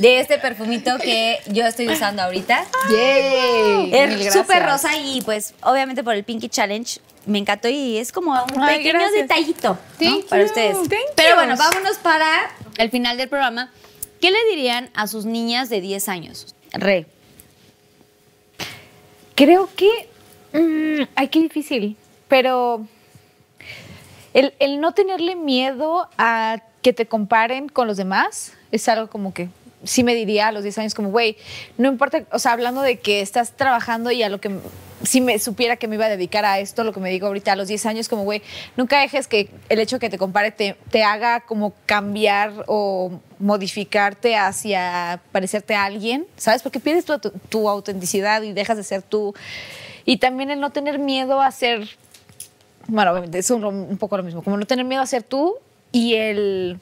de 0.00 0.20
este 0.20 0.38
perfumito 0.38 0.96
que 0.98 1.38
yo 1.48 1.66
estoy 1.66 1.88
usando 1.88 2.22
ahorita. 2.22 2.64
¡Yay! 2.90 3.90
Es 3.92 4.32
súper 4.32 4.64
rosa 4.64 4.96
y 4.96 5.20
pues 5.22 5.52
obviamente 5.62 6.02
por 6.02 6.14
el 6.14 6.24
Pinky 6.24 6.48
Challenge 6.48 6.98
me 7.26 7.38
encantó 7.38 7.68
y 7.68 7.98
es 7.98 8.10
como 8.12 8.32
un 8.32 8.62
Ay, 8.62 8.78
pequeño 8.78 8.98
gracias. 8.98 9.20
detallito 9.28 9.78
para 10.30 10.44
ustedes. 10.44 10.78
thank 10.88 11.02
Pero 11.16 11.36
bueno, 11.36 11.54
vámonos 11.56 11.98
para 11.98 12.50
el 12.78 12.90
final 12.90 13.18
del 13.18 13.28
programa. 13.28 13.70
¿Qué 14.22 14.30
le 14.30 14.38
dirían 14.48 14.88
a 14.94 15.06
sus 15.06 15.26
niñas 15.26 15.68
de 15.68 15.80
10 15.82 16.08
años? 16.08 16.54
Re. 16.72 17.06
Creo 19.34 19.68
que. 19.74 20.08
mm, 20.52 21.08
ay, 21.14 21.28
qué 21.28 21.40
difícil. 21.40 21.96
Pero. 22.28 22.86
El, 24.32 24.54
el 24.60 24.80
no 24.80 24.92
tenerle 24.92 25.34
miedo 25.36 26.08
a 26.16 26.62
que 26.82 26.92
te 26.92 27.06
comparen 27.06 27.68
con 27.68 27.86
los 27.88 27.96
demás 27.96 28.52
es 28.70 28.88
algo 28.88 29.10
como 29.10 29.34
que 29.34 29.48
sí 29.84 30.04
me 30.04 30.14
diría 30.14 30.48
a 30.48 30.52
los 30.52 30.62
10 30.62 30.78
años, 30.78 30.94
como, 30.94 31.10
güey, 31.10 31.36
no 31.78 31.88
importa, 31.88 32.24
o 32.32 32.38
sea, 32.38 32.52
hablando 32.52 32.82
de 32.82 32.98
que 32.98 33.20
estás 33.20 33.52
trabajando 33.52 34.10
y 34.10 34.22
a 34.22 34.28
lo 34.28 34.40
que. 34.40 34.50
Si 35.02 35.22
me 35.22 35.38
supiera 35.38 35.76
que 35.76 35.88
me 35.88 35.94
iba 35.94 36.04
a 36.04 36.08
dedicar 36.10 36.44
a 36.44 36.58
esto, 36.58 36.84
lo 36.84 36.92
que 36.92 37.00
me 37.00 37.08
digo 37.08 37.26
ahorita 37.26 37.52
a 37.52 37.56
los 37.56 37.68
10 37.68 37.86
años, 37.86 38.08
como, 38.10 38.24
güey, 38.24 38.42
nunca 38.76 39.00
dejes 39.00 39.28
que 39.28 39.48
el 39.70 39.80
hecho 39.80 39.98
que 39.98 40.10
te 40.10 40.18
compare 40.18 40.50
te, 40.50 40.76
te 40.90 41.04
haga 41.04 41.40
como 41.40 41.72
cambiar 41.86 42.64
o 42.66 43.10
modificarte 43.38 44.36
hacia 44.36 45.22
parecerte 45.32 45.74
a 45.74 45.84
alguien, 45.84 46.26
¿sabes? 46.36 46.62
Porque 46.62 46.80
pierdes 46.80 47.06
tu, 47.06 47.18
tu 47.48 47.66
autenticidad 47.70 48.42
y 48.42 48.52
dejas 48.52 48.76
de 48.76 48.84
ser 48.84 49.00
tú. 49.00 49.34
Y 50.04 50.18
también 50.18 50.50
el 50.50 50.60
no 50.60 50.70
tener 50.70 50.98
miedo 50.98 51.40
a 51.40 51.50
ser, 51.50 51.88
bueno, 52.86 53.12
obviamente 53.12 53.38
es 53.38 53.50
un 53.50 53.96
poco 53.98 54.16
lo 54.16 54.22
mismo, 54.22 54.42
como 54.42 54.56
no 54.56 54.66
tener 54.66 54.84
miedo 54.84 55.02
a 55.02 55.06
ser 55.06 55.22
tú 55.22 55.56
y 55.92 56.14
el... 56.14 56.78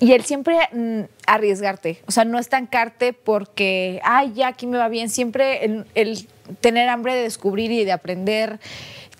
Y 0.00 0.12
el 0.12 0.24
siempre 0.24 0.58
mm, 0.72 1.02
arriesgarte, 1.28 2.02
o 2.08 2.10
sea, 2.10 2.24
no 2.24 2.40
estancarte 2.40 3.12
porque, 3.12 4.00
ay, 4.02 4.32
ya 4.34 4.48
aquí 4.48 4.66
me 4.66 4.76
va 4.76 4.88
bien, 4.88 5.08
siempre 5.08 5.64
el, 5.94 6.28
tener 6.60 6.88
hambre 6.88 7.14
de 7.14 7.22
descubrir 7.22 7.70
y 7.70 7.84
de 7.84 7.92
aprender, 7.92 8.58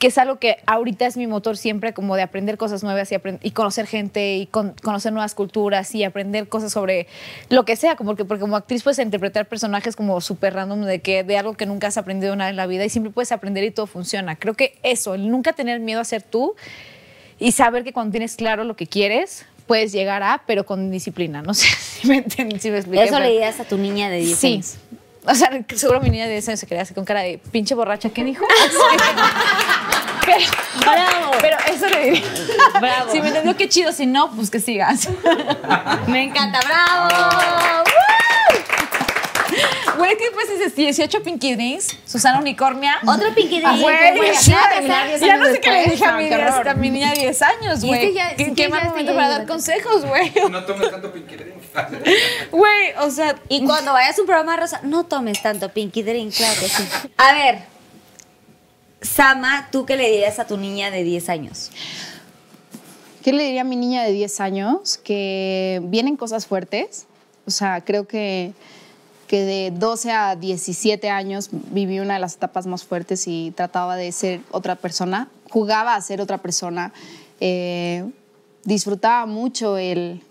que 0.01 0.09
es 0.09 0.19
algo 0.19 0.41
que 0.41 0.57
ahorita 0.67 1.07
es 1.07 1.17
mi 1.17 1.29
motor 1.29 1.57
siempre, 1.57 1.95
como 1.95 2.17
de 2.17 2.23
aprender 2.23 2.59
cosas 2.59 2.83
nuevas 2.83 3.09
y, 3.43 3.51
conocer 3.53 3.87
gente 3.87 4.35
y 4.35 4.47
con- 4.47 4.75
conocer 4.83 5.13
nuevas 5.13 5.37
culturas 5.37 5.95
y 5.95 6.03
aprender 6.03 6.49
cosas 6.49 6.73
sobre 6.73 7.07
lo 7.51 7.65
que 7.65 7.77
sea, 7.77 7.95
como 7.95 8.17
que 8.17 8.25
porque 8.25 8.41
como 8.41 8.57
actriz 8.57 8.83
puedes 8.83 8.99
interpretar 8.99 9.47
personajes 9.47 9.95
como 9.95 10.21
súper 10.21 10.55
random 10.55 10.87
de, 10.87 10.99
que, 10.99 11.23
de 11.23 11.39
algo 11.39 11.55
que 11.55 11.67
nunca 11.67 11.87
has 11.87 11.99
aprendido 11.99 12.35
nada 12.35 12.51
en 12.51 12.57
la 12.57 12.67
vida 12.67 12.85
y 12.85 12.89
siempre 12.89 13.13
puedes 13.13 13.31
aprender 13.31 13.63
y 13.63 13.71
todo 13.71 13.87
funciona. 13.87 14.35
Creo 14.35 14.55
que 14.55 14.77
eso, 14.83 15.15
el 15.15 15.31
nunca 15.31 15.53
tener 15.53 15.79
miedo 15.79 16.01
a 16.01 16.05
ser 16.05 16.23
tú 16.23 16.57
y 17.39 17.53
saber 17.53 17.85
que 17.85 17.93
cuando 17.93 18.11
tienes 18.11 18.35
claro 18.35 18.65
lo 18.65 18.75
que 18.75 18.89
quieres, 18.89 19.47
puedes 19.66 19.93
llegar 19.93 20.23
a, 20.23 20.43
pero 20.47 20.65
con 20.66 20.91
disciplina. 20.91 21.43
No 21.43 21.55
sé 21.55 21.66
si 22.01 22.07
me, 22.09 22.19
entienden, 22.19 22.61
si 22.61 22.70
me 22.70 22.78
expliqué. 22.78 23.05
Eso 23.05 23.12
pero- 23.15 23.24
le 23.24 23.32
dirías 23.32 23.59
a 23.61 23.65
tu 23.65 23.77
niña 23.78 24.09
de 24.11 24.19
10 24.19 24.39
Sí. 24.39 24.53
años. 24.55 24.74
O 25.27 25.35
sea, 25.35 25.51
seguro 25.74 26.01
mi 26.03 26.11
niña 26.11 26.24
de 26.27 26.32
10 26.32 26.49
años 26.49 26.61
se 26.61 26.66
quedaría 26.66 26.82
así 26.82 26.93
con 26.93 27.05
cara 27.07 27.20
de 27.23 27.39
pinche 27.51 27.74
borracha. 27.74 28.11
¿Qué 28.11 28.23
dijo? 28.24 28.45
pero, 30.27 30.45
Bravo. 30.81 31.31
pero 31.41 31.57
eso 31.73 31.89
le 31.89 32.05
diría. 32.11 32.23
Bravo. 32.78 33.11
Si 33.11 33.20
me 33.23 33.28
entendió, 33.28 33.57
qué 33.57 33.69
chido. 33.69 33.93
Si 33.93 34.05
no, 34.05 34.31
pues 34.32 34.51
que 34.51 34.61
sigas. 34.61 35.09
Me 36.09 36.24
encanta, 36.24 36.61
bravo. 36.61 37.84
Güey, 40.05 40.18
¿qué 40.18 40.24
pues 40.35 40.51
dices? 40.51 40.76
18 40.76 41.22
Pinky 41.22 41.55
Drinks, 41.55 41.97
Susana 42.05 42.39
Unicornia. 42.39 42.98
Otro 43.06 43.35
Pinky 43.35 43.62
Ah, 43.64 43.70
Drink. 43.70 43.82
güey, 43.82 44.16
güey, 44.16 44.32
ya, 44.44 44.59
acaba 44.59 44.68
de 44.68 44.74
terminar 44.74 45.09
10 45.09 45.20
ya 45.20 45.36
no 45.36 45.47
sé 45.47 45.60
qué 45.60 45.70
le 45.70 45.85
dije 45.86 46.05
a 46.05 46.16
mi, 46.16 46.32
horror. 46.32 46.68
a 46.68 46.74
mi 46.74 46.90
niña 46.90 47.12
de 47.14 47.20
10 47.20 47.43
años, 47.43 47.85
güey. 47.85 48.18
este 48.18 48.52
¿Qué, 48.55 48.68
mal 48.68 48.89
momento 48.89 49.14
para 49.14 49.28
dar 49.28 49.47
consejos, 49.47 50.05
güey? 50.05 50.31
No 50.51 50.64
tomes 50.64 50.90
tanto 50.90 51.10
Pinky 51.10 51.36
Drink. 51.36 51.55
Güey, 52.52 52.93
o 53.01 53.10
sea, 53.10 53.35
Y 53.48 53.64
cuando 53.64 53.93
vayas 53.94 54.18
a 54.18 54.20
un 54.20 54.26
programa 54.26 54.56
rosa, 54.56 54.81
no 54.82 55.05
tomes 55.05 55.40
tanto 55.40 55.70
Pinky 55.70 56.02
Drink, 56.02 56.35
claro 56.35 56.60
que 56.60 56.68
sí. 56.68 56.85
A 57.16 57.32
ver, 57.32 57.59
Sama, 59.01 59.68
¿tú 59.70 59.85
qué 59.86 59.97
le 59.97 60.10
dirías 60.10 60.39
a 60.39 60.47
tu 60.47 60.56
niña 60.56 60.90
de 60.90 61.02
10 61.02 61.28
años? 61.31 61.70
¿Qué 63.22 63.32
le 63.32 63.43
diría 63.44 63.62
a 63.62 63.64
mi 63.64 63.76
niña 63.76 64.02
de 64.02 64.12
10 64.12 64.40
años? 64.40 64.98
Que 64.98 65.81
vienen 65.85 66.16
cosas 66.16 66.47
fuertes. 66.47 67.06
O 67.47 67.51
sea, 67.51 67.82
creo 67.82 68.06
que, 68.06 68.52
que 69.27 69.45
de 69.45 69.71
12 69.71 70.13
a 70.13 70.37
17 70.37 71.09
años 71.11 71.49
viví 71.53 72.01
una 72.01 72.15
de 72.15 72.21
las 72.21 72.35
etapas 72.35 72.67
más 72.67 72.85
fuertes 72.85 73.27
y 73.27 73.53
trataba 73.57 73.97
de 73.97 74.13
ser 74.13 74.41
otra 74.51 74.77
persona. 74.77 75.29
Jugaba 75.51 75.95
a 75.95 76.01
ser 76.01 76.21
otra 76.21 76.39
persona. 76.39 76.93
Eh, 77.41 78.05
disfrutaba 78.65 79.27
mucho 79.27 79.77
el, 79.77 80.23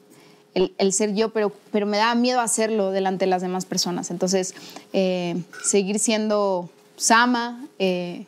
el, 0.54 0.94
ser 0.94 1.14
yo, 1.14 1.30
pero, 1.30 1.52
pero 1.72 1.86
me 1.86 1.98
daba 1.98 2.16
miedo 2.16 2.40
hacerlo 2.40 2.92
delante 2.92 3.26
de 3.26 3.30
las 3.30 3.42
demás 3.42 3.66
personas. 3.66 4.12
Entonces, 4.12 4.54
eh, 4.94 5.42
seguir 5.64 6.00
siendo 6.00 6.70
Sama, 6.96 7.66
eh, 7.80 8.26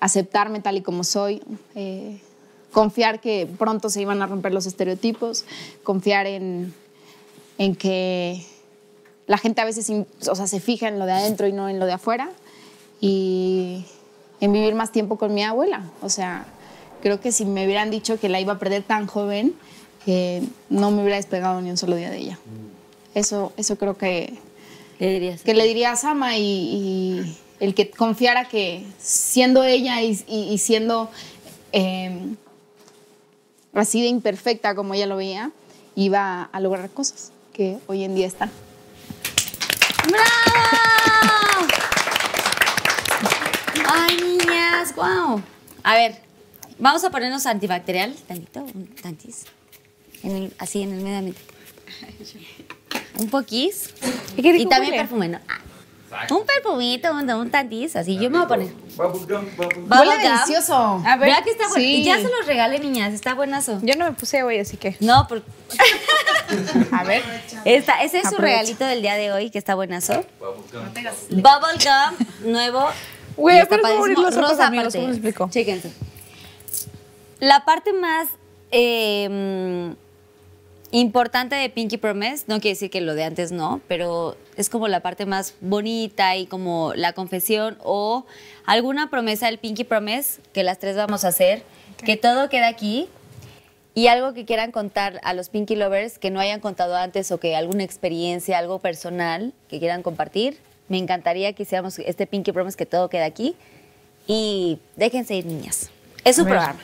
aceptarme 0.00 0.60
tal 0.60 0.76
y 0.76 0.82
como 0.82 1.02
soy, 1.02 1.42
confiar 2.72 3.20
que 3.20 3.48
pronto 3.58 3.90
se 3.90 4.02
iban 4.02 4.22
a 4.22 4.26
romper 4.26 4.52
los 4.52 4.66
estereotipos, 4.66 5.44
confiar 5.82 6.26
en, 6.26 6.72
en 7.58 7.74
que 7.74 8.44
la 9.26 9.38
gente 9.38 9.60
a 9.60 9.64
veces 9.64 9.90
o 10.28 10.34
sea, 10.34 10.46
se 10.46 10.60
fija 10.60 10.88
en 10.88 10.98
lo 10.98 11.06
de 11.06 11.12
adentro 11.12 11.46
y 11.46 11.52
no 11.52 11.68
en 11.68 11.78
lo 11.78 11.86
de 11.86 11.92
afuera. 11.92 12.30
Y 13.00 13.84
en 14.40 14.52
vivir 14.52 14.74
más 14.74 14.92
tiempo 14.92 15.16
con 15.16 15.34
mi 15.34 15.42
abuela. 15.42 15.82
O 16.02 16.08
sea, 16.08 16.46
creo 17.02 17.20
que 17.20 17.32
si 17.32 17.44
me 17.44 17.64
hubieran 17.66 17.90
dicho 17.90 18.18
que 18.18 18.28
la 18.28 18.40
iba 18.40 18.54
a 18.54 18.58
perder 18.58 18.82
tan 18.82 19.06
joven, 19.06 19.54
eh, 20.06 20.42
no 20.70 20.90
me 20.90 21.00
hubiera 21.02 21.16
despegado 21.16 21.60
ni 21.60 21.70
un 21.70 21.76
solo 21.76 21.96
día 21.96 22.10
de 22.10 22.18
ella. 22.18 22.38
Eso, 23.14 23.52
eso 23.56 23.76
creo 23.76 23.96
que, 23.96 24.34
¿Qué 24.98 25.08
dirías? 25.10 25.42
que 25.42 25.54
le 25.54 25.64
diría 25.66 25.92
a 25.92 25.96
Sama 25.96 26.36
y, 26.36 26.42
y 26.42 27.38
el 27.60 27.74
que 27.74 27.90
confiara 27.90 28.46
que 28.48 28.84
siendo 28.98 29.64
ella 29.64 30.02
y, 30.02 30.18
y- 30.26 30.52
y 30.52 30.58
siendo 30.58 31.10
eh, 31.72 32.34
así 33.72 34.00
de 34.02 34.08
imperfecta 34.08 34.74
como 34.74 34.94
ella 34.94 35.06
lo 35.06 35.16
veía, 35.16 35.50
iba 35.94 36.42
a 36.44 36.60
lograr 36.60 36.90
cosas 36.90 37.32
que 37.52 37.78
hoy 37.86 38.04
en 38.04 38.14
día 38.14 38.26
están. 38.26 38.50
¡Bravo! 40.08 41.68
Ay, 43.88 44.16
niñas, 44.16 44.94
wow. 44.94 45.42
A 45.82 45.94
ver, 45.94 46.20
vamos 46.78 47.04
a 47.04 47.10
ponernos 47.10 47.46
antibacterial, 47.46 48.14
tantito, 48.26 48.60
un 48.60 48.86
tantis. 49.00 49.44
En 50.22 50.30
el- 50.36 50.54
así 50.58 50.82
en 50.82 50.92
el 50.92 51.00
medio 51.02 51.18
ambiente. 51.18 51.40
Un 53.18 53.28
poquís. 53.30 53.90
¿Y 54.36 54.66
también 54.66 54.94
perfume, 54.96 55.28
¿no? 55.28 55.38
Ah, 55.48 55.58
Un 56.30 56.44
perfumito, 56.46 57.12
un, 57.12 57.28
un 57.30 57.50
tantis, 57.50 57.96
así. 57.96 58.14
Yo 58.16 58.30
me 58.30 58.38
voy 58.38 58.44
a 58.44 58.48
poner. 58.48 58.68
Bubblegum, 58.96 59.46
bubblegum. 59.56 59.90
Huele 59.90 60.04
Bubble 60.04 60.14
gum. 60.14 60.22
delicioso. 60.22 60.74
A 61.04 61.16
ver, 61.16 61.28
¿Verdad 61.28 61.44
que 61.44 61.50
está 61.50 61.68
bueno? 61.68 61.82
sí. 61.84 61.96
Y 61.96 62.04
ya 62.04 62.16
se 62.16 62.22
los 62.24 62.46
regalé, 62.46 62.78
niñas. 62.78 63.12
Está 63.12 63.34
buenazo. 63.34 63.78
yo 63.82 63.94
no 63.96 64.04
me 64.06 64.12
puse 64.12 64.42
hoy, 64.42 64.58
así 64.58 64.76
que. 64.76 64.96
No, 65.00 65.26
porque 65.28 65.46
A 66.92 67.04
ver. 67.04 67.22
esta, 67.64 68.02
ese 68.02 68.20
es 68.20 68.28
su 68.28 68.36
regalito 68.36 68.84
del 68.84 69.02
día 69.02 69.14
de 69.16 69.32
hoy, 69.32 69.50
que 69.50 69.58
está 69.58 69.74
buenazo. 69.74 70.24
Bubblegum. 70.38 71.42
Bubble 71.42 71.78
gum 71.84 72.52
nuevo. 72.52 72.86
Güey, 73.36 73.66
pero 73.68 73.84
abrir 73.86 74.14
padrísimo. 74.14 74.22
los 74.22 74.36
ojos, 74.36 74.50
Rosa 74.50 74.66
amigos, 74.66 74.84
aparte. 74.94 74.98
¿cómo 75.00 75.12
explico? 75.12 75.48
Chéquense. 75.50 75.90
La 77.40 77.64
parte 77.64 77.92
más 77.92 78.28
eh, 78.70 79.92
importante 81.00 81.56
de 81.56 81.68
Pinky 81.70 81.96
Promise, 81.96 82.44
no 82.46 82.60
quiere 82.60 82.74
decir 82.74 82.88
que 82.88 83.00
lo 83.00 83.14
de 83.14 83.24
antes 83.24 83.50
no, 83.50 83.80
pero 83.88 84.36
es 84.56 84.70
como 84.70 84.86
la 84.86 85.00
parte 85.00 85.26
más 85.26 85.54
bonita 85.60 86.36
y 86.36 86.46
como 86.46 86.92
la 86.94 87.12
confesión 87.12 87.76
o 87.82 88.24
alguna 88.64 89.10
promesa 89.10 89.46
del 89.46 89.58
Pinky 89.58 89.82
Promise 89.82 90.40
que 90.52 90.62
las 90.62 90.78
tres 90.78 90.96
vamos 90.96 91.24
a 91.24 91.28
hacer, 91.28 91.64
que 92.04 92.16
todo 92.16 92.48
queda 92.48 92.68
aquí 92.68 93.08
y 93.92 94.06
algo 94.06 94.34
que 94.34 94.44
quieran 94.44 94.70
contar 94.70 95.20
a 95.24 95.34
los 95.34 95.48
Pinky 95.48 95.74
Lovers 95.74 96.20
que 96.20 96.30
no 96.30 96.38
hayan 96.38 96.60
contado 96.60 96.94
antes 96.94 97.32
o 97.32 97.38
que 97.40 97.56
alguna 97.56 97.82
experiencia, 97.82 98.56
algo 98.58 98.78
personal 98.78 99.52
que 99.68 99.80
quieran 99.80 100.02
compartir. 100.04 100.58
Me 100.88 100.98
encantaría 100.98 101.52
que 101.54 101.64
hiciéramos 101.64 101.98
este 101.98 102.28
Pinky 102.28 102.52
Promise 102.52 102.76
que 102.76 102.86
todo 102.86 103.08
queda 103.08 103.24
aquí. 103.24 103.56
Y 104.26 104.78
déjense 104.96 105.34
ir, 105.34 105.46
niñas. 105.46 105.90
Es 106.24 106.36
su 106.36 106.44
programa. 106.44 106.78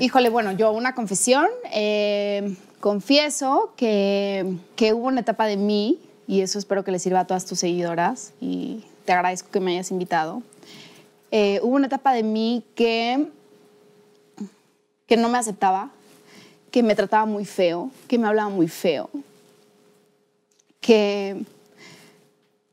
Híjole, 0.00 0.28
bueno, 0.28 0.52
yo 0.52 0.72
una 0.72 0.94
confesión. 0.94 1.46
eh, 1.72 2.56
confieso 2.86 3.72
que, 3.76 4.58
que 4.76 4.92
hubo 4.92 5.08
una 5.08 5.22
etapa 5.22 5.46
de 5.46 5.56
mí, 5.56 5.98
y 6.28 6.42
eso 6.42 6.56
espero 6.56 6.84
que 6.84 6.92
le 6.92 7.00
sirva 7.00 7.18
a 7.18 7.26
todas 7.26 7.44
tus 7.44 7.58
seguidoras, 7.58 8.32
y 8.40 8.84
te 9.04 9.12
agradezco 9.12 9.50
que 9.50 9.58
me 9.58 9.72
hayas 9.72 9.90
invitado. 9.90 10.40
Eh, 11.32 11.58
hubo 11.64 11.74
una 11.74 11.88
etapa 11.88 12.12
de 12.12 12.22
mí 12.22 12.62
que, 12.76 13.26
que 15.08 15.16
no 15.16 15.28
me 15.28 15.36
aceptaba, 15.36 15.90
que 16.70 16.84
me 16.84 16.94
trataba 16.94 17.26
muy 17.26 17.44
feo, 17.44 17.90
que 18.06 18.18
me 18.18 18.28
hablaba 18.28 18.50
muy 18.50 18.68
feo, 18.68 19.10
que 20.80 21.44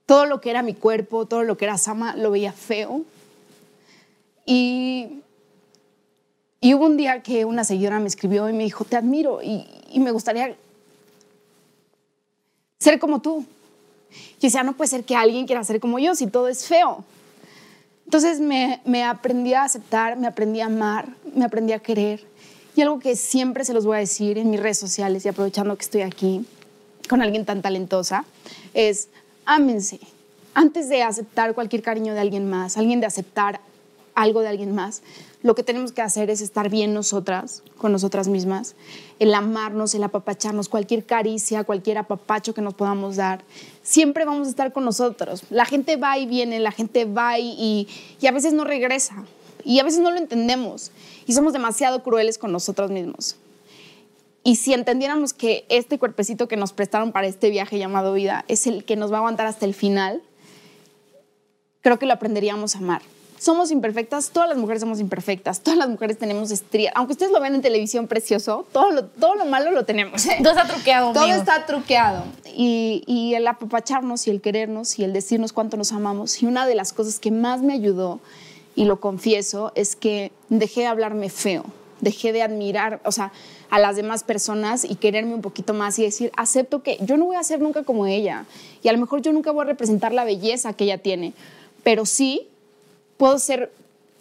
todo 0.06 0.28
lo 0.28 0.42
que 0.42 0.52
era 0.52 0.62
mi 0.62 0.76
cuerpo, 0.76 1.26
todo 1.26 1.42
lo 1.42 1.58
que 1.58 1.66
era 1.66 1.80
Sama, 1.80 2.16
lo 2.16 2.30
veía 2.30 2.52
feo. 2.52 3.02
Y 4.46 5.24
y 6.64 6.76
hubo 6.76 6.86
un 6.86 6.96
día 6.96 7.22
que 7.22 7.44
una 7.44 7.66
seguidora 7.66 8.00
me 8.00 8.08
escribió 8.08 8.48
y 8.48 8.54
me 8.54 8.64
dijo, 8.64 8.86
te 8.86 8.96
admiro 8.96 9.42
y, 9.44 9.68
y 9.94 10.00
me 10.00 10.12
gustaría 10.12 10.56
ser 12.80 13.00
como 13.00 13.22
tú. 13.22 13.46
Yo 14.12 14.48
decía, 14.48 14.64
no 14.64 14.74
puede 14.74 14.90
ser 14.90 15.04
que 15.04 15.16
alguien 15.16 15.46
quiera 15.46 15.64
ser 15.64 15.80
como 15.80 16.00
yo 16.00 16.16
si 16.16 16.28
todo 16.28 16.48
es 16.48 16.66
feo. 16.68 17.04
Entonces 18.06 18.40
me, 18.40 18.82
me 18.86 19.04
aprendí 19.04 19.54
a 19.54 19.64
aceptar, 19.64 20.18
me 20.18 20.28
aprendí 20.28 20.60
a 20.60 20.66
amar, 20.66 21.08
me 21.34 21.46
aprendí 21.46 21.74
a 21.74 21.80
querer. 21.80 22.26
Y 22.76 22.82
algo 22.82 23.00
que 23.00 23.16
siempre 23.16 23.66
se 23.66 23.74
los 23.74 23.86
voy 23.86 23.98
a 23.98 24.00
decir 24.00 24.38
en 24.38 24.50
mis 24.50 24.60
redes 24.60 24.80
sociales 24.80 25.26
y 25.26 25.30
aprovechando 25.30 25.76
que 25.76 25.84
estoy 25.84 26.02
aquí 26.02 26.46
con 27.08 27.22
alguien 27.22 27.46
tan 27.46 27.62
talentosa, 27.62 28.26
es 28.74 29.10
ámense. 29.46 30.00
Antes 30.54 30.90
de 30.90 31.04
aceptar 31.04 31.54
cualquier 31.54 31.82
cariño 31.82 32.14
de 32.14 32.20
alguien 32.20 32.50
más, 32.50 32.78
alguien 32.78 33.00
de 33.00 33.08
aceptar 33.08 33.60
algo 34.16 34.42
de 34.42 34.48
alguien 34.48 34.76
más, 34.76 35.02
lo 35.44 35.56
que 35.56 35.64
tenemos 35.64 35.92
que 35.92 36.02
hacer 36.02 36.30
es 36.30 36.40
estar 36.40 36.70
bien 36.70 36.94
nosotras, 36.94 37.64
con 37.78 37.92
nosotras 37.92 38.30
mismas, 38.30 38.76
el 39.20 39.34
amarnos, 39.34 39.94
el 39.94 40.04
apapacharnos, 40.04 40.70
cualquier 40.70 41.06
caricia, 41.06 41.66
cualquier 41.66 41.98
apapacho 41.98 42.54
que 42.54 42.62
nos 42.62 42.74
podamos 42.74 43.18
dar, 43.18 43.44
siempre 43.84 44.24
vamos 44.24 44.48
a 44.48 44.50
estar 44.50 44.72
con 44.72 44.86
nosotros. 44.86 45.44
La 45.50 45.66
gente 45.66 45.98
va 45.98 46.18
y 46.18 46.26
viene, 46.26 46.60
la 46.60 46.72
gente 46.72 47.04
va 47.04 47.40
y, 47.40 47.88
y, 48.20 48.26
a 48.26 48.32
veces 48.32 48.54
no 48.54 48.64
regresa, 48.64 49.26
y 49.66 49.80
a 49.80 49.84
veces 49.84 50.00
no 50.00 50.12
lo 50.12 50.18
entendemos, 50.18 50.92
y 51.26 51.34
somos 51.34 51.52
demasiado 51.52 52.04
crueles 52.04 52.38
con 52.38 52.54
nosotros 52.54 52.90
mismos. 52.90 53.36
Y 54.46 54.56
si 54.56 54.74
entendiéramos 54.74 55.34
que 55.34 55.66
este 55.68 56.00
cuerpecito 56.00 56.48
que 56.48 56.56
nos 56.56 56.72
prestaron 56.72 57.12
para 57.12 57.28
este 57.28 57.50
viaje 57.50 57.78
llamado 57.78 58.14
vida 58.14 58.46
es 58.48 58.66
el 58.66 58.86
que 58.86 58.96
nos 58.96 59.12
va 59.12 59.18
a 59.18 59.20
aguantar 59.20 59.48
hasta 59.48 59.66
el 59.66 59.74
final, 59.74 60.22
creo 61.82 62.00
que 62.00 62.06
lo 62.06 62.14
aprenderíamos 62.14 62.76
a 62.76 62.80
amar. 62.80 63.02
Somos 63.44 63.72
imperfectas, 63.72 64.30
todas 64.30 64.48
las 64.48 64.58
mujeres 64.58 64.80
somos 64.80 65.02
imperfectas, 65.02 65.60
todas 65.60 65.78
las 65.78 65.90
mujeres 65.90 66.18
tenemos 66.18 66.50
estrías. 66.50 66.94
Aunque 66.96 67.12
ustedes 67.12 67.30
lo 67.34 67.42
ven 67.42 67.54
en 67.56 67.62
televisión 67.62 68.08
precioso, 68.08 68.66
todo 68.72 68.90
lo, 68.92 69.04
todo 69.04 69.36
lo 69.36 69.44
malo 69.44 69.72
lo 69.72 69.84
tenemos. 69.84 70.24
Todo 70.42 70.54
está 70.54 70.66
truqueado, 70.66 71.12
Todo 71.12 71.26
amigo. 71.26 71.40
está 71.40 71.66
truqueado. 71.66 72.24
Y, 72.56 73.04
y 73.06 73.34
el 73.34 73.46
apapacharnos 73.46 74.28
y 74.28 74.30
el 74.30 74.40
querernos 74.40 74.98
y 74.98 75.04
el 75.04 75.12
decirnos 75.12 75.52
cuánto 75.52 75.76
nos 75.76 75.92
amamos. 75.92 76.42
Y 76.42 76.46
una 76.46 76.66
de 76.66 76.74
las 76.76 76.94
cosas 76.94 77.20
que 77.20 77.32
más 77.32 77.62
me 77.62 77.74
ayudó, 77.74 78.22
y 78.76 78.86
lo 78.86 79.02
confieso, 79.02 79.74
es 79.76 79.98
que 79.98 80.32
dejé 80.48 80.82
de 80.82 80.88
hablarme 80.88 81.30
feo. 81.30 81.66
Dejé 82.00 82.32
de 82.32 82.44
admirar, 82.44 83.02
o 83.04 83.12
sea, 83.12 83.34
a 83.70 83.78
las 83.78 83.98
demás 83.98 84.24
personas 84.24 84.86
y 84.86 84.96
quererme 84.96 85.34
un 85.34 85.42
poquito 85.42 85.74
más 85.74 86.00
y 86.00 86.04
decir, 86.04 86.32
acepto 86.38 86.82
que 86.82 86.98
yo 87.02 87.18
no 87.18 87.26
voy 87.26 87.36
a 87.36 87.44
ser 87.44 87.60
nunca 87.60 87.84
como 87.84 88.06
ella. 88.08 88.46
Y 88.84 88.88
a 88.88 88.94
lo 88.94 89.00
mejor 89.00 89.22
yo 89.22 89.34
nunca 89.34 89.52
voy 89.52 89.64
a 89.64 89.68
representar 89.68 90.14
la 90.14 90.24
belleza 90.24 90.72
que 90.72 90.86
ella 90.86 91.00
tiene. 91.00 91.34
Pero 91.84 92.06
sí 92.06 92.48
puedo 93.24 93.40
ser 93.40 93.72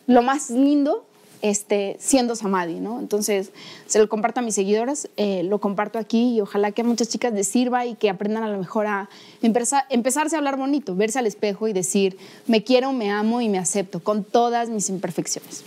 lo 0.07 0.23
más 0.23 0.49
lindo 0.49 1.05
este, 1.41 1.97
siendo 1.99 2.37
Samadhi, 2.37 2.79
¿no? 2.79 3.01
Entonces, 3.01 3.51
se 3.87 3.99
lo 3.99 4.09
comparto 4.09 4.39
a 4.39 4.45
mis 4.45 4.55
seguidoras, 4.55 5.09
eh, 5.17 5.43
lo 5.43 5.59
comparto 5.59 5.99
aquí 5.99 6.37
y 6.37 6.41
ojalá 6.41 6.71
que 6.71 6.83
a 6.83 6.85
muchas 6.85 7.09
chicas 7.09 7.33
les 7.33 7.49
sirva 7.49 7.85
y 7.85 7.97
que 7.97 8.09
aprendan 8.09 8.45
a 8.45 8.49
lo 8.49 8.59
mejor 8.59 8.87
a 8.87 9.09
empezar, 9.43 9.87
empezarse 9.91 10.37
a 10.37 10.39
hablar 10.39 10.57
bonito, 10.57 10.95
verse 10.95 11.19
al 11.19 11.27
espejo 11.27 11.67
y 11.67 11.73
decir, 11.73 12.17
me 12.47 12.63
quiero, 12.63 12.93
me 12.93 13.11
amo 13.11 13.41
y 13.41 13.49
me 13.49 13.59
acepto 13.59 13.99
con 13.99 14.23
todas 14.23 14.69
mis 14.69 14.89
imperfecciones. 14.89 15.65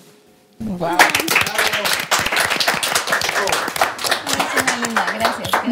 Gracias. 0.57 1.13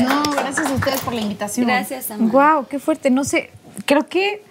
No, 0.03 0.22
gracias 0.34 0.68
a 0.68 0.73
ustedes 0.73 0.99
por 0.99 1.14
la 1.14 1.22
invitación. 1.22 1.65
Gracias, 1.65 2.11
Amanda. 2.11 2.56
Wow, 2.56 2.68
qué 2.68 2.77
fuerte. 2.77 3.10
No 3.10 3.23
sé, 3.23 3.52
creo 3.85 4.06
que, 4.06 4.44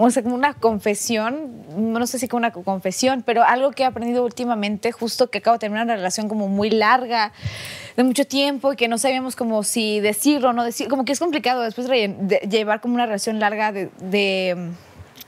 o 0.00 0.10
sea, 0.10 0.22
como 0.22 0.36
una 0.36 0.54
confesión, 0.54 1.64
no 1.76 2.06
sé 2.06 2.20
si 2.20 2.28
como 2.28 2.38
una 2.38 2.52
confesión, 2.52 3.22
pero 3.26 3.42
algo 3.42 3.72
que 3.72 3.82
he 3.82 3.86
aprendido 3.86 4.24
últimamente, 4.24 4.92
justo 4.92 5.28
que 5.28 5.38
acabo 5.38 5.56
de 5.56 5.58
terminar 5.58 5.84
una 5.84 5.96
relación 5.96 6.28
como 6.28 6.46
muy 6.46 6.70
larga, 6.70 7.32
de 7.96 8.04
mucho 8.04 8.24
tiempo, 8.24 8.72
y 8.72 8.76
que 8.76 8.86
no 8.86 8.96
sabíamos 8.96 9.34
como 9.34 9.64
si 9.64 9.98
decirlo 9.98 10.50
o 10.50 10.52
no 10.52 10.62
decir, 10.62 10.86
como 10.86 11.04
que 11.04 11.12
es 11.12 11.18
complicado 11.18 11.62
después 11.62 11.88
de, 11.88 12.40
llevar 12.48 12.80
como 12.80 12.94
una 12.94 13.06
relación 13.06 13.40
larga 13.40 13.72
de, 13.72 13.90
de 13.98 14.70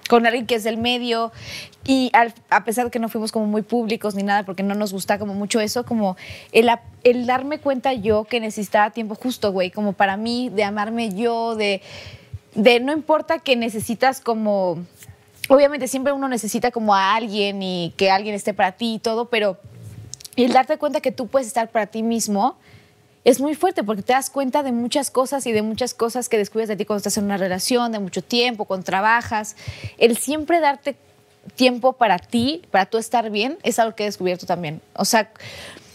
con 0.09 0.24
alguien 0.26 0.47
que 0.47 0.55
es 0.55 0.64
del 0.64 0.76
medio 0.76 1.32
y 1.84 2.10
al- 2.12 2.34
a 2.48 2.64
pesar 2.64 2.84
de 2.84 2.90
que 2.90 2.98
no 2.98 3.09
fuimos 3.09 3.32
como 3.32 3.47
muy 3.47 3.62
públicos 3.62 4.14
ni 4.14 4.22
nada 4.22 4.44
porque 4.44 4.62
no 4.62 4.74
nos 4.74 4.92
gusta 4.92 5.18
como 5.18 5.34
mucho 5.34 5.60
eso, 5.60 5.84
como 5.84 6.16
el, 6.52 6.70
el 7.05 7.26
darme 7.26 7.59
cuenta 7.59 7.92
yo 7.92 8.24
que 8.24 8.38
necesitaba 8.40 8.90
tiempo 8.90 9.14
justo, 9.16 9.52
güey, 9.52 9.70
como 9.70 9.92
para 9.94 10.16
mí, 10.16 10.48
de 10.48 10.64
amarme 10.64 11.14
yo, 11.14 11.55
de, 11.56 11.80
de 12.55 12.81
no 12.81 12.93
importa 12.93 13.39
que 13.39 13.56
necesitas 13.56 14.20
como, 14.20 14.78
obviamente 15.48 15.89
siempre 15.89 16.12
uno 16.12 16.28
necesita 16.28 16.70
como 16.70 16.94
a 16.94 17.14
alguien 17.14 17.62
y 17.62 17.94
que 17.97 18.10
alguien 18.10 18.35
esté 18.35 18.55
para 18.55 18.72
ti 18.72 18.94
y 18.94 18.98
todo, 18.98 19.28
pero 19.28 19.59
el 20.36 20.52
darte 20.52 20.78
cuenta 20.78 21.01
que 21.01 21.12
tú 21.12 21.27
puedes 21.27 21.47
estar 21.47 21.70
para 21.70 21.86
ti 21.86 22.02
mismo 22.02 22.56
es 23.24 23.40
muy 23.40 23.55
fuerte 23.55 23.85
porque 23.85 24.02
te 24.02 24.12
das 24.12 24.31
cuenta 24.31 24.62
de 24.62 24.72
muchas 24.72 25.10
cosas 25.10 25.47
y 25.47 25.52
de 25.52 25.62
muchas 25.62 25.93
cosas 25.93 26.28
que 26.28 26.39
descubres 26.39 26.68
de 26.68 26.77
ti 26.77 26.85
cuando 26.85 26.98
estás 26.98 27.18
en 27.18 27.24
una 27.24 27.36
relación, 27.36 27.93
de 27.93 27.98
mucho 27.98 28.22
tiempo, 28.22 28.64
cuando 28.64 28.85
trabajas. 28.85 29.56
El 29.98 30.16
siempre 30.16 30.60
darte 30.60 30.97
tiempo 31.55 31.93
para 31.93 32.18
ti, 32.18 32.62
para 32.70 32.86
tú 32.86 32.98
estar 32.98 33.31
bien, 33.31 33.59
es 33.62 33.78
algo 33.78 33.94
que 33.94 34.05
he 34.05 34.06
descubierto 34.06 34.47
también. 34.47 34.81
O 34.94 35.05
sea, 35.05 35.31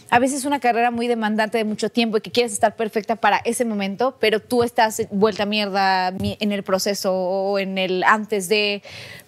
a 0.08 0.18
veces 0.18 0.38
es 0.40 0.44
una 0.44 0.60
carrera 0.60 0.90
muy 0.90 1.08
demandante 1.08 1.58
de 1.58 1.64
mucho 1.64 1.90
tiempo 1.90 2.16
y 2.16 2.20
que 2.20 2.30
quieres 2.30 2.52
estar 2.52 2.76
perfecta 2.76 3.16
para 3.16 3.38
ese 3.38 3.64
momento, 3.64 4.16
pero 4.20 4.40
tú 4.40 4.62
estás 4.62 5.02
vuelta 5.10 5.42
a 5.42 5.46
mierda 5.46 6.12
mi- 6.12 6.36
en 6.40 6.52
el 6.52 6.62
proceso 6.62 7.12
o 7.12 7.58
en 7.58 7.76
el 7.78 8.04
antes 8.04 8.48
de 8.48 8.82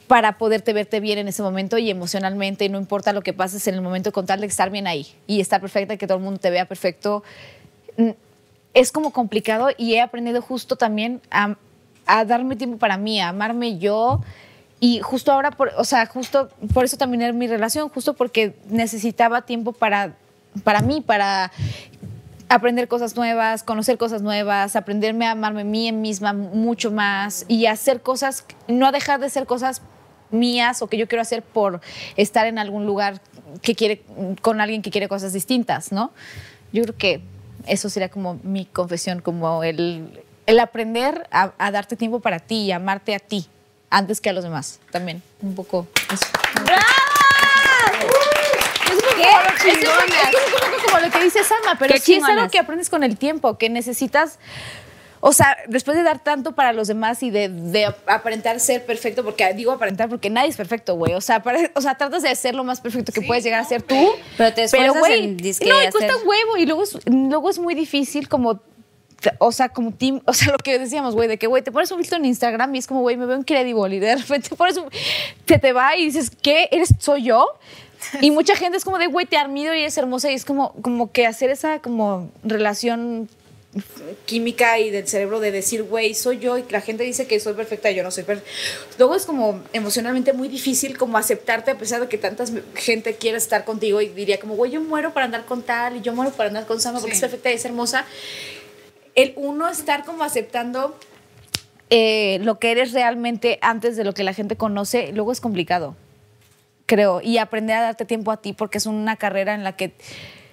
para 0.07 0.39
poderte 0.39 0.73
verte 0.73 1.01
bien 1.01 1.19
en 1.19 1.29
ese 1.29 1.43
momento 1.43 1.77
y 1.79 1.91
emocionalmente 1.91 2.65
y 2.65 2.69
no 2.71 2.79
importa 2.79 3.13
lo 3.13 3.21
que 3.23 3.33
pases 3.35 3.67
en 3.67 3.75
el 3.75 3.83
momento 3.83 4.11
con 4.13 4.25
tal 4.25 4.41
de 4.41 4.47
estar 4.47 4.71
bien 4.71 4.87
ahí 4.87 5.07
y 5.27 5.41
estar 5.41 5.61
perfecta 5.61 5.97
que 5.97 6.07
todo 6.07 6.17
el 6.19 6.25
mundo 6.25 6.41
te 6.41 6.49
vea 6.51 6.65
perfecto 6.65 7.23
es 8.75 8.93
como 8.93 9.13
complicado 9.13 9.69
y 9.77 9.95
he 9.95 10.01
aprendido 10.01 10.41
justo 10.41 10.77
también 10.77 11.21
a, 11.31 11.57
a 12.07 12.25
darme 12.25 12.57
tiempo 12.57 12.79
para 12.79 12.97
mí, 12.97 13.21
a 13.21 13.29
amarme 13.31 13.79
yo. 13.79 14.23
Y 14.81 15.01
justo 15.01 15.33
ahora, 15.33 15.51
por, 15.51 15.73
o 15.77 15.83
sea, 15.85 16.07
justo 16.07 16.49
por 16.73 16.85
eso 16.85 16.97
era 16.97 17.33
mi 17.33 17.49
relación, 17.49 17.89
justo 17.89 18.15
porque 18.15 18.55
necesitaba 18.71 19.43
tiempo 19.43 19.73
para, 19.73 20.15
para 20.65 20.81
mí, 20.81 21.01
para 21.01 21.53
aprender 22.49 22.89
cosas 22.89 23.17
nuevas, 23.17 23.63
conocer 23.63 23.99
cosas 23.99 24.23
nuevas, 24.23 24.77
aprenderme 24.77 25.27
a 25.27 25.33
amarme 25.33 25.63
a 25.63 25.65
mí 25.65 25.93
misma 25.93 26.33
mucho 26.33 26.91
más 26.91 27.45
y 27.49 27.67
hacer 27.67 28.01
cosas, 28.01 28.45
no 28.67 28.91
dejar 28.91 29.21
de 29.21 29.27
hacer 29.27 29.47
cosas 29.47 29.83
mías 30.31 30.83
o 30.83 30.87
que 30.87 30.97
yo 30.97 31.09
quiero 31.09 31.23
hacer 31.23 31.43
por 31.43 31.81
estar 32.17 32.47
en 32.47 32.59
algún 32.59 32.87
lugar 32.87 33.21
que 33.63 33.75
quiere, 33.75 34.03
con 34.43 34.61
alguien 34.61 34.83
que 34.83 34.91
quiere 34.91 35.09
cosas 35.09 35.33
distintas, 35.33 35.93
¿no? 35.93 36.13
Yo 36.73 36.83
creo 36.83 36.97
que 36.97 37.21
eso 37.67 37.89
sería 37.91 38.09
como 38.09 38.39
mi 38.43 38.65
confesión, 38.67 39.21
como 39.21 39.63
el, 39.63 40.23
el 40.47 40.61
aprender 40.61 41.27
a, 41.31 41.71
darte 41.71 41.97
tiempo 41.97 42.21
para 42.21 42.39
ti 42.41 42.65
y 42.65 42.73
amarte 42.73 43.15
a 43.15 43.19
ti 43.19 43.47
antes 43.91 44.21
que 44.21 44.31
a 44.31 44.33
los 44.33 44.45
demás, 44.45 44.81
también, 44.91 45.23
un 45.41 45.55
poco 45.55 45.87
eso. 46.13 46.27
Es 49.23 49.75
un 49.77 49.81
poco- 49.81 50.05
es 50.07 50.55
un 50.55 50.71
poco 50.71 50.83
como 50.87 50.99
lo 51.07 51.11
que 51.11 51.25
dice 51.25 51.45
Sama, 51.45 51.77
pero 51.79 51.95
Qué 51.95 52.01
sí 52.01 52.15
es 52.15 52.25
algo 52.25 52.51
que 52.51 52.59
aprendes 52.59 52.91
con 52.91 53.03
el 53.05 53.17
tiempo, 53.19 53.59
que 53.59 53.69
necesitas, 53.69 54.39
o 55.21 55.33
sea, 55.33 55.57
después 55.67 55.97
de 55.97 56.03
dar 56.05 56.23
tanto 56.23 56.53
para 56.55 56.73
los 56.73 56.87
demás 56.89 57.23
y 57.23 57.31
de, 57.31 57.49
de 57.49 57.87
aparentar 58.07 58.61
ser 58.61 58.85
perfecto, 58.87 59.25
porque 59.25 59.53
digo 59.55 59.73
aparentar 59.73 60.09
porque 60.09 60.31
nadie 60.31 60.49
es 60.51 60.57
perfecto, 60.57 60.95
güey, 60.95 61.15
o 61.15 61.21
sea, 61.21 61.43
pare- 61.43 61.73
o 61.75 61.81
sea, 61.81 61.97
tratas 61.97 62.23
de 62.23 62.35
ser 62.37 62.55
lo 62.55 62.63
más 62.65 62.81
perfecto 62.81 63.13
que 63.13 63.23
puedes 63.23 63.43
llegar 63.45 63.61
a 63.61 63.65
ser 63.65 63.83
tú. 63.83 63.97
Pero 64.37 64.55
te 64.55 64.63
esfuerzas 64.65 65.03
en 65.25 65.37
disque 65.37 65.67
no, 65.69 65.75
y 65.75 65.79
hacer- 65.87 65.93
cuesta 65.93 66.17
huevo 66.25 66.57
y 66.57 66.67
luego 66.67 66.83
es, 66.85 66.99
luego 67.07 67.51
es 67.51 67.59
muy 67.59 67.75
difícil 67.75 68.29
como 68.29 68.61
o 69.41 69.51
sea, 69.51 69.69
como 69.69 69.93
team, 69.93 70.21
o 70.27 70.33
sea, 70.33 70.53
lo 70.53 70.59
que 70.59 70.79
decíamos, 70.79 71.17
güey, 71.17 71.27
de 71.27 71.39
que, 71.39 71.49
güey, 71.49 71.61
te 71.61 71.73
pones 71.73 71.91
un 71.91 71.99
filtro 71.99 72.19
en 72.19 72.25
Instagram 72.25 72.73
y 72.77 72.79
es 72.79 72.87
como, 72.87 73.01
güey, 73.01 73.17
me 73.17 73.27
veo 73.27 73.37
incredible 73.37 73.97
y 73.97 73.99
de 73.99 74.15
repente 74.15 74.51
pones 74.57 74.77
un, 74.77 74.89
te 75.45 75.59
te 75.59 75.73
va 75.73 75.97
y 75.97 76.05
dices, 76.05 76.31
¿qué? 76.41 76.69
¿Eres, 76.71 76.95
soy 77.01 77.25
yo? 77.25 77.59
Y 78.21 78.31
mucha 78.31 78.57
gente 78.57 78.79
es 78.79 78.85
como 78.85 78.99
de, 78.99 79.07
güey, 79.07 79.27
te 79.27 79.37
admiro 79.37 79.75
y 79.75 79.81
eres 79.81 79.99
hermosa 79.99 80.31
y 80.31 80.35
es 80.35 80.45
como, 80.45 80.73
como 80.83 81.13
que 81.13 81.27
hacer 81.27 81.51
esa 81.51 81.81
como 81.81 82.31
relación 82.43 83.29
química 84.25 84.79
y 84.79 84.91
del 84.91 85.07
cerebro 85.07 85.41
de 85.41 85.51
decir, 85.53 85.83
güey, 85.83 86.15
soy 86.15 86.39
yo 86.39 86.57
y 86.59 86.65
la 86.71 86.81
gente 86.81 87.05
dice 87.05 87.27
que 87.27 87.39
soy 87.39 87.53
perfecta 87.53 87.91
y 87.91 87.95
yo 87.95 88.03
no 88.03 88.11
soy 88.11 88.25
perfecta. 88.25 88.51
Luego 88.99 89.15
es 89.15 89.27
como 89.27 89.63
emocionalmente 89.73 90.33
muy 90.33 90.49
difícil 90.49 90.97
como 90.97 91.19
aceptarte 91.19 91.71
a 91.71 91.79
pesar 91.79 92.01
de 92.01 92.09
que 92.09 92.19
tanta 92.19 92.45
gente 92.75 93.17
quiere 93.17 93.37
estar 93.37 93.65
contigo 93.65 94.01
y 94.01 94.09
diría 94.09 94.41
como, 94.41 94.57
güey, 94.57 94.73
yo 94.73 94.81
muero 94.81 95.13
para 95.13 95.27
andar 95.27 95.45
con 95.45 95.63
tal 95.63 95.97
y 95.97 96.01
yo 96.01 96.15
muero 96.15 96.33
para 96.33 96.49
andar 96.49 96.67
con 96.67 96.81
Sama 96.81 97.01
porque 97.01 97.15
es 97.15 97.21
perfecta 97.21 97.51
y 97.51 97.55
es 97.55 97.65
hermosa. 97.65 98.07
El 99.15 99.35
uno 99.37 99.69
estar 99.69 100.05
como 100.05 100.25
aceptando 100.25 100.97
eh, 101.91 102.39
lo 102.43 102.59
que 102.59 102.71
eres 102.71 102.93
realmente 102.93 103.59
antes 103.61 103.97
de 103.97 104.05
lo 104.05 104.15
que 104.15 104.25
la 104.25 104.33
gente 104.33 104.57
conoce, 104.57 105.13
luego 105.13 105.33
es 105.33 105.41
complicado, 105.41 105.95
creo. 106.89 107.21
Y 107.23 107.39
aprender 107.39 107.77
a 107.77 107.83
darte 107.83 108.05
tiempo 108.05 108.33
a 108.33 108.39
ti 108.39 108.53
porque 108.53 108.79
es 108.79 108.87
una 108.87 109.15
carrera 109.15 109.55
en 109.55 109.63
la 109.63 109.77
que... 109.77 109.95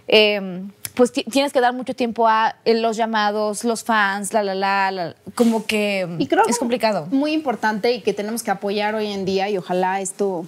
eh, 0.07 0.61
pues 0.93 1.11
ti- 1.11 1.25
tienes 1.25 1.51
que 1.51 1.59
dar 1.59 1.73
mucho 1.73 1.93
tiempo 1.93 2.25
a 2.25 2.55
eh, 2.63 2.73
los 2.73 2.95
llamados, 2.95 3.65
los 3.65 3.83
fans, 3.83 4.31
la, 4.31 4.43
la, 4.43 4.55
la, 4.55 4.91
la, 4.91 5.15
como 5.35 5.65
que 5.65 6.07
Y 6.19 6.27
creo 6.27 6.43
es 6.47 6.57
complicado. 6.57 7.07
Muy 7.11 7.33
importante 7.33 7.91
y 7.91 8.01
que 8.01 8.13
tenemos 8.13 8.43
que 8.43 8.51
apoyar 8.51 8.95
hoy 8.95 9.07
en 9.07 9.25
día 9.25 9.49
y 9.49 9.57
ojalá 9.57 9.99
esto 9.99 10.45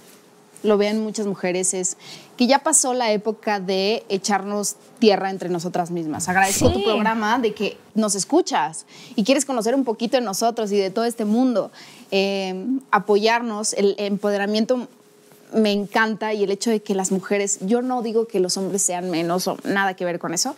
lo 0.62 0.78
vean 0.78 1.00
muchas 1.02 1.26
mujeres 1.26 1.74
es 1.74 1.98
que 2.38 2.46
ya 2.46 2.60
pasó 2.60 2.94
la 2.94 3.12
época 3.12 3.60
de 3.60 4.04
echarnos 4.08 4.76
tierra 4.98 5.28
entre 5.30 5.50
nosotras 5.50 5.90
mismas. 5.90 6.28
Agradezco 6.30 6.72
tu 6.72 6.82
programa 6.82 7.38
de 7.38 7.52
que 7.52 7.76
nos 7.94 8.14
escuchas 8.14 8.86
y 9.16 9.24
quieres 9.24 9.44
conocer 9.44 9.74
un 9.74 9.84
poquito 9.84 10.16
de 10.16 10.22
nosotros 10.22 10.72
y 10.72 10.78
de 10.78 10.90
todo 10.90 11.04
este 11.04 11.26
mundo. 11.26 11.70
Eh, 12.10 12.64
apoyarnos, 12.90 13.74
el 13.74 13.94
empoderamiento 13.98 14.88
me 15.52 15.72
encanta 15.72 16.34
y 16.34 16.44
el 16.44 16.50
hecho 16.50 16.70
de 16.70 16.80
que 16.80 16.94
las 16.94 17.12
mujeres, 17.12 17.58
yo 17.62 17.82
no 17.82 18.02
digo 18.02 18.26
que 18.26 18.40
los 18.40 18.56
hombres 18.56 18.82
sean 18.82 19.10
menos 19.10 19.46
o 19.46 19.56
nada 19.64 19.94
que 19.94 20.04
ver 20.04 20.18
con 20.18 20.34
eso, 20.34 20.54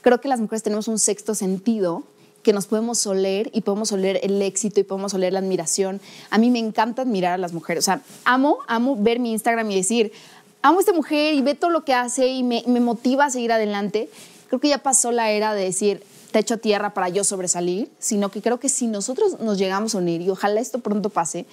creo 0.00 0.20
que 0.20 0.28
las 0.28 0.40
mujeres 0.40 0.62
tenemos 0.62 0.88
un 0.88 0.98
sexto 0.98 1.34
sentido 1.34 2.04
que 2.42 2.52
nos 2.52 2.66
podemos 2.66 3.06
oler 3.06 3.50
y 3.52 3.60
podemos 3.60 3.92
oler 3.92 4.18
el 4.22 4.42
éxito 4.42 4.80
y 4.80 4.82
podemos 4.82 5.14
oler 5.14 5.32
la 5.32 5.38
admiración. 5.38 6.00
A 6.30 6.38
mí 6.38 6.50
me 6.50 6.58
encanta 6.58 7.02
admirar 7.02 7.34
a 7.34 7.38
las 7.38 7.52
mujeres, 7.52 7.84
o 7.84 7.86
sea, 7.86 8.02
amo, 8.24 8.58
amo 8.66 8.96
ver 8.98 9.20
mi 9.20 9.32
Instagram 9.32 9.70
y 9.70 9.76
decir, 9.76 10.12
amo 10.60 10.78
a 10.78 10.80
esta 10.80 10.92
mujer 10.92 11.34
y 11.34 11.42
ve 11.42 11.54
todo 11.54 11.70
lo 11.70 11.84
que 11.84 11.94
hace 11.94 12.28
y 12.28 12.42
me, 12.42 12.64
me 12.66 12.80
motiva 12.80 13.26
a 13.26 13.30
seguir 13.30 13.52
adelante. 13.52 14.10
Creo 14.48 14.60
que 14.60 14.68
ya 14.68 14.78
pasó 14.78 15.12
la 15.12 15.30
era 15.30 15.54
de 15.54 15.64
decir, 15.64 16.02
te 16.32 16.40
echo 16.40 16.58
tierra 16.58 16.94
para 16.94 17.08
yo 17.08 17.22
sobresalir, 17.24 17.90
sino 17.98 18.30
que 18.30 18.42
creo 18.42 18.58
que 18.58 18.68
si 18.68 18.86
nosotros 18.86 19.38
nos 19.38 19.58
llegamos 19.58 19.94
a 19.94 19.98
unir, 19.98 20.20
y 20.22 20.30
ojalá 20.30 20.60
esto 20.60 20.80
pronto 20.80 21.10
pase, 21.10 21.46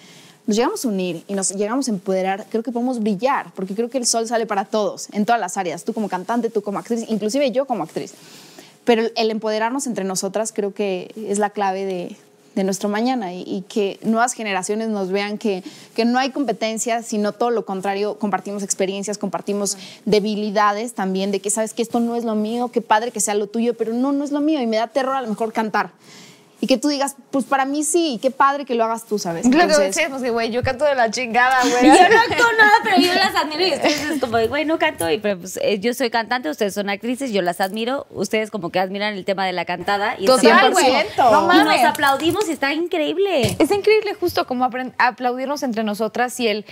nos 0.49 0.55
llegamos 0.57 0.83
a 0.83 0.87
unir 0.87 1.23
y 1.27 1.35
nos 1.35 1.51
llegamos 1.51 1.87
a 1.89 1.91
empoderar, 1.91 2.47
creo 2.49 2.63
que 2.63 2.71
podemos 2.71 2.99
brillar, 2.99 3.51
porque 3.55 3.75
creo 3.75 3.87
que 3.91 3.99
el 3.99 4.07
sol 4.07 4.27
sale 4.27 4.47
para 4.47 4.65
todos, 4.65 5.07
en 5.11 5.23
todas 5.23 5.39
las 5.39 5.57
áreas, 5.57 5.83
tú 5.83 5.93
como 5.93 6.09
cantante, 6.09 6.49
tú 6.49 6.63
como 6.63 6.79
actriz, 6.79 7.05
inclusive 7.07 7.51
yo 7.51 7.65
como 7.65 7.83
actriz. 7.83 8.13
Pero 8.83 9.03
el- 9.15 9.29
empoderarnos 9.29 9.85
entre 9.85 10.05
nosotras 10.05 10.51
creo 10.51 10.73
que 10.73 11.13
es 11.15 11.37
la 11.37 11.51
clave 11.51 11.85
de, 11.85 12.15
de 12.55 12.63
nuestro 12.63 12.89
mañana 12.89 13.31
y, 13.31 13.43
y 13.43 13.61
que 13.69 13.99
nuevas 14.01 14.33
generaciones 14.33 14.89
nos 14.89 15.11
vean 15.11 15.37
que, 15.37 15.63
que 15.95 16.03
no 16.03 16.17
hay 16.17 16.31
competencia, 16.31 17.03
sino 17.03 17.31
todo 17.33 17.51
lo 17.51 17.63
contrario, 17.63 18.17
compartimos 18.17 18.63
experiencias, 18.63 19.19
compartimos 19.19 19.77
debilidades 20.05 20.93
también, 20.93 21.29
de 21.31 21.41
que 21.41 21.51
sabes 21.51 21.75
que 21.75 21.83
esto 21.83 21.99
no 21.99 22.15
es 22.15 22.23
lo 22.23 22.33
mío, 22.33 22.69
qué 22.73 22.81
padre 22.81 23.11
que 23.11 23.19
sea 23.19 23.35
lo 23.35 23.45
tuyo, 23.45 23.75
pero 23.77 23.93
no, 23.93 24.11
no 24.13 24.23
es 24.23 24.31
lo 24.31 24.41
mío 24.41 24.59
y 24.61 24.65
me 24.65 24.77
da 24.77 24.87
terror 24.87 25.15
a 25.15 25.21
lo 25.21 25.27
mejor 25.27 25.53
cantar. 25.53 25.91
Y 26.61 26.67
que 26.67 26.77
tú 26.77 26.89
digas, 26.89 27.15
pues 27.31 27.45
para 27.45 27.63
mí 27.63 27.85
sí, 27.85 28.15
y 28.15 28.17
qué 28.19 28.31
padre 28.31 28.65
que 28.65 28.75
lo 28.75 28.83
hagas 28.83 29.05
tú, 29.05 29.17
¿sabes? 29.17 29.45
Lo 29.45 29.51
que 29.51 29.61
Entonces, 29.61 29.95
decíamos 29.95 30.21
que, 30.21 30.29
güey, 30.29 30.51
yo 30.51 30.61
canto 30.61 30.83
de 30.83 30.93
la 30.93 31.09
chingada, 31.09 31.61
güey. 31.61 31.85
Yo 31.97 32.09
no 32.09 32.19
actúo 32.19 32.47
nada, 32.57 32.73
pero 32.83 32.97
yo 32.97 33.13
las 33.13 33.33
admiro 33.33 33.65
y 33.65 33.71
ustedes 33.73 34.01
es 34.01 34.19
como, 34.19 34.37
güey, 34.47 34.65
no 34.65 34.77
canto. 34.77 35.09
Y 35.09 35.19
pero, 35.19 35.39
pues, 35.39 35.57
eh, 35.63 35.79
yo 35.79 35.93
soy 35.93 36.09
cantante, 36.09 36.49
ustedes 36.49 36.73
son 36.73 36.89
actrices, 36.89 37.31
yo 37.31 37.41
las 37.41 37.61
admiro. 37.61 38.07
Ustedes 38.09 38.51
como 38.51 38.71
que 38.71 38.79
admiran 38.79 39.13
el 39.13 39.23
tema 39.23 39.45
de 39.45 39.53
la 39.53 39.63
cantada. 39.63 40.15
Y 40.19 40.25
está 40.25 40.35
Total, 40.35 40.73
padrísimo. 40.73 40.89
güey. 40.89 41.05
No 41.17 41.53
Y 41.53 41.57
nos 41.59 41.65
mames. 41.65 41.85
aplaudimos 41.85 42.49
y 42.49 42.51
está 42.51 42.73
increíble. 42.73 43.55
Es 43.57 43.71
increíble 43.71 44.13
justo 44.15 44.45
como 44.45 44.69
aplaudirnos 44.97 45.63
entre 45.63 45.83
nosotras 45.83 46.37
y 46.41 46.49
el 46.49 46.65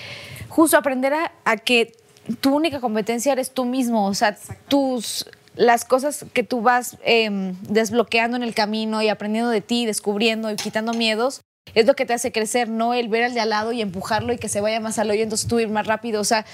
justo 0.50 0.76
aprender 0.78 1.14
a, 1.14 1.32
a 1.46 1.56
que 1.56 1.96
tu 2.42 2.54
única 2.54 2.82
competencia 2.82 3.32
eres 3.32 3.52
tú 3.52 3.64
mismo, 3.64 4.06
o 4.06 4.14
sea, 4.14 4.38
tus 4.68 5.26
las 5.58 5.86
cosas 5.86 6.26
que 6.34 6.44
tú 6.44 6.62
vas 6.62 6.98
em, 7.04 7.56
desbloqueando 7.64 8.38
en 8.38 8.44
el 8.44 8.54
camino 8.54 9.02
y 9.02 9.10
aprendiendo 9.10 9.50
de 9.50 9.62
ti, 9.62 9.86
descubriendo 9.86 10.50
y 10.52 10.56
quitando 10.56 10.94
miedos, 10.94 11.42
es 11.74 11.86
lo 11.86 11.96
que 11.96 12.06
te 12.06 12.14
hace 12.14 12.32
crecer, 12.32 12.70
no 12.70 12.94
el 12.94 13.10
ver 13.10 13.24
al 13.24 13.34
de 13.34 13.42
al 13.42 13.50
lado 13.50 13.72
y 13.72 13.82
empujarlo 13.82 14.32
y 14.34 14.38
que 14.38 14.50
se 14.50 14.62
vaya 14.62 14.80
más 14.80 15.00
al 15.00 15.10
hoyo, 15.10 15.24
entonces 15.24 15.48
tú 15.48 15.60
ir 15.60 15.70
más 15.70 15.86
rápido, 15.86 16.22
o 16.22 16.24
sea, 16.24 16.46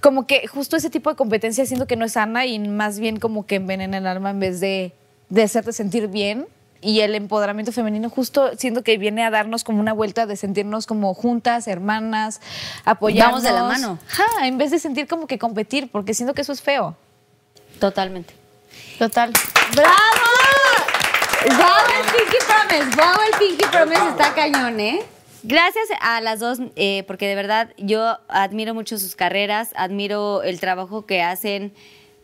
como 0.00 0.26
que 0.26 0.46
justo 0.46 0.76
ese 0.76 0.90
tipo 0.90 1.10
de 1.10 1.16
competencia 1.16 1.66
siento 1.66 1.86
que 1.86 1.96
no 1.96 2.04
es 2.04 2.12
sana 2.12 2.46
y 2.46 2.58
más 2.58 2.98
bien 2.98 3.18
como 3.18 3.46
que 3.46 3.56
envenena 3.56 3.98
el 3.98 4.06
alma 4.06 4.30
en 4.30 4.40
vez 4.40 4.60
de, 4.60 4.92
de 5.28 5.42
hacerte 5.42 5.72
sentir 5.72 6.08
bien. 6.08 6.46
Y 6.80 7.00
el 7.00 7.14
empoderamiento 7.14 7.72
femenino 7.72 8.10
justo 8.10 8.50
siento 8.58 8.82
que 8.82 8.98
viene 8.98 9.24
a 9.24 9.30
darnos 9.30 9.64
como 9.64 9.80
una 9.80 9.94
vuelta 9.94 10.26
de 10.26 10.36
sentirnos 10.36 10.84
como 10.84 11.14
juntas, 11.14 11.66
hermanas, 11.66 12.42
apoyarnos. 12.84 13.42
Vamos 13.42 13.44
de 13.44 13.52
la 13.52 13.62
mano. 13.62 13.98
Ajá, 14.06 14.46
en 14.46 14.58
vez 14.58 14.70
de 14.70 14.78
sentir 14.78 15.06
como 15.06 15.26
que 15.26 15.38
competir, 15.38 15.90
porque 15.90 16.12
siento 16.12 16.34
que 16.34 16.42
eso 16.42 16.52
es 16.52 16.60
feo. 16.60 16.94
Totalmente. 17.84 18.32
Total. 18.98 19.30
¡Bravo! 19.76 19.92
¡Bravo 21.44 21.86
el 21.98 22.04
Pinky 22.16 22.38
Promise! 22.46 22.96
¡Bravo 22.96 23.20
el 23.30 23.38
Pinky 23.38 23.64
Promise! 23.70 24.08
Está 24.08 24.34
cañón, 24.34 24.80
¿eh? 24.80 25.02
Gracias 25.42 25.84
a 26.00 26.22
las 26.22 26.40
dos, 26.40 26.60
eh, 26.76 27.04
porque 27.06 27.28
de 27.28 27.34
verdad 27.34 27.74
yo 27.76 28.16
admiro 28.28 28.72
mucho 28.72 28.96
sus 28.96 29.14
carreras, 29.14 29.68
admiro 29.76 30.42
el 30.42 30.60
trabajo 30.60 31.04
que 31.04 31.20
hacen, 31.20 31.74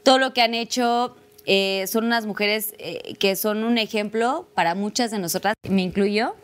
todo 0.03 0.17
lo 0.17 0.33
que 0.33 0.41
han 0.41 0.55
hecho. 0.55 1.15
eh, 1.45 1.85
son 1.89 2.07
unas 2.07 2.25
mujeres 2.25 2.73
eh, 2.79 3.15
que 3.19 3.37
son 3.37 3.63
un 3.63 3.77
ejemplo 3.77 4.49
para 4.55 4.75
muchas 4.75 5.11
de 5.11 5.19
nosotras, 5.19 5.53
me 5.69 5.83
incluyo. 5.83 6.35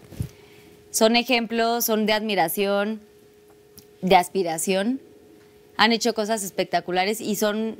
Son 0.90 1.16
ejemplos, 1.16 1.86
son 1.86 2.04
de 2.04 2.12
admiración, 2.12 3.00
de 4.02 4.14
aspiración. 4.14 5.00
Han 5.78 5.92
hecho 5.92 6.12
cosas 6.12 6.42
espectaculares 6.42 7.22
y 7.22 7.36
son 7.36 7.78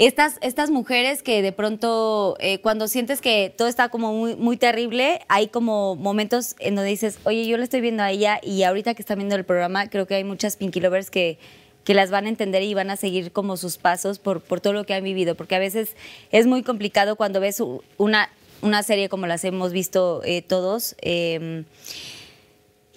estas, 0.00 0.38
estas 0.40 0.70
mujeres 0.70 1.22
que 1.22 1.42
de 1.42 1.52
pronto, 1.52 2.34
eh, 2.40 2.58
cuando 2.62 2.88
sientes 2.88 3.20
que 3.20 3.52
todo 3.54 3.68
está 3.68 3.90
como 3.90 4.14
muy, 4.14 4.34
muy 4.34 4.56
terrible, 4.56 5.20
hay 5.28 5.48
como 5.48 5.94
momentos 5.94 6.56
en 6.58 6.74
donde 6.74 6.90
dices, 6.90 7.18
oye, 7.24 7.46
yo 7.46 7.58
la 7.58 7.64
estoy 7.64 7.82
viendo 7.82 8.02
a 8.02 8.10
ella 8.10 8.40
y 8.42 8.62
ahorita 8.62 8.94
que 8.94 9.02
están 9.02 9.18
viendo 9.18 9.36
el 9.36 9.44
programa, 9.44 9.88
creo 9.90 10.06
que 10.06 10.14
hay 10.14 10.24
muchas 10.24 10.56
Pinky 10.56 10.80
Lovers 10.80 11.10
que, 11.10 11.38
que 11.84 11.92
las 11.92 12.10
van 12.10 12.24
a 12.24 12.30
entender 12.30 12.62
y 12.62 12.72
van 12.72 12.88
a 12.88 12.96
seguir 12.96 13.30
como 13.30 13.58
sus 13.58 13.76
pasos 13.76 14.18
por, 14.18 14.40
por 14.40 14.62
todo 14.62 14.72
lo 14.72 14.86
que 14.86 14.94
han 14.94 15.04
vivido, 15.04 15.34
porque 15.34 15.54
a 15.54 15.58
veces 15.58 15.94
es 16.32 16.46
muy 16.46 16.62
complicado 16.62 17.16
cuando 17.16 17.38
ves 17.38 17.62
una, 17.98 18.30
una 18.62 18.82
serie 18.82 19.10
como 19.10 19.26
las 19.26 19.44
hemos 19.44 19.70
visto 19.70 20.22
eh, 20.24 20.40
todos, 20.40 20.96
eh, 21.02 21.64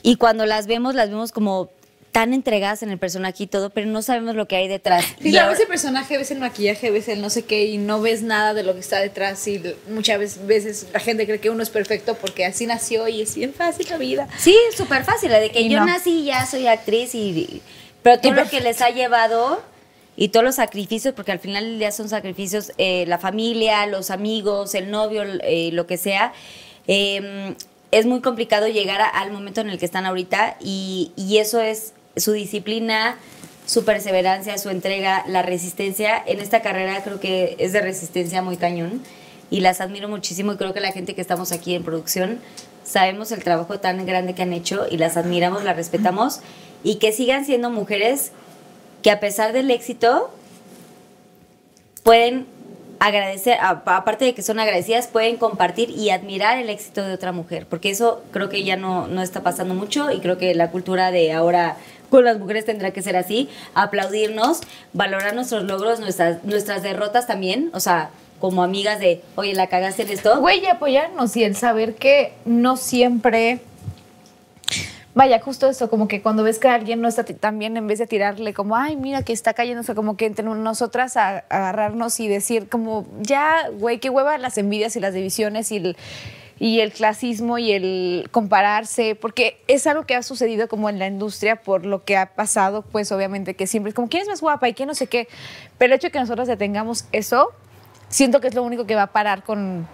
y 0.03 0.15
cuando 0.15 0.45
las 0.45 0.67
vemos, 0.67 0.95
las 0.95 1.09
vemos 1.09 1.33
como 1.33 1.69
tan 2.13 2.33
entregadas 2.33 2.81
en 2.83 2.91
el 2.91 2.97
personaje 2.97 3.43
y 3.43 3.47
todo, 3.47 3.69
pero 3.71 3.87
no 3.87 4.01
sabemos 4.01 4.35
lo 4.35 4.47
que 4.47 4.55
hay 4.55 4.67
detrás. 4.69 5.03
Sí, 5.19 5.27
Y 5.27 5.31
claro, 5.31 5.47
ahora- 5.47 5.51
ves 5.57 5.61
el 5.61 5.67
personaje, 5.67 6.17
ves 6.17 6.31
el 6.31 6.39
maquillaje, 6.39 6.89
ves 6.91 7.07
el 7.09 7.19
no 7.21 7.29
sé 7.29 7.43
qué 7.43 7.65
y 7.65 7.77
no 7.77 7.99
ves 7.99 8.21
nada 8.21 8.53
de 8.53 8.63
lo 8.63 8.73
que 8.75 8.79
está 8.79 8.99
detrás 9.01 9.45
y 9.47 9.61
muchas 9.89 10.45
veces, 10.47 10.85
la 10.93 10.99
gente 11.01 11.25
cree 11.25 11.39
que 11.39 11.49
uno 11.49 11.61
es 11.63 11.69
perfecto 11.71 12.15
porque 12.15 12.45
así 12.45 12.65
nació 12.67 13.07
y 13.09 13.21
es 13.23 13.35
bien 13.35 13.53
fácil 13.53 13.87
la 13.89 13.97
vida. 13.97 14.29
Sí, 14.37 14.55
súper 14.77 15.03
fácil, 15.03 15.31
la 15.31 15.39
de 15.39 15.49
que 15.51 15.61
Y 15.61 15.69
yo 15.69 15.79
no. 15.79 15.87
nací 15.87 16.21
y 16.21 16.25
ya 16.25 16.45
soy 16.45 16.67
actriz 16.67 17.13
y 17.15 17.61
pero 18.03 18.19
todo 18.21 18.31
Y 18.31 18.35
lo 18.35 18.47
que 18.49 18.61
les 18.61 18.81
ha 18.81 18.89
llevado 18.91 19.61
y 20.15 20.27
todos 20.27 20.43
los 20.45 20.55
sacrificios, 20.55 21.15
porque 21.15 21.31
al 21.31 21.39
final 21.39 21.63
del 21.63 21.79
día 21.79 21.91
son 21.91 22.07
sacrificios, 22.09 22.71
eh, 22.77 23.05
la 23.07 23.17
familia, 23.17 23.87
los 23.87 24.11
amigos, 24.11 24.75
el 24.75 24.91
novio, 24.91 25.23
eh, 25.23 25.71
lo 25.73 25.87
que 25.87 25.97
sea, 25.97 26.31
eh, 26.87 27.55
es 27.91 28.05
muy 28.05 28.21
complicado 28.21 28.67
llegar 28.67 29.01
a- 29.01 29.07
al 29.07 29.31
momento 29.31 29.61
en 29.61 29.69
el 29.69 29.79
que 29.79 29.85
están 29.85 30.05
ahorita 30.05 30.57
y, 30.59 31.11
y 31.15 31.37
eso 31.39 31.59
es 31.61 31.93
su 32.15 32.31
disciplina, 32.31 33.17
su 33.65 33.85
perseverancia, 33.85 34.57
su 34.57 34.69
entrega, 34.69 35.23
la 35.27 35.41
resistencia. 35.41 36.21
En 36.25 36.39
esta 36.39 36.61
carrera 36.61 37.03
creo 37.03 37.19
que 37.19 37.55
es 37.59 37.73
de 37.73 37.81
resistencia 37.81 38.41
muy 38.41 38.57
cañón 38.57 39.01
y 39.49 39.61
las 39.61 39.81
admiro 39.81 40.09
muchísimo 40.09 40.53
y 40.53 40.57
creo 40.57 40.73
que 40.73 40.81
la 40.81 40.91
gente 40.91 41.15
que 41.15 41.21
estamos 41.21 41.51
aquí 41.51 41.75
en 41.75 41.83
producción 41.83 42.39
sabemos 42.83 43.31
el 43.31 43.43
trabajo 43.43 43.79
tan 43.79 44.05
grande 44.05 44.35
que 44.35 44.41
han 44.41 44.53
hecho 44.53 44.85
y 44.89 44.97
las 44.97 45.17
admiramos, 45.17 45.63
las 45.63 45.75
respetamos 45.75 46.41
y 46.83 46.95
que 46.95 47.11
sigan 47.11 47.45
siendo 47.45 47.69
mujeres 47.69 48.31
que 49.01 49.11
a 49.11 49.19
pesar 49.19 49.53
del 49.53 49.71
éxito 49.71 50.33
pueden 52.03 52.45
agradecer, 52.99 53.57
aparte 53.59 54.23
de 54.23 54.33
que 54.33 54.41
son 54.41 54.59
agradecidas, 54.59 55.07
pueden 55.07 55.35
compartir 55.35 55.89
y 55.89 56.09
admirar 56.09 56.57
el 56.57 56.69
éxito 56.69 57.03
de 57.03 57.13
otra 57.13 57.33
mujer, 57.33 57.67
porque 57.69 57.89
eso 57.89 58.23
creo 58.31 58.47
que 58.47 58.63
ya 58.63 58.77
no, 58.77 59.07
no 59.07 59.21
está 59.21 59.43
pasando 59.43 59.73
mucho 59.73 60.09
y 60.09 60.19
creo 60.19 60.37
que 60.37 60.55
la 60.55 60.71
cultura 60.71 61.11
de 61.11 61.33
ahora 61.33 61.75
con 62.13 62.23
las 62.25 62.37
mujeres 62.37 62.63
tendrá 62.63 62.91
que 62.91 63.01
ser 63.01 63.15
así, 63.17 63.49
aplaudirnos, 63.73 64.61
valorar 64.93 65.33
nuestros 65.33 65.63
logros, 65.63 65.99
nuestras, 65.99 66.43
nuestras 66.43 66.83
derrotas 66.83 67.25
también, 67.25 67.71
o 67.73 67.79
sea, 67.79 68.11
como 68.39 68.61
amigas 68.61 68.99
de, 68.99 69.23
oye, 69.33 69.55
la 69.55 69.65
cagaste 69.65 70.03
en 70.03 70.09
esto. 70.11 70.39
Güey, 70.39 70.61
y 70.61 70.67
apoyarnos 70.67 71.35
y 71.35 71.43
el 71.43 71.55
saber 71.55 71.95
que 71.95 72.33
no 72.45 72.77
siempre. 72.77 73.61
Vaya, 75.15 75.39
justo 75.39 75.67
eso, 75.67 75.89
como 75.89 76.07
que 76.07 76.21
cuando 76.21 76.43
ves 76.43 76.59
que 76.59 76.67
alguien 76.67 77.01
no 77.01 77.07
está 77.07 77.23
bien, 77.51 77.77
en 77.77 77.87
vez 77.87 77.97
de 77.97 78.05
tirarle 78.05 78.53
como, 78.53 78.75
ay, 78.75 78.95
mira 78.95 79.23
que 79.23 79.33
está 79.33 79.55
cayendo, 79.55 79.81
o 79.81 79.83
sea, 79.83 79.95
como 79.95 80.15
que 80.17 80.27
entre 80.27 80.45
nosotras 80.45 81.17
a- 81.17 81.39
agarrarnos 81.49 82.19
y 82.19 82.27
decir 82.27 82.69
como, 82.69 83.07
ya, 83.21 83.69
güey, 83.73 83.97
qué 83.99 84.11
hueva 84.11 84.37
las 84.37 84.57
envidias 84.59 84.95
y 84.95 84.99
las 84.99 85.15
divisiones 85.15 85.71
y 85.71 85.77
el, 85.77 85.97
y 86.63 86.79
el 86.79 86.93
clasismo 86.93 87.57
y 87.57 87.73
el 87.73 88.29
compararse, 88.31 89.15
porque 89.15 89.61
es 89.67 89.85
algo 89.85 90.05
que 90.05 90.15
ha 90.15 90.23
sucedido 90.23 90.69
como 90.69 90.87
en 90.87 90.97
la 90.97 91.07
industria 91.07 91.57
por 91.57 91.85
lo 91.85 92.05
que 92.05 92.15
ha 92.15 92.35
pasado, 92.35 92.83
pues 92.83 93.11
obviamente 93.11 93.53
que 93.53 93.67
siempre 93.67 93.89
es 93.89 93.93
como, 93.93 94.07
¿quién 94.07 94.21
es 94.21 94.29
más 94.29 94.39
guapa 94.39 94.69
y 94.69 94.73
quién 94.73 94.87
no 94.87 94.95
sé 94.95 95.07
qué? 95.07 95.27
Pero 95.77 95.91
el 95.91 95.97
hecho 95.97 96.07
de 96.07 96.11
que 96.11 96.19
nosotros 96.21 96.47
detengamos 96.47 97.03
eso, 97.11 97.49
siento 98.07 98.39
que 98.39 98.47
es 98.47 98.55
lo 98.55 98.63
único 98.63 98.85
que 98.85 98.95
va 98.95 99.01
a 99.01 99.07
parar 99.07 99.43
con, 99.43 99.89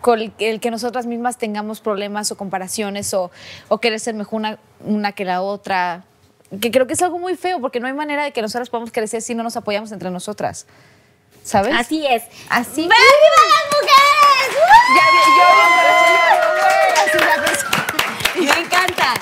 con 0.00 0.20
el, 0.20 0.32
el 0.38 0.60
que 0.60 0.70
nosotras 0.70 1.06
mismas 1.06 1.38
tengamos 1.38 1.80
problemas 1.80 2.30
o 2.30 2.36
comparaciones 2.36 3.12
o, 3.12 3.32
o 3.66 3.78
querer 3.78 3.98
ser 3.98 4.14
mejor 4.14 4.36
una, 4.36 4.58
una 4.84 5.10
que 5.10 5.24
la 5.24 5.42
otra. 5.42 6.04
Que 6.60 6.70
creo 6.70 6.86
que 6.86 6.92
es 6.92 7.02
algo 7.02 7.18
muy 7.18 7.34
feo 7.34 7.60
porque 7.60 7.80
no 7.80 7.88
hay 7.88 7.94
manera 7.94 8.22
de 8.22 8.30
que 8.30 8.42
nosotras 8.42 8.70
podamos 8.70 8.92
crecer 8.92 9.22
si 9.22 9.34
no 9.34 9.42
nos 9.42 9.56
apoyamos 9.56 9.90
entre 9.90 10.12
nosotras. 10.12 10.68
¿Sabes? 11.42 11.74
Así 11.76 12.06
es. 12.06 12.22
Así. 12.48 12.82
¡Viva 12.82 12.94
las 12.94 13.74
mujeres! 13.74 14.29
Ya, 14.50 15.04
vi- 15.12 15.30
yo 15.36 15.44
yo, 15.46 15.46
güey, 16.60 16.92
así 17.06 17.18
la 17.18 18.54
Me 18.54 18.60
encanta. 18.66 19.14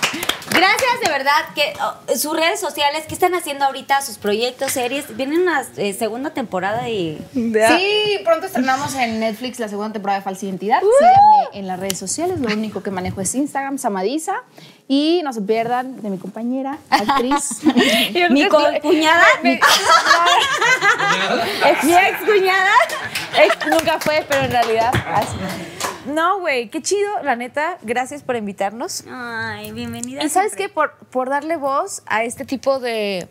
Gracias 0.50 1.00
de 1.04 1.10
verdad 1.10 1.44
que 1.54 1.72
oh, 1.82 2.16
sus 2.16 2.34
redes 2.34 2.58
sociales, 2.58 3.04
¿qué 3.06 3.14
están 3.14 3.34
haciendo 3.34 3.64
ahorita? 3.66 4.00
Sus 4.02 4.18
proyectos, 4.18 4.72
series. 4.72 5.14
Viene 5.16 5.38
una 5.38 5.62
eh, 5.76 5.92
segunda 5.92 6.30
temporada 6.30 6.88
y 6.88 7.18
Sí, 7.34 8.18
pronto 8.24 8.46
estrenamos 8.46 8.94
en 8.94 9.20
Netflix 9.20 9.58
la 9.60 9.68
segunda 9.68 9.92
temporada 9.92 10.20
de 10.20 10.24
Falsa 10.24 10.46
Identidad. 10.46 10.80
Síganme 10.80 11.58
en 11.58 11.66
las 11.66 11.78
redes 11.78 11.98
sociales. 11.98 12.40
Lo 12.40 12.48
único 12.48 12.82
que 12.82 12.90
manejo 12.90 13.20
es 13.20 13.34
Instagram, 13.34 13.78
Samadiza. 13.78 14.42
Y 14.90 15.20
no 15.22 15.34
se 15.34 15.42
pierdan 15.42 16.00
de 16.00 16.08
mi 16.08 16.16
compañera, 16.16 16.78
actriz. 16.88 17.60
mi 18.30 18.48
cuñada, 18.48 19.26
mi, 19.42 19.50
ex 19.52 19.62
cuñada. 22.24 22.72
Ex- 23.44 23.66
nunca 23.68 24.00
fue, 24.00 24.24
pero 24.26 24.44
en 24.44 24.50
realidad. 24.50 24.90
así. 25.14 25.36
No, 26.06 26.40
güey, 26.40 26.70
qué 26.70 26.80
chido, 26.80 27.22
la 27.22 27.36
neta. 27.36 27.76
Gracias 27.82 28.22
por 28.22 28.36
invitarnos. 28.36 29.04
Ay, 29.10 29.72
bienvenida. 29.72 30.24
Y 30.24 30.30
sabes 30.30 30.56
qué, 30.56 30.70
por, 30.70 30.94
por 31.10 31.28
darle 31.28 31.56
voz 31.56 32.02
a 32.06 32.24
este 32.24 32.46
tipo 32.46 32.80
de. 32.80 33.28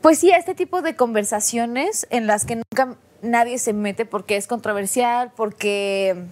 Pues 0.00 0.20
sí, 0.20 0.30
a 0.30 0.36
este 0.36 0.54
tipo 0.54 0.80
de 0.80 0.94
conversaciones 0.94 2.06
en 2.10 2.28
las 2.28 2.44
que 2.44 2.56
nunca 2.56 2.96
nadie 3.20 3.58
se 3.58 3.72
mete 3.72 4.04
porque 4.04 4.36
es 4.36 4.46
controversial, 4.46 5.32
porque. 5.34 6.24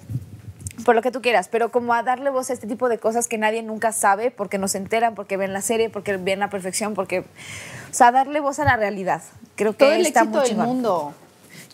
Por 0.84 0.94
lo 0.94 1.02
que 1.02 1.10
tú 1.10 1.22
quieras, 1.22 1.48
pero 1.48 1.70
como 1.70 1.94
a 1.94 2.02
darle 2.02 2.30
voz 2.30 2.50
a 2.50 2.52
este 2.52 2.66
tipo 2.66 2.88
de 2.88 2.98
cosas 2.98 3.28
que 3.28 3.38
nadie 3.38 3.62
nunca 3.62 3.92
sabe, 3.92 4.30
porque 4.30 4.58
nos 4.58 4.74
enteran, 4.74 5.14
porque 5.14 5.36
ven 5.36 5.52
la 5.52 5.60
serie, 5.60 5.90
porque 5.90 6.16
ven 6.16 6.38
la 6.40 6.50
perfección, 6.50 6.94
porque. 6.94 7.20
O 7.20 7.94
sea, 7.94 8.10
darle 8.12 8.40
voz 8.40 8.58
a 8.58 8.64
la 8.64 8.76
realidad. 8.76 9.22
Creo 9.54 9.72
que 9.72 9.84
Todo 9.84 9.92
el 9.92 10.06
está 10.06 10.20
éxito 10.20 10.38
muy 10.38 10.40
del 10.40 10.48
chingón. 10.48 10.66
mundo. 10.66 11.14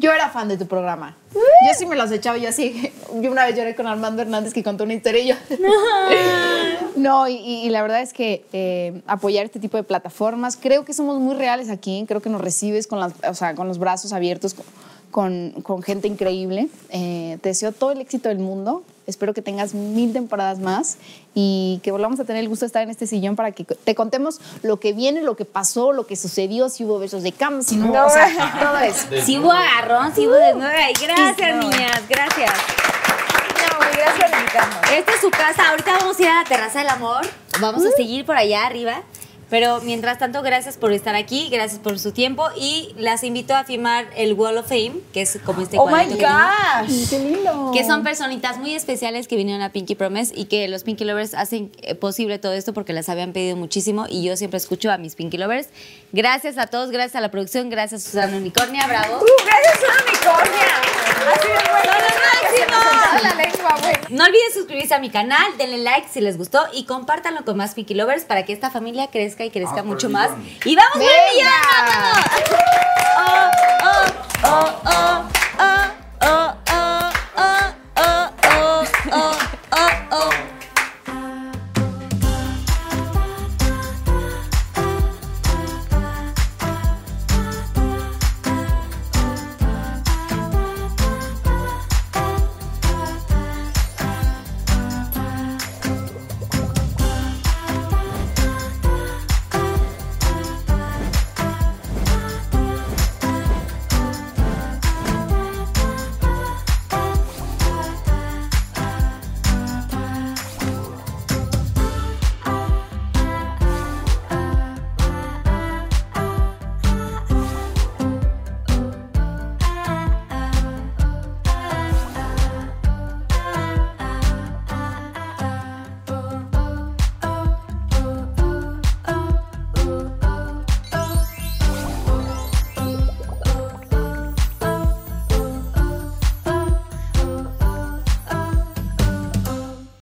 Yo 0.01 0.13
era 0.13 0.29
fan 0.31 0.49
de 0.49 0.57
tu 0.57 0.67
programa. 0.67 1.17
Yo 1.35 1.75
sí 1.77 1.85
me 1.85 1.97
los 1.97 2.11
echaba, 2.13 2.39
yo 2.39 2.49
así. 2.49 2.93
Yo 3.21 3.33
una 3.33 3.45
vez 3.47 3.57
lloré 3.57 3.75
con 3.75 3.87
Armando 3.87 4.23
Hernández 4.23 4.53
que 4.53 4.63
contó 4.63 4.85
una 4.85 4.95
historia 4.95 5.23
y 5.23 5.29
yo. 5.29 5.35
No, 6.97 7.29
y, 7.29 7.69
la 7.71 7.81
verdad 7.83 8.03
es 8.03 8.13
que 8.13 8.45
eh, 8.53 9.03
apoyar 9.07 9.45
este 9.45 9.61
tipo 9.61 9.77
de 9.77 9.85
plataformas, 9.85 10.57
creo 10.57 10.85
que 10.85 10.93
somos 10.93 11.21
muy 11.21 11.37
reales 11.37 11.71
aquí, 11.71 12.05
creo 12.09 12.21
que 12.21 12.29
nos 12.29 12.41
recibes 12.41 12.89
con, 12.89 12.99
las, 12.99 13.13
o 13.29 13.35
sea, 13.35 13.55
con 13.55 13.69
los 13.69 13.79
brazos 13.79 14.13
abiertos, 14.13 14.57
con 15.11 15.83
gente 15.85 16.09
increíble. 16.09 16.69
Eh, 16.91 17.39
te 17.41 17.51
deseo 17.51 17.71
todo 17.71 17.93
el 17.93 18.01
éxito 18.01 18.29
del 18.29 18.41
mundo. 18.41 18.83
Espero 19.09 19.33
que 19.33 19.41
tengas 19.41 19.73
mil 19.73 20.13
temporadas 20.13 20.59
más 20.59 20.99
y 21.35 21.81
que 21.83 21.91
volvamos 21.93 22.21
a 22.21 22.25
tener 22.25 22.43
el 22.43 22.49
gusto 22.51 22.65
de 22.65 22.67
estar 22.67 22.83
en 22.83 22.91
este 22.91 23.07
sillón 23.07 23.37
para 23.37 23.53
que 23.53 23.65
te 23.65 23.95
contemos 23.95 24.39
lo 24.63 24.79
que 24.79 24.93
viene, 24.93 25.23
lo 25.23 25.35
que 25.35 25.47
pasó, 25.47 25.93
lo 25.93 26.07
que 26.07 26.15
sucedió, 26.15 26.69
si 26.69 26.85
hubo 26.85 26.99
besos 26.99 27.23
de 27.23 27.33
cama, 27.33 27.63
si 27.63 27.77
no, 27.77 27.91
o 28.07 28.11
sea, 28.11 28.59
todo 28.61 28.79
eso. 28.79 29.07
Sí 29.25 29.39
hubo 29.39 29.51
agarrón, 29.51 30.15
sí 30.15 30.27
hubo 30.27 30.35
desnuda. 30.35 30.91
Y 30.91 30.93
gracias, 30.93 31.57
niñas, 31.57 32.03
gracias. 32.07 32.53
No, 32.53 33.79
gracias 33.79 34.31
por 34.31 34.39
invitarnos. 34.39 34.91
Esta 34.93 35.13
es 35.15 35.21
su 35.23 35.31
casa. 35.31 35.71
Ahorita 35.71 35.97
vamos 35.99 36.19
a 36.19 36.23
ir 36.23 36.29
a 36.29 36.43
la 36.43 36.45
terraza 36.45 36.81
del 36.81 36.89
amor. 36.89 37.27
Vamos 37.61 37.87
a 37.87 37.91
seguir 37.93 38.27
por 38.27 38.37
allá 38.37 38.67
arriba. 38.67 39.03
Pero 39.51 39.81
mientras 39.81 40.19
tanto, 40.19 40.43
gracias 40.43 40.77
por 40.77 40.93
estar 40.93 41.15
aquí, 41.15 41.49
gracias 41.51 41.81
por 41.81 41.99
su 41.99 42.12
tiempo 42.12 42.47
y 42.57 42.95
las 42.99 43.25
invito 43.25 43.55
a 43.55 43.65
firmar 43.65 44.07
el 44.16 44.35
Wall 44.35 44.59
of 44.59 44.69
Fame, 44.69 44.97
que 45.12 45.23
es 45.23 45.39
como 45.45 45.62
este 45.62 45.79
Oh 45.79 45.87
my 45.87 46.07
que 46.07 46.23
gosh. 46.23 47.09
¡Qué 47.09 47.19
lindo! 47.19 47.70
Que 47.73 47.85
son 47.85 48.03
personitas 48.03 48.59
muy 48.59 48.75
especiales 48.75 49.27
que 49.27 49.37
vinieron 49.37 49.62
a 49.62 49.70
Pinky 49.73 49.95
Promise 49.95 50.35
y 50.37 50.47
que 50.47 50.69
los 50.69 50.85
Pinky 50.85 51.05
Lovers 51.05 51.35
hacen 51.35 51.73
eh, 51.83 51.95
posible 51.95 52.39
todo 52.39 52.53
esto 52.53 52.75
porque 52.75 52.93
las 52.93 53.09
habían 53.09 53.33
pedido 53.33 53.57
muchísimo 53.57 54.07
y 54.09 54.23
yo 54.23 54.37
siempre 54.37 54.59
escucho 54.59 54.91
a 54.91 54.99
mis 54.99 55.15
Pinky 55.15 55.39
Lovers. 55.39 55.69
Gracias 56.12 56.59
a 56.59 56.66
todos, 56.66 56.91
gracias 56.91 57.16
a 57.16 57.20
la 57.20 57.31
producción, 57.31 57.70
gracias 57.70 58.07
a 58.07 58.11
Susana 58.11 58.37
Unicornia, 58.37 58.87
bravo. 58.87 59.19
Uh, 59.19 59.45
gracias, 59.47 59.79
una 59.83 60.11
unicornia. 60.11 61.08
Así 61.35 61.49
de 61.49 61.59
No 64.15 64.24
olviden 64.24 64.53
suscribirse 64.55 64.95
a 64.95 64.99
mi 64.99 65.11
canal, 65.11 65.57
denle 65.59 65.78
like 65.78 66.09
si 66.09 66.20
les 66.20 66.39
gustó 66.39 66.66
y 66.73 66.85
compártanlo 66.85 67.45
con 67.45 67.57
más 67.57 67.74
Pinky 67.74 67.95
Lovers 67.95 68.24
para 68.24 68.45
que 68.45 68.53
esta 68.53 68.70
familia 68.70 69.09
crezca 69.09 69.45
y 69.45 69.51
crezca 69.51 69.82
mucho 69.82 70.09
más. 70.09 70.31
Y 70.65 70.77
vamos, 70.77 70.97
oh, 70.97 71.03
oh, 73.24 73.51
oh, 74.45 74.81
oh, 74.85 75.24
oh, 76.23 76.23
oh, 76.23 76.55
oh, 77.97 78.31
oh, 78.47 78.85
oh. 79.12 79.38